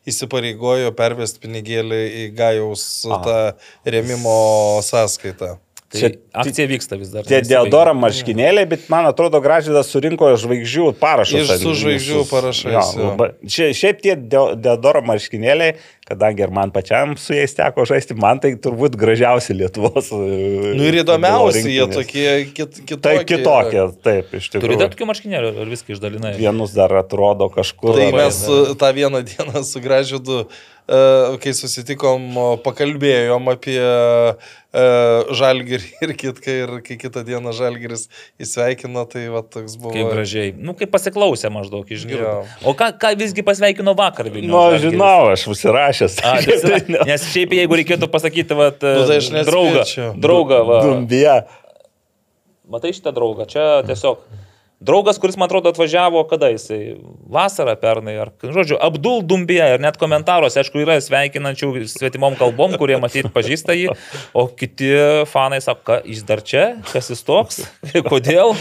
įsipareigojo 0.08 0.94
pervesti 0.96 1.44
pinigėlį 1.44 2.00
į 2.24 2.26
Gajaus 2.40 2.86
A. 3.04 3.20
tą 3.28 3.38
remimo 3.84 4.34
sąskaitą. 4.88 5.58
Tai 5.94 6.00
Čia- 6.00 6.16
akcija 6.42 6.66
vyksta 6.66 6.96
vis 6.98 7.12
dar. 7.14 7.22
Tie. 7.22 7.38
Deodoro 7.46 7.92
marškinėliai, 7.94 8.66
bet 8.66 8.88
man 8.90 9.06
atrodo, 9.06 9.38
Gražydas 9.44 9.86
surinko 9.94 10.32
žvaigždžių 10.42 10.88
parašus. 10.98 11.44
Iš 11.44 11.52
ant- 11.54 11.62
su 11.62 11.74
žvaigždžių 11.84 12.22
parašais, 12.26 12.72
Jo, 12.74 13.04
labai- 13.12 13.28
šia- 13.46 13.70
Šiaip 13.78 14.00
tie 14.02 14.16
Deo- 14.18 14.56
Deodoro 14.58 15.02
marškinėliai, 15.06 15.76
kadangi 16.04 16.42
ir 16.42 16.50
man 16.50 16.72
pačiam 16.74 17.14
su 17.16 17.32
jais 17.38 17.54
teko 17.54 17.86
žaisti, 17.86 18.16
man 18.18 18.40
tai 18.42 18.56
turbūt 18.58 18.98
gražiausi 18.98 19.54
Lietuvos. 19.54 20.10
Nu 20.10 20.82
ir 20.90 20.98
įdomiausi, 21.04 21.62
jie 21.70 21.86
tokie 21.94 22.26
kit, 22.52 22.74
kitokie. 22.82 23.00
Tai 23.00 23.14
kitokie, 23.24 23.86
taip, 24.02 24.34
iš 24.34 24.50
Turite 24.50 24.66
tikrųjų. 24.66 24.90
tokių 24.96 25.06
marškinėlių 25.12 25.54
ar 25.62 25.70
viską 25.70 25.94
išdalinai? 25.94 26.34
Vienus 26.42 26.74
dar 26.74 26.90
atrodo 26.90 27.46
kažkur. 27.54 27.94
Tai 28.02 28.10
mes 28.18 28.42
e, 28.50 28.74
tą 28.74 28.90
vieną 28.98 29.22
dieną 29.30 29.62
su 29.64 29.78
Gražydu, 29.80 30.40
e, 30.50 30.73
kai 30.84 31.52
susitikom, 31.56 32.26
pakalbėjom 32.64 33.46
apie 33.48 33.78
e, 33.80 34.82
Žalgirį 35.38 35.88
ir 36.04 36.12
kitką, 36.20 36.56
ir 36.64 36.72
kai 36.84 36.96
kitą 37.00 37.22
dieną 37.24 37.54
Žalgiris 37.56 38.10
įsveikino, 38.42 39.06
tai 39.08 39.24
va 39.32 39.40
toks 39.40 39.78
buvo. 39.80 39.94
Kaip 39.96 40.10
gražiai. 40.12 40.52
Nu, 40.52 40.76
kaip 40.76 40.92
pasiklausė 40.92 41.48
maždaug 41.54 41.88
išgirdo. 41.88 42.28
Jo. 42.44 42.44
O 42.68 42.76
ką, 42.76 42.90
ką 43.00 43.14
visgi 43.16 43.46
pasveikino 43.46 43.96
vakar 43.96 44.28
Vilnius? 44.28 44.52
Nu, 44.52 44.64
žinau, 44.82 45.32
aš 45.32 45.46
užsirašęs. 45.54 46.20
A, 46.20 46.36
tai 46.44 46.58
yra, 46.60 47.08
nes 47.08 47.28
šiaip 47.32 47.56
jeigu 47.56 47.80
reikėtų 47.80 48.10
pasakyti, 48.12 48.58
va, 48.58 48.68
Nu, 48.74 49.06
tai 49.08 49.20
aš 49.22 49.32
draugą, 49.48 49.84
draugą, 50.20 50.62
va, 50.68 50.80
Dumbija. 50.84 51.38
matai 52.68 52.92
šitą 52.96 53.14
draugą, 53.16 53.48
čia 53.48 53.80
tiesiog 53.88 54.20
draugas, 54.80 55.18
kuris, 55.18 55.36
man 55.36 55.48
atrodo, 55.48 55.70
atvažiavo 55.72 56.24
kada 56.30 56.50
jisai, 56.52 56.96
vasarą 57.30 57.74
pernai, 57.80 58.16
ar, 58.20 58.32
žodžiu, 58.42 58.78
Abdul 58.82 59.22
Dumbija 59.26 59.70
ir 59.74 59.84
net 59.84 59.98
komentaruose, 60.00 60.60
aišku, 60.62 60.82
yra 60.82 60.98
sveikinančių 61.02 61.72
svetimom 61.90 62.38
kalbom, 62.40 62.76
kurie 62.80 62.98
matyt 63.02 63.30
pažįsta 63.34 63.76
jį, 63.76 63.94
o 64.34 64.46
kiti 64.48 64.90
fanai 65.30 65.62
sako, 65.64 65.82
"Ką, 65.84 66.00
jis 66.08 66.24
dar 66.26 66.42
čia, 66.42 66.66
kas 66.92 67.10
jis 67.12 67.24
toks, 67.26 67.62
kodėl. 68.12 68.56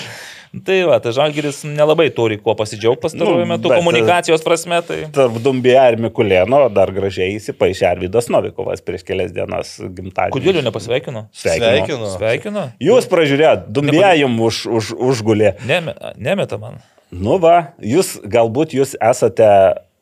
Tai 0.54 0.76
va, 0.86 1.00
tai 1.02 1.10
Žalgiris 1.16 1.64
nelabai 1.66 2.12
turi 2.14 2.36
kuo 2.38 2.54
pasidžiaugti 2.54 3.02
pastaruoju 3.02 3.42
Nu, 3.42 3.50
metu 3.50 3.72
bet, 3.72 3.80
komunikacijos 3.82 4.44
prasme. 4.46 4.78
Tai... 4.86 5.00
Tarp 5.16 5.40
Dumbija 5.42 5.88
ir 5.90 5.98
Mikulėno 6.04 6.60
dar 6.70 6.92
gražiai 6.94 7.34
įsipaišė 7.40 7.88
Arvidas 7.90 8.30
Novikovas 8.30 8.84
prieš 8.86 9.02
kelias 9.08 9.34
dienas 9.34 9.80
gimtadienį. 9.82 10.36
Kodėl 10.36 10.60
jo 10.60 10.66
nepasveikino? 10.68 11.24
Sveikinu. 11.34 12.12
Sveikino? 12.14 12.68
Jūs 12.86 13.10
pražiūrėjot, 13.10 13.66
Dumbija 13.74 14.14
jums 14.20 14.44
už, 14.46 14.60
už, 14.78 14.92
užgulė. 15.10 15.56
Neme, 15.66 15.96
nemeta 16.22 16.62
man. 16.62 16.78
Nu 17.10 17.40
va, 17.42 17.74
jūs 17.82 18.20
galbūt 18.22 18.78
jūs 18.78 18.94
esate 19.02 19.50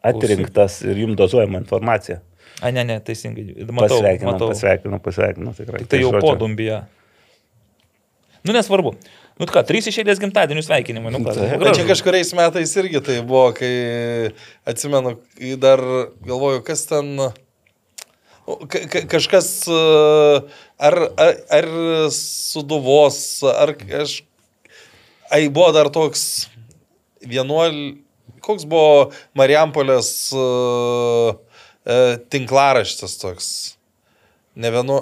atrinktas 0.03 0.81
ir 0.83 0.99
jums 1.05 1.15
dozuojama 1.19 1.63
informacija. 1.63 2.19
A, 2.59 2.69
ne, 2.75 2.83
ne, 2.85 2.99
teisingai. 2.99 3.47
Matau, 3.71 4.01
Pasveikinu, 4.01 4.33
matau. 4.33 4.51
pasveikinu, 4.51 4.99
pasveikinu 5.01 5.55
tikrai. 5.57 5.85
Tai 5.87 6.03
jau 6.03 6.11
žodžiu, 6.11 6.27
po 6.27 6.35
dumbija. 6.43 6.83
Nu, 8.45 8.53
nesvarbu. 8.53 8.95
Nu, 9.39 9.47
ką, 9.49 9.63
trys 9.65 9.87
išėlės 9.89 10.19
gimtadienių 10.21 10.61
sveikinimai. 10.65 11.11
Nu, 11.15 11.21
ką. 11.25 11.33
Bet 11.61 11.77
čia 11.77 11.85
kažkuriais 11.87 12.33
metais 12.37 12.73
irgi 12.77 12.99
tai 13.05 13.19
buvo, 13.25 13.47
kai 13.57 13.71
atsimenu, 14.69 15.15
kai 15.37 15.55
dar 15.61 15.81
galvoju, 16.27 16.61
kas 16.67 16.83
ten. 16.89 17.15
ka- 18.45 18.85
ka- 18.91 19.05
Kažkas 19.15 19.47
e, 19.71 19.79
ar, 20.81 20.97
ar, 21.17 21.33
ar 21.57 21.67
suduvos, 22.13 23.21
ar 23.47 23.73
aš. 24.01 24.19
Ai, 25.31 25.47
buvo 25.49 25.71
dar 25.73 25.89
toks 25.89 26.49
vienuol. 27.23 27.97
Koks 28.41 28.65
buvo 28.65 29.11
Marijampolės 29.37 30.07
uh, 30.33 31.37
tinklaraštis 32.33 33.13
toks. 33.21 33.47
Ne 34.57 34.71
vienu. 34.73 34.95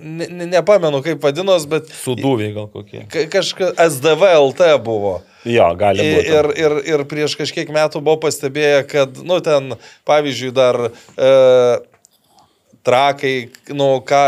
Ne, 0.00 0.26
ne, 0.28 0.46
nepamenu, 0.50 1.00
kaip 1.04 1.22
vadinos, 1.24 1.66
bet 1.70 1.88
Suduviai 2.02 2.52
gal 2.56 2.68
kokie. 2.72 3.04
ka- 3.10 3.26
kažkas 3.32 3.74
SDVLT 3.78 4.70
buvo. 4.84 5.18
Jo, 5.44 5.68
gali 5.76 6.00
būti. 6.00 6.32
Ir, 6.32 6.48
ir, 6.56 6.76
ir 6.94 7.04
prieš 7.08 7.36
kažkiek 7.36 7.68
metų 7.72 8.00
buvo 8.00 8.16
pastebėję, 8.24 8.80
kad, 8.88 9.20
nu, 9.28 9.40
ten, 9.44 9.76
pavyzdžiui, 10.08 10.52
dar 10.56 10.78
e, 10.88 11.30
trakai, 12.86 13.34
nu, 13.76 13.90
ką, 14.08 14.24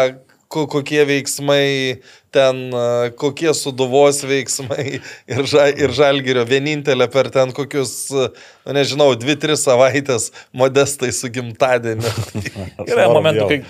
ko, 0.53 0.67
kokie 0.69 1.01
veiksmai, 1.09 2.03
ten, 2.37 2.63
e, 2.69 3.11
kokie 3.17 3.55
suduvos 3.57 4.21
veiksmai 4.29 5.01
ir, 5.33 5.43
ža, 5.49 5.71
ir 5.73 5.97
žalgerio 5.97 6.45
vienintelė 6.49 7.09
per 7.13 7.33
ten 7.33 7.53
kokius, 7.57 7.97
e, 8.13 8.29
nu, 8.69 8.77
nežinau, 8.77 9.11
dvi, 9.17 9.39
tris 9.41 9.65
savaitės 9.65 10.31
modestai 10.53 11.13
su 11.17 11.33
gimtadieniu. 11.33 12.13
Yra 12.93 13.09
momentų, 13.13 13.49
kai 13.55 13.63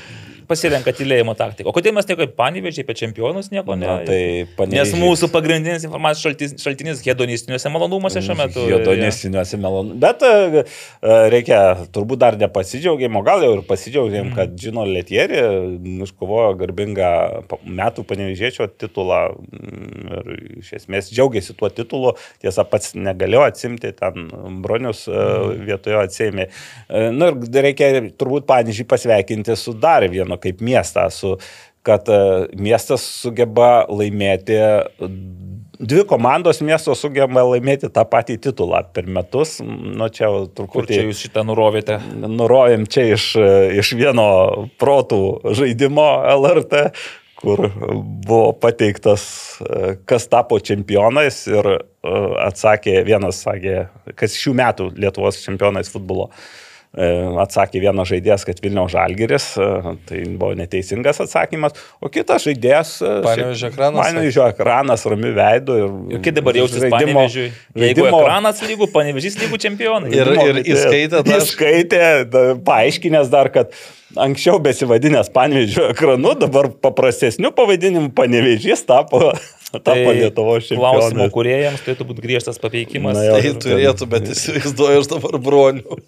pasirenka 0.49 0.93
tylėjimo 0.97 1.35
taktiką. 1.39 1.69
O 1.71 1.75
kodėl 1.77 1.95
mes 1.97 2.07
nieko 2.09 2.27
panevežiai 2.39 2.85
apie 2.87 2.95
čempionus 2.99 3.51
nieko 3.53 3.77
ne? 3.79 3.87
Na, 3.87 3.97
tai 4.07 4.21
Nes 4.47 4.55
Panevėžys- 4.59 4.95
mūsų 5.01 5.29
pagrindinis 5.35 5.85
informacijos 5.89 6.25
šaltinis, 6.27 6.55
šaltinis 6.63 7.03
hedonistiniuose 7.07 7.71
malonumuose 7.75 8.23
šiuo 8.25 8.37
metu. 8.39 8.65
Jodonistiniuose 8.71 9.59
melonu. 9.63 9.95
Bet 10.03 10.23
e, 10.27 10.33
e, 10.65 11.17
reikia, 11.35 11.61
turbūt 11.95 12.23
dar 12.23 12.39
nepasidžiaugiam, 12.41 13.17
o 13.19 13.23
gal 13.27 13.43
jau 13.45 13.53
ir 13.59 13.63
pasidžiaugiam, 13.69 14.27
Mhm. 14.31 14.35
kad 14.37 14.55
Džino 14.57 14.85
Letieri 14.89 15.41
iškovojo 16.07 16.55
garbingą 16.61 17.11
metų 17.67 18.05
panevižėčio 18.09 18.69
titulą 18.81 19.21
mm, 19.37 20.09
ir 20.17 20.61
iš 20.63 20.73
esmės 20.81 21.11
džiaugiasi 21.13 21.57
tuo 21.59 21.69
titulu. 21.73 22.15
Tiesa, 22.43 22.65
pats 22.69 22.95
negalėjo 22.97 23.45
atsimti, 23.51 23.93
ten 23.97 24.29
Bronius 24.63 25.07
mm. 25.09 25.65
vietojo 25.69 26.03
atsėmė. 26.07 26.49
E, 26.89 27.05
Na 27.17 27.31
ir 27.33 27.63
reikia 27.65 27.91
turbūt 28.19 28.47
panežį 28.49 28.85
pasveikinti 28.91 29.57
su 29.57 29.73
dar 29.73 30.05
vienu 30.11 30.36
kaip 30.43 30.63
miestą, 30.65 31.09
su 31.15 31.37
kad 31.87 32.09
e, 32.11 32.21
miestas 32.59 33.05
sugeba 33.23 33.85
laimėti, 33.87 34.57
dvi 35.79 36.05
komandos 36.09 36.61
miesto 36.65 36.97
sugeba 36.99 37.45
laimėti 37.47 37.91
tą 37.95 38.03
patį 38.11 38.39
titulą 38.49 38.83
per 38.95 39.07
metus. 39.07 39.59
Nu, 39.63 40.09
čia 40.11 40.27
jau 40.27 40.41
Kur 40.47 40.55
truputį 40.59 40.97
čia 40.97 41.05
jūs 41.07 41.23
šitą 41.27 41.45
nurovėte? 41.47 42.01
nurovėm 42.27 42.89
čia 42.91 43.07
iš, 43.15 43.29
iš 43.79 43.93
vieno 43.99 44.27
protų 44.81 45.21
žaidimo 45.59 46.09
LRT, 46.35 46.83
kur 47.39 47.69
buvo 48.27 48.53
pateiktas, 48.59 49.25
e, 49.61 49.97
kas 50.09 50.27
tapo 50.33 50.59
čempionais 50.59 51.43
ir 51.53 51.73
e, 51.77 51.79
atsakė, 52.49 52.99
vienas 53.07 53.45
sakė, 53.47 53.83
kas 54.19 54.39
šių 54.41 54.57
metų 54.59 54.93
Lietuvos 54.97 55.43
čempionais 55.45 55.93
futbolo. 55.93 56.33
E, 56.33 56.66
Atsakė 56.97 57.81
vienas 57.83 58.09
žaidėjas, 58.09 58.45
kad 58.49 58.61
Vilniaus 58.65 58.93
Žalgiris, 58.95 59.47
e, 59.61 59.67
tai 60.09 60.21
buvo 60.41 60.55
neteisingas 60.57 61.21
atsakymas, 61.21 61.75
o 62.01 62.09
kitas 62.09 62.47
žaidėjas... 62.47 62.95
e, 63.05 63.11
Panevėžio 63.27 63.69
ekranas, 63.69 64.01
Panevėžio 64.07 64.47
ekranas, 64.49 65.05
rami 65.13 65.33
veidu. 65.37 65.77
Ir, 65.83 65.91
Ir 66.17 66.23
kaip 66.25 66.39
dabar 66.39 66.57
jausis 66.57 66.81
žaidimo-? 66.87 67.27
Jeigu 67.29 67.53
žaidimo- 67.77 68.23
ekranas 68.23 68.63
lygų, 68.65 68.89
panevežys 68.95 69.37
lygų 69.43 69.61
čempionai. 69.67 70.15
Ir- 70.17 70.33
ir 70.47 70.63
įskaitė 70.65 71.21
dar- 71.29 71.45
Įskaitė, 71.45 72.03
paaiškinęs 72.65 73.29
dar, 73.35 73.53
kad 73.53 73.77
anksčiau 74.15 74.61
besivadinęs 74.63 75.33
panevežio 75.35 75.91
ekranu, 75.91 76.37
dabar 76.39 76.71
paprastesniu 76.83 77.51
pavadinimu 77.57 78.13
panevežys 78.17 78.87
tapo 78.87 79.33
Tapo 79.83 80.13
Lietuvos 80.15 80.69
Klausimo 80.71 81.11
čempionu. 81.11 81.33
kuriejams 81.35 81.83
turėtų 81.83 82.07
būti 82.07 82.23
griežtas 82.23 82.61
papeikimas. 82.63 83.17
Na 83.19 83.25
jo. 83.27 83.35
Tai 83.43 83.51
turėtų, 83.65 84.07
bet 84.13 84.29
įsivaizduoju, 84.31 85.01
aš 85.03 85.09
dabar 85.11 85.39
broniu. 85.43 85.99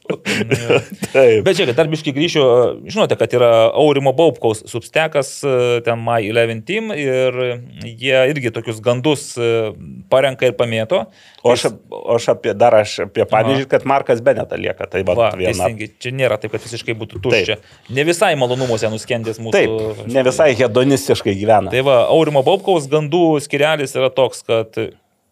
Taip. 1.14 1.42
Bet 1.42 1.58
žiūrėkit, 1.58 1.74
dar 1.74 1.90
biškai 1.90 2.14
grįšiu, 2.14 2.44
žinote, 2.86 3.18
kad 3.18 3.34
yra 3.34 3.50
Aurimo 3.74 4.14
Baubkaus 4.16 4.62
substekas, 4.70 5.32
e, 5.42 5.56
ten 5.86 5.98
My 6.04 6.22
11 6.22 6.62
Team 6.68 6.94
ir 6.94 7.40
jie 7.82 8.22
irgi 8.30 8.54
tokius 8.54 8.78
gandus 8.84 9.32
e, 9.34 9.72
parenka 10.12 10.46
ir 10.46 10.54
pamėto. 10.58 11.08
O 11.48 11.54
aš, 11.56 11.64
o 11.90 12.14
aš 12.14 12.28
apie, 12.34 12.52
dar 12.54 12.76
aš 12.78 12.94
apie 13.06 13.24
pavyzdį, 13.28 13.64
kad 13.72 13.86
Markas 13.88 14.20
Beneta 14.24 14.58
lieka. 14.60 14.86
Tai 14.92 15.02
va, 15.08 15.16
Va, 15.18 15.30
viena. 15.38 15.50
teisingai, 15.56 15.88
čia 15.98 16.12
nėra 16.14 16.36
taip, 16.42 16.52
kad 16.54 16.62
visiškai 16.68 16.94
būtų 17.00 17.22
tuščia. 17.24 17.58
Ne 17.96 18.04
visai 18.08 18.34
malonumuose 18.38 18.92
nuskendęs 18.92 19.40
mūsų. 19.42 19.56
Taip, 19.56 20.06
ne 20.12 20.24
visai 20.28 20.52
hedonistiškai 20.60 21.34
gyvena. 21.40 21.72
Tai 21.74 21.82
va, 21.88 21.98
Aurimo 22.12 22.44
Baubkaus 22.46 22.86
gandų 22.92 23.24
skirelis 23.44 23.96
yra 23.98 24.12
toks, 24.14 24.44
kad, 24.46 24.76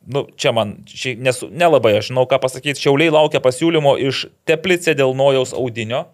nu, 0.07 0.25
čia 0.41 0.53
man, 0.57 0.77
ši, 0.91 1.15
nesu, 1.21 1.49
nelabai 1.53 1.97
aš 2.01 2.11
žinau, 2.13 2.27
ką 2.31 2.41
pasakyti, 2.43 2.81
šiauliai 2.83 3.13
laukia 3.15 3.41
pasiūlymo 3.45 3.97
iš 4.09 4.27
Teplicė 4.49 4.97
dėl 4.99 5.15
nojaus 5.19 5.55
audinio. 5.57 6.07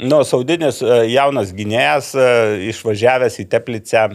Nu, 0.00 0.22
Saudinis 0.24 0.78
e, 0.80 0.94
jaunas 1.12 1.50
gynėjas 1.52 2.14
e, 2.16 2.28
išvažiavęs 2.70 3.34
į 3.42 3.44
Teplicę, 3.52 4.06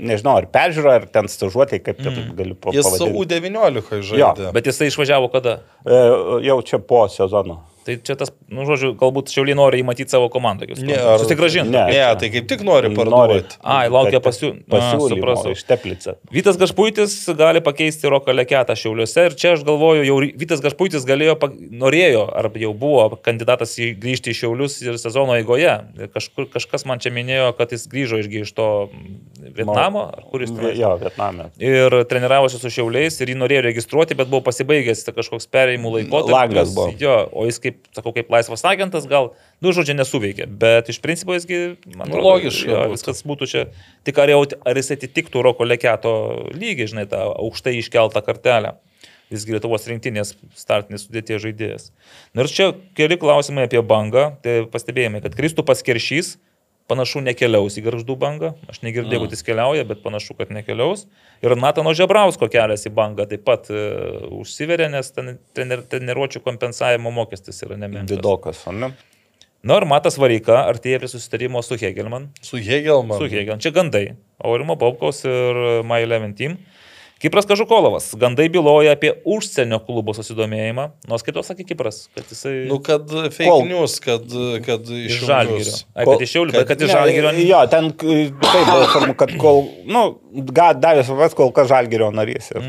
nežinau, 0.00 0.36
ar 0.40 0.46
peržiūrą, 0.52 0.94
ar 1.00 1.06
ten 1.12 1.28
stažuotė, 1.30 1.80
kaip 1.84 2.00
mm. 2.02 2.30
galiu 2.38 2.56
pa- 2.58 2.74
Jis 2.74 2.86
su 2.88 3.06
pavadinti. 3.06 3.52
U19 3.52 4.04
žaidė. 4.10 4.52
Bet 4.56 4.70
jisai 4.70 4.90
išvažiavo 4.90 5.30
kada? 5.32 5.60
E, 5.84 6.00
Jau 6.48 6.60
čia 6.66 6.80
po 6.82 7.04
sezono. 7.12 7.60
Tai 7.80 7.94
čia 8.04 8.12
tas, 8.20 8.28
nu, 8.52 8.66
žodžiu, 8.68 8.90
galbūt 9.00 9.30
šiauliai 9.32 9.56
nori 9.56 9.78
įmatyti 9.80 10.12
savo 10.12 10.26
komandą. 10.28 10.66
Ne, 10.84 10.98
ar- 11.00 11.18
Susigražinti. 11.22 11.72
Ne. 11.72 11.86
Ne, 11.88 12.02
tai 12.20 12.28
kaip 12.34 12.46
tik 12.50 12.60
nori 12.66 12.90
parduoti. 12.94 13.56
Ai, 13.64 13.86
laukia 13.88 14.20
pasiū- 14.20 14.52
pasiūlymo 14.68 15.06
A, 15.32 15.36
supratau. 15.40 15.52
iš 15.56 15.62
Teplicę. 15.64 16.14
Vytas 16.30 16.58
Gašpuitis 16.60 17.14
gali 17.38 17.62
pakeisti 17.64 18.04
Roką 18.12 18.34
Leketą 18.36 18.76
Šiauliuose 18.76 19.24
ir 19.30 19.36
čia 19.40 19.54
aš 19.56 19.64
galvoju, 19.64 20.04
jau 20.04 20.18
Vytas 20.42 20.60
Gašpuitis 20.60 21.06
galėjo, 21.08 21.38
norėjo, 21.72 22.26
ar 22.36 22.50
jau 22.60 22.74
buvo 22.76 23.06
kandidatas 23.16 23.72
į 23.80 23.94
grįžti 24.02 24.34
į 24.34 24.38
Šiaulius 24.42 24.76
ir 24.84 24.98
sezono 25.00 25.38
eigoje. 25.40 25.72
Kažkur, 26.12 26.50
kažkas 26.52 26.84
man 26.84 27.00
čia 27.00 27.10
minėjo, 27.16 27.54
kad 27.56 27.72
jis 27.72 27.88
grįžo 27.88 28.20
irgi 28.20 28.44
iš 28.44 28.52
to 28.60 28.68
mm, 28.92 29.54
Vietnamo, 29.56 30.04
ar 30.12 30.22
kur 30.30 30.44
jis 30.44 30.52
ten. 30.52 30.68
Jo, 30.76 30.92
Vietname. 31.00 31.48
Ir 31.58 31.96
treniravosi 32.10 32.60
su 32.60 32.68
Šiauliais 32.70 33.16
ir 33.24 33.32
jį 33.32 33.38
norėjo 33.40 33.64
registruoti, 33.70 34.14
bet 34.18 34.28
buvo 34.28 34.44
pasibaigęs 34.50 35.04
ta 35.08 35.12
kažkoks 35.16 35.48
perėjimų 35.50 35.94
laikotarpis. 35.96 36.36
Langas 36.36 36.74
buvo. 36.76 36.92
Jo, 37.00 37.16
o 37.32 37.46
jis 37.48 37.58
kaip, 37.62 37.69
sakau, 37.96 38.12
kaip 38.16 38.30
laisvas 38.32 38.64
agentas 38.68 39.06
gal, 39.10 39.30
nu, 39.62 39.72
žodžiu, 39.76 39.96
nesuveikė. 39.98 40.48
Bet 40.60 40.90
iš 40.92 41.00
principo 41.04 41.36
jisgi, 41.36 41.76
man 41.94 42.08
atrodo, 42.08 42.26
logiška 42.26 42.68
jo, 42.68 42.82
būtų. 42.82 42.96
viskas 42.96 43.24
būtų 43.26 43.50
čia. 43.50 43.64
Tik 44.08 44.20
ar, 44.22 44.32
jau, 44.34 44.42
ar 44.66 44.80
jis 44.80 44.92
atitiktų 44.96 45.44
Roko 45.46 45.66
Leketo 45.68 46.14
lygį, 46.54 46.90
žinai, 46.92 47.06
tą 47.10 47.24
aukštai 47.32 47.76
iškeltą 47.80 48.22
kartelę. 48.26 48.76
Visgi 49.30 49.54
Lietuvos 49.54 49.84
rinktinės 49.86 50.34
startinės 50.58 51.04
sudėties 51.06 51.44
žaidėjas. 51.44 51.90
Ir 52.34 52.50
čia 52.50 52.72
keli 52.98 53.18
klausimai 53.20 53.68
apie 53.68 53.78
bangą. 53.86 54.32
Tai 54.42 54.56
pastebėjome, 54.72 55.22
kad 55.22 55.36
Kristupas 55.38 55.84
Keršys 55.86 56.34
panašu 56.90 57.22
nekeliaus 57.24 57.78
į 57.78 57.84
garždų 57.86 58.16
bangą. 58.20 58.50
Aš 58.70 58.82
negirdėjau, 58.84 59.22
kad 59.24 59.36
jis 59.36 59.44
keliauja, 59.46 59.84
bet 59.88 60.02
panašu, 60.02 60.34
kad 60.38 60.50
nekeliaus. 60.54 61.06
Ir 61.46 61.54
Natano 61.56 61.94
Žebrausko 61.96 62.50
kelias 62.52 62.84
į 62.84 62.92
bangą 62.98 63.28
taip 63.30 63.46
pat 63.46 63.70
e, 63.70 63.84
užsiveria, 64.42 64.90
nes 64.92 65.08
ten 65.14 65.36
trener- 65.56 65.86
treniruočių 65.92 66.42
kompensavimo 66.44 67.12
mokestis 67.14 67.62
yra 67.66 67.78
nemenkas. 67.80 68.10
Didokas, 68.10 68.64
ar 68.68 68.76
ne? 68.82 68.90
Na 69.62 69.76
ir 69.76 69.84
Matas 69.84 70.16
Vareika 70.16 70.62
artėja 70.70 70.98
prie 71.02 71.08
susitarimo 71.12 71.60
su 71.62 71.76
Hegelman. 71.76 72.30
Su 72.40 72.56
Hegelman. 72.56 73.18
Su 73.20 73.26
Hegelman. 73.28 73.60
Čia 73.60 73.74
gandai. 73.76 74.06
Aurimo 74.40 74.72
Baubkaus 74.80 75.18
ir 75.28 75.58
My 75.84 75.98
11 76.06 76.32
Team. 76.38 76.54
Kipras 77.20 77.44
Kažukolovas. 77.44 78.14
Gandai 78.16 78.46
byloja 78.48 78.94
apie 78.96 79.10
užsienio 79.28 79.76
klubo 79.84 80.14
susidomėjimą. 80.16 80.86
Nors 81.10 81.24
kitos 81.26 81.50
sakė 81.50 81.66
Kipras, 81.68 81.98
kad 82.16 82.30
jisai... 82.32 82.52
Nu, 82.70 82.78
kad 82.80 83.10
fake 83.12 83.44
Kol- 83.44 83.66
news, 83.68 83.98
kad, 84.00 84.24
kad 84.64 84.88
iš 84.88 85.18
Žalgirio. 85.28 85.74
Ai, 85.92 86.06
kad 86.08 86.24
iš 86.24 86.32
Šiaulių, 86.32 86.54
bet 86.56 86.70
kad 86.70 86.84
iš 86.86 86.92
Žalgirio... 86.94 87.32
Jo, 87.44 87.60
ten 87.72 87.90
k- 87.92 88.16
taip 88.40 88.70
buvo 88.70 88.86
formu, 88.94 89.16
kad 89.20 89.34
kol, 89.42 89.60
nu, 89.84 90.04
davė 90.48 91.04
supras, 91.04 91.36
kol 91.36 91.52
kas 91.56 91.68
Žalgirio 91.74 92.08
narys. 92.16 92.48
Ir, 92.56 92.64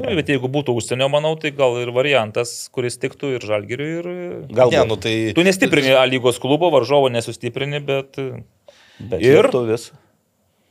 Nu, 0.00 0.06
bet 0.16 0.30
jeigu 0.30 0.48
būtų 0.50 0.72
užsienio, 0.78 1.10
manau, 1.12 1.34
tai 1.40 1.50
gal 1.56 1.74
ir 1.82 1.90
variantas, 1.94 2.52
kuris 2.72 2.96
tiktų 3.02 3.34
ir 3.36 3.44
Žalgiriui, 3.50 3.90
ir... 3.98 4.08
Galbūt. 4.54 4.76
Ne, 4.78 4.84
nu 4.88 4.96
tai... 5.00 5.14
Tu 5.36 5.44
nestiprini 5.46 5.90
A 5.98 6.06
lygos 6.08 6.38
klubo, 6.42 6.70
varžovo 6.72 7.10
nesustiprini, 7.12 7.82
bet 7.84 8.14
Bet 9.00 9.18
ir- 9.24 9.48
lietuvis. 9.50 9.90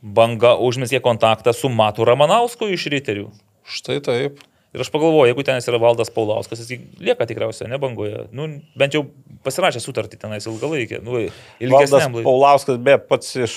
Banga 0.00 0.54
užmėsė 0.60 1.00
kontaktą 1.04 1.54
su 1.56 1.70
Matu 1.72 2.06
Ramanausku 2.08 2.68
iš 2.72 2.88
Riterių. 2.92 3.28
Štai 3.70 4.00
taip. 4.04 4.40
Ir 4.70 4.84
aš 4.84 4.90
pagalvoju, 4.94 5.32
jeigu 5.32 5.42
tenais 5.46 5.66
yra 5.66 5.80
valdas 5.82 6.12
Paulauskas, 6.14 6.60
jis 6.62 6.84
lieka 7.02 7.26
tikriausiai, 7.26 7.66
ne 7.72 7.78
bangoje. 7.82 8.28
Nu, 8.36 8.46
bent 8.78 8.94
jau 8.94 9.02
pasirašė 9.42 9.82
sutartį 9.82 10.20
tenais 10.22 10.46
ilgalaikį. 10.46 11.00
Nu, 11.02 11.24
Valdas 11.72 11.96
laikui. 11.96 12.22
Paulauskas 12.26 12.78
be 12.78 12.94
pats 13.02 13.34
iš 13.34 13.56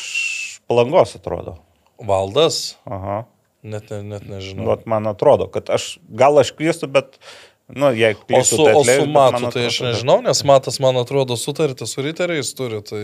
palangos 0.69 1.13
atrodo. 1.19 1.59
Valdas? 2.01 2.79
Aha. 2.89 3.21
Net, 3.63 3.93
ne, 3.93 4.01
net 4.15 4.25
nežinau. 4.27 4.65
Vat 4.71 4.87
man 4.89 5.05
atrodo, 5.07 5.47
kad 5.53 5.69
aš, 5.71 5.93
gal 6.09 6.41
aš 6.41 6.51
klystu, 6.57 6.89
bet, 6.91 7.15
nu, 7.75 7.89
jei 7.97 8.13
O 8.13 8.21
klystu, 8.23 8.55
su, 8.55 8.63
tai 8.63 8.73
o 8.73 8.81
atleisk, 8.81 9.01
su 9.01 9.09
Matu, 9.09 9.41
man 9.41 9.53
tai 9.53 9.65
aš 9.67 9.77
atrodo, 9.77 9.89
nežinau, 9.91 10.17
nes 10.25 10.43
Matas, 10.47 10.79
man 10.83 10.99
atrodo, 11.01 11.37
sutartį 11.39 11.87
su 11.89 12.05
riteriais 12.05 12.51
turi, 12.57 12.81
tai... 12.85 13.03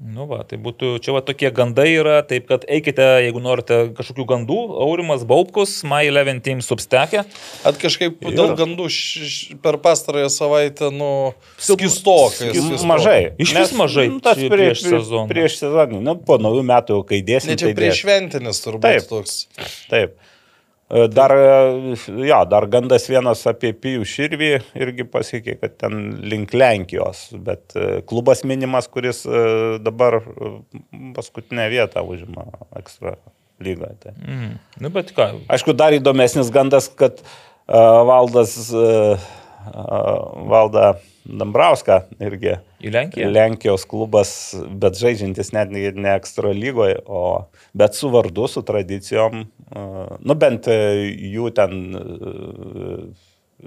Nu, 0.00 0.26
va, 0.30 0.40
tai 0.48 0.58
būtų, 0.62 0.96
čia 1.04 1.14
va 1.16 1.22
tokie 1.26 1.50
gandai 1.54 1.88
yra, 1.98 2.20
taip 2.26 2.48
kad 2.50 2.64
eikite, 2.70 3.04
jeigu 3.26 3.42
norite 3.44 3.80
kažkokių 3.96 4.26
gandų, 4.32 4.58
Aurimas 4.86 5.26
Baubkus, 5.28 5.78
My 5.88 6.06
11 6.08 6.42
Team 6.46 6.62
substekė. 6.64 7.26
At 7.66 7.80
kažkaip 7.82 8.22
dėl 8.24 8.54
gandų 8.58 8.88
š, 8.92 9.26
š, 9.26 9.58
per 9.64 9.80
pastarąją 9.84 10.30
savaitę, 10.32 10.90
nu, 10.94 11.12
skistokai. 11.60 12.52
Skis- 12.54 12.86
Mažai. 12.86 13.34
Išvis 13.38 13.58
Nes, 13.58 13.72
mažai 13.76 14.06
nu, 14.10 14.20
Tas 14.22 14.38
prieš, 14.38 14.50
prieš 14.52 14.84
sezoną. 14.84 15.26
Prieš 15.30 15.58
sezoną. 15.60 16.00
Nu, 16.04 16.16
po 16.16 16.38
naujų 16.40 16.64
metų, 16.66 17.00
kai 17.08 17.20
dėsim. 17.26 17.52
Ne 17.52 17.58
čia 17.60 17.70
tai 17.70 17.76
prieš 17.78 18.02
šventinis 18.04 18.62
turbūt 18.64 18.86
Taip. 18.86 19.08
toks. 19.10 19.36
Taip. 19.90 20.16
Dar, 20.88 21.32
e, 21.34 21.94
jo, 22.28 22.44
dar 22.46 22.66
gandas 22.70 23.08
vienas 23.10 23.40
apie 23.50 23.72
Pijų 23.74 24.04
Širvį 24.06 24.50
irgi 24.78 25.06
pasiekė, 25.10 25.56
kad 25.58 25.72
ten 25.82 25.96
link 26.22 26.54
Lenkijos, 26.54 27.24
bet 27.42 27.74
e, 27.74 28.04
klubas 28.06 28.44
minimas, 28.46 28.86
kuris 28.86 29.24
e, 29.26 29.40
dabar 29.82 30.20
paskutinę 31.16 31.66
vietą 31.72 32.04
užima 32.06 32.46
ekstra 32.78 33.16
lygoje. 33.58 33.96
Tai. 34.04 34.14
Mm. 34.22 34.54
Nu, 34.84 34.92
bet 34.94 35.10
ką, 35.16 35.26
Aišku, 35.50 35.74
dar 35.74 35.96
įdomesnis 35.96 36.52
gandas, 36.54 36.86
kad 36.92 37.18
uh, 37.18 38.04
valdas 38.06 38.54
uh, 38.70 39.26
valda 40.50 40.96
Dambrauską 41.26 42.00
irgi. 42.22 42.54
į 42.86 42.92
Lenkiją. 42.94 43.28
Lenkijos 43.32 43.86
klubas, 43.90 44.30
bet 44.70 44.98
žaidžiantis 45.00 45.50
net 45.56 45.72
ne, 45.74 46.12
ekstra 46.14 46.52
lygoje, 46.54 47.00
o 47.06 47.48
bet 47.74 47.98
su 47.98 48.10
vardu, 48.12 48.46
su 48.50 48.62
tradicijom, 48.66 49.46
nu 50.22 50.36
bent 50.38 50.68
uh, 50.70 51.00
jų 51.34 51.50
ten 51.56 51.98
uh, 51.98 53.00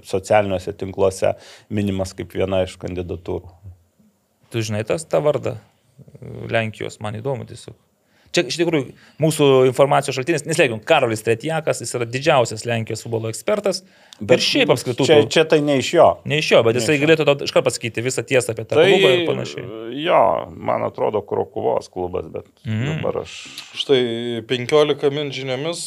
socialiniuose 0.06 0.72
tinkluose 0.80 1.34
minimas 1.68 2.14
kaip 2.16 2.32
viena 2.32 2.62
iš 2.64 2.78
kandidatūrų. 2.80 3.52
Tu 4.50 4.64
žinai 4.66 4.82
tas 4.88 5.04
tą 5.06 5.20
vardą 5.22 5.58
Lenkijos, 6.50 6.98
man 7.04 7.18
įdomu 7.20 7.44
tiesiog. 7.48 7.76
Čia 8.30 8.44
iš 8.46 8.60
tikrųjų 8.60 8.92
mūsų 9.22 9.46
informacijos 9.66 10.14
šaltinis, 10.14 10.44
neslėgiam, 10.46 10.78
Karolis 10.86 11.24
Tretjakas, 11.26 11.80
jis 11.82 11.96
yra 11.98 12.06
didžiausias 12.06 12.62
Lenkijos 12.68 13.02
futbolo 13.02 13.30
ekspertas. 13.32 13.82
Bet 14.22 14.44
šiaip 14.44 14.70
apskritai. 14.70 15.06
Čia, 15.08 15.16
čia 15.34 15.44
tai 15.50 15.58
ne 15.66 15.80
iš 15.80 15.90
jo. 15.96 16.06
Ne 16.30 16.38
iš 16.38 16.52
jo, 16.52 16.62
bet 16.66 16.78
jisai 16.78 17.00
galėtų 17.02 17.26
tau 17.26 17.34
iškart 17.48 17.66
pasakyti 17.66 18.04
visą 18.06 18.22
tiesą 18.26 18.54
apie 18.54 18.68
tą 18.68 18.78
tai, 18.78 18.86
klubą 18.92 19.12
ir 19.16 19.24
panašiai. 19.26 19.66
Jo, 20.04 20.22
man 20.54 20.86
atrodo, 20.86 21.24
Krokuvos 21.26 21.90
klubas, 21.90 22.30
bet 22.30 22.46
mm. 22.62 22.86
dabar 22.86 23.22
aš. 23.24 23.36
Štai 23.82 24.02
15 24.46 25.10
min 25.16 25.34
žiniomis 25.34 25.84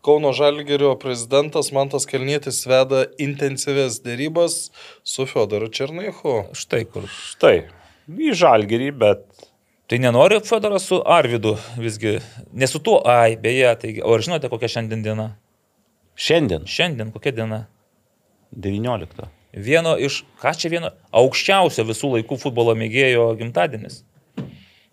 Kauno 0.00 0.30
Žalgerio 0.32 0.94
prezidentas 0.96 1.72
Mantas 1.76 2.06
Kelnietis 2.08 2.62
veda 2.64 3.02
intensyves 3.20 3.98
dėrybas 4.00 4.70
su 5.04 5.26
Fiodoru 5.28 5.68
Černaichu. 5.68 6.38
Štai 6.56 6.86
kur. 6.88 7.04
Štai, 7.34 7.66
į 8.08 8.32
žalgerį, 8.40 8.88
bet 8.96 9.26
Tai 9.90 9.98
nenori 9.98 10.38
Fedoras 10.46 10.84
su 10.86 11.02
Arvidu 11.04 11.56
visgi, 11.76 12.18
ne 12.52 12.66
su 12.66 12.78
tuo, 12.78 13.00
ai, 13.04 13.34
beje, 13.36 13.72
tai, 13.74 13.88
o 14.06 14.12
ar 14.14 14.22
žinote 14.22 14.46
kokia 14.52 14.68
šiandien 14.70 15.02
diena? 15.02 15.24
šiandien, 16.14 16.66
Šiandien 16.66 17.10
kokia 17.10 17.32
diena? 17.34 17.58
19. 18.52 19.26
Vieno 19.66 19.96
iš, 19.98 20.20
ką 20.38 20.52
čia 20.54 20.70
vieno, 20.70 20.92
aukščiausio 21.10 21.82
visų 21.88 22.12
laikų 22.12 22.38
futbolo 22.38 22.76
mėgėjo 22.78 23.24
gimtadienis. 23.40 24.04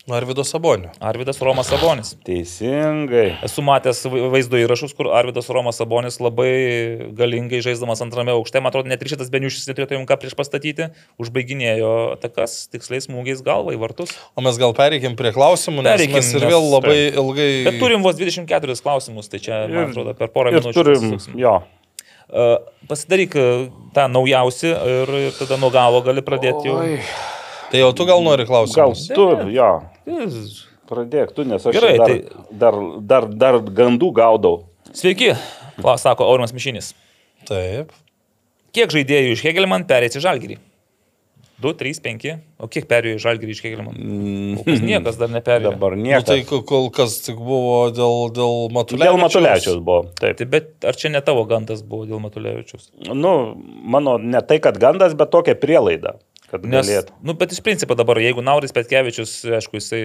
Arvido 0.08 0.44
Sabonio. 0.48 0.90
Arvidas 1.04 1.40
Romas 1.44 1.68
Sabonis. 1.68 2.14
Teisingai. 2.24 3.38
Esu 3.44 3.62
matęs 3.62 4.06
vai- 4.08 4.22
vaizdo 4.32 4.56
įrašus, 4.56 4.94
kur 4.96 5.10
Arvidas 5.12 5.50
Romas 5.52 5.76
Sabonis 5.82 6.20
labai 6.24 7.12
galingai 7.12 7.60
žaisdamas 7.60 8.00
antrame 8.02 8.32
aukšte, 8.32 8.62
man 8.64 8.72
atrodo, 8.72 8.88
net 8.88 9.04
ir 9.04 9.12
šitas 9.12 9.28
Beniušis 9.34 9.68
neturėtų 9.68 9.98
jums 10.00 10.08
ką 10.08 10.16
prieš 10.22 10.36
pastatyti, 10.40 10.88
užbaiginėjo 11.20 11.92
atakas 12.16 12.70
tiksliais 12.72 13.10
smūgiais 13.10 13.44
galvą 13.44 13.76
į 13.76 13.82
vartus. 13.84 14.16
O 14.40 14.42
mes 14.42 14.56
gal 14.58 14.72
pereikim 14.78 15.20
prie 15.20 15.34
klausimų, 15.36 15.84
nes 15.84 16.00
Pereikim, 16.00 16.16
mes 16.22 16.34
ir 16.40 16.48
vėl 16.48 16.72
labai 16.72 16.98
ilgai... 17.12 17.52
Bet 17.68 17.80
turim 17.84 18.02
vos 18.08 18.16
24 18.16 18.80
klausimus, 18.80 19.28
tai 19.28 19.44
čia, 19.44 19.66
man 19.68 19.92
atrodo, 19.92 20.16
per 20.16 20.32
porą 20.32 20.56
minučių. 20.56 20.78
turim, 20.88 21.18
jo. 21.36 21.58
Uh, 22.28 22.58
Pasidaryk 22.88 23.36
uh, 23.40 23.68
tą 23.96 24.08
naujausią 24.12 24.72
ir, 24.88 25.12
ir 25.28 25.36
tada 25.36 25.60
nuo 25.60 25.70
galo 25.72 26.02
gali 26.04 26.24
pradėti 26.24 26.68
jau. 26.72 26.80
Tai 27.72 27.80
jau 27.82 27.92
tu 27.96 28.06
gal 28.08 28.22
nori 28.24 28.46
Gal 28.46 28.68
klausimus? 28.68 29.08
tu, 29.12 29.28
jo. 29.52 29.70
Gal. 30.08 30.38
Pradėk 30.88 31.34
tu, 31.36 31.44
nes 31.44 31.66
aš 31.68 31.74
Gerai, 31.76 31.98
dar, 32.00 32.08
tai- 32.08 32.46
dar, 32.62 32.76
dar, 33.12 33.26
dar 33.28 33.58
gandų 33.60 34.14
gaudau. 34.16 34.62
Sveiki, 34.96 35.34
sako 36.00 36.24
Aurimas 36.24 36.54
Mišinis. 36.56 36.94
Taip. 37.46 37.92
Kiek 38.72 38.90
žaidėjų 38.94 39.34
iš 39.36 39.44
Hegelman 39.44 39.84
perės 39.90 40.16
į 40.16 40.24
Žalgirį? 40.24 40.58
2, 41.60 41.74
3, 41.74 42.00
5. 42.06 42.34
O 42.62 42.68
kiek 42.70 42.86
perėjo 42.88 43.18
į 43.18 43.22
Žalgirį 43.24 43.52
iš 43.56 43.62
Hegelman? 43.66 43.96
Kol 44.60 44.64
kas 44.68 44.82
niekas 44.86 45.18
dar 45.18 45.28
neperėjo. 45.34 45.72
Dabar 45.74 45.96
Nu, 45.98 46.04
niekas. 46.06 46.24
tai 46.30 46.44
ko- 46.46 46.62
kol 46.62 46.90
kas 46.94 47.16
tik 47.26 47.36
buvo 47.36 47.90
dėl, 47.92 48.30
dėl 48.32 48.70
Matulevičiaus. 48.72 49.10
Dėl 49.10 49.22
Matulevičiaus 49.24 49.80
buvo. 49.84 50.04
Taip. 50.22 50.38
Tai 50.38 50.46
bet 50.46 50.86
ar 50.86 50.94
čia 50.94 51.10
ne 51.10 51.20
tavo 51.26 51.44
gandas 51.50 51.82
buvo 51.82 52.06
dėl 52.06 52.22
Matulevičius? 52.22 52.92
Nu, 53.10 53.56
mano 53.84 54.18
ne 54.22 54.40
tai, 54.42 54.60
kad 54.60 54.78
gandas, 54.78 55.16
bet 55.18 55.32
tokia 55.34 55.56
prielaida, 55.58 56.14
kad 56.52 56.64
Nes, 56.66 56.88
galėtų. 56.88 57.16
nu, 57.28 57.34
bet 57.38 57.52
iš 57.56 57.62
principo 57.66 57.96
dabar, 58.00 58.20
jeigu 58.24 58.44
Nauris 58.46 58.72
Petkevičius, 58.76 59.40
aišku, 59.60 59.80
jisai 59.82 60.02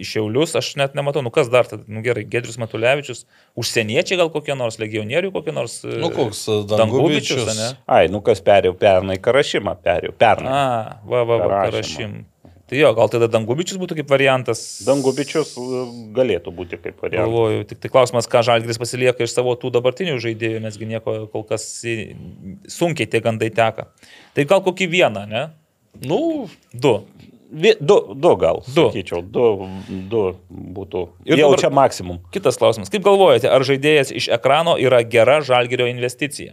iš 0.00 0.12
Šiaulius, 0.14 0.52
aš 0.60 0.74
net 0.78 0.94
nematau, 0.94 1.22
nu 1.24 1.32
kas 1.34 1.48
dar, 1.50 1.66
tada, 1.66 1.82
nu 1.90 2.02
gerai, 2.04 2.22
Gedrius 2.30 2.60
Matulevičius, 2.62 3.24
užsieniečiai 3.58 4.20
gal 4.20 4.30
kokie 4.32 4.54
nors, 4.56 4.78
legionieriai 4.78 5.32
kokie 5.34 5.52
nors. 5.56 5.80
e, 5.84 5.96
Nu, 6.00 6.12
koks 6.14 6.44
Dangubičius, 6.70 6.76
Dangubičius. 6.76 7.54
ne? 7.58 7.70
Ai, 7.90 8.04
nu 8.12 8.20
kas 8.24 8.42
perėjau 8.46 8.76
pernai 8.78 9.18
karašymą, 9.18 9.74
perėjau 9.82 10.14
pernai. 10.20 10.52
A, 10.52 11.00
va, 11.04 11.24
va, 11.24 11.40
va, 11.42 11.48
parašym. 11.70 12.20
Tai 12.70 12.78
jo, 12.78 12.92
gal 12.94 13.08
tada 13.10 13.26
Dangubičius 13.26 13.80
būtų 13.82 13.96
kaip 13.98 14.12
variantas. 14.12 14.60
Dangubičius 14.86 15.56
uh, 15.58 15.88
galėtų 16.14 16.52
būti 16.54 16.78
kaip 16.78 17.00
variantas. 17.02 17.26
Galvoju, 17.26 17.64
tik 17.66 17.80
tai 17.82 17.90
klausimas, 17.90 18.28
ką 18.30 18.44
Žalgris 18.46 18.78
pasilieka 18.78 19.26
iš 19.26 19.34
savo 19.34 19.56
tų 19.58 19.72
dabartinių 19.74 20.20
žaidėjų, 20.22 20.60
nesgi 20.62 20.86
nieko 20.86 21.16
kol 21.34 21.42
kas 21.48 21.64
sunkiai 22.70 23.10
tie 23.10 23.18
gandai 23.24 23.50
teka. 23.50 23.88
Tai 24.38 24.44
gal 24.46 24.62
kokį 24.62 24.86
vieną, 24.92 25.24
ne? 25.26 25.48
Nu, 25.98 26.48
Du. 26.72 27.00
Vi- 27.50 27.74
Du, 27.80 28.14
du 28.14 28.36
gal. 28.38 28.60
Du. 28.74 28.86
Sakyčiau, 28.90 29.22
du, 29.26 29.66
du 30.10 30.20
būtų. 30.50 31.08
Ir 31.26 31.40
jau 31.42 31.48
čia 31.58 31.70
maksimum. 31.74 32.20
Kitas 32.30 32.54
klausimas. 32.60 32.90
Kaip 32.92 33.02
galvojate, 33.02 33.48
ar 33.50 33.64
žaidėjas 33.66 34.12
iš 34.14 34.28
ekrano 34.30 34.76
yra 34.78 35.02
gera 35.02 35.40
Žalgirio 35.42 35.88
investicija? 35.90 36.52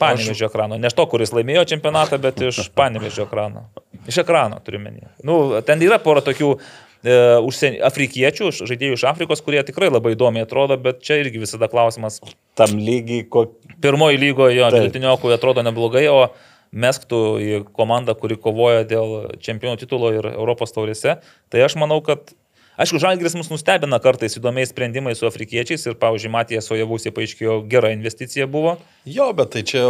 Panevežio 0.00 0.48
ekrano. 0.48 0.76
Ne 0.80 0.88
to, 0.92 1.04
kuris 1.08 1.32
laimėjo 1.36 1.66
čempionatą, 1.68 2.18
bet 2.20 2.40
iš 2.48 2.68
Panevežio 2.78 3.24
ekrano. 3.28 3.66
Iš 4.08 4.22
ekrano 4.24 4.58
turiu 4.64 4.80
menį. 4.80 5.04
Nu, 5.24 5.38
ten 5.64 5.80
yra 5.84 5.96
pora 6.00 6.20
tokių 6.24 6.50
e, 6.56 7.14
užsienio, 7.44 7.80
afrikiečių, 7.88 8.50
žaidėjų 8.60 8.96
iš 8.98 9.04
Afrikos, 9.12 9.40
kurie 9.44 9.60
tikrai 9.68 9.88
labai 9.92 10.12
įdomiai 10.16 10.44
atrodo, 10.48 10.76
bet 10.80 11.00
čia 11.04 11.20
irgi 11.22 11.40
visada 11.44 11.68
klausimas. 11.72 12.20
Tam 12.56 12.76
lygiai, 12.80 13.24
ko... 13.28 13.46
Pirmoji 13.84 14.16
lygoje 14.20 14.56
jo 14.56 14.68
vidutiniokui 14.72 15.32
atrodo 15.36 15.64
neblogai, 15.64 16.06
o 16.12 16.28
mesktų 16.72 17.20
į 17.42 17.60
komandą, 17.76 18.16
kuri 18.18 18.38
kovoja 18.40 18.86
dėl 18.88 19.36
čempionų 19.42 19.78
titulo 19.82 20.12
ir 20.14 20.30
Europos 20.32 20.74
taurėse. 20.74 21.18
Tai 21.52 21.64
aš 21.66 21.78
manau, 21.80 22.00
kad 22.04 22.34
Aišku, 22.76 22.98
Žalgiris 23.00 23.32
mus 23.38 23.48
nustebina 23.48 23.96
kartais 24.04 24.34
įdomiais 24.36 24.68
sprendimais 24.68 25.16
su 25.16 25.24
afrikiečiais 25.24 25.86
ir, 25.86 25.94
pavyzdžiui, 25.96 26.32
Matijas 26.34 26.68
Ojavusė 26.74 27.08
paaiškėjo, 27.16 27.62
gera 27.72 27.88
investicija 27.94 28.44
buvo. 28.52 28.74
jo, 29.08 29.30
bet 29.32 29.54
tai 29.54 29.62
čia, 29.64 29.80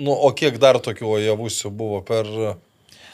nu, 0.00 0.14
o 0.14 0.30
kiek 0.32 0.56
dar 0.56 0.80
tokių 0.80 1.18
javusių 1.26 1.72
buvo 1.74 2.00
per... 2.00 2.30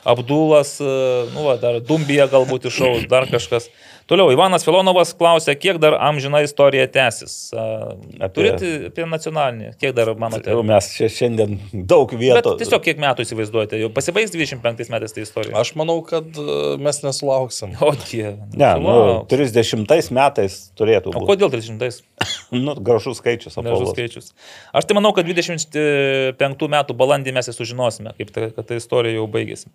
Abdulas, 0.01 0.79
e, 0.81 0.93
nu, 1.35 1.43
va, 1.45 1.59
dar 1.61 1.77
Dumbija 1.85 2.25
galbūt 2.33 2.71
iššaus, 2.71 3.03
dar 3.11 3.27
kažkas. 3.29 3.67
Toliau, 4.11 4.33
Ivanas 4.35 4.65
Filonovas 4.67 5.13
klausė, 5.15 5.55
kiek 5.55 5.77
dar 5.79 5.95
amžina 6.03 6.41
istorija 6.43 6.89
tęsis. 6.91 7.35
Apie-. 7.55 8.31
Turite 8.35 8.71
apie 8.89 9.05
nacionalinį, 9.07 9.69
kiek 9.79 9.93
dar 9.95 10.11
manote? 10.19 10.51
Jau 10.51 10.65
mes 10.67 10.89
čia 10.97 11.07
šiandien 11.15 11.55
daug 11.73 12.11
Bet 12.11 12.19
vietų. 12.19 12.57
tiesiog 12.59 12.83
kiek 12.89 12.99
metų 13.03 13.23
įsivaizduojate, 13.23 13.79
jau 13.79 13.91
pasibaigs 13.95 14.35
25 14.35 14.91
metais 14.91 15.15
ta 15.15 15.23
istorija. 15.23 15.55
Aš 15.63 15.77
manau, 15.79 16.01
kad 16.07 16.27
e, 16.27 16.59
mes 16.83 16.99
nesulauksim. 17.07 17.77
O 17.87 17.93
dieve. 18.03 18.35
Ne, 18.59 18.73
nu, 18.83 18.97
sulauks. 19.29 19.31
30 19.31 20.11
metais 20.19 20.59
turėtų 20.79 21.15
O 21.15 21.21
būti. 21.21 21.29
kodėl 21.31 21.55
300? 21.55 22.03
Nu, 22.51 22.75
gražus 22.75 23.21
skaičius, 23.23 23.55
Nežinau 23.55 23.77
apvalus. 23.79 23.95
skaičius. 23.95 24.33
Aš 24.75 24.89
tai 24.91 24.97
manau, 24.99 25.13
kad 25.15 25.29
25 25.31 26.67
metų 26.75 26.97
balandį 26.99 27.35
mes 27.37 27.47
ir 27.47 27.55
sužinosime, 27.55 28.11
kaip 28.19 28.33
ta, 28.35 28.49
ta 28.59 28.79
istorija 28.79 29.21
jau 29.21 29.29
baigėsi. 29.31 29.71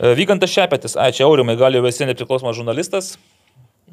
E, 0.00 0.14
Vygantas 0.18 0.50
Šepetis, 0.50 0.96
ačiū 0.98 1.28
Aurimai, 1.28 1.56
gal 1.60 1.74
jau 1.76 1.84
esi 1.88 2.06
nepriklausomas 2.08 2.56
žurnalistas, 2.58 3.12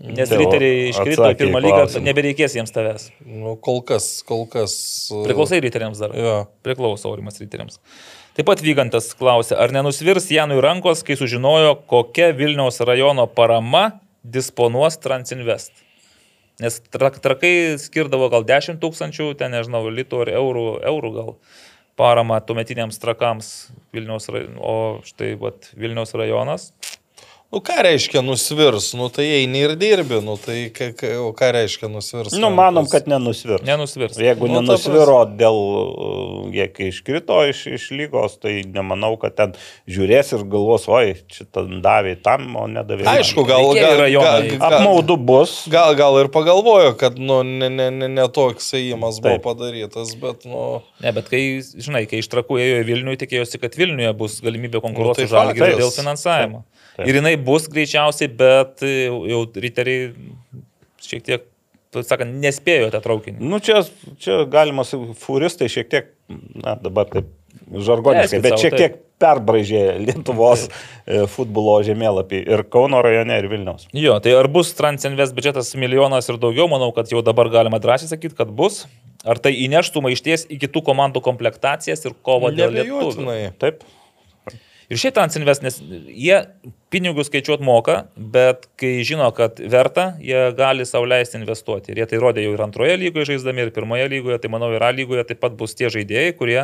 nes 0.01 0.31
va, 0.31 0.39
riteriai 0.41 0.87
iškrito 0.89 1.27
į 1.33 1.37
pirmą 1.37 1.61
lygą, 1.61 1.83
nebereikės 2.01 2.55
jiems 2.57 2.73
tavęs. 2.73 3.11
Nu, 3.27 3.53
kol 3.61 3.83
kas, 3.85 4.07
kol 4.25 4.47
kas. 4.49 4.73
e, 5.13 5.21
Priklausai 5.27 5.61
riteriams 5.61 6.01
dar. 6.01 6.15
Jo. 6.17 6.33
Priklauso 6.65 7.11
Aurimas 7.11 7.37
riteriams. 7.43 7.77
Taip 8.37 8.47
pat 8.47 8.63
Vygantas 8.63 9.11
klausė, 9.19 9.57
ar 9.59 9.73
nenusvirs 9.75 10.29
Janui 10.31 10.61
rankos, 10.63 11.03
kai 11.05 11.17
sužinojo, 11.19 11.75
kokia 11.91 12.31
Vilniaus 12.33 12.79
rajono 12.87 13.27
parama 13.27 13.89
disponuos 14.23 14.97
Transinvest. 15.03 15.73
Nes 16.61 16.77
trak, 16.93 17.17
trakai 17.23 17.77
skirdavo 17.81 18.29
gal 18.31 18.45
10 18.45 18.77
tūkstančių, 18.81 19.31
ten 19.39 19.53
nežinau, 19.55 19.81
litų 19.89 20.23
ar 20.23 20.31
eurų, 20.37 20.65
eurų 20.91 21.11
gal 21.15 21.31
paramą 21.99 22.39
tuometiniams 22.45 22.99
trakams 23.01 23.51
Vilniaus, 23.93 24.29
o 24.57 24.75
štai 25.05 25.33
vat, 25.41 25.71
Vilniaus 25.77 26.15
rajonas. 26.17 26.71
Nu, 27.51 27.59
ką 27.59 27.81
reiškia 27.83 28.21
nusvirs? 28.23 28.93
Nu, 28.95 29.09
tai 29.11 29.25
eini 29.41 29.59
ir 29.65 29.73
dirbi. 29.75 30.21
Nu, 30.23 30.37
tai 30.39 30.69
ką, 30.71 30.85
ką, 30.95 31.07
o 31.19 31.31
ką 31.35 31.49
reiškia 31.51 31.89
nusvirs? 31.91 32.31
Nu, 32.39 32.47
manom, 32.55 32.85
kad 32.87 33.09
nenusvirs. 33.11 33.65
Nenusvirs. 33.67 34.15
Jeigu 34.23 34.47
Nu, 34.47 34.61
nenusviro 34.61 35.17
dėl, 35.35 35.57
uh, 35.59 36.45
jie 36.55 36.69
kai 36.71 36.87
iškrito 36.93 37.41
iš, 37.51 37.65
iš 37.75 37.89
lygos, 37.99 38.37
tai 38.39 38.61
nemanau, 38.63 39.17
kad 39.19 39.35
ten 39.35 39.55
žiūrės 39.83 40.31
ir 40.37 40.45
galvos, 40.53 40.87
oi, 40.87 41.17
šitą 41.27 41.65
davė 41.83 42.15
tam, 42.23 42.47
o 42.55 42.69
nedavė. 42.71 43.03
man." 43.03 43.19
Aišku, 43.19 43.43
gal, 43.49 43.67
gal, 43.75 43.99
gal, 43.99 44.15
gal, 44.15 44.47
Apmaudu 44.69 45.17
bus. 45.19 45.57
gal, 45.67 45.91
gal 45.99 46.21
ir 46.23 46.31
pagalvojo, 46.31 46.95
kad 47.03 47.19
nu, 47.19 47.41
ne, 47.43 47.67
ne, 47.67 47.89
ne, 47.91 48.07
ne 48.07 48.27
toks 48.31 48.71
ėjimas 48.79 49.19
buvo 49.19 49.41
padarytas, 49.43 50.15
bet, 50.23 50.47
nu, 50.47 50.79
Ne, 51.03 51.11
bet 51.11 51.27
kai, 51.27 51.59
žinai, 51.59 52.05
kai 52.07 52.23
iš 52.23 52.31
trakų 52.31 52.61
ėjo 52.63 52.79
į 52.79 52.87
Vilnių, 52.87 53.17
tikėjosi, 53.25 53.59
kad 53.59 53.75
Vilniuje 53.75 54.13
bus 54.15 54.39
galimybė 54.39 54.79
konkuruoti 54.79 55.25
Nu, 55.25 55.27
tai 55.27 55.51
faktas. 55.51 55.77
dėl 55.83 55.91
finansavimo. 55.91 56.63
Taip. 56.63 56.80
Ir 56.99 57.17
jinai 57.21 57.35
bus 57.39 57.69
greičiausiai, 57.71 58.31
bet 58.37 58.83
jau 58.83 59.43
riteriai 59.63 60.11
šiek 61.01 61.23
tiek, 61.27 61.45
taip 61.91 62.07
sakant, 62.07 62.35
nespėjo 62.43 62.89
tą 62.93 63.01
traukinį. 63.03 63.39
Nu, 63.43 63.61
čia, 63.63 63.81
čia 64.21 64.43
galima, 64.51 64.85
furistai 65.21 65.69
šiek 65.71 65.91
tiek, 65.91 66.11
na, 66.29 66.75
dabar 66.79 67.07
taip 67.11 67.31
žargoniškai, 67.71 68.41
bet 68.43 68.59
šiek 68.59 68.75
taip. 68.75 68.81
tiek 68.81 68.99
perbražė 69.21 69.83
Lietuvos 70.01 70.65
e, 70.67 71.23
futbolo 71.29 71.77
žemėlapį 71.85 72.41
ir 72.55 72.63
Kauno 72.73 73.01
rajone, 73.05 73.37
ir 73.37 73.47
Vilniaus. 73.51 73.87
Jo, 73.95 74.17
tai 74.23 74.33
ar 74.39 74.49
bus 74.51 74.73
Transinvest 74.77 75.35
biudžetas 75.37 75.73
milijonas 75.79 76.29
ir 76.31 76.39
daugiau, 76.41 76.67
manau, 76.71 76.91
kad 76.95 77.11
jau 77.11 77.23
dabar 77.25 77.51
galima 77.53 77.81
drąsiai 77.83 78.11
sakyti, 78.11 78.37
kad 78.39 78.51
bus. 78.55 78.85
Ar 79.21 79.37
tai 79.37 79.53
įneštų 79.67 80.01
maišties 80.01 80.47
į 80.49 80.57
kitų 80.63 80.81
komandų 80.87 81.21
komplektacijas 81.21 82.01
ir 82.07 82.15
kovą 82.25 82.49
dėl 82.57 82.73
nebejotinai. 82.73 83.51
Taip. 83.61 83.83
Ir 84.91 84.99
šiaip 84.99 85.15
Transinvest, 85.15 85.63
nes 85.63 85.77
jie 86.11 86.37
pinigus 86.91 87.29
skaičiuot 87.29 87.61
moka, 87.63 87.93
bet 88.15 88.65
kai 88.79 88.97
žino, 89.07 89.29
kad 89.35 89.61
verta, 89.71 90.09
jie 90.19 90.49
gali 90.57 90.83
sauliaisti 90.87 91.39
investuoti. 91.39 91.93
Ir 91.93 92.01
jie 92.01 92.07
tai 92.11 92.19
rodė 92.19 92.43
jau 92.43 92.57
ir 92.57 92.63
antroje 92.65 92.97
lygoje 92.99 93.29
žaisdami, 93.29 93.63
ir 93.63 93.71
pirmoje 93.75 94.09
lygoje, 94.11 94.41
tai 94.43 94.51
manau, 94.51 94.73
ir 94.75 94.83
A 94.83 94.91
lygoje 94.95 95.23
taip 95.29 95.39
pat 95.45 95.55
bus 95.55 95.77
tie 95.79 95.87
žaidėjai, 95.93 96.35
kurie, 96.35 96.59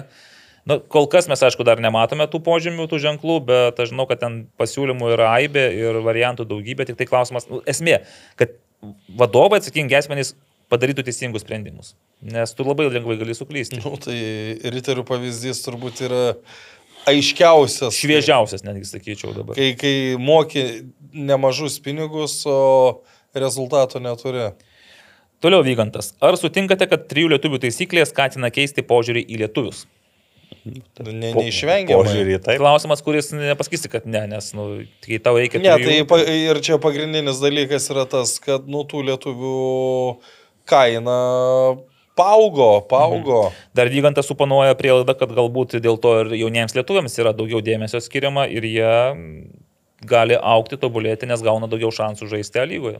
na, 0.68 0.80
kol 0.92 1.08
kas 1.12 1.32
mes 1.32 1.46
aišku 1.48 1.64
dar 1.68 1.80
nematome 1.84 2.28
tų 2.28 2.44
požymių, 2.44 2.90
tų 2.92 3.00
ženklų, 3.06 3.40
bet 3.48 3.80
aš 3.80 3.94
žinau, 3.94 4.10
kad 4.12 4.20
ten 4.26 4.42
pasiūlymų 4.60 5.14
yra 5.16 5.32
aibė 5.38 5.70
ir 5.80 6.04
variantų 6.04 6.50
daugybė, 6.52 6.90
tik 6.90 7.00
tai 7.00 7.08
klausimas, 7.08 7.48
nu, 7.48 7.64
esmė, 7.64 8.02
kad 8.40 8.60
vadovai 9.08 9.62
atsakingi 9.62 9.96
asmenys 9.96 10.36
padarytų 10.68 11.06
teisingus 11.08 11.46
sprendimus, 11.46 11.96
nes 12.28 12.52
tu 12.52 12.66
labai 12.68 12.90
lengvai 12.92 13.16
gali 13.22 13.36
suklysti. 13.38 13.80
Nu, 13.86 13.96
tai 14.04 14.18
riterių 14.76 15.08
pavyzdys 15.08 15.64
turbūt 15.64 16.04
yra 16.04 16.24
aiškiausias. 17.08 17.98
Šviežiausias, 17.98 18.64
netgi 18.68 18.88
sakyčiau 18.90 19.34
dabar. 19.36 19.58
Kai, 19.58 19.72
kai 19.80 19.94
moki 20.22 20.64
nemažus 21.14 21.80
pinigus, 21.84 22.40
o 22.50 23.04
rezultato 23.38 24.02
neturi. 24.04 24.52
Toliau 25.44 25.62
vygantas. 25.66 26.16
Ar 26.24 26.38
sutinkate, 26.40 26.88
kad 26.90 27.06
trijų 27.12 27.36
lietuvių 27.36 27.62
taisyklė 27.68 28.08
skatina 28.10 28.50
keisti 28.54 28.86
požiūrį 28.86 29.24
į 29.30 29.44
lietuvius? 29.44 29.86
Ne, 30.68 31.32
neišvengiamai. 31.36 32.08
Požiūrį, 32.08 32.38
taip. 32.44 32.60
Klausimas, 32.60 33.04
kuris 33.04 33.30
nepasakysi, 33.36 33.92
kad 33.92 34.08
ne, 34.10 34.24
nes, 34.32 34.50
nu, 34.58 34.66
kai 35.04 35.20
tau 35.24 35.38
reikia... 35.40 35.62
Ne, 35.64 35.76
trijų, 35.80 36.08
tai 36.12 36.38
ir 36.40 36.60
čia 36.66 36.80
pagrindinis 36.84 37.40
dalykas 37.44 37.88
yra 37.94 38.08
tas, 38.10 38.36
kad 38.44 38.68
nu 38.72 38.84
tų 38.88 39.06
lietuvių 39.12 39.60
kaina 40.68 41.20
paaugo, 42.18 42.70
paaugo. 42.90 43.42
Dar 43.78 43.90
Vygantas 43.94 44.28
suponuoja 44.30 44.76
prielaidą, 44.80 45.16
kad 45.20 45.32
galbūt 45.38 45.78
dėl 45.84 46.00
to 46.02 46.16
ir 46.24 46.34
jauniems 46.42 46.76
lietuviams 46.78 47.18
yra 47.22 47.36
daugiau 47.38 47.62
dėmesio 47.64 48.02
skiriama 48.04 48.48
ir 48.52 48.66
jie 48.68 48.96
gali 50.08 50.38
aukti, 50.38 50.78
tobulėti, 50.82 51.30
nes 51.30 51.42
gauna 51.46 51.70
daugiau 51.70 51.94
šansų 51.94 52.30
žaisti 52.34 52.62
A 52.62 52.66
lygoje. 52.70 53.00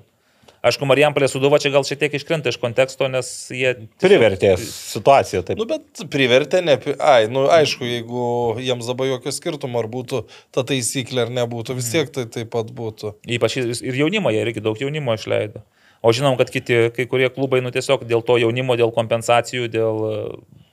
Aišku, 0.66 0.88
Marijampolė 0.90 1.28
Suduva 1.30 1.60
čia 1.62 1.70
gal 1.72 1.84
šiek 1.86 2.00
tiek 2.02 2.16
iškrenta 2.18 2.50
iš 2.50 2.58
konteksto, 2.60 3.06
nes 3.12 3.28
jie... 3.54 3.76
tiesiog- 3.78 4.02
Privertė 4.02 4.56
situaciją, 4.58 5.44
taip. 5.46 5.60
Nu, 5.62 5.68
bet 5.70 6.02
privertė, 6.12 6.64
ne. 6.66 6.76
Ai, 6.98 7.28
nu, 7.32 7.46
aišku, 7.54 7.86
jeigu 7.86 8.24
jiems 8.66 8.90
dabar 8.90 9.08
jokio 9.12 9.32
skirtumo, 9.36 9.78
ar 9.84 9.88
būtų 9.94 10.24
ta 10.58 10.66
taisyklė 10.68 11.28
ar 11.28 11.34
nebūtų, 11.38 11.78
vis 11.78 11.92
tiek 11.94 12.10
tai 12.12 12.26
taip 12.34 12.50
pat 12.58 12.74
būtų. 12.74 13.14
Ypač 13.38 13.60
ir 13.62 13.70
ir 13.78 14.02
jaunimo, 14.02 14.34
jie 14.34 14.42
irgi 14.48 14.66
daug 14.66 14.82
jaunimo 14.82 15.14
išleido. 15.16 15.62
O 16.06 16.14
žinom, 16.14 16.38
kad 16.38 16.52
kiti, 16.54 16.88
kai 16.96 17.08
kurie 17.10 17.30
klubai, 17.34 17.62
nu 17.66 17.72
tiesiog 17.74 18.06
dėl 18.08 18.22
to 18.26 18.38
jaunimo, 18.42 18.78
dėl 18.78 18.94
kompensacijų, 18.96 19.70
dėl 19.74 20.04
e, 20.08 20.18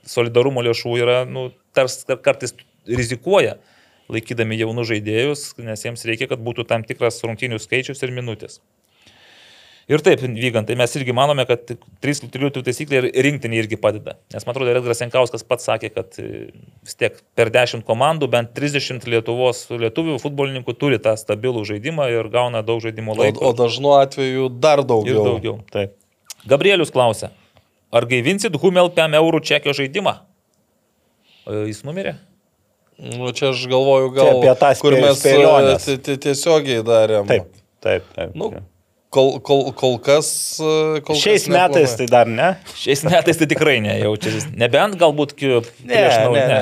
solidarumo 0.09 0.61
lėšų 0.65 0.97
yra, 1.01 1.17
nu, 1.25 1.49
tars 1.75 2.03
kartais 2.05 2.53
rizikuoja 2.85 3.57
laikydami 4.11 4.57
jaunų 4.59 4.85
žaidėjus, 4.91 5.47
nes 5.65 5.85
jiems 5.85 6.05
reikia, 6.05 6.29
kad 6.29 6.41
būtų 6.45 6.67
tam 6.69 6.85
tikras 6.85 7.17
rungtinių 7.25 7.57
skaičius 7.61 8.03
ir 8.05 8.13
minutės. 8.13 8.59
Ir 9.85 10.01
taip, 10.01 10.17
vykant, 10.25 10.65
tai 10.65 10.73
mes 10.79 10.95
irgi 10.97 11.13
manome, 11.13 11.43
kad 11.45 11.61
3 12.01 12.29
triutų 12.33 12.63
taisyklė 12.65 13.03
ir 13.03 13.07
rinktinė 13.27 13.59
irgi 13.61 13.77
padeda. 13.77 14.15
Nes 14.33 14.41
man 14.47 14.55
atrodo, 14.55 14.71
Edgaras 14.73 14.97
Senkauskas 15.03 15.43
pats 15.45 15.67
sakė, 15.69 15.91
kad 15.93 16.17
e, 16.17 16.47
vis 16.81 16.97
tiek 16.97 17.19
per 17.37 17.51
10 17.53 17.83
komandų 17.85 18.25
bent 18.33 18.49
30 18.57 19.05
Lietuvos 19.13 19.67
lietuvių 19.69 20.15
futbolininkų 20.23 20.73
turi 20.81 20.97
tą 20.97 21.13
stabilų 21.21 21.61
žaidimą 21.69 22.07
ir 22.15 22.31
gauna 22.33 22.63
daug 22.65 22.81
žaidimo 22.81 23.13
O, 23.13 23.19
laiko. 23.21 23.45
o 23.45 23.53
dažnu 23.53 23.93
atveju 23.99 24.49
dar 24.49 24.81
ir 24.81 24.87
daugiau. 24.89 25.23
daugiau. 25.29 25.59
taip. 25.69 25.93
Gabrielius 26.49 26.89
klausia, 26.93 27.29
ar 27.93 28.09
gaivinsit 28.09 28.57
Humel 28.65 28.89
5 28.89 29.21
eurų 29.21 29.43
čekio 29.45 29.73
žaidimą? 29.77 30.15
O 31.45 31.61
Jis 31.69 31.83
numirė? 31.85 32.15
Nu, 32.97 33.29
čia 33.37 33.51
aš 33.53 33.67
galvoju, 33.69 34.09
Čia 34.15 34.17
gal 34.17 34.37
apie 34.39 34.53
tą 34.65 34.69
kur 34.81 34.93
spė- 34.97 35.01
mes 35.05 35.87
e, 35.93 35.97
ti- 36.01 36.17
tiesiogiai 36.25 36.81
darėm. 36.87 37.27
Taip, 37.29 37.51
taip, 37.85 38.05
taip. 38.15 38.33
Nu, 38.33 38.49
kol, 39.15 39.37
kol, 39.45 39.69
kol 39.77 39.95
kas. 40.03 40.27
e, 40.59 40.99
Kol 41.07 41.15
Šiais 41.21 41.47
kas 41.47 41.53
metais 41.55 41.95
neplanai. 41.95 41.97
tai 42.03 42.07
dar 42.11 42.27
ne. 42.35 42.49
Šiais 42.75 43.05
metais 43.07 43.39
tai 43.39 43.47
tikrai 43.51 43.79
nejaučiasi. 43.85 44.51
Nebent 44.59 44.99
galbūt 45.01 45.33
prieš 45.79 46.19
ne, 46.19 46.27
naują. 46.27 46.45
ne. 46.51 46.61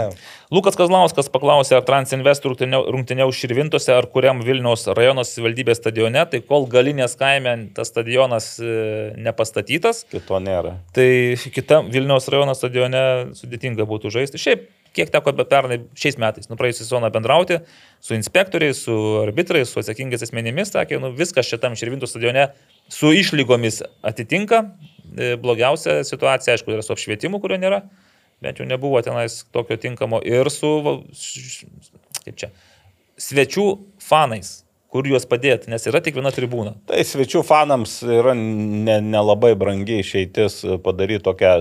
Lukas 0.53 0.75
Kazlauskas 0.77 1.32
paklausė, 1.33 1.80
ar 1.80 1.85
Transinvest 1.88 2.43
rungtyniau 2.45 3.32
Širvintose 3.33 3.90
ar 3.95 4.06
kuriam 4.14 4.43
Vilniaus 4.45 4.83
rajono 4.93 5.23
savivaldybės 5.25 5.80
stadione, 5.82 6.22
tai 6.30 6.43
kol 6.45 6.67
galinės 6.69 7.15
kaime 7.17 7.56
tas 7.73 7.90
stadionas 7.90 8.51
e, 8.61 8.75
nepastatytas, 9.17 10.03
Kito 10.14 10.38
nėra. 10.43 10.75
tai 10.93 11.07
kitam 11.56 11.90
Vilniaus 11.90 12.30
rajono 12.30 12.53
stadione 12.53 13.01
sudėtinga 13.40 13.88
būtų 13.90 14.14
žaisti. 14.14 14.38
Šiaip, 14.45 14.67
kiek 14.93 15.11
teko 15.13 15.33
be 15.35 15.45
pernai 15.49 15.80
šiais 15.97 16.17
metais, 16.22 16.49
nu 16.49 16.57
praėjusią 16.59 16.85
sezoną 16.85 17.09
bendrauti 17.13 17.59
su 18.03 18.15
inspektoriais, 18.17 18.83
su 18.85 18.95
arbitrais, 19.23 19.72
su 19.72 19.81
atsakingais 19.81 20.25
asmenimis, 20.25 20.73
sakė, 20.73 20.99
nu 21.01 21.11
viskas 21.17 21.49
šitam 21.49 21.77
Širvintų 21.80 22.09
stadione 22.09 22.47
su 22.93 23.13
išlygomis 23.15 23.81
atitinka. 24.05 24.63
E, 25.13 25.33
Blogiausia 25.41 26.01
situacija, 26.07 26.57
aišku, 26.57 26.73
yra 26.75 26.85
su 26.85 26.93
apšvietimu, 26.95 27.41
kurio 27.43 27.59
nėra, 27.61 27.83
bent 28.43 28.61
jau 28.61 28.67
nebuvo 28.69 29.01
tenais 29.05 29.41
tokio 29.55 29.80
tinkamo, 29.81 30.22
ir 30.25 30.49
su, 30.53 30.73
kaip 32.23 32.38
čia, 32.39 32.53
svečių 33.22 33.67
fanais, 34.03 34.62
kur 34.93 35.07
juos 35.09 35.25
padėti, 35.25 35.72
nes 35.73 35.88
yra 35.89 35.99
tik 36.05 36.13
viena 36.19 36.30
tribūna. 36.33 36.75
Tai 36.89 37.01
svečių 37.09 37.41
fanams 37.47 37.95
yra 38.05 38.35
nelabai 38.38 38.38
ne 38.38 38.99
nelabai 39.01 39.55
brangi 39.57 39.99
išeitis 40.03 40.59
padaryti 40.85 41.25
tokią 41.25 41.53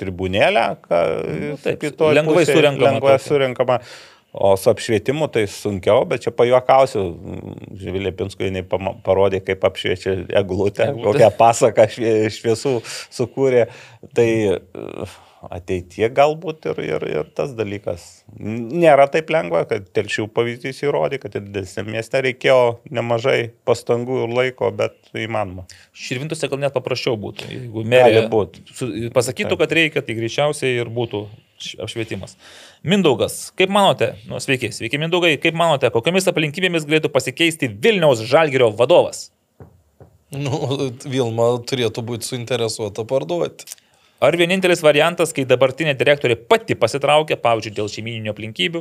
tribūnėlę, 0.00 0.66
kad 0.88 1.26
Nu, 1.28 1.56
taip, 1.60 1.82
lengvai 2.16 2.46
surenkama 2.48 2.94
Lengvai 2.94 3.16
tokia. 3.18 3.26
surenkama. 3.28 3.80
O 4.38 4.50
su 4.60 4.68
apšvietimu 4.70 5.24
tai 5.32 5.46
sunkiau, 5.48 6.02
bet 6.06 6.20
čia 6.26 6.30
pajuokausiu. 6.36 7.00
Živilė 7.80 8.10
Pinskui 8.14 8.50
jinai 8.50 8.60
parodė, 8.68 9.40
kaip 9.42 9.64
apšviečia 9.64 10.12
eglutę, 10.36 10.90
Eglutę. 10.92 11.06
kokią 11.06 11.30
pasaką 11.38 11.86
švie- 11.94 12.28
šviesų 12.36 12.74
sukūrė. 13.16 13.64
Tai 14.14 14.28
uh, 14.52 15.16
ateitie 15.46 16.08
galbūt 16.10 16.66
ir, 16.72 16.80
ir, 16.82 17.04
ir 17.08 17.28
tas 17.36 17.52
dalykas. 17.56 18.04
Nėra 18.38 19.06
taip 19.12 19.30
lengva, 19.32 19.62
kad 19.70 19.86
telšių 19.94 20.26
pavyzdys 20.34 20.82
įrodė, 20.82 21.20
kad 21.22 21.36
ir 21.38 21.44
didesnėme 21.46 21.94
mieste 21.94 22.22
reikėjo 22.24 22.62
nemažai 22.90 23.52
pastangų 23.68 24.24
ir 24.24 24.34
laiko, 24.34 24.72
bet 24.74 24.96
įmanoma. 25.14 25.68
Širvintose 25.96 26.50
gal 26.50 26.62
net 26.64 26.74
paprasčiau 26.74 27.18
būtų. 27.20 27.50
Jeigu 27.54 27.86
merė 27.86 28.26
būt. 28.32 28.60
pasakytų, 29.14 29.60
kad 29.60 29.76
reikia, 29.78 30.02
tai 30.02 30.18
greičiausiai 30.18 30.82
ir 30.82 30.90
būtų 30.92 31.24
apšvietimas. 31.82 32.36
Mindaugas, 32.86 33.48
kaip 33.58 33.70
manote, 33.74 34.12
nu 34.30 34.38
sveiki, 34.42 34.70
sveiki 34.74 35.00
Mindaugai, 35.00 35.34
kaip 35.42 35.56
manote, 35.58 35.90
kokiamis 35.94 36.28
aplinkybėmis 36.30 36.86
galėtų 36.86 37.10
pasikeisti 37.14 37.70
Vilniaus 37.70 38.22
Žalgirio 38.26 38.70
vadovas? 38.78 39.28
Nu, 40.34 40.90
Vilma 41.08 41.54
turėtų 41.64 42.04
būti 42.04 42.28
suinteresuota 42.28 43.06
parduoti. 43.08 43.64
Ar 44.18 44.34
vienintelis 44.34 44.80
variantas, 44.82 45.30
kai 45.30 45.44
dabartinė 45.46 45.92
direktorė 45.94 46.34
pati 46.50 46.74
pasitraukia, 46.74 47.36
pavyzdžiui, 47.38 47.74
dėl 47.76 47.90
šeimininio 47.92 48.32
aplinkybių, 48.34 48.80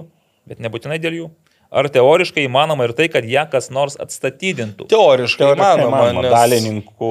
bet 0.50 0.64
nebūtinai 0.66 0.98
dėl 1.04 1.18
jų? 1.20 1.28
Ar 1.72 1.90
teoriškai 1.92 2.46
įmanoma 2.48 2.86
ir 2.88 2.94
tai, 2.96 3.10
kad 3.12 3.26
ją 3.28 3.44
kas 3.52 3.68
nors 3.76 3.98
atstatydintų? 4.00 4.86
Teoriškai 4.88 5.44
Teoriškai 5.44 5.58
įmanoma, 5.58 5.98
įmanoma. 6.08 6.22
nes, 6.24 6.32
Dalininkų, 6.32 7.10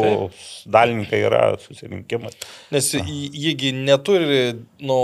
dalininkai 0.73 1.21
yra 1.27 1.43
susirinkimas. 1.61 2.33
nes 2.73 2.89
jiegi 2.97 3.73
neturi, 3.77 4.55
nu, 4.81 4.97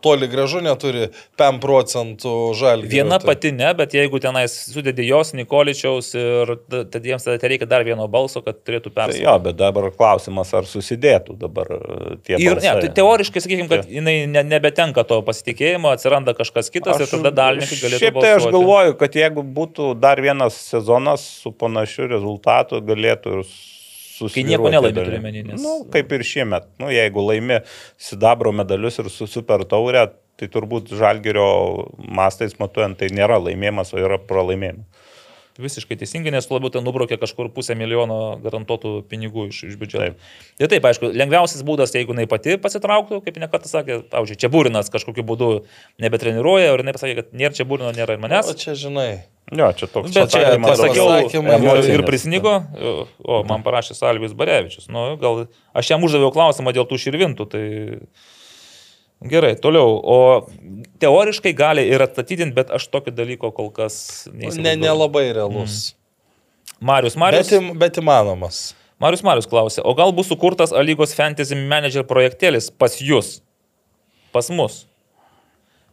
toli 0.00 0.28
gražu 0.32 0.62
neturi 0.64 1.10
5 1.40 1.60
procentų 1.62 2.32
žalį. 2.58 2.88
Viena 2.90 3.18
pati 3.22 3.52
ne, 3.52 3.74
bet 3.76 3.92
jeigu 3.94 4.20
tenais 4.24 4.54
sudėdė 4.72 5.04
jos, 5.06 5.34
Nikoličiaus 5.36 6.08
ir 6.16 6.54
tad 6.70 6.98
jiems 7.04 7.26
tada 7.28 7.50
reikia 7.50 7.68
dar 7.68 7.84
vieno 7.86 8.08
balso, 8.08 8.40
kad 8.44 8.62
turėtų 8.64 8.88
Tai 8.88 8.96
persvaryti. 9.02 9.24
jo, 9.26 9.36
bet 9.44 9.58
dabar 9.60 9.90
klausimas, 9.94 10.54
ar 10.56 10.64
susidėtų 10.70 11.36
dabar 11.44 11.70
uh, 11.76 12.16
tie 12.24 12.38
Ir 12.38 12.56
ne, 12.56 12.60
balsai. 12.62 12.74
tai 12.86 12.92
teoriškai, 13.02 13.44
sakykime, 13.44 13.68
kad 13.68 13.90
jinai 13.92 14.16
ne, 14.30 14.42
nebetenka 14.48 15.04
to 15.04 15.20
pasitikėjimo, 15.28 15.92
atsiranda 15.92 16.34
kažkas 16.38 16.72
kitas 16.72 17.04
ir 17.04 17.10
tada 17.12 17.34
dalininkai 17.44 17.78
galėtų 17.84 18.00
Šiaip 18.04 18.20
tai 18.20 18.32
aš 18.38 18.48
balsuoti. 18.48 18.64
Galvoju, 18.94 18.98
kad 18.98 19.14
jeigu 19.14 19.42
būtų 19.42 20.00
dar 20.00 20.20
vienas 20.20 20.54
sezonas 20.54 21.20
su 21.42 21.52
panašiu 21.52 22.08
rezultatu, 22.08 22.80
galėtų 22.80 23.38
ir 23.40 23.44
susidaryti. 23.44 24.34
Kai 24.34 24.44
nieko 24.48 24.70
nelaimi, 24.70 24.94
turiu 25.04 25.18
omeny, 25.18 25.42
nes- 25.46 25.62
Nu, 25.62 25.84
kaip 25.90 26.12
ir 26.12 26.20
šiemet. 26.20 26.64
Nu, 26.78 26.86
jeigu 26.86 27.20
laimi 27.26 27.60
sidabro 27.98 28.52
medalius 28.52 28.98
ir 28.98 29.10
su 29.10 29.26
super 29.26 29.58
taurė, 29.64 30.10
tai 30.36 30.48
turbūt 30.48 30.88
žalgerio 30.90 31.90
mastais 31.98 32.54
matuojant, 32.58 32.96
tai 32.98 33.08
nėra 33.08 33.38
laimėjimas, 33.42 33.94
o 33.94 33.98
yra 33.98 34.18
pralaimėjimas. 34.18 34.84
Visiškai 35.54 35.94
teisingai, 36.00 36.32
nes 36.34 36.48
labiau 36.50 36.72
ten 36.74 36.82
nubraukė 36.82 37.14
kažkur 37.22 37.46
pusę 37.54 37.76
milijono 37.78 38.40
garantuotų 38.42 39.04
pinigų 39.06 39.44
iš, 39.52 39.60
iš 39.68 39.76
biudžeto. 39.78 40.08
Taip. 40.08 40.32
Ir 40.58 40.70
taip, 40.72 40.88
aišku, 40.88 41.12
lengviausias 41.14 41.62
būdas, 41.66 41.94
jeigu 41.94 42.10
jinai 42.10 42.26
pati 42.30 42.56
pasitrauktų, 42.58 43.20
kaip 43.22 43.38
nekartą 43.38 43.70
sakė, 43.70 44.00
pavyzdžiui, 44.10 44.40
čia 44.42 44.50
būrinas 44.50 44.90
kažkokiu 44.90 45.22
būdu 45.28 45.52
nebetreniruoja, 46.02 46.72
ir 46.74 46.82
jinai 46.82 46.96
pasakė, 46.96 47.14
kad 47.20 47.38
nėra 47.38 47.54
čia 47.54 47.68
būrino, 47.70 47.94
nėra 47.94 48.18
ir 48.18 48.24
manęs. 48.24 48.50
O 48.50 48.58
čia 48.58 48.74
žinai. 48.78 49.08
Jo, 49.54 49.70
čia 49.78 49.86
toks 49.92 50.10
Bet 50.10 50.34
čia 50.34 50.56
pasakiau 50.58 51.06
pasakymai 51.12 51.74
ir, 51.92 52.02
prisnigo, 52.08 52.56
o 53.22 53.42
man 53.46 53.62
parašė 53.62 53.94
Salvis 53.94 54.34
Barevičius. 54.34 54.88
Nu, 54.90 55.12
gal 55.20 55.44
aš 55.76 55.94
jam 55.94 56.02
uždaviau 56.02 56.34
klausimą 56.34 56.74
dėl 56.74 56.88
tų 56.90 56.98
širvintų, 57.04 57.46
tai 57.52 57.64
gerai, 59.28 59.54
toliau. 59.56 59.98
O 60.04 60.46
teoriškai 61.02 61.52
gali 61.56 61.84
ir 61.90 62.00
atstatydinti, 62.04 62.54
bet 62.54 62.70
aš 62.70 62.86
tokio 62.92 63.12
dalyko 63.14 63.50
kol 63.56 63.70
kas 63.74 64.26
Ne, 64.32 64.46
neįsivaizduoju. 64.46 64.80
nelabai 64.84 65.26
realus. 65.36 65.94
Marius 66.80 67.14
Bet, 67.14 67.20
Marius. 67.20 67.52
im- 67.52 67.78
bet 67.78 67.96
įmanomas. 68.00 68.74
Marius 69.00 69.22
Marius 69.26 69.46
klausė, 69.50 69.82
o 69.84 69.94
gal 69.94 70.12
bus 70.12 70.28
sukurtas 70.28 70.72
A 70.72 70.80
lygos 70.82 71.14
Fantasy 71.14 71.54
Manager 71.54 72.04
projektėlis 72.04 72.70
pas 72.70 72.96
jūs, 73.00 73.40
pas 74.32 74.48
mus? 74.50 74.86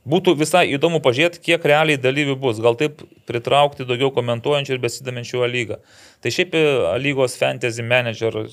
Būtų 0.07 0.33
visai 0.37 0.63
įdomu 0.73 0.97
pažiūrėti, 1.01 1.39
kiek 1.45 1.61
realiai 1.63 1.97
dalyvių 2.01 2.35
bus. 2.41 2.57
Gal 2.59 2.73
taip 2.75 3.03
pritraukti 3.29 3.85
daugiau 3.85 4.09
komentuojančių 4.15 4.71
ir 4.73 4.79
besidominčių 4.81 5.43
lygą. 5.51 5.77
Tai 6.21 6.29
šiaip 6.31 6.55
A 6.55 6.95
lygos 6.97 7.35
Fantasy 7.37 7.83
Manager. 7.83 8.33
e, 8.37 8.47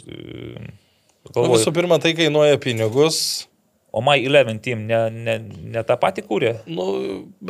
Nu, 1.29 1.33
Galvoju, 1.35 1.59
visų 1.59 1.73
pirma, 1.75 1.99
tai 2.01 2.13
kainuoja 2.15 2.57
pinigus. 2.61 3.47
O 3.99 4.05
My 4.05 4.21
11 4.23 4.63
Team 4.65 4.87
ne, 4.89 5.01
ne, 5.15 5.37
ne 5.75 5.83
tą 5.89 5.99
patį 6.01 6.25
kūrė? 6.29 6.55
Nu, 6.71 6.87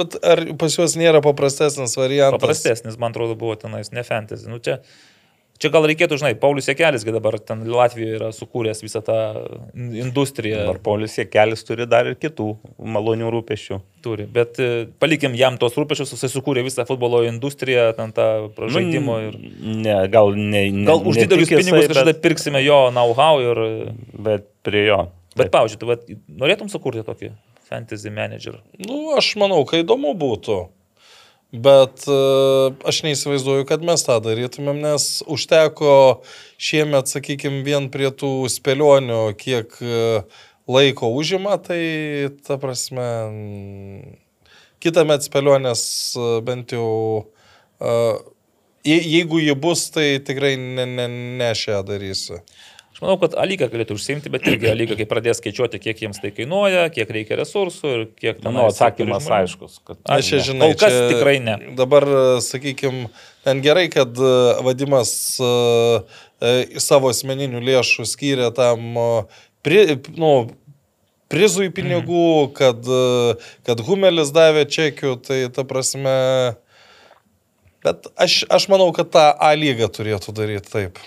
bet 0.00 0.16
ar 0.24 0.46
pas 0.60 0.78
juos 0.80 0.96
nėra 1.00 1.20
paprastesnis 1.24 1.98
variantas? 2.00 2.40
Paprastesnis, 2.40 2.98
man 3.00 3.14
atrodo, 3.14 3.36
buvo 3.38 3.58
tenais, 3.60 3.92
ne 3.92 4.06
fantasy. 4.06 4.48
Nu, 4.48 4.62
čia 4.64 4.80
Čia 5.58 5.72
gal 5.74 5.88
reikėtų, 5.90 6.20
žinai, 6.20 6.36
Paulius 6.38 6.68
Jekelis, 6.70 7.02
kai 7.02 7.12
dabar 7.16 7.34
ten 7.42 7.64
Latvijoje 7.66 8.14
yra 8.14 8.28
sukūręs 8.34 8.78
visą 8.84 9.00
tą 9.02 9.16
industriją. 9.74 10.60
Ar 10.70 10.78
Paulius 10.84 11.16
Jekelis 11.18 11.66
turi 11.66 11.86
dar 11.90 12.06
ir 12.06 12.14
kitų 12.14 12.46
malonių 12.78 13.32
rūpešių. 13.34 13.80
Turi, 14.04 14.28
bet 14.30 14.60
e, 14.62 14.86
palikim 15.02 15.34
jam 15.34 15.58
tos 15.58 15.74
rūpešius, 15.74 16.14
jisai 16.14 16.30
sukūrė 16.30 16.62
visą 16.62 16.86
futbolo 16.86 17.24
industriją, 17.26 17.88
ten 17.98 18.14
tą 18.14 18.28
žaidimo 18.70 19.18
ir... 19.24 19.40
Ne, 19.82 19.98
gal 20.12 20.30
ne. 20.38 20.68
ne 20.70 20.86
Gal 20.86 21.02
už 21.02 21.24
didelius 21.24 21.50
pinigus 21.50 21.90
kažkada 21.90 22.12
bet, 22.12 22.22
pirksime 22.22 22.62
jo 22.62 22.84
know-how 22.94 23.42
ir... 23.42 23.64
bet 24.14 24.46
prie 24.62 24.86
jo. 24.92 25.08
Bet, 25.38 25.52
pavyzdžiui, 25.54 25.80
tu 25.82 25.88
vat, 25.90 26.08
norėtum 26.42 26.68
sukurti 26.72 27.04
tokį 27.06 27.30
fantasy 27.68 28.10
manager? 28.14 28.58
Nu, 28.80 29.14
aš 29.18 29.34
manau, 29.40 29.62
kad 29.68 29.82
įdomu 29.84 30.14
būtų. 30.18 30.58
Bet 31.64 32.02
e, 32.12 32.16
aš 32.90 32.98
neįsivaizduoju, 33.06 33.64
kad 33.70 33.80
mes 33.88 34.02
tą 34.04 34.18
darytumėm, 34.20 34.82
nes 34.84 35.06
užteko 35.32 35.92
šiemet, 36.60 37.08
sakykime, 37.08 37.62
vien 37.64 37.86
prie 37.94 38.10
tų 38.12 38.32
spėlionių, 38.52 39.20
kiek 39.40 39.78
e, 39.80 40.02
laiko 40.68 41.08
užima, 41.16 41.56
tai 41.64 41.80
ta 42.44 42.58
prasme, 42.60 43.06
kitą 44.84 45.06
met 45.08 45.24
spėlionės 45.24 45.82
e, 46.20 46.28
bent 46.44 46.76
jau, 46.76 46.90
je- 48.84 49.02
jeigu 49.08 49.40
ji 49.40 49.54
bus, 49.56 49.86
tai 49.94 50.18
tikrai 50.20 50.56
ne, 50.60 50.84
ne, 50.86 51.08
ne 51.40 51.50
šią 51.56 51.80
darysiu. 51.88 52.42
Aš 52.98 53.04
manau, 53.04 53.14
kad 53.22 53.34
Alyga 53.38 53.68
galėtų 53.70 53.94
užsiimti, 53.94 54.26
bet 54.34 54.42
irgi 54.50 54.66
Alyga, 54.72 54.96
kai 54.98 55.04
pradės 55.06 55.38
skaičiuoti, 55.38 55.78
kiek 55.78 56.00
jiems 56.02 56.18
tai 56.18 56.32
kainuoja, 56.34 56.88
kiek 56.90 57.06
reikia 57.14 57.36
resursų 57.38 57.90
ir 57.94 58.00
kiek 58.18 58.40
ten... 58.42 58.50
Nu, 58.56 58.64
atsakymas 58.66 59.28
aiškus. 59.30 59.76
Kad, 59.86 60.00
Aš 60.16 60.30
čia 60.32 60.40
žinai, 60.48 60.72
Kol 60.72 60.80
kas 60.80 60.96
čia 60.96 61.04
tikrai 61.12 61.36
ne. 61.44 61.54
Dabar, 61.78 62.02
sakykime, 62.42 63.04
ten 63.46 63.60
gerai, 63.62 63.84
kad 63.94 64.18
e, 64.18 64.32
vadimas 64.66 65.12
e, 65.38 65.50
e, 66.42 66.80
savo 66.82 67.12
asmeninių 67.14 67.62
lėšų 67.68 68.06
skyrė 68.16 68.48
tam, 68.58 68.88
e, 68.98 69.06
pri, 69.62 69.84
nu, 70.18 70.32
prizui 71.30 71.68
pinigų, 71.70 72.24
Mhm. 72.48 72.50
kad, 72.58 72.82
e, 72.82 73.36
kad 73.70 73.84
Humelis 73.86 74.34
davė 74.34 74.66
čekių, 74.66 75.14
tai 75.22 75.44
ta 75.54 75.62
prasme. 75.62 76.16
Bet 77.86 78.10
aš, 78.18 78.40
aš 78.50 78.66
manau, 78.74 78.90
kad 78.90 79.14
tą 79.14 79.28
A 79.38 79.52
lygą 79.54 79.86
turėtų 79.86 80.34
daryti 80.34 80.66
taip. 80.74 80.98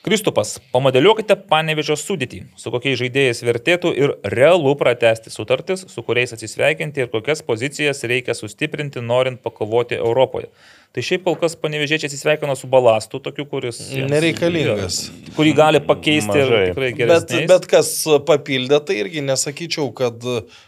Kristupas, 0.00 0.54
pamodeliuokite 0.72 1.34
panevežio 1.50 1.92
sudėtį, 2.00 2.38
su 2.56 2.70
kokiais 2.72 2.96
žaidėjais 3.02 3.42
vertėtų 3.44 3.90
ir 4.00 4.14
realu 4.32 4.72
pratesti 4.80 5.28
sutartis, 5.28 5.82
su 5.92 6.00
kuriais 6.06 6.32
atsisveikinti 6.32 7.02
ir 7.04 7.10
kokias 7.12 7.42
pozicijas 7.44 8.00
reikia 8.08 8.32
sustiprinti, 8.38 9.02
norint 9.04 9.42
pakovoti 9.44 9.98
Europoje. 10.00 10.48
Tai 10.96 11.04
šiaip 11.04 11.26
kol 11.28 11.36
kas 11.38 11.52
panevežėčiai 11.60 12.08
atsisveikino 12.08 12.56
su 12.58 12.66
balastu, 12.72 13.20
tokiu, 13.22 13.44
kuris... 13.46 13.82
Nereikalingas. 14.10 15.02
Jo, 15.10 15.34
Kurį 15.36 15.52
gali 15.60 15.82
pakeisti 15.84 16.32
ir 16.32 16.48
Mažai. 16.48 16.64
tikrai 16.72 16.88
Bet, 16.88 16.98
geresnį. 17.02 17.42
bet 17.52 17.68
kas 17.70 17.92
papildė, 18.26 18.80
tai 18.88 18.96
irgi 19.04 19.22
nesakyčiau, 19.28 19.92
kad 20.00 20.16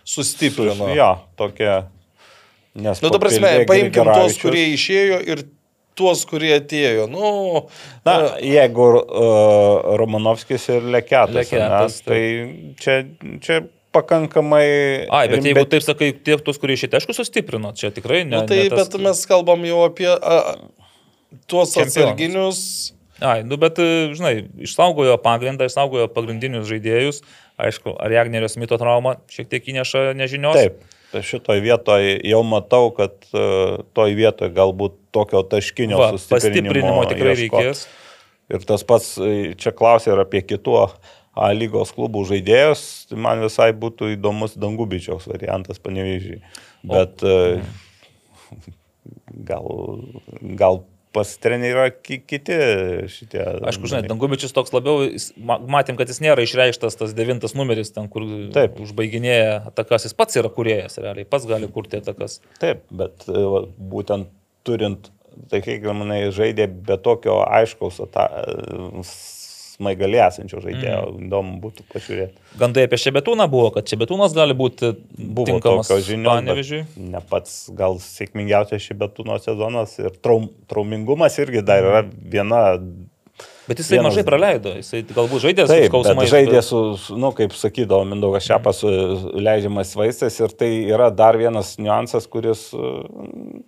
sustiprino. 0.07 0.93
Jo, 0.95 1.09
tokia. 1.41 1.81
Nes 2.77 3.01
Nu, 3.05 3.11
ta 3.13 3.19
prasme, 3.21 3.65
paimkim 3.69 3.97
Grigaravičius. 4.05 4.39
kurie 4.45 4.69
išėjo 4.77 5.19
ir 5.29 5.43
tuos, 6.03 6.25
kurie 6.29 6.57
atėjo. 6.59 7.07
Nu, 7.11 7.29
Na, 8.07 8.17
jeigu 8.43 8.89
uh, 8.99 9.95
Romanovskis 10.01 10.67
ir 10.75 10.91
Leketas, 10.97 11.37
Leketas, 11.37 12.01
ne, 12.03 12.09
tai 12.09 12.23
čia, 12.83 12.97
čia 13.45 13.61
pakankamai... 13.95 14.67
Ai, 15.13 15.27
bet 15.31 15.45
jeigu 15.45 15.63
bet- 15.63 15.75
taip 15.77 15.85
sakai, 15.85 16.11
tie 16.27 16.39
tos, 16.43 16.59
kurie 16.61 16.77
išėtė, 16.79 16.99
aišku, 16.99 17.15
sustiprino, 17.17 17.75
čia 17.79 17.93
tikrai 17.95 18.25
ne. 18.25 18.41
nu 18.41 18.51
tai, 18.51 18.65
ne 18.65 18.73
tas... 18.73 18.89
bet 18.89 19.05
mes 19.05 19.23
kalbam 19.29 19.63
jau 19.69 19.85
apie 19.87 20.09
a, 20.11 20.41
tuos 21.47 21.75
Čempionus. 21.77 21.95
atsarginius. 21.97 22.65
Ai, 23.23 23.43
nu 23.47 23.59
bet, 23.61 23.79
e, 23.79 24.11
žinai, 24.17 24.35
išsaugojo 24.67 25.15
pagrindą, 25.23 25.69
išsaugojo 25.71 26.09
pagrindinius 26.11 26.67
žaidėjus. 26.67 27.23
Aišku, 27.63 27.95
ar 28.03 28.11
Jagnerio 28.11 28.49
Smito 28.51 28.75
trauma 28.81 29.21
šiek 29.31 29.47
tiek 29.53 29.69
įneša 29.71 30.09
nežinios. 30.19 30.59
Taip, 30.59 30.81
tai 30.81 30.92
šitoj 31.21 31.61
vietoj 31.65 32.07
jau 32.25 32.43
matau, 32.47 32.87
kad 32.97 33.15
uh, 33.35 33.83
toj 33.97 34.15
vietoj 34.19 34.53
galbūt 34.57 34.97
tokio 35.13 35.43
taškinio 35.45 35.99
Va, 36.01 36.13
sustiprinimo, 36.17 37.03
tikrai 37.11 37.35
ieškot. 37.37 37.59
reikės. 37.61 37.83
Ir 38.53 38.65
tas 38.69 38.85
pats, 38.85 39.15
e, 39.23 39.53
čia 39.57 39.73
klausė 39.77 40.13
ir 40.15 40.25
apie 40.25 40.43
kitų 40.45 40.79
A 41.33 41.47
lygos 41.57 41.95
klubų 41.97 42.27
žaidėjus, 42.29 42.81
tai 43.09 43.17
man 43.25 43.41
visai 43.41 43.71
būtų 43.73 44.11
įdomus 44.19 44.53
Dangubičiaus 44.61 45.25
variantas 45.31 45.79
panevežiai. 45.81 46.43
Bet 46.85 47.25
e, 47.25 47.63
gal, 49.49 49.65
gal 50.61 50.83
pas 51.13 51.33
trenerių 51.43 51.73
yra 51.77 51.87
ki 51.93 52.19
kiti 52.29 52.57
šitie. 53.13 53.41
Aišku, 53.69 53.89
žinai, 53.91 54.03
Dangubičius 54.09 54.55
toks 54.57 54.73
labiau, 54.75 55.09
matėm, 55.39 55.99
kad 55.99 56.11
jis 56.11 56.23
nėra 56.25 56.45
išreikštas 56.47 56.99
tas 57.01 57.15
devintas 57.17 57.57
numeris, 57.59 57.93
ten, 57.95 58.09
kur 58.13 58.27
Taip. 58.55 58.79
užbaiginėja 58.83 59.59
atakas, 59.73 60.09
jis 60.09 60.17
pats 60.17 60.41
yra 60.41 60.53
kuriejas, 60.53 60.99
realiai, 61.03 61.29
pats 61.29 61.49
gali 61.51 61.69
kurti 61.73 62.01
atakas. 62.01 62.41
Taip, 62.63 62.85
bet 63.03 63.29
e, 63.29 63.45
va, 63.55 63.65
būtent 63.93 64.33
turint, 64.67 65.11
tai 65.53 65.63
kiek 65.65 65.85
manai, 65.97 66.25
žaidė 66.35 66.69
be 66.89 66.99
tokio 67.03 67.41
aiškaus 67.45 68.01
ata, 68.07 68.29
smaigalė 69.83 70.21
esančio 70.29 70.63
žaidėjo, 70.63 71.03
mm. 71.11 71.27
įdomu 71.27 71.59
būtų 71.63 71.87
pažiūrėti. 71.93 72.39
Gandai 72.61 72.87
apie 72.87 73.01
Šebetūną 73.03 73.49
buvo, 73.53 73.73
kad 73.75 73.91
Šebetūnas 73.91 74.37
gali 74.37 74.57
būti 74.57 74.95
Buvo 75.19 75.47
tinkamas 75.49 75.91
bet 75.91 77.07
ne 77.13 77.23
pats 77.31 77.57
gal 77.77 77.99
sėkmingiausias 78.03 78.87
šį 78.87 78.99
betūno 79.03 79.39
sezonas 79.43 79.97
ir 80.01 80.15
traum, 80.23 80.51
traumingumas 80.71 81.39
irgi 81.43 81.65
dar 81.67 81.85
yra 81.89 82.05
viena 82.07 82.63
Bet 83.69 83.79
jisai 83.79 83.99
Vienas- 83.99 84.11
mažai 84.11 84.25
praleido, 84.27 84.73
jisai 84.75 85.03
galbūt 85.07 85.43
žaidė 85.45 85.67
su 85.71 85.77
skausmais. 85.87 86.19
bet 86.19 86.31
žaidė 86.33 86.63
su, 86.67 86.79
su 86.99 87.17
nu, 87.17 87.29
kaip 87.37 87.53
sakydavo, 87.55 88.03
Mindaugas 88.11 88.43
Šiapas 88.49 88.81
su 88.83 88.91
leidžiamas 89.39 89.93
vaistais 89.95 90.39
ir 90.43 90.49
tai 90.59 90.71
yra 90.91 91.11
dar 91.15 91.39
vienas 91.39 91.77
niuansas, 91.79 92.27
kuris, 92.27 92.65
e, 92.75 92.91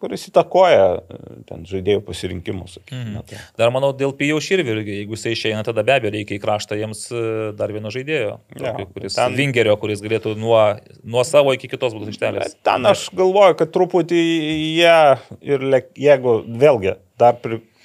kuris 0.03 0.27
įtakoja 0.33 0.89
e, 0.99 1.19
ten 1.47 1.63
žaidėjų 1.71 2.03
pasirinkimus. 2.09 2.79
Mhm. 2.91 3.21
taip. 3.31 3.39
Dar 3.61 3.71
manau, 3.71 3.93
dėl 3.95 4.13
Pijaus 4.19 4.43
Širvių 4.49 4.75
irgi, 4.79 4.97
jeigu 5.03 5.15
jisai 5.15 5.35
išeina, 5.37 5.63
tada 5.67 5.85
be 5.87 5.95
abejo 5.95 6.11
reikia 6.17 6.39
į 6.39 6.43
kraštą 6.43 6.79
jiems 6.81 7.05
e, 7.15 7.23
dar 7.59 7.71
vieno 7.75 7.93
žaidėjo, 7.95 8.33
Jo, 8.59 8.65
tokio, 8.65 8.89
kuris, 8.97 9.15
ten-. 9.15 9.37
Vingerio, 9.39 9.77
kuris 9.79 10.03
galėtų 10.03 10.35
nuo, 10.37 10.59
nuo 11.05 11.23
savo 11.25 11.55
iki 11.55 11.71
kitos 11.71 11.95
būtų 11.95 12.11
aikštelės. 12.15 12.51
Bet 12.57 12.59
Ten 12.67 12.91
aš 12.91 13.07
galvoju, 13.15 13.55
kad 13.63 13.71
truputį 13.75 14.19
jie 14.75 14.99
ir 15.55 15.69
jeigu 15.95 16.41
vėlgi 16.49 16.97
dar 17.19 17.39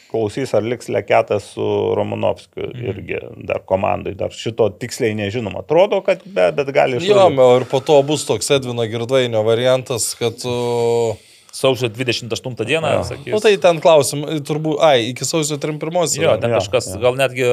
priklausys, 0.10 0.54
ar 0.54 0.64
liks 0.64 0.88
leketas 0.90 1.44
su 1.54 1.94
Romanovskiu 1.96 2.70
Mhm. 2.74 2.86
irgi 2.90 3.20
dar 3.46 3.60
komandai, 3.66 4.16
dar 4.16 4.30
šito 4.30 4.70
tiksliai 4.80 5.14
nežinom. 5.16 5.56
Atrodo, 5.58 6.02
kad 6.04 6.20
be, 6.26 6.52
bet 6.52 6.68
gali 6.74 6.94
Jo, 6.94 7.00
išvažiuoti. 7.00 7.40
o 7.40 7.58
ir 7.58 7.66
po 7.66 7.80
to 7.80 8.02
bus 8.04 8.26
toks 8.26 8.50
Edvino 8.52 8.86
Girdvainio 8.88 9.44
variantas, 9.44 10.16
kad... 10.16 10.34
Uh, 10.46 11.16
Sausio 11.52 11.88
28 11.90 12.56
dieną, 12.66 12.88
Jo. 12.94 13.04
sakys. 13.04 13.32
nu, 13.34 13.40
tai 13.42 13.56
ten 13.58 13.80
klausim, 13.82 14.22
turbūt, 14.46 14.78
ai, 14.86 15.08
iki 15.10 15.26
sausio 15.26 15.58
31. 15.58 16.22
Jo, 16.22 16.36
ten 16.38 16.52
Jo, 16.54 16.60
kažkas, 16.60 16.92
jo. 16.94 17.00
gal 17.02 17.18
netgi 17.18 17.48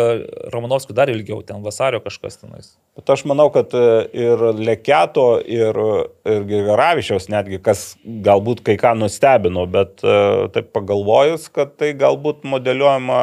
Romanovskių 0.53 0.93
dar 0.99 1.09
ilgiau, 1.09 1.41
ten 1.49 1.63
vasario 1.65 2.03
kažkas 2.05 2.37
tenais. 2.43 2.75
Bet 2.97 3.09
aš 3.15 3.25
manau, 3.25 3.49
kad 3.55 3.73
e, 3.73 3.85
ir 4.13 4.45
Leketo, 4.61 5.41
ir, 5.49 5.81
ir 6.29 6.45
Grigaravičiaus 6.45 7.31
netgi, 7.33 7.57
kas 7.65 7.97
galbūt 8.05 8.61
kai 8.69 8.77
ką 8.77 8.93
nustebino, 9.01 9.65
bet 9.67 10.05
e, 10.05 10.19
taip 10.53 10.69
pagalvojus, 10.77 11.49
kad 11.57 11.73
tai 11.81 11.95
galbūt 11.97 12.45
modeliuojama 12.45 13.21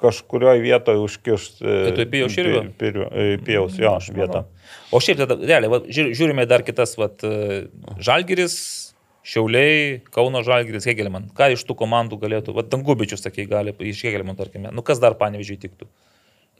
kažkurioje 0.00 0.60
vietoje 0.64 0.98
užkišti. 1.04 1.60
Tai 1.60 1.92
tu 1.98 2.04
į 2.06 2.08
Pijaus 2.08 2.32
Širvio? 2.32 2.62
Pijaus, 3.44 3.76
jo, 3.76 3.92
Aš 4.00 4.08
vietą. 4.16 4.46
O 4.96 5.00
šiaip 5.04 5.20
tada, 5.20 5.36
realiai, 5.36 5.68
va, 5.68 5.82
žiūr- 5.84 6.14
žiūrime 6.16 6.46
dar 6.48 6.64
kitas, 6.64 6.96
va, 6.96 7.10
Žalgiris, 8.00 8.89
Šiauliai, 9.26 10.00
Kauno 10.14 10.40
Žalgiris, 10.46 10.86
Hegelman. 10.88 11.28
Ką 11.36 11.50
iš 11.54 11.64
tų 11.68 11.76
komandų 11.82 12.16
galėtų, 12.22 12.54
va, 12.56 12.64
Dangubičius, 12.64 13.20
sakai, 13.24 13.44
gali, 13.50 13.74
iš 13.84 14.00
Hegelman, 14.06 14.38
tarkime. 14.38 14.72
Nu, 14.72 14.84
kas 14.86 15.02
dar 15.02 15.18
panevežiai 15.20 15.60
tiktų? 15.60 15.88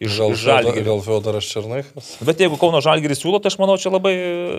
Iš, 0.01 0.17
Žalgirio. 0.41 0.85
gal 0.85 1.01
Fiodoras 1.05 1.45
Černaikas. 1.45 2.15
Bet 2.25 2.41
jeigu 2.41 2.57
Kauno 2.61 2.81
Žalgiris 2.85 3.21
siūlo, 3.21 3.41
tai 3.41 3.51
aš 3.53 3.59
manau, 3.61 3.77
čia 3.81 3.93
labai 3.93 4.15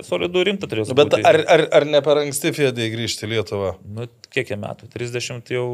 solidų 0.06 0.44
rimta 0.46 0.70
turėtų 0.70 0.94
Bet 0.98 1.16
būti. 1.16 1.24
ar, 1.26 1.40
ar, 1.50 1.64
ar 1.80 1.86
ne 1.90 2.02
per 2.06 2.22
anksti 2.22 2.52
Fiedai 2.54 2.92
grįžti 2.94 3.26
į 3.26 3.32
Lietuvą? 3.34 3.72
Nu, 3.90 4.06
kiek 4.34 4.54
jie 4.54 4.60
metų? 4.62 4.90
30 4.94 5.50
jau. 5.56 5.66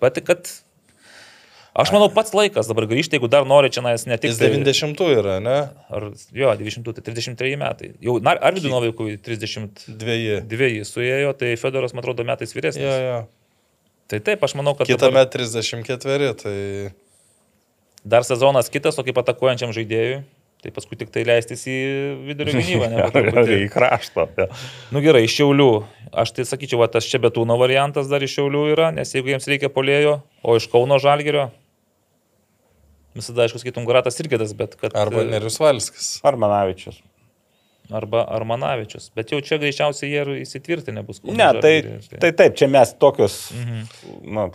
Bet 0.00 0.20
kad... 0.24 0.48
Aš 1.76 1.92
manau, 1.94 2.08
pats 2.12 2.32
laikas 2.34 2.68
dabar 2.70 2.86
grįžti, 2.90 3.18
jeigu 3.18 3.28
dar 3.30 3.44
nori 3.46 3.70
čia 3.70 3.82
nes 3.84 4.06
ne 4.08 4.16
tik... 4.18 4.32
Jis 4.32 4.40
90 4.40 5.02
yra, 5.14 5.36
ne? 5.44 5.56
Ar, 5.94 6.06
jo, 6.34 6.52
90, 6.60 6.94
tai 6.96 7.04
33 7.06 7.58
metai. 7.60 7.90
Jau 8.02 8.16
Arvidui 8.24 8.72
Novikui 8.72 9.18
32 9.22 10.40
Dviejį. 10.48 10.86
suėjo, 10.88 11.34
tai 11.38 11.52
Fedoras, 11.60 11.94
man 11.94 12.02
atrodo, 12.02 12.26
metais 12.26 12.56
vyresnis. 12.56 12.86
Jo, 12.88 12.96
jo. 13.04 13.20
Tai 14.08 14.22
taip, 14.24 14.42
aš 14.42 14.56
manau, 14.56 14.72
kad 14.74 14.88
Kitą 14.88 15.10
dabar 15.10 15.26
metą 15.26 15.42
34, 15.44 16.32
tai... 16.40 16.56
dar 18.08 18.24
sezonas 18.24 18.72
kitas, 18.72 18.96
o 18.96 19.04
kaip 19.04 19.20
atakuojančiam 19.20 19.74
žaidėjui. 19.76 20.22
Tai 20.58 20.72
paskui 20.74 20.96
tik 20.98 21.12
tai 21.14 21.22
leistis 21.22 21.60
į 21.70 21.74
vidurio 22.26 22.56
gynybą. 22.58 22.88
ne, 22.90 23.52
į 23.64 23.68
kraštą. 23.70 24.24
jo. 24.40 24.46
Nu 24.94 25.02
gerai, 25.04 25.22
iš 25.28 25.36
Šiaulių. 25.38 25.68
Aš 26.18 26.32
tai 26.34 26.46
sakyčiau, 26.48 26.80
va, 26.82 26.88
tas 26.90 27.06
čia 27.06 27.20
betūno 27.22 27.54
variantas 27.60 28.08
dar 28.10 28.24
iš 28.26 28.34
Šiaulių 28.40 28.62
yra, 28.72 28.88
nes 28.96 29.12
jeigu 29.14 29.30
jiems 29.30 29.46
reikia 29.46 29.70
polėjo, 29.70 30.16
o 30.42 30.56
iš 30.58 30.66
Kauno 30.72 30.98
Žalgerio, 30.98 31.50
visada 33.14 33.44
aišku, 33.46 33.60
skaitum 33.62 33.86
Garatas 33.88 34.18
irgi 34.22 34.38
tas, 34.40 34.52
bet 34.58 34.74
kad... 34.80 34.94
Arba 34.98 35.22
Nerius 35.26 35.58
Valskis. 35.62 36.10
Ar 36.26 36.36
Manavičius. 36.40 36.98
Arba 37.94 38.24
Armanavičius. 38.36 39.08
Bet 39.16 39.30
jau 39.32 39.38
čia 39.44 39.56
greičiausiai 39.62 40.10
jie 40.12 40.20
ir 40.24 40.30
įsitvirtinę 40.42 41.02
bus. 41.06 41.22
Kauno 41.22 41.38
Ne, 41.38 41.48
tai, 41.62 41.74
Žalgiryje. 41.80 42.20
tai 42.22 42.32
taip, 42.36 42.58
čia 42.60 42.68
mes 42.72 42.92
tokius, 43.00 43.38
Mhm. 43.56 43.84
na, 44.36 44.48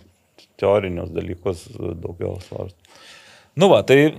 teorinius 0.62 1.10
dalykus 1.16 1.64
daugiau 2.04 2.36
svarstame. 2.44 2.92
Nu 3.58 3.70
va, 3.72 3.82
tai 3.86 4.14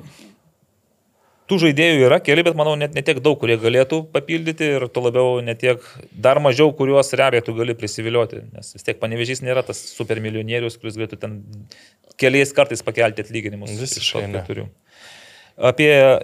tų 1.51 1.59
žaidėjų 1.65 2.07
yra 2.09 2.21
keli, 2.25 2.45
bet 2.47 2.57
manau 2.59 2.75
net 2.79 2.95
netiek 2.97 3.21
daug, 3.25 3.37
kurie 3.41 3.57
galėtų 3.61 4.01
papildyti 4.15 4.71
ir 4.77 4.87
to 4.93 5.03
labiau 5.05 5.41
netiek 5.45 5.83
dar 6.13 6.41
mažiau, 6.45 6.73
kuriuos 6.77 7.13
realiai 7.19 7.45
tu 7.45 7.55
gali 7.57 7.77
prisivilioti. 7.79 8.45
Nes 8.55 8.73
vis 8.77 8.87
tiek 8.87 9.01
panevežys 9.01 9.45
nėra 9.45 9.65
tas 9.67 9.81
supermilijonierius, 9.97 10.79
kuris 10.81 10.99
galėtų 11.01 11.21
ten 11.21 11.37
keliais 12.21 12.55
kartais 12.57 12.85
pakelti 12.87 13.27
atlyginimus. 13.27 13.75
iš 13.75 13.85
Visiškai 13.87 14.25
to, 14.25 14.29
ne. 14.29 14.39
ką 14.39 14.47
turiu. 14.49 14.69
Apie 15.55 15.91
e, 15.95 16.15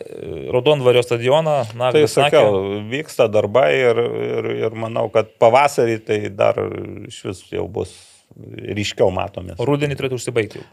Raudonvario 0.50 1.04
stadioną, 1.06 1.60
na, 1.78 1.92
Tai 1.94 2.02
sakiau, 2.10 2.80
vyksta 2.90 3.28
darbai 3.30 3.68
ir, 3.78 4.00
ir, 4.26 4.48
ir 4.66 4.74
manau, 4.74 5.06
kad 5.14 5.30
pavasarį 5.38 6.00
tai 6.08 6.18
dar 6.34 6.58
iš 7.06 7.20
vis 7.28 7.44
jau 7.52 7.68
bus 7.70 7.92
ryškiau 8.40 9.10
matomis. 9.14 9.58
Rudenį 9.58 9.98
turėtų 9.98 10.18
užsibaigti. 10.18 10.64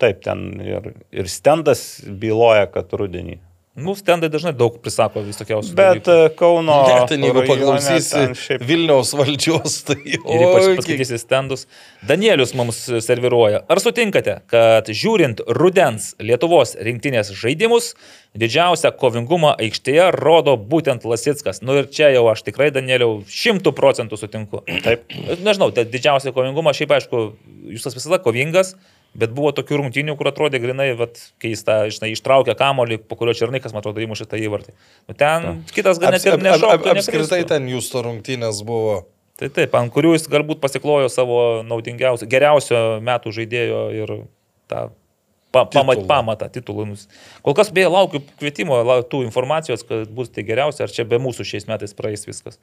Taip, 0.00 0.22
ten 0.24 0.48
ir, 0.64 0.90
ir 1.12 1.28
stendas 1.32 1.82
byloja, 2.06 2.68
kad 2.72 2.92
rudenį. 2.96 3.38
Nu, 3.76 3.92
stendai 3.92 4.30
dažnai 4.32 4.54
daug 4.56 4.78
prisako 4.80 5.20
visokiausių. 5.26 5.74
Bet 5.76 6.06
dalykų. 6.06 6.14
e, 6.30 6.34
Kauno... 6.38 6.76
Ne, 6.88 6.94
ten 7.10 7.24
jeigu 7.26 7.42
paklausysi 7.44 8.22
šiaip- 8.40 8.62
Vilniaus 8.64 9.10
valdžios, 9.18 9.74
tai 9.84 9.98
jau. 10.00 10.22
Ir 10.32 10.44
ypač 10.46 10.68
paskaitysi 10.80 11.18
stendus. 11.20 11.66
Danielius 12.08 12.54
mums 12.56 12.78
serviruoja. 13.04 13.60
Ar 13.68 13.82
sutinkate, 13.84 14.38
kad 14.48 14.88
žiūrint 14.88 15.44
rudens 15.60 16.14
Lietuvos 16.24 16.72
rinktinės 16.88 17.34
žaidimus, 17.36 17.90
didžiausią 18.36 18.94
kovingumą 18.96 19.52
aikštėje 19.60 20.08
rodo 20.16 20.56
būtent 20.56 21.04
Lasitskas? 21.08 21.60
Nu 21.60 21.76
ir 21.82 21.92
čia 21.92 22.08
jau 22.16 22.24
aš 22.32 22.46
tikrai, 22.48 22.70
Danieliau, 22.72 23.20
šimtų 23.28 23.76
procentų 23.76 24.16
sutinku. 24.20 24.64
Taip. 24.88 25.04
Nežinau, 25.44 25.68
tai 25.76 25.84
didžiausią 25.84 26.32
kovingumą, 26.36 26.72
šiaip 26.76 26.96
aišku, 26.96 27.26
jūs 27.76 27.84
tas 27.84 27.96
visada 27.96 28.22
kovingas. 28.24 28.72
Bet 29.16 29.32
buvo 29.36 29.52
tokių 29.56 29.80
rungtynių, 29.80 30.16
kur 30.18 30.28
atrodė 30.28 30.60
grinai, 30.60 30.90
vat, 30.98 31.18
kai 31.42 31.54
jis 31.54 31.64
tą, 31.64 31.76
žinai, 31.92 32.10
ištraukė 32.12 32.56
kamolį, 32.58 32.98
po 33.08 33.16
kurio 33.16 33.32
Černikas, 33.36 33.72
man 33.72 33.80
atrodo, 33.80 34.02
įmušė 34.04 34.28
tą 34.28 34.40
įvartį. 34.40 34.74
Nu, 35.08 35.16
ten 35.16 35.62
kitas 35.72 36.00
gal 36.02 36.12
net 36.14 36.26
ir 36.26 36.36
ap, 36.36 36.42
ap, 36.42 36.48
nešoktų. 36.50 36.92
apskritai 36.92 37.40
ten 37.48 37.70
jūsų 37.72 38.04
rungtynės 38.10 38.60
buvo. 38.66 39.06
Tai 39.40 39.50
taip, 39.52 39.74
ant 39.76 39.92
kurių 39.92 40.14
jis 40.14 40.28
galbūt 40.32 40.60
pasiklojo 40.62 41.08
savo 41.12 41.40
naudingiausio, 41.68 42.28
geriausio 42.28 42.84
metų 43.04 43.34
žaidėjo 43.36 43.82
ir 43.96 44.14
tą 44.68 44.86
pa, 45.52 45.64
pamat, 45.64 46.02
pamatą, 46.06 46.48
titulų. 46.52 46.86
nus- 46.90 47.06
Kol 47.42 47.54
kas 47.54 47.70
beje 47.70 47.88
laukiu 47.88 48.20
kvietimo, 48.40 48.76
laukiu 48.84 49.08
tų 49.08 49.24
informacijos, 49.28 49.82
kad 49.88 50.08
bus 50.10 50.28
tai 50.28 50.42
geriausia, 50.44 50.82
ar 50.84 50.88
čia 50.92 51.04
be 51.08 51.16
mūsų 51.18 51.44
šiais 51.46 51.66
metais 51.68 51.94
praeis 51.94 52.26
viskas. 52.26 52.58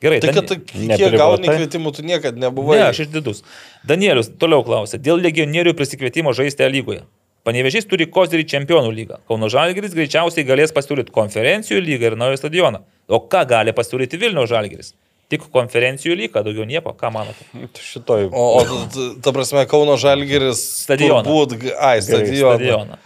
Gerai, 0.00 0.20
Tai 0.20 0.32
kad 0.32 0.46
tu- 0.46 0.60
kiek 0.60 1.16
gauni 1.18 1.48
kvietimų, 1.48 1.94
tu 1.96 2.02
niekada 2.02 2.38
nebuvai. 2.38 2.76
Ne, 2.78 2.82
aš 2.90 3.00
išdidus. 3.06 3.42
Danielius 3.86 4.28
toliau 4.38 4.62
klausė, 4.64 4.98
dėl 4.98 5.20
legionierių 5.20 5.74
prisikvietimo 5.74 6.32
žaisti 6.34 6.62
A 6.64 6.68
lygoje. 6.68 7.02
Panevežys 7.46 7.86
turi 7.86 8.06
kozirį 8.10 8.42
čempionų 8.44 8.90
lygą. 8.90 9.18
Kauno 9.28 9.46
Žalgiris 9.48 9.94
greičiausiai 9.94 10.42
galės 10.44 10.72
pasiūlyti 10.74 11.12
konferencijų 11.14 11.78
lygą 11.80 12.02
ir 12.10 12.16
naują 12.16 12.36
stadioną. 12.40 12.80
O 13.08 13.20
ką 13.20 13.46
gali 13.46 13.70
pasiūlyti 13.72 14.18
Vilniaus 14.18 14.50
Žalgiris? 14.50 14.94
Tik 15.26 15.48
konferencijų 15.50 16.14
lygą, 16.20 16.44
daugiau 16.46 16.62
nieko. 16.68 16.92
Ką 16.94 17.10
manote? 17.10 17.46
Šitoj. 17.82 18.28
O, 18.30 18.44
o 18.60 19.16
ta 19.24 19.32
prasme, 19.34 19.64
Kauno 19.66 19.96
Žalgeris. 19.98 20.60
Stadioną. 20.84 21.24
Turbūt, 21.26 21.56
ai, 21.82 21.98
stadioną. 22.04 22.52
Stadioną. 22.60 22.98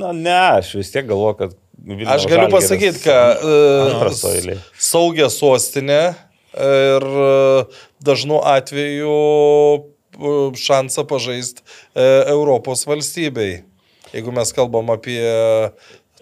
Na, 0.00 0.10
ne, 0.16 0.38
aš 0.58 0.72
vis 0.80 0.90
tiek 0.90 1.06
galvoju, 1.06 1.36
kad... 1.38 1.54
Vilniaus 1.80 2.10
Aš 2.16 2.26
galiu 2.28 2.50
pasakyti, 2.52 3.00
kad 3.06 3.40
uh, 3.46 4.02
eilėj. 4.34 4.58
saugia 4.76 5.30
sostinė 5.32 6.02
ir 6.52 7.06
uh, 7.08 7.78
dažnu 8.04 8.42
atveju 8.50 9.14
uh, 9.14 10.50
šansą 10.60 11.06
pažaisti 11.08 11.64
Europos 11.94 12.84
valstybei. 12.90 13.62
Jeigu 14.10 14.34
mes 14.34 14.50
kalbam 14.52 14.90
apie... 14.92 15.22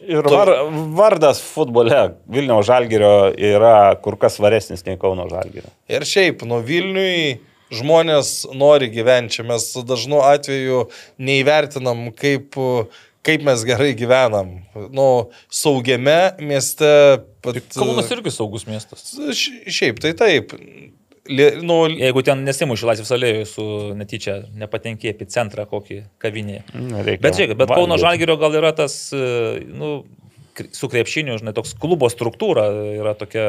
Ir 0.06 0.22
var, 0.30 0.50
vardas 0.94 1.40
futbole 1.42 2.14
Vilniaus 2.30 2.68
Žalgirio 2.68 3.32
yra 3.34 3.96
kur 4.02 4.14
kas 4.20 4.38
svaresnis 4.38 4.84
nei 4.86 4.98
Kauno 5.00 5.26
Žalgirio. 5.30 5.70
Ir 5.90 6.06
šiaip, 6.06 6.44
nuo 6.46 6.60
Vilniui 6.64 7.40
žmonės 7.74 8.46
nori 8.56 8.88
gyventi 8.92 9.38
čia. 9.38 9.46
Mes 9.48 9.66
dažnu 9.88 10.22
atveju 10.24 10.84
neįvertinam, 11.20 12.08
kaip, 12.16 12.56
kaip 13.26 13.44
mes 13.46 13.64
gerai 13.68 13.90
gyvenam. 13.98 14.54
Nu, 14.94 15.08
saugiame 15.50 16.38
mieste. 16.38 16.92
Pat, 17.44 17.58
Kaunas 17.74 18.10
irgi 18.14 18.32
saugus 18.34 18.68
miestas. 18.70 19.10
Šiaip, 19.34 20.00
tai 20.04 20.14
taip. 20.18 20.54
Nu, 21.28 21.80
Jeigu 21.92 22.22
ten 22.26 22.44
nesimuši 22.46 22.88
Laisvės 22.88 23.12
alėjų 23.16 23.48
su 23.48 23.66
netyčia 23.98 24.38
nepatenki 24.58 25.12
į 25.12 25.28
centrą 25.32 25.66
kokį. 25.68 26.02
Reikia 27.04 27.24
Bet 27.24 27.38
žiūrėk, 27.38 27.58
bet 27.58 27.74
Kauno. 27.74 27.98
Žalgirio 28.00 28.38
gal 28.40 28.56
yra 28.58 28.72
tas, 28.76 28.96
e, 29.12 29.60
nu, 29.68 29.92
su 30.72 30.88
krepšiniu, 30.90 31.36
žinai, 31.40 31.54
toks 31.56 31.74
klubo 31.80 32.08
struktūra 32.12 32.66
yra 32.98 33.14
tokia 33.18 33.44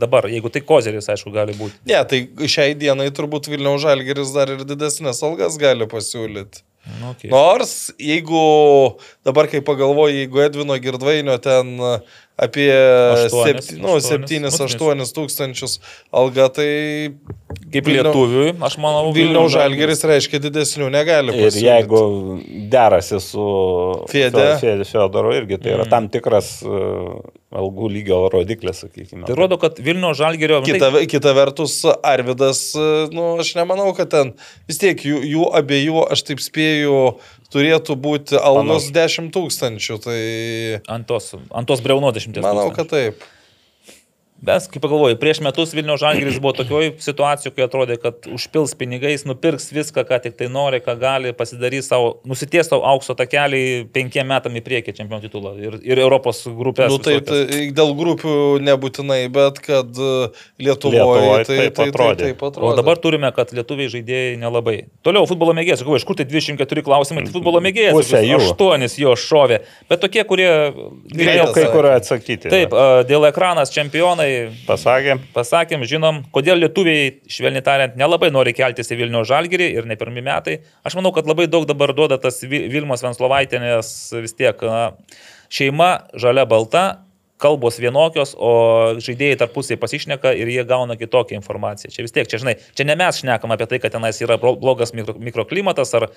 dabar, 0.00 0.28
jeigu 0.30 0.50
tai 0.52 0.64
kozeris, 0.66 1.08
aišku, 1.12 1.32
gali 1.34 1.54
būti. 1.56 1.78
ne, 1.88 2.02
tai 2.08 2.24
šiai 2.50 2.76
dienai 2.78 3.08
turbūt 3.14 3.48
Vilniaus 3.52 3.84
Žalgeris 3.84 4.34
dar 4.36 4.52
ir 4.52 4.66
didesnės 4.68 5.22
algas 5.26 5.58
gali 5.60 5.88
pasiūlyti. 5.90 6.66
Nu, 6.98 7.12
okay. 7.12 7.30
Nors, 7.30 7.92
jeigu 8.02 8.38
dabar, 9.22 9.46
kai 9.50 9.60
pagalvoju, 9.62 10.16
jeigu 10.24 10.40
Edvino 10.42 10.74
Girdvainio 10.82 11.36
ten 11.38 11.76
apie 12.38 12.68
Aštuonis, 12.72 13.66
septy- 13.68 13.78
nu, 13.80 13.96
aštuonis, 13.98 14.56
7-8 15.12 15.12
tūkstančius 15.16 15.78
alga, 16.12 16.48
tai 16.48 17.12
Kaip 17.72 17.84
Vilniau- 17.86 18.08
lietuviui, 18.08 18.54
aš 18.64 18.78
manau, 18.80 19.12
Vilniaus 19.14 19.52
Žalgeris 19.52 20.00
reiškia 20.08 20.40
didesnių 20.40 20.88
negali. 20.92 21.34
Ir 21.36 21.50
pasiūlyt. 21.50 21.66
jeigu 21.68 22.00
derasi 22.72 23.20
su 23.20 23.44
Fede. 24.10 24.46
Fede 24.60 24.84
Fedoru 24.88 25.34
irgi, 25.36 25.58
tai 25.62 25.74
yra 25.76 25.86
tam 25.88 26.08
tikras 26.12 26.62
uh, 26.64 27.20
algų 27.52 27.90
lygio 27.92 28.22
rodiklis, 28.32 28.80
sakykime. 28.86 29.26
Tai 29.28 29.36
rodo, 29.36 29.58
kad 29.60 29.76
Vilniaus 29.84 30.16
Žalgirio... 30.16 30.62
nu, 30.62 30.66
Kita, 30.66 30.88
tai, 30.96 31.04
kita 31.06 31.34
vertus, 31.36 31.82
Arvidas, 32.02 32.72
nu, 33.12 33.34
aš 33.44 33.54
nemanau, 33.60 33.92
kad 33.96 34.08
ten 34.12 34.32
vis 34.68 34.80
tiek 34.80 34.96
jų, 35.04 35.20
jų 35.34 35.50
abiejų, 35.60 36.06
aš 36.16 36.24
taip 36.30 36.40
spėju, 36.40 36.96
turėtų 37.52 37.96
būti 38.00 38.40
algos 38.40 38.88
10 38.94 39.30
tūkstančių. 39.34 40.00
Tai 40.02 40.18
ant 40.96 41.08
tos, 41.08 41.32
ant 41.36 41.68
tos 41.68 41.84
breuno 41.84 42.12
dešimties. 42.14 42.44
manau, 42.44 42.70
tūkstančių. 42.70 42.76
kad 42.80 42.92
taip. 42.92 43.30
Bet, 44.42 44.66
kaip 44.72 44.82
pagalvoju, 44.82 45.18
prieš 45.22 45.38
metus 45.44 45.74
Vilniaus 45.76 46.02
Žalgiris 46.02 46.40
buvo 46.42 46.54
tokioje 46.58 46.96
situacijoje, 47.02 47.54
kai 47.54 47.66
atrodė, 47.68 47.98
kad 48.02 48.26
užpils 48.26 48.74
pinigais, 48.78 49.22
nupirks 49.28 49.68
viską, 49.70 50.02
ką 50.08 50.18
tik 50.24 50.34
tai 50.40 50.48
nori, 50.50 50.80
ką 50.82 50.96
gali, 50.98 51.30
pasidarys 51.36 51.86
savo, 51.92 52.16
nusities 52.26 52.66
savo 52.66 52.82
aukso 52.90 53.14
takelį 53.18 53.62
penkiem 53.94 54.26
metam 54.32 54.58
į 54.58 54.64
priekį 54.66 54.96
čempionų 54.98 55.28
titulą 55.28 55.54
ir, 55.62 55.78
ir 55.86 56.02
Europos 56.02 56.42
grupės. 56.58 56.90
Nu, 56.90 56.98
tai, 57.02 57.20
tai 57.22 57.68
dėl 57.70 57.94
grupių 57.98 58.34
nebūtinai, 58.66 59.20
bet 59.32 59.62
kad 59.62 59.94
Lietuvoje 60.58 61.12
Lietuvoj 61.12 61.44
tai, 61.46 61.56
taip 61.56 61.76
tai, 61.76 61.84
tai, 61.84 61.88
atrodė. 61.92 62.26
taip 62.26 62.42
O 62.42 62.50
atrodo. 62.50 62.74
dabar 62.78 63.00
turime, 63.02 63.30
kad 63.36 63.52
lietuviai 63.54 63.90
žaidėjai 63.92 64.34
nelabai. 64.40 64.76
Toliau 65.06 65.28
futbolo 65.30 65.54
mėgėjas, 65.56 65.82
sakau, 65.82 65.96
iš 65.98 66.06
kur 66.08 66.18
tai 66.18 66.26
24 66.28 66.84
klausimai, 66.86 67.24
tai 67.26 67.34
futbolo 67.34 67.62
mėgėjas. 67.64 67.94
Pusė 67.96 68.22
jų. 68.26 68.40
Aštuonis 68.42 68.98
jo 69.00 69.14
šovė. 69.18 69.62
Bet 69.90 70.02
tokie, 70.02 70.22
kurie... 70.28 70.50
Galėjau 71.14 71.48
kai 71.54 71.66
kur 71.72 71.90
atsakyti. 71.92 72.50
Taip, 72.52 72.74
dėl 73.08 73.28
ekranas 73.30 73.72
čempionai, 73.74 74.31
Pasakė. 74.66 75.16
pasakėm, 75.34 75.84
žinom, 75.88 76.22
kodėl 76.34 76.60
lietuviai, 76.62 77.12
švelniai 77.30 77.64
tariant, 77.66 77.96
nelabai 78.00 78.30
nori 78.34 78.52
keltis 78.56 78.90
į 78.92 78.98
Vilnių 79.02 79.22
žalgyrį 79.28 79.68
ir 79.78 79.88
ne 79.90 79.96
pirmi 80.00 80.22
metai. 80.24 80.58
Aš 80.84 80.96
manau, 80.98 81.12
kad 81.14 81.26
labai 81.30 81.46
daug 81.50 81.66
dabar 81.68 81.94
duoda 81.96 82.18
tas 82.20 82.40
Vi- 82.42 82.66
Vilmos 82.72 83.02
Venslovaitinės 83.04 83.92
vis 84.22 84.36
tiek 84.38 84.60
na, 84.62 84.92
šeima 85.52 85.90
žalia 86.16 86.46
balta, 86.48 86.84
kalbos 87.42 87.78
vienokios, 87.82 88.34
o 88.38 88.52
žaidėjai 89.02 89.40
tarpusiai 89.42 89.78
pasišneka 89.80 90.32
ir 90.38 90.50
jie 90.52 90.64
gauna 90.68 90.96
kitokią 91.00 91.36
informaciją. 91.40 91.90
Čia 91.94 92.06
vis 92.06 92.14
tiek, 92.14 92.28
čia 92.30 92.40
žinai, 92.42 92.54
čia 92.78 92.86
ne 92.88 92.96
mes 92.98 93.18
šnekam 93.22 93.54
apie 93.54 93.66
tai, 93.70 93.80
kad 93.82 93.94
tenais 93.96 94.20
yra 94.22 94.38
blo- 94.42 94.54
blogas 94.60 94.94
mikro, 94.96 95.16
mikroklimatas 95.18 95.94
ar 95.98 96.08
e, 96.08 96.12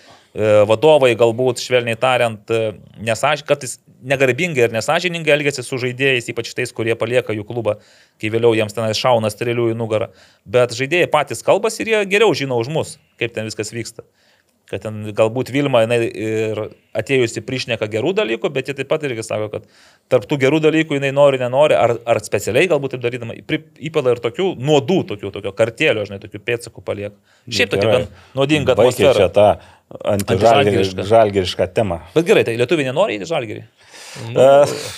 vadovai 0.70 1.14
galbūt, 1.18 1.64
švelniai 1.64 2.00
tariant, 2.00 2.54
e, 2.54 2.76
nesaž, 3.06 3.45
kartais 3.48 3.80
negarbingai 4.06 4.68
ir 4.68 4.76
nesažiningai 4.76 5.34
elgesi 5.36 5.66
su 5.66 5.80
žaidėjais, 5.82 6.30
ypač 6.34 6.54
tais, 6.58 6.74
kurie 6.76 6.94
palieka 7.00 7.34
jų 7.36 7.48
klubą, 7.48 7.80
kai 8.22 8.32
vėliau 8.34 8.54
jiems 8.58 8.76
tenais 8.78 9.00
šauna 9.00 9.32
strėlių 9.34 9.72
į 9.74 9.80
nugarą. 9.80 10.12
Bet 10.45 10.76
žaidėjai 10.78 11.10
patys 11.12 11.45
kalbasi 11.45 11.84
ir 11.84 11.94
jie 11.94 12.06
geriau 12.16 12.36
žino 12.38 12.60
už 12.62 12.72
mus, 12.74 12.95
kaip 13.22 13.34
ten 13.36 13.50
viskas 13.50 13.74
vyksta. 13.74 14.06
Kad 14.69 14.82
ten 14.82 15.11
galbūt 15.16 15.52
Vilma 15.53 15.84
jinai 15.84 16.00
ir 16.10 16.61
atėjusi 16.98 17.44
priešneka 17.45 17.88
gerų 17.92 18.16
dalykų, 18.18 18.50
bet 18.56 18.72
jie 18.72 18.76
taip 18.77 18.90
pat 18.90 19.03
irgi 19.06 19.26
sako, 19.26 19.50
kad 19.53 19.68
tarptų 20.11 20.40
gerų 20.42 20.61
dalykų 20.64 20.98
jinai 20.98 21.11
nori, 21.16 21.40
nenori, 21.42 21.77
ar, 21.77 21.95
ar 22.08 22.22
specialiai 22.26 22.69
galbūt 22.72 22.95
taip 22.95 23.03
darydama, 23.06 23.38
įpila 23.38 24.16
ir 24.16 24.24
tokių 24.24 24.52
nuodų, 24.58 25.00
tokių, 25.14 25.32
tokio 25.38 25.53
kartėlio, 25.58 26.08
žinai, 26.10 26.22
tokių 26.24 26.42
pėdsakų 26.50 26.85
palieka. 26.88 27.16
Šiaip 27.45 27.76
tokia 27.76 27.92
gan 27.92 28.08
nuodinga 28.38 28.77
atmosfera. 28.77 29.16
čia 29.19 29.32
tą 29.35 29.50
Antižalgirišką. 29.85 30.98
antižalgirišką 30.98 31.68
temą. 31.77 32.00
Bet 32.16 32.26
gerai, 32.26 32.42
tai 32.48 32.56
lietuviai 32.58 32.90
nenori 32.90 33.19
į 33.22 33.27
žalgerį. 33.30 33.66
E, 34.34 34.48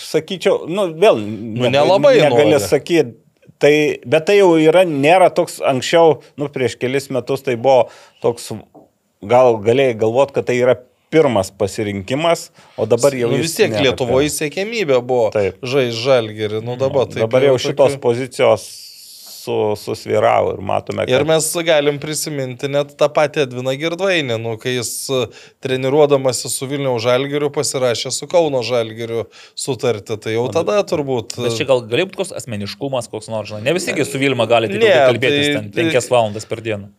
sakyčiau, 0.07 0.61
nu 0.71 0.87
vėl. 0.95 1.19
Nu, 1.19 1.67
nelabai 1.73 2.15
Negali 2.21 2.59
sakyti. 2.63 3.17
Tai, 3.57 3.73
bet 4.05 4.27
tai 4.29 4.35
jau 4.37 4.51
yra, 4.61 4.83
nėra 4.85 5.31
toks 5.33 5.55
anksčiau, 5.65 6.19
nu 6.37 6.45
prieš 6.53 6.75
kelis 6.77 7.07
metus 7.09 7.41
tai 7.41 7.55
buvo 7.57 7.87
toks, 8.21 8.51
gal 9.21 9.57
galėjai 9.63 9.97
galvoti, 9.97 10.33
kad 10.37 10.45
tai 10.49 10.57
yra 10.61 10.75
pirmas 11.09 11.49
pasirinkimas, 11.55 12.49
o 12.75 12.85
dabar 12.85 13.13
jau 13.15 13.29
Nu, 13.31 13.37
vis 13.39 13.55
tiek 13.55 13.71
nėra 13.71 13.85
Lietuvoje 13.85 14.27
pirmas. 14.27 14.39
siekiamybė 14.41 14.97
buvo 15.07 15.29
Taip. 15.31 15.55
žai 15.63 15.85
žalgerį. 15.95 16.59
Nu, 16.67 16.75
dabar, 16.75 17.07
taip, 17.07 17.23
Dabar 17.23 17.45
jau 17.47 17.55
šitos 17.57 17.95
tokių- 17.95 18.01
pozicijos 18.03 18.65
su, 19.47 19.55
susviravo 19.79 20.51
ir 20.57 20.59
matome, 20.59 21.05
kad 21.07 21.09
Ir 21.15 21.23
mes 21.23 21.45
galim 21.63 21.95
prisiminti 22.03 22.67
net 22.67 22.91
tą 22.99 23.07
patį 23.07 23.45
Edviną 23.45 23.71
Girdvainį, 23.79 24.35
nu, 24.43 24.57
kai 24.59 24.73
jis 24.75 24.91
e, 25.09 25.21
treniruodamasi 25.63 26.51
su 26.51 26.67
Vilniaus 26.67 27.01
Žalgiriu 27.05 27.47
pasirašė 27.55 28.11
su 28.11 28.27
Kauno 28.27 28.59
Žalgiriu 28.67 29.23
sutartį, 29.55 30.19
tai 30.19 30.35
jau 30.35 30.49
tada 30.51 30.83
turbūt... 30.83 31.37
Bet 31.39 31.55
čia 31.55 31.63
gal 31.69 31.79
galėjo 31.87 32.09
būti 32.11 32.19
koks 32.25 32.35
asmeniškumas, 32.41 33.07
koks 33.07 33.31
nors, 33.31 33.47
žinai. 33.53 33.63
Ne 33.63 33.73
visi 33.79 33.95
su 34.03 34.19
Vilma 34.19 34.43
gali 34.51 34.67
taip 34.67 34.83
Ne, 34.83 34.91
kalbėtis 35.13 35.47
tai- 35.47 35.55
ten 35.61 35.71
penkias 35.71 36.11
valandas 36.11 36.43
per 36.43 36.59
dieną. 36.59 36.91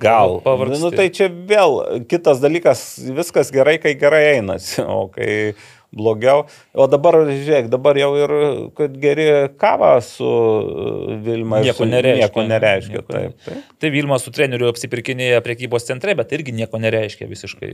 Gal. 0.00 0.40
Pavargsti. 0.44 0.82
Nu, 0.82 0.90
tai 0.94 1.08
čia 1.14 1.30
vėl 1.30 1.80
kitas 2.10 2.42
dalykas, 2.42 2.84
viskas 3.16 3.52
gerai, 3.54 3.78
kai 3.82 3.94
gerai 4.00 4.24
einasi, 4.36 4.82
o 4.84 5.06
kai 5.12 5.54
blogiau. 5.94 6.44
O 6.74 6.86
dabar, 6.90 7.20
žiūrėk, 7.28 7.68
dabar 7.70 7.94
jau 7.98 8.10
ir, 8.18 8.32
kad 8.74 8.94
geri 8.98 9.26
kavą 9.60 9.92
su 10.02 10.26
uh, 10.26 11.12
Vilma 11.22 11.60
Nieko 11.62 11.84
su- 11.84 11.90
nereiškia. 11.90 12.24
Nieko 12.26 12.44
nereiškia. 12.50 12.94
Nieko 12.96 13.14
Taip, 13.14 13.36
taip. 13.46 13.68
Tai 13.78 13.90
Vilma 13.94 14.18
su 14.18 14.32
treneriu 14.34 14.66
apsipirkinėja 14.72 15.42
priekybos 15.46 15.86
centre, 15.86 16.16
bet 16.18 16.34
irgi 16.34 16.54
nieko 16.56 16.80
nereiškia 16.82 17.28
visiškai. 17.30 17.70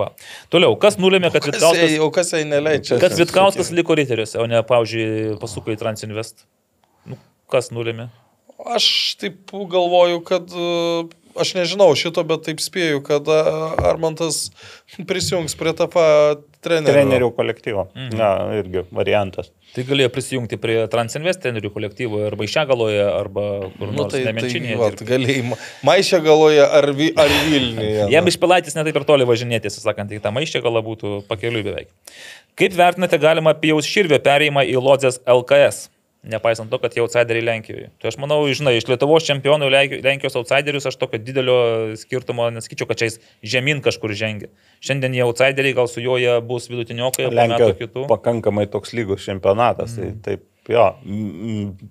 Va. 0.00 0.10
Toliau, 0.52 0.78
kas 0.80 0.96
nulėmė, 1.00 1.28
kad 1.34 1.44
Vitkauskas, 1.50 1.98
o 2.00 2.08
kas 2.14 2.32
jai 2.36 2.44
neleidžia? 2.48 3.00
kad 3.02 3.16
Vitkauskas 3.18 3.72
liko 3.76 3.98
riteriuose, 4.00 4.40
o 4.40 4.48
ne, 4.48 4.62
pavyzdžiui, 4.64 5.36
pasuko 5.42 5.74
į 5.74 5.78
Transinvest? 5.84 6.46
Nu, 7.08 7.20
kas 7.52 7.68
nulėmė? 7.74 8.08
Aš 8.74 8.88
taip 9.20 9.52
galvoju, 9.70 10.18
kad 10.26 10.50
e, 10.50 11.04
aš 11.40 11.54
nežinau 11.58 11.88
šito, 11.98 12.24
bet 12.28 12.44
taip 12.48 12.60
spėju, 12.62 13.00
kad 13.06 13.28
Armantas 13.88 14.48
prisijungs 15.08 15.54
prie 15.58 15.72
TFA 15.78 16.06
trenerių. 16.64 16.92
Trenerių 16.94 17.28
kolektyvo. 17.36 17.86
Mhm. 17.94 18.16
Na, 18.18 18.30
irgi 18.58 18.82
variantas. 18.94 19.52
Tai 19.76 19.84
galėjo 19.84 20.08
prisijungti 20.14 20.56
prie 20.60 20.76
Transinvest 20.90 21.42
trenerių 21.44 21.70
kolektyvo 21.74 22.22
arba 22.26 22.46
Išėgaloje, 22.48 23.02
arba 23.04 23.44
kur 23.76 23.90
Nu, 23.92 23.98
nors 24.02 24.14
tai, 24.14 24.22
tai 24.24 24.32
Nemenčinėje. 24.32 24.78
va, 24.80 24.88
dirbti. 24.90 25.06
galėjai 25.10 25.42
maišę 25.86 26.20
galoje 26.24 26.64
ar, 26.64 26.88
vi, 26.96 27.10
ar 27.14 27.28
Vilniuje. 27.50 28.08
Jam 28.14 28.30
iš 28.32 28.38
Pilaitės 28.40 28.78
netaip 28.78 28.96
ir 28.96 29.06
toli 29.08 29.28
važinėti, 29.28 29.68
tiesą 29.68 29.84
sakant, 29.84 30.10
į 30.16 30.22
tą 30.24 30.32
maišę 30.34 30.62
galą 30.64 30.82
būtų 30.86 31.20
pakeliui 31.28 31.62
beveik. 31.68 31.92
Kaip 32.58 32.74
vertinate 32.74 33.20
galimą 33.22 33.52
Pijaus 33.60 33.86
Širvio 33.86 34.18
perėjimą 34.24 34.64
į 34.72 34.80
Lodzės 34.82 35.20
LKS? 35.28 35.84
Nepaisant 36.28 36.68
to, 36.68 36.76
kad 36.82 36.92
jie 36.92 37.00
outsideriai 37.00 37.44
Lenkijoje. 37.46 37.86
Tai 38.02 38.10
aš 38.10 38.18
manau, 38.20 38.42
žinai, 38.52 38.74
iš 38.76 38.84
Lietuvos 38.90 39.24
čempionų 39.24 39.70
Lenkijos 39.72 40.36
outsiderius 40.36 40.88
aš 40.90 40.98
tokio 41.00 41.20
didelio 41.22 41.56
skirtumo 41.96 42.50
nesakyčiau, 42.52 42.88
kad 42.90 43.00
čia 43.00 43.08
jis 43.08 43.16
žemyn 43.54 43.80
kažkur 43.84 44.12
žengia. 44.12 44.50
Šiandien 44.84 45.16
jie 45.16 45.24
outsideriai, 45.24 45.76
gal 45.78 45.88
su 45.88 46.04
juo 46.04 46.18
jie 46.20 46.34
bus 46.44 46.68
vidutiniokai, 46.68 47.30
o 47.30 47.32
po 47.32 47.38
metų 47.38 47.40
Lenkijos 47.40 47.80
kitų. 47.80 48.04
pakankamai 48.12 48.68
toks 48.68 48.92
lygus 48.98 49.24
čempionatas. 49.24 49.96
Mm. 49.96 50.04
Tai 50.04 50.36
taip, 50.36 50.44
jo, 50.68 50.86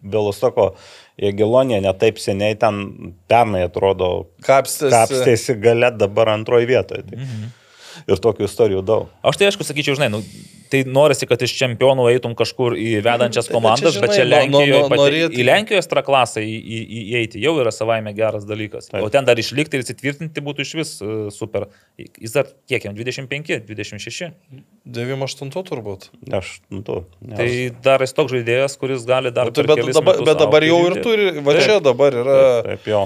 Belostoko 0.06 0.70
Jėgilonė 1.18 1.82
netaip 1.82 2.22
seniai 2.22 2.58
ten 2.62 3.16
pernai 3.30 3.66
atrodo 3.66 4.28
Kapstėsi. 4.46 5.58
gale 5.64 5.90
dabar 5.98 6.36
antroji 6.38 6.70
vietoje. 6.70 7.08
Tai. 7.10 7.26
Mm. 7.26 7.56
Ir 8.08 8.22
tokių 8.24 8.46
istorijų 8.48 8.86
daug. 8.88 9.10
Aš 9.28 9.36
tai 9.36 9.50
aišku 9.50 9.66
sakyčiau, 9.68 9.98
žinai, 10.00 10.08
nu, 10.14 10.22
tai 10.72 10.80
norisi, 10.88 11.28
kad 11.28 11.42
iš 11.44 11.52
čempionų 11.60 12.06
eitum 12.14 12.36
kažkur 12.40 12.76
į 12.80 13.02
vedančias 13.04 13.50
Tai, 13.50 13.52
bet 13.52 13.52
čia, 13.52 13.56
komandas, 13.58 13.98
bet 14.00 14.14
čia 14.16 14.24
žinai, 14.24 14.46
no- 14.48 14.54
no- 14.54 14.62
Lenkijoje, 14.64 14.80
no- 14.80 14.90
pati- 14.94 15.02
norėt- 15.02 15.36
į 15.36 15.46
Lenkijos 15.48 15.90
traklasą 15.92 16.44
įeiti 16.44 17.42
jau 17.44 17.54
yra 17.60 17.72
savaime 17.76 18.14
geras 18.16 18.48
dalykas. 18.48 18.88
Taip. 18.92 19.04
O 19.04 19.10
ten 19.12 19.28
dar 19.28 19.36
išlikti 19.40 19.76
ir 19.76 19.84
įsitvirtinti 19.84 20.44
būtų 20.44 20.64
iš 20.64 20.72
vis 20.80 20.94
uh, 21.04 21.28
super. 21.36 21.68
Jis 22.00 22.32
dar 22.38 22.48
kiek 22.72 22.88
jam, 22.88 22.96
25, 22.96 23.60
26. 23.68 24.32
98 24.88 25.52
turbūt. 25.68 26.08
Aš, 26.32 26.62
nu, 26.72 26.82
tu. 26.88 27.02
ne, 27.22 27.36
Tai 27.36 27.50
dar 27.84 28.04
jis 28.08 28.16
toks 28.16 28.32
žaidėjas, 28.32 28.78
kuris 28.80 29.04
gali 29.08 29.32
dar... 29.36 29.52
Nu, 29.52 29.52
tai 29.52 29.68
bet, 29.68 29.84
dabar, 29.92 30.24
bet 30.24 30.40
dabar 30.40 30.64
jau 30.64 30.80
ir 30.88 31.02
turi, 31.04 31.28
va 31.44 31.56
Taip. 31.58 31.64
čia 31.68 31.80
dabar 31.84 32.16
yra. 32.24 32.38
Taip, 32.72 32.88
jo. 32.88 33.04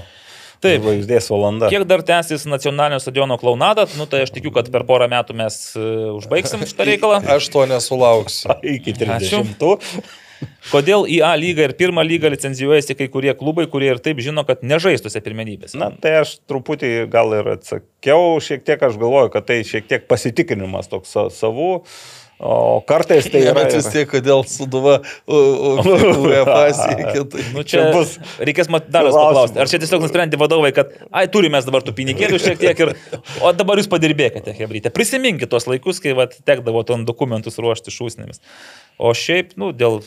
Taip. 0.62 0.84
Žvaigždės 0.84 1.30
valanda. 1.34 1.70
Kiek 1.74 1.88
dar 1.90 2.04
tęsis 2.06 2.46
nacionalinio 2.50 3.00
stadiono 3.02 3.38
klaunadą, 3.42 3.88
nu 3.98 4.06
tai 4.10 4.24
aš 4.28 4.34
tikiu, 4.36 4.52
kad 4.54 4.70
per 4.74 4.86
porą 4.86 5.08
metų 5.10 5.34
mes 5.40 5.56
uh, 5.74 6.12
užbaigsim 6.20 6.62
šitą 6.70 6.86
reikalą. 6.92 7.22
Aš 7.36 7.50
to 7.54 7.66
nesulauksiu. 7.70 8.54
Iki 8.78 8.94
Ačiū. 9.10 9.42
30. 9.58 10.12
Kodėl 10.72 11.04
į 11.10 11.20
A 11.26 11.32
lygą 11.38 11.68
ir 11.68 11.74
pirmą 11.78 12.02
lygą 12.06 12.32
licencijuojasi 12.34 12.96
kai 12.98 13.08
kurie 13.14 13.34
klubai, 13.38 13.68
kurie 13.70 13.92
ir 13.94 14.00
taip 14.02 14.22
žino, 14.24 14.42
kad 14.48 14.64
nežaistuose 14.66 15.22
pirmenybėse? 15.22 15.78
Na, 15.82 15.92
tai 16.02 16.16
aš 16.22 16.36
truputį 16.50 16.90
gal 17.14 17.34
ir 17.38 17.52
atsakiau, 17.58 18.38
šiek 18.42 18.66
tiek 18.66 18.82
aš 18.86 18.98
galvoju, 19.02 19.30
kad 19.34 19.46
tai 19.50 19.60
šiek 19.68 19.86
tiek 19.90 20.08
pasitikrinimas 20.10 20.90
toks 20.90 21.14
sa- 21.14 21.28
savų, 21.34 21.84
o 22.42 22.82
kartais 22.88 23.30
tai 23.30 23.44
yra... 23.46 23.56
bet 23.60 23.76
vis 23.78 23.90
tiek, 23.94 24.10
kodėl 24.10 24.44
suduva 24.50 25.00
UEFA 25.30 26.64
siekia. 26.82 27.26
Tai. 27.30 27.48
Nu, 27.54 27.66
Čia 27.68 27.82
čia 27.82 27.92
bus. 27.96 28.16
Reikės 28.42 28.70
mat 28.72 28.88
dar 28.92 29.08
vis 29.08 29.16
klausimas. 29.16 29.32
paklausti. 29.32 29.62
Ar 29.62 29.72
čia 29.72 29.82
tiesiog 29.84 30.06
nusprendė 30.06 30.40
vadovai, 30.42 30.74
kad, 30.76 30.94
ai, 31.14 31.28
turime 31.32 31.58
mes 31.58 31.68
dabar 31.68 31.86
tų 31.86 31.94
pinigėlių 31.98 32.40
šiek 32.42 32.60
tiek 32.62 32.84
ir, 32.86 32.94
o 33.44 33.54
dabar 33.56 33.82
jūs 33.82 33.90
padirbėkite, 33.92 34.56
hebrytė. 34.58 34.94
Prisiminkite 34.96 35.50
tos 35.52 35.68
laikus, 35.70 36.02
kai 36.04 36.16
vat, 36.18 36.38
tekdavo 36.48 36.84
ton 36.88 37.06
dokumentus 37.08 37.60
ruošti 37.62 37.94
šūsnėmis. 37.94 38.42
O 39.02 39.14
šiaip, 39.18 39.56
nu, 39.60 39.74
dėl... 39.76 40.02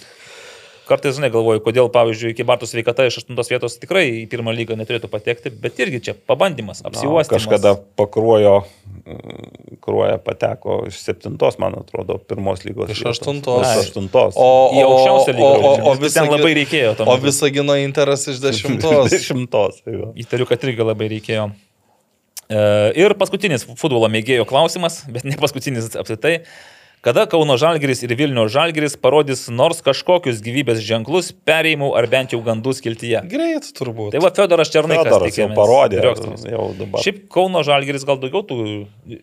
Kartais, 0.85 1.17
žinai, 1.17 1.31
galvoju, 1.33 1.63
kodėl, 1.65 1.89
pavyzdžiui, 1.93 2.35
iki 2.35 2.45
Bartų 2.45 2.67
sveikata 2.69 3.07
iš 3.09 3.23
8 3.23 3.39
vietos 3.49 3.79
tikrai 3.81 4.03
į 4.21 4.25
pirmą 4.29 4.53
lygą 4.53 4.77
neturėtų 4.77 5.09
patekti, 5.09 5.49
bet 5.63 5.79
irgi 5.81 6.01
čia 6.09 6.15
pabandymas, 6.29 6.83
Na, 6.85 6.91
apsiuosti. 6.91 7.33
Kažkada 7.33 7.73
pakruojo, 7.97 8.59
kruoja 9.85 10.19
pateko 10.21 10.83
iš 10.91 10.99
septintos, 11.07 11.57
man 11.63 11.79
atrodo, 11.81 12.19
pirmos 12.29 12.67
lygos. 12.69 12.93
Iš 12.93 13.01
vietos. 13.01 13.17
aštuntos. 13.17 13.65
Iš 13.65 13.83
aštuntos. 13.87 14.37
O, 14.37 14.49
Į 14.77 14.85
aukščiausią 14.85 15.37
lygą 15.39 15.49
O, 15.49 15.73
o, 15.73 15.95
o. 15.95 16.13
Ten 16.15 16.29
labai 16.31 16.53
reikėjo 16.61 16.95
tuo 17.01 17.09
O 17.09 17.17
visagino 17.23 17.77
interas 17.81 18.29
iš 18.29 18.43
dešimtos. 18.45 19.09
Dešimtos. 19.13 19.81
tai 19.85 19.97
va. 20.03 20.13
Įtariu, 20.21 20.49
kad 20.49 20.69
irgi 20.69 20.85
labai 20.85 21.09
reikėjo. 21.17 21.49
E, 22.49 22.63
Ir 23.01 23.17
paskutinis 23.21 23.65
futbolo 23.73 24.09
mėgėjo 24.13 24.45
klausimas, 24.49 25.03
bet 25.09 25.25
ne 25.25 25.37
paskutinis 25.41 25.93
apsitai. 25.97 26.43
Kada 27.05 27.27
Kauno 27.29 27.59
Žalgiris 27.61 28.01
ir 28.07 28.15
Vilnių 28.17 28.47
Žalgiris 28.49 28.95
parodys 28.97 29.43
nors 29.53 29.83
kažkokius 29.85 30.39
gyvybės 30.41 30.79
ženklus 30.81 31.27
perėjimų 31.45 31.91
ar 32.01 32.07
bent 32.09 32.33
jau 32.33 32.39
gandų 32.47 32.73
skiltyje? 32.79 33.21
Greit 33.29 33.67
turbūt. 33.77 34.15
Tai 34.15 34.23
va, 34.25 34.31
Fedoras 34.33 34.71
Černikas 34.73 35.05
Fedoras 35.05 35.37
jau 35.37 35.49
parodė. 35.53 35.99
Driokstovas. 36.01 36.47
Jau 36.49 36.71
dabar. 36.79 37.03
Šiaip 37.05 37.19
Kauno 37.35 37.61
Žalgiris 37.67 38.07
gal 38.09 38.17
daugiau 38.23 38.41
tų 38.49 38.57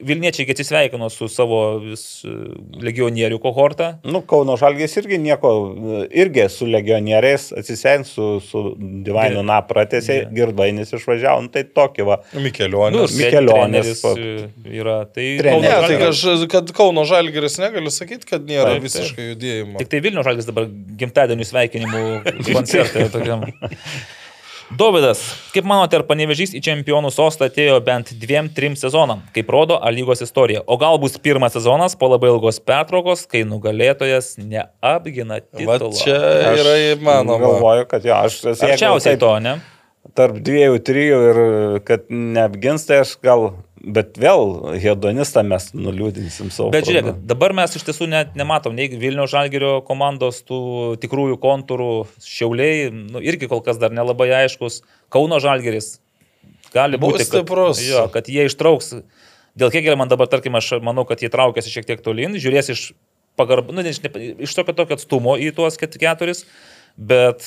Vilniečiai 0.06 0.46
atsisveikino 0.54 1.08
su 1.10 1.26
savo 1.34 1.62
vis 1.82 2.04
legionierių 2.86 3.40
kohortą. 3.42 3.88
Nu, 4.06 4.22
Kauno 4.30 4.60
Žalgės 4.62 4.94
irgi 5.02 5.18
nieko, 5.24 5.52
irgi 6.14 6.46
su 6.54 6.70
legionieriais 6.70 7.48
atsisveikino 7.64 8.06
su, 8.12 8.28
su 8.46 8.64
Divainu 8.78 9.42
Na 9.50 9.58
pratėsi, 9.66 10.20
Ge- 10.20 10.30
Girdvainis 10.38 10.94
išvažiavo, 11.00 11.48
nu, 11.48 11.50
tai 11.58 11.66
tokį 11.66 12.06
va. 12.12 12.20
Mikelionis. 12.38 13.00
Nu, 13.18 13.26
Mikelionis, 13.26 14.06
e, 14.14 14.30
yra. 14.70 15.00
Tai 15.10 15.26
Treneris. 15.42 15.66
Ne, 15.66 15.74
Kauno 15.74 15.90
tai 15.90 15.98
Žalgiris- 16.22 16.48
kad 16.54 16.72
Kauno 16.78 17.08
Žalgeris 17.10 17.58
negaliu 17.72 17.92
sakyti, 17.96 18.28
kad 18.36 18.44
nėra 18.46 18.76
Taip, 18.76 18.84
taip. 18.84 18.88
visiškai 18.90 19.30
judėjimo. 19.32 19.80
Tik 19.82 19.90
tai 19.96 20.04
Vilnių 20.06 20.28
žalgis 20.28 20.48
dabar 20.52 20.68
gimtadienių 21.00 21.48
sveikinimų 21.48 22.02
koncertai 22.52 23.08
tokiam. 23.14 23.48
Dovydas, 24.72 25.20
kaip 25.52 25.66
manote, 25.68 25.98
ar 26.00 26.06
panevežys 26.08 26.54
į 26.56 26.62
čempionų 26.64 27.10
sostą 27.12 27.50
atėjo 27.50 27.76
bent 27.84 28.14
dviem, 28.22 28.48
trim 28.56 28.78
sezonam, 28.80 29.20
kaip 29.36 29.50
rodo 29.52 29.76
A 29.84 29.92
lygos 29.92 30.22
istorija? 30.24 30.62
O 30.64 30.78
gal 30.80 30.96
bus 31.02 31.18
pirmas 31.20 31.52
sezonas 31.58 31.98
po 32.00 32.08
labai 32.08 32.30
ilgos 32.32 32.62
pertraukos, 32.64 33.26
kai 33.28 33.42
nugalėtojas 33.44 34.38
neapgina 34.40 35.42
Va 35.42 35.76
titulo? 35.76 35.92
čia 36.00 36.16
yra 36.56 36.78
įmanoma. 36.94 37.42
Galvoju, 37.44 37.90
kad 37.92 38.08
jo, 38.08 38.16
aš 38.16 38.38
esu 38.54 38.70
Arčiausiai 38.70 39.20
to, 39.20 39.34
ne? 39.44 39.58
Tarp 40.16 40.40
dviejų, 40.40 40.80
trijų 40.88 41.20
ir 41.34 41.42
kad 41.92 42.08
neapgins, 42.08 42.88
tai 42.88 43.02
aš 43.04 43.18
gal, 43.28 43.50
bet 43.86 44.20
vėl 44.22 44.76
hedonistą 44.82 45.44
mes 45.48 45.72
nuliūdinsim 45.74 46.52
savo. 46.54 46.70
Bet 46.74 46.86
žiūrėk, 46.90 47.24
dabar 47.30 47.56
mes 47.58 47.76
iš 47.80 47.86
tiesų 47.88 48.08
net 48.12 48.38
nematom 48.40 48.76
nei 48.78 48.90
Vilnių 48.92 49.26
žalgerio 49.32 49.74
komandos 49.88 50.44
tų 50.48 50.62
tikrųjų 51.02 51.40
kontūrų, 51.42 51.92
šiauliai, 52.26 52.92
nu, 52.92 53.24
irgi 53.24 53.50
kol 53.52 53.64
kas 53.66 53.82
dar 53.82 53.94
nelabai 53.96 54.30
aiškus, 54.44 54.82
Kauno 55.12 55.42
žalgeris 55.44 55.98
gali 56.72 57.00
Bus 57.02 57.18
būti, 57.18 57.26
kad, 57.26 57.42
stiprus. 57.42 57.82
jo, 57.84 58.06
kad 58.14 58.30
jie 58.32 58.46
ištrauks 58.48 58.96
Dėl 59.58 59.72
Hegelio 59.74 59.98
man 60.00 60.08
dabar, 60.08 60.30
tarkim, 60.32 60.56
aš 60.56 60.78
manau, 60.84 61.04
kad 61.08 61.20
jie 61.20 61.28
traukiasi 61.32 61.74
šiek 61.74 61.88
tiek 61.90 62.04
tolin, 62.04 62.38
žiūrės 62.40 62.72
iš 62.72 62.84
pagarb, 63.40 63.72
nu, 63.76 63.84
ne, 63.84 63.92
iš 63.92 64.54
tokio 64.56 64.76
tokio 64.78 64.96
atstumo 64.96 65.36
į 65.40 65.52
tuos 65.58 65.76
ket- 65.80 65.98
keturis, 66.00 66.46
bet 66.96 67.44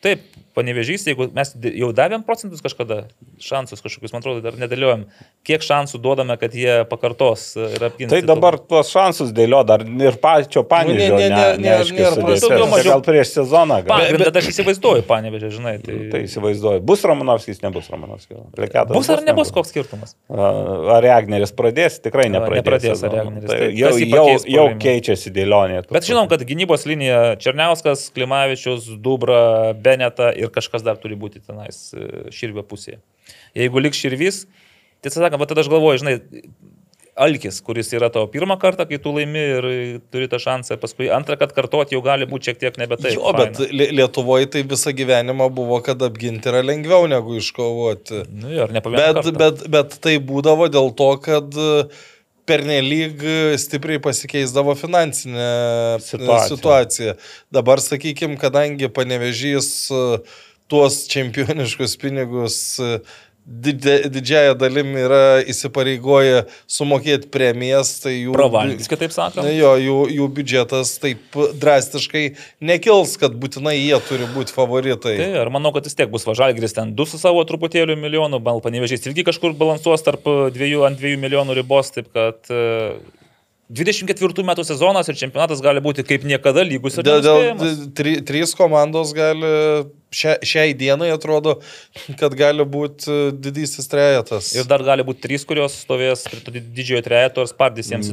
taip, 0.00 0.22
panevežys, 0.56 1.04
jeigu 1.06 1.28
mes 1.36 1.52
jau 1.78 1.90
davėm 1.94 2.22
procentus 2.26 2.60
kažkada, 2.64 3.04
šansus 3.40 3.80
kažkokius, 3.84 4.10
man 4.12 4.20
atrodo, 4.24 4.40
dar 4.42 4.56
nedėliojom, 4.58 5.04
kiek 5.46 5.62
šansų 5.62 6.00
duodame, 6.02 6.34
kad 6.40 6.52
jie 6.56 6.80
pakartos 6.90 7.44
e, 7.56 7.68
ir 7.76 7.84
apgins. 7.86 8.10
Tai 8.12 8.18
dabar 8.26 8.56
tuos 8.58 8.90
šansus 8.90 9.30
dėlio 9.36 9.60
dar 9.68 9.84
ir 9.86 10.16
pačio 10.20 10.64
panėžio. 10.66 11.14
ne, 11.14 11.28
ne, 11.28 11.28
ne, 11.28 11.44
nėra- 11.62 11.86
nėra 11.94 12.10
sudėties. 12.16 12.42
daugiau 12.42 12.66
mažiau- 12.72 12.94
Gal 12.96 13.04
prieš 13.06 13.32
sezoną. 13.36 13.78
Gal. 13.86 13.92
Pagrindą 13.94 14.32
aš 14.42 14.48
įsivaizduoju, 14.54 15.04
panevežė, 15.08 15.50
žinai. 15.54 15.76
Tai, 15.84 15.98
Tai 16.16 16.20
įsivaizduoju. 16.26 16.82
Bus 16.90 17.04
Romanovskis, 17.06 17.62
nebus 17.62 17.88
Romanovskis. 17.94 18.42
Leketas 18.58 18.90
bus 18.96 19.08
ar 19.14 19.22
nebus, 19.22 19.52
koks 19.54 19.70
skirtumas? 19.72 20.16
Ar 20.28 21.00
Regneris 21.06 21.54
pradės? 21.56 22.00
Tikrai 22.02 22.26
A, 22.26 22.34
nepradės. 22.34 22.64
nepradės 22.64 22.98
sezono. 22.98 23.14
Regneris. 23.20 23.48
Tai 23.54 23.70
jau, 23.78 23.94
jau, 24.02 24.26
jau 24.56 24.66
keičiasi 24.82 25.30
dėlionė. 25.38 25.84
Bet 25.88 26.08
žinom, 26.10 26.28
kad 26.28 26.42
gynybos 26.48 26.84
linija 26.90 27.36
Černiauskas, 27.38 28.08
Klimavičius, 28.16 28.90
Dubra, 29.00 29.72
Beneta 29.90 30.30
ir 30.38 30.50
kažkas 30.54 30.86
dar 30.86 30.98
turi 31.02 31.18
būti 31.18 31.42
tenais 31.44 31.90
e, 31.92 32.28
širvio 32.34 32.62
pusėje. 32.70 33.00
Jeigu 33.58 33.82
liks 33.82 33.98
širvis, 34.00 34.44
tiesą 35.04 35.24
sakant, 35.26 35.44
tada 35.50 35.64
aš 35.66 35.70
galvoju, 35.72 36.04
žinai, 36.04 36.18
Alkis, 37.20 37.58
kuris 37.60 37.90
yra 37.92 38.08
tavo 38.08 38.28
pirmą 38.32 38.54
kartą, 38.62 38.86
kai 38.88 38.96
tu 39.02 39.10
laimi 39.12 39.40
ir 39.56 39.66
turi 40.14 40.28
tą 40.30 40.38
šansą, 40.40 40.76
paskui 40.80 41.08
antrą 41.12 41.34
kartą 41.40 41.56
kartuoti 41.58 41.96
jau 41.96 42.00
gali 42.06 42.24
būti 42.30 42.48
šiek 42.48 42.60
tiek 42.62 42.78
nebe 42.80 42.96
taip. 42.96 43.12
jo, 43.18 43.32
bet 43.36 43.58
Lie- 43.74 43.90
Lietuvoje 43.98 44.46
tai 44.54 44.62
visą 44.70 44.94
gyvenimą 44.96 45.50
buvo, 45.52 45.80
kad 45.84 46.00
apginti 46.06 46.48
yra 46.48 46.62
lengviau 46.64 47.10
negu 47.10 47.34
iškovoti. 47.42 48.22
Nu, 48.30 48.54
jo, 48.54 48.68
ir 48.70 48.72
nepamiršau. 48.78 49.26
Bet, 49.26 49.36
bet, 49.42 49.66
bet 49.74 49.98
tai 50.06 50.14
būdavo 50.30 50.70
dėl 50.72 50.94
to, 50.96 51.10
kad 51.26 51.60
e, 51.60 51.68
pernelyg 52.50 53.24
stipriai 53.62 54.02
pasikeisdavo 54.02 54.74
finansinė 54.78 55.40
e, 55.40 55.96
Situacija. 56.04 56.56
situacija. 56.56 57.16
Dabar, 57.54 57.82
sakykime, 57.84 58.38
kadangi 58.40 58.90
panevežys 58.92 59.70
e, 59.94 60.04
tuos 60.70 61.04
čempioniškus 61.10 61.96
pinigus 62.02 62.60
e, 62.82 62.98
didžiaja 63.46 64.54
dalim 64.58 64.92
yra 64.98 65.40
įsipareigoję 65.48 66.44
sumokėti 66.70 67.30
premijas, 67.32 67.92
tai 68.02 68.14
jų... 68.14 68.34
Pravalgys, 68.36 68.88
kitaip 68.90 69.14
sakant. 69.14 69.48
Jo, 69.56 69.72
jų, 69.80 69.96
jų 70.14 70.28
biudžetas 70.36 70.92
taip 71.02 71.38
drastiškai 71.60 72.24
nekils, 72.70 73.16
kad 73.20 73.34
būtinai 73.40 73.76
jie 73.78 73.98
turi 74.06 74.28
būti 74.34 74.54
favoritai. 74.54 75.16
Tai 75.18 75.30
ir 75.42 75.52
manau, 75.52 75.72
kad 75.76 75.88
vis 75.88 75.98
tiek 75.98 76.12
bus 76.12 76.26
važalgris 76.28 76.76
ten 76.76 76.94
du 76.96 77.08
su 77.08 77.20
savo 77.20 77.42
truputėliu 77.48 77.98
milijonų, 78.00 78.42
gal 78.46 78.62
panevežys 78.64 79.08
irgi 79.08 79.26
kažkur 79.26 79.56
balansuos 79.58 80.04
tarp 80.06 80.28
dviejų 80.54 80.86
ant 80.88 81.00
dviejų 81.00 81.22
milijonų 81.24 81.58
ribos, 81.58 81.90
taip 81.96 82.12
kad 82.14 82.52
e, 82.54 83.00
24 83.70 84.42
metų 84.42 84.64
sezonas 84.66 85.06
ir 85.06 85.18
čempionatas 85.18 85.60
gali 85.62 85.82
būti 85.82 86.02
kaip 86.06 86.24
niekada 86.26 86.64
lygus 86.66 86.98
ir 86.98 87.06
Dėl, 87.06 87.22
dėl 87.22 87.74
tri, 87.94 88.16
trys 88.26 88.50
komandos 88.58 89.12
gali, 89.14 89.50
šia, 90.10 90.34
šiai 90.42 90.74
dienai 90.74 91.12
atrodo, 91.14 91.60
kad 92.20 92.34
gali 92.38 92.66
būti 92.66 93.30
didysis 93.38 93.86
trejetas. 93.90 94.50
Ir 94.58 94.66
dar 94.70 94.82
gali 94.86 95.06
būti 95.06 95.22
trys, 95.28 95.46
kurios 95.46 95.78
stovės 95.84 96.26
prie 96.26 96.58
didžiojo 96.58 97.04
trejeto 97.06 97.46
ir 97.46 97.52
spardys 97.52 97.92
jiems. 97.94 98.10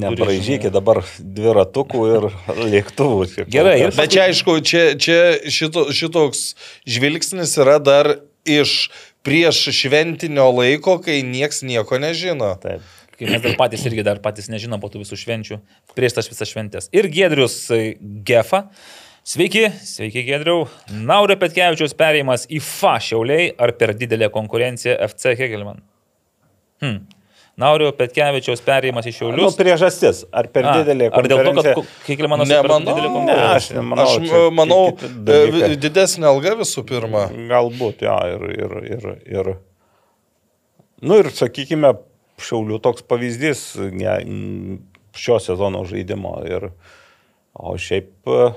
žinai. 0.68 0.76
dabar 0.78 1.02
dviratukų 1.18 2.06
ir 2.14 2.30
lėktuvų. 2.76 3.48
Gerai, 3.50 3.80
ir. 3.88 3.98
Bet 3.98 4.14
čia 4.14 4.28
aišku, 4.30 4.60
čia, 4.62 4.86
čia 5.02 5.22
šito, 5.50 5.88
šitoks 5.90 6.52
žvilgsnis 6.86 7.58
yra 7.58 7.80
dar 7.82 8.14
iš 8.48 8.92
prieš 9.28 9.66
šventinio 9.76 10.48
laiko, 10.56 11.00
kai 11.04 11.20
nieks 11.26 11.66
nieko 11.66 11.98
nežino. 12.00 12.54
Taip. 12.62 12.86
Kai 13.18 13.32
mes 13.32 13.42
dar 13.42 13.56
patys 13.58 13.84
irgi 13.90 14.04
dar 14.06 14.20
patys 14.22 14.50
nežinom 14.54 14.80
po 14.84 14.92
tų 14.94 15.02
visų 15.02 15.18
švenčių, 15.18 15.58
prieš 15.98 16.14
tas 16.20 16.28
visas 16.30 16.52
šventės. 16.52 16.90
Ir 16.94 17.08
Gedrius 17.10 17.56
e, 17.74 17.96
Gefa. 18.28 18.68
Sveiki, 19.28 19.66
sveiki 19.84 20.22
Gedriau. 20.28 20.68
Naurio 20.94 21.36
Petkevičiaus 21.42 21.96
perėjimas 21.98 22.46
į 22.54 22.62
FA 22.64 22.94
šiauliai 23.04 23.50
ar 23.60 23.74
per 23.76 23.92
didelė 23.98 24.30
konkurencija 24.32 24.96
FC 25.10 25.34
Hegelman? 25.36 25.82
Hmm. 26.84 27.02
Naurio 27.58 27.90
Petkevičiaus 27.98 28.62
perėjimas 28.62 29.08
į 29.10 29.12
Nu, 29.12 29.18
šiaulius. 29.18 29.56
priežastis. 29.58 30.22
Ar 30.32 30.46
per 30.54 30.68
A, 30.70 30.76
didelė 30.78 31.10
ar 31.10 31.26
dėl 31.26 31.42
to, 31.42 31.54
kad 31.58 31.72
konkurencija? 31.74 32.04
Hegelmanas 32.08 32.52
per 32.54 32.62
Nemanau. 32.70 32.86
didelė 32.94 33.08
Ne, 33.10 33.14
konkurencija? 33.18 33.56
aš 33.58 33.70
nemanau. 33.74 34.06
Aš 34.06 34.30
čia 34.30 34.42
manau, 34.62 34.82
e, 34.94 35.10
dalykai. 35.32 35.78
didesnė 35.88 36.30
alga 36.30 36.54
visų 36.62 36.86
pirma. 36.88 37.26
Galbūt, 37.50 38.06
jo, 38.06 38.18
ir, 38.36 38.46
ir, 38.62 38.78
ir, 38.94 39.10
ir. 39.42 39.52
Nu 41.02 41.18
ir, 41.22 41.32
sakykime, 41.34 41.96
Šiaulių 42.38 42.78
toks 42.86 43.02
pavyzdys 43.10 43.62
šio 45.18 45.40
sezono 45.42 45.84
žaidimo. 45.90 46.36
Ir, 46.46 46.68
o 47.58 47.74
šiaip 47.82 48.30
e, 48.30 48.50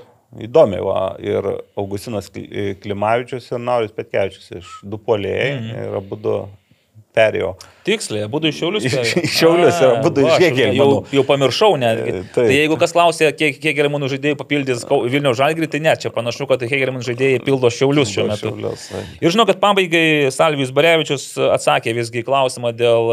įdomi, 0.45 0.77
va, 0.85 1.15
ir 1.19 1.47
Augustinas 1.79 2.29
Kli- 2.31 2.75
Klimavičius 2.83 3.49
ir 3.51 3.63
Nauris 3.63 3.91
Petkevičius 3.97 4.51
iš 4.59 4.75
du 4.83 4.99
polėjai 5.01 5.55
Mhm. 5.57 5.71
ir 5.87 5.97
abu 5.97 6.19
perėjo. 7.15 7.53
Tiksliai, 7.87 8.27
būtų 8.29 8.49
iš 8.51 8.57
Šiaulius. 8.61 8.83
Iš- 8.87 9.13
Šiaulius 9.39 9.79
ir 9.81 9.87
A, 9.87 9.95
abudu 9.99 10.21
va, 10.25 10.35
iš 10.37 10.43
Hegelmanų. 10.45 10.77
Jau, 10.77 11.17
jau 11.17 11.23
pamiršau 11.27 11.69
netgi. 11.81 12.09
E, 12.09 12.11
Tai, 12.11 12.21
taip. 12.35 12.45
tai 12.51 12.57
jeigu 12.59 12.77
kas 12.79 12.93
klausė, 12.95 13.31
kiek, 13.35 13.57
kiek 13.57 13.71
Hegelmanų 13.71 14.09
žaidėjų 14.13 14.37
papildys 14.39 14.85
Kau- 14.87 15.01
Vilniaus 15.09 15.39
žalgrį, 15.41 15.69
tai 15.73 15.81
ne, 15.83 15.95
čia 15.99 16.11
panašu, 16.13 16.45
kad 16.51 16.61
Hegelmanų 16.61 17.03
žaidėjai 17.09 17.41
pildo 17.47 17.71
Šiaulius 17.73 18.13
šiuo 18.13 18.27
metu. 18.29 18.51
Šiaulius. 18.53 18.85
Ir 19.19 19.33
žinau, 19.35 19.47
kad 19.49 19.59
pabaigai 19.63 20.29
Salvijus 20.31 20.71
Barevičius 20.77 21.25
atsakė 21.57 21.95
visgi 21.97 22.23
klausimą 22.27 22.71
dėl 22.77 23.11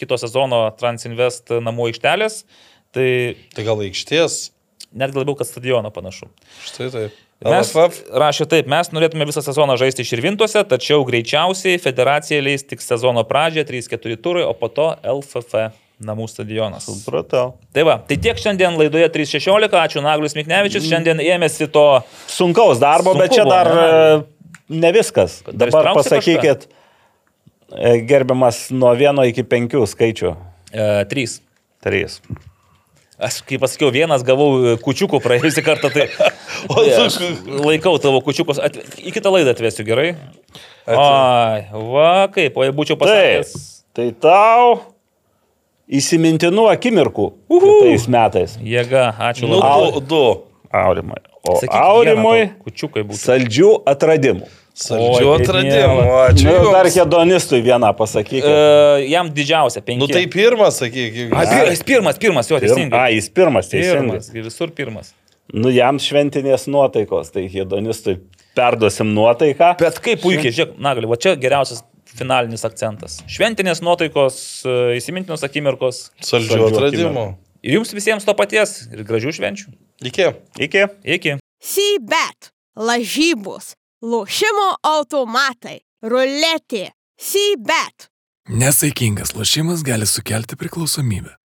kito 0.00 0.16
sezono 0.18 0.64
Transinvest 0.80 1.52
namų 1.60 1.90
aikštelės. 1.92 2.42
Tai 2.96 3.08
Tai 3.54 3.64
gal 3.68 3.82
aikštės? 3.86 4.50
netgi 4.96 5.18
labiau, 5.20 5.34
kad 5.36 5.44
stadiono 5.50 5.90
panašu. 5.92 6.30
Štai 6.64 6.86
taip. 6.94 7.16
Mes 7.44 7.72
rašė 8.16 8.46
taip, 8.48 8.68
mes 8.70 8.88
norėtume 8.96 9.26
visą 9.28 9.42
sezoną 9.44 9.74
žaisti 9.76 10.06
Širvintose, 10.08 10.62
tačiau 10.64 11.04
greičiausiai 11.04 11.76
federacija 11.82 12.40
leis 12.40 12.64
tik 12.64 12.80
sezono 12.80 13.26
pradžią, 13.28 13.66
3-4 13.68 14.16
turai, 14.24 14.46
o 14.48 14.54
po 14.56 14.70
to 14.72 14.94
LFF 15.04 15.68
namų 16.00 16.28
stadionas. 16.32 16.88
Supratau. 16.88 17.54
Tai 17.76 17.84
va, 17.88 17.98
tai 18.08 18.16
tiek 18.20 18.40
šiandien 18.40 18.76
laidoje 18.80 19.08
316, 19.12 19.76
ačiū 19.82 20.04
Naglius 20.04 20.36
Miknevičius, 20.36 20.88
šiandien 20.88 21.20
ėmėsi 21.24 21.68
to 21.72 21.84
Sunkaus 22.28 22.80
darbo, 22.80 23.12
Sunku 23.12 23.24
bet 23.24 23.36
čia 23.36 23.46
dar 23.48 23.72
ne? 23.72 23.84
e, 23.84 24.50
ne 24.80 24.96
viskas. 24.96 25.42
Kad 25.44 25.60
dar 25.60 25.72
Dabar 25.72 25.92
pasakykit, 26.00 26.68
e, 27.76 27.96
gerbiamas 28.08 28.66
nuo 28.72 28.92
vieno 28.96 29.28
iki 29.28 29.44
penkių 29.44 29.84
skaičių. 29.88 30.36
e, 30.72 31.40
3. 31.84 32.20
Aš 33.16 33.38
kaip 33.48 33.62
pasakiau, 33.62 33.88
vienas 33.94 34.20
gavau 34.26 34.50
e, 34.60 34.74
kučiukų 34.84 35.22
praėjusią 35.24 35.62
kartą, 35.64 35.88
tai 35.94 36.04
aš 37.06 37.16
laikau 37.64 37.94
tavo 38.02 38.20
kučiukus, 38.24 38.60
atve... 38.60 38.84
į 39.00 39.14
kitą 39.14 39.32
laidą 39.32 39.54
atvesiu 39.56 39.86
gerai. 39.88 40.10
Ai, 40.84 41.62
va 41.72 42.26
kaip, 42.34 42.58
o 42.60 42.66
jei 42.66 42.74
būčiau 42.76 42.98
pasakęs. 43.00 43.54
Tai 43.96 44.10
tau 44.20 44.66
įsimintinų 45.88 46.66
akimirkų 46.74 47.30
kitais 47.48 48.04
metais. 48.12 48.58
Jėga, 48.60 49.08
ačiū 49.30 49.48
Nu, 49.48 49.62
labai. 49.62 49.88
du, 49.96 50.04
du. 50.10 50.22
Aurimui. 50.76 51.22
O 51.46 51.56
Sakyk, 51.60 51.72
Aurimui 51.78 52.38
vieną 52.42 52.54
Kučiukai 52.66 53.04
būtų. 53.06 53.20
saldžių 53.22 53.68
atradimų. 53.86 54.48
Saldžių 54.76 55.28
atradimų. 55.38 56.00
Ačiū. 56.20 56.46
Nu, 56.50 56.72
dar 56.74 56.88
hedonistui 56.92 57.62
vieną 57.64 57.94
pasakykit. 57.96 58.44
E, 58.44 59.06
jam 59.08 59.30
didžiausia, 59.32 59.80
penki. 59.80 60.02
Nu 60.02 60.08
tai 60.10 60.26
pirmas, 60.28 60.82
sakykime. 60.82 61.30
A, 61.32 61.46
pir, 61.48 61.70
jis 61.72 61.84
pirmas, 61.88 62.18
pirmas, 62.20 62.50
jo, 62.52 62.58
teisingai. 62.60 62.98
A, 62.98 63.06
jis 63.14 63.30
pirmas, 63.32 63.70
teisingai. 63.72 64.20
Pirmas, 64.20 64.50
visur 64.50 64.74
pirmas. 64.76 65.14
Nu, 65.54 65.70
jam 65.72 65.96
šventinės 66.02 66.66
nuotaikos, 66.68 67.30
tai 67.32 67.46
hedonistui 67.48 68.18
perduosim 68.58 69.14
nuotaiką. 69.16 69.72
Bet 69.80 70.00
kaip 70.04 70.20
puikiai, 70.24 70.52
žiūrėk, 70.52 70.76
nagali, 70.82 71.08
va 71.08 71.16
čia 71.24 71.32
geriausias 71.40 71.80
finalinis 72.16 72.66
akcentas. 72.68 73.20
Šventinės 73.32 73.80
nuotaikos, 73.84 74.36
e, 74.66 74.76
įsimintinos 74.98 75.44
akimirkos. 75.46 76.10
Saldžių 76.20 76.52
Saldžių 76.52 76.68
atradimų. 76.68 77.26
Ir 77.64 77.78
jums 77.78 77.96
visiems 77.96 78.28
to 78.28 78.36
paties 78.36 78.76
ir 78.92 79.02
gražių 79.08 79.32
švenčių. 79.40 79.72
Iki. 80.12 80.28
Iki. 80.68 80.84
Iki. 81.16 81.38
Sybet, 81.64 82.52
lažybos, 82.76 83.72
lošimo 84.02 84.68
automatai, 84.82 85.80
ruletė, 86.02 86.90
Sybet. 87.16 88.10
Nesaikingas 88.48 89.34
lošimas 89.34 89.82
gali 89.82 90.06
sukelti 90.06 90.56
priklausomybę. 90.56 91.36